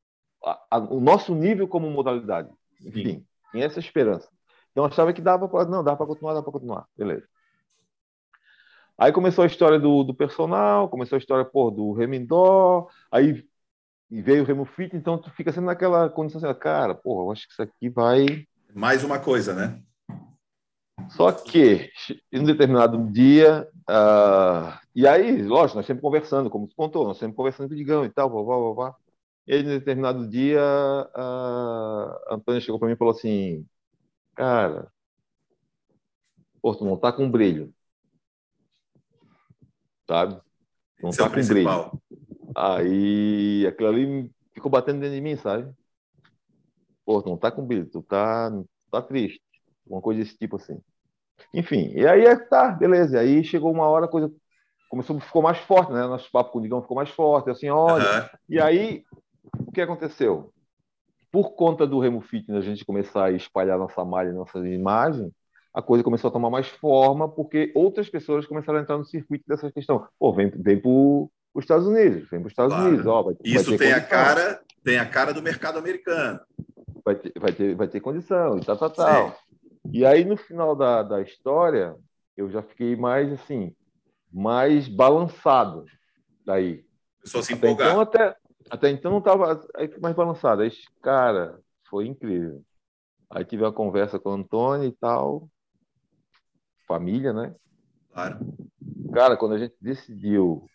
a, 0.44 0.60
a, 0.72 0.78
o 0.80 1.00
nosso 1.00 1.34
nível 1.36 1.68
como 1.68 1.90
modalidade. 1.90 2.50
Enfim, 2.82 3.26
tinha 3.52 3.66
essa 3.66 3.80
esperança. 3.80 4.30
Então 4.72 4.86
achava 4.86 5.14
que 5.14 5.22
dava 5.22 5.48
para. 5.48 5.70
Não, 5.70 5.84
dá 5.84 5.96
para 5.96 6.06
continuar, 6.06 6.34
dá 6.34 6.42
para 6.42 6.52
continuar. 6.52 6.86
Beleza. 6.98 7.28
Aí 9.00 9.14
começou 9.14 9.46
a 9.46 9.48
história 9.48 9.80
do, 9.80 10.04
do 10.04 10.14
personal, 10.14 10.90
começou 10.90 11.16
a 11.16 11.20
história 11.20 11.46
pô, 11.46 11.72
do 11.72 11.94
Remindó, 11.94 12.88
aí 13.10 13.48
veio 14.12 14.44
o 14.44 14.46
Remo 14.46 14.66
Fit, 14.66 14.94
então 14.94 15.18
tu 15.18 15.32
fica 15.32 15.54
sendo 15.54 15.68
naquela 15.68 16.10
condição 16.10 16.42
assim, 16.42 16.60
cara, 16.60 16.94
porra, 16.94 17.24
eu 17.24 17.32
acho 17.32 17.48
que 17.48 17.54
isso 17.54 17.62
aqui 17.62 17.90
vai. 17.90 18.46
Mais 18.76 19.02
uma 19.06 19.18
coisa, 19.18 19.54
né? 19.54 19.82
Só 21.12 21.32
que, 21.32 21.90
em 22.30 22.42
um 22.42 22.44
determinado 22.44 23.10
dia, 23.10 23.68
uh, 23.90 24.78
e 24.94 25.08
aí, 25.08 25.42
lógico, 25.44 25.78
nós 25.78 25.86
sempre 25.86 26.02
conversando, 26.02 26.50
como 26.50 26.68
tu 26.68 26.76
contou, 26.76 27.08
nós 27.08 27.18
sempre 27.18 27.38
conversando 27.38 27.70
com 27.70 27.74
o 27.76 27.78
Digão 27.78 28.04
e 28.04 28.10
tal, 28.10 28.30
vá, 28.30 28.74
vá. 28.74 28.96
E 29.48 29.54
aí, 29.54 29.62
em 29.62 29.64
determinado 29.64 30.28
dia, 30.28 30.62
a 30.62 32.26
Antônia 32.32 32.60
chegou 32.60 32.78
para 32.78 32.88
mim 32.90 32.96
e 32.96 32.98
falou 32.98 33.14
assim: 33.14 33.66
Cara, 34.36 34.92
pô, 36.62 36.76
tu 36.76 36.86
não 36.86 36.98
tá 36.98 37.12
com 37.12 37.32
brilho. 37.32 37.74
Sabe? 40.10 40.42
Não 41.02 41.12
Esse 41.12 41.20
tá 41.20 41.26
é 41.26 41.30
com 41.30 41.48
brilho. 41.48 42.02
Aí 42.56 43.66
aquilo 43.68 43.90
ali 43.90 44.32
ficou 44.52 44.72
batendo 44.72 45.00
dentro 45.00 45.16
de 45.16 45.22
mim, 45.22 45.38
sabe? 45.38 45.72
pô, 47.10 47.24
tu 47.24 47.30
não 47.30 47.38
tá 47.38 47.50
com 47.50 47.66
brilho, 47.66 47.90
tu 47.90 48.04
tá, 48.04 48.52
tá 48.92 49.02
triste. 49.02 49.42
Uma 49.88 50.00
coisa 50.00 50.20
desse 50.20 50.38
tipo 50.38 50.58
assim. 50.58 50.80
Enfim, 51.52 51.92
e 51.96 52.06
aí 52.08 52.24
é 52.24 52.36
tá, 52.36 52.70
beleza. 52.70 53.16
E 53.16 53.20
aí 53.20 53.44
chegou 53.44 53.72
uma 53.72 53.88
hora, 53.88 54.06
a 54.06 54.08
coisa 54.08 54.32
começou, 54.88 55.20
ficou 55.20 55.42
mais 55.42 55.58
forte, 55.58 55.92
né? 55.92 56.02
Nosso 56.06 56.30
papo 56.32 56.52
com 56.52 56.60
o 56.60 56.62
Digão 56.62 56.84
ficou 56.84 56.96
mais 56.96 57.10
forte, 57.10 57.50
assim, 57.50 57.68
olha. 57.68 58.22
Uhum. 58.22 58.30
E 58.48 58.62
aí, 58.62 59.04
o 59.58 59.72
que 59.72 59.82
aconteceu? 59.82 60.54
Por 61.32 61.56
conta 61.56 61.88
do 61.88 62.00
Remo 62.00 62.22
Fitness, 62.22 62.60
a 62.60 62.62
gente 62.62 62.86
começar 62.86 63.26
a 63.26 63.32
espalhar 63.32 63.80
nossa 63.80 64.06
malha, 64.06 64.32
nossa 64.32 64.60
imagem, 64.60 65.34
a 65.74 65.82
coisa 65.82 66.04
começou 66.04 66.30
a 66.30 66.32
tomar 66.32 66.50
mais 66.50 66.68
forma, 66.68 67.30
porque 67.30 67.72
outras 67.76 68.10
pessoas 68.10 68.46
começaram 68.46 68.80
a 68.80 68.82
entrar 68.82 68.98
no 68.98 69.06
circuito 69.06 69.46
dessa 69.48 69.72
questão. 69.72 70.08
Pô, 70.18 70.34
vem, 70.34 70.50
vem 70.50 70.80
para 70.80 70.90
os 70.90 71.30
Estados 71.60 71.86
Unidos, 71.86 72.30
vem 72.30 72.40
para 72.40 72.48
os 72.48 72.52
Estados 72.52 72.74
claro. 72.74 72.90
Unidos. 72.90 73.06
Ó, 73.06 73.24
vai, 73.24 73.36
Isso 73.44 73.70
vai 73.70 73.78
tem, 73.78 73.94
a 73.94 74.02
cara, 74.02 74.62
tem 74.84 74.98
a 74.98 75.06
cara 75.06 75.34
do 75.34 75.42
mercado 75.42 75.78
americano. 75.78 76.40
Vai 77.06 77.16
ter, 77.16 77.34
vai 77.40 77.54
ter, 77.54 77.76
vai 77.76 77.88
ter 77.88 78.00
condição 78.00 78.58
e 78.58 78.66
tal, 78.66 78.78
tal, 78.78 78.90
tal. 78.90 79.38
E 79.92 80.06
aí, 80.06 80.26
no 80.26 80.38
final 80.38 80.76
da, 80.76 81.04
da 81.04 81.22
história, 81.22 81.96
eu 82.36 82.50
já 82.50 82.62
fiquei 82.62 82.96
mais, 82.96 83.32
assim, 83.32 83.74
mais 84.32 84.88
balançado 84.88 85.86
daí. 86.46 86.84
A 87.24 87.42
se 87.42 87.54
empolgar. 87.54 87.90
Então, 87.90 88.02
até, 88.02 88.36
até 88.70 88.90
então 88.90 89.12
não 89.12 89.20
estava 89.20 89.68
mais 90.02 90.16
balançado. 90.16 90.62
Aí, 90.62 90.72
cara, 91.02 91.60
foi 91.90 92.08
incrível. 92.08 92.64
Aí 93.30 93.46
tive 93.46 93.64
uma 93.64 93.72
conversa 93.72 94.20
com 94.20 94.30
o 94.30 94.34
Antônio 94.34 94.88
e 94.88 94.92
tal. 94.92 95.50
Família, 96.90 97.32
né? 97.32 97.56
Claro. 98.12 98.40
Cara, 99.14 99.38
quando 99.38 99.54
a 99.54 99.60
gente 99.60 99.76
decidiu, 99.80 100.68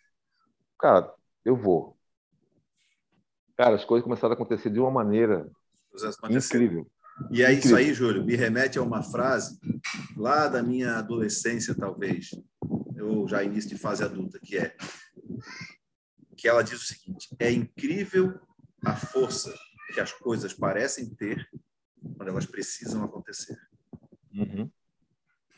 cara, 0.79 1.13
eu 1.43 1.57
vou. 1.57 1.97
Cara, 3.57 3.75
as 3.75 3.83
coisas 3.83 4.05
começaram 4.05 4.31
a 4.31 4.35
acontecer 4.35 4.69
de 4.69 4.79
uma 4.79 4.89
maneira 4.89 5.51
incrível. 6.29 6.89
E 7.29 7.43
é 7.43 7.51
isso 7.51 7.75
aí, 7.75 7.93
Júlio, 7.93 8.23
me 8.23 8.35
remete 8.35 8.79
a 8.79 8.81
uma 8.81 9.03
frase 9.03 9.59
lá 10.15 10.47
da 10.47 10.63
minha 10.63 10.99
adolescência, 10.99 11.75
talvez, 11.75 12.29
eu 12.95 13.27
já 13.27 13.43
início 13.43 13.69
de 13.69 13.77
fase 13.77 14.01
adulta, 14.01 14.39
que 14.39 14.57
é 14.57 14.75
que 16.37 16.47
ela 16.47 16.63
diz 16.63 16.81
o 16.81 16.85
seguinte: 16.85 17.27
é 17.39 17.51
incrível 17.51 18.39
a 18.85 18.95
força 18.95 19.53
que 19.93 19.99
as 19.99 20.13
coisas 20.13 20.53
parecem 20.53 21.13
ter 21.13 21.45
quando 22.15 22.29
elas 22.29 22.45
precisam 22.45 23.03
acontecer. 23.03 23.57
Uhum. 24.33 24.69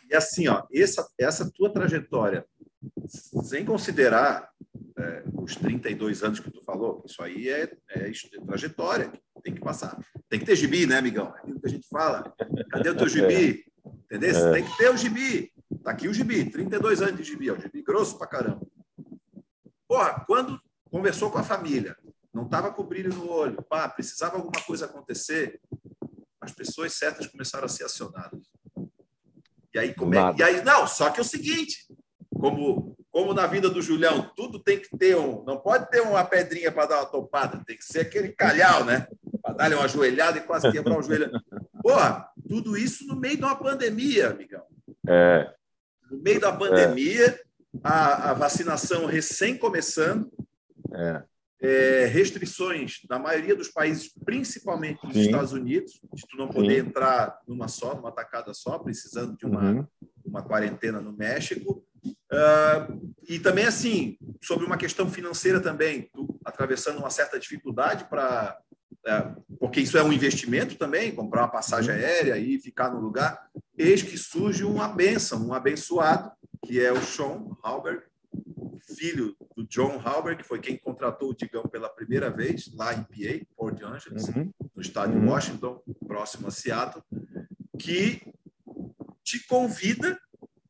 E 0.09 0.15
assim, 0.15 0.47
ó, 0.47 0.63
essa, 0.73 1.07
essa 1.17 1.51
tua 1.51 1.71
trajetória, 1.71 2.45
sem 3.43 3.65
considerar 3.65 4.49
é, 4.97 5.23
os 5.33 5.55
32 5.55 6.23
anos 6.23 6.39
que 6.39 6.49
tu 6.49 6.63
falou, 6.63 7.03
isso 7.05 7.21
aí 7.21 7.49
é, 7.49 7.71
é, 7.89 8.09
é 8.09 8.45
trajetória, 8.45 9.11
tem 9.43 9.53
que 9.53 9.61
passar. 9.61 9.97
Tem 10.29 10.39
que 10.39 10.45
ter 10.45 10.55
gibi, 10.55 10.85
né, 10.85 10.97
amigão? 10.97 11.33
É 11.35 11.39
aquilo 11.39 11.59
que 11.59 11.67
a 11.67 11.69
gente 11.69 11.87
fala. 11.87 12.33
Cadê 12.69 12.89
o 12.89 12.97
teu 12.97 13.07
gibi? 13.07 13.65
Entendeu? 14.05 14.35
É. 14.35 14.51
Tem 14.53 14.65
que 14.65 14.77
ter 14.77 14.89
o 14.89 14.97
gibi. 14.97 15.51
Tá 15.83 15.91
aqui 15.91 16.07
o 16.07 16.13
gibi, 16.13 16.49
32 16.49 17.01
anos 17.01 17.17
de 17.17 17.23
gibi, 17.23 17.51
ó, 17.51 17.55
o 17.55 17.59
gibi 17.59 17.81
grosso 17.81 18.17
pra 18.17 18.27
caramba. 18.27 18.65
Porra, 19.87 20.23
quando 20.25 20.59
conversou 20.89 21.29
com 21.29 21.37
a 21.37 21.43
família, 21.43 21.95
não 22.33 22.47
tava 22.47 22.71
com 22.71 22.83
brilho 22.83 23.13
no 23.13 23.29
olho, 23.29 23.61
pá, 23.63 23.87
precisava 23.89 24.35
alguma 24.35 24.61
coisa 24.65 24.85
acontecer, 24.85 25.59
as 26.41 26.51
pessoas 26.51 26.93
certas 26.93 27.27
começaram 27.27 27.65
a 27.65 27.69
ser 27.69 27.83
acionadas. 27.83 28.46
E 29.77 29.79
aí, 29.79 29.93
como 29.93 30.15
é, 30.15 30.33
e 30.35 30.41
aí 30.41 30.63
não, 30.63 30.87
só 30.87 31.11
que 31.11 31.19
é 31.19 31.21
o 31.21 31.25
seguinte, 31.25 31.85
como 32.33 32.97
como 33.11 33.33
na 33.33 33.47
vida 33.47 33.69
do 33.69 33.81
Julião, 33.81 34.31
tudo 34.35 34.59
tem 34.59 34.79
que 34.79 34.95
ter 34.95 35.15
um, 35.15 35.43
não 35.43 35.57
pode 35.57 35.89
ter 35.89 36.01
uma 36.01 36.23
pedrinha 36.23 36.71
para 36.71 36.87
dar 36.87 36.97
uma 36.97 37.05
topada, 37.05 37.63
tem 37.65 37.77
que 37.77 37.85
ser 37.85 38.01
aquele 38.01 38.29
calhau, 38.29 38.83
né? 38.83 39.07
Para 39.41 39.53
dar 39.53 39.73
uma 39.73 39.85
ajoelhada 39.85 40.37
e 40.37 40.41
quase 40.41 40.71
quebrar 40.71 40.97
o 40.97 41.01
joelho. 41.01 41.31
Porra, 41.81 42.27
tudo 42.47 42.77
isso 42.77 43.07
no 43.07 43.15
meio 43.15 43.37
de 43.37 43.43
uma 43.43 43.55
pandemia, 43.55 44.29
amigão. 44.29 44.63
É. 45.07 45.51
No 46.11 46.21
meio 46.21 46.39
da 46.39 46.51
pandemia, 46.51 47.27
é. 47.27 47.39
a, 47.83 48.31
a, 48.31 48.33
vacinação 48.33 49.05
recém 49.05 49.57
começando. 49.57 50.31
É 50.91 51.23
é, 51.59 52.05
restrições 52.05 52.99
na 53.09 53.17
maioria 53.17 53.55
dos 53.55 53.69
países, 53.69 54.11
principalmente 54.23 55.03
nos 55.03 55.13
Sim. 55.13 55.21
Estados 55.21 55.53
Unidos, 55.53 55.99
de 56.13 56.27
tu 56.27 56.37
não 56.37 56.47
poder 56.47 56.81
Sim. 56.81 56.89
entrar 56.89 57.39
numa 57.47 57.67
só, 57.67 57.95
numa 57.95 58.11
tacada 58.11 58.53
só, 58.53 58.77
precisando 58.77 59.35
de 59.35 59.45
uma, 59.45 59.71
uhum. 59.71 59.87
uma 60.23 60.43
quarentena 60.43 61.01
no 61.01 61.11
México. 61.11 61.83
Uh, 62.05 63.13
e 63.27 63.39
também, 63.39 63.65
assim, 63.65 64.17
sobre 64.41 64.65
uma 64.65 64.77
questão 64.77 65.09
financeira 65.09 65.59
também, 65.59 66.09
tu 66.13 66.39
atravessando 66.45 66.99
uma 66.99 67.09
certa 67.09 67.39
dificuldade 67.39 68.05
para. 68.05 68.59
É, 69.05 69.21
porque 69.57 69.79
isso 69.79 69.97
é 69.97 70.03
um 70.03 70.11
investimento 70.11 70.75
também, 70.75 71.15
comprar 71.15 71.43
uma 71.43 71.47
passagem 71.51 71.95
uhum. 71.95 72.01
aérea 72.01 72.37
e 72.37 72.59
ficar 72.59 72.91
no 72.91 72.99
lugar. 72.99 73.47
Eis 73.77 74.01
que 74.01 74.17
surge 74.17 74.65
uma 74.65 74.89
benção, 74.89 75.47
um 75.47 75.53
abençoado, 75.53 76.29
que 76.65 76.83
é 76.83 76.91
o 76.91 77.01
Sean 77.01 77.45
Halberg, 77.63 78.03
filho 78.95 79.35
do 79.57 79.65
John 79.65 79.99
Halber, 79.99 80.37
que 80.37 80.43
foi 80.43 80.59
quem 80.59 80.77
contratou 80.77 81.31
o 81.31 81.35
Digão 81.35 81.63
pela 81.63 81.89
primeira 81.89 82.29
vez 82.29 82.71
lá 82.75 82.93
em 82.93 83.01
PA, 83.01 83.45
Port 83.55 83.81
Angeles, 83.81 84.27
uhum. 84.27 84.53
no 84.75 84.81
estádio 84.81 85.19
uhum. 85.19 85.29
Washington, 85.29 85.81
próximo 86.07 86.47
a 86.47 86.51
Seattle, 86.51 87.03
que 87.79 88.21
te 89.23 89.43
convida, 89.47 90.15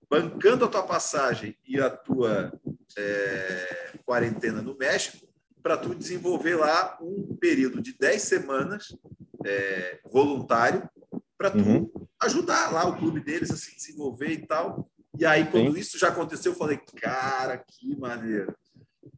bancando 0.09 0.63
a 0.63 0.69
tua 0.69 0.83
passagem 0.83 1.57
e 1.67 1.81
a 1.81 1.89
tua 1.89 2.57
é, 2.97 3.93
quarentena 4.05 4.61
no 4.61 4.77
México, 4.77 5.27
para 5.61 5.75
tu 5.75 5.93
desenvolver 5.93 6.55
lá 6.55 6.97
um 7.01 7.35
período 7.35 7.81
de 7.81 7.93
10 7.97 8.21
semanas 8.21 8.97
é, 9.45 9.99
voluntário 10.09 10.89
para 11.37 11.51
tu 11.51 11.57
uhum. 11.57 11.91
ajudar 12.21 12.71
lá 12.71 12.87
o 12.87 12.97
clube 12.97 13.19
deles 13.19 13.51
a 13.51 13.57
se 13.57 13.75
desenvolver 13.75 14.31
e 14.31 14.47
tal. 14.47 14.89
E 15.19 15.25
aí, 15.25 15.49
quando 15.51 15.73
Sim. 15.73 15.79
isso 15.79 15.99
já 15.99 16.07
aconteceu, 16.07 16.53
eu 16.53 16.57
falei, 16.57 16.77
cara, 16.77 17.57
que 17.57 17.97
maneiro. 17.97 18.55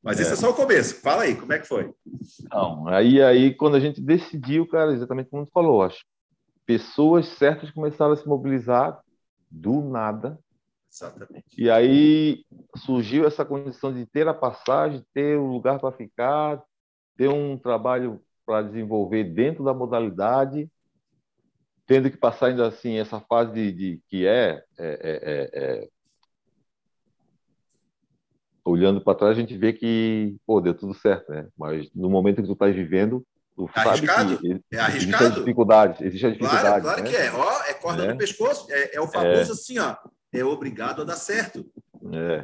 Mas 0.09 0.19
é. 0.19 0.23
esse 0.23 0.33
é 0.33 0.35
só 0.35 0.49
o 0.49 0.55
começo. 0.55 0.95
Fala 1.01 1.21
aí, 1.21 1.35
como 1.35 1.53
é 1.53 1.59
que 1.59 1.67
foi? 1.67 1.93
Não, 2.51 2.87
aí, 2.87 3.21
aí 3.21 3.53
quando 3.53 3.75
a 3.75 3.79
gente 3.79 4.01
decidiu, 4.01 4.67
cara, 4.67 4.91
exatamente 4.91 5.29
como 5.29 5.45
você 5.45 5.51
falou, 5.51 5.83
as 5.83 5.95
pessoas 6.65 7.27
certas 7.27 7.69
começaram 7.69 8.13
a 8.13 8.15
se 8.15 8.27
mobilizar 8.27 8.99
do 9.51 9.81
nada. 9.81 10.39
Exatamente. 10.91 11.45
E 11.55 11.69
aí 11.69 12.43
surgiu 12.75 13.27
essa 13.27 13.45
condição 13.45 13.93
de 13.93 14.03
ter 14.07 14.27
a 14.27 14.33
passagem, 14.33 15.05
ter 15.13 15.37
um 15.37 15.51
lugar 15.51 15.79
para 15.79 15.91
ficar, 15.91 16.59
ter 17.15 17.29
um 17.29 17.55
trabalho 17.55 18.19
para 18.43 18.63
desenvolver 18.63 19.25
dentro 19.25 19.63
da 19.63 19.75
modalidade 19.75 20.67
tendo 21.85 22.11
que 22.11 22.17
passar 22.17 22.47
ainda 22.47 22.67
assim 22.67 22.99
essa 22.99 23.19
fase 23.19 23.51
de, 23.51 23.71
de 23.71 24.01
que 24.07 24.27
é, 24.27 24.63
é, 24.77 24.99
é, 25.01 25.49
é 25.53 25.89
olhando 28.69 29.01
para 29.01 29.17
trás 29.17 29.37
a 29.37 29.39
gente 29.39 29.57
vê 29.57 29.73
que 29.73 30.35
pô 30.45 30.61
deu 30.61 30.73
tudo 30.73 30.93
certo, 30.93 31.31
né? 31.31 31.47
Mas 31.57 31.89
no 31.93 32.09
momento 32.09 32.41
que 32.41 32.47
tu 32.47 32.53
estás 32.53 32.75
vivendo 32.75 33.25
tu 33.55 33.69
é 33.75 33.83
sabe 33.83 33.89
arriscado? 33.89 34.37
que 34.37 34.61
é 34.71 34.79
arriscado. 34.79 35.23
Existe 35.23 35.25
a 35.25 35.29
dificuldade, 35.39 36.05
existe 36.05 36.25
a 36.25 36.29
dificuldade. 36.29 36.61
Claro, 36.61 36.81
claro 36.81 37.03
né? 37.03 37.09
que 37.09 37.15
é. 37.15 37.31
Ó, 37.31 37.63
é 37.63 37.73
corda 37.73 38.05
no 38.05 38.17
pescoço. 38.17 38.67
É, 38.71 38.95
é 38.95 39.01
o 39.01 39.07
famoso 39.07 39.51
assim, 39.51 39.79
ó. 39.79 39.95
É 40.31 40.43
obrigado 40.43 41.01
a 41.01 41.05
dar 41.05 41.15
certo. 41.15 41.65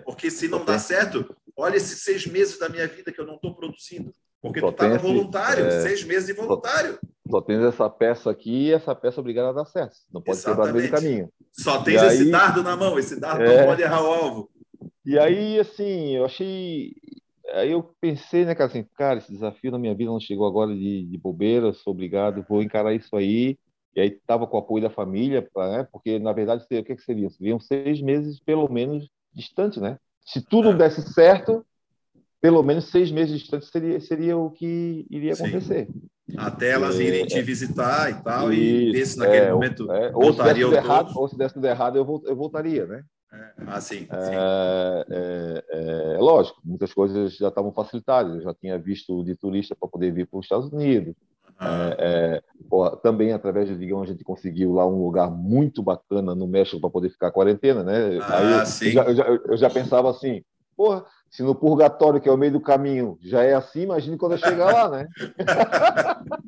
Porque 0.03 0.29
se 0.29 0.47
não 0.47 0.65
dá 0.65 0.77
certo, 0.77 1.35
olha 1.55 1.77
esses 1.77 2.01
seis 2.01 2.25
meses 2.25 2.59
da 2.59 2.67
minha 2.67 2.87
vida 2.87 3.11
que 3.11 3.19
eu 3.19 3.25
não 3.25 3.35
estou 3.35 3.55
produzindo. 3.55 4.11
Porque 4.41 4.59
só 4.59 4.67
tu 4.67 4.73
estava 4.73 4.97
voluntário, 4.97 5.65
é... 5.65 5.81
seis 5.81 6.03
meses 6.03 6.27
de 6.27 6.33
voluntário. 6.33 6.99
Só, 7.25 7.31
só 7.31 7.41
tens 7.41 7.63
essa 7.63 7.89
peça 7.89 8.29
aqui 8.29 8.67
e 8.67 8.73
essa 8.73 8.93
peça 8.93 9.19
obrigada 9.19 9.49
a 9.49 9.53
dar 9.53 9.65
certo. 9.65 9.95
Não 10.13 10.21
pode 10.21 10.37
Exatamente. 10.37 10.67
quebrar 10.67 10.73
no 10.73 10.79
meio 10.79 10.91
do 10.91 10.95
caminho. 10.95 11.29
Só 11.51 11.81
tens 11.81 12.01
e 12.01 12.05
esse 12.05 12.23
aí... 12.23 12.31
dardo 12.31 12.61
na 12.61 12.75
mão, 12.75 12.99
esse 12.99 13.19
dardo 13.19 13.43
é... 13.43 13.57
não 13.57 13.65
pode 13.65 13.81
errar 13.81 14.03
o 14.03 14.05
alvo. 14.05 14.51
E 15.05 15.19
aí, 15.19 15.59
assim, 15.59 16.15
eu 16.15 16.25
achei. 16.25 16.93
Aí 17.53 17.71
eu 17.71 17.83
pensei, 18.01 18.43
né, 18.43 18.55
cara, 18.55 18.69
assim, 18.69 18.83
cara, 18.97 19.19
esse 19.19 19.31
desafio 19.31 19.71
na 19.71 19.77
minha 19.77 19.93
vida 19.93 20.09
não 20.09 20.19
chegou 20.19 20.47
agora 20.47 20.75
de, 20.75 21.05
de 21.05 21.17
bobeira, 21.17 21.71
sou 21.73 21.93
obrigado, 21.93 22.45
vou 22.49 22.63
encarar 22.63 22.93
isso 22.93 23.15
aí. 23.15 23.57
E 23.95 24.01
aí 24.01 24.07
estava 24.07 24.47
com 24.47 24.57
o 24.57 24.59
apoio 24.59 24.83
da 24.83 24.89
família, 24.89 25.47
né? 25.55 25.87
Porque 25.89 26.19
na 26.19 26.33
verdade 26.33 26.63
o 26.63 26.67
que, 26.67 26.95
que 26.95 27.01
seria? 27.01 27.29
Seriam 27.29 27.59
seis 27.59 28.01
meses 28.01 28.39
pelo 28.39 28.67
menos 28.67 29.07
distante, 29.33 29.79
né? 29.79 29.97
Se 30.25 30.41
tudo 30.41 30.71
é. 30.71 30.73
desse 30.73 31.01
certo, 31.13 31.63
pelo 32.41 32.61
menos 32.63 32.89
seis 32.89 33.11
meses 33.11 33.39
distante 33.39 33.67
seria, 33.67 33.99
seria 34.01 34.37
o 34.37 34.49
que 34.49 35.05
iria 35.09 35.33
acontecer. 35.33 35.87
Sim. 35.87 36.35
Até 36.37 36.71
elas 36.71 36.99
irem 36.99 37.21
é, 37.21 37.25
te 37.27 37.41
visitar 37.41 38.09
e 38.09 38.23
tal, 38.23 38.51
e, 38.51 38.89
e 38.89 38.91
nesse, 38.91 39.17
naquele 39.17 39.45
é, 39.45 39.53
momento 39.53 39.91
é, 39.91 40.11
ou 40.13 40.33
se 40.33 40.43
desse 40.43 40.61
tudo 40.61 40.75
errado, 40.75 41.11
ou 41.15 41.27
se 41.27 41.37
desse 41.37 41.53
tudo 41.53 41.67
errado, 41.67 41.97
eu 41.97 42.35
voltaria, 42.35 42.87
né? 42.87 43.03
É, 43.31 43.51
ah, 43.67 43.81
sim, 43.81 44.07
é, 44.09 44.25
sim. 44.25 45.13
É, 45.13 45.63
é, 45.69 46.17
lógico, 46.19 46.59
muitas 46.63 46.93
coisas 46.93 47.35
já 47.35 47.49
estavam 47.49 47.71
facilitadas. 47.71 48.35
Eu 48.35 48.41
já 48.41 48.53
tinha 48.53 48.77
visto 48.77 49.23
de 49.23 49.35
turista 49.35 49.75
para 49.75 49.89
poder 49.89 50.11
vir 50.11 50.27
para 50.27 50.39
os 50.39 50.45
Estados 50.45 50.71
Unidos. 50.71 51.15
É, 51.61 52.41
é, 52.41 52.95
também 53.01 53.31
através 53.31 53.69
do 53.69 53.77
Digão 53.77 54.01
a 54.01 54.05
gente 54.05 54.25
conseguiu 54.25 54.73
lá 54.73 54.85
um 54.85 55.01
lugar 55.01 55.31
muito 55.31 55.81
bacana 55.81 56.35
no 56.35 56.47
México 56.47 56.81
para 56.81 56.89
poder 56.89 57.09
ficar 57.09 57.31
quarentena, 57.31 57.81
né? 57.81 58.19
Ah, 58.21 58.37
Aí 58.37 58.51
eu, 58.59 58.65
sim. 58.65 58.85
Eu, 58.87 58.91
já, 58.91 59.03
eu, 59.03 59.15
já, 59.15 59.25
eu 59.25 59.57
já 59.57 59.69
pensava 59.69 60.09
assim, 60.09 60.43
porra, 60.75 61.05
se 61.29 61.43
no 61.43 61.55
purgatório, 61.55 62.19
que 62.19 62.27
é 62.27 62.31
o 62.31 62.37
meio 62.37 62.51
do 62.51 62.61
caminho, 62.61 63.17
já 63.21 63.41
é 63.41 63.53
assim, 63.53 63.83
imagine 63.83 64.17
quando 64.17 64.33
eu 64.33 64.37
chegar 64.37 64.71
lá, 64.71 64.89
né? 64.89 65.07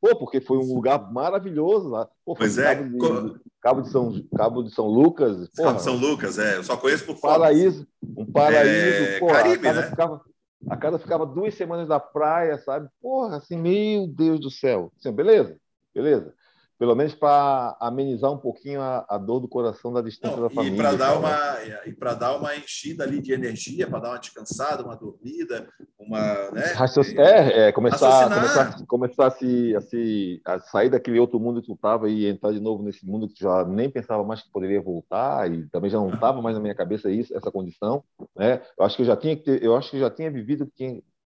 Pô, 0.00 0.16
porque 0.16 0.40
foi 0.40 0.58
um 0.58 0.74
lugar 0.74 1.12
maravilhoso 1.12 1.88
lá. 1.88 2.08
Pô, 2.24 2.34
pois 2.34 2.58
é. 2.58 2.74
Cabo 2.74 2.88
de, 2.88 3.40
Cabo 3.60 3.80
de, 3.82 3.90
São, 3.90 4.26
Cabo 4.36 4.62
de 4.62 4.74
São 4.74 4.86
Lucas. 4.86 5.48
Porra, 5.56 5.68
Cabo 5.68 5.78
de 5.78 5.84
São 5.84 5.96
Lucas, 5.96 6.38
é. 6.38 6.56
Eu 6.56 6.64
só 6.64 6.76
conheço 6.76 7.04
por 7.04 7.16
fora. 7.16 7.40
Paraíso. 7.40 7.86
Um 8.02 8.26
paraíso. 8.26 9.04
É, 9.04 9.18
porra, 9.18 9.34
Caribe, 9.34 9.68
a 9.68 9.72
né? 9.72 9.82
Ficava, 9.82 10.20
a 10.68 10.76
casa 10.76 10.98
ficava 10.98 11.26
duas 11.26 11.54
semanas 11.54 11.88
da 11.88 12.00
praia, 12.00 12.58
sabe? 12.58 12.88
Porra, 13.00 13.36
assim, 13.36 13.56
meu 13.56 14.06
Deus 14.06 14.40
do 14.40 14.50
céu. 14.50 14.92
Assim, 14.98 15.12
beleza, 15.12 15.56
beleza 15.94 16.34
pelo 16.78 16.94
menos 16.94 17.14
para 17.14 17.76
amenizar 17.80 18.30
um 18.30 18.36
pouquinho 18.36 18.80
a, 18.80 19.04
a, 19.08 19.16
dor 19.16 19.40
do 19.40 19.48
coração 19.48 19.92
da 19.92 20.02
distância 20.02 20.36
Não, 20.36 20.42
da 20.42 20.50
família. 20.50 20.74
E 20.74 20.76
para 20.76 20.94
dar 20.94 21.18
uma 21.18 21.56
e 21.86 22.18
dar 22.18 22.36
uma 22.36 22.54
enchida 22.54 23.04
ali 23.04 23.20
de 23.20 23.32
energia, 23.32 23.86
para 23.86 24.00
dar 24.00 24.08
uma 24.10 24.18
descansada, 24.18 24.84
uma 24.84 24.94
dormida, 24.94 25.68
uma 25.98 26.50
né? 26.50 26.74
é, 27.16 27.68
é, 27.68 27.72
começar, 27.72 28.28
começar, 28.28 28.86
começar 28.86 29.26
a, 29.26 29.30
se, 29.30 29.74
a, 29.74 29.80
se, 29.80 30.42
a 30.44 30.60
sair 30.60 30.90
daquele 30.90 31.18
outro 31.18 31.40
mundo 31.40 31.62
que 31.62 31.68
tu 31.68 31.74
estava 31.74 32.10
e 32.10 32.26
entrar 32.26 32.52
de 32.52 32.60
novo 32.60 32.82
nesse 32.82 33.06
mundo 33.06 33.26
que 33.26 33.34
tu 33.34 33.40
já 33.40 33.64
nem 33.64 33.88
pensava 33.88 34.22
mais 34.22 34.42
que 34.42 34.50
poderia 34.50 34.80
voltar 34.80 35.50
e 35.50 35.66
também 35.68 35.90
já 35.90 35.98
não 35.98 36.12
estava 36.12 36.42
mais 36.42 36.56
na 36.56 36.60
minha 36.60 36.74
cabeça 36.74 37.10
isso, 37.10 37.34
essa 37.34 37.50
condição, 37.50 38.04
né? 38.36 38.60
Eu 38.78 38.84
acho 38.84 38.96
que 38.96 39.02
eu 39.02 39.06
já 39.06 39.16
tinha 39.16 39.40
eu 39.62 39.74
acho 39.74 39.90
que 39.90 39.98
já 39.98 40.10
tinha 40.10 40.30
vivido 40.30 40.70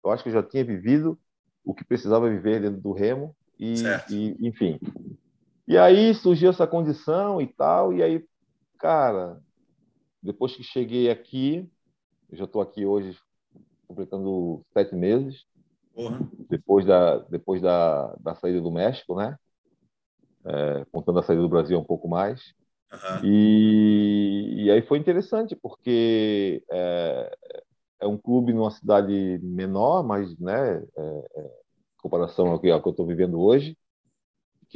eu 0.05 0.11
acho 0.11 0.25
que 0.25 0.29
eu 0.29 0.35
já 0.35 0.43
tinha 0.43 0.65
vivido 0.65 1.17
o 1.65 1.73
que 1.73 1.85
precisava 1.85 2.29
viver 2.29 2.61
dentro 2.61 2.81
do 2.81 2.93
remo 2.93 3.35
e, 3.59 3.75
e 4.11 4.37
enfim 4.41 4.79
e 5.67 5.77
aí 5.77 6.15
surgiu 6.15 6.51
essa 6.51 6.67
condição 6.67 7.41
e 7.41 7.47
tal, 7.47 7.93
e 7.93 8.03
aí, 8.03 8.25
cara, 8.79 9.41
depois 10.23 10.55
que 10.55 10.63
cheguei 10.63 11.11
aqui, 11.11 11.69
eu 12.31 12.37
já 12.37 12.45
estou 12.45 12.61
aqui 12.61 12.85
hoje 12.85 13.19
completando 13.87 14.65
sete 14.73 14.95
meses, 14.95 15.45
uhum. 15.95 16.29
depois, 16.49 16.85
da, 16.85 17.19
depois 17.19 17.63
da, 17.63 18.15
da 18.21 18.35
saída 18.35 18.61
do 18.61 18.71
México, 18.71 19.17
né? 19.17 19.37
É, 20.45 20.85
contando 20.93 21.19
a 21.19 21.23
saída 21.23 21.43
do 21.43 21.49
Brasil 21.49 21.79
um 21.79 21.85
pouco 21.85 22.09
mais. 22.09 22.55
Uhum. 22.93 23.25
E, 23.25 24.65
e 24.65 24.71
aí 24.71 24.83
foi 24.83 24.99
interessante, 24.99 25.57
porque 25.57 26.63
é, 26.71 27.37
é 28.01 28.07
um 28.07 28.17
clube 28.17 28.53
numa 28.53 28.71
cidade 28.71 29.41
menor, 29.43 30.03
mas, 30.03 30.39
né, 30.39 30.77
é, 30.97 31.27
é, 31.37 31.41
em 31.43 31.99
comparação 31.99 32.49
ao 32.49 32.61
que, 32.61 32.71
ao 32.71 32.81
que 32.81 32.89
eu 32.89 32.93
estou 32.93 33.07
vivendo 33.07 33.41
hoje, 33.41 33.77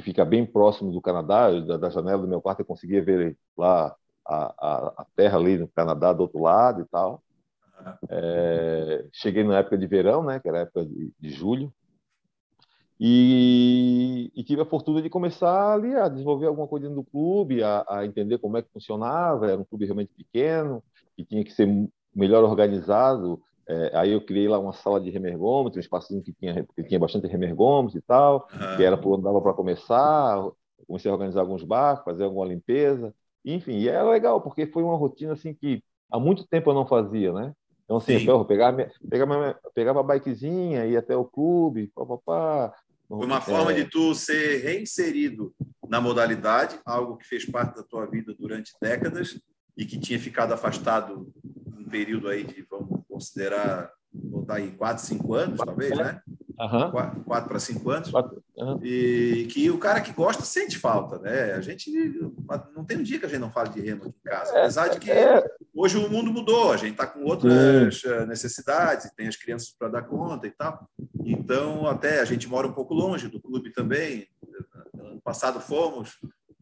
que 0.00 0.04
fica 0.04 0.24
bem 0.24 0.44
próximo 0.46 0.90
do 0.90 1.00
Canadá. 1.00 1.50
Da, 1.60 1.76
da 1.76 1.90
janela 1.90 2.22
do 2.22 2.28
meu 2.28 2.40
quarto 2.40 2.60
eu 2.60 2.66
conseguia 2.66 3.02
ver 3.02 3.36
lá 3.56 3.94
a, 4.26 4.36
a, 4.36 4.94
a, 5.02 5.06
terra 5.14 5.38
ali 5.38 5.58
no 5.58 5.68
Canadá 5.68 6.12
do 6.12 6.22
outro 6.22 6.40
lado 6.40 6.82
e 6.82 6.84
tal. 6.86 7.22
É, 8.08 9.06
cheguei 9.12 9.44
na 9.44 9.58
época 9.58 9.78
de 9.78 9.86
verão, 9.86 10.22
né, 10.22 10.40
que 10.40 10.48
era 10.48 10.58
a 10.58 10.62
época 10.62 10.84
de, 10.84 11.12
de 11.18 11.30
julho, 11.30 11.72
e, 13.02 14.30
e, 14.34 14.44
tive 14.44 14.60
a 14.60 14.66
fortuna 14.66 15.00
de 15.00 15.08
começar 15.08 15.72
ali 15.72 15.94
a 15.94 16.06
desenvolver 16.06 16.46
alguma 16.46 16.68
coisa 16.68 16.90
do 16.90 17.02
clube, 17.02 17.62
a, 17.62 17.82
a, 17.88 18.04
entender 18.04 18.36
como 18.36 18.58
é 18.58 18.62
que 18.62 18.70
funcionava. 18.70 19.50
Era 19.50 19.58
um 19.58 19.64
clube 19.64 19.86
realmente 19.86 20.12
pequeno, 20.14 20.84
que 21.16 21.24
tinha 21.24 21.42
que 21.42 21.50
ser 21.50 21.66
melhor 22.14 22.44
organizado, 22.44 23.40
é, 23.70 23.92
aí 23.94 24.10
eu 24.10 24.20
criei 24.20 24.48
lá 24.48 24.58
uma 24.58 24.72
sala 24.72 25.00
de 25.00 25.10
remergômetro, 25.10 25.78
um 25.78 25.80
espacinho 25.80 26.20
que 26.20 26.32
tinha, 26.32 26.66
que 26.74 26.82
tinha 26.82 26.98
bastante 26.98 27.28
remergômetro 27.28 27.96
e 27.96 28.02
tal, 28.02 28.48
uhum. 28.52 28.76
que 28.76 28.82
era 28.82 28.96
por 28.96 29.14
onde 29.14 29.22
dava 29.22 29.40
para 29.40 29.54
começar. 29.54 30.44
Comecei 30.88 31.08
a 31.08 31.14
organizar 31.14 31.42
alguns 31.42 31.62
barcos, 31.62 32.04
fazer 32.04 32.24
alguma 32.24 32.46
limpeza. 32.46 33.14
Enfim, 33.44 33.76
e 33.78 33.88
era 33.88 34.10
legal, 34.10 34.40
porque 34.40 34.66
foi 34.66 34.82
uma 34.82 34.96
rotina 34.96 35.34
assim 35.34 35.54
que 35.54 35.84
há 36.10 36.18
muito 36.18 36.44
tempo 36.48 36.68
eu 36.70 36.74
não 36.74 36.84
fazia, 36.84 37.32
né? 37.32 37.52
Então, 37.84 37.98
assim, 37.98 38.24
eu 38.26 38.44
pegava, 38.44 38.90
pegava, 39.08 39.60
pegava 39.72 40.00
a 40.00 40.02
bikezinha, 40.02 40.86
ia 40.86 40.98
até 40.98 41.16
o 41.16 41.24
clube, 41.24 41.92
papapá. 41.94 42.74
Foi 43.06 43.24
uma 43.24 43.40
forma 43.40 43.70
é... 43.70 43.74
de 43.74 43.84
tu 43.84 44.16
ser 44.16 44.64
reinserido 44.64 45.54
na 45.88 46.00
modalidade, 46.00 46.80
algo 46.84 47.16
que 47.16 47.26
fez 47.26 47.44
parte 47.44 47.76
da 47.76 47.84
tua 47.84 48.06
vida 48.06 48.34
durante 48.36 48.72
décadas 48.82 49.40
e 49.76 49.84
que 49.84 49.98
tinha 49.98 50.18
ficado 50.18 50.52
afastado 50.52 51.32
um 51.76 51.84
período 51.84 52.28
aí 52.28 52.44
de, 52.44 52.64
considerar, 53.20 53.92
botar 54.12 54.54
aí 54.54 54.70
4, 54.72 55.04
5 55.04 55.34
anos, 55.34 55.60
talvez, 55.60 55.96
né? 55.96 56.20
Uhum. 56.58 57.22
4 57.24 57.48
para 57.48 57.58
5 57.58 57.90
anos. 57.90 58.12
Uhum. 58.56 58.80
E 58.82 59.46
que 59.50 59.70
o 59.70 59.78
cara 59.78 60.00
que 60.00 60.12
gosta 60.12 60.42
sente 60.42 60.78
falta, 60.78 61.18
né? 61.18 61.52
A 61.52 61.60
gente 61.60 61.90
não 62.74 62.84
tem 62.84 62.98
um 62.98 63.02
dia 63.02 63.18
que 63.18 63.26
a 63.26 63.28
gente 63.28 63.40
não 63.40 63.52
fale 63.52 63.70
de 63.70 63.80
remo 63.80 64.04
aqui 64.04 64.14
em 64.18 64.30
casa, 64.30 64.52
é, 64.52 64.60
apesar 64.60 64.88
de 64.88 64.98
que 64.98 65.10
é. 65.10 65.42
hoje 65.74 65.98
o 65.98 66.10
mundo 66.10 66.32
mudou, 66.32 66.72
a 66.72 66.76
gente 66.76 66.92
está 66.92 67.06
com 67.06 67.22
outras 67.24 68.00
Sim. 68.00 68.26
Necessidades, 68.26 69.10
tem 69.14 69.28
as 69.28 69.36
crianças 69.36 69.70
para 69.78 69.88
dar 69.88 70.02
conta 70.02 70.46
e 70.46 70.50
tal. 70.50 70.88
Então, 71.24 71.86
até 71.86 72.20
a 72.20 72.24
gente 72.24 72.48
mora 72.48 72.66
um 72.66 72.72
pouco 72.72 72.94
longe 72.94 73.28
do 73.28 73.40
clube 73.40 73.70
também. 73.70 74.26
Ano 74.98 75.20
passado 75.20 75.60
fomos 75.60 76.18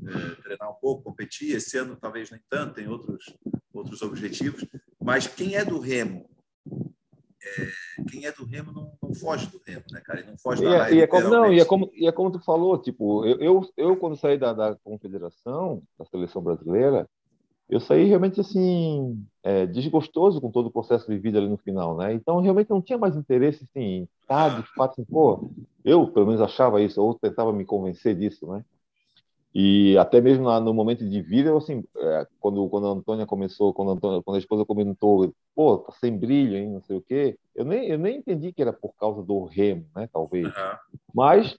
é, 0.07 0.43
treinar 0.43 0.71
um 0.71 0.81
pouco, 0.81 1.03
competir. 1.03 1.57
Esse 1.57 1.79
ano 1.79 1.97
talvez 2.01 2.31
nem 2.31 2.41
tanto, 2.49 2.75
tem 2.75 2.89
outros 2.89 3.25
outros 3.73 4.03
objetivos. 4.03 4.65
Mas 5.01 5.27
quem 5.27 5.55
é 5.55 5.65
do 5.65 5.79
remo 5.79 6.29
é, 7.57 8.05
quem 8.11 8.27
é 8.27 8.33
do 8.33 8.45
Remo 8.45 8.73
não, 8.73 8.93
não, 9.03 9.15
foge 9.15 9.47
do 9.47 9.61
Remo, 9.65 9.85
né, 9.91 10.01
cara? 10.01 10.21
E 10.21 10.27
não 10.27 10.37
foge 10.37 10.65
da 10.65 10.89
é, 10.89 10.95
e 10.95 11.01
é 11.01 11.07
como, 11.07 11.29
Não, 11.29 11.53
e 11.53 11.61
é 11.61 11.65
como, 11.65 11.91
e 11.95 12.07
é 12.07 12.13
como 12.13 12.31
tu 12.31 12.41
falou, 12.41 12.79
tipo, 12.79 13.25
eu, 13.25 13.39
eu, 13.41 13.71
eu 13.77 13.97
quando 13.97 14.17
saí 14.17 14.39
da, 14.39 14.53
da 14.53 14.77
confederação, 14.77 15.83
da 15.99 16.05
seleção 16.05 16.43
brasileira, 16.43 17.09
eu 17.69 17.81
saí 17.81 18.05
realmente 18.05 18.41
assim 18.41 19.23
é, 19.43 19.67
desgostoso 19.67 20.41
com 20.41 20.51
todo 20.51 20.67
o 20.67 20.71
processo 20.71 21.07
vivido 21.07 21.37
ali 21.37 21.49
no 21.49 21.59
final, 21.59 21.97
né? 21.97 22.15
Então 22.15 22.41
realmente 22.41 22.71
não 22.71 22.81
tinha 22.81 22.97
mais 22.97 23.15
interesse 23.15 23.65
assim, 23.65 23.81
em 23.81 24.09
estar 24.23 24.61
de 24.61 24.67
fato 24.75 24.93
assim, 24.93 25.05
pô, 25.05 25.51
eu 25.85 26.07
pelo 26.07 26.27
menos 26.27 26.41
achava 26.41 26.81
isso, 26.81 27.03
ou 27.03 27.15
tentava 27.15 27.53
me 27.53 27.65
convencer 27.65 28.15
disso, 28.17 28.47
né? 28.47 28.65
E 29.55 29.97
até 29.97 30.21
mesmo 30.21 30.45
no 30.61 30.75
momento 30.75 31.09
de 31.09 31.23
vida, 31.23 31.57
assim, 31.57 31.83
é, 31.97 32.27
quando, 32.39 32.69
quando 32.69 32.87
a 32.87 32.91
Antônia 32.91 33.27
começou, 33.27 33.73
quando 33.73 33.91
a, 33.91 33.95
Antônia, 33.95 34.23
quando 34.23 34.37
a 34.37 34.39
esposa 34.39 34.65
comentou, 34.65 35.33
pô, 35.55 35.79
tá 35.79 35.93
sem 35.95 36.17
brilho, 36.17 36.57
hein, 36.57 36.71
não 36.71 36.83
sei 36.83 36.97
o 36.97 37.01
quê, 37.01 37.39
eu 37.55 37.65
nem, 37.65 37.89
eu 37.89 37.99
nem 37.99 38.19
entendi 38.19 38.53
que 38.53 38.61
era 38.61 38.73
por 38.73 38.95
causa 38.95 39.23
do 39.23 39.45
remo, 39.45 39.87
né, 39.97 40.09
talvez. 40.13 40.47
Uhum. 40.47 40.77
Mas, 41.15 41.59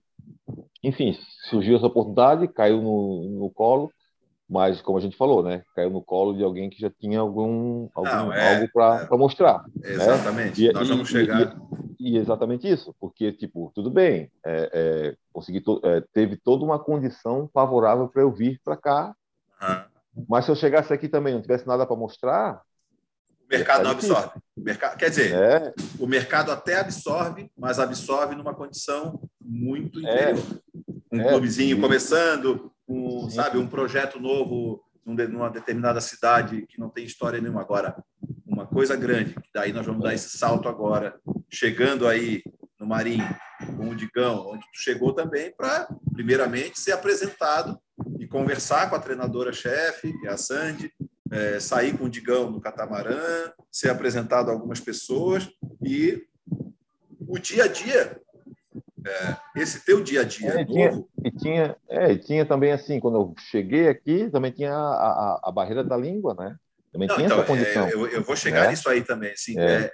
enfim, 0.83 1.17
surgiu 1.49 1.77
essa 1.77 1.87
oportunidade, 1.87 2.47
caiu 2.47 2.81
no, 2.81 3.27
no 3.27 3.49
colo, 3.49 3.91
mas, 4.49 4.81
como 4.81 4.97
a 4.97 5.01
gente 5.01 5.15
falou, 5.15 5.43
né, 5.43 5.63
caiu 5.75 5.91
no 5.91 6.01
colo 6.01 6.35
de 6.35 6.43
alguém 6.43 6.69
que 6.69 6.81
já 6.81 6.89
tinha 6.89 7.19
algum, 7.19 7.87
algum 7.93 8.09
não, 8.09 8.33
é, 8.33 8.55
algo 8.55 8.69
para 8.73 9.07
é, 9.11 9.17
mostrar. 9.17 9.63
Né? 9.75 9.91
Exatamente, 9.91 10.67
né? 10.67 10.73
nós 10.73 10.89
vamos 10.89 11.07
chegar... 11.07 11.55
E, 11.99 12.15
e 12.15 12.17
exatamente 12.17 12.67
isso, 12.67 12.95
porque, 12.99 13.31
tipo, 13.31 13.71
tudo 13.75 13.91
bem, 13.91 14.31
é, 14.43 14.69
é, 14.73 15.15
consegui 15.31 15.61
to 15.61 15.79
é, 15.83 16.01
teve 16.13 16.35
toda 16.37 16.65
uma 16.65 16.79
condição 16.79 17.49
favorável 17.53 18.07
para 18.07 18.21
eu 18.23 18.31
vir 18.31 18.59
para 18.63 18.75
cá, 18.75 19.13
uhum. 19.61 20.25
mas 20.27 20.45
se 20.45 20.51
eu 20.51 20.55
chegasse 20.55 20.91
aqui 20.91 21.07
também 21.07 21.33
não 21.33 21.41
tivesse 21.41 21.67
nada 21.67 21.85
para 21.85 21.95
mostrar... 21.95 22.61
O 23.45 23.49
mercado 23.49 23.83
não 23.83 23.91
absorve. 23.91 24.39
Mercado, 24.55 24.97
quer 24.97 25.09
dizer, 25.09 25.33
é. 25.33 25.73
o 25.99 26.07
mercado 26.07 26.51
até 26.51 26.79
absorve, 26.79 27.51
mas 27.57 27.79
absorve 27.79 28.35
numa 28.35 28.53
condição 28.53 29.19
muito 29.39 29.99
é. 30.07 30.31
inferior. 30.31 30.61
Um 31.11 31.23
clubezinho 31.23 31.81
começando, 31.81 32.71
um, 32.89 33.29
sabe, 33.29 33.57
um 33.57 33.67
projeto 33.67 34.19
novo 34.19 34.83
numa 35.05 35.49
determinada 35.49 36.01
cidade 36.01 36.65
que 36.67 36.79
não 36.79 36.89
tem 36.89 37.05
história 37.05 37.39
nenhuma. 37.39 37.61
Agora, 37.61 38.03
uma 38.45 38.65
coisa 38.65 38.95
grande, 38.95 39.33
que 39.35 39.49
daí 39.53 39.71
nós 39.71 39.85
vamos 39.85 40.03
dar 40.03 40.13
esse 40.13 40.37
salto 40.37 40.67
agora 40.67 41.19
chegando 41.49 42.07
aí 42.07 42.43
no 42.79 42.87
Marinho 42.87 43.27
com 43.77 43.89
o 43.89 43.95
Digão, 43.95 44.47
onde 44.47 44.61
tu 44.71 44.81
chegou 44.81 45.13
também 45.13 45.53
para, 45.55 45.87
primeiramente, 46.13 46.79
ser 46.79 46.91
apresentado 46.91 47.79
e 48.19 48.27
conversar 48.27 48.89
com 48.89 48.95
a 48.95 48.99
treinadora-chefe, 48.99 50.17
que 50.19 50.27
é 50.27 50.31
a 50.31 50.37
Sandy, 50.37 50.91
é, 51.31 51.59
sair 51.59 51.97
com 51.97 52.05
o 52.05 52.09
Digão 52.09 52.49
no 52.49 52.61
catamarã, 52.61 53.51
ser 53.71 53.89
apresentado 53.89 54.49
a 54.49 54.53
algumas 54.53 54.79
pessoas 54.79 55.49
e 55.83 56.23
o 57.19 57.37
dia 57.37 57.65
a 57.65 57.67
dia, 57.67 58.19
é, 59.05 59.61
esse 59.61 59.85
teu 59.85 60.03
dia 60.03 60.21
a 60.21 60.23
dia 60.23 60.49
é, 60.49 60.65
novo. 60.65 61.09
E 61.23 61.31
tinha, 61.31 61.75
é, 61.87 62.15
tinha 62.15 62.45
também 62.45 62.71
assim, 62.71 62.99
quando 62.99 63.17
eu 63.17 63.33
cheguei 63.49 63.87
aqui, 63.87 64.29
também 64.29 64.51
tinha 64.51 64.73
a, 64.73 64.75
a, 64.75 65.39
a 65.45 65.51
barreira 65.51 65.83
da 65.83 65.97
língua, 65.97 66.35
né? 66.37 66.55
Também 66.91 67.07
Não, 67.07 67.15
tinha 67.15 67.27
então, 67.27 67.37
essa 67.37 67.47
condição. 67.47 67.87
É, 67.87 67.93
eu, 67.93 68.07
eu, 68.07 68.23
vou 68.23 68.35
chegar 68.35 68.63
né? 68.63 68.71
nisso 68.71 68.89
aí 68.89 69.03
também. 69.03 69.31
Assim, 69.31 69.59
é, 69.59 69.91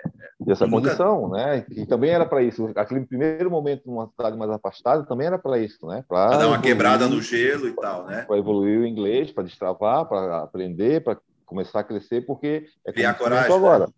é, 0.47 0.51
essa 0.51 0.67
condição, 0.67 1.29
né? 1.29 1.61
Que 1.61 1.85
também 1.85 2.09
era 2.09 2.25
para 2.25 2.41
isso. 2.41 2.71
Aquele 2.73 3.01
primeiro 3.05 3.51
momento 3.51 3.83
numa 3.85 4.07
cidade 4.07 4.37
mais 4.37 4.49
afastada 4.49 5.03
também 5.03 5.27
era 5.27 5.37
para 5.37 5.59
isso, 5.59 5.85
né? 5.87 6.05
Para 6.07 6.29
dar 6.29 6.35
uma 6.37 6.43
evoluir, 6.43 6.61
quebrada 6.61 7.07
no 7.07 7.21
gelo 7.21 7.67
e 7.67 7.73
tal, 7.73 8.05
né? 8.05 8.21
Para 8.21 8.37
evoluir 8.37 8.79
o 8.79 8.87
inglês, 8.87 9.29
para 9.29 9.43
destravar, 9.43 10.05
para 10.05 10.43
aprender, 10.43 11.03
para 11.03 11.17
começar 11.45 11.81
a 11.81 11.83
crescer, 11.83 12.25
porque 12.25 12.65
é 12.85 12.93
Criar 12.93 13.13
coragem. 13.15 13.53
agora. 13.53 13.87
Né? 13.87 13.93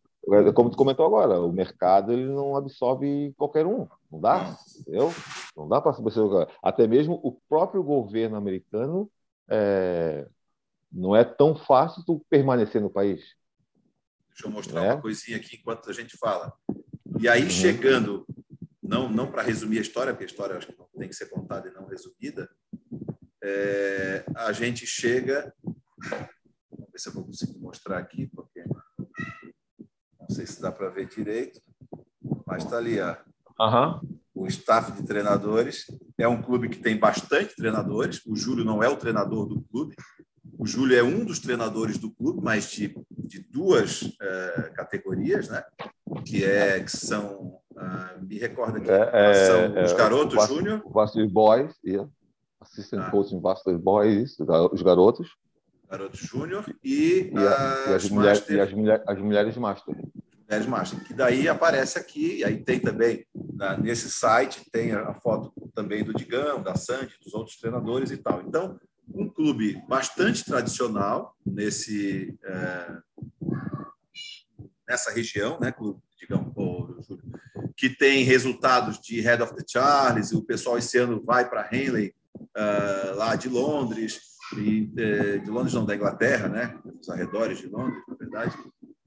Como 0.53 0.69
tu 0.69 0.75
comentou 0.75 1.05
agora, 1.05 1.39
o 1.39 1.53
mercado 1.53 2.11
ele 2.11 2.25
não 2.25 2.57
absorve 2.57 3.33
qualquer 3.37 3.65
um, 3.65 3.87
não 4.11 4.19
dá, 4.19 4.57
entendeu? 4.77 5.13
Não 5.55 5.69
dá 5.69 5.79
para 5.79 5.91
absorver. 5.97 6.53
Até 6.61 6.85
mesmo 6.85 7.19
o 7.23 7.31
próprio 7.47 7.81
governo 7.81 8.35
americano 8.35 9.09
é, 9.49 10.27
não 10.91 11.15
é 11.15 11.23
tão 11.23 11.55
fácil 11.55 12.03
tu 12.05 12.25
permanecer 12.29 12.81
no 12.81 12.89
país. 12.89 13.35
Deixa 14.29 14.47
eu 14.47 14.51
mostrar 14.51 14.83
é? 14.83 14.93
uma 14.93 15.01
coisinha 15.01 15.37
aqui 15.37 15.55
enquanto 15.55 15.89
a 15.89 15.93
gente 15.93 16.17
fala. 16.17 16.53
E 17.19 17.29
aí, 17.29 17.43
uhum. 17.43 17.49
chegando, 17.49 18.27
não, 18.83 19.09
não 19.09 19.31
para 19.31 19.41
resumir 19.41 19.77
a 19.77 19.81
história, 19.81 20.11
porque 20.11 20.25
a 20.25 20.27
história 20.27 20.57
acho 20.57 20.67
que 20.67 20.77
não 20.77 20.87
tem 20.99 21.07
que 21.07 21.15
ser 21.15 21.27
contada 21.27 21.69
e 21.69 21.73
não 21.73 21.87
resumida, 21.87 22.49
é, 23.41 24.25
a 24.35 24.51
gente 24.51 24.85
chega. 24.85 25.53
Vamos 25.63 26.91
ver 26.91 26.99
se 26.99 27.07
eu 27.07 27.13
vou 27.13 27.23
conseguir 27.23 27.57
mostrar 27.59 27.97
aqui, 27.97 28.27
porque 28.27 28.61
não 30.27 30.35
sei 30.35 30.45
se 30.45 30.61
dá 30.61 30.71
para 30.71 30.89
ver 30.89 31.07
direito, 31.07 31.61
mas 32.45 32.63
está 32.63 32.77
ali, 32.77 32.99
ó. 32.99 33.15
Uhum. 33.59 34.17
O 34.35 34.47
staff 34.47 34.91
de 34.91 35.03
treinadores. 35.03 35.85
É 36.17 36.27
um 36.27 36.41
clube 36.41 36.69
que 36.69 36.79
tem 36.79 36.97
bastante 36.97 37.55
treinadores. 37.55 38.21
O 38.25 38.35
Júlio 38.35 38.65
não 38.65 38.83
é 38.83 38.89
o 38.89 38.97
treinador 38.97 39.45
do 39.47 39.61
clube. 39.61 39.95
O 40.57 40.65
Júlio 40.65 40.97
é 40.97 41.03
um 41.03 41.23
dos 41.23 41.39
treinadores 41.39 41.97
do 41.97 42.11
clube, 42.11 42.39
mas 42.43 42.69
de, 42.71 42.95
de 43.11 43.39
duas 43.51 44.11
é, 44.21 44.71
categorias, 44.75 45.49
né? 45.49 45.63
Que, 46.25 46.43
é, 46.43 46.79
que 46.79 46.91
são. 46.91 47.59
Uh, 47.71 48.25
me 48.25 48.39
recorda 48.39 48.79
aqui. 48.79 48.89
É, 48.89 49.33
são 49.45 49.77
é, 49.77 49.85
os 49.85 49.93
garotos 49.93 50.43
é, 50.43 50.47
Júnior. 50.47 50.81
Boys, 51.29 51.75
yeah. 51.85 52.09
Assistant 52.59 53.03
ah. 53.05 53.11
Coaching 53.11 53.39
Boys, 53.79 54.37
os 54.71 54.81
garotos. 54.81 55.29
Garotos 55.89 56.19
Júnior 56.19 56.65
e, 56.83 57.31
e, 57.33 57.37
a, 57.37 57.91
e, 57.91 57.93
as, 57.93 58.09
mulheres, 58.09 58.49
e 58.49 58.59
as, 58.59 58.73
mulher, 58.73 59.03
as 59.07 59.17
mulheres 59.19 59.57
Master. 59.57 59.95
Mulheres 60.43 60.67
Master. 60.67 61.03
Que 61.03 61.13
daí 61.13 61.47
aparece 61.47 61.97
aqui, 61.97 62.37
e 62.37 62.43
aí 62.43 62.57
tem 62.63 62.79
também, 62.79 63.25
nesse 63.81 64.09
site, 64.09 64.69
tem 64.71 64.91
a 64.91 65.13
foto 65.13 65.51
também 65.73 66.03
do 66.03 66.13
Digão, 66.13 66.61
da 66.61 66.75
Sandy, 66.75 67.15
dos 67.23 67.33
outros 67.33 67.57
treinadores 67.57 68.11
e 68.11 68.17
tal. 68.17 68.41
Então, 68.41 68.79
um 69.13 69.29
clube 69.29 69.81
bastante 69.87 70.43
tradicional 70.43 71.35
nesse 71.45 72.37
é, 72.43 72.97
nessa 74.87 75.11
região, 75.11 75.59
né, 75.59 75.71
clube, 75.71 75.99
digamos, 76.17 76.53
que 77.75 77.89
tem 77.89 78.23
resultados 78.23 78.99
de 78.99 79.19
Head 79.19 79.43
of 79.43 79.53
the 79.53 79.63
Charles, 79.67 80.31
o 80.31 80.43
pessoal 80.43 80.77
esse 80.77 80.97
ano 80.97 81.21
vai 81.23 81.47
para 81.47 81.67
Henley, 81.71 82.13
uh, 82.39 83.15
lá 83.15 83.35
de 83.35 83.49
Londres, 83.49 84.21
e, 84.55 84.85
de, 84.85 85.39
de 85.39 85.49
Londres 85.49 85.73
não, 85.73 85.85
da 85.85 85.95
Inglaterra, 85.95 86.47
né, 86.47 86.79
os 86.99 87.09
arredores 87.09 87.59
de 87.59 87.67
Londres, 87.67 88.01
na 88.07 88.15
verdade. 88.15 88.55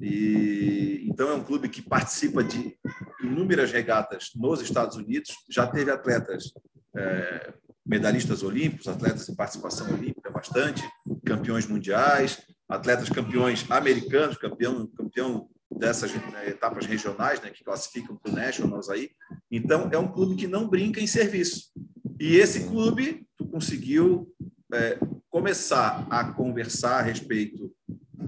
E 0.01 1.07
então 1.09 1.29
é 1.29 1.35
um 1.35 1.45
clube 1.45 1.69
que 1.69 1.83
participa 1.83 2.43
de 2.43 2.77
inúmeras 3.23 3.71
regatas 3.71 4.31
nos 4.35 4.61
Estados 4.61 4.97
Unidos, 4.97 5.31
já 5.49 5.67
teve 5.67 5.91
atletas 5.91 6.53
é, 6.97 7.55
medalhistas 7.85 8.43
olímpicos, 8.43 8.89
atletas 8.89 9.29
em 9.29 9.35
participação 9.35 9.93
olímpica 9.93 10.31
bastante, 10.31 10.83
campeões 11.25 11.67
mundiais, 11.67 12.41
atletas 12.69 13.09
campeões 13.09 13.69
americanos, 13.71 14.39
campeão, 14.39 14.87
campeão 14.87 15.49
dessas 15.71 16.13
né, 16.13 16.49
etapas 16.49 16.87
regionais, 16.87 17.41
né, 17.41 17.51
que 17.51 17.65
classificam 17.65 18.17
para 18.17 18.33
o 18.33 18.35
Nationals 18.35 18.89
aí. 18.89 19.11
Então, 19.51 19.89
é 19.93 19.99
um 19.99 20.11
clube 20.11 20.37
que 20.37 20.47
não 20.47 20.69
brinca 20.69 21.01
em 21.01 21.07
serviço. 21.07 21.71
E 22.19 22.37
esse 22.37 22.69
clube, 22.69 23.27
tu 23.37 23.47
conseguiu 23.47 24.33
é, 24.73 24.99
começar 25.29 26.07
a 26.11 26.25
conversar 26.33 26.99
a 26.99 27.03
respeito 27.03 27.73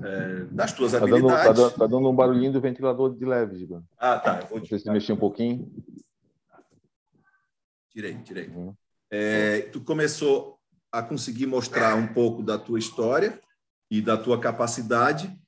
é, 0.02 0.44
das 0.51 0.73
tuas 0.73 0.93
tá 0.93 0.98
habilidades. 0.98 1.39
Está 1.39 1.52
dando, 1.52 1.74
tá 1.74 1.86
dando, 1.86 2.09
um 2.09 2.14
barulhinho 2.14 2.52
do 2.52 2.60
ventilador 2.60 3.14
de 3.14 3.24
leve, 3.24 3.59
Giba. 3.59 3.85
Ah, 3.98 4.19
tá. 4.19 4.40
Eu 4.40 4.47
vou 4.48 4.66
sei 4.66 4.78
se 4.78 4.90
mexer 4.90 5.12
um 5.12 5.19
pouquinho. 5.19 5.70
Tirei, 7.90 8.14
tirei. 8.19 8.48
Uhum. 8.48 8.74
É, 9.10 9.60
tu 9.73 9.81
começou 9.81 10.59
a 10.90 11.02
conseguir 11.02 11.47
mostrar 11.47 11.94
um 11.94 12.06
pouco 12.06 12.43
da 12.43 12.59
tua 12.59 12.78
história 12.78 13.40
e 13.90 14.01
da 14.01 14.16
tua 14.16 14.40
capacidade. 14.40 15.39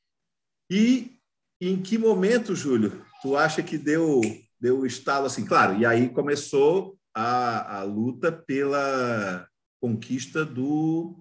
E 0.71 1.19
em 1.61 1.81
que 1.81 1.97
momento, 1.97 2.55
Júlio, 2.55 3.05
tu 3.23 3.37
acha 3.37 3.63
que 3.63 3.79
deu 3.79 4.21
deu 4.61 4.81
o 4.81 4.87
estalo 4.87 5.27
assim? 5.27 5.45
Claro, 5.45 5.79
e 5.79 5.85
aí 5.85 6.09
começou 6.09 6.97
a, 7.15 7.79
a 7.79 7.83
luta 7.83 8.33
pela 8.33 9.47
conquista 9.85 10.47
do 10.47 11.15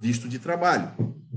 visto 0.00 0.28
de 0.28 0.40
trabalho, 0.40 0.92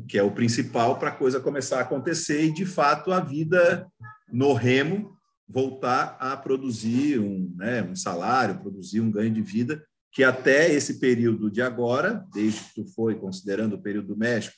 que 0.07 0.17
é 0.17 0.23
o 0.23 0.31
principal 0.31 0.97
para 0.97 1.09
a 1.09 1.15
coisa 1.15 1.39
começar 1.39 1.77
a 1.77 1.81
acontecer 1.81 2.43
e, 2.43 2.51
de 2.51 2.65
fato, 2.65 3.11
a 3.11 3.19
vida 3.19 3.87
no 4.33 4.53
remo 4.53 5.15
voltar 5.47 6.17
a 6.19 6.35
produzir 6.35 7.19
um, 7.19 7.53
né, 7.55 7.83
um 7.83 7.95
salário, 7.95 8.59
produzir 8.59 8.99
um 8.99 9.11
ganho 9.11 9.31
de 9.31 9.43
vida 9.43 9.85
que 10.11 10.23
até 10.23 10.73
esse 10.73 10.99
período 10.99 11.51
de 11.51 11.61
agora, 11.61 12.25
desde 12.33 12.61
que 12.61 12.81
tu 12.81 12.85
foi 12.95 13.13
considerando 13.13 13.75
o 13.75 13.81
período 13.81 14.07
do 14.07 14.17
México, 14.17 14.55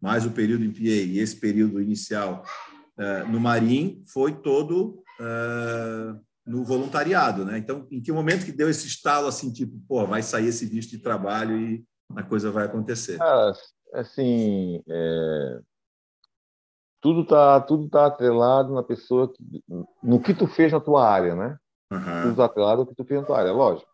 mais 0.00 0.24
o 0.24 0.30
período 0.30 0.64
em 0.64 0.70
PA 0.70 0.78
e 0.78 1.18
esse 1.18 1.40
período 1.40 1.82
inicial 1.82 2.44
uh, 2.96 3.28
no 3.28 3.40
Marim, 3.40 4.00
foi 4.06 4.32
todo 4.32 5.02
uh, 5.18 6.20
no 6.46 6.64
voluntariado, 6.64 7.44
né? 7.44 7.58
Então, 7.58 7.86
em 7.90 8.02
que 8.02 8.12
momento 8.12 8.44
que 8.44 8.52
deu 8.52 8.68
esse 8.68 8.86
estalo 8.86 9.26
assim, 9.26 9.52
tipo, 9.52 9.78
pô, 9.88 10.06
vai 10.06 10.22
sair 10.22 10.48
esse 10.48 10.66
visto 10.66 10.90
de 10.90 10.98
trabalho 10.98 11.58
e 11.58 11.84
a 12.14 12.22
coisa 12.22 12.50
vai 12.50 12.66
acontecer? 12.66 13.20
Ah, 13.20 13.52
assim, 13.94 14.82
é... 14.88 15.60
tudo 17.00 17.24
tá 17.24 17.60
tudo 17.60 17.88
tá 17.88 18.06
atrelado 18.06 18.74
na 18.74 18.82
pessoa 18.82 19.32
que... 19.32 19.64
no 20.02 20.20
que 20.20 20.34
tu 20.34 20.46
fez 20.46 20.72
na 20.72 20.80
tua 20.80 21.08
área, 21.08 21.34
né? 21.34 21.56
Uhum. 21.90 22.22
Tudo 22.22 22.36
tá 22.36 22.44
atrelado 22.44 22.82
no 22.82 22.86
que 22.86 22.94
tu 22.94 23.04
fez 23.04 23.20
na 23.20 23.26
tua 23.26 23.38
área, 23.38 23.52
lógico. 23.52 23.88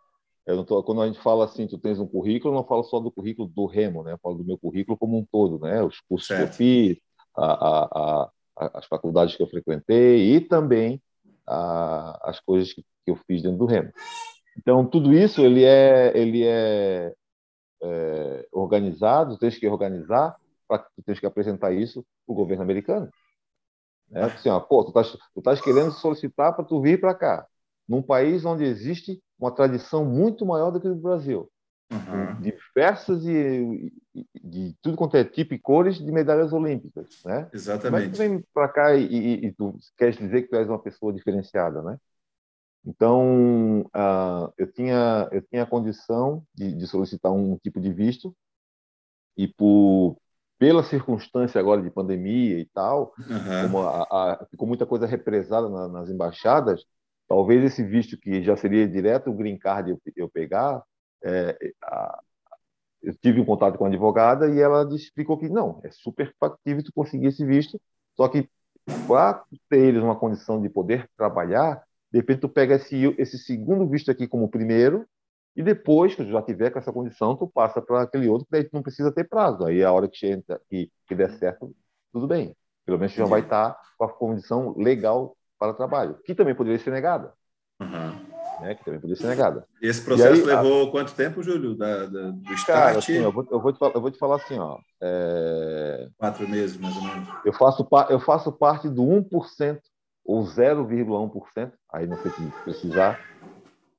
Tô, 0.66 0.82
quando 0.82 1.02
a 1.02 1.06
gente 1.06 1.20
fala 1.20 1.44
assim, 1.44 1.68
tu 1.68 1.78
tens 1.78 2.00
um 2.00 2.06
currículo, 2.08 2.52
eu 2.52 2.56
não 2.56 2.66
falo 2.66 2.82
só 2.82 2.98
do 2.98 3.12
currículo 3.12 3.46
do 3.46 3.66
Remo, 3.66 4.02
né? 4.02 4.14
Eu 4.14 4.18
falo 4.18 4.36
do 4.36 4.44
meu 4.44 4.58
currículo 4.58 4.98
como 4.98 5.16
um 5.16 5.24
todo, 5.30 5.60
né? 5.60 5.80
Os 5.82 6.00
cursos 6.00 6.26
certo. 6.26 6.40
que 6.40 6.48
eu 6.48 6.52
fiz, 6.54 6.98
a, 7.36 7.44
a, 7.44 8.30
a, 8.56 8.78
as 8.78 8.86
faculdades 8.86 9.36
que 9.36 9.42
eu 9.42 9.46
frequentei 9.46 10.34
e 10.34 10.40
também 10.40 11.00
as 11.46 12.40
coisas 12.40 12.72
que, 12.72 12.82
que, 12.82 13.10
eu 13.10 13.16
fiz 13.16 13.42
dentro 13.42 13.58
do 13.58 13.66
Remo. 13.66 13.92
Então, 14.58 14.84
tudo 14.86 15.12
isso 15.12 15.40
ele 15.44 15.64
é, 15.64 16.16
ele 16.16 16.44
é, 16.46 17.14
é 17.82 18.48
organizado, 18.52 19.38
tens 19.38 19.58
que 19.58 19.66
organizar, 19.66 20.36
para 20.68 20.78
tu 20.78 21.02
tens 21.04 21.18
que 21.18 21.26
apresentar 21.26 21.72
isso 21.72 22.04
para 22.26 22.32
o 22.32 22.36
governo 22.36 22.62
americano. 22.62 23.10
Né? 24.08 24.22
Assim, 24.24 24.48
ó, 24.48 24.60
pô, 24.60 24.84
tu 24.84 24.88
estás 24.88 25.16
tu 25.34 25.42
tás 25.42 25.60
querendo 25.60 25.92
solicitar 25.92 26.54
para 26.54 26.64
tu 26.64 26.80
vir 26.80 27.00
para 27.00 27.14
cá, 27.14 27.46
num 27.88 28.02
país 28.02 28.44
onde 28.44 28.64
existe 28.64 29.20
uma 29.38 29.52
tradição 29.52 30.04
muito 30.04 30.44
maior 30.44 30.70
do 30.70 30.80
que 30.80 30.88
o 30.88 30.94
Brasil. 30.94 31.50
Uhum. 31.90 32.40
Diversas 32.40 33.24
e 33.26 33.92
de 34.42 34.76
tudo 34.80 34.96
quanto 34.96 35.16
é 35.16 35.24
tipo 35.24 35.54
e 35.54 35.58
cores 35.58 35.98
de 35.98 36.12
medalhas 36.12 36.52
olímpicas, 36.52 37.22
né? 37.24 37.48
Exatamente. 37.52 38.08
Mas 38.08 38.16
tu 38.16 38.18
vem 38.18 38.44
para 38.54 38.68
cá 38.68 38.94
e, 38.94 39.06
e, 39.06 39.46
e, 39.46 39.52
tu 39.52 39.76
queres 39.96 40.16
dizer 40.16 40.42
que 40.42 40.48
tu 40.48 40.56
és 40.56 40.68
uma 40.68 40.78
pessoa 40.78 41.12
diferenciada, 41.12 41.82
né? 41.82 41.98
Então, 42.86 43.80
uh, 43.80 44.52
eu 44.56 44.70
tinha 44.72 45.28
eu 45.32 45.42
tinha 45.42 45.64
a 45.64 45.66
condição 45.66 46.44
de, 46.54 46.74
de, 46.74 46.86
solicitar 46.86 47.32
um 47.32 47.58
tipo 47.58 47.80
de 47.80 47.92
visto 47.92 48.34
e 49.36 49.48
por 49.48 50.16
pela 50.58 50.82
circunstância 50.82 51.58
agora 51.58 51.82
de 51.82 51.90
pandemia 51.90 52.58
e 52.58 52.66
tal, 52.66 53.14
uhum. 53.18 53.78
a, 53.80 54.02
a, 54.02 54.46
ficou 54.50 54.68
muita 54.68 54.86
coisa 54.86 55.06
represada 55.06 55.68
na, 55.68 55.88
nas 55.88 56.10
embaixadas, 56.10 56.84
Talvez 57.30 57.62
esse 57.62 57.84
visto 57.84 58.18
que 58.18 58.42
já 58.42 58.56
seria 58.56 58.88
direto 58.88 59.30
o 59.30 59.32
green 59.32 59.56
card 59.56 59.92
eu, 59.92 60.02
eu 60.16 60.28
pegar, 60.28 60.82
é, 61.22 61.56
a, 61.82 62.20
eu 63.02 63.14
tive 63.14 63.40
um 63.40 63.44
contato 63.44 63.78
com 63.78 63.84
a 63.84 63.88
advogada 63.88 64.48
e 64.48 64.60
ela 64.60 64.86
explicou 64.94 65.38
que 65.38 65.48
não, 65.48 65.80
é 65.82 65.90
super 65.90 66.34
factível 66.38 66.84
tu 66.84 66.92
conseguir 66.92 67.28
esse 67.28 67.44
visto, 67.44 67.80
só 68.16 68.28
que 68.28 68.48
para 69.06 69.42
ter 69.68 69.78
eles 69.78 70.02
uma 70.02 70.16
condição 70.16 70.60
de 70.60 70.68
poder 70.68 71.08
trabalhar, 71.16 71.82
de 72.12 72.18
repente 72.18 72.40
tu 72.40 72.48
pega 72.48 72.74
esse, 72.74 73.14
esse 73.18 73.38
segundo 73.38 73.88
visto 73.88 74.10
aqui 74.10 74.26
como 74.26 74.50
primeiro 74.50 75.06
e 75.54 75.62
depois 75.62 76.14
que 76.14 76.24
tu 76.24 76.30
já 76.30 76.42
tiver 76.42 76.70
com 76.70 76.78
essa 76.78 76.92
condição, 76.92 77.36
tu 77.36 77.46
passa 77.48 77.80
para 77.80 78.02
aquele 78.02 78.28
outro 78.28 78.46
que 78.46 78.52
daí 78.52 78.64
tu 78.64 78.70
não 78.72 78.82
precisa 78.82 79.12
ter 79.12 79.28
prazo. 79.28 79.64
Aí 79.64 79.82
a 79.82 79.92
hora 79.92 80.08
que, 80.08 80.26
entra, 80.26 80.60
que, 80.68 80.90
que 81.06 81.14
der 81.14 81.30
certo, 81.38 81.74
tudo 82.12 82.26
bem. 82.26 82.54
Pelo 82.84 82.98
menos 82.98 83.12
já 83.12 83.24
vai 83.24 83.40
estar 83.40 83.76
com 83.96 84.04
a 84.04 84.12
condição 84.12 84.74
legal 84.76 85.36
para 85.58 85.74
trabalho, 85.74 86.18
que 86.24 86.34
também 86.34 86.54
poderia 86.54 86.78
ser 86.78 86.90
negada. 86.90 87.32
Uhum. 87.80 88.19
Né, 88.60 88.74
que 88.74 88.84
também 88.84 89.00
poderia 89.00 89.20
ser 89.20 89.28
negada. 89.28 89.66
Esse 89.80 90.02
processo 90.02 90.40
aí, 90.40 90.42
levou 90.42 90.88
a... 90.88 90.90
quanto 90.90 91.14
tempo, 91.14 91.42
Júlio, 91.42 91.74
da, 91.74 92.06
da, 92.06 92.30
do 92.30 92.52
start? 92.54 92.66
Cara, 92.66 92.98
assim, 92.98 93.14
eu, 93.14 93.32
vou, 93.32 93.46
eu, 93.50 93.60
vou 93.60 93.72
te 93.72 93.78
falar, 93.78 93.94
eu 93.94 94.00
vou 94.00 94.10
te 94.10 94.18
falar 94.18 94.36
assim, 94.36 94.58
ó. 94.58 94.78
É... 95.00 96.08
Quatro 96.18 96.48
meses, 96.48 96.76
mais 96.76 96.96
ou 96.96 97.02
menos. 97.02 97.28
Eu 97.44 97.52
faço, 97.52 97.88
eu 98.10 98.20
faço 98.20 98.52
parte 98.52 98.88
do 98.88 99.02
1% 99.02 99.80
ou 100.24 100.44
0,1%, 100.44 101.72
aí 101.92 102.06
não 102.06 102.16
sei 102.18 102.30
se 102.30 102.42
precisar, 102.64 103.20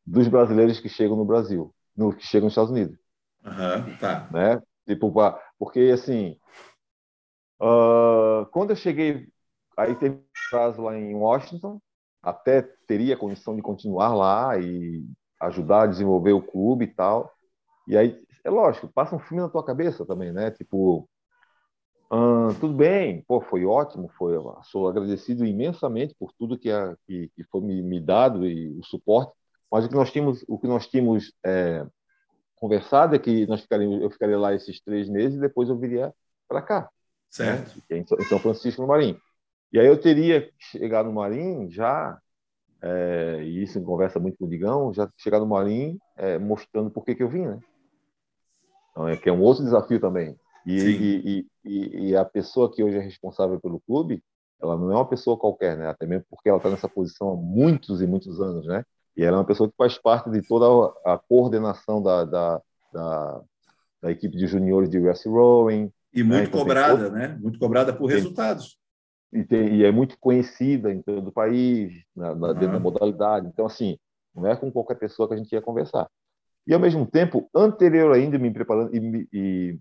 dos 0.05 0.27
brasileiros 0.27 0.79
que 0.79 0.89
chegam 0.89 1.17
no 1.17 1.25
Brasil, 1.25 1.73
no, 1.95 2.13
que 2.13 2.25
chegam 2.25 2.45
nos 2.45 2.53
Estados 2.53 2.71
Unidos. 2.71 2.97
Uhum, 3.43 3.97
tá. 3.97 4.27
Né? 4.31 4.61
Tipo, 4.87 5.11
porque 5.57 5.91
assim, 5.93 6.37
uh, 7.61 8.45
quando 8.51 8.69
eu 8.69 8.75
cheguei 8.75 9.27
Aí 9.77 9.95
teve 9.95 10.21
prazo 10.49 10.81
lá 10.81 10.97
em 10.97 11.15
Washington, 11.15 11.81
até 12.21 12.61
teria 12.87 13.17
condição 13.17 13.55
de 13.55 13.61
continuar 13.61 14.13
lá 14.13 14.57
e 14.59 15.03
ajudar 15.39 15.83
a 15.83 15.87
desenvolver 15.87 16.33
o 16.33 16.41
clube 16.41 16.85
e 16.85 16.93
tal. 16.93 17.31
E 17.87 17.97
aí, 17.97 18.17
é 18.43 18.49
lógico, 18.49 18.87
passa 18.87 19.15
um 19.15 19.19
filme 19.19 19.41
na 19.41 19.49
tua 19.49 19.65
cabeça 19.65 20.05
também, 20.05 20.31
né? 20.31 20.51
Tipo, 20.51 21.09
hum, 22.11 22.49
tudo 22.59 22.73
bem, 22.73 23.23
pô, 23.27 23.41
foi 23.41 23.65
ótimo, 23.65 24.09
foi, 24.17 24.35
sou 24.63 24.87
agradecido 24.87 25.45
imensamente 25.45 26.15
por 26.17 26.31
tudo 26.33 26.57
que, 26.57 26.69
a, 26.69 26.95
que, 27.07 27.29
que 27.35 27.43
foi 27.45 27.61
me, 27.61 27.81
me, 27.81 27.99
dado 27.99 28.45
e 28.45 28.69
o 28.77 28.83
suporte. 28.83 29.33
Mas 29.71 29.85
o 29.85 29.89
que 29.89 29.95
nós 29.95 30.11
tínhamos, 30.11 30.45
o 30.47 30.59
que 30.59 30.67
nós 30.67 30.87
tínhamos 30.87 31.33
é, 31.43 31.85
conversado 32.55 33.15
é 33.15 33.19
que 33.19 33.47
nós 33.47 33.61
ficaríamos, 33.61 34.01
eu 34.01 34.09
ficaria 34.11 34.37
lá 34.37 34.53
esses 34.53 34.79
três 34.81 35.09
meses 35.09 35.37
e 35.37 35.41
depois 35.41 35.69
eu 35.69 35.77
viria 35.77 36.13
para 36.47 36.61
cá. 36.61 36.89
Certo. 37.29 37.81
Né? 37.89 37.99
Em 37.99 38.25
São 38.25 38.37
Francisco, 38.37 38.81
no 38.81 38.87
Marim. 38.87 39.17
E 39.71 39.79
aí 39.79 39.87
eu 39.87 39.99
teria 39.99 40.41
que 40.41 40.51
chegar 40.59 41.03
no 41.03 41.13
Marim 41.13 41.69
já, 41.71 42.19
é, 42.81 43.39
e 43.43 43.63
isso 43.63 43.79
em 43.79 43.83
conversa 43.83 44.19
muito 44.19 44.37
com 44.37 44.45
o 44.45 44.49
Digão, 44.49 44.93
já 44.93 45.09
chegar 45.17 45.39
no 45.39 45.45
Marim 45.45 45.97
é, 46.17 46.37
mostrando 46.37 46.89
por 46.89 47.05
que, 47.05 47.15
que 47.15 47.23
eu 47.23 47.29
vim, 47.29 47.45
né? 47.45 47.59
Então, 48.91 49.07
é 49.07 49.15
que 49.15 49.29
é 49.29 49.31
um 49.31 49.41
outro 49.41 49.63
desafio 49.63 49.99
também. 49.99 50.35
E, 50.65 50.75
e, 50.75 51.47
e, 51.65 52.09
e, 52.09 52.15
a 52.15 52.25
pessoa 52.25 52.71
que 52.71 52.83
hoje 52.83 52.97
é 52.97 53.01
responsável 53.01 53.59
pelo 53.59 53.79
clube, 53.79 54.21
ela 54.61 54.77
não 54.77 54.91
é 54.91 54.95
uma 54.95 55.07
pessoa 55.07 55.37
qualquer, 55.37 55.77
né? 55.77 55.87
Até 55.87 56.05
mesmo 56.05 56.25
porque 56.29 56.49
ela 56.49 56.57
está 56.57 56.69
nessa 56.69 56.87
posição 56.87 57.31
há 57.31 57.35
muitos 57.35 58.01
e 58.01 58.07
muitos 58.07 58.39
anos, 58.39 58.67
né? 58.67 58.83
E 59.15 59.23
ela 59.23 59.37
é 59.37 59.39
uma 59.39 59.45
pessoa 59.45 59.69
que 59.69 59.75
faz 59.75 59.97
parte 59.97 60.29
de 60.29 60.41
toda 60.41 60.93
a 61.05 61.17
coordenação 61.17 62.01
da, 62.01 62.25
da, 62.25 62.61
da, 62.93 63.41
da 64.01 64.11
equipe 64.11 64.37
de 64.37 64.45
juniores 64.45 64.89
de 64.89 64.99
West 64.99 65.25
Rowing. 65.25 65.91
E 66.13 66.23
muito 66.23 66.37
né? 66.37 66.43
então, 66.43 66.59
cobrada, 66.59 67.03
todo... 67.05 67.13
né? 67.13 67.37
Muito 67.41 67.57
cobrada 67.57 67.93
por 67.93 68.07
resultados. 68.07 68.77
E, 69.31 69.43
tem... 69.43 69.75
e, 69.75 69.85
é 69.85 69.91
muito 69.91 70.17
conhecida 70.19 70.91
em 70.91 71.01
todo 71.01 71.27
o 71.27 71.31
país, 71.31 71.93
na, 72.15 72.35
na, 72.35 72.53
dentro 72.53 72.73
da 72.73 72.79
modalidade. 72.79 73.47
Então, 73.47 73.65
assim, 73.65 73.97
não 74.35 74.47
é 74.47 74.55
com 74.55 74.71
qualquer 74.71 74.95
pessoa 74.95 75.27
que 75.27 75.33
a 75.33 75.37
gente 75.37 75.51
ia 75.51 75.61
conversar. 75.61 76.09
E, 76.67 76.73
ao 76.73 76.79
mesmo 76.79 77.05
tempo, 77.05 77.49
anterior 77.55 78.13
ainda, 78.13 78.37
me 78.37 78.51
preparando 78.51 78.95
e, 78.95 79.27
e, 79.33 79.79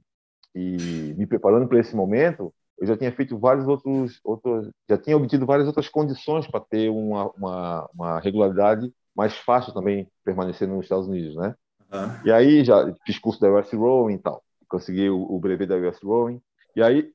e 0.54 1.14
me 1.16 1.26
preparando 1.26 1.68
para 1.68 1.78
esse 1.78 1.94
momento, 1.94 2.52
eu 2.80 2.86
já 2.86 2.96
tinha 2.96 3.12
feito 3.12 3.38
vários 3.38 3.68
outros, 3.68 4.18
outros 4.24 4.70
já 4.88 4.96
tinha 4.96 5.16
obtido 5.16 5.44
várias 5.44 5.66
outras 5.66 5.88
condições 5.88 6.46
para 6.46 6.60
ter 6.60 6.88
uma, 6.88 7.30
uma, 7.32 7.90
uma, 7.94 8.20
regularidade 8.20 8.90
mais 9.14 9.36
fácil 9.36 9.74
também 9.74 10.08
permanecer 10.24 10.66
nos 10.66 10.84
Estados 10.84 11.06
Unidos, 11.06 11.36
né? 11.36 11.54
Uhum. 11.92 12.20
E 12.24 12.32
aí 12.32 12.64
já 12.64 12.90
fiz 13.04 13.18
curso 13.18 13.38
da 13.38 13.52
US 13.52 13.70
Rowing 13.70 14.14
e 14.14 14.18
tal, 14.18 14.42
consegui 14.66 15.10
o, 15.10 15.20
o 15.22 15.38
brevet 15.38 15.68
da 15.68 15.76
US 15.76 15.98
Rowing. 16.02 16.40
E 16.74 16.82
aí, 16.82 17.12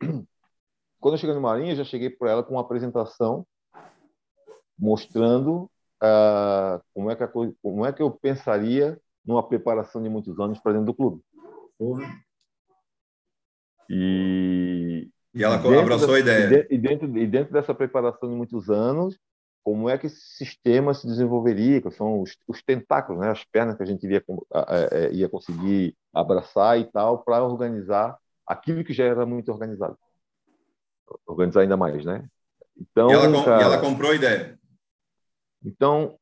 quando 1.00 1.16
eu 1.16 1.18
cheguei 1.18 1.36
no 1.36 1.42
Marinha, 1.42 1.74
eu 1.74 1.78
já 1.78 1.84
cheguei 1.84 2.10
para 2.10 2.32
ela 2.32 2.44
com 2.44 2.54
uma 2.54 2.62
apresentação 2.62 3.46
mostrando 4.78 5.70
uh, 6.04 6.82
como, 6.94 7.10
é 7.10 7.16
que 7.16 7.24
a, 7.24 7.28
como 7.62 7.86
é 7.86 7.94
que 7.94 8.02
eu 8.02 8.12
pensaria 8.12 9.00
numa 9.26 9.48
preparação 9.48 10.02
de 10.02 10.10
muitos 10.10 10.40
anos 10.40 10.60
para 10.60 10.74
dentro 10.74 10.88
do 10.88 10.94
clube. 10.94 11.22
Uhum. 11.80 12.00
E, 13.90 15.10
e 15.34 15.44
ela 15.44 15.56
abraçou 15.56 16.14
a 16.14 16.20
ideia. 16.20 16.68
E 16.70 16.78
dentro, 16.78 17.18
e 17.18 17.28
dentro 17.28 17.54
dessa 17.54 17.74
preparação 17.74 18.30
de 18.30 18.36
muitos 18.36 18.70
anos, 18.70 19.18
como 19.64 19.90
é 19.90 19.98
que 19.98 20.06
esse 20.06 20.22
sistema 20.36 20.94
se 20.94 21.08
desenvolveria, 21.08 21.82
que 21.82 21.90
são 21.92 22.22
os, 22.22 22.38
os 22.48 22.62
tentáculos, 22.62 23.20
né, 23.20 23.32
as 23.32 23.44
pernas 23.46 23.76
que 23.76 23.84
a 23.84 23.86
gente 23.86 24.04
iria, 24.04 24.24
é, 24.92 25.12
ia 25.12 25.28
conseguir 25.28 25.96
abraçar 26.14 26.80
e 26.80 26.86
tal, 26.86 27.24
para 27.24 27.44
organizar 27.44 28.16
aquilo 28.46 28.84
que 28.84 28.94
já 28.94 29.06
era 29.06 29.26
muito 29.26 29.52
organizado. 29.52 29.98
Organizar 31.26 31.62
ainda 31.62 31.78
mais, 31.78 32.04
né? 32.06 32.28
Então, 32.78 33.10
e 33.10 33.14
ela, 33.14 33.46
cara, 33.46 33.62
e 33.62 33.64
ela 33.64 33.80
comprou 33.80 34.12
a 34.12 34.16
ideia. 34.16 34.60
Então, 35.64 36.18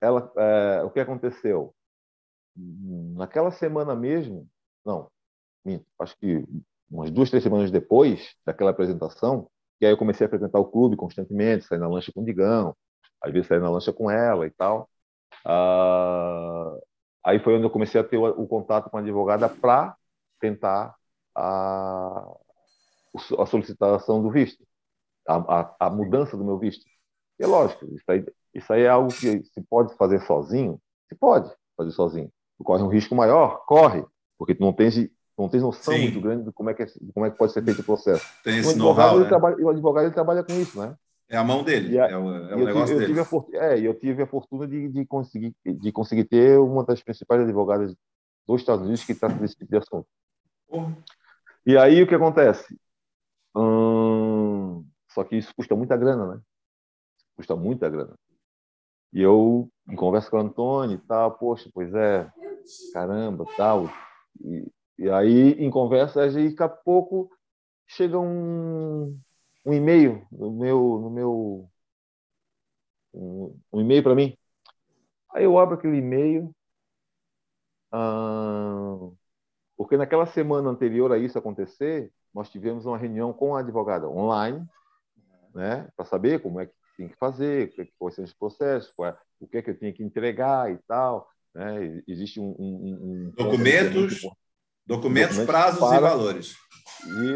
ela, 0.00 0.32
é, 0.36 0.82
o 0.82 0.90
que 0.90 1.00
aconteceu? 1.00 1.74
Naquela 2.56 3.50
semana 3.50 3.94
mesmo, 3.94 4.48
não, 4.84 5.10
acho 5.98 6.16
que 6.18 6.44
umas 6.90 7.10
duas, 7.10 7.30
três 7.30 7.42
semanas 7.42 7.70
depois 7.70 8.34
daquela 8.44 8.70
apresentação, 8.70 9.48
e 9.80 9.86
aí 9.86 9.92
eu 9.92 9.96
comecei 9.96 10.26
a 10.26 10.30
frequentar 10.30 10.58
o 10.58 10.66
clube 10.66 10.96
constantemente, 10.96 11.64
sair 11.64 11.78
na 11.78 11.88
lancha 11.88 12.12
com 12.12 12.22
o 12.22 12.24
Digão, 12.24 12.76
às 13.22 13.32
vezes 13.32 13.48
sair 13.48 13.60
na 13.60 13.70
lancha 13.70 13.92
com 13.92 14.10
ela 14.10 14.46
e 14.46 14.50
tal. 14.50 14.88
Ah, 15.44 16.76
aí 17.24 17.38
foi 17.38 17.54
onde 17.54 17.64
eu 17.64 17.70
comecei 17.70 18.00
a 18.00 18.04
ter 18.04 18.16
o, 18.16 18.24
o 18.24 18.46
contato 18.46 18.90
com 18.90 18.96
a 18.96 19.00
advogada 19.00 19.48
para 19.48 19.96
tentar 20.40 20.94
a, 21.34 22.36
a, 23.38 23.46
solicitação 23.46 24.22
do 24.22 24.30
visto, 24.30 24.64
a, 25.26 25.36
a, 25.36 25.76
a, 25.80 25.90
mudança 25.90 26.36
do 26.36 26.44
meu 26.44 26.58
visto. 26.58 26.84
E 27.38 27.44
é 27.44 27.46
lógico, 27.46 27.86
isso 27.86 28.04
aí, 28.08 28.24
isso 28.54 28.72
aí 28.72 28.82
é 28.82 28.88
algo 28.88 29.08
que 29.08 29.42
se 29.44 29.60
pode 29.68 29.94
fazer 29.96 30.20
sozinho, 30.22 30.80
se 31.08 31.14
pode 31.14 31.50
fazer 31.76 31.90
sozinho. 31.92 32.30
Tu 32.58 32.64
corre 32.64 32.82
um 32.82 32.88
risco 32.88 33.14
maior, 33.14 33.64
corre, 33.66 34.04
porque 34.38 34.54
tu 34.54 34.60
não 34.60 34.72
tens 34.72 34.96
não 35.40 35.48
tem 35.48 35.60
noção 35.60 35.94
Sim. 35.94 36.02
muito 36.02 36.20
grande 36.20 36.44
de 36.44 36.52
como 36.52 36.68
é, 36.68 36.74
que 36.74 36.82
é, 36.82 36.86
como 37.14 37.24
é 37.24 37.30
que 37.30 37.38
pode 37.38 37.52
ser 37.52 37.64
feito 37.64 37.80
o 37.80 37.84
processo. 37.84 38.26
Tem 38.44 38.58
esse 38.58 38.68
o 38.68 38.72
advogado, 38.72 39.20
né? 39.20 39.28
trabalha, 39.28 39.56
o 39.56 39.70
advogado 39.70 40.04
ele 40.04 40.14
trabalha 40.14 40.44
com 40.44 40.52
isso, 40.52 40.78
né? 40.78 40.94
É 41.30 41.36
a 41.36 41.44
mão 41.44 41.62
dele, 41.62 41.98
a, 41.98 42.08
é 42.08 42.16
o, 42.16 42.36
é 42.36 42.56
o 42.56 42.64
negócio 42.64 42.94
tive, 42.94 43.06
dele. 43.06 43.20
Eu 43.20 43.24
tive 43.24 43.58
a, 43.58 43.64
é, 43.64 43.80
eu 43.80 43.94
tive 43.94 44.22
a 44.22 44.26
fortuna 44.26 44.66
de, 44.66 44.88
de, 44.88 45.06
conseguir, 45.06 45.54
de 45.64 45.92
conseguir 45.92 46.24
ter 46.24 46.58
uma 46.58 46.84
das 46.84 47.02
principais 47.02 47.40
advogadas 47.40 47.94
dos 48.46 48.60
Estados 48.60 48.84
Unidos 48.84 49.04
que 49.04 49.14
trata 49.14 49.36
desse 49.36 49.56
tipo 49.56 49.70
de 49.70 49.78
assunto. 49.78 50.06
Uhum. 50.68 50.94
E 51.64 51.78
aí 51.78 52.02
o 52.02 52.06
que 52.06 52.14
acontece? 52.14 52.76
Hum, 53.54 54.84
só 55.08 55.24
que 55.24 55.36
isso 55.36 55.54
custa 55.54 55.74
muita 55.74 55.96
grana, 55.96 56.36
né? 56.36 56.42
Custa 57.36 57.56
muita 57.56 57.88
grana. 57.88 58.14
E 59.12 59.20
eu, 59.20 59.70
em 59.88 59.96
conversa 59.96 60.30
com 60.30 60.36
o 60.36 60.40
Antônio 60.40 60.96
e 60.96 61.06
tal, 61.06 61.36
poxa, 61.36 61.68
pois 61.74 61.92
é, 61.94 62.30
caramba, 62.92 63.44
tal. 63.56 63.86
E, 64.40 64.70
e 64.98 65.10
aí, 65.10 65.52
em 65.52 65.70
conversa, 65.70 66.30
daqui 66.30 66.62
a 66.62 66.68
pouco 66.68 67.30
chega 67.86 68.18
um, 68.18 69.18
um 69.64 69.72
e-mail 69.72 70.26
no 70.30 70.52
meu, 70.52 70.98
no 71.00 71.10
meu 71.10 71.70
um, 73.12 73.58
um 73.72 73.80
e-mail 73.80 74.02
para 74.02 74.14
mim. 74.14 74.36
Aí 75.32 75.44
eu 75.44 75.58
abro 75.58 75.76
aquele 75.76 75.98
e-mail, 75.98 76.54
ah, 77.92 79.10
porque 79.76 79.96
naquela 79.96 80.26
semana 80.26 80.70
anterior 80.70 81.12
a 81.12 81.18
isso 81.18 81.38
acontecer, 81.38 82.12
nós 82.34 82.50
tivemos 82.50 82.86
uma 82.86 82.98
reunião 82.98 83.32
com 83.32 83.54
a 83.54 83.60
advogada 83.60 84.08
online, 84.08 84.66
né, 85.54 85.88
para 85.96 86.04
saber 86.04 86.40
como 86.40 86.60
é 86.60 86.66
que 86.66 86.72
tem 86.96 87.08
que 87.08 87.16
fazer, 87.16 87.72
é 87.78 87.88
quais 87.98 88.14
são 88.14 88.24
os 88.24 88.34
processos, 88.34 88.92
é, 89.00 89.16
o 89.40 89.46
que 89.46 89.58
é 89.58 89.62
que 89.62 89.70
eu 89.70 89.78
tinha 89.78 89.92
que 89.92 90.02
entregar 90.02 90.70
e 90.70 90.78
tal. 90.86 91.28
Né? 91.54 92.02
Existe 92.06 92.38
um, 92.38 92.54
um, 92.58 92.98
um 93.02 93.30
documentos 93.36 94.20
Documentos, 94.86 95.36
documentos 95.36 95.38
prazos 95.46 95.80
para... 95.80 95.96
e 95.96 96.00
valores. 96.00 96.56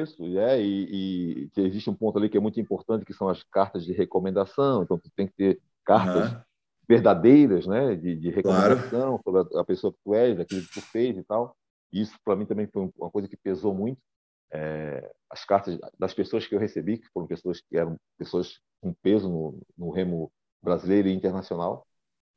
Isso, 0.02 0.38
é, 0.38 0.60
e, 0.60 1.48
e, 1.56 1.60
existe 1.62 1.88
um 1.88 1.94
ponto 1.94 2.18
ali 2.18 2.28
que 2.28 2.36
é 2.36 2.40
muito 2.40 2.60
importante, 2.60 3.04
que 3.04 3.14
são 3.14 3.28
as 3.28 3.42
cartas 3.44 3.84
de 3.84 3.92
recomendação. 3.92 4.82
Então, 4.82 4.98
tu 4.98 5.10
tem 5.16 5.26
que 5.26 5.34
ter 5.34 5.60
cartas 5.84 6.32
uhum. 6.32 6.40
verdadeiras, 6.88 7.66
né, 7.66 7.94
de, 7.94 8.16
de 8.16 8.30
recomendação 8.30 9.18
claro. 9.18 9.48
sobre 9.48 9.58
a, 9.58 9.64
pessoa 9.64 9.92
que 9.92 9.98
tu 10.04 10.14
és, 10.14 10.38
aquilo 10.38 10.62
que 10.62 10.74
tu 10.74 10.80
fez 10.82 11.16
e 11.16 11.22
tal. 11.22 11.56
Isso, 11.92 12.14
para 12.24 12.36
mim, 12.36 12.44
também 12.44 12.66
foi 12.66 12.90
uma 12.98 13.10
coisa 13.10 13.28
que 13.28 13.36
pesou 13.36 13.72
muito. 13.72 14.00
É, 14.54 15.12
as 15.28 15.44
cartas 15.44 15.78
das 15.98 16.14
pessoas 16.14 16.46
que 16.46 16.54
eu 16.54 16.60
recebi, 16.60 16.98
que 16.98 17.08
foram 17.08 17.26
pessoas 17.26 17.60
que 17.60 17.76
eram 17.76 17.98
pessoas 18.16 18.60
com 18.80 18.92
peso 18.94 19.28
no, 19.28 19.60
no 19.76 19.90
remo 19.90 20.32
brasileiro 20.62 21.08
e 21.08 21.12
internacional. 21.12 21.86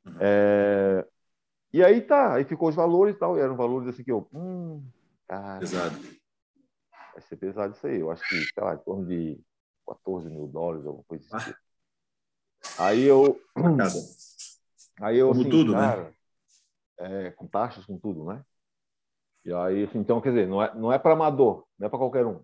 Uhum. 0.04 0.16
É, 0.20 1.06
e 1.72 1.84
aí 1.84 2.00
tá, 2.00 2.34
aí 2.34 2.44
ficou 2.44 2.68
os 2.68 2.74
valores 2.74 3.14
e 3.14 3.18
tal, 3.18 3.36
e 3.36 3.40
eram 3.40 3.56
valores 3.56 3.88
assim 3.88 4.02
que 4.02 4.10
eu, 4.10 4.26
hum, 4.32 4.82
Cara, 5.28 5.60
pesado. 5.60 6.00
Vai 7.12 7.22
ser 7.28 7.36
pesado 7.36 7.74
isso 7.74 7.86
aí. 7.86 8.00
Eu 8.00 8.10
acho 8.10 8.26
que, 8.26 8.36
sei 8.36 8.62
lá, 8.64 8.74
em 8.74 8.78
torno 8.78 9.06
de 9.06 9.38
14 9.86 10.28
mil 10.30 10.46
dólares, 10.46 10.86
alguma 10.86 11.04
coisa 11.04 11.24
assim. 11.36 11.50
Ah. 11.50 12.86
Aí 12.86 13.04
eu. 13.04 13.38
Aí 15.00 15.18
eu. 15.18 15.28
Como 15.28 15.40
assim, 15.42 15.50
tudo, 15.50 15.72
né? 15.72 15.78
cara, 15.78 16.02
né? 16.04 17.26
É, 17.26 17.30
com 17.30 17.46
taxas, 17.46 17.84
com 17.84 17.98
tudo, 17.98 18.24
né? 18.24 18.42
E 19.48 19.54
aí, 19.54 19.84
assim, 19.84 19.98
então, 19.98 20.20
quer 20.20 20.28
dizer, 20.28 20.46
não 20.46 20.62
é, 20.62 20.74
não 20.74 20.92
é 20.92 20.98
para 20.98 21.14
amador, 21.14 21.64
não 21.78 21.86
é 21.86 21.88
para 21.88 21.98
qualquer 21.98 22.26
um. 22.26 22.42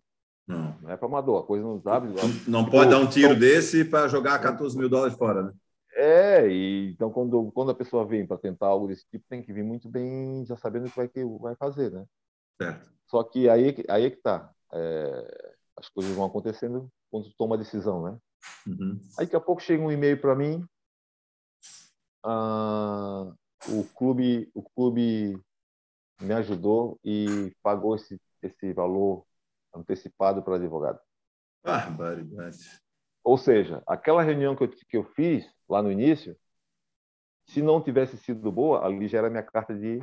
Não. 0.48 0.74
Não 0.80 0.90
é 0.90 0.96
para 0.96 1.06
amador, 1.06 1.42
a 1.42 1.46
coisa 1.46 1.62
não 1.62 1.78
sabe. 1.82 2.08
Não, 2.08 2.62
não 2.62 2.70
pode 2.70 2.90
dar 2.90 2.98
um 2.98 3.06
tiro 3.06 3.34
então, 3.34 3.40
desse 3.40 3.84
para 3.84 4.08
jogar 4.08 4.38
14 4.38 4.74
mil 4.78 4.88
dólares 4.88 5.14
fora, 5.14 5.42
né? 5.42 5.52
É, 5.96 6.48
e 6.48 6.92
então 6.92 7.10
quando, 7.10 7.52
quando 7.52 7.70
a 7.72 7.74
pessoa 7.74 8.06
vem 8.06 8.26
para 8.26 8.38
tentar 8.38 8.68
algo 8.68 8.88
desse 8.88 9.04
tipo, 9.10 9.22
tem 9.28 9.42
que 9.42 9.52
vir 9.52 9.62
muito 9.62 9.86
bem, 9.86 10.46
já 10.46 10.56
sabendo 10.56 10.86
o 10.86 10.90
que 10.90 10.96
vai, 10.96 11.08
que 11.08 11.24
vai 11.38 11.54
fazer, 11.56 11.92
né? 11.92 12.06
Certo. 12.60 12.90
Só 13.06 13.22
que 13.22 13.50
aí, 13.50 13.84
aí 13.86 14.06
é 14.06 14.10
que 14.10 14.16
tá. 14.16 14.50
É, 14.72 15.54
as 15.76 15.90
coisas 15.90 16.10
vão 16.16 16.24
acontecendo 16.24 16.88
quando 17.10 17.28
tu 17.28 17.34
toma 17.36 17.56
a 17.56 17.58
decisão, 17.58 18.02
né? 18.02 18.18
Uhum. 18.66 18.98
Aí 19.18 19.26
daqui 19.26 19.36
a 19.36 19.40
pouco 19.40 19.60
chega 19.60 19.82
um 19.82 19.92
e-mail 19.92 20.18
para 20.18 20.34
mim. 20.34 20.64
Ah, 22.24 23.30
o 23.68 23.84
clube, 23.94 24.50
o 24.54 24.62
clube 24.62 25.38
me 26.20 26.32
ajudou 26.34 26.98
e 27.04 27.52
pagou 27.62 27.96
esse, 27.96 28.20
esse 28.42 28.72
valor 28.72 29.24
antecipado 29.74 30.42
para 30.42 30.56
advogado. 30.56 30.98
Barbaridade. 31.62 32.80
Ou 33.22 33.38
seja, 33.38 33.82
aquela 33.86 34.22
reunião 34.22 34.54
que 34.54 34.64
eu, 34.64 34.68
que 34.68 34.96
eu 34.96 35.04
fiz 35.04 35.48
lá 35.68 35.82
no 35.82 35.90
início, 35.90 36.36
se 37.46 37.62
não 37.62 37.82
tivesse 37.82 38.16
sido 38.18 38.52
boa, 38.52 38.84
ali 38.84 39.08
já 39.08 39.18
era 39.18 39.30
minha 39.30 39.42
carta 39.42 39.74
de 39.74 40.00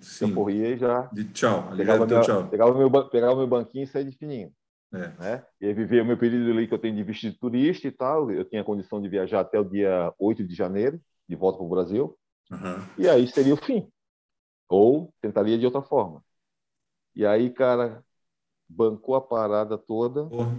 Sim. 0.00 0.28
Eu 0.28 0.34
corria 0.34 0.68
e 0.68 0.78
já. 0.78 1.02
De 1.12 1.24
tchau. 1.24 1.70
Pegava, 1.76 2.06
minha, 2.06 2.20
tchau. 2.20 2.48
Pegava, 2.48 2.76
meu, 2.76 3.08
pegava 3.08 3.36
meu 3.36 3.46
banquinho 3.46 3.84
e 3.84 3.86
saía 3.86 4.04
de 4.04 4.16
fininho. 4.16 4.52
É. 4.92 5.08
Né? 5.18 5.44
E 5.60 5.66
aí 5.66 5.74
vivia 5.74 6.02
o 6.02 6.06
meu 6.06 6.16
período 6.16 6.50
ali 6.50 6.68
que 6.68 6.74
eu 6.74 6.78
tenho 6.78 6.94
de 6.94 7.02
visto 7.02 7.28
de 7.28 7.38
turista 7.38 7.86
e 7.88 7.90
tal. 7.90 8.30
Eu 8.30 8.44
tinha 8.44 8.64
condição 8.64 9.00
de 9.00 9.08
viajar 9.08 9.40
até 9.40 9.58
o 9.58 9.64
dia 9.64 10.12
8 10.18 10.44
de 10.44 10.54
janeiro, 10.54 11.00
de 11.28 11.36
volta 11.36 11.58
para 11.58 11.66
o 11.66 11.70
Brasil. 11.70 12.16
Uhum. 12.50 12.86
E 12.96 13.08
aí 13.08 13.26
seria 13.26 13.54
o 13.54 13.58
fim. 13.58 13.88
Ou 14.68 15.12
tentaria 15.20 15.58
de 15.58 15.66
outra 15.66 15.82
forma. 15.82 16.24
E 17.14 17.24
aí, 17.24 17.50
cara, 17.50 18.04
bancou 18.68 19.14
a 19.14 19.20
parada 19.20 19.78
toda, 19.78 20.24
Porra. 20.24 20.58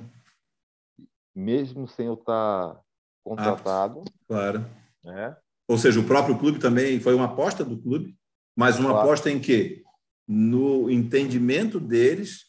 mesmo 1.33 1.87
sem 1.87 2.07
eu 2.07 2.13
estar 2.13 2.79
contratado. 3.23 4.03
Ah, 4.07 4.11
claro. 4.27 4.65
Né? 5.03 5.35
Ou 5.67 5.77
seja, 5.77 5.99
o 5.99 6.05
próprio 6.05 6.37
clube 6.37 6.59
também 6.59 6.99
foi 6.99 7.13
uma 7.13 7.25
aposta 7.25 7.63
do 7.63 7.77
clube, 7.77 8.17
mas 8.55 8.79
uma 8.79 8.89
claro. 8.89 9.07
aposta 9.07 9.29
em 9.29 9.39
quê? 9.39 9.83
No 10.27 10.89
entendimento 10.89 11.79
deles 11.79 12.45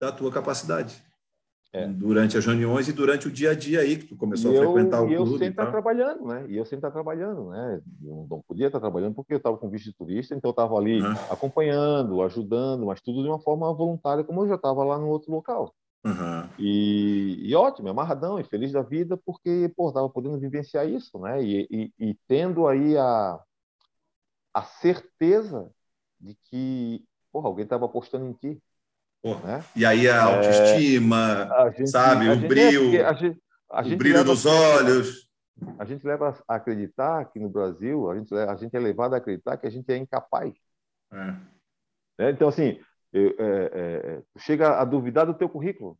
da 0.00 0.12
tua 0.12 0.30
capacidade. 0.30 1.02
É. 1.72 1.86
Durante 1.86 2.36
as 2.36 2.44
reuniões 2.44 2.88
e 2.88 2.92
durante 2.92 3.28
o 3.28 3.30
dia 3.30 3.52
a 3.52 3.54
dia 3.54 3.80
aí, 3.80 3.96
que 3.96 4.06
tu 4.06 4.16
começou 4.16 4.52
e 4.52 4.58
a 4.58 4.60
frequentar 4.60 4.98
eu, 4.98 5.04
o 5.04 5.06
clube. 5.06 5.20
E 5.30 5.34
eu 5.34 5.38
sempre 5.38 5.48
estar 5.48 5.66
trabalhando, 5.70 6.26
né? 6.26 6.46
E 6.48 6.56
eu 6.56 6.64
sempre 6.64 6.78
estar 6.78 6.90
trabalhando, 6.90 7.50
né? 7.50 7.80
Eu 8.02 8.26
não 8.28 8.42
podia 8.42 8.66
estar 8.66 8.80
trabalhando 8.80 9.14
porque 9.14 9.32
eu 9.32 9.36
estava 9.36 9.56
com 9.56 9.70
visto 9.70 9.84
de 9.84 9.92
turista, 9.92 10.34
então 10.34 10.48
eu 10.48 10.52
estava 10.52 10.76
ali 10.76 11.00
uhum. 11.00 11.12
acompanhando, 11.30 12.22
ajudando, 12.22 12.86
mas 12.86 13.00
tudo 13.00 13.22
de 13.22 13.28
uma 13.28 13.38
forma 13.38 13.72
voluntária, 13.72 14.24
como 14.24 14.42
eu 14.42 14.48
já 14.48 14.56
estava 14.56 14.82
lá 14.82 14.98
no 14.98 15.06
outro 15.06 15.30
local. 15.30 15.72
Uhum. 16.04 16.48
E, 16.58 17.38
e, 17.42 17.54
ótimo, 17.54 17.88
amarradão 17.88 18.40
e 18.40 18.44
feliz 18.44 18.72
da 18.72 18.82
vida, 18.82 19.16
porque, 19.18 19.70
pô, 19.76 19.88
estava 19.88 20.08
podendo 20.08 20.38
vivenciar 20.38 20.88
isso, 20.88 21.18
né? 21.18 21.42
E, 21.42 21.68
e, 21.70 21.92
e, 21.98 22.14
tendo 22.26 22.66
aí 22.66 22.96
a, 22.96 23.38
a 24.54 24.62
certeza 24.62 25.70
de 26.18 26.34
que, 26.44 27.04
porra, 27.30 27.48
alguém 27.48 27.64
estava 27.64 27.84
apostando 27.84 28.26
em 28.26 28.32
ti. 28.32 28.62
Né? 29.22 29.64
E 29.76 29.84
aí 29.84 30.08
a 30.08 30.24
autoestima, 30.24 31.48
é, 31.52 31.72
gente, 31.72 31.90
sabe, 31.90 32.28
o 32.28 32.36
brilho, 32.48 32.96
é, 32.96 33.04
a 33.04 33.12
gente, 33.12 33.38
a 33.70 33.82
gente 33.82 33.94
o 33.94 33.98
brilho 33.98 34.24
dos 34.24 34.46
olhos. 34.46 35.28
A 35.78 35.84
gente 35.84 36.06
leva 36.06 36.38
a 36.48 36.54
acreditar 36.54 37.26
que 37.26 37.38
no 37.38 37.50
Brasil, 37.50 38.10
a 38.10 38.16
gente, 38.16 38.34
a 38.34 38.56
gente 38.56 38.74
é 38.74 38.80
levado 38.80 39.12
a 39.12 39.18
acreditar 39.18 39.58
que 39.58 39.66
a 39.66 39.70
gente 39.70 39.90
é 39.92 39.96
incapaz. 39.96 40.54
É. 41.12 41.16
Né? 42.18 42.30
Então, 42.30 42.48
assim, 42.48 42.80
é, 43.12 43.34
é, 43.38 44.22
chega 44.38 44.80
a 44.80 44.84
duvidar 44.84 45.26
do 45.26 45.34
teu 45.34 45.50
currículo. 45.50 45.98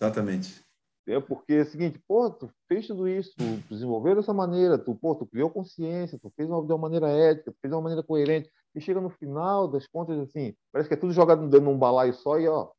Exatamente. 0.00 0.64
É 1.06 1.20
porque 1.20 1.52
é 1.52 1.60
o 1.62 1.66
seguinte, 1.66 2.00
pô, 2.08 2.30
tu 2.30 2.50
fez 2.66 2.86
tudo 2.86 3.06
isso, 3.06 3.34
tu 3.36 3.44
desenvolveu 3.68 4.14
dessa 4.16 4.32
maneira, 4.32 4.78
tu, 4.78 4.94
pô, 4.94 5.14
tu 5.14 5.26
criou 5.26 5.50
consciência, 5.50 6.18
tu 6.18 6.32
fez 6.34 6.48
uma, 6.48 6.64
de 6.64 6.72
uma 6.72 6.78
maneira 6.78 7.08
ética, 7.08 7.52
tu 7.52 7.58
fez 7.60 7.70
de 7.70 7.74
uma 7.74 7.82
maneira 7.82 8.02
coerente, 8.02 8.50
e 8.74 8.80
chega 8.80 9.00
no 9.00 9.10
final 9.10 9.68
das 9.68 9.86
contas, 9.86 10.18
assim, 10.18 10.54
parece 10.72 10.88
que 10.88 10.94
é 10.94 10.98
tudo 10.98 11.12
jogado 11.12 11.42
dentro 11.42 11.60
de 11.60 11.68
um 11.68 11.78
balaio 11.78 12.14
só 12.14 12.38
e, 12.38 12.48
ó, 12.48 12.70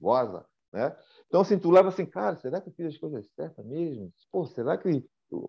goza, 0.00 0.46
né? 0.72 0.96
Então, 1.26 1.40
assim, 1.40 1.58
tu 1.58 1.70
leva 1.70 1.88
assim, 1.88 2.06
cara, 2.06 2.36
será 2.36 2.60
que 2.60 2.68
eu 2.68 2.72
fiz 2.72 2.86
as 2.86 2.98
coisas 2.98 3.26
certas 3.34 3.64
mesmo? 3.66 4.12
Pô, 4.32 4.46
será 4.46 4.78
que, 4.78 5.04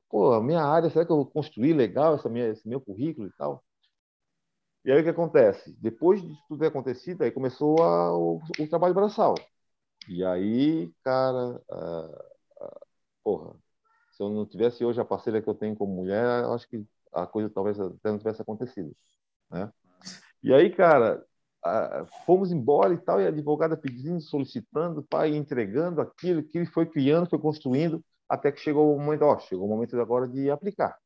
pô, 0.10 0.34
a 0.34 0.42
minha 0.42 0.62
área, 0.62 0.90
será 0.90 1.06
que 1.06 1.12
eu 1.12 1.26
construí 1.26 1.74
legal 1.74 2.16
essa 2.16 2.30
minha, 2.30 2.48
esse 2.50 2.68
meu 2.68 2.82
currículo 2.82 3.28
e 3.28 3.32
tal? 3.32 3.64
E 4.84 4.92
aí 4.92 5.00
o 5.02 5.04
que 5.04 5.10
acontece? 5.10 5.76
Depois 5.80 6.22
de 6.22 6.34
tudo 6.48 6.60
ter 6.60 6.68
acontecido, 6.68 7.24
aí 7.24 7.32
começou 7.32 7.82
a, 7.82 8.18
o, 8.18 8.42
o, 8.60 8.68
trabalho 8.68 8.94
braçal. 8.94 9.36
E 10.08 10.24
aí, 10.24 10.92
cara, 11.04 11.62
a, 11.70 12.24
a, 12.62 12.82
porra, 13.24 13.56
se 14.12 14.24
eu 14.24 14.30
não 14.30 14.46
tivesse 14.46 14.84
hoje 14.84 15.00
a 15.00 15.06
parceira 15.06 15.42
que 15.42 15.50
eu 15.50 15.56
tenho 15.56 15.76
como 15.76 15.94
mulher, 15.94 16.46
acho 16.46 16.68
que 16.68 16.86
a 17.14 17.28
coisa 17.28 17.50
talvez 17.50 17.80
até 17.80 18.10
não 18.12 18.18
tivesse 18.18 18.42
acontecido. 18.42 18.96
Né? 19.52 19.72
E 20.44 20.53
aí, 20.53 20.69
cara, 20.69 21.24
fomos 22.26 22.52
embora 22.52 22.94
e 22.94 22.98
tal, 22.98 23.19
e 23.19 23.26
a 23.26 23.30
advogada 23.30 23.76
pedindo, 23.76 24.22
solicitando, 24.22 25.03
pai, 25.03 25.36
entregando 25.36 26.02
aquilo 26.02 26.44
que 26.44 26.58
ele 26.58 26.68
foi 26.68 26.86
criando, 26.86 27.30
foi 27.30 27.40
construindo, 27.40 28.03
até 28.28 28.52
que 28.52 28.60
chegou 28.60 28.95
o 28.95 29.00
momento, 29.00 29.24
ó, 29.24 29.38
chegou 29.40 29.66
o 29.66 29.69
momento 29.69 30.00
agora 30.00 30.28
de 30.28 30.50
aplicar. 30.50 30.98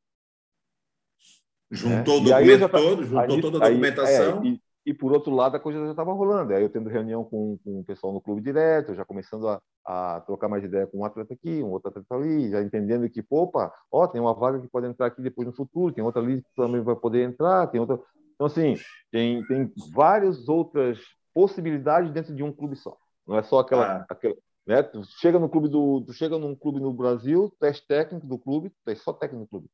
Juntou 1.71 2.21
né? 2.21 2.29
o 2.29 2.35
documento 2.35 2.69
todo, 2.69 3.03
juntou 3.03 3.35
aí, 3.35 3.41
toda 3.41 3.57
a 3.57 3.69
documentação. 3.69 4.41
Aí, 4.41 4.47
é, 4.47 4.51
e, 4.51 4.61
e, 4.85 4.93
por 4.93 5.11
outro 5.11 5.33
lado, 5.33 5.57
a 5.57 5.59
coisa 5.59 5.83
já 5.85 5.91
estava 5.91 6.13
rolando. 6.13 6.53
Aí 6.53 6.61
eu 6.61 6.69
tendo 6.69 6.89
reunião 6.89 7.23
com, 7.23 7.57
com 7.63 7.79
o 7.79 7.83
pessoal 7.83 8.13
no 8.13 8.21
clube 8.21 8.41
direto, 8.41 8.93
já 8.93 9.03
começando 9.03 9.47
a, 9.47 9.59
a 9.85 10.21
trocar 10.21 10.47
mais 10.47 10.63
ideia 10.63 10.85
com 10.85 10.99
um 10.99 11.05
atleta 11.05 11.33
aqui, 11.33 11.63
um 11.63 11.71
outro 11.71 11.89
atleta 11.89 12.13
ali, 12.13 12.51
já 12.51 12.61
entendendo 12.61 13.09
que, 13.09 13.25
opa, 13.27 13.73
ó, 13.91 14.05
tem 14.05 14.21
uma 14.21 14.35
vaga 14.35 14.59
que 14.59 14.67
pode 14.67 14.85
entrar 14.85 15.07
aqui 15.07 15.21
depois 15.21 15.47
no 15.47 15.55
futuro, 15.55 15.93
tem 15.93 16.03
outra 16.03 16.21
ali 16.21 16.43
que 16.43 16.49
também 16.55 16.81
vai 16.81 16.95
poder 16.95 17.23
entrar, 17.23 17.65
tem 17.67 17.81
outra. 17.81 17.99
Então, 18.43 18.45
assim, 18.45 18.75
tem, 19.09 19.45
tem 19.45 19.71
várias 19.93 20.49
outras 20.49 20.99
possibilidades 21.33 22.11
dentro 22.11 22.35
de 22.35 22.43
um 22.43 22.51
clube 22.51 22.75
só. 22.75 22.97
Não 23.25 23.37
é 23.37 23.43
só 23.43 23.59
aquela. 23.59 23.99
Ah. 23.99 24.05
aquela 24.09 24.35
né? 24.65 24.83
Tu 24.83 25.03
chega 25.19 25.39
no 25.39 25.49
clube 25.49 25.67
do, 25.67 26.01
tu 26.05 26.13
chega 26.13 26.37
num 26.37 26.55
clube 26.55 26.79
no 26.79 26.93
Brasil, 26.93 27.53
tu 27.59 27.65
és 27.65 27.79
técnico 27.81 28.25
do 28.25 28.37
clube, 28.37 28.69
tu 28.69 28.89
és 28.89 29.01
só 29.01 29.13
técnico 29.13 29.45
do 29.45 29.49
clube. 29.49 29.69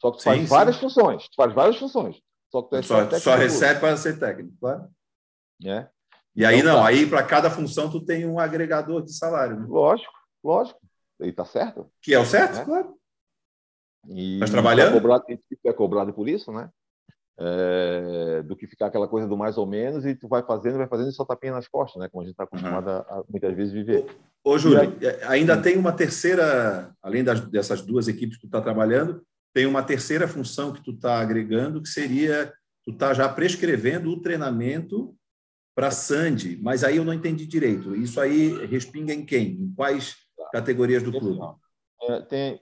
Só 0.00 0.10
que 0.10 0.18
tu 0.18 0.22
sim, 0.22 0.30
faz 0.30 0.40
sim. 0.40 0.46
várias 0.46 0.76
funções. 0.78 1.28
Tu 1.28 1.34
faz 1.36 1.52
várias 1.54 1.76
funções. 1.76 2.20
Só 2.50 2.62
que 2.62 2.70
tu 2.70 2.76
és 2.76 2.86
só, 2.86 3.10
só, 3.10 3.18
só 3.18 3.34
recebe 3.36 3.80
para 3.80 3.96
ser 3.96 4.18
técnico, 4.18 4.54
claro. 4.60 4.88
É. 5.64 5.88
E 6.36 6.44
aí 6.44 6.60
então, 6.60 6.74
não, 6.74 6.82
tá. 6.82 6.88
aí 6.88 7.06
para 7.06 7.22
cada 7.22 7.50
função 7.50 7.90
tu 7.90 8.04
tem 8.04 8.26
um 8.26 8.38
agregador 8.38 9.02
de 9.02 9.12
salário. 9.12 9.60
Né? 9.60 9.66
Lógico, 9.68 10.12
lógico. 10.42 10.80
E 11.20 11.32
tá 11.32 11.44
certo. 11.44 11.90
Que 12.00 12.14
é 12.14 12.18
o 12.18 12.24
certo, 12.24 12.60
é. 12.60 12.64
claro. 12.64 12.94
E 14.08 14.38
Mas 14.38 14.50
trabalhando. 14.50 14.96
É 14.96 15.00
cobrado, 15.00 15.24
é 15.64 15.72
cobrado 15.72 16.12
por 16.14 16.28
isso, 16.28 16.52
né? 16.52 16.70
É, 17.40 18.42
do 18.42 18.56
que 18.56 18.66
ficar 18.66 18.86
aquela 18.86 19.06
coisa 19.06 19.28
do 19.28 19.36
mais 19.36 19.56
ou 19.56 19.64
menos 19.64 20.04
e 20.04 20.12
tu 20.12 20.26
vai 20.26 20.42
fazendo, 20.42 20.78
vai 20.78 20.88
fazendo 20.88 21.08
e 21.08 21.12
só 21.12 21.24
tapinha 21.24 21.52
nas 21.52 21.68
costas, 21.68 22.00
né? 22.00 22.08
Como 22.08 22.22
a 22.22 22.24
gente 22.24 22.32
está 22.32 22.42
acostumado 22.42 22.88
uhum. 22.88 22.96
a, 22.96 23.24
muitas 23.28 23.54
vezes 23.54 23.72
viver. 23.72 24.06
Ô, 24.42 24.50
ô 24.50 24.58
Júlio, 24.58 24.80
aí... 24.80 24.98
É, 25.02 25.24
ainda 25.24 25.56
tem 25.56 25.78
uma 25.78 25.92
terceira, 25.92 26.92
além 27.00 27.22
das, 27.22 27.40
dessas 27.42 27.80
duas 27.80 28.08
equipes 28.08 28.36
que 28.36 28.42
tu 28.42 28.46
está 28.46 28.60
trabalhando, 28.60 29.22
tem 29.54 29.66
uma 29.66 29.84
terceira 29.84 30.26
função 30.26 30.72
que 30.72 30.82
tu 30.82 30.90
está 30.90 31.20
agregando, 31.20 31.80
que 31.80 31.88
seria 31.88 32.52
tu 32.84 32.90
está 32.90 33.14
já 33.14 33.28
prescrevendo 33.28 34.10
o 34.10 34.20
treinamento 34.20 35.14
para 35.76 35.92
Sandy, 35.92 36.58
mas 36.60 36.82
aí 36.82 36.96
eu 36.96 37.04
não 37.04 37.14
entendi 37.14 37.46
direito. 37.46 37.94
Isso 37.94 38.20
aí 38.20 38.66
respinga 38.66 39.14
em 39.14 39.24
quem? 39.24 39.52
Em 39.52 39.72
quais 39.74 40.16
categorias 40.50 41.04
do 41.04 41.12
clube? 41.12 41.38
É, 42.02 42.20
tem 42.22 42.60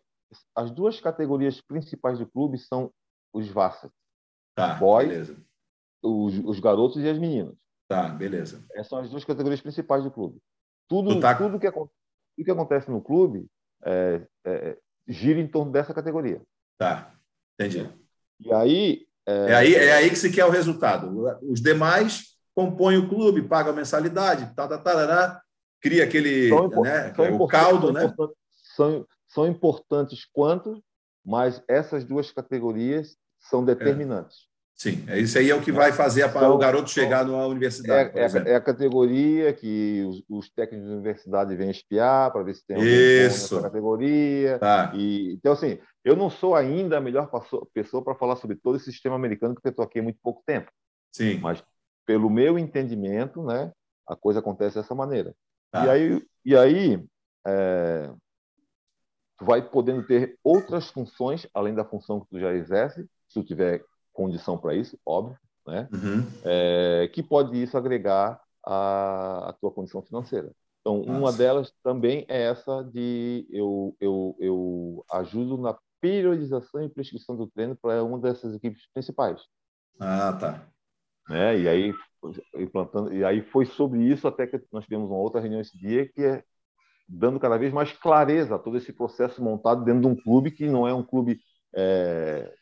as 0.54 0.70
duas 0.70 1.00
categorias 1.00 1.62
principais 1.62 2.18
do 2.18 2.26
clube 2.26 2.58
são 2.58 2.92
os 3.32 3.48
Vassas 3.48 3.90
Tá, 4.56 4.74
boy, 4.74 5.06
beleza. 5.06 5.36
Os, 6.02 6.38
os 6.38 6.58
garotos 6.58 6.96
e 6.96 7.08
as 7.08 7.18
meninas. 7.18 7.54
Tá, 7.86 8.08
beleza. 8.08 8.64
Essas 8.72 8.88
são 8.88 8.98
as 8.98 9.10
duas 9.10 9.24
categorias 9.24 9.60
principais 9.60 10.02
do 10.02 10.10
clube. 10.10 10.40
Tudo, 10.88 11.20
tá... 11.20 11.34
tudo 11.34 11.60
que, 11.60 11.70
tudo 11.70 11.90
que 12.44 12.50
acontece 12.50 12.90
no 12.90 13.02
clube 13.02 13.46
é, 13.84 14.26
é, 14.46 14.78
gira 15.06 15.38
em 15.38 15.46
torno 15.46 15.70
dessa 15.70 15.92
categoria. 15.92 16.40
Tá, 16.78 17.14
entendi. 17.54 17.88
E 18.40 18.52
aí 18.52 19.06
é... 19.26 19.50
é... 19.50 19.54
aí. 19.54 19.74
é 19.74 19.92
aí 19.92 20.08
que 20.08 20.16
se 20.16 20.32
quer 20.32 20.46
o 20.46 20.50
resultado. 20.50 21.26
Os 21.42 21.60
demais 21.60 22.36
compõem 22.54 22.96
o 22.96 23.08
clube, 23.08 23.42
pagam 23.42 23.72
a 23.72 23.76
mensalidade, 23.76 24.54
tá, 24.54 24.66
tá, 24.66 24.78
tá, 24.78 25.06
tá, 25.06 25.42
cria 25.82 26.04
aquele 26.04 26.50
né, 26.50 27.12
o 27.38 27.46
caldo, 27.46 27.92
né? 27.92 28.12
São, 28.74 29.06
são 29.28 29.46
importantes 29.46 30.26
quanto, 30.32 30.82
mas 31.22 31.62
essas 31.68 32.04
duas 32.04 32.32
categorias 32.32 33.16
são 33.48 33.64
determinantes. 33.64 34.46
Sim, 34.76 35.06
é 35.08 35.18
isso 35.18 35.38
aí 35.38 35.50
é 35.50 35.54
o 35.54 35.62
que 35.62 35.72
vai 35.72 35.90
fazer 35.90 36.22
a, 36.22 36.26
então, 36.26 36.54
o 36.54 36.58
garoto 36.58 36.90
chegar 36.90 37.24
numa 37.24 37.46
universidade. 37.46 38.10
É, 38.14 38.26
é, 38.26 38.52
é, 38.52 38.54
a 38.56 38.60
categoria 38.60 39.50
que 39.54 40.04
os, 40.06 40.22
os, 40.28 40.50
técnicos 40.50 40.86
da 40.86 40.94
universidade 40.96 41.56
vêm 41.56 41.70
espiar 41.70 42.30
para 42.30 42.42
ver 42.42 42.54
se 42.54 42.66
tem 42.66 42.76
alguém 42.76 43.22
nessa 43.22 43.62
categoria. 43.62 44.58
Tá. 44.58 44.92
E, 44.94 45.32
então, 45.32 45.54
assim, 45.54 45.78
eu 46.04 46.14
não 46.14 46.28
sou 46.28 46.54
ainda 46.54 46.98
a 46.98 47.00
melhor 47.00 47.30
pessoa 47.72 48.04
para 48.04 48.14
falar 48.14 48.36
sobre 48.36 48.56
todo 48.56 48.76
esse 48.76 48.92
sistema 48.92 49.16
americano, 49.16 49.54
porque 49.54 49.68
eu 49.68 49.70
estou 49.70 49.84
aqui 49.84 49.98
há 49.98 50.02
muito 50.02 50.18
pouco 50.22 50.42
tempo. 50.44 50.70
Sim. 51.10 51.38
Mas, 51.38 51.64
pelo 52.04 52.28
meu 52.28 52.58
entendimento, 52.58 53.42
né, 53.42 53.72
a 54.06 54.14
coisa 54.14 54.40
acontece 54.40 54.76
dessa 54.76 54.94
maneira. 54.94 55.34
Tá. 55.70 55.86
E 55.86 55.88
aí, 55.88 56.26
e 56.44 56.54
aí 56.54 57.04
é, 57.46 58.10
tu 59.38 59.44
vai 59.46 59.62
podendo 59.62 60.06
ter 60.06 60.38
outras 60.44 60.90
funções, 60.90 61.46
além 61.54 61.74
da 61.74 61.84
função 61.84 62.20
que 62.20 62.28
tu 62.28 62.38
já 62.38 62.52
exerce, 62.52 63.06
se 63.36 63.42
tu 63.42 63.44
tiver 63.44 63.84
condição 64.12 64.56
para 64.56 64.74
isso, 64.74 64.98
óbvio, 65.04 65.36
né? 65.66 65.88
Uhum. 65.92 66.26
É, 66.44 67.10
que 67.12 67.22
pode 67.22 67.60
isso 67.60 67.76
agregar 67.76 68.40
a, 68.64 69.50
a 69.50 69.52
tua 69.54 69.70
condição 69.70 70.02
financeira. 70.02 70.50
Então, 70.80 70.98
Nossa. 70.98 71.10
uma 71.10 71.32
delas 71.32 71.72
também 71.82 72.24
é 72.28 72.44
essa 72.44 72.82
de 72.82 73.46
eu, 73.50 73.94
eu, 74.00 74.36
eu 74.38 75.04
ajudo 75.10 75.58
na 75.58 75.76
periodização 76.00 76.82
e 76.82 76.88
prescrição 76.88 77.36
do 77.36 77.46
treino 77.48 77.76
para 77.76 78.02
uma 78.02 78.18
dessas 78.18 78.54
equipes 78.54 78.82
principais. 78.92 79.42
Ah, 79.98 80.32
tá. 80.32 80.66
Né? 81.28 81.60
E 81.60 81.68
aí 81.68 81.94
implantando 82.56 83.12
e 83.12 83.24
aí 83.24 83.42
foi 83.42 83.66
sobre 83.66 84.02
isso 84.02 84.26
até 84.26 84.46
que 84.46 84.60
nós 84.72 84.84
tivemos 84.84 85.08
uma 85.08 85.18
outra 85.18 85.40
reunião 85.40 85.60
esse 85.60 85.78
dia 85.78 86.08
que 86.08 86.22
é 86.24 86.42
dando 87.08 87.38
cada 87.38 87.56
vez 87.56 87.72
mais 87.72 87.92
clareza 87.92 88.56
a 88.56 88.58
todo 88.58 88.76
esse 88.76 88.92
processo 88.92 89.42
montado 89.42 89.84
dentro 89.84 90.00
de 90.00 90.06
um 90.08 90.16
clube 90.16 90.50
que 90.50 90.66
não 90.66 90.88
é 90.88 90.94
um 90.94 91.04
clube 91.04 91.38
é, 91.74 92.52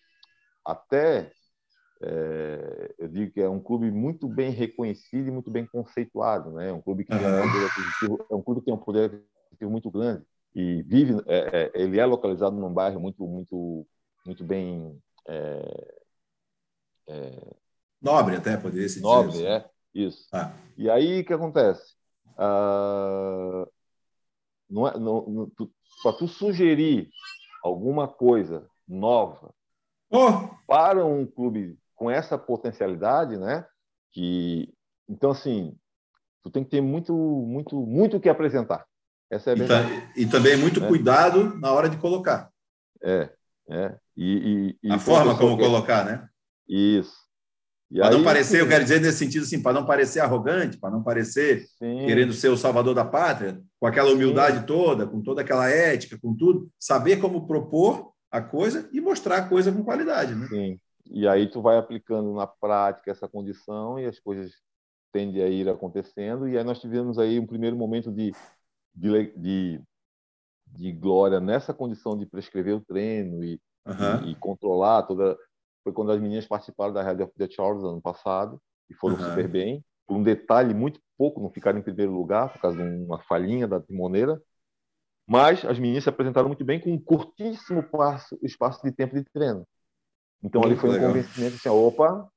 até 0.65 1.33
é, 2.03 2.95
eu 2.99 3.09
digo 3.09 3.33
que 3.33 3.41
é 3.41 3.49
um 3.49 3.61
clube 3.61 3.91
muito 3.91 4.29
bem 4.29 4.51
reconhecido 4.51 5.29
e 5.29 5.31
muito 5.31 5.51
bem 5.51 5.67
conceituado, 5.67 6.51
né? 6.53 6.73
Um 6.73 6.81
clube 6.81 7.05
que 7.05 7.13
uhum. 7.13 7.19
tem 7.19 7.29
um 7.29 7.53
poder 7.53 7.67
aquisitivo, 7.67 8.27
é 8.31 8.35
um 8.35 8.43
clube 8.43 8.61
que 8.61 8.67
tem 8.67 8.75
um 8.75 8.79
poder 8.79 9.25
aquisitivo 9.47 9.71
muito 9.71 9.91
grande 9.91 10.25
e 10.55 10.83
vive, 10.83 11.21
é, 11.27 11.63
é, 11.65 11.73
ele 11.75 11.99
é 11.99 12.07
localizado 12.07 12.57
num 12.57 12.73
bairro 12.73 13.01
muito, 13.01 13.27
muito, 13.27 13.87
muito 14.25 14.45
bem 14.45 15.01
é, 15.27 15.95
é, 17.09 17.55
Nobre 18.01 18.37
até, 18.37 18.57
poderia 18.59 18.89
se 18.89 18.97
dizer. 18.97 19.07
Nobre, 19.07 19.47
é. 19.47 19.65
Isso. 19.95 20.29
Ah. 20.31 20.53
E 20.77 20.91
aí, 20.91 21.21
o 21.21 21.25
que 21.25 21.33
acontece? 21.33 21.95
Ah, 22.37 23.67
não 24.69 24.87
é, 24.87 24.93
para 26.03 26.13
tu 26.13 26.29
sugerir 26.29 27.09
alguma 27.63 28.07
coisa 28.07 28.69
nova 28.87 29.55
oh. 30.15 30.49
para 30.67 31.05
um 31.05 31.27
clube 31.27 31.79
com 31.95 32.11
essa 32.11 32.39
potencialidade, 32.39 33.37
né? 33.37 33.67
Que 34.13 34.73
então 35.09 35.31
assim, 35.31 35.77
tu 36.43 36.51
tem 36.51 36.65
que 36.65 36.71
ter 36.71 36.81
muito, 36.81 37.13
muito, 37.13 37.77
muito 37.81 38.17
o 38.17 38.21
que 38.21 38.29
apresentar. 38.29 38.87
Essa 39.31 39.51
é 39.51 39.53
a 39.53 39.57
verdade. 39.57 40.09
E, 40.17 40.23
e 40.23 40.27
também 40.27 40.57
muito 40.57 40.85
é. 40.85 40.89
cuidado 40.89 41.59
na 41.59 41.73
hora 41.73 41.89
de 41.89 41.97
colocar. 41.97 42.51
É, 43.03 43.31
é. 43.69 43.97
E, 44.17 44.77
e, 44.83 44.93
a 44.93 44.99
forma 44.99 45.37
como 45.37 45.59
colocar, 45.59 46.05
né? 46.05 46.29
Isso. 46.69 47.25
Para 47.93 48.11
não 48.11 48.25
parecer, 48.25 48.61
eu 48.61 48.69
quero 48.69 48.83
dizer 48.83 49.01
nesse 49.01 49.19
sentido 49.19 49.43
assim, 49.43 49.63
para 49.63 49.73
não 49.73 49.87
parecer 49.87 50.21
arrogante, 50.21 50.79
para 50.79 50.91
não 50.91 51.03
parecer 51.03 51.65
sim. 51.79 52.07
querendo 52.07 52.33
ser 52.33 52.49
o 52.49 52.57
salvador 52.57 52.95
da 52.95 53.05
pátria, 53.05 53.61
com 53.79 53.87
aquela 53.87 54.11
humildade 54.13 54.61
sim. 54.61 54.67
toda, 54.67 55.07
com 55.07 55.23
toda 55.23 55.43
aquela 55.43 55.69
ética, 55.69 56.19
com 56.21 56.35
tudo, 56.35 56.69
saber 56.79 57.19
como 57.19 57.47
propor 57.47 58.13
a 58.35 58.41
coisa 58.41 58.89
e 58.93 59.01
mostrar 59.01 59.37
a 59.37 59.49
coisa 59.49 59.71
com 59.71 59.85
qualidade, 59.85 60.35
né? 60.35 60.49
Sim. 60.49 60.81
E 61.07 61.29
aí 61.29 61.49
tu 61.49 61.63
vai 61.63 61.79
aplicando 61.79 62.35
na 62.35 62.49
prática 62.49 63.13
essa 63.13 63.29
condição 63.29 63.97
e 63.97 64.07
as 64.07 64.19
coisas 64.19 64.53
tendem 65.13 65.41
a 65.41 65.47
ir 65.47 65.69
acontecendo. 65.69 66.49
E 66.49 66.59
aí 66.59 66.65
nós 66.65 66.81
tivemos 66.81 67.17
aí 67.17 67.39
um 67.39 67.47
primeiro 67.47 67.77
momento 67.77 68.11
de, 68.11 68.33
de, 68.93 69.33
de, 69.37 69.81
de 70.67 70.93
glória 70.93 71.39
nessa 71.39 71.73
condição 71.73 72.19
de 72.19 72.27
prescrever 72.27 72.75
o 72.75 72.81
treino 72.81 73.45
e, 73.45 73.61
uhum. 73.87 74.27
e, 74.27 74.33
e 74.33 74.35
controlar 74.35 75.05
toda 75.05 75.39
foi 75.85 75.93
quando 75.93 76.11
as 76.11 76.21
meninas 76.21 76.47
participaram 76.47 76.93
da 76.93 77.03
Red 77.03 77.23
of 77.23 77.33
the 77.37 77.49
Charles 77.49 77.85
ano 77.85 78.01
passado 78.01 78.61
e 78.91 78.95
foram 78.95 79.15
uhum. 79.15 79.29
super 79.29 79.47
bem. 79.47 79.85
Por 80.09 80.17
um 80.17 80.23
detalhe 80.25 80.75
muito 80.75 80.99
pouco, 81.17 81.41
não 81.41 81.51
ficaram 81.51 81.79
em 81.79 81.83
primeiro 81.83 82.11
lugar 82.11 82.53
por 82.53 82.61
causa 82.61 82.79
de 82.79 83.05
uma 83.05 83.21
falhinha 83.21 83.69
da 83.69 83.81
timoneira. 83.81 84.43
Mas 85.27 85.65
as 85.65 85.79
meninas 85.79 86.05
se 86.05 86.09
apresentaram 86.09 86.49
muito 86.49 86.65
bem 86.65 86.81
com 86.81 86.93
um 86.93 87.01
curtíssimo 87.01 87.83
passo, 87.83 88.39
espaço 88.43 88.83
de 88.83 88.93
tempo 88.93 89.15
de 89.15 89.25
treino. 89.25 89.67
Então 90.43 90.61
muito 90.61 90.73
ali 90.73 90.81
foi 90.81 90.91
legal. 90.91 91.11
um 91.11 91.13
convencimento 91.13 91.57
assim, 91.57 91.69
opa, 91.69 92.29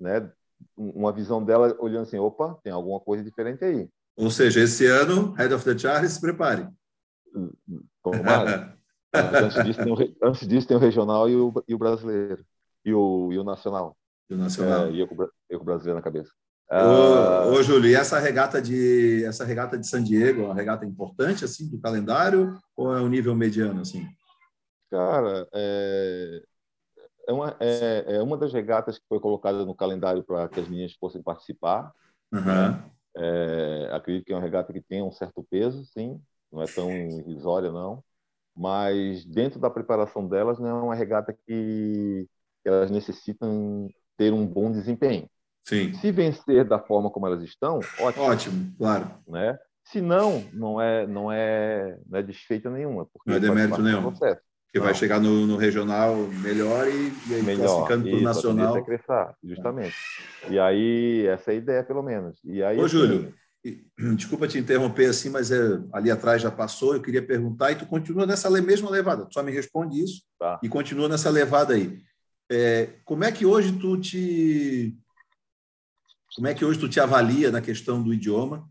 né? 0.00 0.30
Uma 0.76 1.12
visão 1.12 1.44
dela 1.44 1.76
olhando 1.78 2.04
assim, 2.04 2.18
opa, 2.18 2.58
tem 2.62 2.72
alguma 2.72 3.00
coisa 3.00 3.22
diferente 3.22 3.64
aí. 3.64 3.88
Ou 4.16 4.30
seja, 4.30 4.60
esse 4.60 4.86
ano, 4.86 5.32
Head 5.32 5.52
of 5.52 5.64
the 5.64 5.76
Charles, 5.76 6.12
se 6.12 6.20
prepare. 6.20 6.68
Tomara. 8.02 8.78
antes, 9.14 9.64
disso, 9.64 9.84
tem 9.84 9.92
o, 9.92 10.26
antes 10.26 10.48
disso 10.48 10.68
tem 10.68 10.76
o 10.76 10.80
regional 10.80 11.28
e 11.28 11.36
o, 11.36 11.52
e 11.68 11.74
o 11.74 11.78
brasileiro 11.78 12.44
e 12.84 12.92
o, 12.92 13.32
e 13.32 13.38
o 13.38 13.44
Nacional. 13.44 13.96
E 14.28 14.34
o 14.34 14.38
Nacional. 14.38 14.86
É, 14.86 14.90
e 14.90 15.00
eu, 15.00 15.08
eu 15.48 15.58
com 15.58 15.62
o 15.62 15.66
brasileiro 15.66 15.96
na 15.96 16.02
cabeça. 16.02 16.32
Ô, 16.70 16.74
uh... 16.74 17.52
ô, 17.52 17.62
Júlio, 17.62 17.90
e 17.90 17.94
essa 17.94 18.18
regata 18.18 18.60
de 18.60 19.24
essa 19.24 19.44
regata 19.44 19.78
de 19.78 19.86
San 19.86 20.02
Diego, 20.02 20.42
é 20.42 20.44
uma 20.46 20.54
regata 20.54 20.86
importante 20.86 21.44
assim 21.44 21.68
do 21.68 21.78
calendário 21.78 22.58
ou 22.76 22.96
é 22.96 23.00
um 23.00 23.08
nível 23.08 23.34
mediano 23.34 23.82
assim? 23.82 24.06
Cara, 24.90 25.46
é, 25.52 26.42
é 27.28 27.32
uma 27.32 27.56
é, 27.60 28.16
é 28.16 28.22
uma 28.22 28.36
das 28.36 28.52
regatas 28.52 28.98
que 28.98 29.04
foi 29.08 29.20
colocada 29.20 29.64
no 29.64 29.74
calendário 29.74 30.22
para 30.22 30.48
que 30.48 30.60
as 30.60 30.68
meninas 30.68 30.94
fossem 30.94 31.22
participar. 31.22 31.92
Uhum. 32.32 32.92
É, 33.14 33.90
acredito 33.92 34.24
que 34.24 34.32
é 34.32 34.36
uma 34.36 34.42
regata 34.42 34.72
que 34.72 34.80
tem 34.80 35.02
um 35.02 35.12
certo 35.12 35.46
peso, 35.50 35.84
sim, 35.84 36.18
não 36.50 36.62
é 36.62 36.66
tão 36.66 36.90
irrisória 36.90 37.70
não, 37.70 38.02
mas 38.56 39.24
dentro 39.24 39.60
da 39.60 39.70
preparação 39.70 40.26
delas 40.26 40.58
não 40.58 40.68
é 40.68 40.82
uma 40.82 40.94
regata 40.94 41.36
que 41.46 42.26
elas 42.64 42.90
necessitam 42.90 43.90
ter 44.16 44.32
um 44.32 44.46
bom 44.46 44.70
desempenho. 44.70 45.28
Sim. 45.64 45.94
Se 45.94 46.10
vencer 46.10 46.64
da 46.64 46.78
forma 46.78 47.10
como 47.10 47.26
elas 47.26 47.42
estão, 47.42 47.80
ótimo. 48.00 48.24
Ótimo, 48.24 48.74
claro. 48.76 49.10
Né? 49.28 49.58
Se 49.84 50.00
não, 50.00 50.44
não 50.52 50.80
é, 50.80 51.06
não 51.06 51.30
é, 51.30 51.98
não 52.08 52.18
é 52.18 52.22
desfeita 52.22 52.70
nenhuma. 52.70 53.06
não 53.26 53.34
é 53.34 53.40
demérito 53.40 53.82
nenhum. 53.82 54.12
Porque 54.12 54.78
não. 54.78 54.84
vai 54.84 54.94
chegar 54.94 55.20
no, 55.20 55.46
no, 55.46 55.56
regional 55.56 56.16
melhor 56.16 56.88
e, 56.88 57.12
e 57.28 57.34
aí 57.34 57.42
melhor. 57.42 57.66
classificando 57.66 58.08
para 58.08 58.18
o 58.18 58.22
nacional. 58.22 58.76
É 58.76 58.82
crescer, 58.82 59.34
justamente. 59.44 59.96
E 60.48 60.58
aí, 60.58 61.26
essa 61.26 61.50
é 61.50 61.54
a 61.54 61.58
ideia, 61.58 61.84
pelo 61.84 62.02
menos. 62.02 62.38
E 62.44 62.62
aí, 62.62 62.78
Ô, 62.78 62.84
assim, 62.84 62.96
Júlio, 62.96 63.34
desculpa 64.16 64.48
te 64.48 64.58
interromper 64.58 65.10
assim, 65.10 65.28
mas 65.28 65.50
é, 65.50 65.78
ali 65.92 66.10
atrás 66.10 66.40
já 66.40 66.50
passou, 66.50 66.94
eu 66.94 67.02
queria 67.02 67.24
perguntar, 67.24 67.70
e 67.70 67.76
tu 67.76 67.86
continua 67.86 68.26
nessa 68.26 68.50
mesma 68.50 68.90
levada, 68.90 69.26
tu 69.26 69.34
só 69.34 69.42
me 69.42 69.52
responde 69.52 70.02
isso 70.02 70.22
tá. 70.38 70.58
e 70.62 70.68
continua 70.68 71.08
nessa 71.08 71.30
levada 71.30 71.74
aí. 71.74 72.00
É, 72.50 72.88
como 73.04 73.24
é 73.24 73.32
que 73.32 73.46
hoje 73.46 73.72
tu 73.72 73.98
te 73.98 74.96
como 76.34 76.46
é 76.46 76.54
que 76.54 76.64
hoje 76.64 76.78
tu 76.78 76.88
te 76.88 77.00
avalia 77.00 77.50
na 77.50 77.60
questão 77.60 78.02
do 78.02 78.12
idioma? 78.12 78.68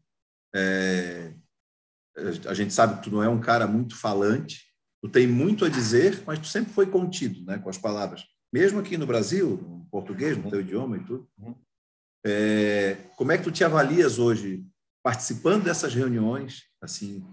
É, 0.54 1.34
a 2.48 2.54
gente 2.54 2.74
sabe 2.74 2.98
que 2.98 3.04
tu 3.04 3.12
não 3.12 3.24
é 3.24 3.30
um 3.30 3.40
cara 3.40 3.68
muito 3.68 3.96
falante, 3.96 4.66
tu 5.02 5.10
tem 5.10 5.28
muito 5.28 5.66
a 5.66 5.70
dizer, 5.70 6.24
mas 6.26 6.40
tu 6.40 6.48
sempre 6.48 6.74
foi 6.74 6.86
contido, 6.86 7.44
né, 7.46 7.58
com 7.58 7.70
as 7.70 7.78
palavras. 7.78 8.24
Mesmo 8.54 8.80
aqui 8.80 8.98
no 8.98 9.08
Brasil, 9.08 9.58
no 9.58 9.88
português, 9.90 10.38
no 10.38 10.50
teu 10.50 10.62
idioma 10.62 10.98
e 10.98 11.06
tudo. 11.06 11.28
É, 12.26 12.96
como 13.16 13.32
é 13.32 13.38
que 13.38 13.44
tu 13.44 13.52
te 13.52 13.64
avalias 13.64 14.20
hoje 14.20 14.66
participando 15.04 15.64
dessas 15.64 15.94
reuniões, 15.94 16.66
assim, 16.82 17.26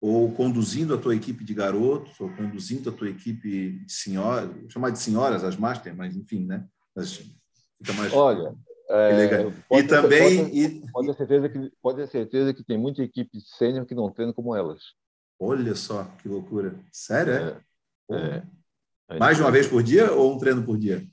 ou 0.00 0.32
conduzindo 0.32 0.94
a 0.94 0.98
tua 0.98 1.14
equipe 1.14 1.44
de 1.44 1.52
garotos, 1.52 2.18
ou 2.20 2.30
conduzindo 2.34 2.88
a 2.88 2.92
tua 2.92 3.10
equipe 3.10 3.84
de 3.84 3.92
senhoras, 3.92 4.72
chamar 4.72 4.90
de 4.90 5.00
senhoras 5.00 5.42
as 5.42 5.56
master, 5.56 5.94
mas 5.94 6.16
enfim, 6.16 6.46
né? 6.46 6.66
Fica 7.78 7.92
mais 7.94 8.12
Olha, 8.12 8.56
é, 8.90 9.52
e 9.70 9.82
também 9.82 10.44
pode, 10.44 10.58
e, 10.58 10.90
pode, 10.90 11.06
ter 11.08 11.16
certeza 11.16 11.48
que 11.48 11.72
pode 11.82 11.98
ter 11.98 12.06
certeza 12.08 12.54
que 12.54 12.64
tem 12.64 12.78
muita 12.78 13.02
equipe 13.02 13.38
sênior 13.40 13.84
que 13.84 13.94
não 13.94 14.10
treina 14.10 14.32
como 14.32 14.54
elas. 14.54 14.82
Olha 15.38 15.74
só 15.74 16.04
que 16.22 16.28
loucura. 16.28 16.74
Sério, 16.90 17.32
é? 17.32 17.60
é, 18.10 18.42
é. 19.10 19.18
Mais 19.18 19.36
de 19.36 19.42
uma 19.42 19.50
vez 19.50 19.66
por 19.66 19.82
dia 19.82 20.12
ou 20.12 20.34
um 20.34 20.38
treino 20.38 20.62
por 20.62 20.78
dia? 20.78 21.06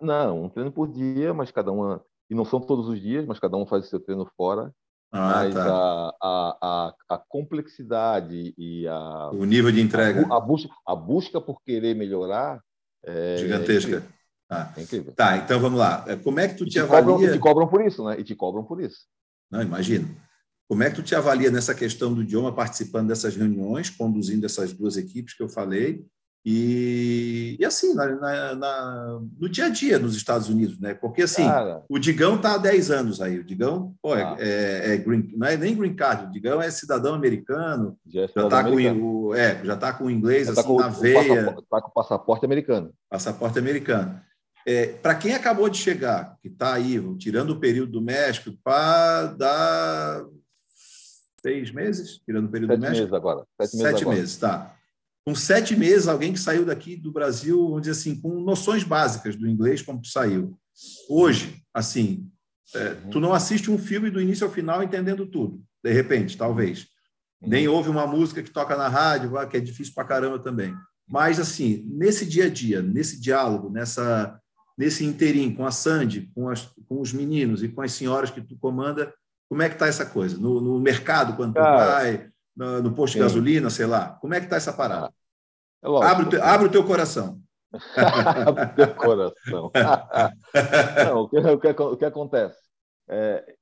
Não, 0.00 0.44
um 0.44 0.48
treino 0.48 0.72
por 0.72 0.88
dia, 0.88 1.34
mas 1.34 1.50
cada 1.50 1.70
uma 1.70 2.02
e 2.28 2.34
não 2.34 2.44
são 2.44 2.60
todos 2.60 2.88
os 2.88 3.00
dias, 3.00 3.26
mas 3.26 3.38
cada 3.38 3.56
um 3.56 3.66
faz 3.66 3.84
o 3.84 3.88
seu 3.88 4.00
treino 4.00 4.24
fora 4.36 4.72
ah, 5.12 5.42
mas 5.42 5.54
tá. 5.54 5.64
a, 5.64 6.14
a, 6.22 6.56
a, 6.62 6.94
a, 7.16 7.18
complexidade 7.18 8.54
e 8.56 8.86
a 8.86 9.30
o 9.32 9.44
nível 9.44 9.72
de 9.72 9.80
entrega, 9.80 10.24
a, 10.30 10.36
a 10.36 10.40
busca, 10.40 10.70
a 10.86 10.94
busca 10.94 11.40
por 11.40 11.60
querer 11.62 11.96
melhorar 11.96 12.62
é 13.04 13.36
gigantesca. 13.38 14.04
Ah, 14.50 14.72
é 14.76 14.82
incrível. 14.82 15.12
Tá, 15.14 15.36
então 15.36 15.60
vamos 15.60 15.78
lá. 15.78 16.04
É, 16.08 16.16
como 16.16 16.40
é 16.40 16.48
que 16.48 16.56
tu 16.56 16.64
te, 16.64 16.72
te 16.72 16.80
avalia? 16.80 17.04
Cobram, 17.04 17.28
e 17.28 17.32
te 17.32 17.38
cobram 17.38 17.68
por 17.68 17.86
isso, 17.86 18.04
né? 18.04 18.18
E 18.18 18.24
te 18.24 18.34
cobram 18.34 18.64
por 18.64 18.82
isso. 18.82 19.06
Não, 19.50 19.62
imagina. 19.62 20.08
Como 20.68 20.82
é 20.82 20.90
que 20.90 20.96
tu 20.96 21.02
te 21.02 21.14
avalia 21.14 21.50
nessa 21.50 21.74
questão 21.74 22.12
do 22.12 22.22
idioma, 22.22 22.54
participando 22.54 23.08
dessas 23.08 23.36
reuniões, 23.36 23.90
conduzindo 23.90 24.46
essas 24.46 24.72
duas 24.72 24.96
equipes 24.96 25.34
que 25.34 25.42
eu 25.42 25.48
falei, 25.48 26.04
e, 26.44 27.56
e 27.60 27.64
assim, 27.66 27.92
na, 27.94 28.06
na, 28.06 28.54
na, 28.54 29.20
no 29.38 29.48
dia 29.48 29.66
a 29.66 29.68
dia 29.68 29.98
nos 29.98 30.16
Estados 30.16 30.48
Unidos, 30.48 30.80
né? 30.80 30.94
Porque 30.94 31.22
assim, 31.22 31.44
Cara, 31.44 31.84
o 31.86 31.98
Digão 31.98 32.36
está 32.36 32.54
há 32.54 32.58
10 32.58 32.90
anos 32.90 33.20
aí. 33.20 33.38
O 33.38 33.44
Digão 33.44 33.94
pô, 34.00 34.16
é, 34.16 34.22
ah. 34.22 34.36
é, 34.38 34.94
é, 34.94 34.96
green, 34.96 35.30
não 35.36 35.46
é 35.46 35.56
nem 35.56 35.76
green 35.76 35.94
card, 35.94 36.26
o 36.26 36.30
Digão 36.30 36.62
é 36.62 36.70
cidadão 36.70 37.14
americano, 37.14 37.96
já 38.06 38.24
está 38.24 38.64
com, 38.64 38.70
o, 38.70 39.34
é, 39.34 39.62
já 39.62 39.76
tá 39.76 39.92
com 39.92 40.04
o 40.04 40.10
inglês 40.10 40.46
já 40.46 40.54
tá 40.54 40.60
assim, 40.62 40.68
tá 40.68 40.74
com, 40.74 40.80
na 40.80 40.88
veia. 40.88 41.50
Está 41.50 41.82
com 41.82 41.88
o 41.90 41.92
passaporte 41.92 42.46
americano. 42.46 42.90
Passaporte 43.10 43.58
americano. 43.58 44.20
É, 44.66 44.86
Para 44.86 45.14
quem 45.14 45.34
acabou 45.34 45.68
de 45.68 45.78
chegar, 45.78 46.36
que 46.42 46.48
está 46.48 46.74
aí, 46.74 47.00
tirando 47.16 47.50
o 47.50 47.60
período 47.60 47.92
do 47.92 48.02
México, 48.02 48.56
para 48.62 49.26
dar 49.26 50.24
seis 51.42 51.70
meses, 51.70 52.20
tirando 52.24 52.46
o 52.46 52.50
período 52.50 52.70
Sete 52.70 52.78
do 52.78 52.82
México. 52.82 53.00
Meses 53.00 53.12
agora. 53.14 53.46
Sete 53.60 53.76
meses, 53.76 53.80
Sete 53.80 54.02
agora. 54.02 54.16
meses, 54.16 54.36
tá 54.36 54.76
com 55.24 55.34
sete 55.34 55.76
meses, 55.76 56.08
alguém 56.08 56.32
que 56.32 56.40
saiu 56.40 56.64
daqui 56.64 56.96
do 56.96 57.12
Brasil, 57.12 57.56
vamos 57.62 57.82
dizer 57.82 57.92
assim, 57.92 58.20
com 58.20 58.40
noções 58.40 58.82
básicas 58.82 59.36
do 59.36 59.48
inglês, 59.48 59.82
como 59.82 60.00
tu 60.00 60.08
saiu. 60.08 60.58
Hoje, 61.08 61.62
assim, 61.74 62.28
é, 62.74 62.94
tu 63.10 63.20
não 63.20 63.32
assiste 63.32 63.70
um 63.70 63.78
filme 63.78 64.10
do 64.10 64.20
início 64.20 64.46
ao 64.46 64.52
final 64.52 64.82
entendendo 64.82 65.26
tudo, 65.26 65.62
de 65.84 65.92
repente, 65.92 66.36
talvez. 66.36 66.86
Nem 67.40 67.68
ouve 67.68 67.88
uma 67.88 68.06
música 68.06 68.42
que 68.42 68.50
toca 68.50 68.76
na 68.76 68.88
rádio, 68.88 69.32
que 69.48 69.56
é 69.56 69.60
difícil 69.60 69.94
pra 69.94 70.04
caramba 70.04 70.38
também. 70.38 70.74
Mas, 71.08 71.40
assim, 71.40 71.84
nesse 71.86 72.26
dia 72.26 72.44
a 72.46 72.50
dia, 72.50 72.82
nesse 72.82 73.20
diálogo, 73.20 73.70
nessa, 73.70 74.38
nesse 74.80 75.04
interim 75.04 75.54
com 75.54 75.66
a 75.66 75.70
Sandy, 75.70 76.32
com, 76.34 76.48
as, 76.48 76.72
com 76.88 77.02
os 77.02 77.12
meninos 77.12 77.62
e 77.62 77.68
com 77.68 77.82
as 77.82 77.92
senhoras 77.92 78.30
que 78.30 78.40
tu 78.40 78.56
comanda, 78.56 79.12
como 79.46 79.60
é 79.60 79.68
que 79.68 79.74
está 79.74 79.86
essa 79.86 80.06
coisa? 80.06 80.38
No, 80.38 80.58
no 80.58 80.80
mercado, 80.80 81.36
quando 81.36 81.52
tu 81.52 81.60
vai, 81.60 82.30
no, 82.56 82.82
no 82.84 82.94
posto 82.94 83.12
de 83.12 83.20
gasolina, 83.20 83.68
sei 83.68 83.84
lá. 83.84 84.16
Como 84.22 84.32
é 84.32 84.40
que 84.40 84.46
está 84.46 84.56
essa 84.56 84.72
parada? 84.72 85.12
É 85.84 85.86
abre, 85.86 86.24
o 86.24 86.30
teu, 86.30 86.42
abre 86.42 86.66
o 86.66 86.70
teu 86.70 86.82
coração. 86.86 87.42
abre 87.94 88.64
o 88.64 88.74
teu 88.74 88.94
coração. 88.94 89.70
Não, 91.04 91.24
o, 91.24 91.28
que, 91.28 91.36
o, 91.36 91.58
que, 91.60 91.82
o 91.82 91.96
que 91.98 92.04
acontece? 92.06 92.58
É, 93.06 93.54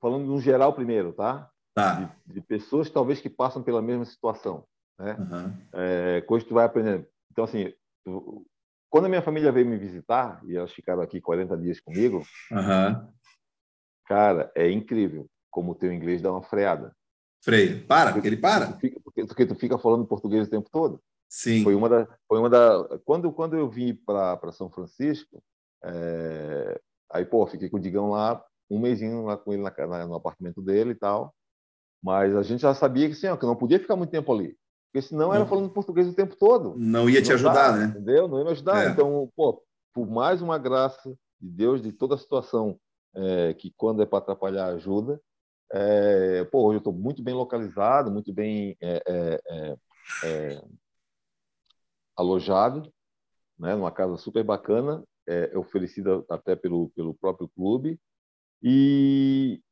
falando 0.00 0.26
no 0.26 0.40
geral 0.40 0.72
primeiro, 0.72 1.12
tá? 1.12 1.48
Tá. 1.74 2.12
De, 2.26 2.34
de, 2.34 2.40
pessoas 2.40 2.90
talvez 2.90 3.20
que 3.20 3.30
passam 3.30 3.62
pela 3.62 3.80
mesma 3.80 4.04
situação, 4.04 4.64
né? 4.98 5.16
Uhum. 5.16 5.56
É, 5.74 6.20
coisa 6.22 6.44
que 6.44 6.48
tu 6.48 6.54
vai 6.54 6.64
aprendendo. 6.64 7.06
Então, 7.30 7.44
assim, 7.44 7.72
tu, 8.04 8.44
quando 8.92 9.06
a 9.06 9.08
minha 9.08 9.22
família 9.22 9.50
veio 9.50 9.64
me 9.64 9.78
visitar, 9.78 10.38
e 10.44 10.54
elas 10.54 10.70
ficaram 10.70 11.00
aqui 11.00 11.18
40 11.18 11.56
dias 11.56 11.80
comigo, 11.80 12.22
uhum. 12.50 13.08
cara, 14.04 14.52
é 14.54 14.70
incrível 14.70 15.26
como 15.50 15.72
o 15.72 15.74
teu 15.74 15.90
inglês 15.90 16.20
dá 16.20 16.30
uma 16.30 16.42
freada. 16.42 16.94
Freio. 17.42 17.86
Para, 17.86 18.12
porque 18.12 18.28
ele 18.28 18.36
para. 18.36 18.72
Porque, 18.72 19.24
porque 19.26 19.46
tu 19.46 19.54
fica 19.54 19.78
falando 19.78 20.06
português 20.06 20.46
o 20.46 20.50
tempo 20.50 20.68
todo. 20.70 21.02
Sim. 21.26 21.64
Foi 21.64 21.74
uma 21.74 21.88
da, 21.88 22.06
foi 22.28 22.38
uma 22.38 22.50
da 22.50 23.00
quando 23.06 23.32
quando 23.32 23.56
eu 23.56 23.66
vim 23.66 23.94
para 23.94 24.52
São 24.52 24.68
Francisco, 24.68 25.42
é, 25.82 26.78
aí 27.10 27.24
pô, 27.24 27.46
fiquei 27.46 27.70
com 27.70 27.78
o 27.78 27.80
Digão 27.80 28.10
lá 28.10 28.44
um 28.70 28.78
mêsinho 28.78 29.24
lá 29.24 29.38
com 29.38 29.54
ele 29.54 29.62
na, 29.62 29.72
na, 29.86 30.06
no 30.06 30.16
apartamento 30.16 30.60
dele 30.60 30.90
e 30.90 30.96
tal. 30.96 31.34
Mas 32.02 32.36
a 32.36 32.42
gente 32.42 32.60
já 32.60 32.74
sabia 32.74 33.06
que, 33.06 33.14
assim, 33.14 33.28
ó, 33.28 33.38
que 33.38 33.46
não 33.46 33.56
podia 33.56 33.80
ficar 33.80 33.96
muito 33.96 34.10
tempo 34.10 34.30
ali. 34.34 34.54
Porque 34.92 35.08
senão 35.08 35.32
era 35.32 35.46
falando 35.46 35.70
português 35.70 36.06
o 36.06 36.12
tempo 36.12 36.36
todo. 36.36 36.74
Não 36.76 37.08
ia 37.08 37.22
te 37.22 37.30
não 37.30 37.36
ajudar, 37.36 37.70
dá, 37.70 37.76
né? 37.78 37.84
Entendeu? 37.86 38.28
Não 38.28 38.38
ia 38.38 38.44
me 38.44 38.50
ajudar. 38.50 38.84
É. 38.84 38.90
Então, 38.90 39.32
pô, 39.34 39.64
por 39.90 40.06
mais 40.06 40.42
uma 40.42 40.58
graça 40.58 41.08
de 41.40 41.48
Deus, 41.48 41.80
de 41.80 41.90
toda 41.92 42.14
a 42.14 42.18
situação 42.18 42.78
é, 43.14 43.54
que 43.54 43.72
quando 43.74 44.02
é 44.02 44.06
para 44.06 44.18
atrapalhar 44.18 44.66
ajuda, 44.66 45.18
é, 45.72 46.44
pô, 46.44 46.66
hoje 46.66 46.76
eu 46.76 46.78
estou 46.80 46.92
muito 46.92 47.22
bem 47.22 47.32
localizado, 47.32 48.10
muito 48.10 48.34
bem 48.34 48.76
é, 48.82 49.02
é, 49.06 49.78
é, 50.24 50.62
alojado, 52.14 52.92
né, 53.58 53.74
numa 53.74 53.90
casa 53.90 54.18
super 54.18 54.44
bacana, 54.44 55.02
oferecida 55.54 56.22
até 56.28 56.54
pelo, 56.54 56.90
pelo 56.90 57.14
próprio 57.14 57.48
clube. 57.48 57.98
E, 58.62 59.62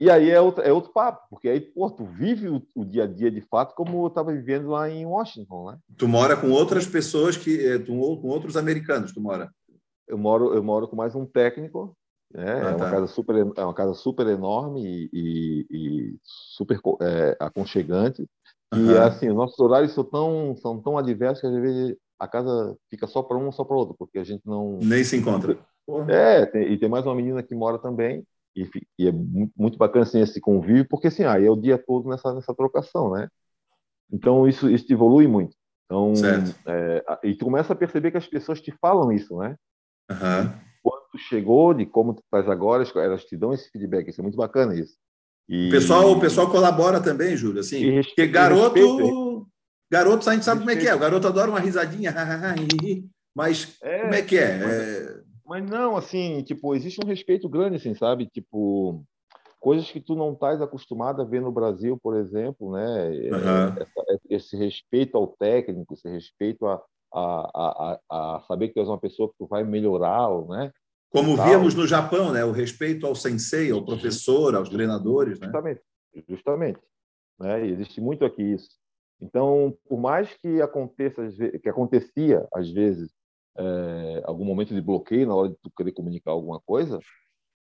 e 0.00 0.10
aí 0.10 0.30
é 0.30 0.40
outro, 0.40 0.62
é 0.62 0.72
outro 0.72 0.92
papo, 0.92 1.26
porque 1.30 1.48
aí, 1.48 1.60
pô, 1.60 1.88
tu 1.88 2.04
vive 2.04 2.48
o, 2.48 2.62
o 2.74 2.84
dia 2.84 3.04
a 3.04 3.06
dia 3.06 3.30
de 3.30 3.40
fato 3.40 3.74
como 3.74 4.02
eu 4.02 4.08
estava 4.08 4.32
vivendo 4.32 4.70
lá 4.70 4.90
em 4.90 5.06
Washington, 5.06 5.70
né? 5.70 5.78
Tu 5.96 6.08
mora 6.08 6.36
com 6.36 6.50
outras 6.50 6.86
pessoas 6.86 7.36
que, 7.36 7.64
eh, 7.64 7.78
tu, 7.78 7.92
com 7.92 8.28
outros 8.28 8.56
americanos, 8.56 9.12
tu 9.12 9.20
mora? 9.20 9.50
Eu 10.08 10.18
moro, 10.18 10.52
eu 10.52 10.62
moro 10.62 10.88
com 10.88 10.96
mais 10.96 11.14
um 11.14 11.24
técnico, 11.24 11.96
né? 12.32 12.54
Ah, 12.54 12.70
é 12.70 12.74
uma 12.74 12.78
tá. 12.78 12.90
casa 12.90 13.06
super, 13.06 13.36
é 13.56 13.64
uma 13.64 13.74
casa 13.74 13.94
super 13.94 14.26
enorme 14.26 15.08
e, 15.12 15.66
e 15.70 16.16
super 16.22 16.80
é, 17.00 17.36
aconchegante. 17.38 18.26
Uhum. 18.74 18.90
E 18.90 18.98
assim, 18.98 19.28
nossos 19.28 19.58
horários 19.60 19.92
são 19.92 20.02
tão, 20.02 20.56
são 20.56 20.80
tão 20.80 20.98
adversos 20.98 21.40
que 21.40 21.46
às 21.46 21.54
vezes 21.54 21.96
a 22.18 22.26
casa 22.26 22.76
fica 22.90 23.06
só 23.06 23.22
para 23.22 23.36
um, 23.36 23.52
só 23.52 23.64
para 23.64 23.76
outro, 23.76 23.94
porque 23.96 24.18
a 24.18 24.24
gente 24.24 24.42
não 24.44 24.78
nem 24.82 25.04
se 25.04 25.16
encontra. 25.16 25.56
É, 26.08 26.46
tem, 26.46 26.72
e 26.72 26.78
tem 26.78 26.88
mais 26.88 27.04
uma 27.04 27.14
menina 27.14 27.42
que 27.42 27.54
mora 27.54 27.78
também 27.78 28.26
e, 28.54 28.68
e 28.98 29.08
é 29.08 29.12
muito 29.12 29.76
bacana 29.76 30.04
assim, 30.04 30.20
esse 30.20 30.40
convívio, 30.40 30.86
porque 30.88 31.08
assim, 31.08 31.24
aí 31.24 31.44
é 31.44 31.50
o 31.50 31.56
dia 31.56 31.76
todo 31.78 32.08
nessa, 32.08 32.32
nessa 32.32 32.54
trocação, 32.54 33.12
né? 33.12 33.28
Então 34.12 34.46
isso, 34.46 34.70
isso 34.70 34.90
evolui 34.92 35.26
muito. 35.26 35.56
Então, 35.86 36.12
é, 36.66 37.04
e 37.24 37.34
tu 37.34 37.44
começa 37.44 37.72
a 37.72 37.76
perceber 37.76 38.10
que 38.10 38.16
as 38.16 38.26
pessoas 38.26 38.60
te 38.60 38.72
falam 38.80 39.12
isso, 39.12 39.36
né? 39.38 39.56
Uhum. 40.10 40.52
Quando 40.82 41.02
tu 41.12 41.18
chegou, 41.18 41.74
de 41.74 41.86
como 41.86 42.14
tu 42.14 42.22
estás 42.24 42.48
agora, 42.48 42.84
elas 42.96 43.24
te 43.24 43.36
dão 43.36 43.52
esse 43.52 43.70
feedback. 43.70 44.08
Isso 44.08 44.20
é 44.20 44.22
muito 44.22 44.36
bacana 44.36 44.74
isso. 44.74 44.96
E... 45.48 45.68
O, 45.68 45.70
pessoal, 45.70 46.10
o 46.10 46.20
pessoal 46.20 46.50
colabora 46.50 47.00
também, 47.00 47.36
Júlio, 47.36 47.60
assim, 47.60 47.84
e 47.84 48.02
porque 48.02 48.26
garoto, 48.26 48.74
respeito, 48.74 49.46
garoto, 49.90 50.30
a 50.30 50.32
gente 50.32 50.44
sabe 50.44 50.60
respeito. 50.60 50.60
como 50.60 50.70
é 50.70 50.76
que 50.76 50.88
é. 50.88 50.94
O 50.94 50.98
garoto 50.98 51.26
adora 51.26 51.50
uma 51.50 51.60
risadinha, 51.60 52.14
mas 53.34 53.76
é, 53.82 54.00
como 54.00 54.14
é 54.14 54.22
que 54.22 54.38
é? 54.38 54.60
é... 54.62 55.13
Mas 55.46 55.68
não, 55.68 55.96
assim, 55.96 56.42
tipo, 56.42 56.74
existe 56.74 57.00
um 57.04 57.06
respeito 57.06 57.48
grande, 57.48 57.76
assim, 57.76 57.94
sabe? 57.94 58.26
Tipo, 58.26 59.04
coisas 59.60 59.90
que 59.90 60.00
tu 60.00 60.14
não 60.14 60.32
estás 60.32 60.60
acostumado 60.60 61.22
a 61.22 61.24
ver 61.24 61.40
no 61.40 61.52
Brasil, 61.52 61.98
por 62.02 62.16
exemplo, 62.16 62.72
né? 62.72 63.08
Uhum. 63.08 64.18
esse 64.28 64.56
respeito 64.56 65.16
ao 65.16 65.26
técnico, 65.26 65.94
esse 65.94 66.08
respeito 66.08 66.66
a, 66.66 66.82
a, 67.12 67.20
a, 67.54 68.00
a, 68.10 68.40
saber 68.48 68.68
que 68.68 68.74
tu 68.74 68.80
és 68.80 68.88
uma 68.88 68.98
pessoa 68.98 69.28
que 69.28 69.36
tu 69.38 69.46
vai 69.46 69.64
melhorar, 69.64 70.28
né? 70.46 70.72
Como 71.10 71.36
víamos 71.36 71.74
no 71.74 71.86
Japão, 71.86 72.32
né? 72.32 72.44
O 72.44 72.50
respeito 72.50 73.06
ao 73.06 73.14
sensei, 73.14 73.70
ao 73.70 73.84
professor, 73.84 74.54
aos 74.54 74.68
treinadores, 74.68 75.38
né? 75.38 75.46
Justamente, 75.46 75.80
justamente. 76.28 76.80
Né? 77.38 77.66
E 77.66 77.70
existe 77.70 78.00
muito 78.00 78.24
aqui 78.24 78.42
isso. 78.42 78.68
Então, 79.20 79.76
por 79.88 79.98
mais 79.98 80.34
que 80.34 80.60
aconteça, 80.60 81.22
que 81.62 81.68
acontecia 81.68 82.46
às 82.52 82.70
vezes 82.70 83.12
é, 83.56 84.22
algum 84.24 84.44
momento 84.44 84.74
de 84.74 84.80
bloqueio 84.80 85.26
na 85.26 85.34
hora 85.34 85.48
de 85.48 85.56
tu 85.62 85.70
querer 85.70 85.92
comunicar 85.92 86.32
alguma 86.32 86.60
coisa, 86.60 86.98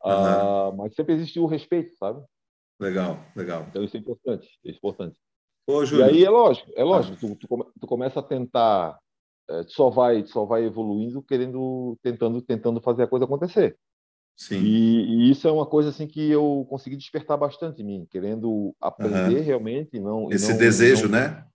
uhum. 0.04 0.76
mas 0.78 0.96
sempre 0.96 1.14
existiu 1.14 1.44
o 1.44 1.48
respeito, 1.48 1.96
sabe? 1.98 2.24
Legal, 2.80 3.20
legal. 3.36 3.66
Então 3.70 3.84
isso 3.84 3.96
é 3.96 4.00
importante, 4.00 4.48
é 4.66 4.72
importante. 4.72 5.20
Ô, 5.68 5.84
e 5.84 6.04
aí 6.04 6.26
é 6.26 6.30
lógico, 6.30 6.70
é 6.76 6.84
lógico, 6.84 7.16
ah. 7.16 7.20
tu, 7.20 7.36
tu, 7.36 7.74
tu, 7.80 7.88
começa 7.88 8.20
a 8.20 8.24
tentar, 8.24 9.00
é, 9.50 9.64
só 9.68 9.90
vai, 9.90 10.26
só 10.26 10.44
vai 10.46 10.66
evoluindo, 10.66 11.24
querendo, 11.24 11.98
tentando, 12.02 12.42
tentando 12.42 12.82
fazer 12.82 13.04
a 13.04 13.08
coisa 13.08 13.26
acontecer. 13.26 13.78
Sim. 14.36 14.58
E, 14.58 15.28
e, 15.28 15.32
isso 15.32 15.48
é 15.48 15.52
uma 15.52 15.66
coisa 15.66 15.90
assim 15.90 16.08
que 16.08 16.30
eu 16.30 16.66
consegui 16.70 16.98
despertar 16.98 17.38
bastante 17.38 17.82
em 17.82 17.86
mim, 17.86 18.08
querendo 18.10 18.76
aprender 18.82 19.38
uhum. 19.38 19.44
realmente, 19.44 20.00
não. 20.00 20.32
Esse 20.32 20.52
não, 20.52 20.58
desejo, 20.58 21.04
não, 21.04 21.20
né? 21.20 21.46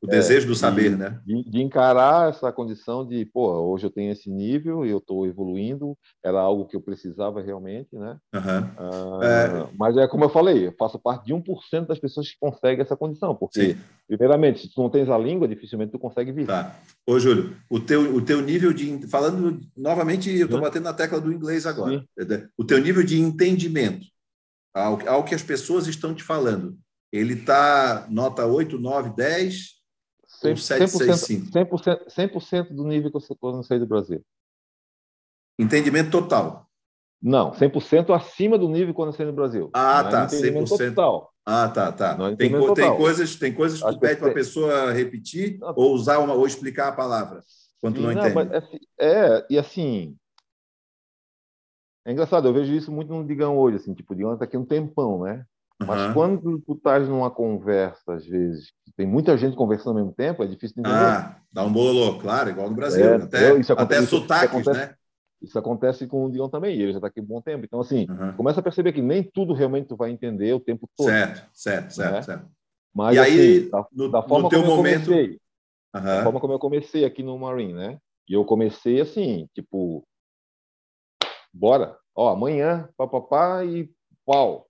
O 0.00 0.06
é, 0.06 0.10
desejo 0.10 0.46
do 0.46 0.54
saber, 0.54 0.90
de, 0.90 0.96
né? 0.96 1.20
De, 1.26 1.42
de, 1.42 1.60
encarar 1.60 2.30
essa 2.30 2.52
condição 2.52 3.04
de, 3.04 3.24
pô, 3.24 3.50
hoje 3.72 3.86
eu 3.86 3.90
tenho 3.90 4.12
esse 4.12 4.30
nível 4.30 4.86
e 4.86 4.90
eu 4.90 4.98
estou 4.98 5.26
evoluindo, 5.26 5.98
era 6.24 6.40
algo 6.40 6.66
que 6.66 6.76
eu 6.76 6.80
precisava 6.80 7.42
realmente, 7.42 7.96
né? 7.96 8.16
Uhum. 8.32 8.40
Ah, 8.78 9.20
é... 9.22 9.76
Mas 9.76 9.96
é 9.96 10.06
como 10.06 10.24
eu 10.24 10.28
falei, 10.28 10.68
eu 10.68 10.74
faço 10.78 11.00
parte 11.00 11.26
de 11.26 11.34
1% 11.34 11.86
das 11.86 11.98
pessoas 11.98 12.28
que 12.28 12.36
conseguem 12.40 12.80
essa 12.80 12.96
condição, 12.96 13.34
porque, 13.34 13.72
Sim. 13.74 13.78
primeiramente, 14.06 14.60
se 14.60 14.72
tu 14.72 14.80
não 14.80 14.88
tens 14.88 15.08
a 15.08 15.18
língua, 15.18 15.48
dificilmente 15.48 15.90
tu 15.90 15.98
consegue 15.98 16.30
vir. 16.30 16.46
Tá. 16.46 16.76
Ô, 17.04 17.18
Júlio, 17.18 17.56
o 17.68 17.80
teu, 17.80 18.14
o 18.14 18.22
teu 18.22 18.40
nível 18.40 18.72
de... 18.72 19.04
Falando, 19.08 19.60
novamente, 19.76 20.30
eu 20.30 20.44
estou 20.44 20.60
batendo 20.60 20.84
na 20.84 20.94
tecla 20.94 21.20
do 21.20 21.32
inglês 21.32 21.66
agora. 21.66 21.98
Sim. 21.98 22.48
O 22.56 22.64
teu 22.64 22.78
nível 22.78 23.02
de 23.02 23.18
entendimento 23.18 24.06
ao, 24.72 25.08
ao 25.08 25.24
que 25.24 25.34
as 25.34 25.42
pessoas 25.42 25.88
estão 25.88 26.14
te 26.14 26.22
falando, 26.22 26.78
ele 27.12 27.34
está 27.34 28.06
nota 28.08 28.46
8, 28.46 28.78
9, 28.78 29.10
10 29.16 29.77
100%, 30.42 31.50
100%, 31.50 32.06
100%, 32.08 32.74
do 32.74 32.84
nível 32.84 33.10
que 33.10 33.16
eu, 33.16 33.62
saí 33.62 33.78
do 33.78 33.86
Brasil. 33.86 34.24
Entendimento 35.58 36.10
total. 36.10 36.68
Não, 37.20 37.50
100% 37.50 38.14
acima 38.14 38.56
do 38.56 38.68
nível 38.68 38.94
quando 38.94 39.08
eu 39.08 39.12
saí 39.12 39.26
do 39.26 39.32
Brasil. 39.32 39.70
Ah, 39.74 40.02
Não 40.02 40.08
é 40.08 40.12
tá, 40.12 40.22
é 40.24 40.26
100%. 40.26 40.94
Total. 40.94 41.32
Ah, 41.44 41.68
tá, 41.68 41.90
tá. 41.90 42.16
É 42.30 42.36
tem, 42.36 42.52
co 42.52 42.74
tem, 42.74 42.96
coisas, 42.96 43.34
tem 43.36 43.52
coisas 43.52 43.82
que 43.82 43.90
tu 43.90 43.98
pede 43.98 44.20
para 44.20 44.30
a 44.30 44.34
pessoa 44.34 44.92
repetir 44.92 45.58
não, 45.58 45.72
ou 45.76 45.94
usar 45.94 46.18
uma, 46.18 46.34
ou 46.34 46.46
explicar 46.46 46.88
a 46.88 46.92
palavra 46.92 47.42
quando 47.80 47.96
tu 47.96 48.02
não, 48.02 48.12
não 48.12 48.28
entende. 48.28 48.56
Assim, 48.56 48.78
é, 49.00 49.46
e 49.50 49.58
assim, 49.58 50.16
é 52.04 52.12
engraçado, 52.12 52.48
eu 52.48 52.52
vejo 52.52 52.72
isso 52.72 52.92
muito 52.92 53.12
no 53.12 53.26
Digão 53.26 53.56
hoje, 53.56 53.76
assim, 53.76 53.94
tipo, 53.94 54.12
o 54.12 54.16
Digão 54.16 54.32
está 54.34 54.44
aqui 54.44 54.56
um 54.56 54.64
tempão, 54.64 55.22
né? 55.22 55.44
Mas 55.80 56.02
uhum. 56.02 56.14
quando 56.14 56.58
tu 56.60 56.72
estás 56.72 57.08
numa 57.08 57.30
conversa, 57.30 58.14
às 58.14 58.26
vezes, 58.26 58.72
tem 58.96 59.06
muita 59.06 59.38
gente 59.38 59.56
conversando 59.56 59.90
ao 59.90 60.04
mesmo 60.04 60.12
tempo, 60.12 60.42
é 60.42 60.46
difícil 60.46 60.74
de 60.74 60.80
entender. 60.80 60.96
Ah, 60.96 61.40
dá 61.52 61.64
um 61.64 61.72
bololô, 61.72 62.18
claro, 62.18 62.50
igual 62.50 62.68
no 62.68 62.74
Brasil. 62.74 63.04
É, 63.04 63.14
até 63.14 63.56
isso 63.58 63.72
até 63.72 63.98
isso, 64.00 64.08
sotaques, 64.08 64.48
isso 64.48 64.70
acontece, 64.70 64.78
né? 64.78 64.94
Isso 65.40 65.58
acontece 65.58 66.06
com 66.08 66.24
o 66.24 66.30
Dion 66.32 66.48
também, 66.48 66.74
ele 66.74 66.90
já 66.90 66.98
está 66.98 67.06
aqui 67.06 67.20
há 67.20 67.22
um 67.22 67.26
bom 67.26 67.40
tempo. 67.40 67.64
Então, 67.64 67.78
assim, 67.80 68.06
uhum. 68.10 68.32
começa 68.32 68.58
a 68.58 68.62
perceber 68.62 68.92
que 68.92 69.00
nem 69.00 69.22
tudo 69.22 69.54
realmente 69.54 69.86
tu 69.86 69.96
vai 69.96 70.10
entender 70.10 70.52
o 70.52 70.58
tempo 70.58 70.88
todo. 70.96 71.06
Certo, 71.06 71.48
certo, 71.52 71.94
certo, 71.94 72.12
né? 72.12 72.22
certo. 72.22 72.50
Mas, 72.92 73.14
e 73.14 73.18
aí, 73.20 73.58
assim, 73.58 73.70
da, 73.70 73.86
no, 73.92 74.10
da 74.10 74.22
forma 74.22 74.44
no 74.44 74.48
teu 74.48 74.62
como 74.62 74.76
momento... 74.76 75.02
eu 75.02 75.16
comecei, 75.16 75.40
uhum. 75.94 76.02
da 76.02 76.22
forma 76.24 76.40
como 76.40 76.52
eu 76.54 76.58
comecei 76.58 77.04
aqui 77.04 77.22
no 77.22 77.38
Marine, 77.38 77.72
né? 77.72 77.98
E 78.28 78.34
eu 78.34 78.44
comecei 78.44 79.00
assim, 79.00 79.48
tipo, 79.54 80.04
bora, 81.54 81.96
ó, 82.16 82.32
amanhã, 82.32 82.88
papapá 82.96 83.64
e 83.64 83.88
pau. 84.26 84.67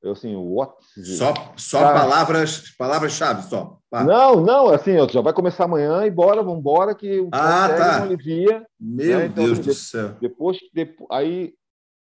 Eu 0.00 0.12
assim, 0.12 0.36
what? 0.36 0.74
Só, 1.16 1.34
só 1.56 1.84
ah, 1.84 1.92
palavras, 1.92 2.70
palavras-chave 2.76 3.42
só. 3.42 3.78
Pá. 3.90 4.04
Não, 4.04 4.40
não, 4.40 4.68
assim, 4.68 4.92
já 5.10 5.20
vai 5.20 5.32
começar 5.32 5.64
amanhã 5.64 6.06
e 6.06 6.10
bora, 6.10 6.42
vamos 6.42 6.60
embora 6.60 6.94
que 6.94 7.20
o 7.20 7.28
ah, 7.32 7.68
tá. 7.68 8.02
alivia. 8.02 8.64
Meu 8.78 9.18
né? 9.18 9.26
então, 9.26 9.44
Deus 9.44 9.58
assim, 9.58 9.68
do 9.68 9.74
céu. 9.74 10.16
Depois, 10.20 10.58
depois, 10.72 11.08
aí 11.10 11.54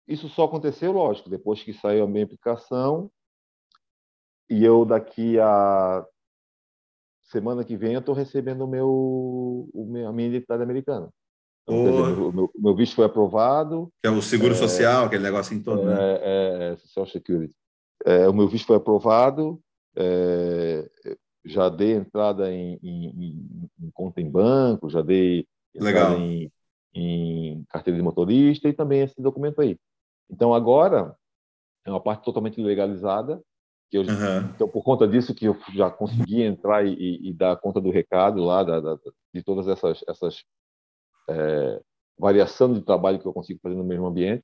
isso 0.07 0.27
só 0.29 0.43
aconteceu, 0.43 0.91
lógico, 0.91 1.29
depois 1.29 1.63
que 1.63 1.73
saiu 1.73 2.03
a 2.03 2.07
minha 2.07 2.25
aplicação 2.25 3.09
e 4.49 4.63
eu 4.63 4.85
daqui 4.85 5.39
a 5.39 6.05
semana 7.23 7.63
que 7.63 7.75
vem 7.75 7.93
eu 7.93 7.99
estou 7.99 8.13
recebendo 8.13 8.61
o 8.61 8.67
meu, 8.67 9.69
o 9.73 9.85
meu, 9.87 10.07
a 10.07 10.13
minha 10.13 10.29
identidade 10.29 10.61
americana. 10.61 11.09
Então, 11.63 12.29
o 12.29 12.31
meu, 12.31 12.51
meu, 12.55 12.75
visto 12.75 12.95
foi 12.95 13.05
aprovado. 13.05 13.91
Que 14.03 14.07
é 14.07 14.11
o 14.11 14.21
seguro 14.21 14.53
é, 14.53 14.57
social, 14.57 15.05
aquele 15.05 15.23
negócio 15.23 15.55
em 15.55 15.63
todo, 15.63 15.81
é, 15.81 15.85
né? 15.85 15.97
É, 15.99 16.73
é, 16.73 16.77
Social 16.77 17.07
Security. 17.07 17.55
É, 18.05 18.29
o 18.29 18.33
meu 18.33 18.47
visto 18.47 18.67
foi 18.67 18.75
aprovado, 18.75 19.59
é, 19.95 20.87
já 21.43 21.69
dei 21.69 21.93
entrada 21.93 22.51
em, 22.51 22.79
em, 22.83 23.69
em, 23.81 23.91
conta 23.91 24.21
em 24.21 24.29
banco, 24.29 24.89
já 24.89 25.01
dei 25.01 25.47
entrada 25.73 26.15
em, 26.15 26.51
em, 26.93 27.63
carteira 27.69 27.97
de 27.97 28.03
motorista 28.03 28.69
e 28.69 28.73
também 28.73 29.01
esse 29.01 29.19
documento 29.19 29.59
aí. 29.59 29.77
Então 30.29 30.53
agora 30.53 31.15
é 31.83 31.89
uma 31.89 31.99
parte 31.99 32.23
totalmente 32.23 32.61
legalizada, 32.61 33.41
que 33.89 33.97
eu, 33.97 34.01
uhum. 34.01 34.49
então 34.53 34.67
por 34.67 34.83
conta 34.83 35.07
disso 35.07 35.33
que 35.33 35.45
eu 35.45 35.57
já 35.73 35.89
consegui 35.89 36.43
entrar 36.43 36.85
e, 36.85 36.93
e, 36.93 37.29
e 37.29 37.33
dar 37.33 37.57
conta 37.57 37.81
do 37.81 37.89
recado 37.89 38.43
lá 38.43 38.63
da, 38.63 38.79
da, 38.79 38.97
de 39.33 39.43
todas 39.43 39.67
essas 39.67 40.03
essas 40.07 40.43
é, 41.29 41.81
variação 42.17 42.73
de 42.73 42.81
trabalho 42.81 43.19
que 43.19 43.25
eu 43.25 43.33
consigo 43.33 43.59
fazer 43.61 43.75
no 43.75 43.83
mesmo 43.83 44.05
ambiente. 44.05 44.43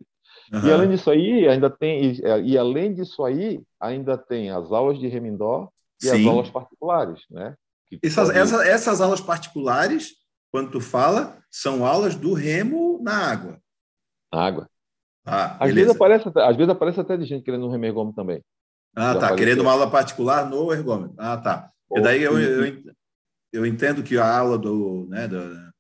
Uhum. 0.52 0.68
E 0.68 0.72
além 0.72 0.90
disso 0.90 1.10
aí, 1.10 1.48
ainda 1.48 1.70
tem 1.70 2.12
e, 2.12 2.22
e, 2.46 2.58
além 2.58 2.94
disso 2.94 3.24
aí, 3.24 3.62
ainda 3.80 4.18
tem 4.18 4.50
as 4.52 4.72
aulas 4.72 5.00
de 5.00 5.08
remindó 5.08 5.70
e 6.02 6.08
Sim. 6.08 6.22
as 6.22 6.28
aulas 6.28 6.50
particulares, 6.50 7.22
né? 7.30 7.56
Essas, 8.04 8.28
pode... 8.28 8.40
essas, 8.40 8.62
essas 8.68 9.02
aulas 9.02 9.22
particulares, 9.22 10.14
quando 10.52 10.72
tu 10.72 10.82
fala, 10.82 11.38
são 11.50 11.86
aulas 11.86 12.16
do 12.16 12.34
remo 12.34 13.00
na 13.02 13.32
água. 13.32 13.60
Na 14.34 14.46
água. 14.46 14.70
Ah, 15.26 15.58
às, 15.60 15.74
vezes 15.74 15.92
aparece, 15.92 16.32
às 16.36 16.56
vezes 16.56 16.70
aparece 16.70 17.00
até 17.00 17.16
de 17.16 17.26
gente 17.26 17.44
querendo 17.44 17.68
um 17.68 17.72
remo 17.72 17.86
ergômetro 17.86 18.16
também. 18.16 18.44
Ah, 18.96 19.14
Já 19.14 19.20
tá. 19.20 19.36
Querendo 19.36 19.62
uma 19.62 19.72
aula 19.72 19.90
particular 19.90 20.50
no 20.50 20.74
ergômetro. 20.74 21.16
Ah, 21.18 21.38
tá. 21.38 21.70
E 21.96 22.02
daí 22.02 22.24
eu, 22.24 22.40
eu, 22.40 22.82
eu 23.54 23.66
entendo 23.66 24.04
que 24.04 24.18
a 24.18 24.40
aula 24.40 24.58
do, 24.58 25.08
né, 25.10 25.28
do, 25.28 25.71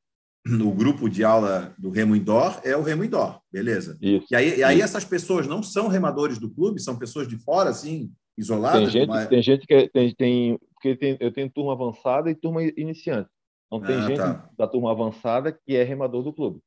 no 0.46 0.72
grupo 0.72 1.08
de 1.10 1.24
aula 1.24 1.74
do 1.78 1.90
remo 1.90 2.16
indoor 2.16 2.60
é 2.64 2.76
o 2.76 2.82
remo 2.82 3.04
indoor, 3.04 3.40
beleza. 3.52 3.98
Isso, 4.02 4.26
e 4.32 4.36
aí, 4.36 4.60
e 4.60 4.64
aí 4.64 4.82
essas 4.82 5.06
pessoas 5.06 5.48
não 5.48 5.62
são 5.62 5.88
remadores 5.88 6.40
do 6.40 6.50
clube, 6.50 6.82
são 6.82 6.98
pessoas 6.98 7.28
de 7.28 7.38
fora, 7.38 7.70
assim, 7.70 8.12
isoladas? 8.38 8.92
Tem 8.92 9.02
gente, 9.02 9.28
tem 9.30 9.42
gente 9.42 9.68
que 9.68 9.74
é, 9.74 9.88
tem, 9.88 10.16
tem, 10.16 10.60
porque 10.74 10.96
tem, 10.96 11.18
eu 11.20 11.32
tenho 11.32 11.50
turma 11.50 11.74
avançada 11.74 12.30
e 12.30 12.36
turma 12.36 12.64
iniciante. 12.64 13.30
Então 13.68 13.80
tem 13.80 13.96
ah, 13.96 14.08
gente 14.08 14.18
tá. 14.18 14.50
da 14.58 14.68
turma 14.68 14.92
avançada 14.92 15.52
que 15.52 15.76
é 15.76 15.84
remador 15.84 16.24
do 16.24 16.34
clube. 16.34 16.60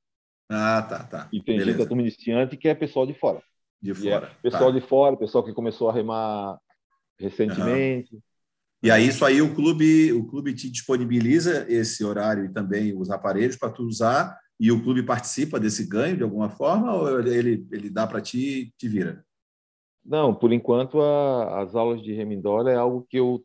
Ah, 0.49 0.83
tá, 0.83 1.05
tá. 1.05 1.29
E 1.33 1.43
tem 1.43 1.57
beleza. 1.57 1.71
gente 1.73 1.79
da 1.83 1.87
turma 1.87 2.03
iniciante 2.03 2.57
que 2.57 2.69
é 2.69 2.75
pessoal 2.75 3.07
de 3.07 3.15
fora. 3.15 3.43
De 3.83 3.91
é 3.91 3.95
fora. 3.95 4.27
É 4.27 4.43
pessoal 4.43 4.73
tá. 4.73 4.79
de 4.79 4.87
fora, 4.87 5.17
pessoal 5.17 5.45
que 5.45 5.53
começou 5.53 5.91
a 5.91 5.93
remar 5.93 6.59
recentemente. 7.19 8.15
Uhum. 8.15 8.23
E 8.85 8.91
aí, 8.91 9.09
isso 9.09 9.25
aí, 9.25 9.41
o 9.41 9.55
clube, 9.55 10.13
o 10.13 10.27
clube 10.27 10.53
te 10.53 10.71
disponibiliza 10.71 11.65
esse 11.71 12.05
horário 12.05 12.45
e 12.45 12.53
também 12.53 12.95
os 12.95 13.09
aparelhos 13.09 13.57
para 13.57 13.71
tu 13.71 13.83
usar, 13.83 14.39
e 14.61 14.71
o 14.71 14.83
clube 14.83 15.03
participa 15.03 15.59
desse 15.59 15.89
ganho 15.89 16.19
de 16.19 16.23
alguma 16.23 16.51
forma, 16.51 16.95
ou 16.95 17.19
ele, 17.19 17.67
ele 17.73 17.89
dá 17.89 18.07
para 18.07 18.21
ti 18.21 18.39
e 18.39 18.71
te 18.77 18.87
vira? 18.87 19.25
Não, 20.05 20.35
por 20.35 20.53
enquanto, 20.53 21.01
a, 21.01 21.63
as 21.63 21.75
aulas 21.75 22.03
de 22.03 22.13
Remindora 22.13 22.73
é 22.73 22.77
algo 22.77 23.07
que, 23.09 23.19
eu, 23.19 23.43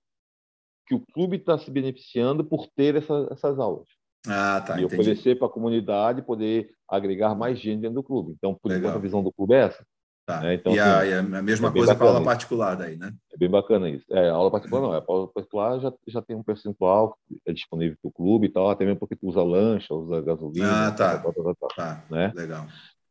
que 0.86 0.94
o 0.94 1.00
clube 1.14 1.38
está 1.38 1.58
se 1.58 1.72
beneficiando 1.72 2.44
por 2.44 2.68
ter 2.76 2.98
essa, 2.98 3.30
essas 3.32 3.58
aulas. 3.60 3.88
Ah, 4.28 4.60
tá. 4.60 4.78
E 4.78 4.84
entendi. 4.84 5.02
oferecer 5.02 5.40
para 5.40 5.48
a 5.48 5.52
comunidade 5.52 6.22
poder 6.22 6.70
agregar 6.86 7.34
mais 7.34 7.58
gente 7.58 7.80
dentro 7.80 7.96
do 7.96 8.04
clube. 8.04 8.34
Então, 8.38 8.54
por 8.54 8.68
Legal. 8.68 8.82
enquanto, 8.82 8.98
a 8.98 9.02
visão 9.02 9.24
do 9.24 9.32
clube 9.32 9.54
é 9.54 9.68
essa. 9.68 9.88
Tá. 10.30 10.48
É, 10.48 10.54
então, 10.54 10.76
e, 10.76 10.80
a, 10.80 11.00
assim, 11.00 11.36
a, 11.36 11.42
mesma 11.42 11.70
é 11.70 11.72
coisa 11.72 11.96
com 11.96 12.04
a 12.04 12.08
aula 12.08 12.24
particular 12.24 12.76
daí, 12.76 12.96
né? 12.96 13.12
É 13.34 13.36
bem 13.38 13.50
bacana 13.50 13.90
isso. 13.90 14.06
É, 14.12 14.30
a 14.30 14.34
aula 14.34 14.52
particular 14.52 14.80
não, 14.80 14.94
a 14.94 15.04
aula 15.08 15.28
particular 15.28 15.80
já, 15.80 15.92
já 16.08 16.22
tem 16.22 16.36
um 16.36 16.44
percentual 16.44 17.18
é 17.48 17.52
disponível 17.52 17.98
para 18.00 18.10
o 18.10 18.12
clube 18.12 18.46
e 18.46 18.50
tal, 18.52 18.70
até 18.70 18.86
mesmo 18.86 19.00
porque 19.00 19.16
tu 19.16 19.28
usa 19.28 19.42
lancha, 19.42 19.92
usa 19.92 20.22
gasolina. 20.22 20.88
Ah, 20.88 20.92
tá. 20.92 21.18
Tal, 21.18 21.34
tal, 21.34 21.56
tal, 21.56 21.70
tá. 21.76 22.06
Né? 22.12 22.32
Legal. 22.36 22.68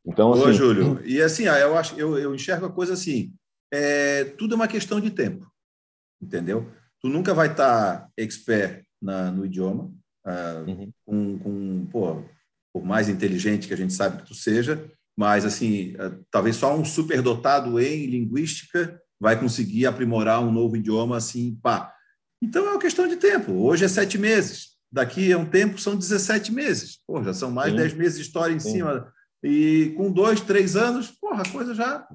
Então, 0.07 0.31
Boa, 0.31 0.51
assim, 0.51 0.59
Júlio. 0.59 1.05
E 1.05 1.21
assim, 1.21 1.47
eu, 1.47 1.77
acho, 1.77 1.99
eu, 1.99 2.17
eu 2.17 2.33
enxergo 2.33 2.67
a 2.67 2.73
coisa 2.73 2.93
assim, 2.93 3.33
é, 3.73 4.23
tudo 4.23 4.55
é 4.55 4.57
uma 4.57 4.69
questão 4.69 5.01
de 5.01 5.11
tempo, 5.11 5.45
entendeu? 6.23 6.71
Tu 7.01 7.09
nunca 7.09 7.35
vai 7.35 7.51
estar 7.51 8.03
tá 8.03 8.09
expert 8.17 8.85
na, 9.03 9.33
no 9.33 9.45
idioma, 9.45 9.91
ah, 10.25 10.63
uhum. 10.69 10.93
com, 11.05 11.39
com 11.41 11.87
pô, 11.91 12.23
por 12.73 12.85
mais 12.85 13.09
inteligente 13.09 13.67
que 13.67 13.75
a 13.75 13.77
gente 13.77 13.93
sabe 13.93 14.19
que 14.19 14.29
tu 14.29 14.37
seja, 14.37 14.89
mas 15.19 15.45
assim, 15.45 15.97
é, 15.99 16.13
talvez 16.31 16.55
só 16.55 16.79
um 16.79 16.85
superdotado 16.85 17.81
em 17.81 18.07
linguística 18.07 19.03
vai 19.19 19.37
conseguir 19.39 19.85
aprimorar 19.85 20.41
um 20.41 20.53
novo 20.53 20.77
idioma 20.77 21.17
assim, 21.17 21.59
pá. 21.61 21.93
Então 22.41 22.65
é 22.65 22.71
uma 22.71 22.79
questão 22.79 23.09
de 23.09 23.17
tempo. 23.17 23.51
Hoje 23.53 23.85
é 23.85 23.89
sete 23.89 24.17
meses, 24.17 24.77
daqui 24.93 25.33
a 25.33 25.39
um 25.39 25.45
tempo 25.45 25.77
são 25.77 25.97
17 25.97 26.53
meses. 26.53 27.01
Pô, 27.05 27.21
já 27.21 27.35
são 27.35 27.51
mais 27.51 27.73
de 27.73 27.79
10 27.79 27.95
meses 27.95 28.19
de 28.19 28.23
história 28.23 28.55
em 28.55 28.61
Sim. 28.61 28.75
cima. 28.75 29.13
E 29.43 29.93
com 29.97 30.13
dois, 30.13 30.41
três 30.41 30.77
anos, 30.77 31.11
porra, 31.11 31.43
a 31.43 31.51
coisa 31.51 31.75
já. 31.75 32.07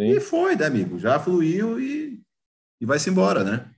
Sim. 0.00 0.12
E 0.12 0.18
foi, 0.18 0.56
né, 0.56 0.64
amigo? 0.64 0.98
Já 0.98 1.20
fluiu 1.20 1.78
e, 1.78 2.22
e 2.80 2.86
vai-se 2.86 3.10
embora, 3.10 3.44
né? 3.44 3.70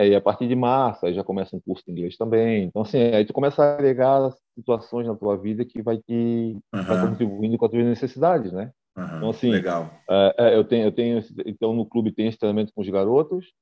É, 0.00 0.08
e 0.08 0.16
a 0.16 0.20
partir 0.20 0.48
de 0.48 0.56
março, 0.56 1.04
aí 1.04 1.12
já 1.12 1.22
começa 1.22 1.54
um 1.54 1.60
curso 1.60 1.84
de 1.84 1.92
inglês 1.92 2.16
também. 2.16 2.64
Então, 2.64 2.80
assim, 2.80 2.98
aí 2.98 3.26
tu 3.26 3.34
começa 3.34 3.62
a 3.62 3.74
agregar 3.74 4.30
situações 4.54 5.06
na 5.06 5.14
tua 5.14 5.36
vida 5.36 5.62
que 5.62 5.82
vai 5.82 5.98
te 5.98 6.56
uhum. 6.74 6.82
vai 6.82 7.06
contribuindo 7.06 7.58
com 7.58 7.66
as 7.66 7.70
tuas 7.70 7.84
necessidades, 7.84 8.50
né? 8.50 8.72
Uhum. 8.96 9.16
Então, 9.18 9.28
assim, 9.28 9.50
Legal. 9.50 9.90
É, 10.08 10.34
é, 10.38 10.56
eu 10.56 10.64
tenho, 10.64 10.86
eu 10.86 10.92
tenho, 10.92 11.22
então 11.44 11.74
no 11.74 11.84
clube 11.84 12.12
tem 12.12 12.28
esse 12.28 12.38
treinamento 12.38 12.72
com 12.74 12.80
os 12.80 12.88
garotos, 12.88 13.52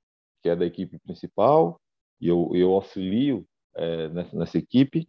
que 0.41 0.49
é 0.49 0.55
da 0.55 0.65
equipe 0.65 0.97
principal, 1.01 1.81
e 2.21 2.29
eu, 2.29 2.53
eu 2.55 2.71
auxilio 2.73 3.45
é, 3.77 4.09
nessa, 4.09 4.37
nessa 4.37 4.59
equipe. 4.59 5.09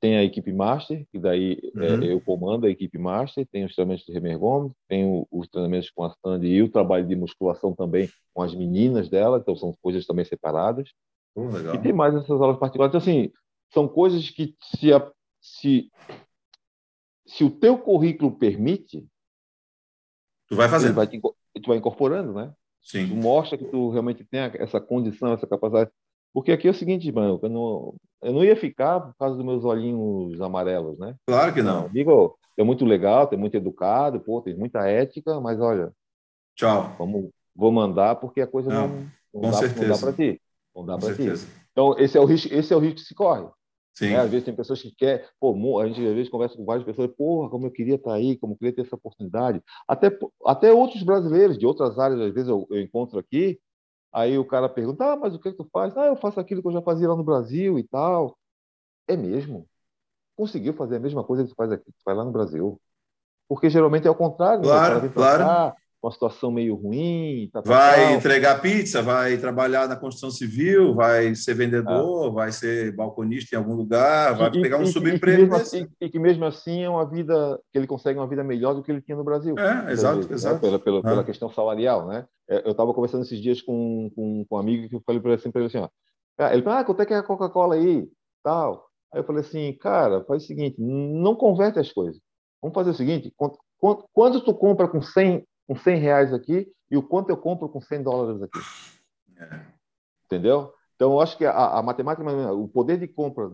Tem 0.00 0.16
a 0.16 0.24
equipe 0.24 0.50
master, 0.52 1.06
que 1.12 1.18
daí 1.18 1.60
é, 1.76 1.92
uhum. 1.92 2.02
eu 2.02 2.20
comando 2.22 2.66
a 2.66 2.70
equipe 2.70 2.96
master, 2.96 3.46
tem 3.46 3.66
os 3.66 3.74
treinamentos 3.74 4.06
de 4.06 4.12
remergômetro, 4.12 4.74
tem 4.88 5.26
os 5.30 5.48
treinamentos 5.48 5.90
com 5.90 6.04
a 6.04 6.14
Sandy 6.24 6.48
e 6.48 6.62
o 6.62 6.70
trabalho 6.70 7.06
de 7.06 7.14
musculação 7.14 7.74
também 7.74 8.08
com 8.32 8.42
as 8.42 8.54
meninas 8.54 9.10
dela, 9.10 9.38
então 9.38 9.54
são 9.54 9.76
coisas 9.82 10.06
também 10.06 10.24
separadas. 10.24 10.90
E 11.74 11.78
tem 11.78 11.92
mais 11.92 12.14
essas 12.14 12.40
aulas 12.40 12.58
particulares. 12.58 12.90
Então, 12.90 12.98
assim, 13.00 13.30
são 13.72 13.86
coisas 13.86 14.30
que 14.30 14.56
se, 14.62 14.92
a, 14.92 15.10
se, 15.40 15.90
se 17.26 17.44
o 17.44 17.50
teu 17.50 17.78
currículo 17.78 18.32
permite, 18.32 19.06
tu 20.48 20.56
vai 20.56 20.68
fazer. 20.68 20.92
Vai 20.92 21.06
te, 21.06 21.20
tu 21.20 21.66
vai 21.66 21.76
incorporando, 21.76 22.32
né? 22.32 22.52
Sim. 22.82 23.08
Tu 23.08 23.14
mostra 23.14 23.58
que 23.58 23.64
tu 23.64 23.90
realmente 23.90 24.24
tem 24.24 24.40
essa 24.54 24.80
condição, 24.80 25.32
essa 25.32 25.46
capacidade. 25.46 25.90
Porque 26.32 26.52
aqui 26.52 26.66
é 26.66 26.70
o 26.70 26.74
seguinte, 26.74 27.10
mano, 27.12 27.38
eu 27.42 27.48
não, 27.48 27.94
eu 28.22 28.32
não 28.32 28.44
ia 28.44 28.56
ficar 28.56 29.00
por 29.00 29.14
causa 29.16 29.36
dos 29.36 29.44
meus 29.44 29.64
olhinhos 29.64 30.40
amarelos, 30.40 30.98
né? 30.98 31.14
Claro 31.26 31.54
que 31.54 31.62
não. 31.62 31.80
não 31.80 31.86
amigo, 31.86 32.38
é 32.56 32.62
muito 32.62 32.84
legal, 32.84 33.28
é 33.32 33.36
muito 33.36 33.56
educado, 33.56 34.20
pô, 34.20 34.40
tem 34.42 34.56
muita 34.56 34.86
ética, 34.86 35.40
mas 35.40 35.60
olha. 35.60 35.92
Tchau. 36.54 36.94
Vamos, 36.98 37.30
vou 37.54 37.72
mandar 37.72 38.16
porque 38.16 38.40
a 38.40 38.46
coisa 38.46 38.68
não, 38.68 38.88
não, 38.88 38.96
não 39.32 39.40
com 39.40 39.50
dá, 39.50 39.52
certeza. 39.54 39.86
não 39.86 39.94
dá 39.94 39.98
para 39.98 40.12
ti. 40.12 40.42
Não 40.74 40.86
dá 40.86 40.98
para 40.98 41.14
ti. 41.14 41.46
Então, 41.72 41.98
esse 41.98 42.18
é 42.18 42.20
o 42.20 42.24
risco, 42.24 42.52
esse 42.52 42.72
é 42.72 42.76
o 42.76 42.80
risco 42.80 42.96
que 42.96 43.04
se 43.06 43.14
corre. 43.14 43.48
Sim. 43.94 44.10
Né? 44.10 44.16
Às 44.16 44.30
vezes 44.30 44.44
tem 44.44 44.54
pessoas 44.54 44.80
que 44.80 44.94
querem, 44.94 45.24
pô, 45.40 45.78
a 45.80 45.86
gente 45.86 46.06
às 46.06 46.14
vezes 46.14 46.28
conversa 46.28 46.56
com 46.56 46.64
várias 46.64 46.84
pessoas, 46.84 47.10
porra, 47.16 47.50
como 47.50 47.66
eu 47.66 47.70
queria 47.70 47.96
estar 47.96 48.14
aí, 48.14 48.36
como 48.36 48.54
eu 48.54 48.56
queria 48.56 48.74
ter 48.74 48.82
essa 48.82 48.96
oportunidade. 48.96 49.62
Até, 49.86 50.16
até 50.46 50.72
outros 50.72 51.02
brasileiros 51.02 51.58
de 51.58 51.66
outras 51.66 51.98
áreas, 51.98 52.20
às 52.20 52.32
vezes 52.32 52.48
eu, 52.48 52.66
eu 52.70 52.80
encontro 52.80 53.18
aqui, 53.18 53.58
Aí 54.12 54.38
o 54.38 54.44
cara 54.44 54.68
pergunta, 54.68 55.12
ah, 55.12 55.16
mas 55.16 55.34
o 55.34 55.38
que, 55.38 55.48
é 55.48 55.52
que 55.52 55.58
tu 55.58 55.68
faz? 55.72 55.96
Ah, 55.96 56.06
eu 56.06 56.16
faço 56.16 56.40
aquilo 56.40 56.60
que 56.62 56.68
eu 56.68 56.72
já 56.72 56.82
fazia 56.82 57.08
lá 57.08 57.16
no 57.16 57.24
Brasil 57.24 57.78
e 57.78 57.84
tal. 57.84 58.36
É 59.06 59.16
mesmo? 59.16 59.68
Conseguiu 60.36 60.72
fazer 60.74 60.96
a 60.96 61.00
mesma 61.00 61.22
coisa 61.22 61.44
que 61.44 61.50
tu 61.50 61.54
faz 61.54 61.70
aqui, 61.70 61.84
tu 61.84 62.02
faz 62.04 62.16
lá 62.16 62.24
no 62.24 62.32
Brasil. 62.32 62.80
Porque 63.48 63.70
geralmente 63.70 64.06
é 64.06 64.10
o 64.10 64.14
contrário. 64.14 64.60
Né? 64.60 64.66
Claro, 64.68 65.02
né? 65.02 65.08
claro. 65.12 65.44
Cá, 65.44 65.76
uma 66.02 66.12
situação 66.12 66.50
meio 66.50 66.74
ruim. 66.74 67.48
Tá, 67.52 67.62
tá, 67.62 67.68
vai 67.68 68.06
tal. 68.06 68.14
entregar 68.14 68.60
pizza, 68.60 69.02
vai 69.02 69.36
trabalhar 69.36 69.86
na 69.86 69.96
construção 69.96 70.30
civil, 70.30 70.94
vai 70.94 71.34
ser 71.34 71.54
vendedor, 71.54 72.28
ah. 72.28 72.30
vai 72.30 72.52
ser 72.52 72.94
balconista 72.94 73.54
em 73.54 73.58
algum 73.58 73.74
lugar, 73.74 74.36
vai 74.36 74.48
e, 74.48 74.62
pegar 74.62 74.78
um 74.78 74.84
e, 74.84 74.86
subemprego. 74.86 75.42
E 75.42 75.48
que, 75.48 75.54
assim, 75.54 75.88
e 76.00 76.08
que, 76.08 76.18
mesmo 76.18 76.44
assim 76.44 76.82
é 76.82 76.88
uma 76.88 77.08
vida 77.08 77.60
que 77.70 77.78
ele 77.78 77.86
consegue 77.86 78.18
uma 78.18 78.28
vida 78.28 78.42
melhor 78.42 78.74
do 78.74 78.82
que 78.82 78.90
ele 78.90 79.02
tinha 79.02 79.16
no 79.16 79.24
Brasil. 79.24 79.58
É, 79.58 79.92
exato, 79.92 80.16
vezes, 80.16 80.30
exato. 80.30 80.54
Né? 80.54 80.60
Pela, 80.60 80.78
pela, 80.78 80.98
ah. 81.00 81.02
pela, 81.02 81.24
questão 81.24 81.50
salarial, 81.50 82.06
né? 82.06 82.26
É, 82.48 82.66
eu 82.66 82.72
estava 82.72 82.94
conversando 82.94 83.22
esses 83.22 83.40
dias 83.40 83.60
com, 83.60 84.10
com, 84.14 84.44
com 84.48 84.56
um 84.56 84.58
amigo 84.58 84.88
que 84.88 84.96
eu 84.96 85.02
falei 85.04 85.20
para 85.20 85.32
ele 85.32 85.40
assim, 85.40 85.50
assim 85.66 85.78
ó, 85.78 85.88
ele 86.50 86.62
falou, 86.62 86.78
ah, 86.78 86.84
quanto 86.84 87.02
é 87.02 87.06
que 87.06 87.12
é 87.12 87.18
a 87.18 87.22
Coca-Cola 87.22 87.74
aí? 87.74 88.08
Tal. 88.42 88.86
Aí 89.12 89.20
eu 89.20 89.24
falei 89.24 89.42
assim, 89.42 89.76
cara, 89.78 90.24
faz 90.24 90.44
o 90.44 90.46
seguinte, 90.46 90.76
não 90.78 91.34
converte 91.34 91.78
as 91.78 91.92
coisas. 91.92 92.18
Vamos 92.62 92.74
fazer 92.74 92.90
o 92.90 92.94
seguinte, 92.94 93.32
quando, 93.36 93.58
quando 94.12 94.40
tu 94.40 94.54
compra 94.54 94.88
com 94.88 95.02
100 95.02 95.44
com 95.70 95.76
100 95.76 96.00
reais 96.00 96.32
aqui 96.32 96.66
e 96.90 96.96
o 96.96 97.02
quanto 97.02 97.30
eu 97.30 97.36
compro 97.36 97.68
com 97.68 97.80
100 97.80 98.02
dólares 98.02 98.42
aqui. 98.42 98.58
É. 99.38 99.60
Entendeu? 100.26 100.72
Então, 100.96 101.12
eu 101.12 101.20
acho 101.20 101.38
que 101.38 101.46
a, 101.46 101.78
a, 101.78 101.80
matemática, 101.80 102.28
o 102.52 102.66
poder 102.66 102.98
de 102.98 103.06
compra 103.06 103.52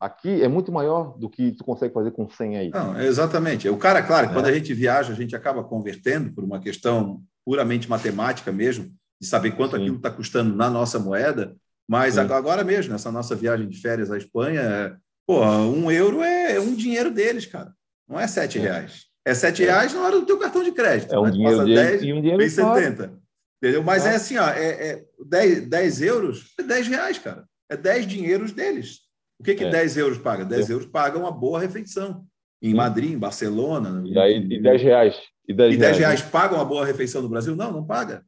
aqui 0.00 0.42
é 0.42 0.48
muito 0.48 0.72
maior 0.72 1.18
do 1.18 1.28
que 1.28 1.52
tu 1.52 1.62
consegue 1.62 1.92
fazer 1.92 2.12
com 2.12 2.26
100 2.30 2.56
aí. 2.56 2.70
Não, 2.70 2.98
exatamente. 2.98 3.68
O 3.68 3.76
cara, 3.76 4.02
claro, 4.02 4.30
é. 4.30 4.32
quando 4.32 4.46
a 4.46 4.52
gente 4.52 4.72
viaja, 4.72 5.12
a 5.12 5.14
gente 5.14 5.36
acaba 5.36 5.62
convertendo 5.62 6.32
por 6.32 6.42
uma 6.42 6.58
questão 6.60 7.22
puramente 7.44 7.90
matemática 7.90 8.50
mesmo, 8.50 8.90
de 9.20 9.26
saber 9.26 9.50
quanto 9.50 9.76
Sim. 9.76 9.82
aquilo 9.82 9.96
está 9.96 10.10
custando 10.10 10.56
na 10.56 10.70
nossa 10.70 10.98
moeda, 10.98 11.54
mas 11.86 12.14
Sim. 12.14 12.20
agora 12.20 12.64
mesmo, 12.64 12.90
nessa 12.90 13.12
nossa 13.12 13.36
viagem 13.36 13.68
de 13.68 13.78
férias 13.78 14.10
à 14.10 14.16
Espanha, 14.16 14.98
pô, 15.26 15.44
um 15.44 15.90
euro 15.90 16.22
é 16.22 16.58
um 16.58 16.74
dinheiro 16.74 17.10
deles, 17.10 17.44
cara. 17.44 17.74
Não 18.08 18.18
é 18.18 18.26
sete 18.26 18.58
é. 18.58 18.62
reais. 18.62 19.09
É 19.24 19.34
7 19.34 19.62
é. 19.62 19.66
reais 19.66 19.92
na 19.92 20.02
hora 20.02 20.18
do 20.20 20.26
teu 20.26 20.38
cartão 20.38 20.62
de 20.62 20.72
crédito. 20.72 21.14
É 21.14 21.18
um 21.18 21.30
dinheiro 21.30 21.58
passa 21.58 21.68
10, 21.68 22.02
e 22.02 22.12
um 22.12 22.20
dinheiro 22.20 22.38
vem 22.38 22.48
70. 22.48 23.20
Entendeu? 23.62 23.82
Mas 23.82 24.06
é 24.06 24.14
assim, 24.14 24.38
ó, 24.38 24.48
é, 24.48 24.90
é 24.90 25.04
10, 25.26 25.68
10 25.68 26.02
euros 26.02 26.54
é 26.58 26.62
10 26.62 26.88
reais, 26.88 27.18
cara. 27.18 27.44
É 27.68 27.76
10 27.76 28.06
dinheiros 28.06 28.52
deles. 28.52 29.00
O 29.38 29.44
que, 29.44 29.54
que 29.54 29.64
é. 29.64 29.70
10 29.70 29.96
euros 29.98 30.18
paga? 30.18 30.44
10 30.44 30.70
é. 30.70 30.72
euros 30.72 30.86
paga 30.86 31.18
uma 31.18 31.30
boa 31.30 31.60
refeição. 31.60 32.24
Em 32.62 32.74
Madrid, 32.74 33.12
em 33.12 33.18
Barcelona. 33.18 34.02
E, 34.06 34.18
aí, 34.18 34.36
e 34.36 34.60
10 34.60 34.82
reais. 34.82 35.16
E 35.48 35.54
10, 35.54 35.74
e 35.74 35.78
10 35.78 35.98
reais, 35.98 35.98
reais 35.98 36.22
pagam 36.22 36.58
uma 36.58 36.64
boa 36.64 36.84
refeição 36.84 37.22
no 37.22 37.28
Brasil? 37.28 37.56
Não, 37.56 37.72
não 37.72 37.84
paga. 37.84 38.22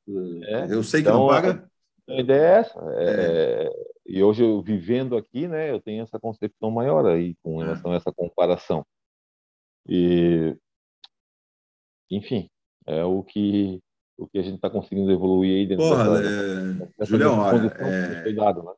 É. 0.45 0.67
Eu 0.71 0.83
sei 0.83 1.03
que 1.03 1.09
então, 1.09 1.21
não 1.21 1.29
paga. 1.29 1.69
A 2.09 2.21
ideia 2.21 2.41
é 2.41 2.59
essa. 2.61 2.81
É, 2.97 3.71
e 4.07 4.23
hoje 4.23 4.43
eu 4.43 4.61
vivendo 4.63 5.17
aqui, 5.17 5.47
né, 5.47 5.71
eu 5.71 5.81
tenho 5.81 6.03
essa 6.03 6.19
concepção 6.19 6.71
maior 6.71 7.07
aí 7.07 7.37
com 7.43 7.61
é. 7.61 7.65
relação 7.65 7.93
a 7.93 7.97
essa 7.97 8.13
comparação. 8.13 8.85
E, 9.89 10.57
enfim, 12.11 12.49
é 12.87 13.05
o 13.05 13.23
que 13.23 13.81
o 14.19 14.27
que 14.27 14.39
a 14.39 14.43
gente 14.43 14.57
está 14.57 14.71
conseguindo 14.71 15.11
evoluir 15.11 15.57
aí 15.57 15.67
dentro 15.67 15.85
Porra, 15.89 16.21
dessa, 16.21 16.93
é... 16.99 17.05
Julião, 17.05 17.39
olha, 17.39 17.67
é... 17.67 18.23
cuidado, 18.23 18.63
né? 18.63 18.73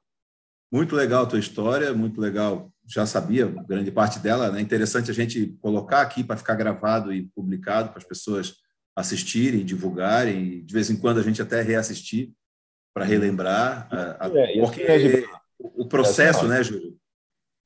Muito 0.72 0.96
legal 0.96 1.24
a 1.24 1.26
tua 1.26 1.38
história, 1.38 1.92
muito 1.92 2.20
legal. 2.20 2.70
Já 2.86 3.06
sabia 3.06 3.46
grande 3.46 3.90
parte 3.92 4.18
dela, 4.18 4.50
né? 4.50 4.60
Interessante 4.60 5.10
a 5.10 5.14
gente 5.14 5.56
colocar 5.60 6.00
aqui 6.00 6.24
para 6.24 6.36
ficar 6.36 6.54
gravado 6.54 7.12
e 7.12 7.28
publicado 7.34 7.90
para 7.90 7.98
as 7.98 8.04
pessoas 8.04 8.56
assistirem, 8.96 9.64
divulgarem, 9.64 10.64
de 10.64 10.74
vez 10.74 10.90
em 10.90 10.96
quando 10.96 11.18
a 11.18 11.22
gente 11.22 11.42
até 11.42 11.62
reassistir 11.62 12.32
para 12.94 13.04
relembrar, 13.04 13.88
a, 13.90 14.26
a, 14.26 14.38
é, 14.38 14.60
porque 14.60 14.82
é, 14.82 15.24
o 15.58 15.86
processo, 15.86 16.46
é, 16.46 16.48
né, 16.48 16.62
Júlio? 16.62 16.96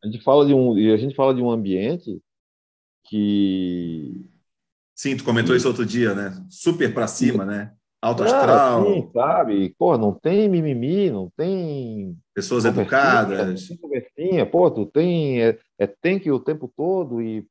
A 0.03 0.07
gente 0.07 0.23
fala 0.23 0.47
de 0.47 0.55
um, 0.55 0.73
a 0.73 0.97
gente 0.97 1.15
fala 1.15 1.35
de 1.35 1.43
um 1.43 1.51
ambiente 1.51 2.21
que 3.05 4.27
Sim, 4.99 5.17
tu 5.17 5.23
comentou 5.23 5.55
isso 5.55 5.69
outro 5.69 5.87
dia, 5.87 6.13
né? 6.13 6.35
Super 6.51 6.93
para 6.93 7.07
cima, 7.07 7.45
né? 7.47 7.71
Alto 8.03 8.25
astral. 8.25 8.85
sim, 8.85 9.09
sabe? 9.13 9.73
Pô, 9.79 9.97
não 9.97 10.13
tem 10.13 10.49
mimimi, 10.49 11.09
não 11.09 11.31
tem. 11.37 12.17
Pessoas 12.35 12.65
educadas. 12.65 13.61
Não 13.61 13.69
tem 13.69 13.77
conversinha, 13.77 14.45
pô, 14.45 14.69
tu 14.69 14.87
tem. 14.87 15.41
É, 15.41 15.57
é 15.79 15.87
tem 15.87 16.19
que 16.19 16.33
o 16.33 16.41
tempo 16.41 16.73
todo 16.77 17.23
e. 17.23 17.47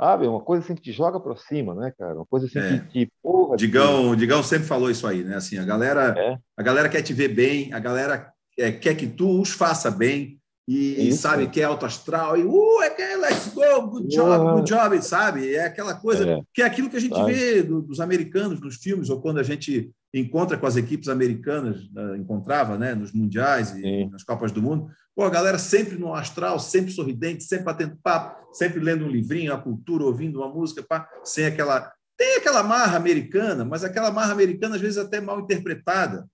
Sabe? 0.00 0.28
Uma 0.28 0.40
coisa 0.40 0.62
assim 0.62 0.76
que 0.76 0.82
te 0.82 0.92
joga 0.92 1.18
para 1.18 1.34
cima, 1.34 1.74
né, 1.74 1.92
cara? 1.98 2.14
Uma 2.14 2.26
coisa 2.26 2.46
assim 2.46 2.60
é. 2.60 2.78
que, 2.78 3.06
que 3.06 3.12
porra. 3.20 3.56
Digão, 3.56 4.12
que... 4.12 4.16
Digão 4.16 4.42
sempre 4.44 4.68
falou 4.68 4.88
isso 4.88 5.06
aí, 5.08 5.24
né? 5.24 5.34
Assim, 5.34 5.58
a 5.58 5.64
galera, 5.64 6.14
é. 6.16 6.38
a 6.56 6.62
galera 6.62 6.88
quer 6.88 7.02
te 7.02 7.12
ver 7.12 7.28
bem, 7.28 7.72
a 7.72 7.80
galera 7.80 8.32
é, 8.56 8.70
quer 8.70 8.94
que 8.94 9.08
tu 9.08 9.40
os 9.40 9.50
faça 9.50 9.90
bem, 9.90 10.38
e, 10.66 11.08
e, 11.08 11.12
sabe 11.12 11.46
que 11.48 11.60
é 11.60 11.64
alto 11.64 11.84
astral, 11.84 12.38
e 12.38 12.44
uh, 12.44 12.82
é 12.82 12.88
que 12.88 13.02
é, 13.02 13.16
let's 13.18 13.48
go, 13.48 13.86
good 13.86 14.08
job, 14.08 14.52
good 14.54 14.70
job, 14.70 15.02
sabe? 15.02 15.54
É 15.54 15.66
aquela 15.66 15.94
coisa 15.94 16.26
é. 16.26 16.40
que 16.54 16.62
é 16.62 16.64
aquilo 16.64 16.88
que 16.88 16.96
a 16.96 17.00
gente 17.00 17.22
vê 17.24 17.62
do, 17.62 17.82
dos 17.82 18.00
americanos 18.00 18.60
nos 18.60 18.76
filmes, 18.76 19.10
ou 19.10 19.20
quando 19.20 19.38
a 19.38 19.42
gente 19.42 19.90
encontra 20.14 20.56
com 20.56 20.66
as 20.66 20.76
equipes 20.76 21.08
americanas, 21.08 21.82
uh, 21.94 22.16
encontrava 22.16 22.78
né, 22.78 22.94
nos 22.94 23.12
mundiais 23.12 23.72
e 23.72 23.82
Sim. 23.82 24.10
nas 24.10 24.22
Copas 24.22 24.52
do 24.52 24.62
Mundo. 24.62 24.88
Pô, 25.14 25.24
a 25.24 25.30
galera 25.30 25.58
sempre 25.58 25.98
no 25.98 26.14
astral, 26.14 26.58
sempre 26.58 26.92
sorridente, 26.92 27.44
sempre 27.44 27.66
batendo 27.66 27.98
papo, 28.02 28.54
sempre 28.54 28.80
lendo 28.80 29.04
um 29.04 29.10
livrinho, 29.10 29.52
a 29.52 29.58
cultura, 29.58 30.04
ouvindo 30.04 30.38
uma 30.38 30.48
música, 30.48 30.82
pá, 30.82 31.08
sem 31.22 31.44
aquela. 31.44 31.92
Tem 32.16 32.36
aquela 32.36 32.62
marra 32.62 32.96
americana, 32.96 33.64
mas 33.64 33.84
aquela 33.84 34.10
marra 34.10 34.32
americana 34.32 34.76
às 34.76 34.80
vezes 34.80 34.98
até 34.98 35.20
mal 35.20 35.40
interpretada. 35.40 36.26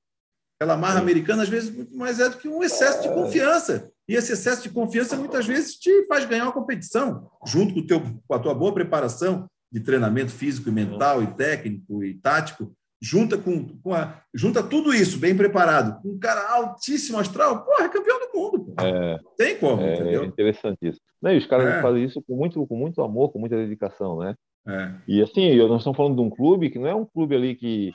Aquela 0.59 0.77
marra 0.77 0.97
Sim. 0.97 1.03
americana 1.03 1.43
às 1.43 1.49
vezes 1.49 1.75
muito 1.75 1.97
mais 1.97 2.21
é 2.21 2.29
do 2.29 2.37
que 2.37 2.49
um 2.49 2.63
excesso 2.63 3.03
de 3.03 3.09
confiança. 3.09 3.91
E 4.11 4.17
esse 4.17 4.33
excesso 4.33 4.65
de 4.65 4.71
confiança 4.71 5.17
muitas 5.17 5.47
vezes 5.47 5.77
te 5.77 6.05
faz 6.09 6.25
ganhar 6.25 6.43
uma 6.43 6.53
competição, 6.53 7.31
junto 7.47 7.73
com, 7.73 7.87
teu, 7.87 8.03
com 8.27 8.35
a 8.35 8.41
tua 8.41 8.53
boa 8.53 8.75
preparação 8.75 9.49
de 9.71 9.79
treinamento 9.79 10.33
físico 10.33 10.69
e 10.69 10.73
mental, 10.73 11.23
e 11.23 11.29
técnico 11.29 12.03
e 12.03 12.15
tático, 12.15 12.73
junta 13.01 13.39
com, 13.39 13.69
com 13.79 13.95
a, 13.95 14.21
junta 14.35 14.65
tudo 14.65 14.93
isso 14.93 15.17
bem 15.17 15.37
preparado, 15.37 16.03
com 16.03 16.09
um 16.09 16.19
cara 16.19 16.45
altíssimo 16.57 17.21
astral, 17.21 17.65
porra, 17.65 17.85
é 17.85 17.89
campeão 17.89 18.19
do 18.19 18.37
mundo. 18.37 18.75
É, 18.81 19.21
Tem 19.37 19.57
como, 19.57 19.81
é, 19.81 19.95
entendeu? 19.95 20.25
É 20.25 20.27
interessante 20.27 20.79
isso. 20.83 21.01
Não, 21.23 21.31
e 21.31 21.39
os 21.39 21.47
caras 21.47 21.69
é. 21.69 21.81
fazem 21.81 22.05
isso 22.05 22.21
com 22.21 22.35
muito, 22.35 22.67
com 22.67 22.77
muito 22.77 23.01
amor, 23.03 23.31
com 23.31 23.39
muita 23.39 23.55
dedicação, 23.55 24.19
né? 24.19 24.35
É. 24.67 24.93
E 25.07 25.23
assim, 25.23 25.57
nós 25.69 25.83
estamos 25.83 25.97
falando 25.97 26.17
de 26.17 26.23
um 26.23 26.31
clube 26.31 26.69
que 26.69 26.81
não 26.81 26.89
é 26.89 26.95
um 26.97 27.07
clube 27.07 27.37
ali 27.37 27.55
que, 27.55 27.93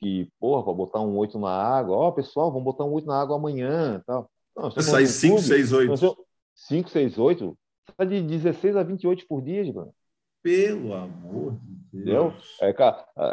que 0.00 0.28
porra, 0.40 0.64
para 0.64 0.72
botar 0.72 1.00
um 1.00 1.16
oito 1.16 1.38
na 1.38 1.48
água, 1.48 1.94
ó, 1.96 2.08
oh, 2.08 2.12
pessoal, 2.12 2.50
vamos 2.50 2.64
botar 2.64 2.82
um 2.82 2.92
oito 2.92 3.06
na 3.06 3.22
água 3.22 3.36
amanhã, 3.36 4.02
tal. 4.04 4.28
Não, 4.58 4.70
sai 4.70 5.06
5, 5.06 5.38
6, 5.38 5.72
8. 5.72 6.26
5, 6.54 6.90
6, 6.90 7.18
8. 7.18 7.58
Sai 7.96 8.06
de 8.06 8.22
16 8.22 8.76
a 8.76 8.82
28 8.82 9.26
por 9.28 9.40
dia, 9.40 9.72
mano. 9.72 9.94
Pelo 10.42 10.94
amor 10.94 11.58
de 11.92 12.04
Deus. 12.04 12.58
É, 12.60 12.74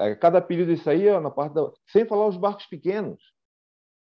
é, 0.07 0.15
cada 0.15 0.41
período 0.41 0.71
isso 0.71 0.89
aí, 0.89 1.07
ó, 1.09 1.19
na 1.19 1.31
parte 1.31 1.53
da. 1.53 1.71
Sem 1.87 2.05
falar 2.05 2.27
os 2.27 2.37
barcos 2.37 2.65
pequenos. 2.65 3.21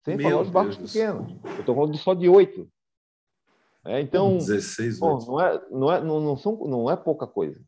Sem 0.04 0.18
Meu 0.18 0.30
falar 0.30 0.42
os 0.42 0.50
barcos 0.50 0.78
Deus 0.78 0.92
pequenos. 0.92 1.36
Eu 1.44 1.60
estou 1.60 1.76
falando 1.76 1.98
só 1.98 2.14
de 2.14 2.30
8. 2.30 2.68
É, 3.86 4.02
então, 4.02 4.38
16, 4.38 5.00
bom, 5.00 5.18
não, 5.26 5.42
é, 5.42 5.62
não, 5.72 5.92
é, 5.92 6.04
não, 6.04 6.20
não, 6.20 6.38
são, 6.38 6.58
não 6.68 6.92
é 6.92 6.96
pouca 6.96 7.26
coisa. 7.26 7.62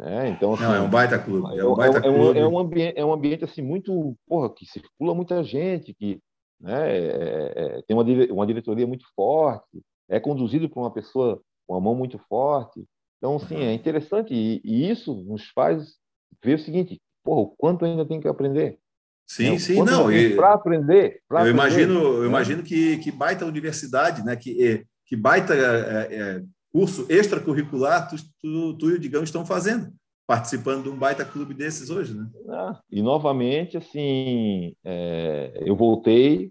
É, 0.00 0.28
então, 0.28 0.54
assim, 0.54 0.64
não, 0.64 0.74
é 0.74 0.80
um 0.80 0.90
baita 0.90 1.18
clube. 1.18 1.56
É 1.56 1.64
um, 1.64 1.72
é 1.72 1.76
baita 1.76 1.98
é, 1.98 2.00
clube. 2.00 2.18
Um, 2.18 2.42
é, 2.42 2.48
um, 2.48 2.58
ambiente, 2.58 2.98
é 2.98 3.04
um 3.04 3.12
ambiente 3.12 3.44
assim, 3.44 3.62
muito. 3.62 4.16
Porra, 4.26 4.52
que 4.52 4.66
circula 4.66 5.14
muita 5.14 5.42
gente, 5.44 5.94
que 5.94 6.20
né? 6.60 6.90
É, 6.90 6.98
é, 6.98 7.52
é, 7.78 7.82
tem 7.82 7.96
uma, 7.96 8.04
uma 8.32 8.46
diretoria 8.46 8.86
muito 8.86 9.06
forte, 9.14 9.82
é 10.08 10.20
conduzido 10.20 10.68
por 10.68 10.80
uma 10.80 10.92
pessoa 10.92 11.40
com 11.66 11.74
a 11.74 11.80
mão 11.80 11.94
muito 11.94 12.18
forte. 12.28 12.84
Então, 13.18 13.38
sim, 13.38 13.56
é 13.56 13.72
interessante 13.72 14.34
e, 14.34 14.60
e, 14.64 14.90
isso 14.90 15.14
nos 15.14 15.48
faz 15.50 15.94
ver 16.42 16.54
o 16.54 16.58
seguinte: 16.58 17.00
porra, 17.22 17.40
o 17.40 17.46
quanto 17.56 17.84
ainda 17.84 18.04
tem 18.04 18.20
que 18.20 18.28
aprender. 18.28 18.78
Sim, 19.26 19.52
né? 19.52 19.58
sim, 19.58 19.82
não. 19.82 20.08
Para 20.36 20.52
aprender. 20.52 21.22
Pra 21.26 21.38
eu 21.38 21.42
aprender, 21.42 21.50
imagino, 21.50 22.00
eu 22.00 22.20
né? 22.22 22.26
imagino 22.26 22.62
que, 22.62 22.98
que 22.98 23.10
baita 23.10 23.46
universidade, 23.46 24.22
né? 24.22 24.36
que, 24.36 24.84
que 25.06 25.16
baita 25.16 25.54
é, 25.54 26.42
curso 26.70 27.06
extracurricular 27.08 28.08
tu, 28.08 28.16
tu, 28.42 28.74
tu 28.76 28.90
e 28.90 28.94
o 28.94 28.98
Digão 28.98 29.22
estão 29.22 29.46
fazendo 29.46 29.90
participando 30.26 30.84
de 30.84 30.88
um 30.88 30.96
baita 30.96 31.24
clube 31.24 31.54
desses 31.54 31.90
hoje, 31.90 32.14
né? 32.14 32.26
Ah, 32.48 32.80
e 32.90 33.02
novamente, 33.02 33.76
assim, 33.76 34.74
é, 34.84 35.62
eu 35.64 35.76
voltei 35.76 36.50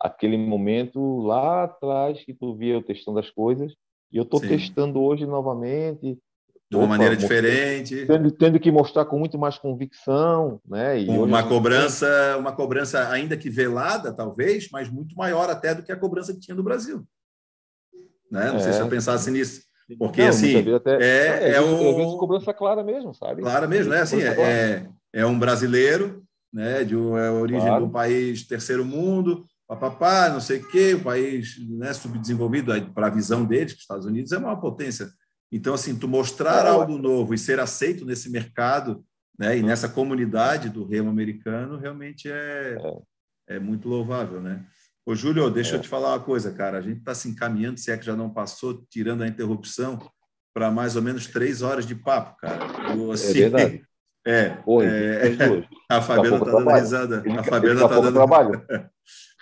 aquele 0.00 0.36
momento 0.36 1.20
lá 1.22 1.64
atrás 1.64 2.22
que 2.24 2.34
tu 2.34 2.54
via 2.54 2.74
eu 2.74 2.82
testando 2.82 3.18
as 3.18 3.30
coisas 3.30 3.72
e 4.12 4.18
eu 4.18 4.24
estou 4.24 4.38
testando 4.38 5.00
hoje 5.00 5.24
novamente 5.24 6.18
de 6.70 6.76
uma 6.76 6.84
Opa, 6.84 6.88
maneira 6.88 7.16
diferente 7.16 8.06
tendo, 8.06 8.30
tendo, 8.30 8.60
que 8.60 8.70
mostrar 8.70 9.06
com 9.06 9.18
muito 9.18 9.38
mais 9.38 9.56
convicção 9.56 10.60
né 10.66 11.00
e 11.00 11.08
uma 11.08 11.46
cobrança 11.46 12.06
tem... 12.32 12.40
uma 12.40 12.52
cobrança 12.52 13.08
ainda 13.10 13.36
que 13.36 13.48
velada 13.48 14.12
talvez 14.12 14.68
mas 14.70 14.90
muito 14.90 15.14
maior 15.16 15.48
até 15.48 15.74
do 15.74 15.82
que 15.82 15.92
a 15.92 15.96
cobrança 15.96 16.34
que 16.34 16.40
tinha 16.40 16.54
no 16.54 16.62
Brasil 16.62 17.06
né 18.30 18.48
não 18.48 18.56
é. 18.56 18.60
sei 18.60 18.72
se 18.72 18.80
eu 18.80 18.86
é. 18.86 18.90
pensasse 18.90 19.30
nisso 19.30 19.62
porque 19.98 20.22
não, 20.22 20.28
assim 20.28 20.74
até, 20.74 20.96
é, 20.96 21.50
é, 21.50 21.54
é 21.56 21.60
o 21.60 22.16
cobrança 22.16 22.54
clara 22.54 22.82
mesmo 22.82 23.14
sabe 23.14 23.42
clara 23.42 23.66
mesmo 23.66 23.92
né 23.92 24.00
assim 24.00 24.20
é, 24.22 24.28
é, 24.28 24.88
é 25.12 25.26
um 25.26 25.38
brasileiro 25.38 26.22
né 26.52 26.84
de 26.84 26.96
uma 26.96 27.32
origem 27.32 27.66
claro. 27.66 27.84
um 27.84 27.90
país 27.90 28.46
terceiro 28.46 28.84
mundo 28.84 29.44
papapá, 29.66 30.28
não 30.28 30.40
sei 30.40 30.60
o 30.60 30.68
quê, 30.68 30.94
o 30.94 31.02
país 31.02 31.56
né, 31.68 31.92
subdesenvolvido 31.92 32.72
para 32.92 33.06
a 33.06 33.10
visão 33.10 33.44
deles, 33.44 33.72
que 33.72 33.78
os 33.78 33.82
Estados 33.82 34.06
Unidos 34.06 34.32
é 34.32 34.38
uma 34.38 34.60
potência. 34.60 35.08
Então, 35.50 35.74
assim, 35.74 35.98
tu 35.98 36.08
mostrar 36.08 36.66
algo 36.66 36.98
novo 36.98 37.34
e 37.34 37.38
ser 37.38 37.60
aceito 37.60 38.04
nesse 38.04 38.30
mercado 38.30 39.04
né, 39.38 39.56
e 39.56 39.62
nessa 39.62 39.88
comunidade 39.88 40.68
do 40.68 40.84
remo 40.84 41.08
americano 41.08 41.78
realmente 41.78 42.30
é, 42.30 42.76
é. 43.48 43.56
é 43.56 43.58
muito 43.58 43.88
louvável, 43.88 44.40
né? 44.40 44.64
Ô, 45.06 45.14
Júlio, 45.14 45.50
deixa 45.50 45.74
eu 45.74 45.80
é. 45.80 45.82
te 45.82 45.88
falar 45.88 46.12
uma 46.12 46.20
coisa, 46.20 46.50
cara. 46.50 46.78
A 46.78 46.80
gente 46.80 46.98
está 46.98 47.14
se 47.14 47.28
encaminhando, 47.28 47.78
se 47.78 47.90
é 47.90 47.96
que 47.96 48.06
já 48.06 48.16
não 48.16 48.30
passou, 48.30 48.82
tirando 48.88 49.22
a 49.22 49.28
interrupção, 49.28 49.98
para 50.54 50.70
mais 50.70 50.96
ou 50.96 51.02
menos 51.02 51.26
três 51.26 51.60
horas 51.60 51.86
de 51.86 51.94
papo, 51.94 52.36
cara. 52.38 52.58
Eu, 52.96 53.12
assim, 53.12 53.30
é 53.30 53.48
verdade. 53.48 53.82
É, 54.26 54.56
Oi, 54.64 54.86
é, 54.86 55.36
a 55.90 56.00
Fabiana 56.00 56.38
está 56.38 56.50
dando 56.50 56.70
risada. 56.70 57.22
A 57.38 57.44
Fabiana 57.44 57.82
está 57.82 58.00
dando. 58.00 58.14
Trabalho. 58.14 58.62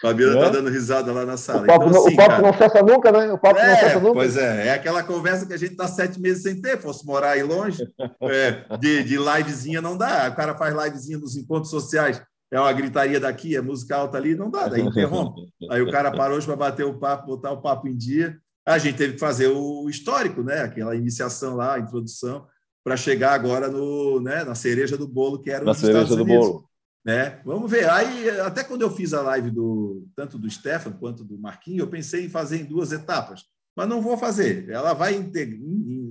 Fabiana 0.00 0.34
está 0.34 0.46
né? 0.50 0.50
dando 0.50 0.70
risada 0.70 1.12
lá 1.12 1.24
na 1.24 1.36
sala. 1.36 1.62
O 1.62 1.66
papo, 1.66 1.88
então, 1.88 2.00
assim, 2.04 2.14
o 2.14 2.16
papo 2.16 2.30
cara, 2.30 2.42
não 2.42 2.52
cessa 2.58 2.82
nunca, 2.82 3.12
né? 3.12 3.32
O 3.32 3.38
papo 3.38 3.60
é, 3.60 3.68
não 3.68 3.76
cessa 3.76 4.00
nunca. 4.00 4.14
Pois 4.14 4.36
é, 4.36 4.66
é 4.66 4.72
aquela 4.72 5.04
conversa 5.04 5.46
que 5.46 5.52
a 5.52 5.56
gente 5.56 5.72
está 5.72 5.86
sete 5.86 6.20
meses 6.20 6.42
sem 6.42 6.60
ter. 6.60 6.78
Fosse 6.78 7.06
morar 7.06 7.30
aí 7.30 7.44
longe, 7.44 7.88
é, 8.22 8.76
de, 8.78 9.04
de 9.04 9.16
livezinha 9.16 9.80
não 9.80 9.96
dá. 9.96 10.28
O 10.28 10.34
cara 10.34 10.58
faz 10.58 10.74
livezinha 10.74 11.18
nos 11.18 11.36
encontros 11.36 11.70
sociais, 11.70 12.20
é 12.52 12.60
uma 12.60 12.72
gritaria 12.72 13.18
daqui, 13.18 13.56
é 13.56 13.62
música 13.62 13.96
alta 13.96 14.18
ali, 14.18 14.34
não 14.34 14.50
dá, 14.50 14.68
daí 14.68 14.82
interrompe. 14.82 15.40
Aí 15.70 15.80
o 15.80 15.90
cara 15.90 16.12
parou 16.12 16.38
para 16.42 16.54
bater 16.54 16.84
o 16.84 16.98
papo, 16.98 17.28
botar 17.28 17.50
o 17.50 17.62
papo 17.62 17.88
em 17.88 17.96
dia. 17.96 18.38
A 18.66 18.76
gente 18.76 18.98
teve 18.98 19.14
que 19.14 19.18
fazer 19.18 19.48
o 19.48 19.88
histórico, 19.88 20.42
né? 20.42 20.60
Aquela 20.60 20.94
iniciação 20.94 21.56
lá, 21.56 21.74
a 21.74 21.78
introdução, 21.78 22.46
para 22.84 22.94
chegar 22.94 23.32
agora 23.32 23.68
no, 23.68 24.20
né, 24.20 24.44
na 24.44 24.54
cereja 24.54 24.98
do 24.98 25.08
bolo, 25.08 25.40
que 25.40 25.50
era 25.50 25.68
os 25.68 25.82
Estados 25.82 26.10
Unidos. 26.10 26.46
Bolo. 26.46 26.68
Né? 27.02 27.40
Vamos 27.42 27.70
ver. 27.70 27.88
Aí, 27.88 28.28
até 28.40 28.62
quando 28.62 28.82
eu 28.82 28.90
fiz 28.90 29.14
a 29.14 29.22
live 29.22 29.50
do 29.50 30.06
tanto 30.14 30.38
do 30.38 30.48
Stefan 30.50 30.92
quanto 30.92 31.24
do 31.24 31.38
Marquinhos, 31.38 31.80
eu 31.80 31.88
pensei 31.88 32.26
em 32.26 32.28
fazer 32.28 32.60
em 32.60 32.64
duas 32.64 32.92
etapas, 32.92 33.44
mas 33.74 33.88
não 33.88 34.02
vou 34.02 34.18
fazer. 34.18 34.68
Ela 34.68 34.92
vai 34.92 35.18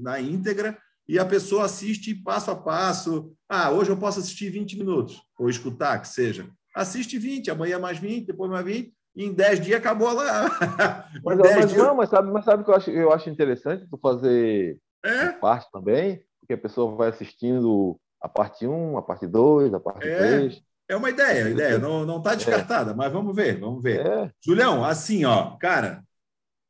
na 0.01 0.19
íntegra 0.19 0.75
e 1.07 1.19
a 1.19 1.25
pessoa 1.25 1.65
assiste 1.65 2.15
passo 2.15 2.51
a 2.51 2.55
passo. 2.55 3.33
Ah, 3.49 3.71
hoje 3.71 3.89
eu 3.89 3.97
posso 3.97 4.19
assistir 4.19 4.49
20 4.49 4.77
minutos, 4.77 5.21
ou 5.37 5.49
escutar, 5.49 5.99
que 5.99 6.07
seja. 6.07 6.49
Assiste 6.75 7.17
20, 7.17 7.51
amanhã 7.51 7.79
mais 7.79 7.99
20, 7.99 8.27
depois 8.27 8.49
mais 8.49 8.65
20, 8.65 8.93
e 9.15 9.25
em 9.25 9.33
10 9.33 9.61
dias 9.61 9.79
acabou 9.79 10.13
lá. 10.13 10.49
mas, 11.23 11.37
mas 11.37 11.71
dias... 11.71 11.73
não, 11.73 11.95
mas 11.95 12.09
sabe, 12.09 12.31
mas 12.31 12.45
sabe 12.45 12.61
o 12.61 12.65
que 12.65 12.71
eu 12.71 12.75
acho, 12.75 12.91
eu 12.91 13.11
acho 13.11 13.29
interessante 13.29 13.87
tu 13.89 13.97
fazer 13.97 14.77
é? 15.03 15.31
parte 15.33 15.69
também, 15.71 16.23
porque 16.39 16.53
a 16.53 16.57
pessoa 16.57 16.95
vai 16.95 17.09
assistindo 17.09 17.99
a 18.21 18.29
parte 18.29 18.67
1, 18.67 18.97
a 18.97 19.01
parte 19.01 19.27
2, 19.27 19.73
a 19.73 19.79
parte 19.79 20.07
é. 20.07 20.17
3 20.17 20.63
É 20.87 20.95
uma 20.95 21.09
ideia, 21.09 21.49
ideia. 21.49 21.77
Não 21.77 22.17
está 22.17 22.35
descartada, 22.35 22.91
é. 22.91 22.93
mas 22.93 23.11
vamos 23.11 23.35
ver, 23.35 23.59
vamos 23.59 23.83
ver. 23.83 24.05
É. 24.05 24.31
Julião, 24.43 24.85
assim, 24.85 25.25
ó, 25.25 25.57
cara, 25.57 26.03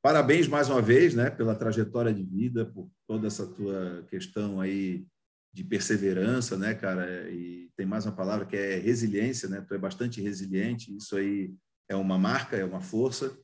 parabéns 0.02 0.48
mais 0.48 0.70
uma 0.70 0.82
vez, 0.82 1.14
né, 1.14 1.30
pela 1.30 1.56
trajetória 1.56 2.14
de 2.14 2.24
vida, 2.24 2.66
por 2.66 2.90
toda 3.08 3.28
essa 3.28 3.46
tua 3.46 4.06
questão 4.10 4.60
aí 4.60 5.06
de 5.54 5.64
perseverança, 5.64 6.58
né, 6.58 6.74
cara? 6.74 7.30
E 7.30 7.70
tem 7.76 7.86
mais 7.86 8.06
uma 8.06 8.16
palavra 8.16 8.46
que 8.46 8.56
é 8.56 8.78
resiliência, 8.78 9.50
né? 9.50 9.62
Tu 9.62 9.74
é 9.74 9.78
bastante 9.78 10.22
resiliente, 10.22 10.96
isso 10.96 11.16
aí 11.18 11.54
é 11.90 11.96
uma 11.96 12.18
marca, 12.18 12.56
é 12.56 12.64
uma 12.64 12.82
força. 12.82 13.38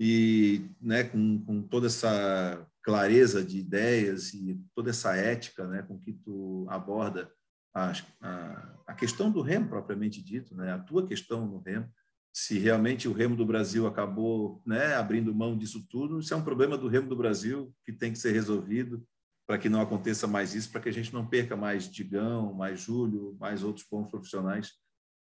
E, 0.00 0.62
né, 0.80 1.04
com, 1.04 1.44
com 1.44 1.62
toda 1.62 1.86
essa 1.86 2.66
clareza 2.82 3.44
de 3.44 3.58
ideias 3.58 4.32
e 4.34 4.60
toda 4.74 4.90
essa 4.90 5.14
ética, 5.14 5.66
né, 5.68 5.82
com 5.82 5.98
que 5.98 6.12
tu 6.12 6.66
aborda 6.68 7.30
a, 7.74 7.92
a, 8.20 8.78
a 8.88 8.94
questão 8.94 9.30
do 9.30 9.40
remo 9.40 9.68
propriamente 9.68 10.22
dito, 10.22 10.54
né, 10.56 10.72
a 10.72 10.78
tua 10.78 11.06
questão 11.06 11.46
no 11.46 11.58
remo, 11.58 11.88
se 12.32 12.58
realmente 12.58 13.06
o 13.06 13.12
remo 13.12 13.36
do 13.36 13.44
Brasil 13.44 13.86
acabou 13.86 14.62
né, 14.64 14.94
abrindo 14.94 15.34
mão 15.34 15.56
disso 15.56 15.86
tudo, 15.90 16.20
isso 16.20 16.32
é 16.32 16.36
um 16.36 16.42
problema 16.42 16.78
do 16.78 16.88
remo 16.88 17.08
do 17.08 17.16
Brasil 17.16 17.72
que 17.84 17.92
tem 17.92 18.12
que 18.12 18.18
ser 18.18 18.32
resolvido 18.32 19.04
para 19.46 19.58
que 19.58 19.68
não 19.68 19.80
aconteça 19.80 20.26
mais 20.26 20.54
isso, 20.54 20.70
para 20.70 20.80
que 20.80 20.88
a 20.88 20.92
gente 20.92 21.12
não 21.12 21.26
perca 21.26 21.56
mais 21.56 21.90
Digão, 21.90 22.54
mais 22.54 22.80
Júlio, 22.80 23.36
mais 23.38 23.62
outros 23.62 23.86
bons 23.90 24.08
profissionais. 24.08 24.72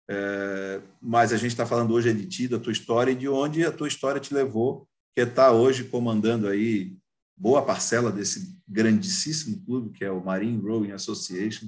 É, 0.09 0.81
mas 1.01 1.31
a 1.33 1.37
gente 1.37 1.51
está 1.51 1.65
falando 1.65 1.93
hoje 1.93 2.13
de 2.13 2.27
ti, 2.27 2.47
da 2.47 2.59
tua 2.59 2.73
história 2.73 3.11
e 3.11 3.15
de 3.15 3.27
onde 3.27 3.65
a 3.65 3.71
tua 3.71 3.87
história 3.87 4.21
te 4.21 4.33
levou, 4.33 4.87
que 5.15 5.21
é 5.21 5.23
estar 5.23 5.47
tá 5.47 5.51
hoje 5.51 5.85
comandando 5.85 6.47
aí 6.47 6.95
boa 7.35 7.65
parcela 7.65 8.11
desse 8.11 8.55
grandíssimo 8.67 9.63
clube 9.65 9.97
que 9.97 10.05
é 10.05 10.11
o 10.11 10.23
Marine 10.23 10.61
Rowing 10.61 10.91
Association, 10.91 11.67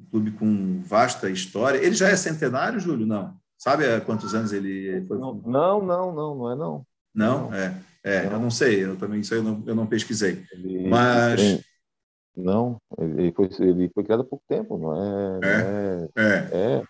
um 0.00 0.06
clube 0.06 0.30
com 0.32 0.80
vasta 0.82 1.28
história. 1.28 1.78
Ele 1.78 1.94
já 1.94 2.08
é 2.08 2.16
centenário, 2.16 2.80
Júlio? 2.80 3.04
Não. 3.04 3.38
Sabe 3.64 3.86
há 3.86 3.98
quantos 3.98 4.34
anos 4.34 4.52
ele 4.52 5.02
foi? 5.06 5.16
Não, 5.16 5.32
não, 5.36 5.82
não, 5.82 6.12
não, 6.12 6.34
não 6.34 6.52
é 6.52 6.54
não. 6.54 6.86
Não, 7.14 7.50
não. 7.50 7.54
é. 7.54 7.74
É, 8.04 8.26
eu 8.26 8.38
não 8.38 8.50
sei, 8.50 8.84
eu 8.84 8.94
também 8.94 9.20
isso 9.20 9.34
eu 9.34 9.42
não, 9.42 9.64
eu 9.66 9.74
não 9.74 9.86
pesquisei. 9.86 10.44
Ele, 10.52 10.86
Mas. 10.86 11.40
Ele, 11.40 11.64
não, 12.36 12.76
ele 12.98 13.32
foi, 13.32 13.48
ele 13.60 13.90
foi 13.94 14.04
criado 14.04 14.20
há 14.20 14.24
pouco 14.24 14.44
tempo, 14.46 14.76
não 14.76 14.92
é? 14.94 15.40
É. 15.42 16.08
é, 16.14 16.22
é. 16.22 16.36
é. 16.52 16.82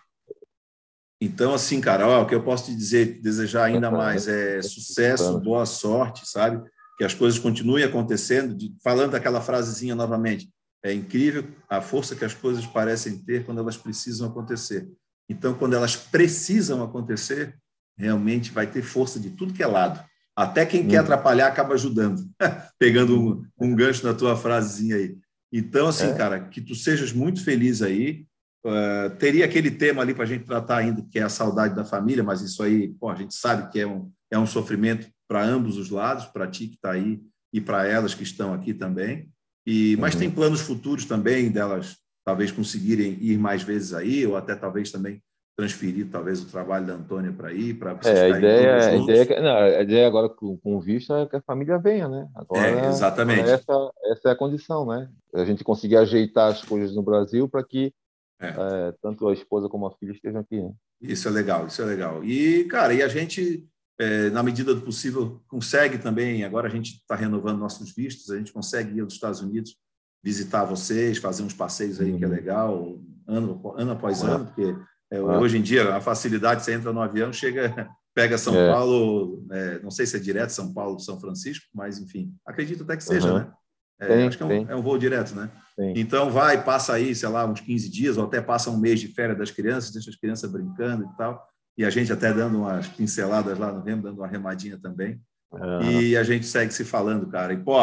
Então, 1.20 1.54
assim, 1.54 1.80
cara, 1.80 2.08
ó, 2.08 2.22
o 2.22 2.26
que 2.26 2.34
eu 2.34 2.42
posso 2.42 2.64
te 2.64 2.74
dizer, 2.74 3.20
desejar 3.20 3.66
ainda 3.66 3.88
mais 3.88 4.26
é 4.26 4.60
sucesso, 4.60 5.38
boa 5.38 5.64
sorte, 5.64 6.28
sabe? 6.28 6.60
Que 6.98 7.04
as 7.04 7.14
coisas 7.14 7.38
continuem 7.38 7.84
acontecendo. 7.84 8.52
De, 8.52 8.74
falando 8.82 9.12
daquela 9.12 9.40
frasezinha 9.40 9.94
novamente, 9.94 10.50
é 10.82 10.92
incrível 10.92 11.46
a 11.68 11.80
força 11.80 12.16
que 12.16 12.24
as 12.24 12.34
coisas 12.34 12.66
parecem 12.66 13.16
ter 13.16 13.46
quando 13.46 13.60
elas 13.60 13.76
precisam 13.76 14.28
acontecer. 14.28 14.90
Então, 15.28 15.54
quando 15.54 15.74
elas 15.74 15.96
precisam 15.96 16.82
acontecer, 16.82 17.56
realmente 17.96 18.50
vai 18.50 18.66
ter 18.66 18.82
força 18.82 19.18
de 19.18 19.30
tudo 19.30 19.54
que 19.54 19.62
é 19.62 19.66
lado. 19.66 20.04
Até 20.36 20.66
quem 20.66 20.84
hum. 20.84 20.88
quer 20.88 20.98
atrapalhar 20.98 21.46
acaba 21.46 21.74
ajudando, 21.74 22.28
pegando 22.78 23.20
um, 23.20 23.46
um, 23.58 23.74
gancho 23.74 24.06
na 24.06 24.14
tua 24.14 24.36
frasezinha 24.36 24.96
aí. 24.96 25.16
Então, 25.52 25.86
assim, 25.86 26.08
é. 26.08 26.14
cara, 26.14 26.40
que 26.40 26.60
tu 26.60 26.74
sejas 26.74 27.12
muito 27.12 27.42
feliz 27.42 27.82
aí. 27.82 28.26
Uh, 28.66 29.14
teria 29.18 29.44
aquele 29.44 29.70
tema 29.70 30.00
ali 30.00 30.14
para 30.14 30.24
a 30.24 30.26
gente 30.26 30.44
tratar 30.44 30.78
ainda, 30.78 31.04
que 31.10 31.18
é 31.18 31.22
a 31.22 31.28
saudade 31.28 31.74
da 31.74 31.84
família, 31.84 32.24
mas 32.24 32.40
isso 32.40 32.62
aí, 32.62 32.88
pô, 32.98 33.10
a 33.10 33.14
gente 33.14 33.34
sabe 33.34 33.70
que 33.70 33.78
é 33.78 33.86
um, 33.86 34.10
é 34.30 34.38
um 34.38 34.46
sofrimento 34.46 35.06
para 35.28 35.44
ambos 35.44 35.76
os 35.76 35.90
lados, 35.90 36.24
para 36.24 36.46
ti 36.46 36.68
que 36.68 36.76
está 36.76 36.92
aí 36.92 37.20
e 37.52 37.60
para 37.60 37.86
elas 37.86 38.14
que 38.14 38.22
estão 38.22 38.54
aqui 38.54 38.72
também. 38.72 39.28
E, 39.66 39.96
mas 39.98 40.14
uhum. 40.14 40.20
tem 40.20 40.30
planos 40.30 40.62
futuros 40.62 41.04
também 41.04 41.50
delas 41.50 41.96
talvez 42.24 42.50
conseguirem 42.50 43.18
ir 43.20 43.38
mais 43.38 43.62
vezes 43.62 43.92
aí, 43.92 44.26
ou 44.26 44.36
até 44.36 44.54
talvez 44.54 44.90
também 44.90 45.22
transferir 45.56 46.08
talvez 46.10 46.42
o 46.42 46.50
trabalho 46.50 46.86
da 46.86 46.94
Antônia 46.94 47.32
para 47.32 47.52
ir, 47.52 47.74
para 47.74 47.94
vocês 47.94 48.18
é, 48.18 48.24
a 48.24 48.38
ideia, 48.38 48.76
a 48.76 48.96
ideia, 48.96 49.22
é 49.22 49.26
que, 49.26 49.40
não, 49.40 49.56
a 49.56 49.82
ideia 49.82 50.06
agora 50.06 50.28
com, 50.28 50.56
com 50.56 50.80
vista 50.80 51.20
é 51.20 51.26
que 51.26 51.36
a 51.36 51.42
família 51.42 51.78
venha, 51.78 52.08
né? 52.08 52.28
Agora, 52.34 52.66
é, 52.66 52.88
exatamente. 52.88 53.40
Agora 53.40 53.54
essa, 53.54 53.90
essa 54.06 54.28
é 54.30 54.32
a 54.32 54.36
condição, 54.36 54.84
né? 54.84 55.08
A 55.32 55.44
gente 55.44 55.62
conseguir 55.62 55.96
ajeitar 55.96 56.50
as 56.50 56.62
coisas 56.62 56.96
no 56.96 57.02
Brasil 57.02 57.48
para 57.48 57.62
que 57.62 57.94
é. 58.40 58.48
É, 58.48 58.94
tanto 59.00 59.28
a 59.28 59.32
esposa 59.32 59.68
como 59.68 59.86
a 59.86 59.92
filha 59.96 60.12
estejam 60.12 60.40
aqui. 60.40 60.60
Né? 60.60 60.72
Isso 61.00 61.28
é 61.28 61.30
legal, 61.30 61.66
isso 61.66 61.80
é 61.82 61.84
legal. 61.84 62.24
E, 62.24 62.64
cara, 62.64 62.92
e 62.92 63.02
a 63.02 63.08
gente, 63.08 63.66
é, 63.98 64.30
na 64.30 64.42
medida 64.42 64.74
do 64.74 64.82
possível, 64.82 65.40
consegue 65.46 65.98
também, 65.98 66.44
agora 66.44 66.68
a 66.68 66.70
gente 66.70 66.94
está 66.94 67.14
renovando 67.14 67.58
nossos 67.58 67.94
vistos, 67.94 68.30
a 68.30 68.36
gente 68.36 68.52
consegue 68.52 68.96
ir 68.96 69.00
aos 69.00 69.14
Estados 69.14 69.40
Unidos 69.40 69.76
visitar 70.24 70.64
vocês, 70.64 71.18
fazer 71.18 71.42
uns 71.42 71.52
passeios 71.52 72.00
aí 72.00 72.10
uhum. 72.10 72.18
que 72.18 72.24
é 72.24 72.26
uhum. 72.26 72.32
legal, 72.32 72.98
ano, 73.28 73.74
ano 73.76 73.92
após 73.92 74.22
ano, 74.22 74.46
porque 74.46 74.74
é, 75.14 75.18
ah. 75.18 75.38
Hoje 75.38 75.58
em 75.58 75.62
dia, 75.62 75.94
a 75.94 76.00
facilidade, 76.00 76.64
você 76.64 76.72
entra 76.72 76.92
no 76.92 77.00
avião, 77.00 77.32
chega, 77.32 77.88
pega 78.14 78.36
São 78.36 78.54
é. 78.56 78.70
Paulo, 78.70 79.46
é, 79.50 79.78
não 79.80 79.90
sei 79.90 80.06
se 80.06 80.16
é 80.16 80.18
direto 80.20 80.50
São 80.50 80.72
Paulo, 80.72 80.98
São 80.98 81.20
Francisco, 81.20 81.66
mas 81.72 81.98
enfim, 81.98 82.34
acredito 82.46 82.82
até 82.82 82.96
que 82.96 83.04
seja, 83.04 83.32
uhum. 83.32 83.38
né? 83.38 83.52
É, 84.00 84.08
tem, 84.08 84.26
acho 84.26 84.36
que 84.36 84.42
é 84.42 84.46
um, 84.46 84.70
é 84.70 84.74
um, 84.74 84.82
voo 84.82 84.98
direto, 84.98 85.36
né? 85.36 85.48
Sim. 85.78 85.92
Então 85.94 86.28
vai, 86.28 86.64
passa 86.64 86.94
aí, 86.94 87.14
sei 87.14 87.28
lá, 87.28 87.46
uns 87.46 87.60
15 87.60 87.88
dias, 87.88 88.16
ou 88.16 88.24
até 88.24 88.40
passa 88.40 88.70
um 88.70 88.76
mês 88.76 88.98
de 88.98 89.06
férias 89.06 89.38
das 89.38 89.52
crianças, 89.52 89.92
deixa 89.92 90.10
as 90.10 90.16
crianças 90.16 90.50
brincando 90.50 91.04
e 91.04 91.16
tal, 91.16 91.46
e 91.78 91.84
a 91.84 91.90
gente 91.90 92.12
até 92.12 92.32
dando 92.32 92.58
umas 92.58 92.88
pinceladas 92.88 93.56
lá 93.56 93.72
no 93.72 93.82
Remo, 93.82 94.02
dando 94.02 94.18
uma 94.18 94.26
remadinha 94.26 94.78
também. 94.78 95.20
Uhum. 95.52 95.82
E 95.82 96.16
a 96.16 96.24
gente 96.24 96.46
segue 96.46 96.74
se 96.74 96.84
falando, 96.84 97.28
cara. 97.28 97.52
E, 97.52 97.56
pô, 97.56 97.78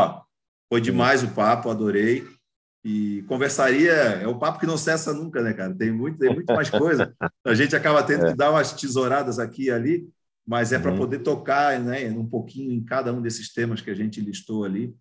foi 0.71 0.79
demais 0.79 1.21
o 1.21 1.27
papo, 1.27 1.69
adorei. 1.69 2.25
E 2.81 3.23
conversaria, 3.23 3.91
é 3.91 4.25
o 4.25 4.39
papo 4.39 4.57
que 4.57 4.65
não 4.65 4.77
cessa 4.77 5.13
nunca, 5.13 5.41
né, 5.41 5.53
cara? 5.53 5.75
Tem 5.75 5.91
muito, 5.91 6.17
tem 6.17 6.33
muito 6.33 6.51
mais 6.53 6.69
coisa. 6.69 7.13
A 7.45 7.53
gente 7.53 7.75
acaba 7.75 8.01
tendo 8.01 8.25
é. 8.25 8.31
que 8.31 8.37
dar 8.37 8.51
umas 8.51 8.71
tesouradas 8.71 9.37
aqui 9.37 9.65
e 9.65 9.71
ali, 9.71 10.09
mas 10.47 10.71
é 10.71 10.77
uhum. 10.77 10.83
para 10.83 10.95
poder 10.95 11.19
tocar 11.19 11.77
né, 11.77 12.09
um 12.09 12.25
pouquinho 12.25 12.71
em 12.71 12.81
cada 12.81 13.11
um 13.11 13.21
desses 13.21 13.51
temas 13.51 13.81
que 13.81 13.91
a 13.91 13.93
gente 13.93 14.21
listou 14.21 14.63
ali. 14.63 14.95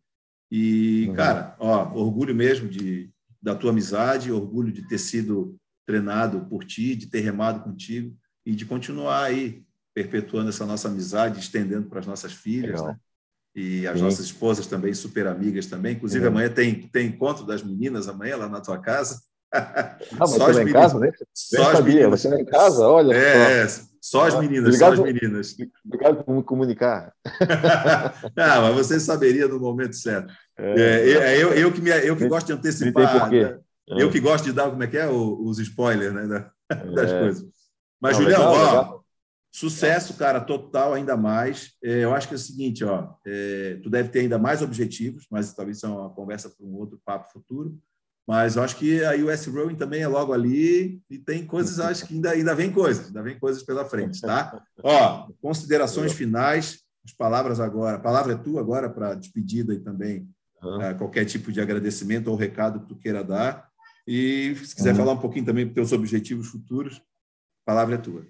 E, 0.50 1.06
uhum. 1.08 1.14
cara, 1.14 1.54
ó, 1.60 1.94
orgulho 1.94 2.34
mesmo 2.34 2.68
de, 2.68 3.08
da 3.40 3.54
tua 3.54 3.70
amizade, 3.70 4.32
orgulho 4.32 4.72
de 4.72 4.86
ter 4.88 4.98
sido 4.98 5.56
treinado 5.86 6.46
por 6.46 6.64
ti, 6.64 6.96
de 6.96 7.06
ter 7.06 7.20
remado 7.20 7.62
contigo 7.62 8.12
e 8.44 8.56
de 8.56 8.66
continuar 8.66 9.22
aí 9.22 9.62
perpetuando 9.94 10.48
essa 10.48 10.66
nossa 10.66 10.88
amizade, 10.88 11.38
estendendo 11.38 11.88
para 11.88 12.00
as 12.00 12.06
nossas 12.08 12.32
filhas, 12.32 12.82
né? 12.82 12.96
E 13.54 13.86
as 13.86 13.98
Sim. 13.98 14.04
nossas 14.04 14.26
esposas 14.26 14.66
também, 14.66 14.94
super 14.94 15.26
amigas 15.26 15.66
também. 15.66 15.94
Inclusive, 15.94 16.26
amanhã 16.26 16.48
tem, 16.48 16.88
tem 16.88 17.08
encontro 17.08 17.44
das 17.44 17.62
meninas, 17.62 18.08
amanhã, 18.08 18.36
lá 18.36 18.48
na 18.48 18.60
tua 18.60 18.78
casa. 18.78 19.20
Ah, 19.52 19.98
só 20.26 20.48
as 20.48 20.56
meninas. 20.58 20.82
Casa, 20.82 20.98
né? 21.00 21.12
Só 21.34 21.70
as 21.70 21.76
sabia, 21.78 21.94
meninas. 21.94 22.20
Você 22.20 22.34
em 22.34 22.44
casa, 22.44 22.86
olha. 22.86 23.12
É, 23.12 23.66
só, 23.66 23.82
só 24.00 24.26
as 24.26 24.38
meninas, 24.38 24.68
obrigado, 24.68 24.96
só 24.96 25.02
as 25.02 25.12
meninas. 25.12 25.56
Obrigado 25.84 26.24
por 26.24 26.34
me 26.36 26.42
comunicar. 26.42 27.12
ah, 28.36 28.60
mas 28.60 28.74
você 28.74 29.00
saberia 29.00 29.48
no 29.48 29.58
momento 29.58 29.96
certo. 29.96 30.32
É, 30.56 30.80
é, 30.80 31.10
é 31.10 31.42
eu, 31.42 31.52
eu, 31.52 31.72
que 31.72 31.80
me, 31.80 31.90
eu 31.90 32.16
que 32.16 32.28
gosto 32.28 32.46
de 32.46 32.52
antecipar. 32.52 33.30
Né? 33.30 33.58
Eu 33.88 34.10
que 34.10 34.20
gosto 34.20 34.44
de 34.44 34.52
dar, 34.52 34.70
como 34.70 34.82
é 34.84 34.86
que 34.86 34.96
é, 34.96 35.08
os 35.08 35.58
spoilers 35.58 36.14
né, 36.14 36.46
das 36.94 37.10
é. 37.10 37.20
coisas. 37.20 37.44
Mas, 38.00 38.16
Não, 38.16 38.22
Julião, 38.22 38.52
legal, 38.52 38.54
ó, 38.54 38.70
legal. 38.70 38.99
Sucesso, 39.52 40.14
cara, 40.14 40.40
total, 40.40 40.94
ainda 40.94 41.16
mais. 41.16 41.72
É, 41.82 42.04
eu 42.04 42.14
acho 42.14 42.28
que 42.28 42.34
é 42.34 42.36
o 42.36 42.40
seguinte, 42.40 42.84
ó, 42.84 43.14
é, 43.26 43.80
tu 43.82 43.90
deve 43.90 44.08
ter 44.08 44.20
ainda 44.20 44.38
mais 44.38 44.62
objetivos, 44.62 45.26
mas 45.30 45.52
talvez 45.52 45.78
isso 45.78 45.86
é 45.86 45.88
uma 45.88 46.10
conversa 46.10 46.48
para 46.48 46.64
um 46.64 46.74
outro 46.74 47.00
papo 47.04 47.32
futuro. 47.32 47.76
Mas 48.26 48.54
eu 48.54 48.62
acho 48.62 48.76
que 48.76 49.02
a 49.04 49.12
US 49.16 49.46
Rowing 49.46 49.74
também 49.74 50.02
é 50.02 50.06
logo 50.06 50.32
ali 50.32 51.02
e 51.10 51.18
tem 51.18 51.44
coisas, 51.44 51.80
acho 51.80 52.06
que 52.06 52.14
ainda, 52.14 52.30
ainda 52.30 52.54
vem 52.54 52.70
coisas, 52.70 53.08
ainda 53.08 53.22
vem 53.22 53.36
coisas 53.36 53.64
pela 53.64 53.84
frente, 53.84 54.20
tá? 54.20 54.62
Ó, 54.84 55.28
considerações 55.42 56.12
finais, 56.12 56.78
as 57.04 57.12
palavras 57.12 57.58
agora, 57.58 57.96
a 57.96 58.00
palavra 58.00 58.34
é 58.34 58.36
tua 58.36 58.60
agora 58.60 58.88
para 58.88 59.16
despedida 59.16 59.74
e 59.74 59.80
também 59.80 60.28
uhum. 60.62 60.96
qualquer 60.98 61.24
tipo 61.24 61.50
de 61.50 61.60
agradecimento 61.60 62.28
ou 62.28 62.36
recado 62.36 62.80
que 62.80 62.86
tu 62.86 62.96
queira 62.96 63.24
dar. 63.24 63.68
E 64.06 64.54
se 64.64 64.76
quiser 64.76 64.90
uhum. 64.90 64.98
falar 64.98 65.12
um 65.14 65.20
pouquinho 65.20 65.46
também 65.46 65.64
dos 65.64 65.74
teus 65.74 65.92
objetivos 65.92 66.46
futuros, 66.48 67.02
a 67.66 67.72
palavra 67.72 67.96
é 67.96 67.98
tua. 67.98 68.24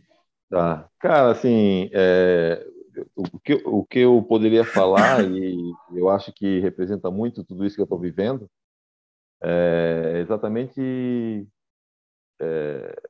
Tá. 0.51 0.91
Cara, 0.99 1.31
assim, 1.31 1.89
é, 1.93 2.67
o, 3.15 3.39
que, 3.39 3.55
o 3.65 3.85
que 3.85 4.01
eu 4.01 4.20
poderia 4.23 4.65
falar, 4.65 5.25
e 5.25 5.73
eu 5.93 6.09
acho 6.09 6.33
que 6.33 6.59
representa 6.59 7.09
muito 7.09 7.45
tudo 7.45 7.65
isso 7.65 7.77
que 7.77 7.81
eu 7.81 7.85
estou 7.85 7.99
vivendo, 7.99 8.51
é 9.43 10.19
exatamente 10.19 11.47
é, 12.41 13.03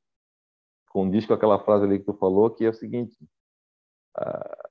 condiz 0.91 1.27
com 1.27 1.33
aquela 1.33 1.59
frase 1.59 1.85
ali 1.85 1.99
que 1.99 2.05
tu 2.05 2.15
falou, 2.15 2.51
que 2.51 2.65
é 2.65 2.69
o 2.69 2.75
seguinte: 2.75 3.17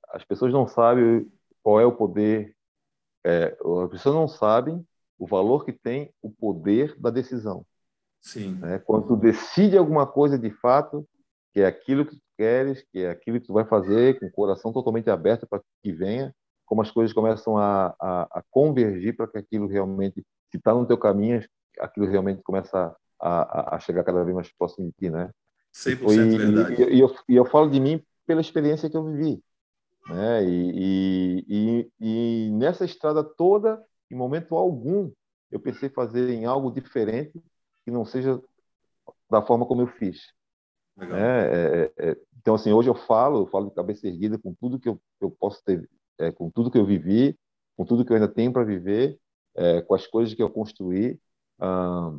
as 0.08 0.24
pessoas 0.24 0.52
não 0.52 0.66
sabem 0.66 1.30
qual 1.62 1.80
é 1.80 1.84
o 1.84 1.96
poder, 1.96 2.56
é, 3.24 3.56
as 3.84 3.90
pessoas 3.90 4.14
não 4.14 4.28
sabem 4.28 4.86
o 5.18 5.26
valor 5.26 5.64
que 5.64 5.72
tem 5.72 6.14
o 6.22 6.30
poder 6.30 6.98
da 6.98 7.10
decisão. 7.10 7.66
Sim. 8.20 8.54
Né? 8.54 8.78
Quando 8.78 9.08
tu 9.08 9.16
decide 9.16 9.76
alguma 9.76 10.06
coisa 10.06 10.38
de 10.38 10.50
fato, 10.50 11.06
que 11.52 11.60
é 11.60 11.66
aquilo 11.66 12.06
que 12.06 12.16
tu 12.16 12.22
queres, 12.40 12.82
que 12.90 13.00
é 13.00 13.10
aquilo 13.10 13.38
que 13.38 13.46
tu 13.46 13.52
vai 13.52 13.66
fazer 13.66 14.18
com 14.18 14.24
o 14.24 14.32
coração 14.32 14.72
totalmente 14.72 15.10
aberto 15.10 15.46
para 15.46 15.60
que 15.82 15.92
venha, 15.92 16.34
como 16.64 16.80
as 16.80 16.90
coisas 16.90 17.12
começam 17.12 17.58
a, 17.58 17.94
a, 18.00 18.22
a 18.38 18.42
convergir 18.50 19.14
para 19.14 19.26
que 19.26 19.36
aquilo 19.36 19.66
realmente, 19.66 20.24
se 20.50 20.56
está 20.56 20.72
no 20.72 20.86
teu 20.86 20.96
caminho, 20.96 21.46
aquilo 21.78 22.06
realmente 22.06 22.42
começa 22.42 22.96
a, 23.20 23.76
a, 23.76 23.78
chegar 23.78 24.04
cada 24.04 24.24
vez 24.24 24.34
mais 24.34 24.50
próximo 24.52 24.86
de 24.86 24.92
ti, 24.92 25.10
né? 25.10 25.30
100% 25.74 25.98
Foi, 25.98 26.16
verdade. 26.16 26.82
E, 26.82 26.94
e, 26.94 27.00
eu, 27.00 27.14
e 27.28 27.36
eu 27.36 27.44
falo 27.44 27.68
de 27.68 27.78
mim 27.78 28.02
pela 28.26 28.40
experiência 28.40 28.88
que 28.88 28.96
eu 28.96 29.04
vivi. 29.04 29.42
Né? 30.08 30.44
E, 30.44 31.44
e, 31.46 31.90
e, 32.00 32.50
nessa 32.52 32.86
estrada 32.86 33.22
toda, 33.22 33.84
em 34.10 34.16
momento 34.16 34.56
algum, 34.56 35.12
eu 35.50 35.60
pensei 35.60 35.90
fazer 35.90 36.30
em 36.30 36.46
algo 36.46 36.72
diferente 36.72 37.38
que 37.84 37.90
não 37.90 38.06
seja 38.06 38.40
da 39.30 39.42
forma 39.42 39.66
como 39.66 39.82
eu 39.82 39.86
fiz. 39.86 40.32
Né? 40.96 41.08
É, 41.10 41.92
é, 41.98 42.10
é, 42.10 42.16
então, 42.40 42.54
assim, 42.54 42.72
hoje 42.72 42.88
eu 42.88 42.94
falo, 42.94 43.42
eu 43.42 43.46
falo 43.48 43.68
de 43.68 43.74
cabeça 43.74 44.08
erguida 44.08 44.38
com 44.38 44.54
tudo 44.54 44.78
que 44.78 44.88
eu, 44.88 44.98
eu 45.20 45.30
posso 45.30 45.62
ter, 45.62 45.86
é, 46.18 46.32
com 46.32 46.50
tudo 46.50 46.70
que 46.70 46.78
eu 46.78 46.86
vivi, 46.86 47.38
com 47.76 47.84
tudo 47.84 48.02
que 48.02 48.10
eu 48.12 48.16
ainda 48.16 48.28
tenho 48.28 48.50
para 48.50 48.64
viver, 48.64 49.18
é, 49.54 49.82
com 49.82 49.94
as 49.94 50.06
coisas 50.06 50.32
que 50.34 50.42
eu 50.42 50.48
construí. 50.48 51.20
Ah, 51.58 52.16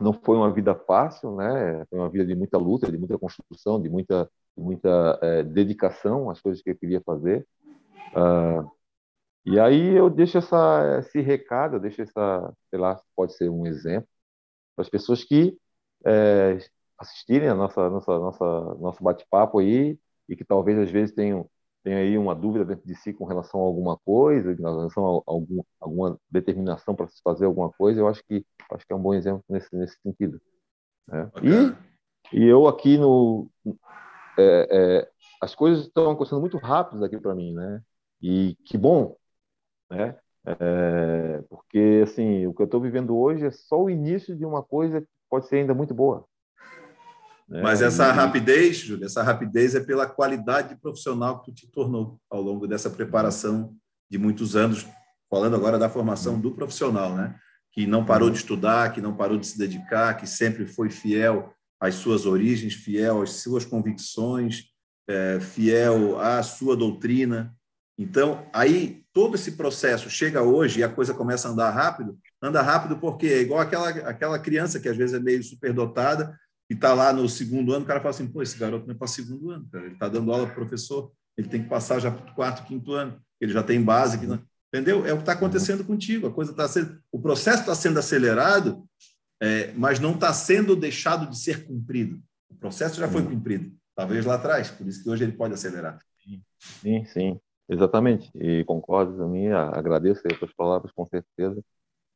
não 0.00 0.12
foi 0.12 0.36
uma 0.36 0.52
vida 0.52 0.74
fácil, 0.74 1.36
né? 1.36 1.84
Foi 1.88 1.98
uma 1.98 2.08
vida 2.08 2.26
de 2.26 2.34
muita 2.34 2.58
luta, 2.58 2.90
de 2.90 2.98
muita 2.98 3.16
construção, 3.18 3.80
de 3.80 3.88
muita, 3.88 4.28
de 4.56 4.62
muita 4.64 5.18
é, 5.22 5.42
dedicação 5.44 6.28
às 6.28 6.40
coisas 6.40 6.60
que 6.60 6.70
eu 6.70 6.76
queria 6.76 7.00
fazer. 7.02 7.46
Ah, 8.16 8.64
e 9.44 9.60
aí 9.60 9.96
eu 9.96 10.10
deixo 10.10 10.38
essa, 10.38 10.98
esse 11.00 11.20
recado, 11.20 11.76
eu 11.76 11.80
deixo 11.80 12.02
essa, 12.02 12.52
sei 12.68 12.80
lá, 12.80 13.00
pode 13.14 13.34
ser 13.34 13.48
um 13.48 13.64
exemplo 13.66 14.08
para 14.74 14.82
as 14.82 14.90
pessoas 14.90 15.22
que 15.24 15.56
é, 16.04 16.58
assistirem 16.98 17.48
a 17.48 17.54
nossa, 17.54 17.88
nossa, 17.90 18.18
nossa, 18.18 18.44
nosso 18.76 19.02
bate-papo 19.02 19.58
aí 19.58 19.98
e 20.28 20.36
que 20.36 20.44
talvez 20.44 20.78
às 20.78 20.90
vezes 20.90 21.14
tenham, 21.14 21.48
tenham 21.82 22.00
aí 22.00 22.18
uma 22.18 22.34
dúvida 22.34 22.64
dentro 22.64 22.86
de 22.86 22.94
si 22.96 23.12
com 23.12 23.24
relação 23.24 23.60
a 23.60 23.64
alguma 23.64 23.96
coisa, 23.98 24.52
em 24.52 24.56
relação 24.56 25.04
a 25.18 25.22
algum, 25.26 25.62
alguma 25.80 26.18
determinação 26.30 26.94
para 26.94 27.06
se 27.08 27.20
fazer 27.22 27.46
alguma 27.46 27.70
coisa, 27.72 28.00
eu 28.00 28.08
acho 28.08 28.22
que 28.24 28.44
acho 28.72 28.86
que 28.86 28.92
é 28.92 28.96
um 28.96 29.02
bom 29.02 29.14
exemplo 29.14 29.44
nesse, 29.48 29.74
nesse 29.76 29.98
sentido. 30.00 30.40
Né? 31.06 31.30
E, 32.32 32.38
e 32.38 32.44
eu 32.44 32.66
aqui 32.66 32.98
no 32.98 33.48
é, 34.38 34.68
é, 34.70 35.10
as 35.40 35.54
coisas 35.54 35.86
estão 35.86 36.10
acontecendo 36.10 36.40
muito 36.40 36.58
rápidas 36.58 37.02
aqui 37.02 37.18
para 37.18 37.34
mim, 37.34 37.54
né? 37.54 37.82
E 38.20 38.56
que 38.64 38.76
bom, 38.76 39.16
né? 39.90 40.18
É, 40.44 41.42
porque 41.48 42.02
assim 42.04 42.46
o 42.46 42.54
que 42.54 42.62
eu 42.62 42.66
estou 42.66 42.80
vivendo 42.80 43.16
hoje 43.16 43.46
é 43.46 43.50
só 43.50 43.82
o 43.82 43.90
início 43.90 44.36
de 44.36 44.44
uma 44.44 44.62
coisa 44.62 45.00
que 45.00 45.08
pode 45.28 45.46
ser 45.46 45.56
ainda 45.56 45.74
muito 45.74 45.94
boa. 45.94 46.26
Né? 47.48 47.62
Mas 47.62 47.80
essa 47.80 48.10
rapidez, 48.12 48.78
Júlio, 48.78 49.06
essa 49.06 49.22
rapidez 49.22 49.74
é 49.74 49.80
pela 49.80 50.06
qualidade 50.06 50.74
profissional 50.76 51.40
que 51.40 51.50
tu 51.50 51.54
te 51.54 51.70
tornou 51.70 52.20
ao 52.30 52.42
longo 52.42 52.66
dessa 52.66 52.90
preparação 52.90 53.74
de 54.10 54.18
muitos 54.18 54.56
anos, 54.56 54.86
falando 55.30 55.56
agora 55.56 55.78
da 55.78 55.88
formação 55.88 56.40
do 56.40 56.52
profissional, 56.52 57.14
né? 57.14 57.36
Que 57.72 57.86
não 57.86 58.04
parou 58.04 58.30
de 58.30 58.38
estudar, 58.38 58.92
que 58.92 59.00
não 59.00 59.16
parou 59.16 59.38
de 59.38 59.46
se 59.46 59.58
dedicar, 59.58 60.14
que 60.14 60.26
sempre 60.26 60.66
foi 60.66 60.90
fiel 60.90 61.52
às 61.80 61.94
suas 61.96 62.26
origens, 62.26 62.74
fiel 62.74 63.22
às 63.22 63.42
suas 63.42 63.64
convicções, 63.64 64.64
é, 65.08 65.38
fiel 65.40 66.18
à 66.18 66.42
sua 66.42 66.76
doutrina. 66.76 67.54
Então, 67.98 68.46
aí 68.52 69.04
todo 69.12 69.34
esse 69.34 69.52
processo 69.52 70.10
chega 70.10 70.42
hoje 70.42 70.80
e 70.80 70.84
a 70.84 70.88
coisa 70.88 71.14
começa 71.14 71.48
a 71.48 71.50
andar 71.50 71.70
rápido, 71.70 72.18
anda 72.42 72.60
rápido 72.60 72.98
porque 72.98 73.26
é 73.26 73.40
igual 73.40 73.60
aquela, 73.60 73.88
aquela 73.88 74.38
criança 74.38 74.80
que 74.80 74.88
às 74.88 74.96
vezes 74.96 75.14
é 75.14 75.20
meio 75.20 75.42
superdotada 75.42 76.38
e 76.68 76.74
está 76.74 76.92
lá 76.92 77.12
no 77.12 77.28
segundo 77.28 77.72
ano, 77.72 77.84
o 77.84 77.86
cara 77.86 78.00
fala 78.00 78.10
assim, 78.10 78.26
pô, 78.26 78.42
esse 78.42 78.58
garoto 78.58 78.86
não 78.86 78.94
é 78.94 78.98
para 78.98 79.06
segundo 79.06 79.50
ano, 79.50 79.68
cara. 79.70 79.84
ele 79.84 79.94
está 79.94 80.08
dando 80.08 80.32
aula 80.32 80.46
para 80.46 80.54
professor, 80.54 81.12
ele 81.36 81.48
tem 81.48 81.62
que 81.62 81.68
passar 81.68 82.00
já 82.00 82.10
para 82.10 82.30
o 82.30 82.34
quarto, 82.34 82.66
quinto 82.66 82.92
ano, 82.92 83.20
ele 83.40 83.52
já 83.52 83.62
tem 83.62 83.82
base, 83.82 84.18
que 84.18 84.26
não... 84.26 84.42
entendeu? 84.72 85.06
É 85.06 85.12
o 85.12 85.16
que 85.16 85.22
está 85.22 85.32
acontecendo 85.32 85.84
contigo, 85.84 86.26
a 86.26 86.32
coisa 86.32 86.50
está 86.50 86.66
sendo, 86.66 87.00
o 87.12 87.20
processo 87.20 87.60
está 87.60 87.74
sendo 87.74 87.98
acelerado, 87.98 88.84
é, 89.40 89.72
mas 89.72 90.00
não 90.00 90.14
está 90.14 90.32
sendo 90.32 90.74
deixado 90.74 91.28
de 91.28 91.38
ser 91.38 91.66
cumprido. 91.66 92.20
O 92.48 92.54
processo 92.54 92.98
já 92.98 93.08
foi 93.08 93.22
cumprido, 93.22 93.72
talvez 93.94 94.24
lá 94.24 94.34
atrás, 94.34 94.70
por 94.70 94.86
isso 94.86 95.02
que 95.02 95.10
hoje 95.10 95.24
ele 95.24 95.32
pode 95.32 95.54
acelerar. 95.54 95.98
Sim, 96.80 97.04
sim, 97.04 97.40
exatamente, 97.68 98.30
e 98.34 98.64
concordo 98.64 99.16
também, 99.16 99.52
agradeço 99.52 100.22
aí 100.24 100.36
as 100.40 100.52
palavras, 100.52 100.90
com 100.90 101.06
certeza, 101.06 101.62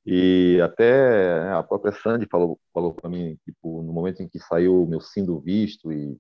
e 0.07 0.59
até 0.63 1.45
né, 1.45 1.55
a 1.55 1.63
própria 1.63 1.93
Sandy 1.93 2.27
falou, 2.27 2.59
falou 2.73 2.95
para 2.95 3.11
mim, 3.11 3.37
tipo, 3.45 3.83
no 3.83 3.93
momento 3.93 4.23
em 4.23 4.29
que 4.29 4.39
saiu 4.39 4.83
o 4.83 4.87
meu 4.87 5.01
sim 5.01 5.25
do 5.25 5.39
visto 5.39 5.93
e, 5.93 6.17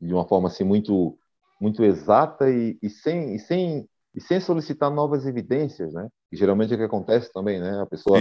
de 0.00 0.12
uma 0.12 0.26
forma 0.26 0.48
assim 0.48 0.64
muito 0.64 1.18
muito 1.60 1.84
exata 1.84 2.50
e, 2.50 2.76
e, 2.82 2.90
sem 2.90 3.34
e 3.34 3.38
sem 3.38 3.88
e 4.14 4.20
sem 4.20 4.40
solicitar 4.40 4.90
novas 4.90 5.26
evidências, 5.26 5.92
né? 5.92 6.08
Que 6.30 6.36
geralmente 6.36 6.72
é 6.72 6.76
o 6.76 6.78
que 6.78 6.84
acontece 6.84 7.32
também, 7.32 7.58
né? 7.60 7.80
A 7.80 7.86
pessoa 7.86 8.18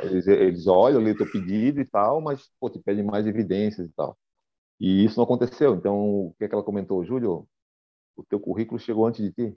eles, 0.00 0.26
eles 0.26 0.66
olham 0.66 1.00
ali 1.00 1.12
o 1.12 1.16
teu 1.16 1.30
pedido 1.30 1.80
e 1.80 1.84
tal, 1.84 2.20
mas 2.20 2.50
pô, 2.58 2.68
te 2.68 2.80
pedem 2.80 3.04
mais 3.04 3.26
evidências 3.26 3.86
e 3.86 3.92
tal. 3.92 4.16
E 4.80 5.04
isso 5.04 5.16
não 5.16 5.24
aconteceu. 5.24 5.76
Então, 5.76 5.96
o 5.96 6.34
que 6.36 6.44
é 6.44 6.48
que 6.48 6.54
ela 6.54 6.64
comentou, 6.64 7.04
Júlio? 7.04 7.46
O 8.16 8.24
teu 8.24 8.40
currículo 8.40 8.80
chegou 8.80 9.06
antes 9.06 9.22
de 9.22 9.32
ti. 9.32 9.56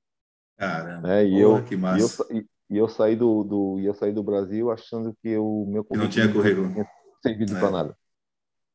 Caramba, 0.56 1.08
né? 1.08 1.26
e 1.26 1.40
eu, 1.40 1.64
que 1.66 1.76
massa. 1.76 2.26
E 2.32 2.38
eu, 2.38 2.42
e 2.42 2.48
eu 2.70 2.88
saí 2.88 3.16
do, 3.16 3.44
do, 3.44 3.80
eu 3.80 3.94
saí 3.94 4.12
do 4.12 4.24
Brasil 4.24 4.72
achando 4.72 5.16
que 5.22 5.38
o 5.38 5.66
meu 5.68 5.84
currículo 5.84 6.04
não 6.04 6.10
tinha 6.10 6.32
currículo. 6.32 6.68
Não 6.68 6.74
tinha 6.74 6.88
servido 7.22 7.56
é. 7.56 7.60
para 7.60 7.72
nada. 7.72 7.98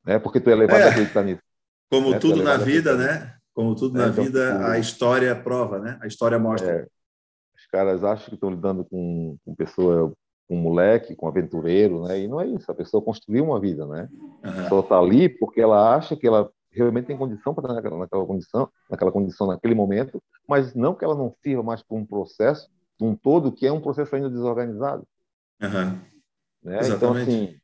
É 0.07 0.19
porque 0.19 0.41
tu 0.41 0.51
é 0.51 0.55
levado 0.55 0.81
é. 0.81 0.85
a 0.85 0.91
acreditar 0.91 1.23
nisso. 1.23 1.43
Como 1.91 2.15
é, 2.15 2.19
tudo 2.19 2.43
na 2.43 2.57
vida, 2.57 2.97
né? 2.97 3.35
Como 3.53 3.75
tudo 3.75 3.99
na 3.99 4.07
é, 4.07 4.09
então, 4.09 4.25
vida, 4.25 4.53
tipo, 4.53 4.65
a 4.65 4.79
história 4.79 5.35
prova, 5.35 5.79
né? 5.79 5.99
A 6.01 6.07
história 6.07 6.39
mostra. 6.39 6.71
É. 6.71 6.87
Os 7.57 7.67
caras 7.67 8.05
acham 8.05 8.29
que 8.29 8.35
estão 8.35 8.51
lidando 8.51 8.85
com, 8.85 9.37
com 9.45 9.55
pessoa, 9.55 10.13
com 10.49 10.57
moleque, 10.57 11.17
com 11.17 11.27
aventureiro, 11.27 12.05
né? 12.05 12.21
E 12.21 12.29
não 12.29 12.41
é 12.41 12.47
isso. 12.47 12.71
A 12.71 12.75
pessoa 12.75 13.03
construiu 13.03 13.45
uma 13.45 13.61
vida, 13.61 13.85
né? 13.87 14.09
Uhum. 14.13 14.51
A 14.51 14.53
pessoa 14.53 14.81
está 14.81 14.99
ali 14.99 15.29
porque 15.29 15.61
ela 15.61 15.95
acha 15.95 16.17
que 16.17 16.27
ela 16.27 16.51
realmente 16.73 17.07
tem 17.07 17.19
condição 17.19 17.53
para 17.53 17.65
estar 17.65 17.75
naquela, 17.75 17.99
naquela 17.99 18.25
condição, 18.25 18.69
naquela 18.89 19.11
condição 19.11 19.49
naquele 19.49 19.75
momento, 19.75 20.23
mas 20.49 20.73
não 20.75 20.95
que 20.95 21.05
ela 21.05 21.17
não 21.17 21.35
sirva 21.43 21.65
mais 21.65 21.83
para 21.83 21.97
um 21.97 22.07
processo 22.07 22.71
um 23.01 23.15
todo 23.15 23.53
que 23.53 23.67
é 23.67 23.73
um 23.73 23.81
processo 23.81 24.15
ainda 24.15 24.31
desorganizado. 24.31 25.07
Uhum. 25.63 25.99
Né? 26.63 26.79
Então, 26.89 27.15
assim, 27.15 27.57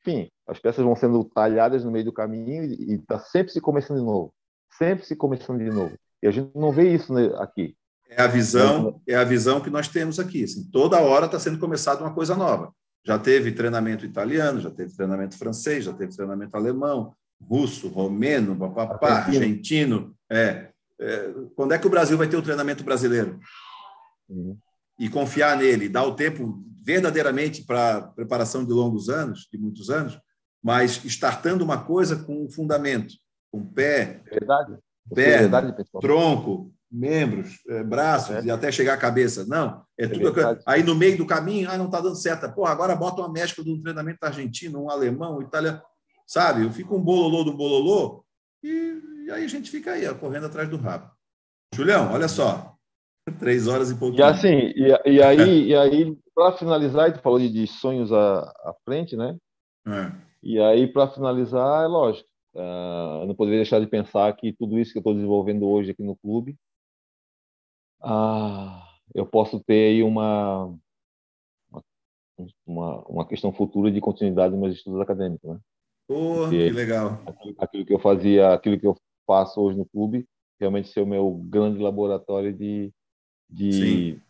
enfim, 0.00 0.30
as 0.46 0.58
peças 0.58 0.84
vão 0.84 0.94
sendo 0.94 1.24
talhadas 1.24 1.84
no 1.84 1.90
meio 1.90 2.04
do 2.04 2.12
caminho 2.12 2.64
e 2.64 2.94
está 2.94 3.18
sempre 3.18 3.52
se 3.52 3.60
começando 3.60 3.98
de 3.98 4.04
novo. 4.04 4.32
Sempre 4.78 5.04
se 5.04 5.16
começando 5.16 5.58
de 5.58 5.70
novo. 5.70 5.96
E 6.22 6.26
a 6.26 6.30
gente 6.30 6.50
não 6.54 6.72
vê 6.72 6.92
isso 6.92 7.12
né, 7.12 7.30
aqui. 7.36 7.76
É 8.08 8.22
a 8.22 8.26
visão, 8.26 9.00
é 9.08 9.14
a 9.14 9.24
visão 9.24 9.60
que 9.60 9.70
nós 9.70 9.88
temos 9.88 10.20
aqui. 10.20 10.44
Assim, 10.44 10.68
toda 10.70 11.00
hora 11.00 11.26
está 11.26 11.38
sendo 11.38 11.58
começada 11.58 12.02
uma 12.02 12.14
coisa 12.14 12.34
nova. 12.34 12.72
Já 13.04 13.18
teve 13.18 13.52
treinamento 13.52 14.04
italiano, 14.04 14.60
já 14.60 14.70
teve 14.70 14.94
treinamento 14.94 15.36
francês, 15.36 15.84
já 15.84 15.92
teve 15.92 16.14
treinamento 16.14 16.56
alemão, 16.56 17.14
russo, 17.40 17.88
romeno, 17.88 18.56
papapá, 18.56 19.18
argentino. 19.18 20.14
É, 20.30 20.70
é, 21.00 21.34
quando 21.54 21.72
é 21.72 21.78
que 21.78 21.86
o 21.86 21.90
Brasil 21.90 22.16
vai 22.16 22.28
ter 22.28 22.36
o 22.36 22.42
treinamento 22.42 22.84
brasileiro? 22.84 23.38
Uhum 24.28 24.56
e 24.98 25.08
confiar 25.08 25.56
nele, 25.56 25.88
dar 25.88 26.04
o 26.04 26.14
tempo 26.14 26.62
verdadeiramente 26.82 27.64
para 27.64 28.02
preparação 28.02 28.64
de 28.64 28.72
longos 28.72 29.08
anos, 29.08 29.48
de 29.50 29.58
muitos 29.58 29.90
anos, 29.90 30.18
mas 30.62 31.02
startando 31.04 31.64
uma 31.64 31.82
coisa 31.82 32.16
com 32.16 32.44
um 32.44 32.50
fundamento, 32.50 33.14
com 33.50 33.64
pé, 33.64 34.22
verdade. 34.30 34.78
pé, 35.14 35.38
verdade, 35.38 35.84
tronco, 36.00 36.72
membros, 36.90 37.60
eh, 37.68 37.82
braços 37.82 38.36
é. 38.36 38.44
e 38.44 38.50
até 38.50 38.70
chegar 38.70 38.94
à 38.94 38.98
cabeça. 38.98 39.44
Não, 39.46 39.82
é, 39.98 40.04
é 40.04 40.08
tudo. 40.08 40.32
Verdade. 40.32 40.62
Aí 40.64 40.82
no 40.82 40.94
meio 40.94 41.18
do 41.18 41.26
caminho, 41.26 41.68
ah, 41.70 41.76
não 41.76 41.86
está 41.86 42.00
dando 42.00 42.16
certo. 42.16 42.50
Porra, 42.54 42.70
agora 42.70 42.94
bota 42.94 43.20
uma 43.20 43.32
mescla 43.32 43.64
de 43.64 43.70
um 43.70 43.82
treinamento 43.82 44.18
argentino, 44.22 44.84
um 44.84 44.90
alemão, 44.90 45.38
um 45.38 45.42
italiano, 45.42 45.82
sabe? 46.26 46.62
Eu 46.62 46.70
fico 46.70 46.96
um 46.96 47.02
bololô 47.02 47.42
do 47.42 47.56
bololô 47.56 48.24
e, 48.62 49.00
e 49.26 49.30
aí 49.30 49.44
a 49.44 49.48
gente 49.48 49.70
fica 49.70 49.92
aí, 49.92 50.06
ó, 50.06 50.14
correndo 50.14 50.46
atrás 50.46 50.68
do 50.68 50.76
rabo. 50.76 51.10
Julião, 51.74 52.12
olha 52.12 52.28
só, 52.28 52.73
Três 53.38 53.66
horas 53.66 53.90
e 53.90 53.98
pouquinho. 53.98 54.20
E 54.20 54.22
assim, 54.22 54.72
e, 54.76 54.88
e 55.06 55.22
aí, 55.22 55.68
e 55.68 55.74
aí 55.74 56.16
para 56.34 56.56
finalizar, 56.56 57.12
tu 57.12 57.22
falou 57.22 57.38
de, 57.38 57.48
de 57.48 57.66
sonhos 57.66 58.12
à, 58.12 58.40
à 58.40 58.74
frente, 58.84 59.16
né? 59.16 59.38
É. 59.86 60.12
E 60.42 60.60
aí, 60.60 60.86
para 60.86 61.08
finalizar, 61.08 61.84
é 61.84 61.86
lógico, 61.86 62.28
uh, 62.54 63.22
eu 63.22 63.26
não 63.26 63.34
poderia 63.34 63.60
deixar 63.60 63.80
de 63.80 63.86
pensar 63.86 64.34
que 64.36 64.52
tudo 64.52 64.78
isso 64.78 64.92
que 64.92 64.98
eu 64.98 65.00
estou 65.00 65.14
desenvolvendo 65.14 65.66
hoje 65.66 65.92
aqui 65.92 66.02
no 66.02 66.16
clube, 66.16 66.56
uh, 68.02 68.82
eu 69.14 69.24
posso 69.24 69.60
ter 69.60 69.92
aí 69.92 70.02
uma, 70.02 70.74
uma, 72.66 73.00
uma 73.08 73.26
questão 73.26 73.52
futura 73.52 73.90
de 73.90 74.00
continuidade 74.00 74.52
nos 74.52 74.60
meus 74.60 74.76
estudos 74.76 75.00
acadêmicos, 75.00 75.50
né? 75.50 75.58
Porra, 76.06 76.50
que 76.50 76.70
legal. 76.70 77.22
Aquilo, 77.26 77.54
aquilo, 77.58 77.86
que 77.86 77.94
eu 77.94 77.98
fazia, 77.98 78.52
aquilo 78.52 78.78
que 78.78 78.86
eu 78.86 78.94
faço 79.26 79.60
hoje 79.60 79.78
no 79.78 79.86
clube, 79.86 80.26
realmente 80.60 80.88
ser 80.88 81.00
o 81.00 81.06
meu 81.06 81.30
grande 81.48 81.78
laboratório 81.78 82.52
de, 82.52 82.92
de 83.48 83.72
Sim. 83.72 84.20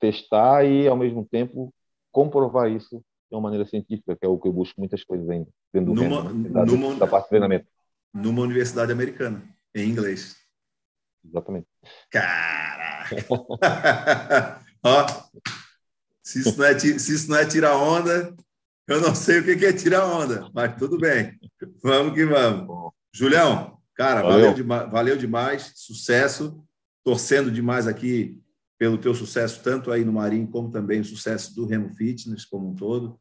testar 0.00 0.64
e, 0.64 0.86
ao 0.86 0.96
mesmo 0.96 1.24
tempo, 1.24 1.72
comprovar 2.10 2.70
isso 2.70 2.98
de 2.98 3.36
uma 3.36 3.40
maneira 3.40 3.64
científica, 3.64 4.16
que 4.16 4.26
é 4.26 4.28
o 4.28 4.38
que 4.38 4.46
eu 4.46 4.52
busco 4.52 4.78
muitas 4.78 5.02
coisas 5.02 5.28
ainda, 5.28 5.48
dentro 5.72 5.94
do 5.94 6.02
numa, 6.02 6.32
né? 6.32 6.50
da, 6.50 6.66
numa, 6.66 6.94
da 6.96 7.06
parte 7.06 7.24
de 7.24 7.30
treinamento. 7.30 7.66
Numa 8.12 8.42
universidade 8.42 8.92
americana, 8.92 9.42
em 9.74 9.88
inglês. 9.88 10.36
Exatamente. 11.24 11.66
Caraca! 12.10 13.16
Ó, 14.84 15.06
se 16.22 16.40
isso, 16.40 16.58
não 16.58 16.64
é, 16.66 16.78
se 16.78 17.14
isso 17.14 17.30
não 17.30 17.38
é 17.38 17.46
tirar 17.46 17.76
onda, 17.76 18.34
eu 18.86 19.00
não 19.00 19.14
sei 19.14 19.38
o 19.38 19.44
que 19.44 19.64
é 19.64 19.72
tirar 19.72 20.04
onda, 20.06 20.50
mas 20.52 20.76
tudo 20.76 20.98
bem. 20.98 21.38
Vamos 21.82 22.14
que 22.14 22.26
vamos. 22.26 22.92
Julião, 23.14 23.78
cara, 23.94 24.22
valeu, 24.22 24.38
valeu, 24.38 24.54
demais, 24.54 24.90
valeu 24.90 25.16
demais, 25.16 25.72
sucesso, 25.76 26.62
torcendo 27.04 27.50
demais 27.50 27.86
aqui 27.86 28.40
pelo 28.78 28.98
teu 28.98 29.14
sucesso, 29.14 29.62
tanto 29.62 29.92
aí 29.92 30.04
no 30.04 30.12
Marinho, 30.12 30.48
como 30.48 30.70
também 30.70 31.00
o 31.00 31.04
sucesso 31.04 31.54
do 31.54 31.66
Remo 31.66 31.90
Fitness 31.94 32.44
como 32.44 32.70
um 32.70 32.74
todo. 32.74 33.18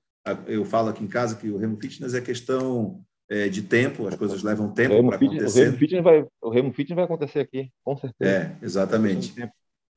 Eu 0.48 0.66
falo 0.66 0.90
aqui 0.90 1.04
em 1.04 1.08
casa 1.08 1.36
que 1.36 1.50
o 1.50 1.58
Remo 1.58 1.78
Fitness 1.80 2.14
é 2.14 2.22
questão 2.22 3.04
é, 3.30 3.48
de 3.48 3.62
tempo, 3.62 4.08
as 4.08 4.16
coisas 4.16 4.44
levam 4.44 4.74
tempo 4.74 5.08
para 5.08 5.16
acontecer. 5.16 5.62
O 5.62 5.64
Remo, 5.66 5.78
Fitness 5.78 6.04
vai, 6.04 6.26
o 6.42 6.50
Remo 6.50 6.74
Fitness 6.74 6.96
vai 6.96 7.06
acontecer 7.06 7.40
aqui, 7.40 7.72
com 7.84 7.96
certeza. 7.96 8.30
É, 8.30 8.58
exatamente. 8.62 9.34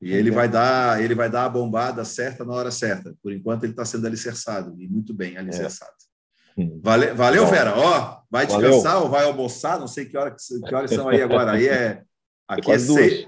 E 0.01 0.13
ele 0.13 0.29
vai 0.29 0.47
dar, 0.47 1.03
ele 1.03 1.15
vai 1.15 1.29
dar 1.29 1.45
a 1.45 1.49
bombada 1.49 2.05
certa 2.05 2.45
na 2.45 2.53
hora 2.53 2.71
certa. 2.71 3.15
Por 3.21 3.33
enquanto 3.33 3.63
ele 3.63 3.73
está 3.73 3.83
sendo 3.85 4.05
alicerçado 4.05 4.75
e 4.79 4.87
muito 4.87 5.13
bem 5.13 5.37
alicerçado. 5.37 5.91
É. 6.57 6.65
Valeu, 6.81 7.15
valeu 7.15 7.47
Fera. 7.47 7.77
Ó, 7.77 8.21
vai 8.29 8.45
descansar 8.45 8.93
valeu. 8.93 9.03
ou 9.03 9.09
vai 9.09 9.25
almoçar? 9.25 9.79
Não 9.79 9.87
sei 9.87 10.05
que 10.05 10.17
hora 10.17 10.31
que 10.31 10.75
horas 10.75 10.91
são 10.91 11.09
aí 11.09 11.21
agora. 11.21 11.53
Aí 11.53 11.67
é 11.67 12.03
aqui 12.47 12.71
é, 12.71 12.75
é 12.75 12.79
seis, 12.79 13.27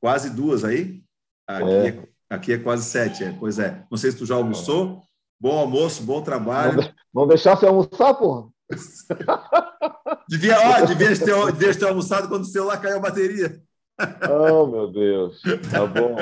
quase 0.00 0.30
duas 0.30 0.64
aí. 0.64 1.02
Aqui 1.46 1.70
é. 1.70 1.88
é. 1.88 2.08
aqui 2.30 2.52
é 2.52 2.58
quase 2.58 2.84
sete. 2.84 3.24
É. 3.24 3.36
Pois 3.38 3.58
é. 3.58 3.84
Não 3.90 3.98
sei 3.98 4.10
se 4.10 4.18
tu 4.18 4.26
já 4.26 4.34
almoçou. 4.34 5.02
Bom 5.40 5.56
almoço, 5.56 6.02
bom 6.02 6.20
trabalho. 6.20 6.92
Não 7.14 7.26
deixar 7.26 7.56
você 7.56 7.66
almoçar, 7.66 8.14
porra. 8.14 8.48
devia, 10.28 10.58
ó, 10.58 10.84
devia 10.84 11.16
ter, 11.16 11.52
devia 11.52 11.74
ter 11.74 11.86
almoçado 11.86 12.28
quando 12.28 12.42
o 12.42 12.46
celular 12.46 12.80
caiu 12.80 12.96
a 12.96 13.00
bateria. 13.00 13.60
Oh, 14.30 14.64
meu 14.64 14.92
Deus. 14.92 15.42
Tá 15.72 15.84
bom. 15.84 16.14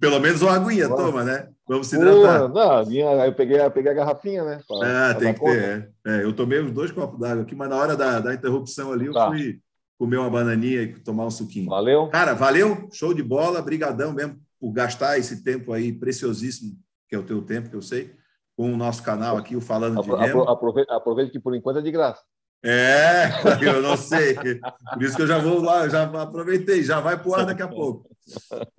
Pelo 0.00 0.20
menos 0.20 0.42
uma 0.42 0.52
aguinha, 0.52 0.88
Nossa. 0.88 1.02
toma, 1.02 1.24
né? 1.24 1.48
Vamos 1.68 1.88
se 1.88 1.96
hidratar. 1.96 2.48
não, 2.48 2.86
minha, 2.86 3.26
eu 3.26 3.34
peguei, 3.34 3.60
eu 3.60 3.70
peguei 3.70 3.90
a 3.90 3.94
garrafinha, 3.94 4.44
né? 4.44 4.60
Pra, 4.66 5.10
ah, 5.10 5.14
tem 5.14 5.34
que 5.34 5.40
ter. 5.40 5.92
É. 6.06 6.18
É, 6.18 6.22
eu 6.22 6.32
tomei 6.32 6.60
uns 6.60 6.70
dois 6.70 6.92
copos 6.92 7.18
d'água 7.18 7.42
aqui, 7.42 7.54
mas 7.54 7.68
na 7.68 7.76
hora 7.76 7.96
da, 7.96 8.20
da 8.20 8.32
interrupção 8.32 8.92
ali, 8.92 9.06
eu 9.06 9.12
tá. 9.12 9.26
fui 9.28 9.60
comer 9.98 10.18
uma 10.18 10.30
bananinha 10.30 10.82
e 10.82 10.94
tomar 11.00 11.26
um 11.26 11.30
suquinho. 11.30 11.70
Valeu. 11.70 12.08
Cara, 12.08 12.34
valeu. 12.34 12.88
Show 12.92 13.14
de 13.14 13.22
bola. 13.22 13.62
Brigadão 13.62 14.12
mesmo 14.12 14.38
por 14.60 14.72
gastar 14.72 15.18
esse 15.18 15.42
tempo 15.42 15.72
aí 15.72 15.92
preciosíssimo, 15.92 16.76
que 17.08 17.14
é 17.14 17.18
o 17.18 17.22
teu 17.22 17.42
tempo, 17.42 17.68
que 17.70 17.76
eu 17.76 17.82
sei, 17.82 18.14
com 18.56 18.72
o 18.72 18.76
nosso 18.76 19.02
canal 19.02 19.36
aqui, 19.36 19.54
o 19.54 19.60
Falando 19.60 20.02
de 20.02 20.08
Remo. 20.08 20.42
Aproveita, 20.42 20.96
aproveita 20.96 21.30
que 21.30 21.40
por 21.40 21.54
enquanto 21.54 21.78
é 21.78 21.82
de 21.82 21.90
graça. 21.90 22.22
É, 22.64 23.28
eu 23.62 23.82
não 23.82 23.96
sei. 23.96 24.34
Por 24.34 25.02
isso 25.02 25.14
que 25.14 25.22
eu 25.22 25.26
já 25.26 25.38
vou 25.38 25.60
lá, 25.60 25.88
já 25.88 26.04
aproveitei, 26.04 26.82
já 26.82 27.00
vai 27.00 27.20
pro 27.20 27.34
ar 27.34 27.46
daqui 27.46 27.62
a 27.62 27.68
pouco. 27.68 28.08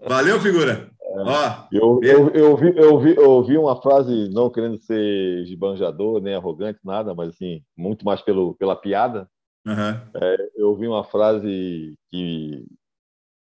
Valeu, 0.05 0.41
figura. 0.41 0.89
É. 1.01 1.21
Ó, 1.21 1.67
eu, 1.71 1.99
eu, 2.03 2.29
eu, 2.31 2.57
vi, 2.57 2.73
eu, 2.75 2.99
vi, 2.99 3.15
eu 3.15 3.43
vi 3.43 3.57
uma 3.57 3.81
frase, 3.81 4.29
não 4.33 4.49
querendo 4.49 4.77
ser 4.79 5.43
esbanjador, 5.43 6.21
nem 6.21 6.35
arrogante, 6.35 6.79
nada, 6.83 7.15
mas 7.15 7.29
assim, 7.29 7.61
muito 7.77 8.03
mais 8.03 8.21
pelo, 8.21 8.55
pela 8.55 8.75
piada. 8.75 9.29
Uhum. 9.65 10.21
É, 10.21 10.49
eu 10.55 10.75
vi 10.75 10.87
uma 10.87 11.03
frase 11.03 11.95
que 12.09 12.65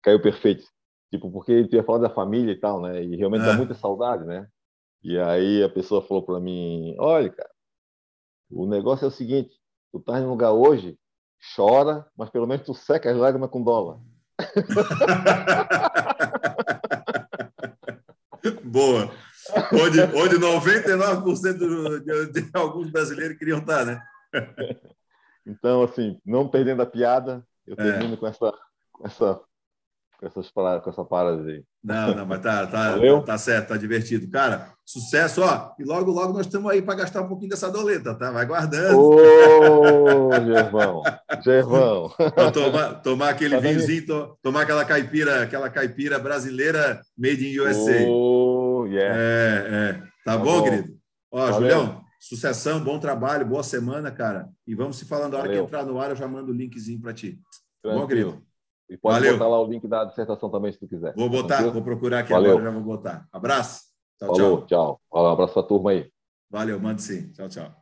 caiu 0.03 0.21
perfeito. 0.21 0.67
Tipo, 1.11 1.31
porque 1.31 1.53
ele 1.53 1.69
tinha 1.69 1.83
falado 1.83 2.03
da 2.03 2.11
família 2.11 2.53
e 2.53 2.59
tal, 2.59 2.81
né? 2.81 3.03
E 3.03 3.17
realmente 3.17 3.45
dá 3.45 3.53
é. 3.53 3.57
muita 3.57 3.75
saudade, 3.75 4.25
né? 4.25 4.47
E 5.03 5.19
aí 5.19 5.63
a 5.63 5.69
pessoa 5.69 6.03
falou 6.03 6.25
para 6.25 6.39
mim: 6.39 6.95
olha, 6.99 7.31
cara, 7.31 7.51
o 8.51 8.67
negócio 8.67 9.05
é 9.05 9.09
o 9.09 9.13
seguinte: 9.13 9.51
tu 9.93 10.01
tá 10.01 10.21
em 10.21 10.25
um 10.25 10.31
lugar 10.31 10.53
hoje, 10.53 10.97
chora, 11.57 12.07
mas 12.17 12.31
pelo 12.31 12.47
menos 12.47 12.65
tu 12.65 12.75
seca 12.75 13.11
as 13.11 13.17
lágrimas 13.17 13.51
com 13.51 13.63
dólar. 13.63 13.99
Boa. 18.65 19.11
Onde, 19.73 20.01
onde 20.15 20.39
99% 20.39 21.59
de, 21.59 22.01
de, 22.05 22.27
de 22.43 22.51
alguns 22.55 22.89
brasileiros 22.91 23.37
queriam 23.37 23.59
estar, 23.59 23.85
né? 23.85 24.01
Então, 25.51 25.83
assim, 25.83 26.19
não 26.25 26.49
perdendo 26.49 26.83
a 26.83 26.87
piada, 26.87 27.45
eu 27.67 27.75
é. 27.75 27.77
termino 27.77 28.15
é. 28.15 28.17
com 28.17 28.27
essa, 28.27 28.53
com 28.93 29.07
essa 29.07 29.41
com, 30.21 30.27
essas, 30.27 30.51
com 30.51 30.91
essa 30.91 31.05
parada 31.05 31.43
aí. 31.51 31.65
Não, 31.83 32.15
não, 32.15 32.27
mas 32.27 32.43
tá, 32.43 32.67
tá, 32.67 32.97
tá 33.25 33.39
certo, 33.39 33.69
tá 33.69 33.77
divertido. 33.79 34.31
Cara, 34.31 34.71
sucesso, 34.85 35.41
ó. 35.43 35.73
E 35.79 35.85
logo, 35.85 36.11
logo 36.11 36.35
nós 36.35 36.45
estamos 36.45 36.71
aí 36.71 36.83
para 36.83 36.97
gastar 36.97 37.23
um 37.23 37.29
pouquinho 37.29 37.49
dessa 37.49 37.71
doleta, 37.71 38.15
tá? 38.15 38.31
Vai 38.31 38.45
guardando. 38.45 39.01
Ô, 39.01 40.31
Gervão, 40.45 41.03
Gervão. 41.43 42.13
tomar, 42.53 42.95
tomar 42.97 43.31
aquele 43.31 43.55
tá 43.55 43.61
vinhozinho, 43.63 44.07
to, 44.07 44.39
tomar 44.43 44.63
aquela 44.63 44.85
caipira, 44.85 45.45
aquela 45.45 45.71
caipira 45.71 46.19
brasileira 46.19 47.01
made 47.17 47.47
in 47.47 47.59
USA. 47.59 48.07
Oh, 48.07 48.85
yeah. 48.87 49.17
É, 49.17 49.69
é. 49.71 49.93
Tá, 50.23 50.33
tá 50.33 50.37
bom, 50.37 50.59
bom, 50.59 50.65
querido? 50.65 51.01
Ó, 51.33 51.39
Valeu. 51.39 51.55
Julião, 51.55 52.00
sucessão, 52.21 52.79
bom 52.85 52.99
trabalho, 53.01 53.47
boa 53.47 53.63
semana, 53.63 54.11
cara. 54.13 54.49
E 54.67 54.75
vamos 54.75 54.97
se 54.99 55.07
falando. 55.07 55.35
A 55.35 55.39
hora 55.39 55.49
Valeu. 55.49 55.63
que 55.65 55.69
entrar 55.69 55.85
no 55.85 55.99
ar, 55.99 56.11
eu 56.11 56.17
já 56.17 56.29
mando 56.29 56.53
o 56.53 56.55
linkzinho 56.55 57.01
para 57.01 57.15
ti. 57.15 57.41
Tranquilo. 57.83 58.01
Bom, 58.03 58.07
querido? 58.07 58.47
E 58.91 58.97
pode 58.97 59.15
Valeu. 59.21 59.33
botar 59.39 59.49
lá 59.49 59.61
o 59.61 59.67
link 59.67 59.89
da 59.89 60.05
dissertação 60.05 60.51
também, 60.51 60.73
se 60.73 60.79
tu 60.79 60.87
quiser. 60.87 61.15
Vou 61.17 61.31
botar, 61.31 61.57
Tranquilo? 61.57 61.73
vou 61.73 61.83
procurar 61.83 62.19
aqui 62.21 62.31
Valeu. 62.33 62.53
agora, 62.53 62.65
já 62.67 62.71
vou 62.71 62.83
botar. 62.83 63.27
Abraço. 63.33 63.83
Tchau, 64.19 64.37
Falou, 64.37 64.67
tchau. 64.67 64.67
tchau. 64.67 65.01
Um 65.23 65.27
abraço 65.27 65.55
para 65.55 65.63
a 65.63 65.67
turma 65.67 65.91
aí. 65.93 66.11
Valeu, 66.51 66.79
mande 66.79 67.03
sim. 67.03 67.33
Tchau, 67.33 67.49
tchau. 67.49 67.80